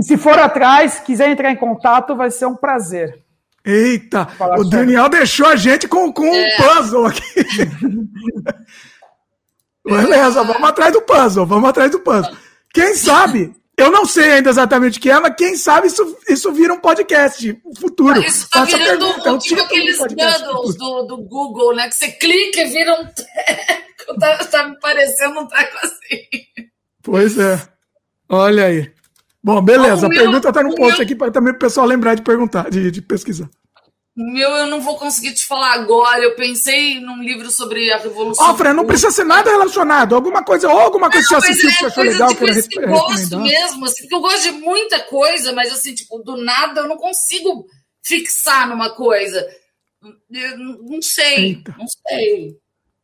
se 0.02 0.18
for 0.18 0.40
atrás, 0.40 1.00
quiser 1.02 1.30
entrar 1.30 1.52
em 1.52 1.56
contato, 1.56 2.16
vai 2.16 2.32
ser 2.32 2.48
um 2.48 2.56
prazer. 2.56 3.23
Eita, 3.66 4.28
o 4.58 4.64
Daniel 4.66 5.08
deixou 5.08 5.48
a 5.48 5.56
gente 5.56 5.88
com, 5.88 6.12
com 6.12 6.26
é. 6.26 6.30
um 6.30 6.58
puzzle 6.58 7.06
aqui. 7.06 7.22
Beleza, 9.86 10.44
vamos 10.44 10.70
atrás 10.70 10.92
do 10.94 11.02
puzzle, 11.02 11.46
vamos 11.46 11.70
atrás 11.70 11.92
do 11.92 12.00
puzzle. 12.00 12.36
Quem 12.74 12.96
sabe, 12.96 13.54
eu 13.78 13.92
não 13.92 14.06
sei 14.06 14.34
ainda 14.34 14.50
exatamente 14.50 14.98
o 14.98 15.02
que 15.02 15.10
é, 15.10 15.20
mas 15.20 15.36
quem 15.36 15.56
sabe 15.56 15.88
isso, 15.88 16.18
isso 16.30 16.52
vira 16.52 16.74
um 16.74 16.80
podcast 16.80 17.60
futuro. 17.80 18.22
Isso 18.22 18.50
tá 18.50 18.66
Faça 18.66 18.78
virando 18.78 19.06
pergunta, 19.06 19.34
um, 19.34 19.38
tipo 19.38 19.62
aqueles 19.62 19.98
bundles 19.98 20.76
do, 20.78 21.04
do 21.04 21.18
Google, 21.18 21.76
né? 21.76 21.90
Que 21.90 21.96
você 21.96 22.12
clica 22.12 22.62
e 22.62 22.66
vira 22.66 22.94
um 22.94 23.06
teco. 23.06 23.84
Tá, 24.20 24.38
tá 24.38 24.68
me 24.68 24.78
parecendo 24.82 25.40
um 25.40 25.48
teco 25.48 25.78
assim. 25.82 26.28
Pois 27.02 27.38
é. 27.38 27.58
Olha 28.28 28.66
aí. 28.66 28.92
Bom, 29.44 29.62
beleza. 29.62 30.06
a 30.06 30.10
meu, 30.10 30.20
pergunta 30.20 30.48
está 30.48 30.64
no 30.64 30.74
post 30.74 30.94
meu... 30.94 31.02
aqui 31.02 31.16
para 31.16 31.32
também 31.32 31.54
o 31.54 31.60
pessoal 31.60 31.86
lembrar 31.86 32.16
de 32.16 32.22
perguntar, 32.22 32.70
de, 32.70 32.90
de 32.90 33.02
pesquisar. 33.02 33.50
Meu, 34.16 34.50
eu 34.52 34.68
não 34.68 34.80
vou 34.80 34.96
conseguir 34.96 35.34
te 35.34 35.46
falar 35.46 35.74
agora. 35.74 36.24
Eu 36.24 36.36
pensei 36.36 37.00
num 37.00 37.22
livro 37.22 37.50
sobre 37.50 37.92
a 37.92 37.98
Revolução. 37.98 38.46
Ó, 38.46 38.52
oh, 38.52 38.56
Fran, 38.56 38.74
não 38.74 38.86
precisa 38.86 39.12
ser 39.12 39.24
nada 39.24 39.50
relacionado. 39.50 40.16
Alguma 40.16 40.44
coisa, 40.44 40.70
ou 40.70 40.80
alguma 40.80 41.10
coisa 41.10 41.28
não, 41.32 41.42
que 41.42 41.48
você 41.48 41.52
assistiu 41.52 41.70
é, 41.70 41.78
que 41.78 41.86
achou 41.86 42.04
legal. 42.04 42.30
Tipo, 42.30 42.70
que 42.70 42.80
eu 42.80 42.90
gosto 42.90 43.40
mesmo, 43.40 43.86
assim, 43.86 44.02
porque 44.04 44.16
eu 44.16 44.22
gosto 44.22 44.44
de 44.44 44.52
muita 44.52 45.00
coisa, 45.02 45.52
mas 45.52 45.74
assim, 45.74 45.96
tipo, 45.96 46.20
do 46.20 46.38
nada 46.38 46.82
eu 46.82 46.88
não 46.88 46.96
consigo 46.96 47.66
fixar 48.06 48.70
numa 48.70 48.92
coisa. 48.92 49.46
Eu 50.30 50.58
não 50.60 51.02
sei, 51.02 51.38
Eita. 51.38 51.76
não 51.78 51.88
sei. 51.88 52.56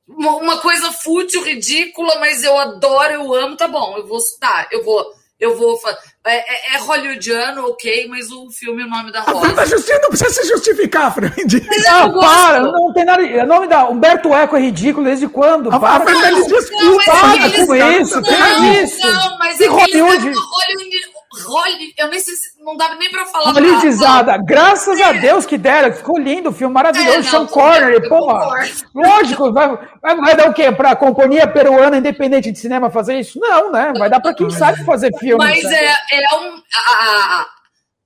Uma, 0.07 0.35
uma 0.35 0.57
coisa 0.59 0.91
fútil, 0.91 1.43
ridícula, 1.43 2.19
mas 2.19 2.43
eu 2.43 2.55
adoro, 2.55 3.13
eu 3.13 3.33
amo, 3.33 3.57
tá 3.57 3.67
bom, 3.67 3.97
eu 3.97 4.05
vou, 4.05 4.19
tá, 4.39 4.67
eu 4.71 4.83
vou 4.83 5.19
eu 5.39 5.55
vou. 5.55 5.79
É, 6.25 6.35
é, 6.35 6.75
é, 6.75 6.77
hollywoodiano, 6.79 7.65
ok, 7.69 8.07
mas 8.09 8.29
o 8.29 8.49
filme, 8.51 8.83
o 8.83 8.89
nome 8.89 9.09
da 9.09 9.21
Rosa. 9.21 9.53
Tá 9.53 9.65
não 10.01 10.09
precisa 10.09 10.29
se 10.29 10.47
justificar, 10.49 11.13
Fred. 11.13 11.65
Não, 11.85 12.11
não 12.11 12.19
para, 12.19 12.59
não 12.59 12.93
tem 12.93 13.05
nada. 13.05 13.23
O 13.23 13.45
nome 13.47 13.67
da 13.67 13.87
Humberto 13.87 14.33
Eco 14.33 14.57
é 14.57 14.59
ridículo 14.59 15.05
desde 15.05 15.29
quando? 15.29 15.73
A, 15.73 15.79
para, 15.79 16.03
a 16.03 16.05
Fernandes 16.05 16.47
desculpa, 16.47 17.03
para 17.05 17.65
com 17.65 17.75
isso, 17.75 18.21
não, 18.21 18.73
isso. 18.73 19.07
Não, 19.07 19.37
mas 19.37 19.61
é 19.61 19.67
Hollywood. 19.67 20.33
Hollywood 20.33 21.08
Holly, 21.31 21.93
eu 21.95 22.07
nem 22.07 22.19
sei 22.19 22.33
se 22.33 22.63
não 22.63 22.75
dava 22.75 22.95
nem 22.95 23.09
pra 23.11 23.25
falar. 23.27 23.51
Hollywoodizada, 23.51 24.35
graças 24.37 24.99
é. 24.99 25.03
a 25.03 25.11
Deus 25.11 25.45
que 25.45 25.59
deram, 25.59 25.93
ficou 25.93 26.17
lindo 26.17 26.49
o 26.49 26.53
filme, 26.53 26.73
maravilhoso. 26.73 27.19
É, 27.19 27.23
Sean 27.23 27.45
Connery, 27.45 28.09
porra. 28.09 28.67
Lógico, 28.95 29.53
vai, 29.53 29.67
vai, 30.01 30.15
vai, 30.15 30.35
dar 30.35 30.49
o 30.49 30.53
quê? 30.53 30.71
Pra 30.71 30.95
companhia 30.95 31.47
peruana 31.47 31.97
independente 31.97 32.51
de 32.51 32.57
cinema 32.57 32.89
fazer 32.89 33.19
isso? 33.19 33.39
Não, 33.39 33.71
né? 33.71 33.93
Vai 33.95 34.09
dar 34.09 34.19
pra 34.19 34.33
quem 34.33 34.49
sabe 34.49 34.83
fazer 34.83 35.15
filme. 35.19 35.43
Mas 35.43 35.63
é, 35.65 35.85
é 35.85 36.35
um. 36.35 36.61
A, 36.75 37.45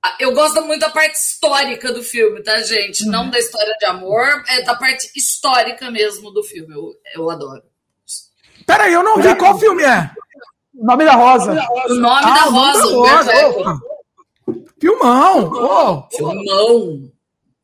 a, 0.04 0.16
eu 0.20 0.34
gosto 0.34 0.60
muito 0.62 0.80
da 0.80 0.90
parte 0.90 1.14
histórica 1.14 1.90
do 1.92 2.02
filme, 2.02 2.42
tá, 2.42 2.60
gente? 2.60 3.04
Uhum. 3.04 3.10
Não 3.10 3.30
da 3.30 3.38
história 3.38 3.74
de 3.78 3.86
amor, 3.86 4.44
é 4.48 4.60
da 4.60 4.74
parte 4.74 5.10
histórica 5.16 5.90
mesmo 5.90 6.30
do 6.30 6.42
filme. 6.42 6.74
Eu, 6.74 6.92
eu 7.14 7.30
adoro. 7.30 7.62
Peraí, 8.66 8.92
eu 8.92 9.02
não 9.02 9.16
vi 9.16 9.34
qual 9.34 9.58
filme 9.58 9.82
é. 9.82 10.10
O 10.76 10.86
nome 10.86 11.04
da 11.04 11.14
Rosa. 11.14 11.52
O 11.52 11.94
nome 11.94 12.22
ah, 12.24 12.34
da 12.34 12.42
Rosa. 12.42 12.86
O 12.86 13.06
nome 13.06 13.24
da 13.24 13.46
Rosa. 13.48 13.80
Filmão. 14.80 15.52
Oh. 15.52 16.16
Filmão. 16.16 17.14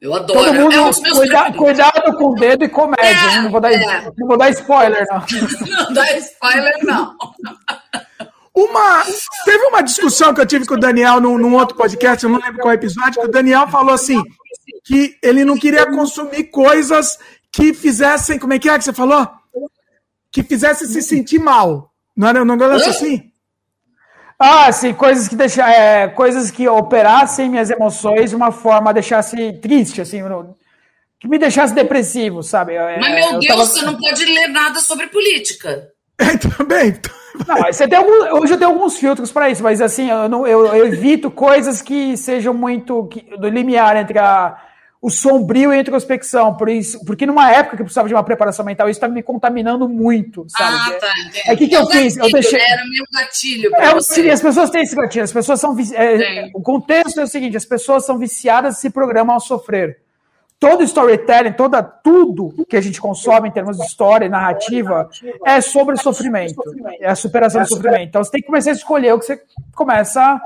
Eu 0.00 0.14
adoro. 0.14 0.44
Todo 0.44 0.54
mundo, 0.54 0.72
é 0.72 1.10
cuida, 1.10 1.52
cuidado 1.52 2.16
com 2.16 2.30
o 2.30 2.34
dedo 2.34 2.64
e 2.64 2.68
comédia. 2.68 3.04
É, 3.04 3.42
não, 3.42 3.50
vou 3.50 3.60
dar, 3.60 3.72
é. 3.72 4.10
não 4.16 4.26
vou 4.26 4.38
dar 4.38 4.48
spoiler, 4.50 5.06
não. 5.10 5.20
Não 5.84 5.92
dá 5.92 6.16
spoiler, 6.16 6.78
não. 6.82 7.14
Uma, 8.54 9.04
teve 9.44 9.64
uma 9.66 9.82
discussão 9.82 10.32
que 10.32 10.40
eu 10.40 10.46
tive 10.46 10.66
com 10.66 10.74
o 10.74 10.80
Daniel 10.80 11.20
num, 11.20 11.36
num, 11.36 11.54
outro 11.54 11.76
podcast, 11.76 12.24
eu 12.24 12.30
não 12.30 12.40
lembro 12.40 12.60
qual 12.60 12.74
episódio, 12.74 13.20
que 13.20 13.28
o 13.28 13.30
Daniel 13.30 13.68
falou 13.68 13.94
assim: 13.94 14.20
que 14.84 15.16
ele 15.22 15.44
não 15.44 15.56
queria 15.56 15.86
consumir 15.86 16.44
coisas 16.44 17.18
que 17.52 17.74
fizessem. 17.74 18.38
Como 18.38 18.52
é 18.52 18.58
que 18.58 18.68
é 18.68 18.78
que 18.78 18.84
você 18.84 18.92
falou? 18.92 19.28
Que 20.32 20.42
fizessem 20.42 20.88
se 20.88 21.02
sentir 21.02 21.38
mal. 21.38 21.89
Não 22.20 22.28
era 22.28 22.42
um 22.42 22.44
negócio 22.44 22.90
assim? 22.90 23.32
Ah, 24.38 24.70
sim, 24.70 24.92
coisas 24.92 25.26
que 25.26 25.34
deixa, 25.34 25.66
é, 25.66 26.06
coisas 26.06 26.50
que 26.50 26.68
operassem 26.68 27.48
minhas 27.48 27.70
emoções 27.70 28.28
de 28.28 28.36
uma 28.36 28.52
forma 28.52 28.92
deixasse 28.92 29.54
triste, 29.54 30.02
assim, 30.02 30.20
que 31.18 31.26
me 31.26 31.38
deixasse 31.38 31.74
depressivo, 31.74 32.42
sabe? 32.42 32.74
É, 32.74 32.98
Mas 33.00 33.14
meu 33.14 33.38
Deus, 33.38 33.46
tava... 33.46 33.64
você 33.64 33.82
não 33.86 33.96
pode 33.96 34.22
ler 34.22 34.48
nada 34.48 34.80
sobre 34.80 35.06
política. 35.06 35.88
É, 36.20 36.36
também. 36.36 37.00
Não, 37.48 37.56
você 37.72 37.88
tem 37.88 37.96
algum, 37.96 38.38
hoje 38.38 38.52
eu 38.52 38.58
tenho 38.58 38.72
alguns 38.72 38.98
filtros 38.98 39.32
para 39.32 39.48
isso, 39.48 39.62
mas 39.62 39.80
assim, 39.80 40.10
eu, 40.10 40.28
não, 40.28 40.46
eu, 40.46 40.66
eu 40.66 40.86
evito 40.88 41.30
coisas 41.30 41.80
que 41.80 42.14
sejam 42.14 42.52
muito 42.52 43.06
que, 43.06 43.22
do 43.38 43.48
limiar 43.48 43.96
entre 43.96 44.18
a 44.18 44.54
o 45.02 45.08
sombrio 45.08 45.72
e 45.72 45.78
a 45.78 45.80
introspecção, 45.80 46.54
por 46.54 46.68
isso, 46.68 47.02
porque 47.06 47.24
numa 47.24 47.50
época 47.50 47.76
que 47.76 47.82
eu 47.82 47.86
precisava 47.86 48.06
de 48.06 48.12
uma 48.12 48.22
preparação 48.22 48.64
mental, 48.64 48.86
isso 48.86 48.98
estava 48.98 49.12
me 49.12 49.22
contaminando 49.22 49.88
muito, 49.88 50.44
sabe? 50.48 50.76
Ah, 50.76 50.98
tá. 51.00 51.12
É, 51.46 51.54
o 51.54 51.56
que, 51.56 51.68
que 51.68 51.74
eu 51.74 51.86
fiz? 51.86 52.18
eu 52.18 52.30
deixei. 52.30 52.58
Né? 52.58 52.66
Era 52.68 52.82
meu 52.82 53.04
gatilho. 53.10 53.76
É, 53.76 53.94
você. 53.94 54.28
As 54.28 54.42
pessoas 54.42 54.68
têm 54.68 54.82
esse 54.82 54.94
gatilho, 54.94 55.24
as 55.24 55.32
pessoas 55.32 55.58
são. 55.58 55.74
É, 55.94 56.50
o 56.54 56.60
contexto 56.60 57.18
é 57.18 57.24
o 57.24 57.26
seguinte: 57.26 57.56
as 57.56 57.64
pessoas 57.64 58.04
são 58.04 58.18
viciadas 58.18 58.76
e 58.76 58.80
se 58.82 58.90
programam 58.90 59.36
a 59.36 59.40
sofrer. 59.40 60.00
Todo 60.58 60.82
storytelling, 60.82 61.52
toda, 61.52 61.82
tudo 61.82 62.66
que 62.68 62.76
a 62.76 62.82
gente 62.82 63.00
consome 63.00 63.48
em 63.48 63.50
termos 63.50 63.78
de 63.78 63.86
história 63.86 64.26
e 64.26 64.28
narrativa 64.28 65.08
é 65.46 65.62
sobre 65.62 65.96
sofrimento, 65.96 66.62
é 67.00 67.08
a 67.08 67.14
superação 67.14 67.62
do 67.62 67.68
sofrimento. 67.68 68.02
Então 68.02 68.22
você 68.22 68.30
tem 68.30 68.42
que 68.42 68.46
começar 68.46 68.72
a 68.72 68.74
escolher 68.74 69.14
o 69.14 69.18
que 69.18 69.24
você 69.24 69.40
começa 69.74 70.38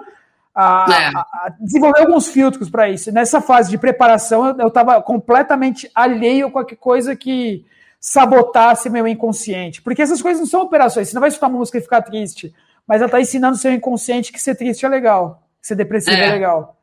a, 0.54 0.86
é. 0.88 1.06
a, 1.16 1.54
desenvolver 1.60 2.00
alguns 2.00 2.28
filtros 2.28 2.70
para 2.70 2.88
isso. 2.88 3.10
Nessa 3.10 3.40
fase 3.40 3.70
de 3.70 3.78
preparação, 3.78 4.56
eu 4.58 4.68
estava 4.68 5.02
completamente 5.02 5.90
alheio 5.94 6.46
a 6.46 6.50
qualquer 6.50 6.76
coisa 6.76 7.16
que 7.16 7.66
sabotasse 7.98 8.88
meu 8.88 9.06
inconsciente. 9.08 9.82
Porque 9.82 10.02
essas 10.02 10.22
coisas 10.22 10.40
não 10.40 10.46
são 10.46 10.60
operações. 10.62 11.08
Você 11.08 11.14
não 11.14 11.20
vai 11.20 11.28
escutar 11.28 11.48
uma 11.48 11.58
música 11.58 11.78
e 11.78 11.82
ficar 11.82 12.02
triste, 12.02 12.54
mas 12.86 12.98
ela 12.98 13.06
está 13.06 13.20
ensinando 13.20 13.56
o 13.56 13.58
seu 13.58 13.72
inconsciente 13.72 14.32
que 14.32 14.40
ser 14.40 14.54
triste 14.54 14.86
é 14.86 14.88
legal, 14.88 15.42
que 15.60 15.66
ser 15.66 15.74
depressivo 15.74 16.16
é, 16.16 16.26
é 16.26 16.30
legal. 16.30 16.76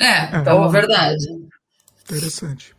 É, 0.00 0.36
então 0.36 0.64
é 0.64 0.68
verdade. 0.70 1.26
Interessante. 2.04 2.74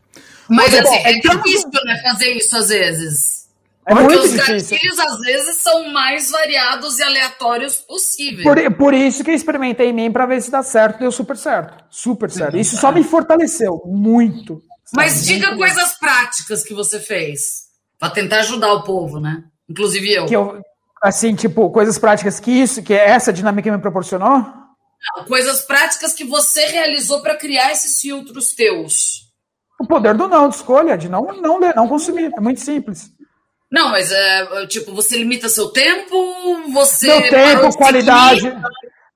Mas 0.50 0.74
assim, 0.74 0.98
é 0.98 1.14
difícil, 1.14 1.70
né, 1.86 2.02
fazer 2.02 2.32
isso 2.34 2.58
às 2.58 2.70
vezes. 2.70 3.41
É 3.88 3.94
Porque 3.96 4.14
muito 4.14 4.26
os 4.26 4.32
difícil. 4.32 4.78
gatilhos, 4.78 5.00
às 5.00 5.20
vezes, 5.20 5.56
são 5.58 5.90
mais 5.90 6.30
variados 6.30 7.00
e 7.00 7.04
aleatórios 7.04 7.78
possíveis. 7.78 8.44
Por, 8.44 8.76
por 8.76 8.94
isso 8.94 9.24
que 9.24 9.32
eu 9.32 9.36
experimentei 9.36 9.90
em 9.90 9.94
mim 9.94 10.12
para 10.12 10.28
ver 10.28 10.42
se 10.42 10.52
dá 10.52 10.62
certo, 10.62 11.00
deu 11.00 11.12
super 11.12 11.36
certo. 11.36 11.84
Super 11.90 12.30
certo. 12.30 12.58
Isso 12.58 12.78
só 12.78 12.92
me 12.92 13.04
fortaleceu 13.04 13.82
muito. 13.86 14.62
Mas 14.94 15.26
diga 15.26 15.48
muito 15.48 15.60
coisas 15.60 15.94
práticas 15.98 16.64
que 16.64 16.74
você 16.74 17.00
fez 17.00 17.72
para 17.98 18.12
tentar 18.12 18.40
ajudar 18.40 18.74
o 18.74 18.84
povo, 18.84 19.20
né? 19.20 19.44
Inclusive 19.68 20.12
eu. 20.14 20.26
Que 20.26 20.36
eu. 20.36 20.62
Assim, 21.02 21.34
tipo, 21.34 21.70
coisas 21.72 21.98
práticas 21.98 22.40
que 22.40 22.52
isso, 22.52 22.84
que 22.84 22.94
essa 22.94 23.34
dinâmica 23.34 23.72
me 23.72 23.82
proporcionou? 23.82 24.38
Não, 24.38 25.26
coisas 25.26 25.62
práticas 25.62 26.14
que 26.14 26.24
você 26.24 26.68
realizou 26.68 27.22
para 27.22 27.36
criar 27.36 27.72
esses 27.72 28.00
filtros 28.00 28.54
teus. 28.54 29.32
O 29.80 29.88
poder 29.88 30.14
do 30.14 30.28
não, 30.28 30.48
de 30.48 30.56
escolha, 30.56 30.96
de 30.96 31.10
não, 31.10 31.24
não 31.42 31.58
ler, 31.58 31.76
não 31.76 31.88
consumir. 31.88 32.32
É 32.38 32.40
muito 32.40 32.60
simples. 32.60 33.10
Não, 33.72 33.90
mas 33.90 34.12
é, 34.12 34.68
tipo, 34.68 34.94
você 34.94 35.18
limita 35.18 35.48
seu 35.48 35.70
tempo, 35.70 36.14
você. 36.74 37.08
Meu 37.08 37.30
tempo, 37.30 37.78
qualidade. 37.78 38.42
Seguir, 38.42 38.62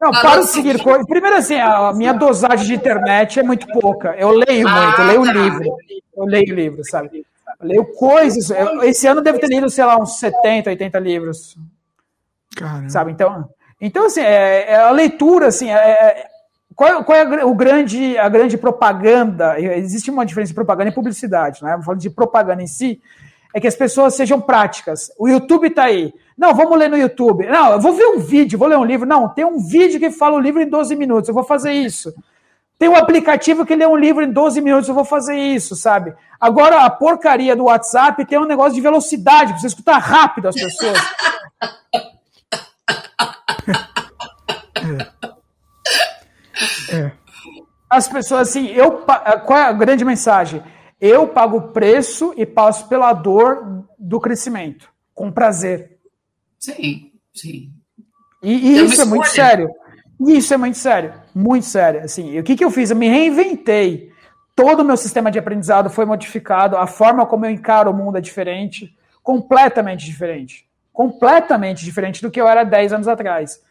não, 0.02 0.12
para 0.12 0.42
de 0.42 0.48
seguir 0.48 0.82
coisas. 0.82 1.06
Primeiro, 1.06 1.36
assim, 1.36 1.56
a 1.56 1.92
minha 1.94 2.14
dosagem 2.14 2.66
de 2.66 2.76
internet 2.76 3.40
é 3.40 3.44
muito 3.44 3.68
pouca. 3.68 4.16
Eu 4.18 4.30
leio 4.30 4.68
ah, 4.68 4.82
muito, 4.82 5.02
eu 5.02 5.08
leio 5.08 5.26
tá. 5.26 5.34
livro. 5.34 5.78
Eu 6.16 6.26
leio 6.26 6.56
livro, 6.56 6.86
sabe? 6.86 7.26
Eu 7.60 7.68
leio 7.68 7.86
coisas. 7.96 8.50
Eu, 8.50 8.84
esse 8.84 9.06
ano 9.08 9.20
eu 9.20 9.24
devo 9.24 9.40
ter 9.40 9.48
lido, 9.48 9.70
sei 9.70 9.84
lá, 9.84 9.98
uns 9.98 10.20
70, 10.20 10.70
80 10.70 11.00
livros. 11.00 11.58
Caramba. 12.56 12.90
Sabe? 12.90 13.12
Então, 13.12 13.50
então 13.82 14.06
assim, 14.06 14.22
é, 14.22 14.72
é 14.72 14.76
a 14.78 14.92
leitura, 14.92 15.48
assim, 15.48 15.70
é, 15.70 15.76
é 15.76 16.28
qual, 16.74 17.04
qual, 17.04 17.18
é 17.18 17.46
o 17.46 17.56
grande, 17.56 18.18
a 18.18 18.30
grande 18.30 18.58
propaganda? 18.58 19.60
Existe 19.60 20.12
uma 20.12 20.26
diferença 20.26 20.50
de 20.52 20.56
propaganda 20.56 20.90
e 20.90 20.94
publicidade, 20.94 21.64
né? 21.64 21.80
Falando 21.84 22.02
de 22.02 22.10
propaganda 22.10 22.62
em 22.62 22.68
si, 22.68 23.02
é 23.56 23.60
que 23.62 23.68
as 23.68 23.76
pessoas 23.76 24.14
sejam 24.14 24.42
práticas. 24.42 25.10
O 25.18 25.30
YouTube 25.30 25.68
está 25.68 25.86
aí. 25.86 26.14
Não, 26.38 26.54
vamos 26.54 26.78
ler 26.78 26.90
no 26.90 26.98
YouTube. 26.98 27.46
Não, 27.46 27.72
eu 27.72 27.80
vou 27.80 27.94
ver 27.94 28.06
um 28.06 28.20
vídeo, 28.20 28.60
vou 28.60 28.68
ler 28.68 28.78
um 28.78 28.84
livro. 28.84 29.08
Não, 29.08 29.30
tem 29.30 29.46
um 29.46 29.58
vídeo 29.60 29.98
que 29.98 30.12
fala 30.12 30.36
o 30.36 30.42
livro 30.42 30.62
em 30.62 30.68
12 30.68 30.94
minutos, 30.94 31.30
eu 31.30 31.34
vou 31.34 31.46
fazer 31.46 31.72
isso. 31.72 32.14
Tem 32.78 32.90
um 32.90 32.98
aplicativo 32.98 33.66
que 33.66 33.74
lê 33.74 33.88
um 33.88 33.96
livro 33.96 34.26
em 34.26 34.30
12 34.30 34.60
minutos, 34.60 34.90
eu 34.90 34.94
vou 34.94 35.06
fazer 35.06 35.38
isso, 35.38 35.74
sabe? 35.74 36.14
Agora, 36.38 36.82
a 36.82 36.90
porcaria 36.90 37.56
do 37.56 37.64
WhatsApp 37.64 38.26
tem 38.26 38.38
um 38.38 38.44
negócio 38.44 38.74
de 38.74 38.82
velocidade, 38.82 39.58
você 39.58 39.68
escutar 39.68 40.00
rápido 40.00 40.50
as 40.50 40.56
pessoas. 40.56 41.00
é. 46.92 46.98
É. 46.98 47.12
As 47.90 48.10
pessoas, 48.10 48.50
assim, 48.50 48.68
eu. 48.68 49.06
Qual 49.46 49.58
é 49.58 49.64
a 49.64 49.72
grande 49.72 50.04
mensagem? 50.04 50.62
Eu 51.00 51.28
pago 51.28 51.58
o 51.58 51.68
preço 51.70 52.34
e 52.38 52.46
passo 52.46 52.88
pela 52.88 53.14
dor 53.14 53.86
do 53.98 54.20
crescimento, 54.20 54.90
com 55.14 55.32
prazer. 55.32 55.98
Sim, 56.60 57.12
sim. 57.34 57.72
E, 58.42 58.54
e 58.54 58.86
isso 58.86 59.02
é 59.02 59.06
muito 59.06 59.28
sério. 59.28 59.70
Isso 60.20 60.54
é 60.54 60.58
muito 60.58 60.78
sério, 60.78 61.14
muito 61.34 61.66
sério. 61.66 62.02
Assim, 62.02 62.40
o 62.40 62.44
que, 62.44 62.56
que 62.56 62.64
eu 62.64 62.72
fiz? 62.72 62.90
Eu 62.90 62.96
me 62.96 63.10
reinventei. 63.10 64.12
Todo 64.56 64.80
o 64.80 64.86
meu 64.86 64.96
sistema 64.96 65.30
de 65.30 65.38
aprendizado 65.38 65.90
foi 65.90 66.06
modificado, 66.06 66.78
a 66.78 66.88
forma 66.88 67.26
como 67.26 67.46
eu 67.46 67.52
encaro 67.52 67.92
o 67.92 67.94
mundo 67.94 68.18
é 68.18 68.22
diferente, 68.22 68.96
completamente 69.22 70.06
diferente. 70.06 70.66
Completamente 70.94 71.84
diferente 71.84 72.22
do 72.22 72.32
que 72.32 72.40
eu 72.40 72.48
era 72.48 72.64
10 72.64 72.94
anos 72.94 73.08
atrás. 73.10 73.62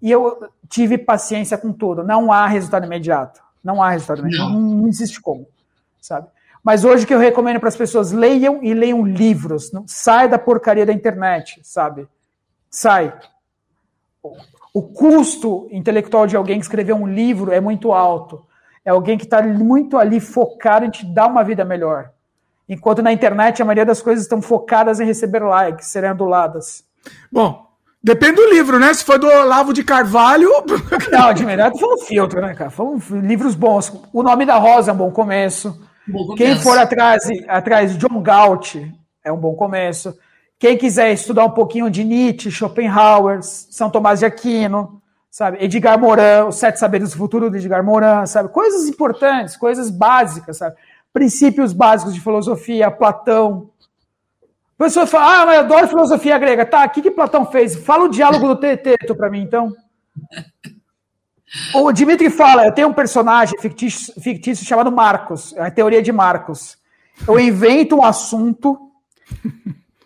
E 0.00 0.10
eu 0.10 0.48
tive 0.66 0.96
paciência 0.96 1.58
com 1.58 1.72
tudo. 1.74 2.02
Não 2.02 2.32
há 2.32 2.46
resultado 2.46 2.86
imediato. 2.86 3.42
Não 3.62 3.82
há 3.82 3.90
resultado 3.90 4.20
imediato. 4.20 4.50
Não, 4.50 4.60
não 4.60 4.88
existe 4.88 5.20
como, 5.20 5.46
sabe? 6.00 6.26
Mas 6.62 6.84
hoje 6.84 7.04
o 7.04 7.06
que 7.06 7.14
eu 7.14 7.18
recomendo 7.18 7.58
para 7.58 7.68
as 7.68 7.76
pessoas, 7.76 8.12
leiam 8.12 8.62
e 8.62 8.74
leiam 8.74 9.04
livros. 9.04 9.72
Não, 9.72 9.84
sai 9.86 10.28
da 10.28 10.38
porcaria 10.38 10.84
da 10.84 10.92
internet, 10.92 11.60
sabe? 11.62 12.06
Sai. 12.70 13.12
O 14.72 14.82
custo 14.82 15.66
intelectual 15.70 16.26
de 16.26 16.36
alguém 16.36 16.58
que 16.58 16.64
escreveu 16.64 16.96
um 16.96 17.08
livro 17.08 17.50
é 17.52 17.60
muito 17.60 17.92
alto. 17.92 18.44
É 18.84 18.90
alguém 18.90 19.18
que 19.18 19.24
está 19.24 19.42
muito 19.42 19.98
ali 19.98 20.20
focado 20.20 20.84
em 20.84 20.90
te 20.90 21.04
dar 21.04 21.26
uma 21.26 21.42
vida 21.42 21.64
melhor. 21.64 22.10
Enquanto 22.68 23.02
na 23.02 23.12
internet 23.12 23.60
a 23.60 23.64
maioria 23.64 23.84
das 23.84 24.00
coisas 24.00 24.24
estão 24.24 24.40
focadas 24.40 25.00
em 25.00 25.04
receber 25.04 25.42
likes, 25.42 25.88
serem 25.88 26.10
aduladas. 26.10 26.84
Bom, 27.32 27.66
depende 28.02 28.36
do 28.36 28.48
livro, 28.48 28.78
né? 28.78 28.94
Se 28.94 29.04
for 29.04 29.18
do 29.18 29.26
Olavo 29.26 29.72
de 29.72 29.82
Carvalho. 29.82 30.50
Não, 31.10 31.34
de 31.34 31.44
verdade, 31.44 31.80
foi 31.80 31.94
um 31.94 31.98
filtro, 31.98 32.40
né, 32.40 32.54
cara? 32.54 32.70
Foram 32.70 33.00
livros 33.22 33.54
bons. 33.54 33.92
O 34.12 34.22
Nome 34.22 34.46
da 34.46 34.56
Rosa 34.56 34.92
é 34.92 34.94
um 34.94 34.98
bom 34.98 35.10
começo. 35.10 35.89
Quem 36.36 36.56
for 36.56 36.78
atrás, 36.78 37.22
atrás 37.48 37.92
de 37.92 37.98
John 37.98 38.22
Galt 38.22 38.76
é 39.24 39.32
um 39.32 39.36
bom 39.36 39.54
começo. 39.54 40.16
Quem 40.58 40.76
quiser 40.76 41.12
estudar 41.12 41.44
um 41.44 41.50
pouquinho 41.50 41.90
de 41.90 42.04
Nietzsche, 42.04 42.50
Schopenhauer, 42.50 43.42
São 43.42 43.88
Tomás 43.90 44.18
de 44.18 44.26
Aquino, 44.26 45.00
sabe? 45.30 45.56
Edgar 45.64 45.98
Morin, 45.98 46.48
os 46.48 46.56
Sete 46.56 46.78
Saberes 46.78 47.12
do 47.12 47.16
Futuro 47.16 47.50
de 47.50 47.58
Edgar 47.58 47.82
Morin, 47.82 48.26
sabe? 48.26 48.50
Coisas 48.50 48.88
importantes, 48.88 49.56
coisas 49.56 49.90
básicas, 49.90 50.58
sabe? 50.58 50.76
Princípios 51.12 51.72
básicos 51.72 52.14
de 52.14 52.20
filosofia, 52.20 52.90
Platão. 52.90 53.70
A 54.78 54.84
pessoa 54.84 55.06
fala, 55.06 55.42
ah, 55.42 55.46
mas 55.46 55.54
eu 55.56 55.60
adoro 55.60 55.88
filosofia 55.88 56.38
grega. 56.38 56.66
Tá, 56.66 56.84
o 56.84 56.90
que, 56.90 57.02
que 57.02 57.10
Platão 57.10 57.46
fez? 57.46 57.76
Fala 57.76 58.04
o 58.04 58.10
diálogo 58.10 58.48
do 58.48 58.56
Teteto 58.56 59.14
para 59.14 59.30
mim, 59.30 59.42
então. 59.42 59.72
O 61.74 61.92
Dimitri 61.92 62.30
fala: 62.30 62.66
eu 62.66 62.72
tenho 62.72 62.88
um 62.88 62.92
personagem 62.92 63.58
fictício, 63.58 64.14
fictício 64.20 64.64
chamado 64.66 64.92
Marcos, 64.92 65.52
é 65.56 65.62
a 65.62 65.70
teoria 65.70 66.02
de 66.02 66.12
Marcos. 66.12 66.78
Eu 67.26 67.38
invento 67.38 67.96
um 67.96 68.04
assunto, 68.04 68.78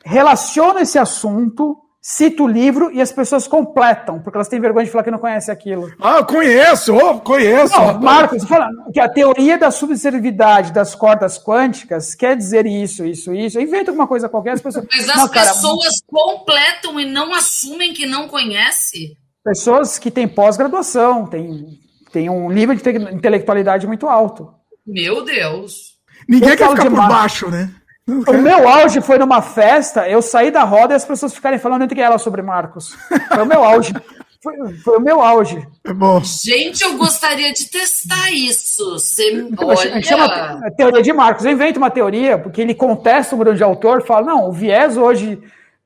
relaciono 0.05 0.81
esse 0.81 0.99
assunto, 0.99 1.79
cito 2.01 2.45
o 2.45 2.49
livro 2.49 2.91
e 2.93 3.01
as 3.01 3.13
pessoas 3.13 3.47
completam, 3.47 4.21
porque 4.21 4.37
elas 4.37 4.49
têm 4.49 4.61
vergonha 4.61 4.85
de 4.85 4.91
falar 4.91 5.05
que 5.05 5.11
não 5.11 5.19
conhecem 5.19 5.53
aquilo. 5.53 5.93
Ah, 6.01 6.17
eu 6.19 6.25
conheço, 6.25 6.95
oh, 6.95 7.21
conheço. 7.21 7.79
Não, 7.79 8.01
Marcos, 8.01 8.45
fala 8.45 8.69
que 8.93 8.99
a 8.99 9.09
teoria 9.09 9.57
da 9.57 9.71
subservidade 9.71 10.73
das 10.73 10.95
cordas 10.95 11.39
quânticas 11.39 12.15
quer 12.15 12.37
dizer 12.37 12.67
isso, 12.67 13.05
isso, 13.07 13.33
isso. 13.33 13.61
Inventa 13.61 13.91
alguma 13.91 14.07
coisa 14.07 14.29
qualquer, 14.29 14.53
as 14.53 14.61
pessoas. 14.61 14.87
Mas 14.93 15.09
as 15.09 15.17
não, 15.17 15.29
cara, 15.29 15.49
pessoas 15.49 16.03
completam 16.07 16.99
e 16.99 17.05
não 17.05 17.33
assumem 17.33 17.93
que 17.93 18.07
não 18.07 18.29
conhecem 18.29 19.17
pessoas 19.45 19.99
que 19.99 20.11
têm 20.11 20.27
pós-graduação, 20.27 21.27
têm, 21.27 21.79
têm 22.11 22.31
um 22.31 22.51
nível 22.51 22.75
de 22.75 22.83
intelectualidade 23.13 23.87
muito 23.87 24.09
alto. 24.09 24.53
Meu 24.87 25.23
Deus! 25.23 25.95
Ninguém 26.29 26.51
eu 26.51 26.57
quer 26.57 26.71
ficar 26.71 26.91
por 26.91 26.97
baixo, 26.97 27.51
né? 27.51 27.71
O 28.07 28.35
meu 28.35 28.69
auge 28.69 29.01
foi 29.01 29.19
numa 29.19 29.41
festa, 29.41 30.09
eu 30.09 30.21
saí 30.21 30.51
da 30.51 30.63
roda 30.63 30.93
e 30.93 30.97
as 30.97 31.07
pessoas 31.07 31.35
ficarem 31.35 31.59
falando 31.59 31.83
entre 31.85 32.01
elas 32.01 32.21
sobre 32.21 32.43
Marcos. 32.43 32.95
Foi 33.29 33.43
o 33.43 33.47
meu 33.47 33.63
auge. 33.63 33.93
Foi, 34.45 34.75
foi, 34.75 34.99
o 34.99 35.01
meu 35.01 35.23
auge. 35.23 35.67
É 35.83 35.93
bom. 35.95 36.23
Gente, 36.23 36.85
eu 36.85 36.99
gostaria 36.99 37.51
de 37.51 37.65
testar 37.65 38.31
isso. 38.31 38.93
Você, 38.93 39.49
olha... 39.57 40.03
Chama 40.03 40.27
a 40.27 40.71
teoria 40.71 41.03
de 41.03 41.15
Marcos. 41.15 41.47
Eu 41.47 41.53
invento 41.53 41.79
uma 41.79 41.89
teoria, 41.89 42.37
porque 42.37 42.61
ele 42.61 42.75
contesta 42.75 43.35
um 43.35 43.39
grande 43.39 43.63
autor, 43.63 44.05
fala, 44.05 44.27
não, 44.27 44.47
o 44.47 44.53
viés 44.53 44.99
hoje 44.99 45.41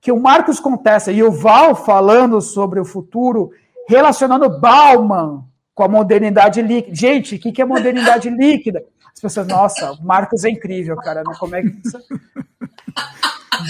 que 0.09 0.12
o 0.12 0.18
Marcos 0.18 0.59
contesta 0.59 1.12
e 1.12 1.22
o 1.22 1.30
Val 1.30 1.76
falando 1.76 2.40
sobre 2.40 2.80
o 2.80 2.85
futuro, 2.86 3.51
relacionando 3.86 4.59
Bauman 4.59 5.44
com 5.74 5.82
a 5.82 5.89
modernidade 5.89 6.62
líquida. 6.62 6.97
Gente, 6.97 7.35
o 7.35 7.39
que 7.39 7.60
é 7.60 7.64
modernidade 7.66 8.30
líquida? 8.30 8.82
As 9.12 9.20
pessoas, 9.20 9.47
nossa, 9.47 9.93
o 9.93 10.02
Marcos 10.02 10.47
é 10.47 10.48
incrível, 10.48 10.97
cara. 10.97 11.22
Né? 11.22 11.35
Como 11.39 11.55
é 11.55 11.60
que. 11.60 11.68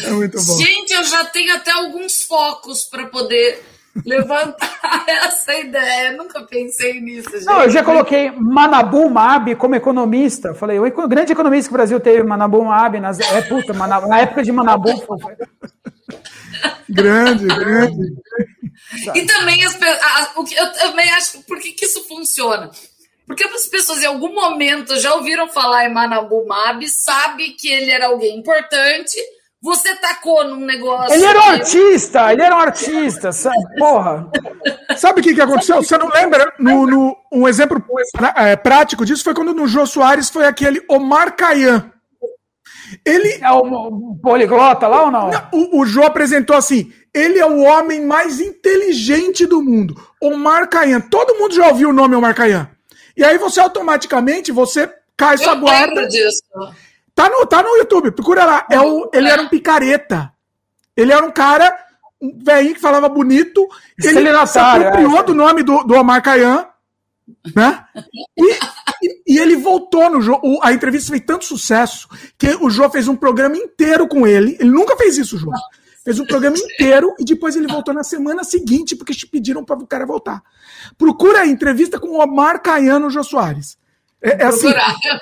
É 0.04 0.10
muito 0.10 0.40
bom. 0.44 0.58
Gente, 0.58 0.92
eu 0.92 1.02
já 1.02 1.24
tenho 1.24 1.56
até 1.56 1.72
alguns 1.72 2.22
focos 2.22 2.84
para 2.84 3.06
poder 3.06 3.60
levantar 4.04 5.04
essa 5.06 5.54
ideia. 5.54 6.12
Eu 6.12 6.18
nunca 6.18 6.42
pensei 6.42 7.00
nisso, 7.00 7.30
gente. 7.30 7.44
Não, 7.44 7.62
eu 7.62 7.70
já 7.70 7.82
coloquei 7.82 8.30
Manabu 8.30 9.08
Mab 9.08 9.54
como 9.56 9.74
economista. 9.74 10.54
Falei, 10.54 10.78
o 10.78 11.08
grande 11.08 11.32
economista 11.32 11.68
que 11.68 11.74
o 11.74 11.78
Brasil 11.78 12.00
teve, 12.00 12.22
Manabu 12.22 12.64
Mab, 12.64 12.98
nas, 13.00 13.20
é, 13.20 13.42
puta, 13.42 13.72
Manabu, 13.72 14.08
na 14.08 14.20
época 14.20 14.42
de 14.42 14.52
Manabu. 14.52 14.96
Foi, 15.06 15.18
grande, 16.88 17.46
grande. 17.46 18.14
E 19.14 19.26
também 19.26 19.64
as, 19.64 19.78
eu 20.56 20.72
também 20.72 21.10
acho 21.10 21.42
por 21.42 21.58
que, 21.58 21.72
que 21.72 21.84
isso 21.84 22.06
funciona. 22.06 22.70
Porque 23.26 23.44
as 23.44 23.66
pessoas 23.66 24.02
em 24.02 24.06
algum 24.06 24.34
momento 24.34 24.98
já 24.98 25.14
ouviram 25.14 25.48
falar 25.48 25.84
em 25.84 25.92
Manabu 25.92 26.46
Mab, 26.46 26.88
sabe 26.88 27.50
que 27.50 27.70
ele 27.70 27.90
era 27.90 28.06
alguém 28.06 28.38
importante, 28.38 29.18
você 29.60 29.94
tacou 29.96 30.44
num 30.44 30.64
negócio. 30.64 31.12
Ele 31.12 31.24
era 31.24 31.38
um 31.38 31.50
artista, 31.50 32.32
ele 32.32 32.42
era 32.42 32.56
um 32.56 32.60
artista, 32.60 33.32
sabe? 33.32 33.56
Porra. 33.76 34.30
Sabe 34.96 35.20
o 35.20 35.22
que, 35.22 35.34
que 35.34 35.40
aconteceu? 35.40 35.82
Você 35.82 35.98
não 35.98 36.08
lembra? 36.08 36.52
No, 36.58 36.86
no 36.86 37.16
um 37.32 37.48
exemplo 37.48 37.82
é, 38.36 38.54
prático 38.56 39.04
disso 39.04 39.24
foi 39.24 39.34
quando 39.34 39.52
no 39.52 39.66
Jô 39.66 39.84
Soares 39.84 40.30
foi 40.30 40.46
aquele 40.46 40.82
Omar 40.88 41.34
Kayan. 41.34 41.90
Ele. 43.04 43.38
É 43.42 43.50
o 43.50 44.16
poliglota 44.22 44.86
lá 44.86 45.04
ou 45.04 45.10
não? 45.10 45.30
não 45.30 45.48
o, 45.52 45.80
o 45.80 45.86
Jô 45.86 46.04
apresentou 46.04 46.56
assim: 46.56 46.92
ele 47.12 47.38
é 47.38 47.46
o 47.46 47.58
homem 47.58 48.04
mais 48.04 48.40
inteligente 48.40 49.44
do 49.44 49.62
mundo. 49.62 49.94
Omar 50.22 50.68
Kayan. 50.68 51.00
Todo 51.00 51.36
mundo 51.36 51.54
já 51.54 51.66
ouviu 51.66 51.90
o 51.90 51.92
nome 51.92 52.14
Omar 52.14 52.34
Kayan. 52.34 52.70
E 53.16 53.24
aí 53.24 53.36
você 53.36 53.58
automaticamente 53.58 54.52
você 54.52 54.88
cai 55.16 55.36
sua 55.36 55.56
guarda. 55.56 56.06
Disso. 56.06 56.42
Tá 57.18 57.28
no, 57.28 57.44
tá 57.46 57.64
no 57.64 57.76
YouTube, 57.78 58.12
procura 58.12 58.44
lá. 58.44 58.64
É 58.70 58.80
o, 58.80 59.10
ele 59.12 59.28
era 59.28 59.42
um 59.42 59.48
picareta. 59.48 60.32
Ele 60.96 61.12
era 61.12 61.26
um 61.26 61.32
cara, 61.32 61.76
um 62.22 62.38
velhinho 62.44 62.76
que 62.76 62.80
falava 62.80 63.08
bonito. 63.08 63.66
Ele 64.00 64.46
se 64.46 64.58
apropriou 64.60 65.18
é, 65.18 65.22
do 65.24 65.34
nome 65.34 65.64
do, 65.64 65.82
do 65.82 65.94
Omar 65.94 66.22
Kayan, 66.22 66.68
né? 67.56 67.84
E, 68.36 68.52
e, 69.02 69.22
e, 69.34 69.38
ele 69.40 69.56
voltou 69.56 70.08
no 70.08 70.20
jogo. 70.20 70.60
A 70.62 70.72
entrevista 70.72 71.10
fez 71.10 71.24
tanto 71.26 71.44
sucesso 71.44 72.08
que 72.38 72.56
o 72.60 72.70
Jô 72.70 72.88
fez 72.88 73.08
um 73.08 73.16
programa 73.16 73.56
inteiro 73.56 74.06
com 74.06 74.24
ele. 74.24 74.56
Ele 74.60 74.70
nunca 74.70 74.96
fez 74.96 75.18
isso, 75.18 75.36
Jô. 75.38 75.50
Fez 76.04 76.20
um 76.20 76.24
programa 76.24 76.56
inteiro 76.56 77.16
e 77.18 77.24
depois 77.24 77.56
ele 77.56 77.66
voltou 77.66 77.92
na 77.92 78.04
semana 78.04 78.44
seguinte, 78.44 78.94
porque 78.94 79.12
pediram 79.26 79.64
para 79.64 79.76
o 79.76 79.88
cara 79.88 80.06
voltar. 80.06 80.40
Procura 80.96 81.40
a 81.40 81.46
entrevista 81.48 81.98
com 81.98 82.10
o 82.10 82.22
Omar 82.22 82.62
Caiano 82.62 83.10
Jô 83.10 83.24
Soares. 83.24 83.76
É, 84.22 84.42
é 84.42 84.44
assim. 84.46 84.68
eu 84.68 84.74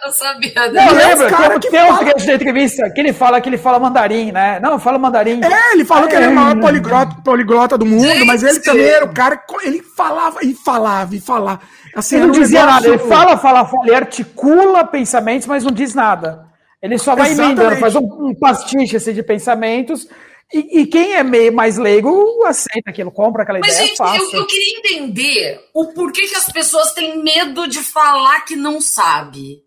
não 0.05 0.13
sabia. 0.13 0.53
Não, 0.73 0.93
lembra? 0.93 1.31
Cara 1.31 1.61
que 1.61 1.71
tem 1.71 1.81
fala... 1.81 1.93
um 1.93 1.99
trecho 1.99 2.27
da 2.27 2.35
entrevista 2.35 2.91
que 2.91 3.01
ele 3.01 3.13
fala 3.13 3.41
que 3.41 3.49
ele 3.49 3.59
fala 3.59 3.79
mandarim, 3.79 4.33
né? 4.33 4.59
Não, 4.61 4.79
fala 4.79 4.99
mandarim. 4.99 5.41
É, 5.43 5.73
ele 5.73 5.85
falou 5.85 6.07
é, 6.07 6.09
que 6.09 6.17
ele 6.17 6.25
é 6.25 6.29
o 6.29 6.35
maior 6.35 6.61
poliglota, 6.61 7.17
poliglota 7.23 7.79
do 7.79 7.85
mundo, 7.85 8.07
gente, 8.07 8.25
mas 8.25 8.43
ele 8.43 8.61
também 8.61 8.87
era 8.87 9.05
o 9.05 9.13
cara 9.13 9.37
que 9.37 9.67
ele 9.67 9.83
falava 9.83 10.39
e 10.43 10.55
falava 10.55 11.15
e 11.15 11.21
falava. 11.21 11.61
Assim, 11.95 12.17
ele 12.17 12.27
não 12.27 12.33
dizia 12.33 12.65
nada, 12.67 12.87
ele 12.87 12.99
fala, 12.99 13.37
fala, 13.37 13.65
fala, 13.65 13.87
ele 13.87 13.95
articula 13.95 14.85
pensamentos, 14.85 15.47
mas 15.47 15.65
não 15.65 15.73
diz 15.73 15.95
nada. 15.95 16.47
Ele 16.83 16.99
só 16.99 17.17
vai 17.17 17.33
emendando, 17.33 17.77
faz 17.77 17.97
um, 17.97 18.29
um 18.29 18.35
pastiche 18.35 18.97
assim, 18.97 19.13
de 19.13 19.23
pensamentos 19.23 20.07
e, 20.53 20.81
e, 20.81 20.87
quem 20.87 21.15
é 21.15 21.25
meio 21.25 21.53
mais 21.53 21.77
leigo 21.77 22.45
aceita 22.45 22.91
aquilo, 22.91 23.11
compra 23.11 23.43
aquela 23.43 23.59
Mas, 23.59 23.75
ideia. 23.75 23.95
Mas, 23.99 24.13
gente, 24.13 24.35
eu, 24.35 24.41
eu, 24.41 24.47
queria 24.47 24.79
entender 24.79 25.61
o 25.75 25.87
porquê 25.87 26.27
que 26.29 26.37
as 26.37 26.47
pessoas 26.47 26.93
têm 26.93 27.23
medo 27.23 27.67
de 27.67 27.81
falar 27.81 28.43
que 28.43 28.55
não 28.55 28.81
sabe. 28.81 29.63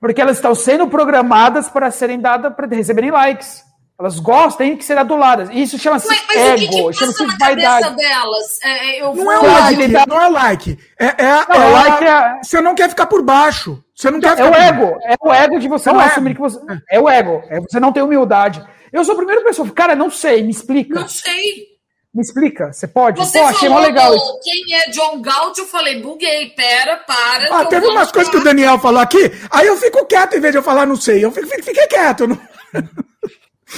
Porque 0.00 0.20
elas 0.20 0.36
estão 0.36 0.54
sendo 0.54 0.86
programadas 0.88 1.68
para 1.68 1.90
serem 1.90 2.20
dadas, 2.20 2.54
para 2.54 2.66
receberem 2.68 3.10
likes. 3.10 3.62
Elas 3.98 4.18
gostam, 4.18 4.66
têm 4.66 4.76
que 4.76 4.84
ser 4.84 4.98
aduladas. 4.98 5.48
Isso 5.52 5.78
chama-se 5.78 6.08
ego, 6.34 6.92
chama-se 6.92 7.24
vaidade. 7.38 7.94
delas? 7.94 8.58
É, 8.64 8.98
é 8.98 9.02
não, 9.02 9.30
é 9.30 9.38
like, 9.38 10.08
não 10.08 10.20
é 10.20 10.28
like, 10.28 10.78
é 10.98 11.04
É, 11.04 11.14
é, 11.18 11.46
não, 11.48 11.54
é 11.54 11.68
like 11.68 12.04
é... 12.04 12.38
Você 12.42 12.60
não 12.60 12.74
quer 12.74 12.88
ficar 12.88 13.06
por 13.06 13.22
baixo. 13.22 13.82
Você 13.94 14.10
não 14.10 14.18
quer 14.18 14.36
é 14.38 14.44
o 14.44 14.54
ego. 14.54 14.98
É 15.04 15.14
o 15.20 15.32
ego 15.32 15.60
de 15.60 15.68
você 15.68 15.90
não, 15.90 15.98
não 15.98 16.04
assumir 16.04 16.34
que 16.34 16.40
você. 16.40 16.58
É 16.90 16.98
o 16.98 17.08
ego. 17.08 17.42
É 17.48 17.60
você 17.60 17.78
não 17.78 17.92
ter 17.92 18.02
humildade. 18.02 18.64
Eu 18.92 19.04
sou 19.04 19.14
a 19.14 19.16
primeira 19.16 19.42
pessoa. 19.42 19.68
Cara, 19.70 19.96
não 19.96 20.10
sei, 20.10 20.42
me 20.42 20.50
explica. 20.50 21.00
Não 21.00 21.08
sei. 21.08 21.72
Me 22.14 22.20
explica, 22.20 22.70
você 22.70 22.86
pode? 22.86 23.18
Você 23.18 23.38
Pô, 23.38 23.46
achei 23.46 23.68
falou 23.70 23.82
legal 23.82 24.14
isso. 24.14 24.40
quem 24.42 24.74
é 24.74 24.90
John 24.90 25.22
Galt, 25.22 25.56
eu 25.56 25.66
falei, 25.66 26.02
buguei, 26.02 26.50
pera, 26.50 26.98
para. 26.98 27.48
Ah, 27.50 27.64
teve 27.64 27.86
umas 27.86 28.12
coisas 28.12 28.30
que 28.30 28.36
o 28.36 28.44
Daniel 28.44 28.78
falou 28.78 29.00
aqui, 29.00 29.32
aí 29.50 29.66
eu 29.66 29.78
fico 29.78 30.04
quieto 30.04 30.34
em 30.36 30.40
vez 30.40 30.52
de 30.52 30.58
eu 30.58 30.62
falar 30.62 30.84
não 30.84 30.96
sei. 30.96 31.24
Eu 31.24 31.32
fiquei, 31.32 31.62
fiquei 31.62 31.86
quieto. 31.86 32.26
Não... 32.26 32.38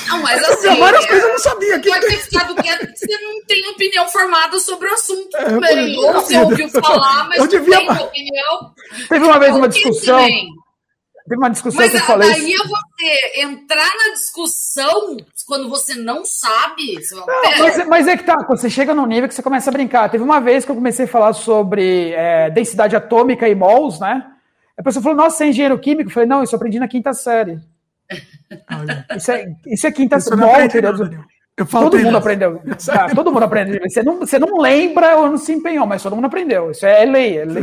Não, 0.09 0.21
mas 0.21 0.43
assim. 0.51 0.77
Várias 0.81 1.05
é, 1.05 1.07
coisas 1.07 1.25
eu 1.25 1.31
não 1.31 1.39
sabia. 1.39 1.79
Que 1.79 1.89
pode 1.89 2.07
ter 2.09 2.17
ficado 2.17 2.55
quieto 2.57 2.81
porque 2.81 3.07
você 3.07 3.19
não 3.23 3.45
tem 3.47 3.69
opinião 3.69 4.09
formada 4.09 4.59
sobre 4.59 4.89
o 4.89 4.95
assunto 4.95 5.37
é, 5.37 5.45
também. 5.45 5.97
Ou 5.97 6.13
você 6.15 6.37
ouviu 6.37 6.69
falar, 6.71 7.29
mas 7.29 7.39
eu 7.39 7.47
devia... 7.47 7.81
não 7.83 7.95
tem 7.95 8.05
opinião. 8.05 8.75
Teve 9.09 9.25
uma 9.25 9.39
vez 9.39 9.55
uma 9.55 9.69
discussão. 9.69 10.19
Também. 10.19 10.49
Teve 11.27 11.41
uma 11.41 11.49
discussão 11.49 11.81
Mas 11.81 11.91
que 11.91 11.97
eu 11.97 12.03
falei. 12.03 12.29
Mas 12.29 12.43
daí 12.43 12.53
é 12.53 12.59
você 12.59 13.41
entrar 13.41 13.91
na 13.97 14.13
discussão 14.13 15.17
quando 15.47 15.71
você 15.71 15.95
não 15.95 16.23
sabe. 16.23 17.03
Você 17.03 17.15
não, 17.15 17.25
mas, 17.27 17.87
mas, 17.87 18.09
é 18.09 18.17
que 18.17 18.25
tá, 18.25 18.45
quando 18.45 18.59
você 18.59 18.69
chega 18.69 18.95
num 18.95 19.07
nível 19.07 19.27
que 19.27 19.35
você 19.35 19.43
começa 19.43 19.71
a 19.71 19.73
brincar. 19.73 20.11
Teve 20.11 20.23
uma 20.23 20.39
vez 20.39 20.67
que 20.67 20.71
eu 20.71 20.75
comecei 20.75 21.07
a 21.07 21.09
falar 21.09 21.33
sobre 21.33 22.11
é, 22.13 22.51
densidade 22.51 22.95
atômica 22.95 23.49
e 23.49 23.55
mols, 23.55 23.99
né? 23.99 24.23
A 24.77 24.83
pessoa 24.83 25.03
falou, 25.03 25.17
nossa, 25.17 25.39
você 25.39 25.45
é 25.45 25.49
engenheiro 25.49 25.79
químico? 25.79 26.11
Eu 26.11 26.15
falei, 26.15 26.29
não, 26.29 26.43
isso 26.43 26.55
eu 26.55 26.59
aprendi 26.59 26.79
na 26.79 26.89
quinta 26.89 27.15
série. 27.15 27.59
isso, 29.17 29.33
é, 29.33 29.47
isso 29.67 29.87
é 29.87 29.93
quinta 29.93 30.21
série. 30.21 30.39
Eu 31.57 31.67
todo 31.67 31.99
mundo 31.99 32.17
aprendeu. 32.17 32.61
Tá, 32.85 33.15
todo 33.15 33.31
mundo 33.31 33.45
aprendeu. 33.45 33.81
Você 33.89 34.03
não, 34.03 34.19
você 34.19 34.39
não 34.41 34.59
lembra 34.59 35.17
ou 35.19 35.31
não 35.31 35.39
se 35.39 35.53
empenhou, 35.53 35.87
mas 35.87 36.03
todo 36.03 36.17
mundo 36.17 36.27
aprendeu. 36.27 36.73
Isso 36.73 36.85
é 36.85 37.05
lei. 37.05 37.39
É 37.39 37.45
lei. 37.45 37.63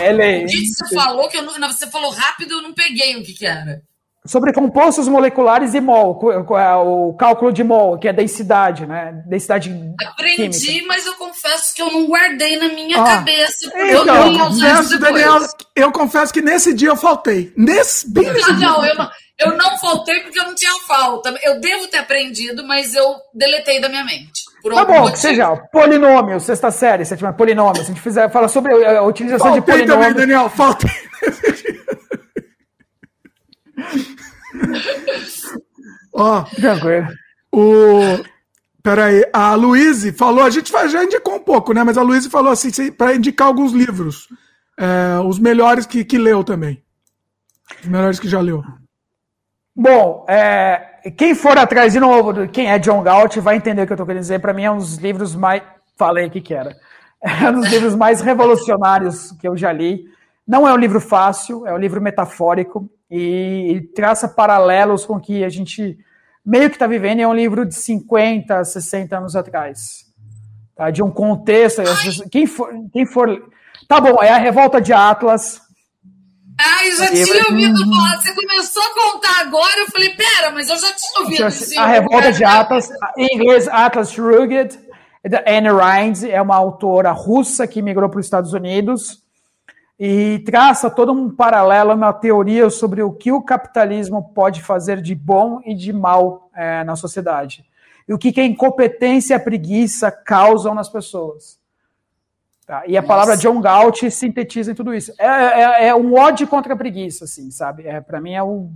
É, 0.00 0.06
é 0.06 0.12
lei. 0.12 0.46
Você 0.48 0.94
falou 0.94 1.28
que 1.28 1.36
eu 1.36 1.42
não, 1.42 1.52
você 1.70 1.86
falou 1.88 2.10
rápido, 2.10 2.52
eu 2.52 2.62
não 2.62 2.72
peguei 2.72 3.16
o 3.16 3.22
que, 3.22 3.34
que 3.34 3.46
era. 3.46 3.82
Sobre 4.24 4.52
compostos 4.52 5.08
moleculares 5.08 5.74
e 5.74 5.80
mol, 5.80 6.16
o 6.22 7.12
cálculo 7.14 7.52
de 7.52 7.64
mol, 7.64 7.98
que 7.98 8.06
é 8.06 8.12
densidade, 8.12 8.86
né? 8.86 9.20
Densidade. 9.26 9.68
Aprendi, 10.00 10.60
química. 10.60 10.86
mas 10.86 11.04
eu 11.04 11.14
confesso 11.14 11.74
que 11.74 11.82
eu 11.82 11.90
não 11.90 12.06
guardei 12.06 12.56
na 12.56 12.68
minha 12.68 13.02
ah, 13.02 13.04
cabeça. 13.04 13.66
Então, 13.66 13.80
eu, 13.80 14.06
eu, 14.06 14.38
confesso, 14.38 14.98
Daniel, 15.00 15.38
eu 15.74 15.90
confesso 15.90 16.32
que 16.32 16.40
nesse 16.40 16.72
dia 16.72 16.90
eu 16.90 16.96
faltei. 16.96 17.52
Nesse, 17.56 18.08
bem 18.08 18.32
nesse 18.32 18.48
não, 18.48 18.56
dia. 18.56 18.66
Não, 18.68 18.86
eu 18.86 18.94
não. 18.94 19.10
Eu 19.42 19.56
não 19.56 19.78
faltei 19.78 20.20
porque 20.20 20.38
eu 20.38 20.44
não 20.44 20.54
tinha 20.54 20.72
falta. 20.86 21.34
Eu 21.42 21.60
devo 21.60 21.88
ter 21.88 21.98
aprendido, 21.98 22.66
mas 22.66 22.94
eu 22.94 23.16
deletei 23.34 23.80
da 23.80 23.88
minha 23.88 24.04
mente. 24.04 24.44
tá 24.62 24.84
bom, 24.84 24.92
motivo. 24.92 25.12
que 25.12 25.18
seja 25.18 25.56
polinômio, 25.72 26.38
sexta 26.40 26.70
série, 26.70 27.04
sétima 27.04 27.32
polinômio. 27.32 27.76
Se 27.76 27.82
a 27.82 27.86
gente 27.86 28.00
fizer, 28.00 28.30
fala 28.30 28.48
sobre 28.48 28.72
a 28.84 29.02
utilização 29.02 29.48
faltei 29.48 29.60
de 29.60 29.66
polinômio. 29.66 30.08
também, 30.08 30.14
Daniel, 30.14 30.48
faltei. 30.48 30.90
Ó, 36.14 36.42
tranquilo. 36.42 37.08
O 37.50 38.22
Peraí, 38.82 39.24
a 39.32 39.54
Luíse 39.54 40.10
falou, 40.12 40.42
a 40.42 40.50
gente 40.50 40.72
já 40.88 41.04
indicou 41.04 41.36
um 41.36 41.40
pouco, 41.40 41.72
né? 41.72 41.84
Mas 41.84 41.96
a 41.96 42.02
Luíse 42.02 42.28
falou 42.28 42.50
assim, 42.50 42.90
para 42.90 43.14
indicar 43.14 43.46
alguns 43.46 43.72
livros. 43.72 44.28
É, 44.76 45.20
os 45.24 45.38
melhores 45.38 45.86
que, 45.86 46.04
que 46.04 46.18
leu 46.18 46.42
também. 46.42 46.82
Os 47.80 47.88
melhores 47.88 48.18
que 48.18 48.28
já 48.28 48.40
leu. 48.40 48.62
Bom, 49.74 50.26
é, 50.28 51.10
quem 51.16 51.34
for 51.34 51.56
atrás 51.56 51.94
de 51.94 52.00
novo 52.00 52.46
quem 52.48 52.70
é 52.70 52.78
John 52.78 53.02
Galt 53.02 53.38
vai 53.38 53.56
entender 53.56 53.82
o 53.82 53.86
que 53.86 53.92
eu 53.92 53.94
estou 53.94 54.06
querendo 54.06 54.22
dizer. 54.22 54.38
Para 54.38 54.52
mim 54.52 54.64
é 54.64 54.70
um 54.70 54.76
dos 54.76 54.96
livros 54.96 55.34
mais. 55.34 55.62
Falei 55.96 56.28
que 56.30 56.40
que 56.40 56.54
era. 56.54 56.76
É 57.24 57.48
um 57.48 57.60
dos 57.60 57.70
livros 57.70 57.94
mais 57.94 58.20
revolucionários 58.20 59.30
que 59.40 59.46
eu 59.46 59.56
já 59.56 59.72
li. 59.72 60.06
Não 60.44 60.66
é 60.66 60.72
um 60.72 60.76
livro 60.76 61.00
fácil, 61.00 61.64
é 61.64 61.72
um 61.72 61.78
livro 61.78 62.02
metafórico 62.02 62.90
e, 63.08 63.74
e 63.74 63.80
traça 63.80 64.26
paralelos 64.26 65.06
com 65.06 65.14
o 65.14 65.20
que 65.20 65.44
a 65.44 65.48
gente 65.48 65.96
meio 66.44 66.68
que 66.68 66.74
está 66.74 66.88
vivendo. 66.88 67.20
É 67.20 67.28
um 67.28 67.32
livro 67.32 67.64
de 67.64 67.76
50, 67.76 68.64
60 68.64 69.16
anos 69.16 69.36
atrás. 69.36 70.04
Tá? 70.74 70.90
De 70.90 71.00
um 71.00 71.12
contexto. 71.12 71.80
Quem 72.28 72.44
for, 72.44 72.70
quem 72.92 73.06
for. 73.06 73.50
Tá 73.86 74.00
bom, 74.00 74.20
é 74.20 74.30
a 74.30 74.38
revolta 74.38 74.80
de 74.80 74.92
Atlas, 74.92 75.61
ah, 76.58 76.86
eu 76.86 76.96
já 76.96 77.08
tinha 77.08 77.44
ouvido 77.50 77.78
falar. 77.90 78.20
Você 78.20 78.34
começou 78.34 78.82
a 78.82 78.94
contar 78.94 79.40
agora, 79.40 79.80
eu 79.80 79.86
falei, 79.86 80.10
pera, 80.10 80.50
mas 80.52 80.68
eu 80.68 80.76
já 80.76 80.92
tinha 80.92 81.20
ouvido 81.20 81.48
isso. 81.48 81.78
A 81.78 81.86
Revolta 81.86 82.32
de 82.32 82.44
Atlas, 82.44 82.88
em 83.16 83.36
inglês, 83.36 83.68
Atlas 83.68 84.12
Shrugged, 84.12 84.78
da 85.28 85.42
Anne 85.46 85.68
Rind, 85.68 86.24
é 86.24 86.40
uma 86.40 86.56
autora 86.56 87.12
russa 87.12 87.66
que 87.66 87.80
migrou 87.80 88.08
para 88.08 88.20
os 88.20 88.26
Estados 88.26 88.52
Unidos 88.52 89.22
e 89.98 90.40
traça 90.40 90.90
todo 90.90 91.12
um 91.12 91.30
paralelo, 91.30 91.94
uma 91.94 92.12
teoria 92.12 92.68
sobre 92.70 93.02
o 93.02 93.12
que 93.12 93.30
o 93.30 93.42
capitalismo 93.42 94.32
pode 94.34 94.60
fazer 94.60 95.00
de 95.00 95.14
bom 95.14 95.60
e 95.64 95.74
de 95.74 95.92
mal 95.92 96.50
é, 96.56 96.82
na 96.82 96.96
sociedade. 96.96 97.64
E 98.08 98.12
o 98.12 98.18
que, 98.18 98.32
que 98.32 98.40
a 98.40 98.44
incompetência 98.44 99.34
e 99.34 99.36
a 99.36 99.40
preguiça 99.40 100.10
causam 100.10 100.74
nas 100.74 100.88
pessoas. 100.88 101.61
Tá? 102.72 102.84
E 102.86 102.96
a 102.96 103.02
Nossa. 103.02 103.08
palavra 103.08 103.36
John 103.36 103.60
Galt 103.60 104.02
sintetiza 104.08 104.72
em 104.72 104.74
tudo 104.74 104.94
isso. 104.94 105.12
É, 105.18 105.26
é, 105.26 105.86
é 105.88 105.94
um 105.94 106.14
ódio 106.14 106.48
contra 106.48 106.72
a 106.72 106.76
preguiça, 106.76 107.26
assim, 107.26 107.50
sabe? 107.50 107.86
É, 107.86 108.00
para 108.00 108.18
mim 108.18 108.32
é 108.32 108.42
um, 108.42 108.72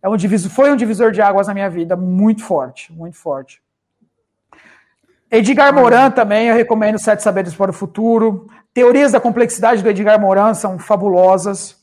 é 0.00 0.08
um 0.08 0.16
divisor, 0.16 0.48
foi 0.48 0.70
um 0.70 0.76
divisor 0.76 1.10
de 1.10 1.20
águas 1.20 1.48
na 1.48 1.54
minha 1.54 1.68
vida 1.68 1.96
muito 1.96 2.44
forte, 2.44 2.92
muito 2.92 3.16
forte. 3.16 3.60
Edgar 5.28 5.74
Morin 5.74 6.12
também, 6.14 6.46
eu 6.46 6.54
recomendo 6.54 7.00
Sete 7.00 7.20
Saberes 7.20 7.52
para 7.52 7.72
o 7.72 7.74
Futuro. 7.74 8.46
Teorias 8.72 9.10
da 9.10 9.18
complexidade 9.18 9.82
do 9.82 9.88
Edgar 9.88 10.20
Morin 10.20 10.54
são 10.54 10.78
fabulosas. 10.78 11.76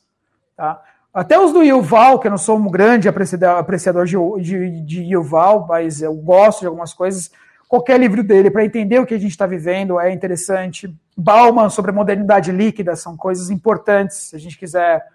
Tá? 0.55 0.81
Até 1.13 1.37
os 1.37 1.51
do 1.51 1.61
Yuval, 1.61 2.19
que 2.19 2.27
eu 2.27 2.31
não 2.31 2.37
sou 2.37 2.57
um 2.57 2.71
grande 2.71 3.09
apreciador 3.09 4.05
de, 4.05 4.15
de, 4.41 4.81
de 4.85 5.01
Yuval, 5.11 5.67
mas 5.67 6.01
eu 6.01 6.13
gosto 6.13 6.61
de 6.61 6.67
algumas 6.67 6.93
coisas. 6.93 7.29
Qualquer 7.69 7.99
livro 7.99 8.23
dele, 8.23 8.49
para 8.49 8.65
entender 8.65 8.97
o 8.97 9.05
que 9.05 9.13
a 9.13 9.19
gente 9.19 9.29
está 9.29 9.45
vivendo, 9.45 9.99
é 9.99 10.11
interessante. 10.11 10.91
Bauman 11.15 11.69
sobre 11.69 11.91
a 11.91 11.93
modernidade 11.93 12.51
líquida 12.51 12.95
são 12.95 13.15
coisas 13.15 13.51
importantes, 13.51 14.17
se 14.17 14.35
a 14.35 14.39
gente 14.39 14.57
quiser 14.57 15.05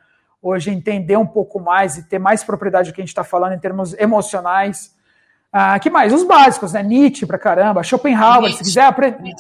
hoje 0.41 0.71
entender 0.71 1.17
um 1.17 1.27
pouco 1.27 1.59
mais 1.59 1.99
e 1.99 2.05
ter 2.05 2.21
mais 2.21 2.45
propriedade 2.45 2.91
do 2.91 2.95
que 2.95 3.01
a 3.01 3.03
gente 3.03 3.09
está 3.09 3.25
falando 3.25 3.55
em 3.55 3.59
termos 3.59 3.93
emocionais. 3.95 4.95
Ah, 5.53 5.77
que 5.81 5.91
mais? 5.91 6.13
Os 6.13 6.23
básicos, 6.23 6.73
né? 6.73 6.83
Nietzsche 6.83 7.27
pra 7.27 7.39
caramba, 7.39 7.83
Schopenhauer, 7.83 8.43
Nietzsche. 8.43 8.59
se 8.59 8.65
quiser 8.65 8.85
aprender. 8.85 9.35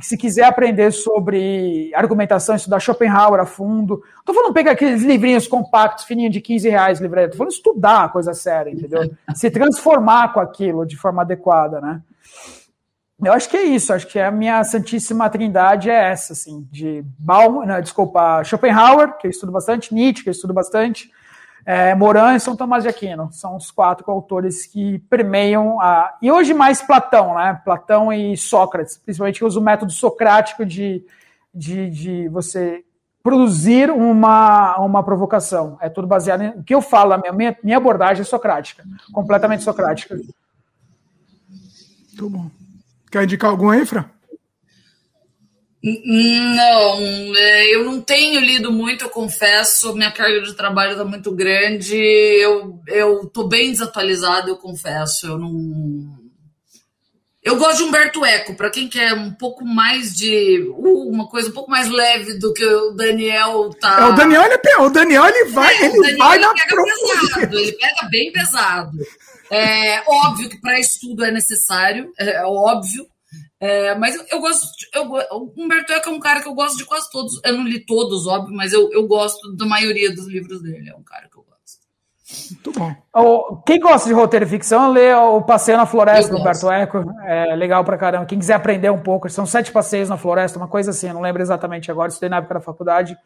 Se 0.00 0.16
quiser 0.16 0.44
aprender 0.44 0.92
sobre 0.92 1.90
argumentação, 1.94 2.54
estudar 2.54 2.78
Schopenhauer 2.78 3.40
a 3.40 3.46
fundo. 3.46 4.02
Tô 4.24 4.34
falando 4.34 4.52
pegar 4.52 4.72
aqueles 4.72 5.02
livrinhos 5.02 5.48
compactos, 5.48 6.04
fininhos 6.04 6.32
de 6.32 6.40
15 6.40 6.68
reais, 6.68 7.00
livreto. 7.00 7.32
Tô 7.32 7.38
falando 7.38 7.52
estudar 7.52 8.04
a 8.04 8.08
coisa 8.08 8.34
séria, 8.34 8.70
entendeu? 8.70 9.10
Se 9.34 9.50
transformar 9.50 10.32
com 10.32 10.40
aquilo 10.40 10.86
de 10.86 10.96
forma 10.96 11.22
adequada, 11.22 11.80
né? 11.80 12.02
Eu 13.24 13.32
acho 13.32 13.48
que 13.48 13.56
é 13.56 13.64
isso, 13.64 13.92
acho 13.92 14.06
que 14.06 14.20
a 14.20 14.30
minha 14.30 14.62
santíssima 14.62 15.28
trindade 15.28 15.90
é 15.90 16.10
essa, 16.10 16.34
assim, 16.34 16.68
de 16.70 17.04
Baum, 17.18 17.66
não, 17.66 17.80
desculpa, 17.80 18.44
Schopenhauer, 18.44 19.18
que 19.18 19.26
eu 19.26 19.30
estudo 19.30 19.50
bastante, 19.50 19.92
Nietzsche, 19.92 20.22
que 20.22 20.28
eu 20.28 20.32
estudo 20.32 20.54
bastante, 20.54 21.10
é, 21.68 21.94
Moran 21.94 22.34
e 22.34 22.40
São 22.40 22.56
Tomás 22.56 22.84
de 22.84 22.88
Aquino. 22.88 23.30
São 23.30 23.54
os 23.54 23.70
quatro 23.70 24.10
autores 24.10 24.64
que 24.64 25.00
permeiam 25.00 25.78
a. 25.78 26.16
E 26.22 26.32
hoje 26.32 26.54
mais 26.54 26.80
Platão, 26.80 27.34
né? 27.34 27.60
Platão 27.62 28.10
e 28.10 28.34
Sócrates, 28.38 28.96
principalmente 28.96 29.38
que 29.38 29.44
usa 29.44 29.60
o 29.60 29.62
método 29.62 29.92
socrático 29.92 30.64
de, 30.64 31.04
de, 31.52 31.90
de 31.90 32.28
você 32.30 32.82
produzir 33.22 33.90
uma, 33.90 34.78
uma 34.78 35.02
provocação. 35.02 35.76
É 35.82 35.90
tudo 35.90 36.08
baseado 36.08 36.40
em. 36.40 36.48
O 36.52 36.62
que 36.62 36.74
eu 36.74 36.80
falo, 36.80 37.12
a 37.12 37.18
minha, 37.18 37.54
minha 37.62 37.76
abordagem 37.76 38.22
é 38.22 38.24
socrática, 38.24 38.82
completamente 39.12 39.62
socrática. 39.62 40.14
Muito 40.14 42.30
bom. 42.30 42.50
Quer 43.10 43.24
indicar 43.24 43.50
algum 43.50 43.68
aí, 43.68 43.84
Fran? 43.84 44.06
Não, 45.82 47.36
é, 47.36 47.74
eu 47.74 47.84
não 47.84 48.00
tenho 48.00 48.40
lido 48.40 48.72
muito, 48.72 49.04
eu 49.04 49.08
confesso. 49.08 49.94
Minha 49.94 50.10
carga 50.10 50.40
de 50.40 50.54
trabalho 50.54 50.92
está 50.92 51.04
muito 51.04 51.30
grande. 51.30 51.96
Eu, 51.96 52.80
eu 52.88 53.26
tô 53.26 53.44
bem 53.44 53.70
desatualizado, 53.70 54.48
eu 54.48 54.56
confesso. 54.56 55.26
Eu 55.26 55.38
não. 55.38 56.18
Eu 57.40 57.56
gosto 57.56 57.78
de 57.78 57.84
Humberto 57.84 58.24
Eco, 58.24 58.54
para 58.54 58.70
quem 58.70 58.88
quer 58.88 59.14
um 59.14 59.30
pouco 59.30 59.64
mais 59.64 60.14
de. 60.16 60.60
Uh, 60.68 61.08
uma 61.08 61.28
coisa 61.28 61.48
um 61.48 61.52
pouco 61.52 61.70
mais 61.70 61.88
leve 61.88 62.38
do 62.38 62.52
que 62.52 62.64
o 62.64 62.90
Daniel 62.90 63.70
tá. 63.80 64.00
É, 64.00 64.04
o 64.06 64.12
Daniel, 64.16 64.42
ele, 64.42 64.54
é 64.54 64.78
o 64.78 64.90
Daniel 64.90 65.26
ele 65.26 65.44
vai, 65.44 65.74
é, 65.76 65.86
ele 65.86 66.00
Daniel, 66.00 66.18
vai 66.18 66.36
ele 66.36 66.46
na 66.46 66.54
pega 66.54 66.76
pesado, 66.76 67.58
ele 67.58 67.72
pega 67.72 68.08
bem 68.10 68.32
pesado. 68.32 68.98
É 69.50 70.02
óbvio 70.06 70.50
que 70.50 70.60
para 70.60 70.80
estudo 70.80 71.24
é 71.24 71.30
necessário, 71.30 72.12
é, 72.18 72.30
é 72.30 72.44
óbvio. 72.44 73.06
É, 73.60 73.94
mas 73.96 74.14
eu, 74.14 74.24
eu 74.30 74.40
gosto. 74.40 74.66
Eu, 74.94 75.10
o 75.32 75.52
Humberto 75.56 75.92
Eco 75.92 76.10
é 76.10 76.12
um 76.12 76.20
cara 76.20 76.40
que 76.40 76.48
eu 76.48 76.54
gosto 76.54 76.78
de 76.78 76.84
quase 76.84 77.10
todos. 77.10 77.40
Eu 77.44 77.56
não 77.56 77.64
li 77.64 77.84
todos, 77.84 78.26
óbvio, 78.26 78.54
mas 78.54 78.72
eu, 78.72 78.90
eu 78.92 79.06
gosto 79.06 79.52
da 79.56 79.66
maioria 79.66 80.14
dos 80.14 80.26
livros 80.28 80.62
dele. 80.62 80.90
É 80.90 80.94
um 80.94 81.02
cara 81.02 81.28
que 81.28 81.36
eu 81.36 81.42
gosto. 81.42 81.48
Muito 82.50 82.72
bom. 82.78 83.62
quem 83.66 83.80
gosta 83.80 84.06
de 84.06 84.14
roteiro 84.14 84.44
e 84.44 84.48
ficção, 84.48 84.92
lê 84.92 85.12
o 85.12 85.42
Passeio 85.42 85.78
na 85.78 85.86
Floresta 85.86 86.32
do 86.32 86.40
Humberto 86.40 86.70
Eco. 86.70 87.04
É 87.24 87.56
legal 87.56 87.82
pra 87.84 87.98
caramba. 87.98 88.26
Quem 88.26 88.38
quiser 88.38 88.54
aprender 88.54 88.90
um 88.90 89.00
pouco, 89.00 89.28
são 89.28 89.46
sete 89.46 89.72
passeios 89.72 90.08
na 90.08 90.16
floresta, 90.16 90.58
uma 90.58 90.68
coisa 90.68 90.90
assim, 90.90 91.12
não 91.12 91.20
lembro 91.20 91.42
exatamente 91.42 91.90
agora, 91.90 92.08
estudei 92.08 92.28
na 92.28 92.36
época 92.36 92.54
da 92.54 92.60
faculdade. 92.60 93.16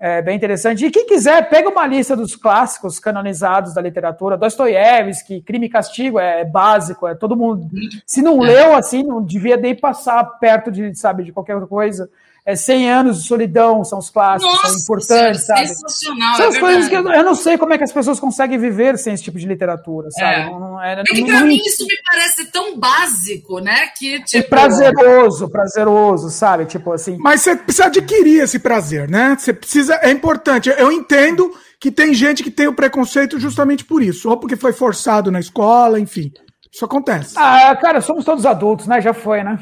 É 0.00 0.22
bem 0.22 0.36
interessante. 0.36 0.86
E 0.86 0.90
quem 0.92 1.06
quiser, 1.06 1.48
pega 1.48 1.68
uma 1.68 1.84
lista 1.84 2.14
dos 2.14 2.36
clássicos 2.36 3.00
canonizados 3.00 3.74
da 3.74 3.80
literatura. 3.80 4.36
Dostoiévski, 4.36 5.40
Crime 5.42 5.66
e 5.66 5.68
Castigo 5.68 6.20
é 6.20 6.44
básico, 6.44 7.06
é 7.06 7.16
todo 7.16 7.36
mundo. 7.36 7.68
Se 8.06 8.22
não 8.22 8.38
leu 8.38 8.76
assim, 8.76 9.02
não 9.02 9.20
devia 9.20 9.56
nem 9.56 9.74
passar 9.74 10.22
perto 10.38 10.70
de, 10.70 10.94
sabe, 10.94 11.24
de 11.24 11.32
qualquer 11.32 11.60
coisa 11.66 12.08
é 12.48 12.56
100 12.56 12.90
anos 12.90 13.20
de 13.20 13.28
solidão, 13.28 13.84
são 13.84 13.98
os 13.98 14.08
clássicos, 14.08 14.50
Nossa, 14.54 14.68
são 14.68 14.80
importantes, 14.80 15.44
sabe? 15.44 15.68
Sensacional, 15.68 16.34
são 16.34 16.46
é 16.46 16.48
as 16.48 16.56
coisas 16.56 16.88
que 16.88 16.94
eu, 16.94 17.06
eu, 17.06 17.22
não 17.22 17.34
sei 17.34 17.58
como 17.58 17.74
é 17.74 17.78
que 17.78 17.84
as 17.84 17.92
pessoas 17.92 18.18
conseguem 18.18 18.58
viver 18.58 18.96
sem 18.96 19.12
esse 19.12 19.22
tipo 19.22 19.38
de 19.38 19.46
literatura, 19.46 20.10
sabe? 20.12 20.34
É, 20.34 20.44
não, 20.46 20.82
é, 20.82 20.94
é 20.94 21.04
que 21.04 21.26
pra 21.26 21.40
não, 21.40 21.46
mim 21.46 21.56
isso 21.56 21.84
me 21.84 21.94
parece 22.10 22.46
tão 22.46 22.78
básico, 22.78 23.58
né? 23.58 23.88
Que, 23.88 24.24
tipo... 24.24 24.38
E 24.38 24.48
prazeroso, 24.48 25.50
prazeroso, 25.50 26.30
sabe? 26.30 26.64
Tipo 26.64 26.94
assim. 26.94 27.18
Mas 27.18 27.42
você 27.42 27.54
precisa 27.54 27.84
adquirir 27.84 28.40
esse 28.40 28.58
prazer, 28.58 29.10
né? 29.10 29.36
Você 29.38 29.52
precisa, 29.52 29.96
é 29.96 30.10
importante. 30.10 30.70
Eu 30.70 30.90
entendo 30.90 31.54
que 31.78 31.90
tem 31.90 32.14
gente 32.14 32.42
que 32.42 32.50
tem 32.50 32.66
o 32.66 32.72
preconceito 32.72 33.38
justamente 33.38 33.84
por 33.84 34.02
isso, 34.02 34.26
ou 34.26 34.38
porque 34.38 34.56
foi 34.56 34.72
forçado 34.72 35.30
na 35.30 35.38
escola, 35.38 36.00
enfim. 36.00 36.32
Isso 36.72 36.86
acontece. 36.86 37.34
Ah, 37.36 37.76
cara, 37.76 38.00
somos 38.00 38.24
todos 38.24 38.46
adultos, 38.46 38.86
né? 38.86 39.02
Já 39.02 39.12
foi, 39.12 39.44
né? 39.44 39.58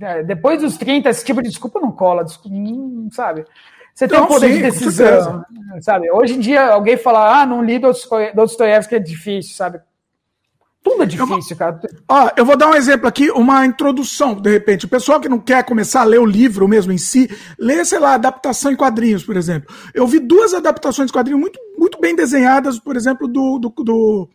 É, 0.00 0.22
depois 0.22 0.60
dos 0.60 0.76
30, 0.76 1.08
esse 1.08 1.24
tipo 1.24 1.42
de 1.42 1.48
desculpa 1.48 1.80
não 1.80 1.90
cola, 1.90 2.24
desculpa, 2.24 2.56
sabe? 3.12 3.44
Você 3.94 4.06
tem 4.06 4.20
o 4.20 4.26
poder 4.28 4.48
sim, 4.48 4.56
de 4.58 4.62
decisão, 4.62 5.44
sabe? 5.80 6.08
Hoje 6.12 6.34
em 6.34 6.40
dia, 6.40 6.72
alguém 6.72 6.96
fala, 6.96 7.40
ah, 7.40 7.44
não 7.44 7.64
li 7.64 7.80
Dostoiévski 7.80 8.94
é 8.94 8.98
difícil, 9.00 9.56
sabe? 9.56 9.80
Tudo 10.82 11.02
é 11.02 11.06
difícil, 11.06 11.54
eu, 11.54 11.56
cara. 11.56 11.80
Ó, 12.08 12.30
eu 12.36 12.44
vou 12.44 12.56
dar 12.56 12.68
um 12.68 12.74
exemplo 12.74 13.08
aqui, 13.08 13.30
uma 13.30 13.66
introdução, 13.66 14.34
de 14.34 14.50
repente. 14.50 14.86
O 14.86 14.88
pessoal 14.88 15.20
que 15.20 15.28
não 15.28 15.40
quer 15.40 15.64
começar 15.64 16.02
a 16.02 16.04
ler 16.04 16.20
o 16.20 16.24
livro 16.24 16.68
mesmo 16.68 16.92
em 16.92 16.98
si, 16.98 17.28
lê, 17.58 17.84
sei 17.84 17.98
lá, 17.98 18.14
adaptação 18.14 18.70
em 18.70 18.76
quadrinhos, 18.76 19.24
por 19.24 19.36
exemplo. 19.36 19.74
Eu 19.92 20.06
vi 20.06 20.20
duas 20.20 20.54
adaptações 20.54 21.08
de 21.08 21.12
quadrinhos 21.12 21.40
muito, 21.40 21.58
muito 21.76 22.00
bem 22.00 22.14
desenhadas, 22.14 22.78
por 22.78 22.96
exemplo, 22.96 23.26
do, 23.26 23.58
do, 23.58 23.68
do, 23.82 24.28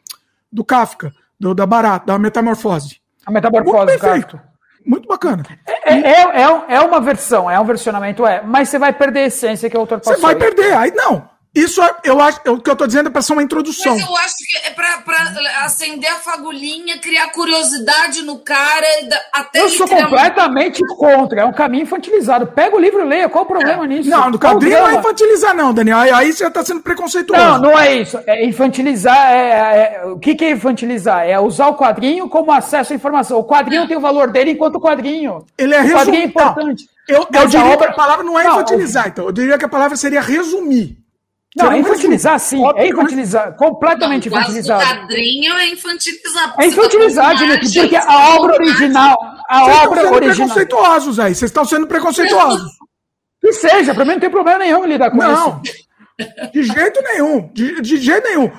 do 0.51 0.65
Kafka, 0.65 1.13
do, 1.39 1.55
da 1.55 1.65
Barata, 1.65 2.07
da 2.07 2.19
Metamorfose. 2.19 2.99
A 3.25 3.31
Metamorfose 3.31 3.93
do 3.93 3.99
Kafka. 3.99 4.52
Muito 4.85 5.07
bacana. 5.07 5.43
É, 5.65 5.93
é, 5.93 6.41
é, 6.41 6.75
é, 6.75 6.79
uma 6.81 6.99
versão, 6.99 7.49
é 7.49 7.59
um 7.59 7.65
versionamento, 7.65 8.25
é, 8.25 8.41
mas 8.41 8.69
você 8.69 8.77
vai 8.77 8.93
perder 8.93 9.21
a 9.21 9.25
essência 9.27 9.69
que 9.69 9.77
o 9.77 9.79
autor 9.79 9.99
passou. 9.99 10.15
Você 10.15 10.21
vai 10.21 10.35
perder, 10.35 10.73
aí 10.73 10.91
não. 10.91 11.32
Isso 11.55 11.83
é, 11.83 11.95
eu 12.03 12.19
acho, 12.19 12.39
o 12.47 12.59
que 12.59 12.67
eu 12.67 12.73
estou 12.73 12.87
dizendo 12.87 13.09
é 13.09 13.11
para 13.11 13.21
ser 13.21 13.33
uma 13.33 13.43
introdução. 13.43 13.93
Mas 13.93 14.03
eu 14.03 14.17
acho 14.17 14.35
que 14.37 14.57
é 14.67 14.71
para 14.71 15.63
acender 15.63 16.09
a 16.09 16.15
fagulhinha, 16.15 16.97
criar 16.97 17.27
curiosidade 17.29 18.23
no 18.23 18.39
cara, 18.39 18.87
até 19.31 19.61
Eu 19.61 19.69
sou 19.69 19.87
completamente 19.87 20.81
uma... 20.83 20.95
contra, 20.95 21.41
é 21.41 21.45
um 21.45 21.53
caminho 21.53 21.83
infantilizado. 21.83 22.47
Pega 22.47 22.75
o 22.75 22.79
livro 22.79 23.01
e 23.01 23.05
leia, 23.05 23.29
qual 23.29 23.43
o 23.43 23.47
problema 23.47 23.85
é. 23.85 23.87
nisso? 23.87 24.09
Não, 24.09 24.31
no 24.31 24.39
quadrinho 24.39 24.79
não 24.79 24.87
é 24.89 24.95
infantilizar, 24.95 25.55
não, 25.55 25.71
Daniel. 25.71 25.99
Aí 26.15 26.33
você 26.33 26.47
está 26.47 26.65
sendo 26.65 26.81
preconceituoso. 26.81 27.43
Não, 27.43 27.59
não 27.59 27.79
é 27.79 27.97
isso. 27.97 28.19
É 28.25 28.43
infantilizar 28.43 29.31
é, 29.31 29.49
é, 29.49 30.01
é, 30.01 30.05
o 30.05 30.17
que, 30.17 30.33
que 30.33 30.45
é 30.45 30.51
infantilizar? 30.51 31.27
É 31.27 31.39
usar 31.39 31.67
o 31.67 31.77
quadrinho 31.77 32.27
como 32.27 32.51
acesso 32.51 32.93
à 32.93 32.95
informação. 32.95 33.37
O 33.37 33.45
quadrinho 33.45 33.87
tem 33.87 33.95
o 33.95 34.01
valor 34.01 34.31
dele 34.31 34.51
enquanto 34.51 34.79
quadrinho. 34.79 35.45
Ele 35.55 35.75
é 35.75 35.83
o 35.83 35.91
quadrinho 35.91 36.23
é 36.23 36.25
importante. 36.25 36.89
Eu, 37.07 37.27
eu 37.31 37.47
diria 37.47 37.65
obra... 37.65 37.87
que 37.87 37.93
a 37.93 37.95
palavra 37.95 38.23
não 38.23 38.39
é 38.39 38.43
não, 38.43 38.53
infantilizar, 38.53 39.07
então. 39.09 39.25
Eu 39.25 39.31
diria 39.31 39.57
que 39.57 39.65
a 39.65 39.69
palavra 39.69 39.95
seria 39.95 40.21
resumir. 40.21 41.03
Não, 41.55 41.71
é 41.71 41.77
infantilizar, 41.77 42.39
sim. 42.39 42.63
É 42.75 42.87
infantilizar. 42.87 43.55
Completamente 43.55 44.29
não, 44.29 44.37
infantilizado. 44.37 44.83
O 44.83 45.01
quadrinho 45.01 45.53
é 45.53 45.67
infantilizar. 45.67 46.55
É 46.59 46.65
infantilizar, 46.65 47.35
Dimitri, 47.35 47.81
porque 47.81 47.95
a 47.95 48.35
obra 48.35 48.55
original. 48.55 49.17
A 49.47 49.59
Vocês 49.59 49.77
obra 49.77 49.83
estão 49.83 49.95
sendo 49.95 50.15
original. 50.15 50.35
preconceituosos 50.35 51.19
aí. 51.19 51.35
Vocês 51.35 51.49
estão 51.49 51.65
sendo 51.65 51.87
preconceituosos. 51.87 52.71
Que 53.39 53.53
seja, 53.53 53.93
pra 53.93 54.05
mim 54.05 54.13
não 54.13 54.19
tem 54.19 54.29
problema 54.29 54.59
nenhum 54.59 54.85
lidar 54.85 55.11
com 55.11 55.17
não, 55.17 55.33
isso. 55.33 55.77
Não. 56.17 56.51
De 56.51 56.63
jeito 56.63 57.01
nenhum. 57.03 57.49
De, 57.53 57.81
de 57.81 57.97
jeito 57.97 58.27
nenhum. 58.27 58.51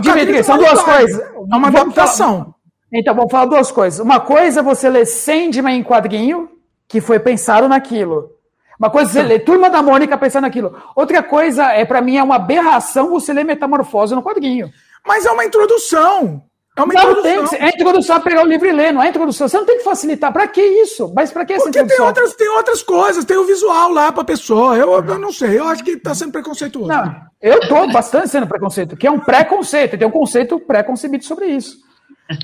Dimitri, 0.00 0.42
são 0.44 0.56
duas 0.56 0.82
coisas. 0.82 1.20
É 1.20 1.56
uma 1.56 1.68
adaptação. 1.68 2.54
Então, 2.92 3.14
vamos 3.14 3.30
falar 3.30 3.46
duas 3.46 3.70
coisas. 3.70 4.00
Uma 4.00 4.20
coisa 4.20 4.60
é 4.60 4.62
você 4.62 4.88
ler 4.88 5.06
Sandman 5.06 5.78
em 5.78 5.84
quadrinho, 5.84 6.48
que 6.86 7.00
foi 7.00 7.18
pensado 7.18 7.68
naquilo. 7.68 8.30
Uma 8.78 8.90
coisa 8.90 9.10
é 9.10 9.12
você 9.12 9.22
ler 9.22 9.40
Turma 9.40 9.68
da 9.68 9.82
Mônica 9.82 10.16
pensando 10.16 10.42
naquilo. 10.42 10.76
Outra 10.94 11.22
coisa 11.22 11.64
é, 11.72 11.84
para 11.84 12.00
mim, 12.00 12.16
é 12.16 12.22
uma 12.22 12.36
aberração 12.36 13.10
você 13.10 13.32
ler 13.32 13.44
Metamorfose 13.44 14.14
no 14.14 14.22
quadrinho. 14.22 14.70
Mas 15.06 15.26
é 15.26 15.30
uma 15.30 15.44
introdução. 15.44 16.42
É 16.76 16.82
uma 16.82 16.94
não, 16.94 17.10
introdução. 17.10 17.46
Tem, 17.48 17.60
é 17.60 17.68
introdução 17.70 18.16
a 18.16 18.20
pegar 18.20 18.44
o 18.44 18.46
livro 18.46 18.68
e 18.68 18.72
ler, 18.72 18.92
não 18.92 19.02
é 19.02 19.08
introdução. 19.08 19.48
Você 19.48 19.56
não 19.56 19.66
tem 19.66 19.78
que 19.78 19.84
facilitar. 19.84 20.32
Para 20.32 20.46
que 20.46 20.60
isso? 20.60 21.12
Mas 21.12 21.32
para 21.32 21.44
que 21.44 21.54
essa 21.54 21.64
Porque 21.64 21.80
introdução? 21.80 22.12
Tem 22.12 22.22
outras, 22.22 22.36
tem 22.36 22.48
outras 22.50 22.82
coisas, 22.82 23.24
tem 23.24 23.36
o 23.36 23.44
visual 23.44 23.90
lá 23.90 24.12
para 24.12 24.22
pessoa. 24.22 24.76
Eu, 24.76 24.92
eu 24.92 25.18
não 25.18 25.32
sei, 25.32 25.58
eu 25.58 25.66
acho 25.66 25.82
que 25.82 25.92
está 25.92 26.14
sendo 26.14 26.30
preconceituoso. 26.30 26.86
Não, 26.86 27.16
eu 27.42 27.58
estou 27.58 27.90
bastante 27.90 28.28
sendo 28.28 28.46
preconceito, 28.46 28.96
que 28.96 29.08
é 29.08 29.10
um 29.10 29.18
preconceito, 29.18 29.98
tem 29.98 30.06
um 30.06 30.12
conceito 30.12 30.60
pré-concebido 30.60 31.24
sobre 31.24 31.46
isso. 31.46 31.78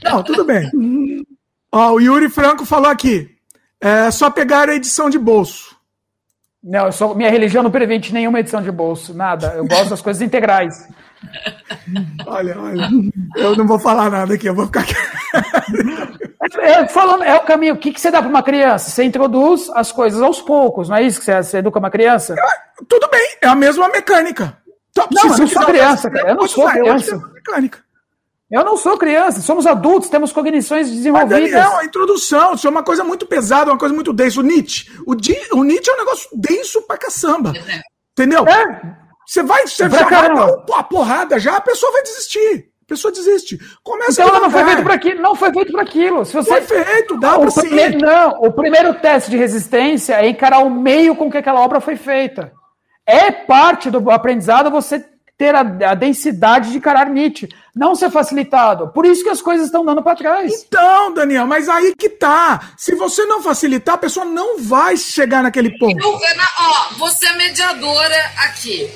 Não, 0.02 0.23
tudo 0.24 0.44
bem. 0.44 0.69
Ó, 1.70 1.93
o 1.93 2.01
Yuri 2.01 2.28
Franco 2.28 2.65
falou 2.65 2.90
aqui. 2.90 3.28
É 3.81 4.11
só 4.11 4.31
pegar 4.31 4.69
a 4.69 4.74
edição 4.74 5.09
de 5.09 5.19
bolso. 5.19 5.74
Não, 6.65 6.86
eu 6.86 6.93
sou, 6.93 7.15
minha 7.15 7.28
religião 7.28 7.62
não 7.62 7.70
permite 7.70 8.12
nenhuma 8.12 8.41
edição 8.41 8.62
de 8.62 8.70
bolso, 8.70 9.12
nada. 9.12 9.53
Eu 9.55 9.66
gosto 9.66 9.91
das 9.91 10.01
coisas 10.01 10.23
integrais. 10.23 10.89
Olha, 12.27 12.59
olha, 12.59 12.89
eu 13.36 13.55
não 13.55 13.66
vou 13.66 13.78
falar 13.78 14.11
nada 14.11 14.35
aqui, 14.35 14.47
eu 14.47 14.55
vou 14.55 14.66
ficar 14.66 14.85
é, 16.61 16.70
é, 16.70 16.89
falando, 16.89 17.23
é 17.23 17.35
o 17.35 17.41
caminho. 17.41 17.74
O 17.74 17.78
que, 17.78 17.93
que 17.93 18.01
você 18.01 18.11
dá 18.11 18.20
para 18.20 18.31
uma 18.31 18.43
criança? 18.43 18.91
Você 18.91 19.05
introduz 19.05 19.70
as 19.74 19.93
coisas 19.93 20.23
aos 20.23 20.41
poucos, 20.41 20.89
não 20.89 20.97
é 20.97 21.03
isso 21.03 21.19
que 21.19 21.27
você, 21.27 21.43
você 21.43 21.59
educa 21.59 21.78
uma 21.78 21.91
criança? 21.91 22.35
É, 22.35 22.85
tudo 22.89 23.09
bem, 23.11 23.36
é 23.43 23.47
a 23.47 23.55
mesma 23.55 23.89
mecânica. 23.89 24.57
Então, 24.91 25.07
não, 25.11 25.32
eu 25.32 25.39
não 25.39 25.47
sou 25.47 25.65
criança, 25.65 26.11
cara. 26.11 26.28
Eu 26.31 26.35
não 26.36 26.49
sou 26.49 26.69
criança. 26.69 27.16
Mecânica. 27.35 27.84
Eu 28.51 28.65
não 28.65 28.77
sou 28.77 28.97
criança, 28.99 29.41
somos 29.41 29.66
adultos, 29.66 30.11
temos 30.11 30.33
cognições 30.33 30.91
desenvolvidas. 30.91 31.41
Mas, 31.41 31.51
Daniel, 31.51 31.77
a 31.79 31.85
introdução, 31.85 32.55
isso 32.55 32.66
é 32.66 32.71
uma 32.71 32.83
coisa 32.83 33.03
muito 33.03 33.27
pesada, 33.27 33.71
uma 33.71 33.79
coisa 33.79 33.95
muito 33.95 34.12
densa. 34.12 34.41
O 34.41 34.43
Nietzsche, 34.43 34.91
o, 35.07 35.15
Di, 35.15 35.37
o 35.53 35.65
Nietzsche 35.65 35.91
é 35.91 35.95
um 35.95 35.99
negócio 35.99 36.29
denso 36.35 36.83
pra 36.83 36.99
caçamba. 36.99 37.53
Entendeu? 38.12 38.47
É. 38.47 38.97
Você 39.27 39.43
vai, 39.43 39.66
você 39.66 39.89
já 39.89 39.89
vai 39.89 40.11
dar 40.11 40.35
uma 40.69 40.83
porrada, 40.85 41.39
já 41.39 41.57
a 41.57 41.61
pessoa 41.61 41.91
vai 41.93 42.03
desistir. 42.03 42.69
A 42.85 42.87
pessoa 42.87 43.11
desiste. 43.11 43.59
Começa 43.83 44.23
então 44.23 44.29
ela 44.29 44.41
não 44.41 44.51
foi 44.51 44.62
feito 44.62 44.83
para 44.83 44.95
aquilo. 44.95 45.23
Não 45.23 45.35
foi 45.35 45.53
feito 45.53 45.73
para 45.73 45.83
aquilo. 45.83 46.25
Se 46.27 46.35
você... 46.35 46.61
Foi 46.61 46.61
feito, 46.61 47.19
dá 47.19 47.39
para 47.39 47.51
primeiro, 47.51 47.99
Não, 47.99 48.31
o 48.43 48.53
primeiro 48.53 48.93
teste 49.01 49.31
de 49.31 49.39
resistência 49.39 50.21
é 50.21 50.29
encarar 50.29 50.59
o 50.59 50.69
meio 50.69 51.16
com 51.16 51.31
que 51.31 51.39
aquela 51.39 51.61
obra 51.61 51.81
foi 51.81 51.97
feita. 51.97 52.53
É 53.07 53.33
parte 53.33 53.91
do 53.91 54.11
aprendizado 54.11 54.71
você 54.71 55.03
ter 55.36 55.55
a, 55.55 55.61
a, 55.61 55.94
densidade 55.94 56.70
de 56.70 56.78
encarar 56.78 57.11
Nietzsche, 57.11 57.48
não 57.74 57.94
ser 57.94 58.11
facilitado. 58.11 58.89
Por 58.89 59.05
isso 59.05 59.23
que 59.23 59.28
as 59.28 59.43
coisas 59.43 59.66
estão 59.66 59.85
dando 59.85 60.02
para 60.02 60.16
trás. 60.16 60.65
Então, 60.66 61.12
Daniel, 61.12 61.47
mas 61.47 61.69
aí 61.69 61.94
que 61.97 62.09
tá. 62.09 62.73
Se 62.78 62.94
você 62.94 63.24
não 63.24 63.43
facilitar, 63.43 63.97
a 63.97 63.98
pessoa 63.98 64.24
não 64.24 64.59
vai 64.59 64.97
chegar 64.97 65.43
naquele 65.43 65.77
ponto. 65.77 65.98
Eu, 65.98 66.20
ó, 66.61 66.94
você 66.98 67.27
é 67.27 67.36
mediadora 67.36 68.32
aqui. 68.44 68.89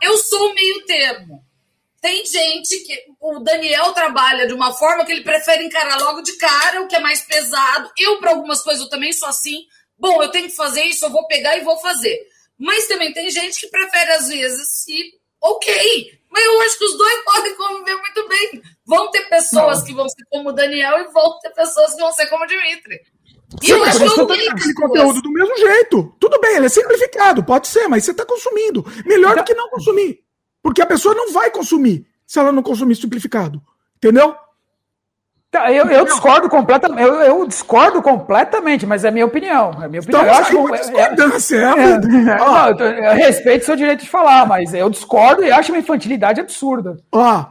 Eu 0.00 0.16
sou 0.18 0.50
o 0.50 0.54
meio 0.54 0.84
termo. 0.86 1.42
tem 2.00 2.24
gente 2.24 2.78
que. 2.84 3.08
O 3.20 3.40
Daniel 3.40 3.92
trabalha 3.92 4.46
de 4.46 4.54
uma 4.54 4.72
forma 4.72 5.04
que 5.04 5.10
ele 5.10 5.24
prefere 5.24 5.64
encarar 5.64 5.98
logo 5.98 6.22
de 6.22 6.36
cara, 6.36 6.82
o 6.82 6.86
que 6.86 6.94
é 6.94 7.00
mais 7.00 7.22
pesado. 7.22 7.90
Eu, 7.98 8.18
para 8.18 8.30
algumas 8.30 8.62
coisas, 8.62 8.82
eu 8.82 8.88
também 8.88 9.12
sou 9.12 9.28
assim. 9.28 9.64
Bom, 9.98 10.22
eu 10.22 10.28
tenho 10.28 10.48
que 10.48 10.54
fazer 10.54 10.84
isso, 10.84 11.04
eu 11.04 11.10
vou 11.10 11.26
pegar 11.26 11.56
e 11.56 11.64
vou 11.64 11.76
fazer. 11.78 12.16
Mas 12.56 12.86
também 12.86 13.12
tem 13.12 13.28
gente 13.30 13.60
que 13.60 13.66
prefere, 13.68 14.12
às 14.12 14.28
vezes, 14.28 14.68
se. 14.68 15.17
Ok. 15.40 16.18
Mas 16.30 16.44
eu 16.44 16.60
acho 16.60 16.78
que 16.78 16.84
os 16.84 16.98
dois 16.98 17.24
podem 17.24 17.56
conviver 17.56 17.96
muito 17.96 18.28
bem. 18.28 18.62
Vão 18.86 19.10
ter 19.10 19.28
pessoas 19.28 19.78
Não. 19.78 19.84
que 19.86 19.94
vão 19.94 20.08
ser 20.08 20.24
como 20.30 20.50
o 20.50 20.52
Daniel 20.52 20.98
e 20.98 21.12
vão 21.12 21.38
ter 21.40 21.50
pessoas 21.50 21.94
que 21.94 22.00
vão 22.00 22.12
ser 22.12 22.26
como 22.26 22.44
o 22.44 22.46
Dimitri. 22.46 23.00
E 23.62 23.70
eu 23.70 23.82
acho 23.82 23.98
que 23.98 24.20
eu 24.20 24.24
aquele 24.24 24.74
conteúdo 24.74 25.22
do 25.22 25.32
mesmo 25.32 25.56
jeito. 25.56 26.14
Tudo 26.20 26.38
bem, 26.38 26.56
ele 26.56 26.66
é 26.66 26.68
simplificado, 26.68 27.42
pode 27.42 27.66
ser, 27.66 27.88
mas 27.88 28.04
você 28.04 28.10
está 28.10 28.24
consumindo. 28.26 28.84
Melhor 29.06 29.36
do 29.36 29.44
que 29.44 29.54
não 29.54 29.70
consumir. 29.70 30.20
Porque 30.62 30.82
a 30.82 30.86
pessoa 30.86 31.14
não 31.14 31.32
vai 31.32 31.50
consumir 31.50 32.06
se 32.26 32.38
ela 32.38 32.52
não 32.52 32.62
consumir 32.62 32.94
simplificado. 32.96 33.62
Entendeu? 33.96 34.36
Tá, 35.50 35.72
eu, 35.72 35.86
eu 35.86 36.04
discordo 36.04 36.46
completamente, 36.46 37.00
eu, 37.00 37.14
eu, 37.20 37.46
discordo 37.46 38.02
completamente, 38.02 38.84
mas 38.84 39.02
é 39.02 39.10
minha 39.10 39.24
opinião. 39.24 39.70
É 39.82 39.88
minha 39.88 40.02
opinião. 40.02 40.20
Então, 40.20 40.24
eu 40.24 40.32
acho 40.34 40.50
que 40.50 40.74
é, 40.74 40.78
discordância, 40.78 41.56
é, 41.56 41.60
é, 41.60 41.64
é, 41.64 42.70
eu, 42.70 43.04
eu 43.04 43.14
respeito 43.14 43.64
seu 43.64 43.74
direito 43.74 44.04
de 44.04 44.10
falar, 44.10 44.46
mas 44.46 44.74
eu 44.74 44.90
discordo 44.90 45.42
e 45.42 45.50
acho 45.50 45.72
uma 45.72 45.78
infantilidade 45.78 46.38
absurda. 46.38 46.98
Ó, 47.10 47.46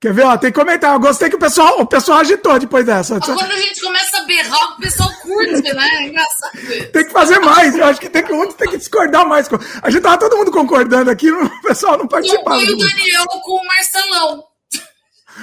quer 0.00 0.14
ver? 0.14 0.24
Ó, 0.24 0.34
tem 0.38 0.50
comentar. 0.50 0.94
Eu 0.94 1.00
gostei 1.00 1.28
que 1.28 1.36
o 1.36 1.38
pessoal, 1.38 1.78
o 1.78 1.84
pessoal 1.84 2.20
agitou 2.20 2.58
depois 2.58 2.86
dessa. 2.86 3.20
Quando 3.20 3.52
a 3.52 3.60
gente 3.60 3.82
começa 3.82 4.16
a 4.16 4.24
berrar, 4.24 4.72
o 4.72 4.80
pessoal 4.80 5.10
curte, 5.20 5.74
né? 5.74 5.88
É 5.92 6.02
engraçado. 6.04 6.90
Tem 6.90 7.04
que 7.04 7.12
fazer 7.12 7.38
mais. 7.40 7.76
Eu 7.76 7.84
acho 7.84 8.00
que 8.00 8.08
tem 8.08 8.22
que, 8.22 8.32
um 8.32 8.50
tem 8.50 8.70
que 8.70 8.78
discordar 8.78 9.28
mais. 9.28 9.46
A 9.82 9.90
gente 9.90 10.02
tava 10.02 10.16
todo 10.16 10.38
mundo 10.38 10.50
concordando 10.50 11.10
aqui, 11.10 11.28
o 11.30 11.60
pessoal 11.60 11.98
não 11.98 12.08
participava. 12.08 12.62
Eu 12.62 12.72
o 12.72 12.78
Daniel 12.78 13.26
com 13.26 13.60
o 13.60 13.66
Marcelão. 13.66 14.55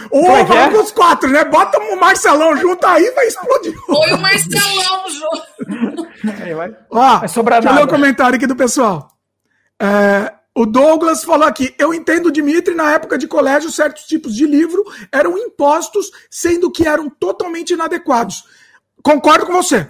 Ou 0.10 0.36
é 0.36 0.44
vamos 0.44 0.76
com 0.76 0.84
os 0.84 0.92
quatro, 0.92 1.30
né? 1.30 1.44
Bota 1.44 1.78
o 1.80 1.96
Marcelão 2.00 2.56
junto 2.58 2.86
aí, 2.86 3.12
vai 3.12 3.28
explodir. 3.28 3.74
Foi 3.86 4.14
o 4.14 4.22
Marcelão 4.22 5.10
junto. 5.10 6.08
Aí 6.42 6.54
vai. 6.56 6.76
Ó, 6.90 7.20
vai 7.20 7.28
sobrar 7.28 7.62
deixa 7.62 7.74
nada. 7.74 7.82
eu 7.82 7.86
ler 7.86 7.92
o 7.92 7.96
comentário 7.96 8.36
aqui 8.36 8.48
do 8.48 8.56
pessoal. 8.56 9.08
É, 9.82 10.34
o 10.56 10.66
Douglas 10.66 11.24
falou 11.24 11.48
aqui: 11.48 11.74
eu 11.78 11.94
entendo, 11.94 12.32
Dimitri, 12.32 12.76
na 12.76 12.92
época 12.92 13.18
de 13.18 13.28
colégio, 13.28 13.72
certos 13.72 14.04
tipos 14.04 14.36
de 14.36 14.46
livro 14.46 14.84
eram 15.12 15.38
impostos, 15.38 16.12
sendo 16.30 16.72
que 16.72 16.88
eram 16.88 17.10
totalmente 17.10 17.74
inadequados. 17.74 18.44
Concordo 19.02 19.46
com 19.46 19.54
você. 19.54 19.90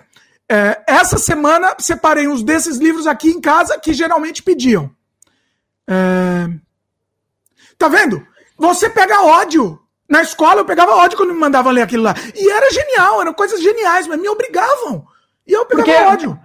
É, 0.50 0.84
essa 0.88 1.18
semana 1.18 1.76
separei 1.80 2.28
uns 2.28 2.44
desses 2.44 2.78
livros 2.78 3.08
aqui 3.08 3.30
em 3.30 3.40
casa 3.42 3.80
que 3.80 3.94
geralmente 3.94 4.44
pediam. 4.44 4.92
É... 5.88 6.48
Tá 7.78 7.88
vendo? 7.88 8.26
Você 8.58 8.90
pega 8.90 9.24
ódio 9.24 9.80
na 10.14 10.22
escola 10.22 10.62
eu 10.62 10.66
pegava 10.66 10.96
ódio 10.96 11.18
quando 11.18 11.34
me 11.34 11.40
mandavam 11.40 11.72
ler 11.72 11.82
aquilo 11.82 12.04
lá. 12.04 12.14
E 12.36 12.50
era 12.50 12.72
genial, 12.72 13.20
eram 13.20 13.34
coisas 13.34 13.60
geniais, 13.60 14.06
mas 14.06 14.20
me 14.20 14.30
obrigavam. 14.30 15.04
E 15.46 15.52
eu 15.52 15.66
pegava 15.66 15.84
Porque, 15.84 16.04
ódio. 16.04 16.40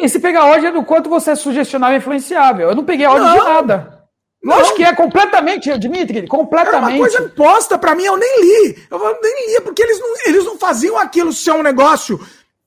Esse 0.00 0.20
pegar 0.20 0.44
ódio 0.46 0.68
é 0.68 0.72
do 0.72 0.84
quanto 0.84 1.10
você 1.10 1.32
é 1.32 1.34
sugestionável 1.34 1.96
e 1.96 1.98
influenciável. 1.98 2.68
Eu 2.68 2.76
não 2.76 2.84
peguei 2.84 3.04
ódio 3.04 3.24
não. 3.24 3.36
de 3.36 3.44
nada. 3.44 4.04
Lógico 4.44 4.76
que 4.76 4.84
é 4.84 4.94
completamente, 4.94 5.76
Dimitri, 5.78 6.28
completamente. 6.28 6.76
Era 6.76 6.92
uma 6.92 6.98
coisa 6.98 7.22
imposta 7.22 7.78
pra 7.78 7.94
mim, 7.96 8.04
eu 8.04 8.16
nem 8.16 8.40
li. 8.40 8.86
Eu 8.88 8.98
nem 9.20 9.54
li, 9.54 9.60
porque 9.62 9.82
eles 9.82 9.98
não, 9.98 10.14
eles 10.26 10.44
não 10.44 10.56
faziam 10.56 10.96
aquilo 10.96 11.32
ser 11.32 11.52
um 11.52 11.62
negócio 11.62 12.20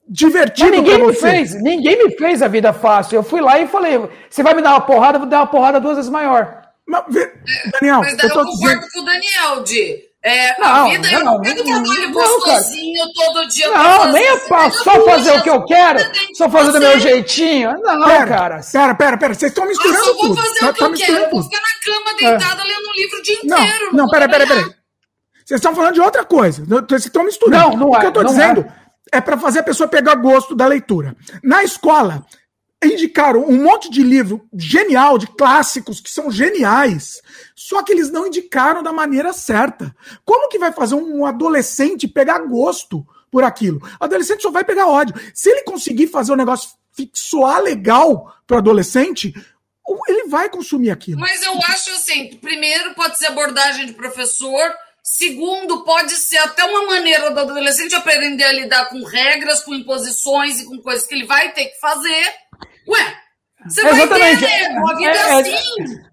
divertido 0.09 0.69
Mas 0.69 0.77
ninguém 0.79 1.05
me 1.05 1.13
fez, 1.13 1.61
ninguém 1.61 1.97
me 2.03 2.17
fez 2.17 2.41
a 2.41 2.47
vida 2.47 2.73
fácil. 2.73 3.17
Eu 3.17 3.23
fui 3.23 3.39
lá 3.39 3.59
e 3.59 3.67
falei, 3.67 3.97
você 4.29 4.43
vai 4.43 4.53
me 4.53 4.61
dar 4.61 4.71
uma 4.71 4.81
porrada, 4.81 5.15
eu 5.15 5.21
vou 5.21 5.29
dar 5.29 5.39
uma 5.39 5.47
porrada 5.47 5.79
duas 5.79 5.95
vezes 5.95 6.09
maior. 6.09 6.67
Mas, 6.85 7.03
Daniel, 7.79 7.99
Mas 7.99 8.17
eu, 8.17 8.29
eu 8.29 8.35
concordo 8.35 8.51
dizendo... 8.51 8.87
com 8.93 8.99
o 9.01 9.05
Daniel, 9.05 9.63
de 9.63 10.07
é, 10.27 10.55
não, 10.59 10.67
a 10.67 10.89
vida, 10.89 11.23
não, 11.23 11.35
eu 11.35 11.41
pego 11.41 11.63
trabalho 11.63 12.11
gostosinho 12.11 13.13
todo 13.13 13.47
dia. 13.47 13.71
Não, 13.71 14.11
nem 14.11 14.27
é 14.27 14.37
só 14.71 15.05
fazer 15.05 15.31
o 15.37 15.41
que 15.41 15.49
eu 15.49 15.63
quero, 15.63 15.99
só 16.35 16.49
fazer 16.49 16.73
do 16.73 16.79
meu 16.81 16.99
jeitinho. 16.99 17.71
Não, 17.81 18.03
pera, 18.03 18.27
cara. 18.27 18.61
Pera, 18.71 18.95
pera, 18.95 19.17
pera, 19.17 19.33
vocês 19.33 19.51
estão 19.51 19.65
misturando. 19.65 19.97
Eu 19.97 20.03
só 20.03 20.13
vou 20.13 20.35
fazer 20.35 20.59
tudo. 20.59 20.69
o 20.69 20.73
que 20.73 20.79
tá, 20.79 20.85
eu 20.85 20.93
quero, 20.93 21.17
eu 21.17 21.29
vou 21.29 21.43
ficar 21.43 21.61
na 21.61 21.85
cama 21.85 22.17
deitada 22.17 22.61
é. 22.61 22.65
lendo 22.65 22.89
um 22.89 22.93
livro 22.93 23.19
o 23.19 23.21
dia 23.21 23.35
inteiro. 23.35 23.85
Não, 23.85 24.03
não 24.03 24.07
pera, 24.09 24.27
pera, 24.27 24.45
pera. 24.45 24.61
Vocês 25.45 25.59
estão 25.59 25.73
falando 25.73 25.93
de 25.93 26.01
outra 26.01 26.25
coisa. 26.25 26.65
Vocês 26.65 27.05
estão 27.05 27.23
misturando. 27.23 27.69
Não, 27.69 27.77
não 27.77 27.89
o 27.91 27.97
que 27.97 28.05
eu 28.05 28.09
estou 28.09 28.25
dizendo 28.25 28.65
é, 29.13 29.19
é 29.19 29.21
para 29.21 29.37
fazer 29.37 29.59
a 29.59 29.63
pessoa 29.63 29.87
pegar 29.87 30.15
gosto 30.15 30.53
da 30.53 30.67
leitura. 30.67 31.15
Na 31.41 31.63
escola, 31.63 32.25
indicaram 32.83 33.43
um 33.43 33.63
monte 33.63 33.89
de 33.89 34.03
livro 34.03 34.47
genial, 34.53 35.17
de 35.17 35.27
clássicos 35.27 35.99
que 35.99 36.09
são 36.09 36.29
geniais, 36.29 37.21
só 37.55 37.81
que 37.81 37.91
eles 37.91 38.11
não 38.11 38.27
indicaram 38.27 38.83
da 38.83 38.93
maneira 38.93 39.33
certa. 39.33 39.95
Como 40.23 40.49
que 40.49 40.59
vai 40.59 40.71
fazer 40.71 40.95
um 40.95 41.25
adolescente 41.25 42.07
pegar 42.07 42.39
gosto 42.39 43.05
por 43.31 43.43
aquilo? 43.43 43.81
Adolescente 43.99 44.43
só 44.43 44.51
vai 44.51 44.63
pegar 44.63 44.87
ódio. 44.87 45.15
Se 45.33 45.49
ele 45.49 45.63
conseguir 45.63 46.07
fazer 46.07 46.31
o 46.31 46.37
negócio 46.37 46.69
soar 47.13 47.61
legal 47.61 48.33
para 48.45 48.57
adolescente, 48.57 49.33
ele 50.07 50.27
vai 50.27 50.49
consumir 50.49 50.91
aquilo. 50.91 51.19
Mas 51.19 51.41
eu 51.43 51.53
acho 51.53 51.91
assim, 51.91 52.35
primeiro 52.41 52.93
pode 52.93 53.17
ser 53.17 53.27
abordagem 53.27 53.85
de 53.85 53.93
professor, 53.93 54.71
Segundo, 55.09 55.85
pode 55.85 56.11
ser 56.15 56.35
até 56.39 56.65
uma 56.65 56.85
maneira 56.85 57.31
do 57.31 57.39
adolescente 57.39 57.95
aprender 57.95 58.43
a 58.43 58.51
lidar 58.51 58.89
com 58.89 59.05
regras, 59.05 59.61
com 59.61 59.73
imposições 59.73 60.59
e 60.59 60.65
com 60.65 60.81
coisas 60.81 61.07
que 61.07 61.15
ele 61.15 61.25
vai 61.25 61.53
ter 61.53 61.67
que 61.67 61.79
fazer 61.79 62.33
Ué, 62.87 63.15
você 63.67 63.81
Exatamente. 63.81 64.41
vai 64.41 64.49
ter? 64.49 64.65
A 64.77 64.95
vida 64.95 65.11
é, 65.11 65.15
é 65.15 65.41
assim. 65.41 66.07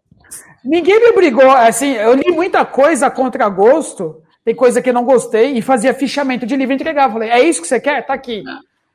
Ninguém 0.64 0.98
me 0.98 1.10
obrigou, 1.10 1.50
assim, 1.50 1.92
eu 1.92 2.14
li 2.14 2.30
muita 2.32 2.64
coisa 2.64 3.10
contra 3.10 3.48
gosto, 3.50 4.22
tem 4.44 4.54
coisa 4.54 4.80
que 4.80 4.88
eu 4.88 4.94
não 4.94 5.04
gostei, 5.04 5.52
e 5.56 5.62
fazia 5.62 5.92
fichamento 5.92 6.46
de 6.46 6.56
livro 6.56 6.72
e 6.72 6.76
entregava. 6.76 7.12
Falei, 7.12 7.28
é 7.28 7.42
isso 7.42 7.60
que 7.60 7.68
você 7.68 7.78
quer? 7.78 8.06
Tá 8.06 8.14
aqui. 8.14 8.42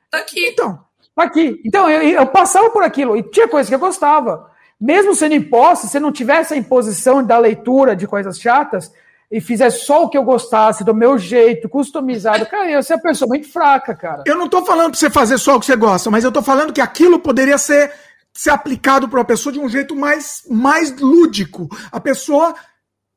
Tá 0.10 0.18
aqui. 0.18 0.48
Então, 0.48 0.80
tá 1.16 1.24
aqui. 1.24 1.62
Então, 1.64 1.88
eu, 1.88 2.02
eu 2.02 2.26
passava 2.26 2.72
por 2.72 2.84
aquilo, 2.84 3.16
e 3.16 3.22
tinha 3.22 3.48
coisa 3.48 3.70
que 3.70 3.76
eu 3.76 3.80
gostava. 3.80 4.50
Mesmo 4.82 5.14
sendo 5.14 5.36
imposto, 5.36 5.88
se 5.88 6.00
não 6.00 6.12
tivesse 6.12 6.54
a 6.54 6.58
imposição 6.58 7.24
da 7.24 7.38
leitura 7.38 7.96
de 7.96 8.08
coisas 8.08 8.40
chatas, 8.40 8.92
e 9.32 9.40
fizesse 9.40 9.86
só 9.86 10.04
o 10.04 10.10
que 10.10 10.18
eu 10.18 10.24
gostasse, 10.24 10.84
do 10.84 10.94
meu 10.94 11.18
jeito, 11.18 11.70
customizado, 11.70 12.46
cara, 12.48 12.70
eu 12.72 12.82
ser 12.82 12.96
uma 12.96 13.02
pessoa 13.02 13.28
muito 13.28 13.52
fraca, 13.52 13.94
cara. 13.94 14.24
Eu 14.26 14.36
não 14.36 14.50
tô 14.50 14.66
falando 14.66 14.92
pra 14.92 15.00
você 15.00 15.10
fazer 15.10 15.38
só 15.38 15.56
o 15.56 15.60
que 15.60 15.68
você 15.68 15.76
gosta, 15.76 16.10
mas 16.10 16.24
eu 16.24 16.32
tô 16.32 16.42
falando 16.42 16.74
que 16.74 16.82
aquilo 16.82 17.20
poderia 17.20 17.58
ser, 17.58 17.94
ser 18.34 18.50
aplicado 18.50 19.08
para 19.08 19.20
uma 19.20 19.26
pessoa 19.26 19.54
de 19.54 19.60
um 19.60 19.70
jeito 19.70 19.96
mais, 19.96 20.44
mais 20.50 20.98
lúdico. 21.00 21.70
A 21.92 22.00
pessoa 22.00 22.56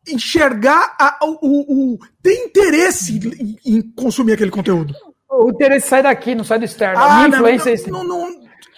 enxergar 0.07 0.95
a, 0.99 1.19
o, 1.23 1.95
o, 1.95 1.99
ter 2.23 2.45
interesse 2.45 3.19
em, 3.41 3.59
em, 3.65 3.83
consumir 3.93 4.35
aquele 4.35 4.51
conteúdo. 4.51 4.95
O 5.31 5.49
interesse 5.49 5.89
sai 5.89 6.03
daqui, 6.03 6.35
não 6.35 6.45
sai 6.45 6.59
do 6.59 6.65
externo. 6.65 6.99
Ah, 6.99 7.05
a 7.05 7.17
minha 7.17 7.29
não, 7.29 7.39
influência 7.39 7.91
não, 7.91 8.05
não, 8.05 8.29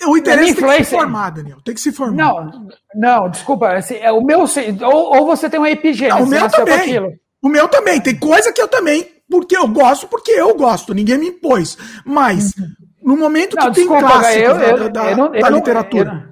não, 0.01 0.12
o 0.12 0.16
interesse 0.16 0.55
tem 0.55 0.69
que 0.69 0.85
se 0.85 0.90
formar, 0.90 1.31
Daniel. 1.31 1.59
Tem 1.65 1.74
que 1.74 1.81
se 1.81 1.93
formar. 1.93 2.16
Não, 2.16 2.69
não, 2.94 3.31
desculpa. 3.31 3.73
Assim, 3.73 3.97
é, 3.97 4.12
o 4.12 4.20
meu, 4.20 4.44
ou, 4.82 5.16
ou 5.16 5.27
você 5.27 5.48
tem 5.48 5.59
um 5.59 5.66
epigênese. 5.66 6.19
Não, 6.19 6.27
o 6.27 6.28
meu 6.28 6.48
também. 6.48 7.19
O 7.45 7.49
meu 7.51 7.69
também. 7.69 8.01
Tem 8.01 8.19
coisa 8.19 8.51
que 8.51 8.62
eu 8.62 8.66
também, 8.66 9.07
porque 9.29 9.55
eu 9.55 9.69
gosto, 9.69 10.09
porque 10.09 10.31
eu 10.31 10.55
gosto. 10.55 10.95
Ninguém 10.95 11.19
me 11.19 11.29
impôs. 11.29 11.77
Mas, 12.03 12.55
no 13.03 13.19
momento 13.19 13.55
que 13.55 13.62
tem 13.65 13.73
desculpa, 13.73 14.01
clássicos 14.01 14.43
eu, 14.43 14.57
eu, 14.57 14.89
da, 14.89 15.11
eu, 15.11 15.29
da 15.29 15.51
literatura. 15.51 16.31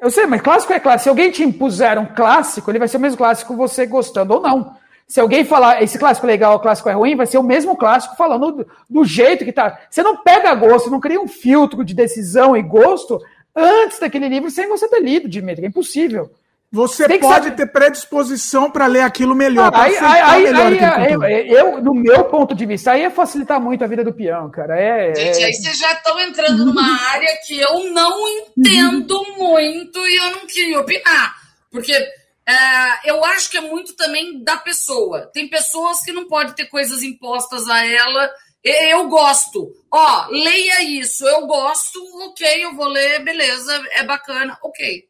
Eu, 0.00 0.10
sei, 0.10 0.24
mas 0.24 0.40
clássico 0.40 0.72
é 0.72 0.80
clássico. 0.80 1.02
Se 1.02 1.08
alguém 1.10 1.30
te 1.30 1.42
impuser 1.42 1.98
um 1.98 2.06
clássico, 2.06 2.70
ele 2.70 2.78
vai 2.78 2.88
ser 2.88 2.96
o 2.96 3.00
mesmo 3.00 3.18
clássico 3.18 3.54
você 3.54 3.84
gostando 3.84 4.32
ou 4.32 4.40
não. 4.40 4.74
Se 5.06 5.20
alguém 5.20 5.44
falar 5.44 5.82
esse 5.82 5.98
clássico 5.98 6.26
é 6.26 6.30
legal, 6.30 6.56
o 6.56 6.60
clássico 6.60 6.88
é 6.88 6.92
ruim, 6.94 7.14
vai 7.14 7.26
ser 7.26 7.36
o 7.36 7.42
mesmo 7.42 7.76
clássico 7.76 8.16
falando 8.16 8.52
do, 8.52 8.66
do 8.88 9.04
jeito 9.04 9.44
que 9.44 9.52
tá. 9.52 9.80
Você 9.90 10.02
não 10.02 10.16
pega 10.16 10.54
gosto, 10.54 10.90
não 10.90 10.98
cria 10.98 11.20
um 11.20 11.28
filtro 11.28 11.84
de 11.84 11.92
decisão 11.92 12.56
e 12.56 12.62
gosto 12.62 13.20
antes 13.54 13.98
daquele 13.98 14.30
livro 14.30 14.50
sem 14.50 14.66
você 14.66 14.88
ter 14.88 15.02
lido, 15.02 15.28
Dimitri. 15.28 15.66
É 15.66 15.68
impossível. 15.68 16.30
Você 16.72 17.06
pode 17.18 17.44
saber. 17.44 17.50
ter 17.54 17.66
predisposição 17.66 18.70
para 18.70 18.86
ler 18.86 19.02
aquilo 19.02 19.34
melhor. 19.34 19.70
Ah, 19.74 19.82
aí, 19.82 19.94
aí, 19.98 20.42
melhor 20.44 20.72
aí, 20.72 21.34
aí 21.34 21.50
eu, 21.50 21.82
no 21.82 21.92
meu 21.92 22.24
ponto 22.24 22.54
de 22.54 22.64
vista, 22.64 22.92
aí 22.92 23.02
é 23.02 23.10
facilitar 23.10 23.60
muito 23.60 23.84
a 23.84 23.86
vida 23.86 24.02
do 24.02 24.14
peão, 24.14 24.50
cara. 24.50 24.80
É, 24.80 25.14
Gente, 25.14 25.42
é... 25.42 25.44
aí 25.44 25.52
vocês 25.52 25.78
já 25.78 25.92
estão 25.92 26.18
entrando 26.18 26.64
numa 26.64 26.82
área 27.12 27.28
que 27.46 27.60
eu 27.60 27.92
não 27.92 28.26
entendo 28.56 29.22
muito 29.36 29.98
e 29.98 30.16
eu 30.16 30.30
não 30.30 30.46
queria 30.46 30.80
opinar. 30.80 31.36
Porque 31.70 31.92
é, 31.92 33.10
eu 33.10 33.22
acho 33.22 33.50
que 33.50 33.58
é 33.58 33.60
muito 33.60 33.94
também 33.94 34.42
da 34.42 34.56
pessoa. 34.56 35.30
Tem 35.30 35.46
pessoas 35.50 36.00
que 36.02 36.10
não 36.10 36.26
podem 36.26 36.54
ter 36.54 36.70
coisas 36.70 37.02
impostas 37.02 37.68
a 37.68 37.84
ela. 37.84 38.30
Eu 38.64 39.10
gosto. 39.10 39.70
Ó, 39.90 40.26
leia 40.30 40.82
isso. 40.84 41.26
Eu 41.26 41.46
gosto, 41.46 41.98
ok, 42.28 42.64
eu 42.64 42.74
vou 42.74 42.88
ler, 42.88 43.22
beleza, 43.22 43.78
é 43.92 44.04
bacana, 44.04 44.56
ok 44.62 45.06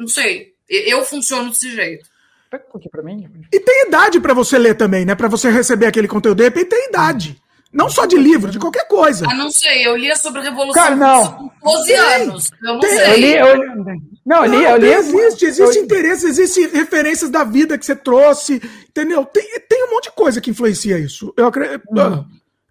não 0.00 0.08
sei. 0.08 0.48
Eu 0.68 1.04
funciono 1.04 1.50
desse 1.50 1.70
jeito. 1.70 2.08
Pega 2.50 2.64
um 2.68 2.72
pouquinho 2.72 2.90
pra 2.90 3.02
mim. 3.02 3.28
E 3.52 3.60
tem 3.60 3.86
idade 3.86 4.18
para 4.20 4.34
você 4.34 4.58
ler 4.58 4.74
também, 4.76 5.04
né? 5.04 5.14
Para 5.14 5.28
você 5.28 5.50
receber 5.50 5.86
aquele 5.86 6.08
conteúdo. 6.08 6.38
De 6.38 6.44
repente 6.44 6.70
tem 6.70 6.88
idade. 6.88 7.40
Não 7.72 7.88
só 7.88 8.04
de 8.04 8.16
livro, 8.16 8.50
de 8.50 8.58
qualquer 8.58 8.88
coisa. 8.88 9.24
Ah, 9.30 9.34
não 9.34 9.48
sei. 9.52 9.86
Eu 9.86 9.96
lia 9.96 10.16
sobre 10.16 10.40
a 10.40 10.42
Revolução 10.44 10.82
Cara, 10.82 10.96
não. 10.96 11.50
com 11.60 11.70
12 11.76 11.92
anos. 11.94 12.50
Eu 12.60 12.72
não 12.74 12.80
Tem. 12.80 12.90
sei. 12.90 13.06
Eu 13.12 13.16
li, 13.16 13.34
eu 13.36 13.56
li- 13.84 14.00
não, 14.26 14.44
eu 14.44 14.50
li, 14.50 14.64
eu 14.64 14.76
li. 14.76 14.88
existe, 14.92 15.44
existe 15.46 15.78
eu- 15.78 15.84
interesse, 15.84 16.26
existem 16.26 16.66
referências 16.68 17.30
da 17.30 17.44
vida 17.44 17.78
que 17.78 17.86
você 17.86 17.94
trouxe, 17.94 18.60
entendeu? 18.88 19.24
Tem, 19.24 19.44
tem 19.68 19.84
um 19.84 19.90
monte 19.92 20.04
de 20.04 20.12
coisa 20.16 20.40
que 20.40 20.50
influencia 20.50 20.98
isso. 20.98 21.32
Eu 21.36 21.46
acredito, 21.46 21.84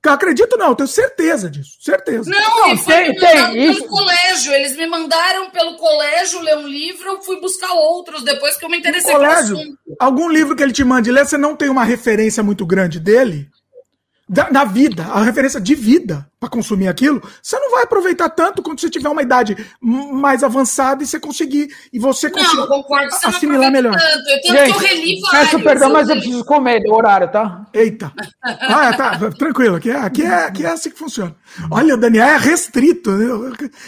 eu 0.07 0.11
acredito 0.13 0.57
não, 0.57 0.69
eu 0.69 0.75
tenho 0.75 0.87
certeza 0.87 1.49
disso, 1.49 1.71
certeza. 1.81 2.29
Não, 2.29 2.39
Não, 2.61 2.73
e 2.73 2.77
foi 2.77 2.93
tem- 2.93 3.15
tem, 3.15 3.69
isso- 3.71 3.85
colégio. 3.87 4.53
Eles 4.53 4.75
me 4.77 4.87
mandaram 4.87 5.49
pelo 5.51 5.75
colégio 5.77 6.39
ler 6.41 6.57
um 6.57 6.67
livro, 6.67 7.09
eu 7.09 7.21
fui 7.21 7.39
buscar 7.41 7.71
outros 7.73 8.23
depois 8.23 8.55
que 8.55 8.63
eu 8.65 8.69
me 8.69 8.77
interessei 8.77 9.11
pelo 9.11 9.23
colégio, 9.25 9.57
assunto. 9.57 9.77
algum 9.99 10.29
livro 10.29 10.55
que 10.55 10.63
ele 10.63 10.71
te 10.73 10.83
mande 10.83 11.11
ler, 11.11 11.25
você 11.25 11.37
não 11.37 11.55
tem 11.55 11.69
uma 11.69 11.83
referência 11.83 12.41
muito 12.41 12.65
grande 12.65 12.99
dele, 12.99 13.49
da, 14.29 14.51
na 14.51 14.63
vida, 14.63 15.03
a 15.05 15.23
referência 15.23 15.59
de 15.59 15.73
vida 15.73 16.29
para 16.39 16.47
consumir 16.47 16.87
aquilo, 16.87 17.19
você 17.41 17.57
não 17.59 17.71
vai 17.71 17.83
aproveitar 17.83 18.29
tanto 18.29 18.61
quando 18.61 18.79
você 18.79 18.89
tiver 18.89 19.09
uma 19.09 19.23
idade 19.23 19.57
mais 19.81 20.43
avançada 20.43 21.03
e 21.03 21.07
você 21.07 21.19
conseguir, 21.19 21.67
e 21.91 21.97
você 21.97 22.29
Não, 22.29 22.37
conseguir 22.37 22.57
eu 22.61 22.67
concordo 22.67 23.09
você 23.11 23.25
não 23.27 23.35
assimilar 23.35 23.71
melhor. 23.71 23.93
tanto. 23.97 24.29
Eu, 24.29 24.41
tanto 24.41 24.41
que 24.41 24.69
eu 24.85 24.87
reli 24.87 25.05
Gente, 25.15 25.31
peço 25.31 25.59
perdão, 25.61 25.91
mas 25.91 26.09
eu 26.09 26.15
preciso 26.17 26.45
comer, 26.45 26.79
deu 26.79 26.93
horário, 26.93 27.27
tá? 27.31 27.65
Eita. 27.73 28.13
Ah, 28.61 28.93
tá, 28.93 29.17
tranquilo. 29.31 29.75
Aqui 29.75 29.89
é, 29.91 29.95
aqui, 29.97 30.23
é, 30.23 30.45
aqui 30.45 30.65
é 30.65 30.69
assim 30.69 30.89
que 30.91 30.97
funciona. 30.97 31.35
Olha, 31.71 31.95
o 31.95 31.97
Daniel 31.97 32.25
é 32.27 32.37
restrito. 32.37 33.11
né? 33.11 33.27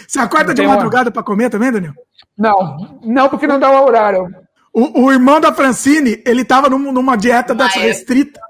Você 0.06 0.18
acorda 0.18 0.52
de 0.52 0.62
madrugada 0.66 1.10
para 1.10 1.22
comer 1.22 1.50
também, 1.50 1.70
Daniel? 1.72 1.92
Não, 2.36 2.98
não, 3.04 3.28
porque 3.28 3.46
não 3.46 3.58
dá 3.58 3.70
o 3.70 3.84
horário. 3.86 4.28
O, 4.72 5.04
o 5.04 5.12
irmão 5.12 5.40
da 5.40 5.52
Francine, 5.52 6.22
ele 6.26 6.44
tava 6.44 6.68
num- 6.68 6.92
numa 6.92 7.16
dieta 7.16 7.54
dessa 7.54 7.78
restrita. 7.78 8.40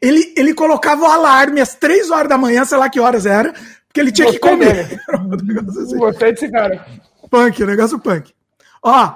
Ele, 0.00 0.32
ele 0.36 0.54
colocava 0.54 1.02
o 1.02 1.06
alarme 1.06 1.60
às 1.60 1.74
três 1.74 2.10
horas 2.10 2.28
da 2.28 2.38
manhã, 2.38 2.64
sei 2.64 2.78
lá 2.78 2.88
que 2.88 3.00
horas 3.00 3.26
era, 3.26 3.52
porque 3.86 4.00
ele 4.00 4.12
tinha 4.12 4.30
que 4.30 4.38
Gostei 4.38 4.58
comer. 4.58 5.00
um 5.18 5.44
negócio 5.44 5.82
assim. 5.82 5.96
Gostei 5.96 6.32
desse 6.32 6.50
cara. 6.50 6.86
Punk, 7.30 7.64
negócio 7.64 7.98
punk. 7.98 8.32
Ó, 8.82 9.12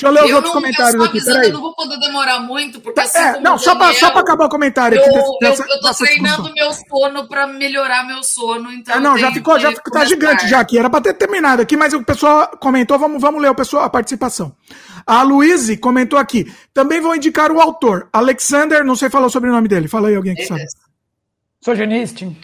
deixa 0.00 0.06
eu 0.06 0.10
ler 0.12 0.24
os 0.24 0.30
Eu 0.30 0.36
outros 0.36 0.54
não, 0.54 0.60
comentários 0.60 0.94
eu 0.94 1.02
aqui, 1.02 1.10
avisando, 1.18 1.34
peraí. 1.36 1.48
eu 1.50 1.54
não 1.54 1.60
vou 1.62 1.74
poder 1.74 1.98
demorar 1.98 2.40
muito, 2.40 2.80
porque 2.80 3.00
assim 3.00 3.18
É, 3.18 3.40
não, 3.40 3.58
só 3.58 3.74
pra, 3.74 3.86
Daniel, 3.86 4.00
só 4.00 4.10
pra 4.10 4.20
acabar 4.20 4.46
o 4.46 4.48
comentário 4.48 4.98
eu, 4.98 5.04
aqui. 5.04 5.16
eu, 5.18 5.22
dessa- 5.40 5.62
eu 5.62 5.80
tô 5.80 5.86
dessa 5.88 6.04
treinando 6.04 6.42
discussão. 6.52 6.54
meu 6.54 6.72
sono 7.12 7.28
pra 7.28 7.46
melhorar 7.46 8.06
meu 8.06 8.22
sono, 8.22 8.72
então 8.72 8.94
É, 8.96 9.00
não, 9.00 9.12
eu 9.12 9.18
já 9.18 9.32
ficou, 9.32 9.58
já 9.58 9.70
ficou, 9.70 9.92
tá 9.92 10.04
gigante 10.04 10.48
já 10.48 10.60
aqui. 10.60 10.78
Era 10.78 10.88
pra 10.88 11.00
ter 11.00 11.14
terminado 11.14 11.62
aqui, 11.62 11.76
mas 11.76 11.92
o 11.92 12.02
pessoal 12.02 12.48
comentou, 12.58 12.98
vamos, 12.98 13.20
vamos 13.20 13.40
ler 13.42 13.50
o 13.50 13.54
pessoal, 13.54 13.84
a 13.84 13.90
participação. 13.90 14.54
A 15.06 15.22
Luíse 15.22 15.76
comentou 15.76 16.18
aqui. 16.18 16.50
Também 16.74 17.00
vou 17.00 17.14
indicar 17.14 17.50
o 17.52 17.60
autor, 17.60 18.08
Alexander, 18.12 18.84
não 18.84 18.94
sei 18.94 19.10
falar 19.10 19.26
o 19.26 19.30
sobrenome 19.30 19.66
dele. 19.68 19.88
Fala 19.88 20.08
aí 20.08 20.16
alguém 20.16 20.34
que 20.34 20.46
sabe. 20.46 20.62
Sojaniste. 21.62 22.36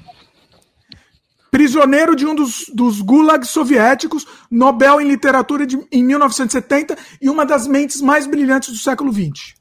Prisioneiro 1.56 2.14
de 2.14 2.26
um 2.26 2.34
dos, 2.34 2.66
dos 2.68 3.00
gulags 3.00 3.48
soviéticos, 3.48 4.26
Nobel 4.50 5.00
em 5.00 5.08
literatura 5.08 5.66
de, 5.66 5.78
em 5.90 6.04
1970 6.04 6.98
e 7.18 7.30
uma 7.30 7.46
das 7.46 7.66
mentes 7.66 8.02
mais 8.02 8.26
brilhantes 8.26 8.68
do 8.68 8.76
século 8.76 9.10
XX. 9.10 9.54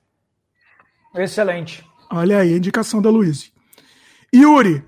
Excelente. 1.15 1.85
Olha 2.11 2.39
aí, 2.39 2.53
a 2.53 2.57
indicação 2.57 3.01
da 3.01 3.09
Luíse. 3.09 3.53
Yuri, 4.35 4.83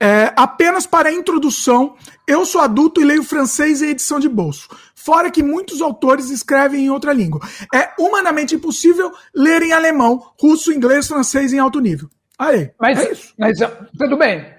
é, 0.00 0.32
apenas 0.36 0.88
para 0.88 1.08
a 1.08 1.12
introdução, 1.12 1.94
eu 2.26 2.44
sou 2.44 2.62
adulto 2.62 3.00
e 3.00 3.04
leio 3.04 3.22
francês 3.22 3.80
em 3.80 3.90
edição 3.90 4.18
de 4.18 4.28
bolso. 4.28 4.68
Fora 4.92 5.30
que 5.30 5.40
muitos 5.40 5.80
autores 5.80 6.30
escrevem 6.30 6.86
em 6.86 6.90
outra 6.90 7.12
língua. 7.12 7.40
É 7.72 7.90
humanamente 7.96 8.56
impossível 8.56 9.12
ler 9.32 9.62
em 9.62 9.72
alemão, 9.72 10.32
russo, 10.36 10.72
inglês, 10.72 11.06
francês 11.06 11.52
em 11.52 11.60
alto 11.60 11.78
nível. 11.78 12.10
Aí, 12.36 12.72
Mas, 12.80 12.98
é 12.98 13.12
isso. 13.12 13.34
mas 13.38 13.56
tudo 13.96 14.18
bem. 14.18 14.55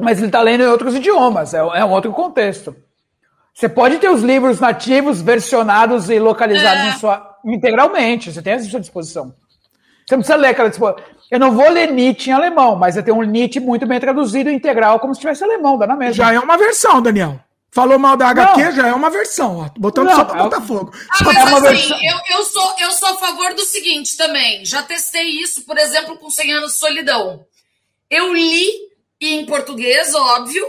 Mas 0.00 0.18
ele 0.18 0.26
está 0.26 0.40
lendo 0.40 0.62
em 0.64 0.66
outros 0.66 0.94
idiomas, 0.94 1.54
é, 1.54 1.58
é 1.58 1.84
um 1.84 1.90
outro 1.92 2.12
contexto. 2.12 2.74
Você 3.54 3.68
pode 3.68 3.98
ter 3.98 4.08
os 4.10 4.22
livros 4.22 4.58
nativos 4.58 5.20
versionados 5.22 6.10
e 6.10 6.18
localizados 6.18 6.82
É. 6.84 6.88
em 6.88 6.98
sua, 6.98 7.36
integralmente, 7.46 8.32
você 8.32 8.42
tem 8.42 8.54
essa 8.54 8.66
à 8.66 8.70
sua 8.70 8.80
disposição. 8.80 9.32
Você 10.06 10.16
não 10.16 10.18
precisa 10.22 10.36
ler 10.36 10.48
aquela 10.48 10.68
disposição. 10.68 11.04
Eu 11.30 11.38
não 11.38 11.52
vou 11.52 11.68
ler 11.70 11.90
Nietzsche 11.92 12.30
em 12.30 12.32
alemão, 12.32 12.74
mas 12.76 12.96
eu 12.96 13.02
tenho 13.02 13.16
um 13.16 13.22
Nietzsche 13.22 13.60
muito 13.60 13.86
bem 13.86 14.00
traduzido 14.00 14.50
integral, 14.50 14.98
como 14.98 15.14
se 15.14 15.20
tivesse 15.20 15.44
alemão, 15.44 15.78
dá 15.78 15.86
na 15.86 15.96
mesma. 15.96 16.14
Já 16.14 16.32
é 16.32 16.38
uma 16.40 16.58
versão, 16.58 17.00
Daniel. 17.00 17.38
Falou 17.70 17.98
mal 17.98 18.16
da 18.16 18.28
HQ, 18.28 18.62
Não. 18.64 18.72
já 18.72 18.86
é 18.88 18.92
uma 18.92 19.10
versão, 19.10 19.58
ó. 19.58 19.68
Botando 19.78 20.06
Não, 20.08 20.14
só 20.16 20.24
pra 20.24 20.38
é 20.38 20.40
o- 20.40 20.44
botar 20.44 20.60
fogo. 20.60 20.92
Ah, 21.10 21.16
Só 21.16 21.24
mas 21.24 21.34
pra- 21.36 21.44
uma 21.46 21.58
assim, 21.58 21.68
versão- 21.88 21.98
eu, 22.02 22.36
eu, 22.38 22.44
sou, 22.44 22.74
eu 22.78 22.90
sou 22.92 23.08
a 23.08 23.14
favor 23.14 23.54
do 23.54 23.62
seguinte 23.62 24.16
também. 24.16 24.64
Já 24.64 24.82
testei 24.82 25.28
isso, 25.40 25.64
por 25.64 25.76
exemplo, 25.78 26.16
com 26.18 26.30
100 26.30 26.52
anos 26.52 26.72
de 26.74 26.78
solidão. 26.78 27.44
Eu 28.10 28.32
li 28.32 28.64
em 29.20 29.46
português, 29.46 30.14
óbvio, 30.14 30.66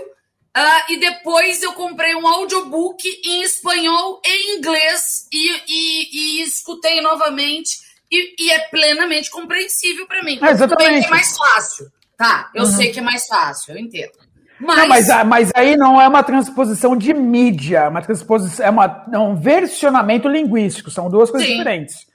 ah, 0.54 0.86
e 0.90 0.98
depois 0.98 1.62
eu 1.62 1.74
comprei 1.74 2.16
um 2.16 2.26
audiobook 2.26 3.04
em 3.26 3.42
espanhol 3.42 4.22
e 4.26 4.58
inglês 4.58 5.28
e, 5.32 5.52
e, 5.68 6.40
e 6.40 6.42
escutei 6.44 7.02
novamente. 7.02 7.84
E, 8.10 8.36
e 8.40 8.52
é 8.52 8.60
plenamente 8.70 9.30
compreensível 9.32 10.06
para 10.08 10.24
mim. 10.24 10.40
É, 10.42 10.52
exatamente. 10.52 11.08
É 11.08 11.10
mais 11.10 11.36
fácil. 11.36 11.92
Tá, 12.16 12.50
eu 12.54 12.66
sei 12.66 12.92
que 12.92 13.00
é 13.00 13.02
mais 13.02 13.28
fácil, 13.28 13.74
eu 13.74 13.80
entendo. 13.80 14.14
Mas, 14.58 14.78
Não, 14.78 14.88
mas, 14.88 15.08
mas 15.26 15.52
aí 15.54 15.76
não 15.76 16.00
é 16.00 16.08
uma 16.08 16.24
transposição 16.24 16.96
de 16.96 17.14
mídia, 17.14 17.80
é 17.80 17.88
uma 17.90 18.02
transposição, 18.02 18.66
é, 18.66 18.70
uma, 18.70 19.06
é 19.12 19.20
um 19.20 19.36
versionamento 19.36 20.30
linguístico, 20.30 20.90
são 20.90 21.10
duas 21.10 21.30
coisas 21.30 21.50
Sim. 21.50 21.58
diferentes. 21.58 22.08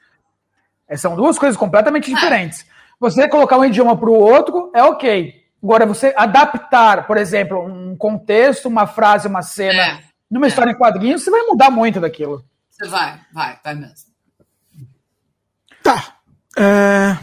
É, 0.89 0.97
são 0.97 1.15
duas 1.15 1.39
coisas 1.39 1.59
completamente 1.59 2.11
É. 2.11 2.15
diferentes. 2.15 2.65
Você 2.99 3.29
colocar 3.29 3.59
um 3.59 3.65
idioma 3.65 3.97
para 3.97 4.09
o 4.09 4.15
outro 4.15 4.71
é 4.75 4.83
ok. 4.83 5.40
Agora, 5.63 5.85
você 5.87 6.15
adaptar, 6.17 7.07
por 7.07 7.17
exemplo, 7.17 7.65
um 7.65 7.97
contexto, 7.97 8.67
uma 8.67 8.87
frase, 8.87 9.29
uma 9.29 9.43
cena, 9.43 9.83
É. 9.83 10.01
numa 10.31 10.47
história 10.47 10.71
em 10.71 10.75
quadrinhos, 10.77 11.23
você 11.23 11.31
vai 11.31 11.43
mudar 11.43 11.71
muito 11.71 12.01
daquilo. 12.01 12.45
Você 12.71 12.87
vai, 12.89 13.21
vai, 13.33 13.59
vai 13.63 13.75
mesmo. 13.75 14.11
Tá. 15.83 16.15
É, 16.57 17.17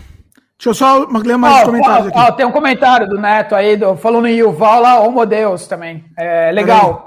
Deixa 0.57 0.69
eu 0.69 0.73
só 0.73 0.97
ler 1.05 1.37
mais 1.37 1.61
Ó, 1.61 1.65
comentários 1.65 2.05
ó, 2.07 2.09
aqui. 2.09 2.17
ó, 2.19 2.31
tem 2.35 2.45
um 2.45 2.51
comentário 2.51 3.07
do 3.07 3.19
Neto 3.19 3.53
aí, 3.53 3.77
do, 3.77 3.95
falando 3.95 4.27
em 4.27 4.37
Yuval 4.37 4.81
lá, 4.81 4.99
Homo 4.99 5.23
Deus 5.25 5.67
também. 5.67 6.03
É 6.17 6.51
legal. 6.51 7.05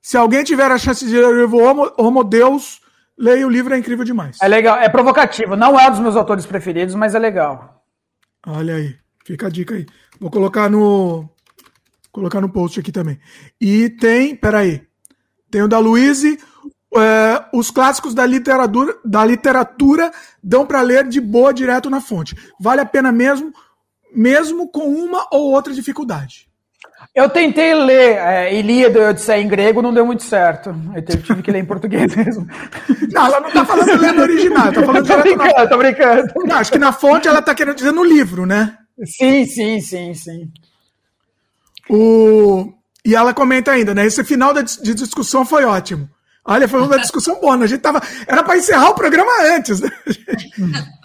Se 0.00 0.16
alguém 0.16 0.44
tiver 0.44 0.70
a 0.70 0.78
chance 0.78 1.04
de 1.04 1.16
ler 1.16 1.26
o 1.26 1.40
livro 1.40 1.58
Homo, 1.58 1.92
Homo 1.98 2.22
Deus, 2.22 2.80
leia 3.18 3.44
o 3.44 3.50
livro, 3.50 3.74
é 3.74 3.78
incrível 3.78 4.04
demais. 4.04 4.38
É 4.40 4.46
legal, 4.46 4.76
é 4.78 4.88
provocativo. 4.88 5.56
Não 5.56 5.78
é 5.78 5.88
um 5.88 5.90
dos 5.90 5.98
meus 6.00 6.14
autores 6.16 6.46
preferidos, 6.46 6.94
mas 6.94 7.14
é 7.16 7.18
legal. 7.18 7.82
Olha 8.46 8.76
aí, 8.76 8.94
fica 9.24 9.46
a 9.46 9.50
dica 9.50 9.74
aí. 9.74 9.86
Vou 10.20 10.30
colocar 10.30 10.68
no 10.70 11.28
colocar 12.10 12.40
no 12.40 12.48
post 12.48 12.78
aqui 12.78 12.92
também. 12.92 13.18
E 13.60 13.88
tem, 13.90 14.36
peraí, 14.36 14.82
tem 15.50 15.62
o 15.62 15.68
da 15.68 15.78
Luíse, 15.78 16.38
é, 16.94 17.44
os 17.54 17.70
clássicos 17.70 18.14
da 18.14 18.26
literatura, 18.26 18.94
da 19.04 19.24
literatura 19.24 20.12
dão 20.42 20.66
para 20.66 20.82
ler 20.82 21.08
de 21.08 21.20
boa 21.20 21.52
direto 21.54 21.88
na 21.88 22.00
fonte. 22.00 22.36
Vale 22.60 22.82
a 22.82 22.86
pena 22.86 23.10
mesmo, 23.10 23.52
mesmo 24.14 24.68
com 24.70 24.88
uma 24.88 25.26
ou 25.32 25.52
outra 25.52 25.72
dificuldade. 25.72 26.48
Eu 27.14 27.28
tentei 27.28 27.74
ler 27.74 28.16
é, 28.16 28.54
Ilíada 28.58 28.98
e 28.98 29.08
Odisseia 29.10 29.40
em 29.42 29.48
grego, 29.48 29.82
não 29.82 29.92
deu 29.92 30.04
muito 30.06 30.22
certo. 30.22 30.74
Eu 30.94 31.02
tive- 31.02 31.42
que 31.42 31.50
ler 31.50 31.58
em 31.60 31.64
português 31.64 32.14
mesmo. 32.14 32.46
Não, 33.10 33.26
ela 33.26 33.40
não 33.40 33.50
tá 33.50 33.64
falando 33.64 34.00
lendo 34.00 34.20
original, 34.22 34.72
tá 34.72 34.82
falando 34.84 35.06
tô 35.08 35.16
direto 35.22 35.36
na... 35.36 35.44
brincando, 35.44 35.68
tô 35.68 35.78
brincando. 35.78 36.32
Não, 36.44 36.56
acho 36.56 36.72
que 36.72 36.78
na 36.78 36.92
fonte 36.92 37.26
ela 37.26 37.42
tá 37.42 37.54
querendo 37.54 37.74
dizer 37.76 37.92
no 37.92 38.04
livro, 38.04 38.46
né? 38.46 38.76
Sim, 39.04 39.46
sim, 39.46 39.80
sim, 39.80 40.14
sim. 40.14 40.52
O... 41.88 42.72
E 43.04 43.14
ela 43.14 43.34
comenta 43.34 43.72
ainda, 43.72 43.94
né? 43.94 44.06
Esse 44.06 44.22
final 44.22 44.54
de 44.54 44.94
discussão 44.94 45.44
foi 45.44 45.64
ótimo. 45.64 46.08
Olha, 46.44 46.68
foi 46.68 46.80
uma 46.80 46.98
discussão 46.98 47.40
boa. 47.40 47.56
né? 47.56 47.64
A 47.64 47.68
gente 47.68 47.80
tava. 47.80 48.00
Era 48.26 48.42
para 48.42 48.56
encerrar 48.56 48.90
o 48.90 48.94
programa 48.94 49.30
antes, 49.56 49.80
né? 49.80 49.90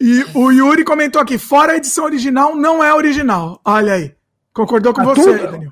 E 0.00 0.24
o 0.32 0.52
Yuri 0.52 0.84
comentou 0.84 1.20
aqui: 1.20 1.36
fora 1.38 1.72
a 1.72 1.76
edição 1.76 2.04
original, 2.04 2.54
não 2.54 2.84
é 2.84 2.94
original. 2.94 3.60
Olha 3.64 3.94
aí. 3.94 4.14
Concordou 4.52 4.94
com 4.94 5.00
Ah, 5.00 5.04
você, 5.06 5.36
tudo? 5.38 5.50
Daniel. 5.50 5.70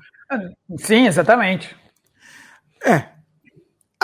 Sim, 0.79 1.07
exatamente. 1.07 1.73
É. 2.83 3.05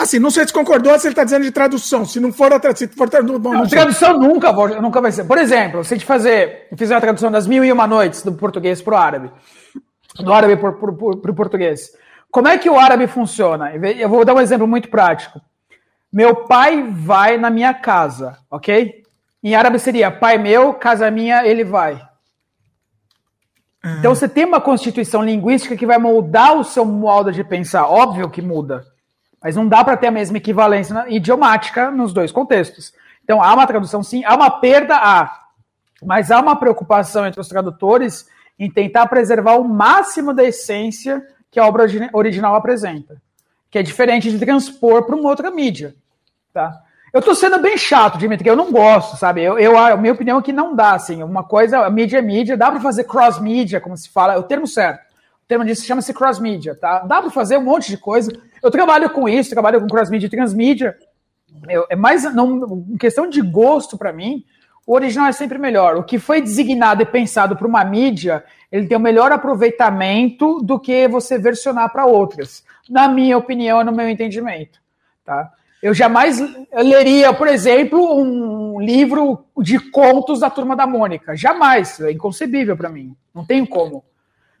Assim, 0.04 0.18
não 0.18 0.30
sei 0.30 0.46
se 0.46 0.52
concordou 0.52 0.98
se 0.98 1.06
ele 1.06 1.12
está 1.12 1.24
dizendo 1.24 1.44
de 1.44 1.50
tradução. 1.50 2.04
Se 2.04 2.20
não 2.20 2.30
for 2.30 2.52
a 2.52 2.60
tradução. 2.60 2.86
Se 2.86 2.94
for 2.94 3.08
tradu... 3.08 3.38
Bom, 3.38 3.52
Não, 3.52 3.60
não 3.60 3.66
tradução 3.66 4.18
nunca, 4.18 4.52
nunca 4.52 5.00
vai 5.00 5.10
ser. 5.10 5.24
Por 5.24 5.38
exemplo, 5.38 5.82
se 5.82 5.94
a 5.94 5.96
gente 5.96 6.06
fazer, 6.06 6.68
fizer 6.76 6.94
a 6.94 7.00
tradução 7.00 7.32
das 7.32 7.46
mil 7.46 7.64
e 7.64 7.72
uma 7.72 7.86
noites 7.86 8.22
do 8.22 8.34
português 8.34 8.82
para 8.82 8.94
o 8.94 8.98
árabe, 8.98 9.32
do 10.20 10.30
árabe 10.30 10.58
para 10.58 10.68
o 10.70 11.34
português, 11.34 11.90
como 12.30 12.48
é 12.48 12.58
que 12.58 12.68
o 12.68 12.78
árabe 12.78 13.06
funciona? 13.06 13.74
Eu 13.74 14.10
vou 14.10 14.26
dar 14.26 14.34
um 14.34 14.40
exemplo 14.40 14.68
muito 14.68 14.90
prático. 14.90 15.40
Meu 16.12 16.36
pai 16.44 16.82
vai 16.86 17.38
na 17.38 17.48
minha 17.48 17.72
casa, 17.72 18.36
ok? 18.50 19.02
Em 19.42 19.54
árabe 19.54 19.78
seria 19.78 20.10
pai 20.10 20.36
meu, 20.36 20.74
casa 20.74 21.10
minha, 21.10 21.46
ele 21.46 21.64
vai. 21.64 21.98
Então 23.98 24.14
você 24.14 24.28
tem 24.28 24.44
uma 24.44 24.60
constituição 24.60 25.22
linguística 25.22 25.76
que 25.76 25.86
vai 25.86 25.96
moldar 25.96 26.54
o 26.58 26.64
seu 26.64 26.84
modo 26.84 27.32
de 27.32 27.42
pensar. 27.42 27.86
Óbvio 27.86 28.28
que 28.28 28.42
muda. 28.42 28.84
Mas 29.44 29.54
não 29.54 29.68
dá 29.68 29.84
para 29.84 29.98
ter 29.98 30.06
a 30.06 30.10
mesma 30.10 30.38
equivalência 30.38 31.04
idiomática 31.06 31.90
nos 31.90 32.14
dois 32.14 32.32
contextos. 32.32 32.94
Então 33.22 33.42
há 33.42 33.52
uma 33.52 33.66
tradução 33.66 34.02
sim, 34.02 34.24
há 34.24 34.34
uma 34.34 34.50
perda, 34.50 34.96
há. 34.96 35.38
Mas 36.02 36.30
há 36.30 36.40
uma 36.40 36.56
preocupação 36.56 37.26
entre 37.26 37.38
os 37.38 37.46
tradutores 37.46 38.26
em 38.58 38.70
tentar 38.70 39.06
preservar 39.06 39.56
o 39.56 39.64
máximo 39.64 40.32
da 40.32 40.42
essência 40.42 41.22
que 41.50 41.60
a 41.60 41.66
obra 41.66 41.86
original 42.14 42.54
apresenta, 42.54 43.20
que 43.70 43.78
é 43.78 43.82
diferente 43.82 44.30
de 44.30 44.38
transpor 44.38 45.04
para 45.04 45.14
uma 45.14 45.28
outra 45.28 45.50
mídia, 45.50 45.94
tá? 46.52 46.80
Eu 47.12 47.22
tô 47.22 47.34
sendo 47.34 47.60
bem 47.60 47.76
chato, 47.76 48.18
Dimitri, 48.18 48.48
eu 48.48 48.56
não 48.56 48.72
gosto, 48.72 49.16
sabe? 49.16 49.42
Eu, 49.42 49.56
eu, 49.58 49.78
a 49.78 49.96
minha 49.96 50.12
opinião 50.12 50.38
é 50.38 50.42
que 50.42 50.52
não 50.52 50.74
dá, 50.74 50.94
assim, 50.94 51.22
uma 51.22 51.44
coisa, 51.44 51.86
a 51.86 51.90
mídia 51.90 52.18
é 52.18 52.22
mídia, 52.22 52.56
dá 52.56 52.70
para 52.70 52.80
fazer 52.80 53.04
cross-mídia, 53.04 53.80
como 53.80 53.96
se 53.96 54.08
fala, 54.08 54.34
é 54.34 54.38
o 54.38 54.42
termo 54.42 54.66
certo. 54.66 55.00
O 55.44 55.46
termo 55.46 55.64
disso 55.64 55.84
chama-se 55.84 56.12
cross-mídia, 56.12 56.74
tá? 56.74 57.00
Dá 57.00 57.20
para 57.20 57.30
fazer 57.30 57.58
um 57.58 57.62
monte 57.62 57.88
de 57.88 57.98
coisa. 57.98 58.32
Eu 58.64 58.70
trabalho 58.70 59.10
com 59.10 59.28
isso, 59.28 59.50
trabalho 59.50 59.78
com 59.78 59.86
cross-mídia 59.86 60.26
e 60.26 60.30
transmídia. 60.30 60.96
É 61.90 61.94
mais, 61.94 62.24
não, 62.34 62.82
questão 62.98 63.28
de 63.28 63.42
gosto 63.42 63.98
para 63.98 64.10
mim, 64.10 64.42
o 64.86 64.94
original 64.94 65.26
é 65.26 65.32
sempre 65.32 65.58
melhor. 65.58 65.96
O 65.96 66.02
que 66.02 66.18
foi 66.18 66.40
designado 66.40 67.02
e 67.02 67.06
pensado 67.06 67.56
para 67.56 67.66
uma 67.66 67.84
mídia, 67.84 68.42
ele 68.72 68.86
tem 68.86 68.96
o 68.96 69.00
um 69.00 69.02
melhor 69.02 69.30
aproveitamento 69.32 70.62
do 70.62 70.80
que 70.80 71.06
você 71.08 71.36
versionar 71.36 71.92
para 71.92 72.06
outras, 72.06 72.64
na 72.88 73.06
minha 73.06 73.36
opinião 73.36 73.84
no 73.84 73.92
meu 73.92 74.08
entendimento, 74.08 74.80
tá? 75.26 75.52
Eu 75.82 75.92
jamais 75.92 76.38
leria, 76.72 77.34
por 77.34 77.46
exemplo, 77.46 78.18
um 78.18 78.80
livro 78.80 79.44
de 79.58 79.78
contos 79.78 80.40
da 80.40 80.48
Turma 80.48 80.74
da 80.74 80.86
Mônica. 80.86 81.36
Jamais. 81.36 82.00
É 82.00 82.10
inconcebível 82.10 82.74
para 82.74 82.88
mim. 82.88 83.14
Não 83.34 83.44
tenho 83.44 83.66
como. 83.66 84.02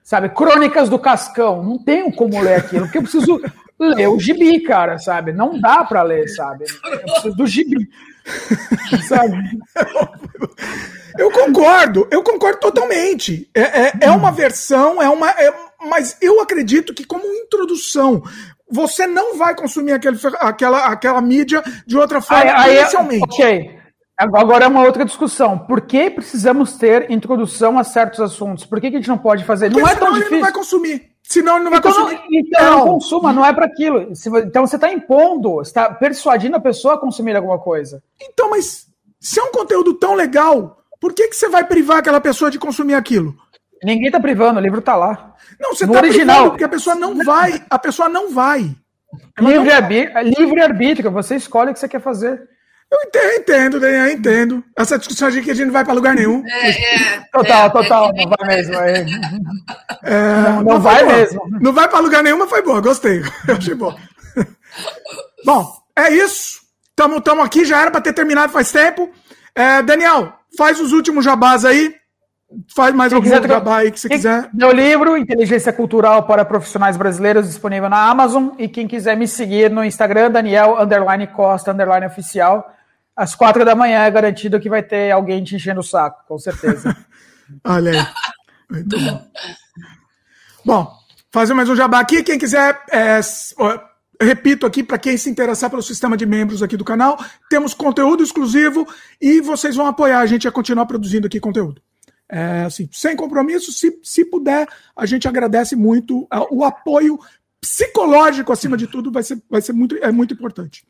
Sabe? 0.02 0.28
Crônicas 0.28 0.90
do 0.90 0.98
Cascão. 0.98 1.62
Não 1.62 1.78
tenho 1.78 2.12
como 2.12 2.38
ler 2.42 2.56
aquilo, 2.56 2.82
porque 2.82 2.98
eu 2.98 3.02
preciso 3.02 3.40
ler 3.78 4.08
o 4.08 4.18
gibi, 4.18 4.60
cara, 4.60 4.98
sabe? 4.98 5.32
Não 5.32 5.58
dá 5.60 5.84
para 5.84 6.02
ler, 6.02 6.28
sabe? 6.28 6.64
Eu 6.84 6.98
preciso 7.00 7.36
do 7.36 7.46
gibi. 7.46 7.88
sabe? 9.08 9.36
Eu 11.18 11.30
concordo, 11.30 12.08
eu 12.10 12.22
concordo 12.22 12.58
totalmente. 12.58 13.48
É, 13.54 13.60
é, 13.60 13.92
é 14.02 14.10
uma 14.10 14.32
versão, 14.32 15.00
é 15.02 15.08
uma. 15.08 15.30
É, 15.30 15.52
mas 15.88 16.16
eu 16.20 16.40
acredito 16.40 16.94
que, 16.94 17.04
como 17.04 17.24
introdução, 17.26 18.22
você 18.70 19.06
não 19.06 19.36
vai 19.36 19.54
consumir 19.54 19.92
aquele, 19.92 20.18
aquela, 20.40 20.86
aquela 20.86 21.20
mídia 21.20 21.62
de 21.86 21.96
outra 21.96 22.20
forma 22.20 22.52
aí, 22.56 22.78
inicialmente. 22.78 23.22
ok. 23.22 23.84
Agora 24.16 24.64
é 24.64 24.68
uma 24.68 24.84
outra 24.84 25.04
discussão. 25.04 25.58
Por 25.58 25.80
que 25.80 26.08
precisamos 26.08 26.76
ter 26.76 27.10
introdução 27.10 27.78
a 27.78 27.84
certos 27.84 28.20
assuntos? 28.20 28.64
Por 28.64 28.80
que, 28.80 28.88
que 28.88 28.96
a 28.96 28.98
gente 29.00 29.08
não 29.08 29.18
pode 29.18 29.44
fazer? 29.44 29.70
Porque 29.70 29.82
não 29.82 29.88
é 29.88 29.96
tão 29.96 30.12
difícil. 30.12 30.28
Ele 30.28 30.36
não 30.36 30.42
vai 30.42 30.52
consumir. 30.52 31.13
Senão 31.34 31.56
ele 31.56 31.64
não 31.64 31.70
vai 31.72 31.80
então, 31.80 31.92
consumir. 31.92 32.14
Não, 32.14 32.26
então 32.30 32.70
não. 32.70 32.78
não 32.78 32.86
consuma, 32.86 33.32
não 33.32 33.44
é 33.44 33.52
para 33.52 33.66
aquilo. 33.66 34.12
Então 34.46 34.64
você 34.64 34.76
está 34.76 34.92
impondo, 34.92 35.60
está 35.60 35.92
persuadindo 35.92 36.54
a 36.54 36.60
pessoa 36.60 36.94
a 36.94 36.98
consumir 36.98 37.34
alguma 37.34 37.58
coisa. 37.58 38.00
Então, 38.22 38.50
mas 38.50 38.86
se 39.18 39.40
é 39.40 39.42
um 39.42 39.50
conteúdo 39.50 39.94
tão 39.94 40.14
legal, 40.14 40.78
por 41.00 41.12
que, 41.12 41.26
que 41.26 41.34
você 41.34 41.48
vai 41.48 41.64
privar 41.66 41.98
aquela 41.98 42.20
pessoa 42.20 42.52
de 42.52 42.58
consumir 42.58 42.94
aquilo? 42.94 43.34
Ninguém 43.82 44.06
está 44.06 44.20
privando, 44.20 44.60
o 44.60 44.62
livro 44.62 44.78
está 44.78 44.94
lá. 44.94 45.34
Não, 45.58 45.74
você 45.74 45.86
no 45.86 45.92
tá 45.92 45.98
original. 45.98 46.50
porque 46.50 46.62
a 46.62 46.68
pessoa 46.68 46.94
não 46.94 47.16
vai. 47.24 47.64
A 47.68 47.78
pessoa 47.80 48.08
não 48.08 48.32
vai. 48.32 48.72
Livre, 49.40 49.72
arbítrio, 49.72 50.22
livre 50.38 50.60
arbítrio, 50.62 51.10
você 51.10 51.34
escolhe 51.34 51.70
o 51.70 51.74
que 51.74 51.80
você 51.80 51.88
quer 51.88 52.00
fazer. 52.00 52.48
Eu 52.94 53.08
entendo, 53.08 53.40
entendo, 53.40 53.80
Daniel, 53.80 54.08
entendo. 54.10 54.64
Essa 54.76 54.98
discussão 54.98 55.28
aqui 55.28 55.42
que 55.42 55.50
a 55.50 55.54
gente 55.54 55.66
não 55.66 55.72
vai 55.72 55.84
para 55.84 55.94
lugar 55.94 56.14
nenhum. 56.14 56.44
É, 56.46 56.70
é, 56.70 57.20
total, 57.32 57.66
é, 57.66 57.70
total, 57.70 58.12
não 58.14 58.28
vai 58.28 58.56
mesmo. 58.56 58.74
É. 58.74 59.04
não, 60.42 60.62
não 60.62 60.80
vai 60.80 61.04
mesmo. 61.04 61.40
Não 61.60 61.72
vai 61.72 61.88
para 61.88 61.98
lugar 61.98 62.22
nenhum, 62.22 62.38
mas 62.38 62.48
foi 62.48 62.62
boa, 62.62 62.80
gostei. 62.80 63.20
Eu 63.48 63.56
achei 63.56 63.74
bom. 63.74 63.96
bom, 65.44 65.72
é 65.96 66.10
isso. 66.10 66.60
Estamos 66.90 67.44
aqui, 67.44 67.64
já 67.64 67.82
era 67.82 67.90
para 67.90 68.00
ter 68.00 68.12
terminado 68.12 68.52
faz 68.52 68.70
tempo. 68.70 69.10
É, 69.54 69.82
Daniel, 69.82 70.32
faz 70.56 70.78
os 70.80 70.92
últimos 70.92 71.24
jabás 71.24 71.64
aí. 71.64 71.94
Faz 72.76 72.94
mais 72.94 73.12
algum 73.12 73.28
jabá 73.28 73.78
aí 73.78 73.90
que 73.90 73.98
você 73.98 74.08
quiser. 74.08 74.48
Meu 74.54 74.70
livro, 74.70 75.16
Inteligência 75.16 75.72
Cultural 75.72 76.22
para 76.22 76.44
Profissionais 76.44 76.96
Brasileiros, 76.96 77.48
disponível 77.48 77.88
na 77.88 78.08
Amazon. 78.08 78.50
E 78.56 78.68
quem 78.68 78.86
quiser 78.86 79.16
me 79.16 79.26
seguir 79.26 79.68
no 79.68 79.82
Instagram, 79.82 80.30
Daniel 80.30 80.80
underline 80.80 81.26
Costa 81.26 81.72
underline 81.72 82.06
oficial. 82.06 82.72
Às 83.16 83.34
quatro 83.34 83.64
da 83.64 83.74
manhã 83.74 84.00
é 84.00 84.10
garantido 84.10 84.58
que 84.58 84.68
vai 84.68 84.82
ter 84.82 85.10
alguém 85.12 85.42
te 85.44 85.54
enchendo 85.54 85.80
o 85.80 85.84
saco, 85.84 86.24
com 86.26 86.38
certeza. 86.38 86.96
Olha 87.64 87.92
aí. 87.92 88.06
Muito 88.70 88.98
bom. 88.98 89.30
Bom, 90.64 90.92
fazer 91.30 91.54
mais 91.54 91.68
um 91.68 91.76
jabá 91.76 92.00
aqui. 92.00 92.22
Quem 92.22 92.38
quiser, 92.38 92.82
é, 92.90 93.20
repito 94.20 94.66
aqui, 94.66 94.82
para 94.82 94.98
quem 94.98 95.16
se 95.16 95.30
interessar 95.30 95.70
pelo 95.70 95.82
sistema 95.82 96.16
de 96.16 96.26
membros 96.26 96.62
aqui 96.62 96.76
do 96.76 96.84
canal, 96.84 97.22
temos 97.48 97.74
conteúdo 97.74 98.22
exclusivo 98.22 98.86
e 99.20 99.40
vocês 99.40 99.76
vão 99.76 99.86
apoiar 99.86 100.20
a 100.20 100.26
gente 100.26 100.48
a 100.48 100.52
continuar 100.52 100.86
produzindo 100.86 101.26
aqui 101.26 101.38
conteúdo. 101.38 101.80
É, 102.28 102.64
assim, 102.64 102.88
sem 102.90 103.14
compromisso, 103.14 103.70
se, 103.70 104.00
se 104.02 104.24
puder, 104.24 104.66
a 104.96 105.06
gente 105.06 105.28
agradece 105.28 105.76
muito 105.76 106.26
o 106.50 106.64
apoio 106.64 107.18
psicológico, 107.60 108.52
acima 108.52 108.76
de 108.76 108.86
tudo, 108.86 109.10
vai 109.10 109.22
ser, 109.22 109.42
vai 109.48 109.60
ser 109.60 109.72
muito, 109.72 109.96
é 109.96 110.10
muito 110.10 110.34
importante. 110.34 110.84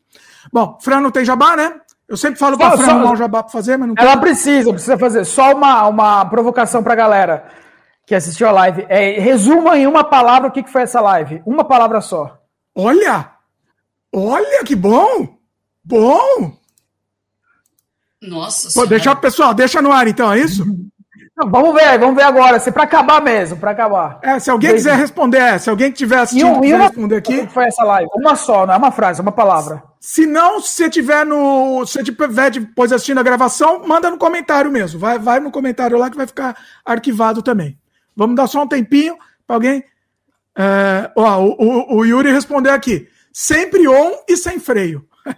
Bom, 0.51 0.77
Fran 0.81 1.01
não 1.01 1.11
tem 1.11 1.23
jabá, 1.23 1.55
né? 1.55 1.81
Eu 2.07 2.15
sempre 2.15 2.39
falo 2.39 2.57
para 2.57 2.77
Fran 2.77 2.91
arrumar 2.91 3.11
um 3.11 3.15
jabá 3.15 3.41
para 3.43 3.51
fazer, 3.51 3.77
mas 3.77 3.87
não 3.87 3.95
Ela 3.97 4.11
tem. 4.11 4.21
precisa, 4.21 4.71
precisa 4.71 4.97
fazer. 4.97 5.25
Só 5.25 5.53
uma, 5.53 5.87
uma 5.87 6.25
provocação 6.25 6.83
para 6.83 6.93
a 6.93 6.97
galera 6.97 7.45
que 8.05 8.13
assistiu 8.13 8.47
a 8.47 8.51
live. 8.51 8.85
É, 8.87 9.19
resuma 9.19 9.77
em 9.77 9.87
uma 9.87 10.03
palavra 10.03 10.49
o 10.49 10.51
que, 10.51 10.61
que 10.63 10.71
foi 10.71 10.83
essa 10.83 11.01
live. 11.01 11.41
Uma 11.45 11.63
palavra 11.65 12.01
só. 12.01 12.37
Olha! 12.75 13.31
Olha 14.13 14.63
que 14.63 14.75
bom! 14.75 15.35
Bom! 15.83 16.55
Nossa 18.21 18.79
Pô, 18.79 18.85
deixa, 18.85 19.15
Pessoal, 19.15 19.53
deixa 19.53 19.81
no 19.81 19.91
ar 19.91 20.07
então, 20.07 20.31
é 20.31 20.39
isso? 20.39 20.63
Não, 21.37 21.49
vamos 21.49 21.73
ver, 21.73 21.99
vamos 21.99 22.15
ver 22.15 22.23
agora. 22.23 22.59
Se 22.59 22.71
para 22.71 22.83
acabar 22.83 23.21
mesmo, 23.21 23.57
para 23.57 23.71
acabar. 23.71 24.19
É, 24.21 24.39
se 24.39 24.49
alguém 24.49 24.73
quiser 24.73 24.95
responder, 24.95 25.37
é, 25.39 25.57
se 25.57 25.69
alguém 25.69 25.91
tiver 25.91 26.19
assistindo 26.19 26.47
e, 26.47 26.57
um, 26.57 26.61
quiser 26.61 26.79
responder 26.79 27.15
aqui. 27.17 27.47
Foi 27.47 27.65
essa 27.65 27.83
live? 27.83 28.09
Uma 28.15 28.35
só, 28.37 28.65
não 28.65 28.73
é 28.73 28.77
uma 28.77 28.91
frase, 28.91 29.19
é 29.19 29.21
uma 29.21 29.33
palavra. 29.33 29.83
Se 29.99 30.25
não, 30.25 30.61
se 30.61 30.69
você 30.69 30.89
tiver 30.89 31.25
no, 31.25 31.85
se 31.85 32.01
tiver 32.03 32.51
depois 32.51 32.93
assistindo 32.93 33.19
a 33.19 33.23
gravação, 33.23 33.85
manda 33.85 34.09
no 34.09 34.17
comentário 34.17 34.71
mesmo. 34.71 34.97
Vai, 34.97 35.19
vai 35.19 35.41
no 35.41 35.51
comentário 35.51 35.97
lá 35.97 36.09
que 36.09 36.15
vai 36.15 36.25
ficar 36.25 36.55
arquivado 36.85 37.41
também. 37.41 37.77
Vamos 38.15 38.37
dar 38.37 38.47
só 38.47 38.63
um 38.63 38.67
tempinho 38.67 39.17
para 39.45 39.57
alguém. 39.57 39.83
É, 40.57 41.11
ó, 41.17 41.41
o, 41.41 41.55
o, 41.59 41.97
o 41.97 42.05
Yuri 42.05 42.31
respondeu 42.31 42.73
aqui. 42.73 43.09
Sempre 43.33 43.85
on 43.89 44.11
e 44.29 44.37
sem 44.37 44.57
freio. 44.57 45.05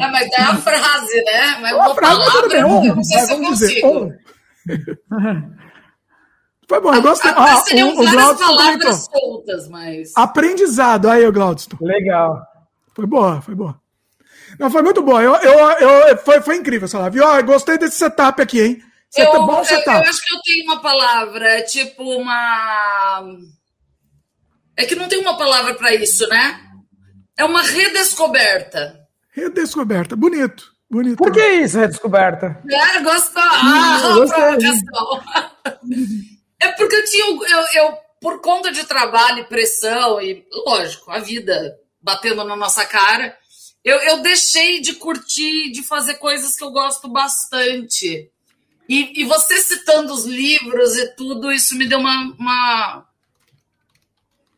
É, 0.00 0.10
mas 0.12 0.28
é 0.30 0.42
a 0.42 0.54
frase, 0.56 1.24
né? 1.24 1.58
Mas 1.60 1.72
uma, 1.72 1.94
frase, 1.94 2.20
palavra, 2.20 2.48
bem, 2.48 2.64
on, 2.64 2.84
não 2.94 3.02
sei 3.02 3.18
se 3.20 3.32
eu 3.32 3.38
consigo. 3.38 3.74
Dizer, 3.74 3.86
on. 3.86 4.12
Foi 6.68 6.80
bom, 6.82 6.94
eu 6.94 7.00
gostei. 7.00 7.30
Ah, 7.34 7.56
seriam 7.62 7.94
o, 7.96 8.04
várias 8.04 8.38
palavras 8.38 9.08
soltas, 9.10 9.68
mas. 9.70 10.12
Aprendizado, 10.14 11.08
aí, 11.08 11.28
Glaudston. 11.30 11.78
Legal. 11.80 12.46
Foi 12.94 13.06
boa, 13.06 13.40
foi 13.40 13.54
boa. 13.54 13.80
Não, 14.58 14.70
foi 14.70 14.82
muito 14.82 15.00
boa. 15.02 15.22
Eu, 15.22 15.34
eu, 15.36 15.58
eu, 15.58 16.18
foi, 16.18 16.42
foi 16.42 16.56
incrível 16.56 16.84
essa 16.84 16.98
live. 16.98 17.20
Ó, 17.20 17.42
gostei 17.42 17.78
desse 17.78 17.96
setup 17.96 18.42
aqui, 18.42 18.60
hein? 18.60 18.82
Setup, 19.08 19.36
eu, 19.36 19.46
bom 19.46 19.64
setup. 19.64 19.96
Eu, 19.96 20.04
eu 20.04 20.10
acho 20.10 20.22
que 20.22 20.34
eu 20.34 20.40
tenho 20.42 20.64
uma 20.64 20.80
palavra, 20.82 21.62
tipo 21.62 22.02
uma. 22.02 23.24
É 24.76 24.84
que 24.84 24.94
não 24.94 25.08
tem 25.08 25.20
uma 25.20 25.38
palavra 25.38 25.74
para 25.74 25.94
isso, 25.94 26.28
né? 26.28 26.60
É 27.34 27.44
uma 27.46 27.62
redescoberta. 27.62 29.00
Redescoberta, 29.30 30.14
bonito. 30.14 30.77
Bonito. 30.90 31.18
Por 31.18 31.30
que 31.30 31.46
isso, 31.46 31.78
redescoberta? 31.78 32.62
É, 32.68 33.00
gostou. 33.00 33.42
Ah, 33.42 33.98
provocação. 34.00 35.22
é 36.60 36.68
porque 36.72 36.96
eu 36.96 37.04
tinha. 37.04 37.24
Eu, 37.26 37.66
eu, 37.74 37.98
por 38.20 38.40
conta 38.40 38.72
de 38.72 38.84
trabalho 38.84 39.40
e 39.40 39.48
pressão, 39.48 40.20
e 40.20 40.46
lógico, 40.66 41.10
a 41.10 41.18
vida 41.18 41.78
batendo 42.00 42.42
na 42.42 42.56
nossa 42.56 42.86
cara, 42.86 43.36
eu, 43.84 43.98
eu 43.98 44.22
deixei 44.22 44.80
de 44.80 44.94
curtir, 44.94 45.70
de 45.72 45.82
fazer 45.82 46.14
coisas 46.14 46.56
que 46.56 46.64
eu 46.64 46.70
gosto 46.70 47.06
bastante. 47.06 48.30
E, 48.88 49.20
e 49.20 49.24
você 49.26 49.60
citando 49.60 50.14
os 50.14 50.24
livros 50.24 50.96
e 50.96 51.08
tudo, 51.14 51.52
isso 51.52 51.76
me 51.76 51.86
deu 51.86 51.98
uma. 51.98 52.34
uma 52.38 53.06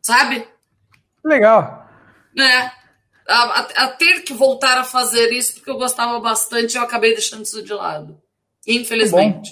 sabe? 0.01 0.47
Legal. 1.25 1.89
É 2.39 2.80
a, 3.27 3.59
a, 3.59 3.87
ter 3.87 4.21
que 4.21 4.33
voltar 4.33 4.77
a 4.77 4.83
fazer 4.83 5.31
isso, 5.31 5.55
porque 5.55 5.69
eu 5.69 5.77
gostava 5.77 6.19
bastante 6.19 6.73
e 6.73 6.77
eu 6.77 6.83
acabei 6.83 7.13
deixando 7.13 7.43
isso 7.43 7.63
de 7.63 7.73
lado. 7.73 8.17
Infelizmente. 8.67 9.51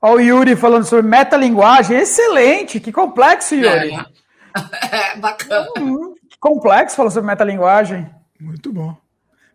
Olha 0.00 0.16
o 0.16 0.20
Yuri 0.20 0.56
falando 0.56 0.84
sobre 0.84 1.06
metalinguagem. 1.06 1.96
Excelente, 1.96 2.80
que 2.80 2.90
complexo, 2.90 3.54
Yuri. 3.54 3.94
É, 4.90 5.14
é 5.14 5.16
bacana. 5.16 5.68
Que 6.28 6.38
complexo 6.40 6.96
falar 6.96 7.10
sobre 7.10 7.30
metalinguagem. 7.30 8.10
Muito 8.40 8.72
bom. 8.72 8.96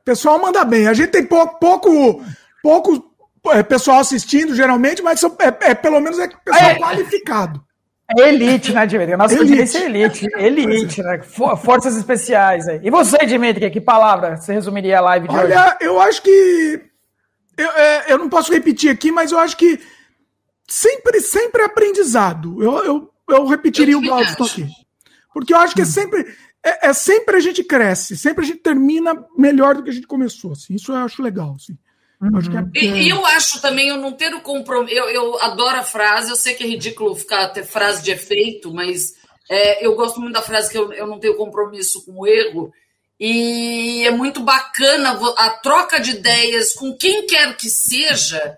Pessoal 0.06 0.40
manda 0.40 0.64
bem. 0.64 0.88
A 0.88 0.94
gente 0.94 1.12
tem 1.12 1.26
pouco, 1.26 1.60
pouco, 1.60 2.24
pouco 2.64 3.14
é, 3.52 3.62
pessoal 3.62 4.00
assistindo, 4.00 4.56
geralmente, 4.56 5.02
mas 5.02 5.22
é, 5.24 5.72
é 5.72 5.76
pelo 5.76 6.00
menos 6.00 6.18
é 6.18 6.28
pessoal 6.28 6.72
é, 6.72 6.80
qualificado. 6.80 7.67
É 8.16 8.30
elite, 8.30 8.72
né, 8.72 8.86
Dimitri? 8.86 9.14
A 9.14 9.18
nossa 9.18 9.36
elite. 9.36 9.78
é 9.78 9.86
elite. 9.86 10.28
Elite, 10.38 11.04
né? 11.04 11.22
Forças 11.22 11.98
especiais 11.98 12.68
aí. 12.68 12.80
E 12.82 12.90
você, 12.90 13.18
Dimitri, 13.26 13.70
que 13.70 13.82
palavra 13.82 14.38
você 14.38 14.54
resumiria 14.54 15.00
a 15.00 15.02
live 15.02 15.28
de 15.28 15.36
Olha, 15.36 15.66
hoje? 15.66 15.78
eu 15.82 16.00
acho 16.00 16.22
que. 16.22 16.82
Eu, 17.58 17.70
é, 17.72 18.14
eu 18.14 18.18
não 18.18 18.30
posso 18.30 18.54
repetir 18.54 18.90
aqui, 18.90 19.12
mas 19.12 19.32
eu 19.32 19.40
acho 19.40 19.58
que 19.58 19.80
sempre, 20.68 21.20
sempre 21.20 21.64
aprendizado. 21.64 22.64
Eu, 22.64 22.86
eu, 22.86 23.14
eu 23.30 23.46
repetiria 23.46 23.96
eu 23.96 24.00
o 24.00 24.02
Glaudston 24.02 24.46
aqui. 24.46 24.68
Porque 25.34 25.54
eu 25.54 25.58
acho 25.58 25.76
que 25.76 25.82
é 25.82 25.86
sempre, 25.86 26.26
é, 26.64 26.90
é, 26.90 26.94
sempre 26.94 27.36
a 27.36 27.40
gente 27.40 27.64
cresce, 27.64 28.18
sempre 28.18 28.44
a 28.44 28.48
gente 28.48 28.60
termina 28.60 29.26
melhor 29.38 29.76
do 29.76 29.84
que 29.84 29.90
a 29.90 29.94
gente 29.94 30.08
começou. 30.08 30.54
Assim. 30.54 30.76
Isso 30.76 30.92
eu 30.92 30.96
acho 30.98 31.22
legal. 31.22 31.56
Assim. 31.56 31.78
Uhum. 32.20 32.40
É, 32.74 32.80
e, 32.80 33.04
e, 33.04 33.10
eu 33.10 33.24
acho 33.26 33.62
também 33.62 33.90
eu 33.90 33.98
não 33.98 34.12
ter 34.12 34.34
o 34.34 34.42
compromisso. 34.42 34.96
Eu, 34.96 35.10
eu 35.10 35.42
adoro 35.42 35.78
a 35.78 35.84
frase, 35.84 36.30
eu 36.30 36.36
sei 36.36 36.56
que 36.56 36.64
é 36.64 36.68
ridículo 36.68 37.16
ficar 37.16 37.50
ter 37.50 37.64
frase 37.64 38.02
de 38.02 38.12
efeito, 38.12 38.74
mas 38.74 39.14
é, 39.50 39.86
eu 39.86 39.96
gosto 39.96 40.20
muito 40.20 40.34
da 40.34 40.42
frase 40.42 40.70
que 40.72 40.78
eu, 40.78 40.92
eu 40.94 41.06
não 41.06 41.20
tenho 41.20 41.38
compromisso 41.38 42.04
com 42.06 42.22
o 42.22 42.28
erro. 42.28 42.72
E 43.20 44.04
é 44.06 44.12
muito 44.12 44.42
bacana 44.42 45.20
a 45.38 45.50
troca 45.50 46.00
de 46.00 46.12
ideias 46.12 46.74
com 46.74 46.96
quem 46.96 47.26
quer 47.26 47.56
que 47.56 47.70
seja, 47.70 48.58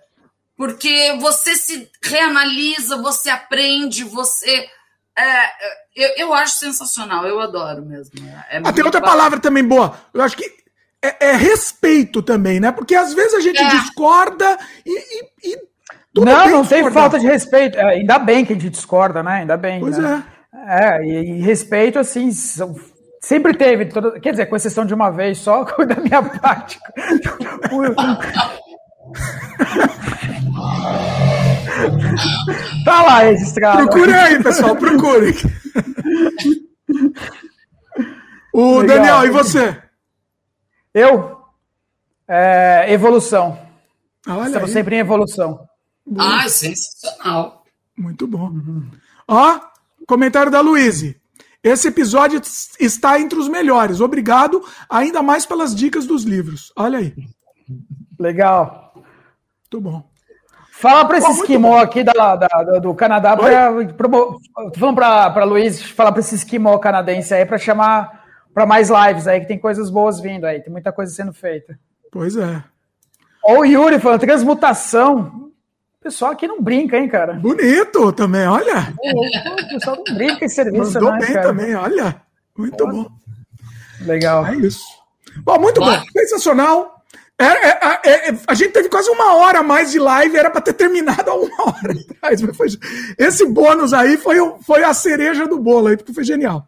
porque 0.57 1.13
você 1.19 1.55
se 1.55 1.89
reanalisa, 2.01 2.97
você 2.97 3.29
aprende, 3.29 4.03
você. 4.03 4.69
É, 5.17 5.49
eu, 5.95 6.09
eu 6.17 6.33
acho 6.33 6.55
sensacional, 6.55 7.25
eu 7.25 7.39
adoro 7.39 7.85
mesmo. 7.85 8.11
É 8.49 8.57
ah, 8.57 8.73
tem 8.73 8.83
outra 8.83 8.99
bacana. 8.99 9.17
palavra 9.17 9.39
também 9.39 9.65
boa. 9.65 9.97
Eu 10.13 10.21
acho 10.21 10.35
que 10.35 10.58
é, 11.03 11.29
é, 11.29 11.35
respeito 11.35 12.21
também, 12.21 12.59
né? 12.59 12.71
Porque 12.71 12.95
às 12.95 13.13
vezes 13.13 13.33
a 13.33 13.39
gente 13.39 13.61
é. 13.61 13.69
discorda 13.69 14.57
e. 14.85 14.97
e, 14.99 15.53
e 15.53 15.69
não, 16.15 16.49
não 16.49 16.65
tem 16.65 16.89
falta 16.91 17.19
de 17.19 17.27
respeito. 17.27 17.77
É, 17.77 17.83
ainda 17.83 18.19
bem 18.19 18.43
que 18.43 18.53
a 18.53 18.55
gente 18.55 18.69
discorda, 18.69 19.23
né? 19.23 19.41
Ainda 19.41 19.55
bem. 19.55 19.79
Pois 19.79 19.97
né? 19.97 20.23
é. 20.35 20.39
É, 20.97 21.03
e, 21.03 21.37
e 21.37 21.41
respeito, 21.41 21.97
assim, 21.99 22.31
Sempre 23.21 23.53
teve, 23.53 23.85
toda, 23.85 24.19
quer 24.19 24.31
dizer, 24.31 24.45
com 24.45 24.55
exceção 24.55 24.85
de 24.85 24.93
uma 24.93 25.09
vez 25.09 25.39
só, 25.39 25.63
da 25.85 25.95
minha 25.95 26.23
parte. 26.23 26.79
tá 32.85 33.01
lá 33.03 33.19
registrado. 33.19 33.89
Procure 33.89 34.13
aí, 34.13 34.41
pessoal, 34.41 34.75
procure. 34.75 35.35
o 38.53 38.79
Legal. 38.79 38.97
Daniel, 38.97 39.25
e 39.25 39.29
você? 39.31 39.77
Eu? 40.99 41.39
É, 42.27 42.85
evolução. 42.89 43.57
Olha 44.27 44.47
Estamos 44.47 44.69
aí. 44.69 44.73
sempre 44.73 44.95
em 44.97 44.99
evolução. 44.99 45.67
Ah, 46.17 46.47
sensacional. 46.49 47.63
Muito 47.97 48.27
bom. 48.27 48.49
Uhum. 48.49 48.89
Ó, 49.27 49.59
comentário 50.05 50.51
da 50.51 50.59
Luíse. 50.59 51.19
Esse 51.63 51.87
episódio 51.87 52.41
está 52.79 53.19
entre 53.19 53.39
os 53.39 53.47
melhores. 53.47 54.01
Obrigado, 54.01 54.63
ainda 54.89 55.21
mais 55.21 55.45
pelas 55.45 55.73
dicas 55.73 56.05
dos 56.05 56.23
livros. 56.23 56.73
Olha 56.75 56.99
aí. 56.99 57.13
Legal. 58.19 58.93
Muito 58.95 59.81
bom. 59.81 60.09
Fala 60.71 61.05
para 61.05 61.17
esse 61.17 61.31
esquimó 61.31 61.77
aqui 61.77 62.03
da, 62.03 62.35
da, 62.35 62.47
do 62.79 62.93
Canadá. 62.93 63.33
Estou 63.33 64.39
falando 64.77 64.95
para 64.95 65.43
Luiz 65.43 65.81
falar 65.81 66.11
para 66.11 66.21
esse 66.21 66.35
esquimó 66.35 66.77
canadense 66.77 67.33
aí 67.33 67.45
para 67.45 67.57
chamar 67.57 68.18
para 68.53 68.65
mais 68.65 68.89
lives 68.89 69.27
aí, 69.27 69.41
que 69.41 69.47
tem 69.47 69.59
coisas 69.59 69.89
boas 69.89 70.19
vindo 70.19 70.45
aí. 70.45 70.61
Tem 70.61 70.71
muita 70.71 70.91
coisa 70.91 71.13
sendo 71.13 71.33
feita. 71.33 71.79
Pois 72.11 72.35
é. 72.35 72.63
Olha 73.43 73.59
o 73.59 73.65
Yuri 73.65 73.99
falando 73.99 74.19
transmutação. 74.19 75.51
O 75.99 76.03
pessoal 76.03 76.31
aqui 76.31 76.47
não 76.47 76.61
brinca, 76.61 76.97
hein, 76.97 77.07
cara? 77.07 77.33
Bonito 77.33 78.11
também, 78.13 78.47
olha. 78.47 78.93
O 79.03 79.69
pessoal 79.69 79.97
não 79.97 80.15
brinca 80.15 80.45
em 80.45 80.49
serviço, 80.49 80.93
Mandou 80.93 81.11
né, 81.11 81.19
bem 81.19 81.33
cara? 81.33 81.47
também, 81.47 81.75
olha. 81.75 82.21
Muito 82.57 82.87
bom. 82.87 83.07
Legal. 84.01 84.45
É 84.45 84.55
isso. 84.55 84.85
Bom, 85.43 85.59
muito 85.59 85.79
bom. 85.81 86.01
Sensacional. 86.11 86.99
É, 87.37 87.45
é, 87.45 87.99
é, 88.03 88.29
é, 88.29 88.37
a 88.47 88.53
gente 88.53 88.71
teve 88.71 88.89
quase 88.89 89.09
uma 89.09 89.35
hora 89.35 89.59
a 89.59 89.63
mais 89.63 89.91
de 89.91 89.99
live, 89.99 90.35
era 90.35 90.49
para 90.49 90.59
ter 90.59 90.73
terminado 90.73 91.31
há 91.31 91.35
uma 91.35 91.67
hora 91.67 91.93
atrás. 92.11 92.41
Foi... 92.55 92.67
Esse 93.17 93.45
bônus 93.45 93.93
aí 93.93 94.17
foi, 94.17 94.37
foi 94.61 94.83
a 94.83 94.93
cereja 94.93 95.47
do 95.47 95.57
bolo 95.57 95.87
aí, 95.87 95.95
porque 95.95 96.13
foi 96.13 96.25
genial. 96.25 96.67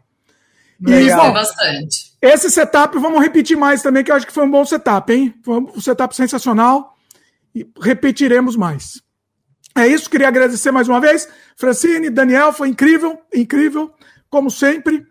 Legal. 0.82 1.20
E, 1.20 1.28
bom, 1.28 1.34
bastante. 1.34 2.12
Esse 2.22 2.50
setup, 2.50 2.98
vamos 2.98 3.22
repetir 3.22 3.56
mais 3.56 3.82
também, 3.82 4.04
que 4.04 4.12
eu 4.12 4.16
acho 4.16 4.26
que 4.26 4.34
foi 4.34 4.44
um 4.44 4.52
bom 4.52 4.66
setup, 4.66 5.14
hein? 5.14 5.34
Foi 5.44 5.60
um 5.60 5.80
setup 5.80 6.16
sensacional. 6.16 6.98
E 7.54 7.68
repetiremos 7.82 8.56
mais. 8.56 9.02
É 9.76 9.88
isso, 9.88 10.10
queria 10.10 10.28
agradecer 10.28 10.72
mais 10.72 10.88
uma 10.88 11.00
vez. 11.00 11.28
Francine, 11.56 12.10
Daniel, 12.10 12.52
foi 12.52 12.70
incrível, 12.70 13.20
incrível, 13.34 13.92
como 14.30 14.50
sempre. 14.50 15.06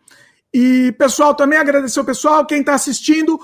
E 0.52 0.92
pessoal, 0.98 1.34
também 1.34 1.58
agradecer 1.58 2.00
o 2.00 2.04
pessoal, 2.04 2.44
quem 2.44 2.60
está 2.60 2.74
assistindo 2.74 3.38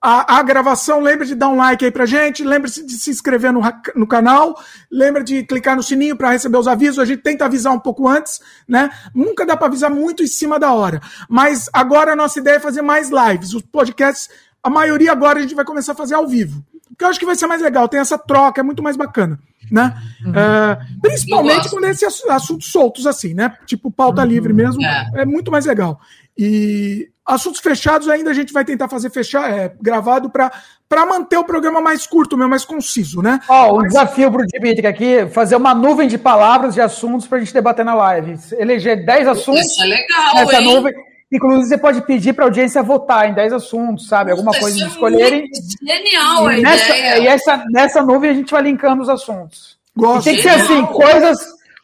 a, 0.00 0.38
a, 0.38 0.42
gravação, 0.42 1.00
lembre 1.00 1.26
de 1.26 1.34
dar 1.34 1.48
um 1.48 1.56
like 1.56 1.84
aí 1.84 1.90
pra 1.90 2.06
gente, 2.06 2.44
lembre-se 2.44 2.86
de 2.86 2.92
se 2.94 3.10
inscrever 3.10 3.52
no, 3.52 3.60
no 3.96 4.06
canal, 4.06 4.56
lembre 4.90 5.24
de 5.24 5.42
clicar 5.42 5.74
no 5.74 5.82
sininho 5.82 6.16
para 6.16 6.30
receber 6.30 6.56
os 6.56 6.68
avisos, 6.68 6.98
a 6.98 7.04
gente 7.04 7.22
tenta 7.22 7.44
avisar 7.44 7.72
um 7.72 7.80
pouco 7.80 8.06
antes, 8.06 8.40
né? 8.66 8.90
Nunca 9.14 9.44
dá 9.44 9.56
para 9.56 9.66
avisar 9.66 9.90
muito 9.90 10.22
em 10.22 10.26
cima 10.26 10.58
da 10.58 10.72
hora. 10.72 11.00
Mas 11.28 11.68
agora 11.72 12.12
a 12.12 12.16
nossa 12.16 12.38
ideia 12.38 12.56
é 12.56 12.60
fazer 12.60 12.82
mais 12.82 13.10
lives. 13.10 13.54
Os 13.54 13.62
podcasts, 13.62 14.30
a 14.62 14.70
maioria 14.70 15.10
agora 15.10 15.38
a 15.38 15.42
gente 15.42 15.54
vai 15.54 15.64
começar 15.64 15.92
a 15.92 15.96
fazer 15.96 16.14
ao 16.14 16.28
vivo. 16.28 16.64
Porque 16.88 17.04
eu 17.04 17.08
acho 17.08 17.18
que 17.18 17.26
vai 17.26 17.36
ser 17.36 17.46
mais 17.46 17.60
legal, 17.60 17.88
tem 17.88 18.00
essa 18.00 18.16
troca, 18.16 18.60
é 18.60 18.64
muito 18.64 18.82
mais 18.82 18.96
bacana 18.96 19.38
né? 19.70 19.94
Uhum. 20.24 20.30
Uh, 20.30 21.00
principalmente 21.00 21.68
quando 21.68 21.84
é 21.84 21.90
esses 21.90 22.24
assuntos 22.26 22.70
soltos 22.70 23.06
assim, 23.06 23.34
né? 23.34 23.56
Tipo 23.66 23.90
pauta 23.90 24.22
uhum. 24.22 24.28
livre 24.28 24.52
mesmo, 24.52 24.82
é. 24.82 25.10
é. 25.16 25.24
muito 25.24 25.50
mais 25.50 25.66
legal. 25.66 26.00
E 26.36 27.10
assuntos 27.28 27.60
fechados 27.60 28.08
ainda 28.08 28.30
a 28.30 28.34
gente 28.34 28.52
vai 28.52 28.64
tentar 28.64 28.88
fazer 28.88 29.10
fechar, 29.10 29.50
é, 29.52 29.72
gravado 29.80 30.30
para 30.30 30.50
para 30.88 31.04
manter 31.04 31.36
o 31.36 31.44
programa 31.44 31.82
mais 31.82 32.06
curto, 32.06 32.34
mesmo, 32.34 32.48
mais 32.48 32.64
conciso, 32.64 33.20
né? 33.20 33.38
Ó, 33.46 33.66
oh, 33.66 33.74
o 33.74 33.76
Mas... 33.76 33.88
desafio 33.88 34.32
para 34.32 34.40
o 34.40 34.46
Dimitri 34.46 34.86
aqui, 34.86 35.26
fazer 35.26 35.54
uma 35.54 35.74
nuvem 35.74 36.08
de 36.08 36.16
palavras 36.16 36.76
e 36.76 36.80
assuntos 36.80 37.26
para 37.26 37.36
a 37.36 37.40
gente 37.40 37.52
debater 37.52 37.84
na 37.84 37.94
live. 37.94 38.38
Eleger 38.52 39.04
10 39.04 39.28
assuntos 39.28 39.66
Isso 39.66 39.82
é 39.82 39.86
legal, 39.86 40.34
nessa 40.36 40.62
hein? 40.62 40.74
nuvem. 40.74 40.94
Inclusive, 41.30 41.68
você 41.68 41.76
pode 41.76 42.00
pedir 42.06 42.32
para 42.32 42.44
a 42.44 42.46
audiência 42.46 42.82
votar 42.82 43.28
em 43.28 43.34
10 43.34 43.52
assuntos, 43.52 44.08
sabe? 44.08 44.30
Alguma 44.30 44.50
Isso 44.52 44.60
coisa 44.60 44.78
de 44.78 44.86
escolherem. 44.86 45.46
Genial, 45.86 46.50
e 46.52 46.62
nessa, 46.62 46.96
ideia. 46.96 47.18
E 47.18 47.26
essa, 47.26 47.64
nessa 47.70 48.02
nuvem 48.02 48.30
a 48.30 48.34
gente 48.34 48.50
vai 48.50 48.62
linkando 48.62 49.02
os 49.02 49.10
assuntos. 49.10 49.76
Gosto. 49.94 50.22
E 50.22 50.32
tem 50.32 50.36
que 50.36 50.42
ser 50.42 50.58
assim, 50.58 50.86
coisas, 50.86 51.38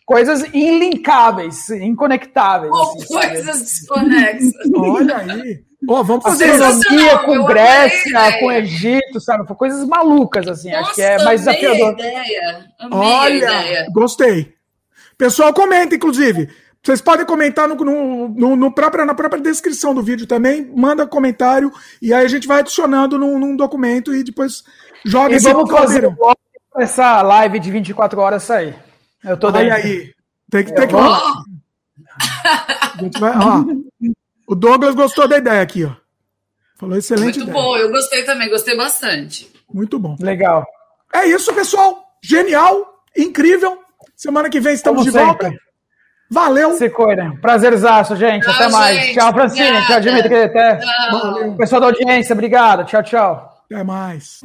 coisas 0.05 0.43
inlinkáveis, 0.55 1.71
inconectáveis. 1.71 2.73
Ou 2.73 2.95
assim, 2.95 3.07
coisas 3.07 3.61
desconexas. 3.61 4.53
Olha 4.77 5.17
aí. 5.17 5.65
Oh, 5.87 6.03
vamos 6.03 6.25
fazer 6.25 6.51
astronomia 6.51 7.19
com 7.19 7.45
Grécia, 7.45 8.39
com 8.41 8.51
Egito, 8.51 9.21
sabe? 9.21 9.47
Coisas 9.55 9.87
malucas, 9.87 10.49
assim. 10.49 10.71
Nossa, 10.71 10.83
acho 10.83 10.95
que 10.95 11.03
é 11.03 11.23
mais 11.23 11.41
desafiador. 11.41 11.93
Ideia. 11.93 12.65
Olha, 12.91 13.37
ideia. 13.37 13.87
gostei. 13.93 14.55
Pessoal, 15.19 15.53
comenta, 15.53 15.95
inclusive. 15.95 16.49
Vocês 16.83 17.01
podem 17.01 17.25
comentar 17.25 17.67
no, 17.69 17.75
no, 17.77 18.29
no, 18.29 18.57
no 18.57 18.73
próprio, 18.73 19.07
na 19.07 19.15
própria 19.15 19.43
descrição 19.43 19.95
do 19.95 20.03
vídeo 20.03 20.27
também. 20.27 20.71
Manda 20.75 21.07
comentário 21.07 21.73
e 22.01 22.13
aí 22.13 22.25
a 22.25 22.29
gente 22.29 22.47
vai 22.47 22.61
adicionando 22.61 23.19
num, 23.19 23.39
num 23.39 23.57
documento 23.57 24.15
e 24.15 24.23
depois 24.23 24.63
joga 25.05 25.33
e 25.33 25.37
esse 25.37 25.51
vamos 25.51 25.71
fazer 25.71 26.15
essa 26.77 27.23
live 27.23 27.59
de 27.59 27.71
24 27.71 28.21
horas 28.21 28.43
sair. 28.43 28.75
Eu 29.25 29.37
tô 29.37 29.51
daí. 29.51 29.71
aí. 29.71 30.13
Tem 30.51 30.65
que 30.65 30.73
ter 30.75 30.87
que. 30.87 30.93
Vai, 33.19 33.33
ó, 33.37 33.65
o 34.47 34.55
Douglas 34.55 34.95
gostou 34.95 35.27
da 35.27 35.39
ideia 35.39 35.61
aqui, 35.63 35.85
ó. 35.85 35.91
Falou 36.77 36.97
excelente 36.97 37.39
Muito 37.39 37.51
ideia. 37.51 37.53
bom, 37.55 37.77
eu 37.77 37.91
gostei 37.91 38.23
também, 38.25 38.49
gostei 38.51 38.77
bastante. 38.77 39.51
Muito 39.73 39.99
bom. 39.99 40.17
Legal. 40.21 40.65
É 41.13 41.27
isso, 41.27 41.53
pessoal. 41.55 42.05
Genial, 42.23 43.03
incrível. 43.17 43.79
Semana 44.17 44.49
que 44.51 44.61
vem 44.61 44.75
estamos 44.75 45.01
Como 45.03 45.11
de 45.11 45.19
sempre. 45.19 45.49
volta. 45.49 45.65
Valeu! 46.31 46.73
Se 46.73 46.89
cuida. 46.91 47.33
Prazerzaço, 47.41 48.17
gente. 48.17 48.45
Tchau, 48.45 48.55
Até 48.55 48.69
mais. 48.69 48.97
Gente. 48.99 49.15
Tchau, 49.15 49.33
Francine. 49.33 49.87
Tchau, 49.87 50.01
Dimitri. 50.01 50.35
Até. 50.43 50.77
Tchau. 50.79 51.57
Pessoal 51.57 51.81
da 51.81 51.87
audiência, 51.89 52.33
obrigado. 52.33 52.85
Tchau, 52.87 53.03
tchau. 53.03 53.65
Até 53.71 53.83
mais. 53.85 54.41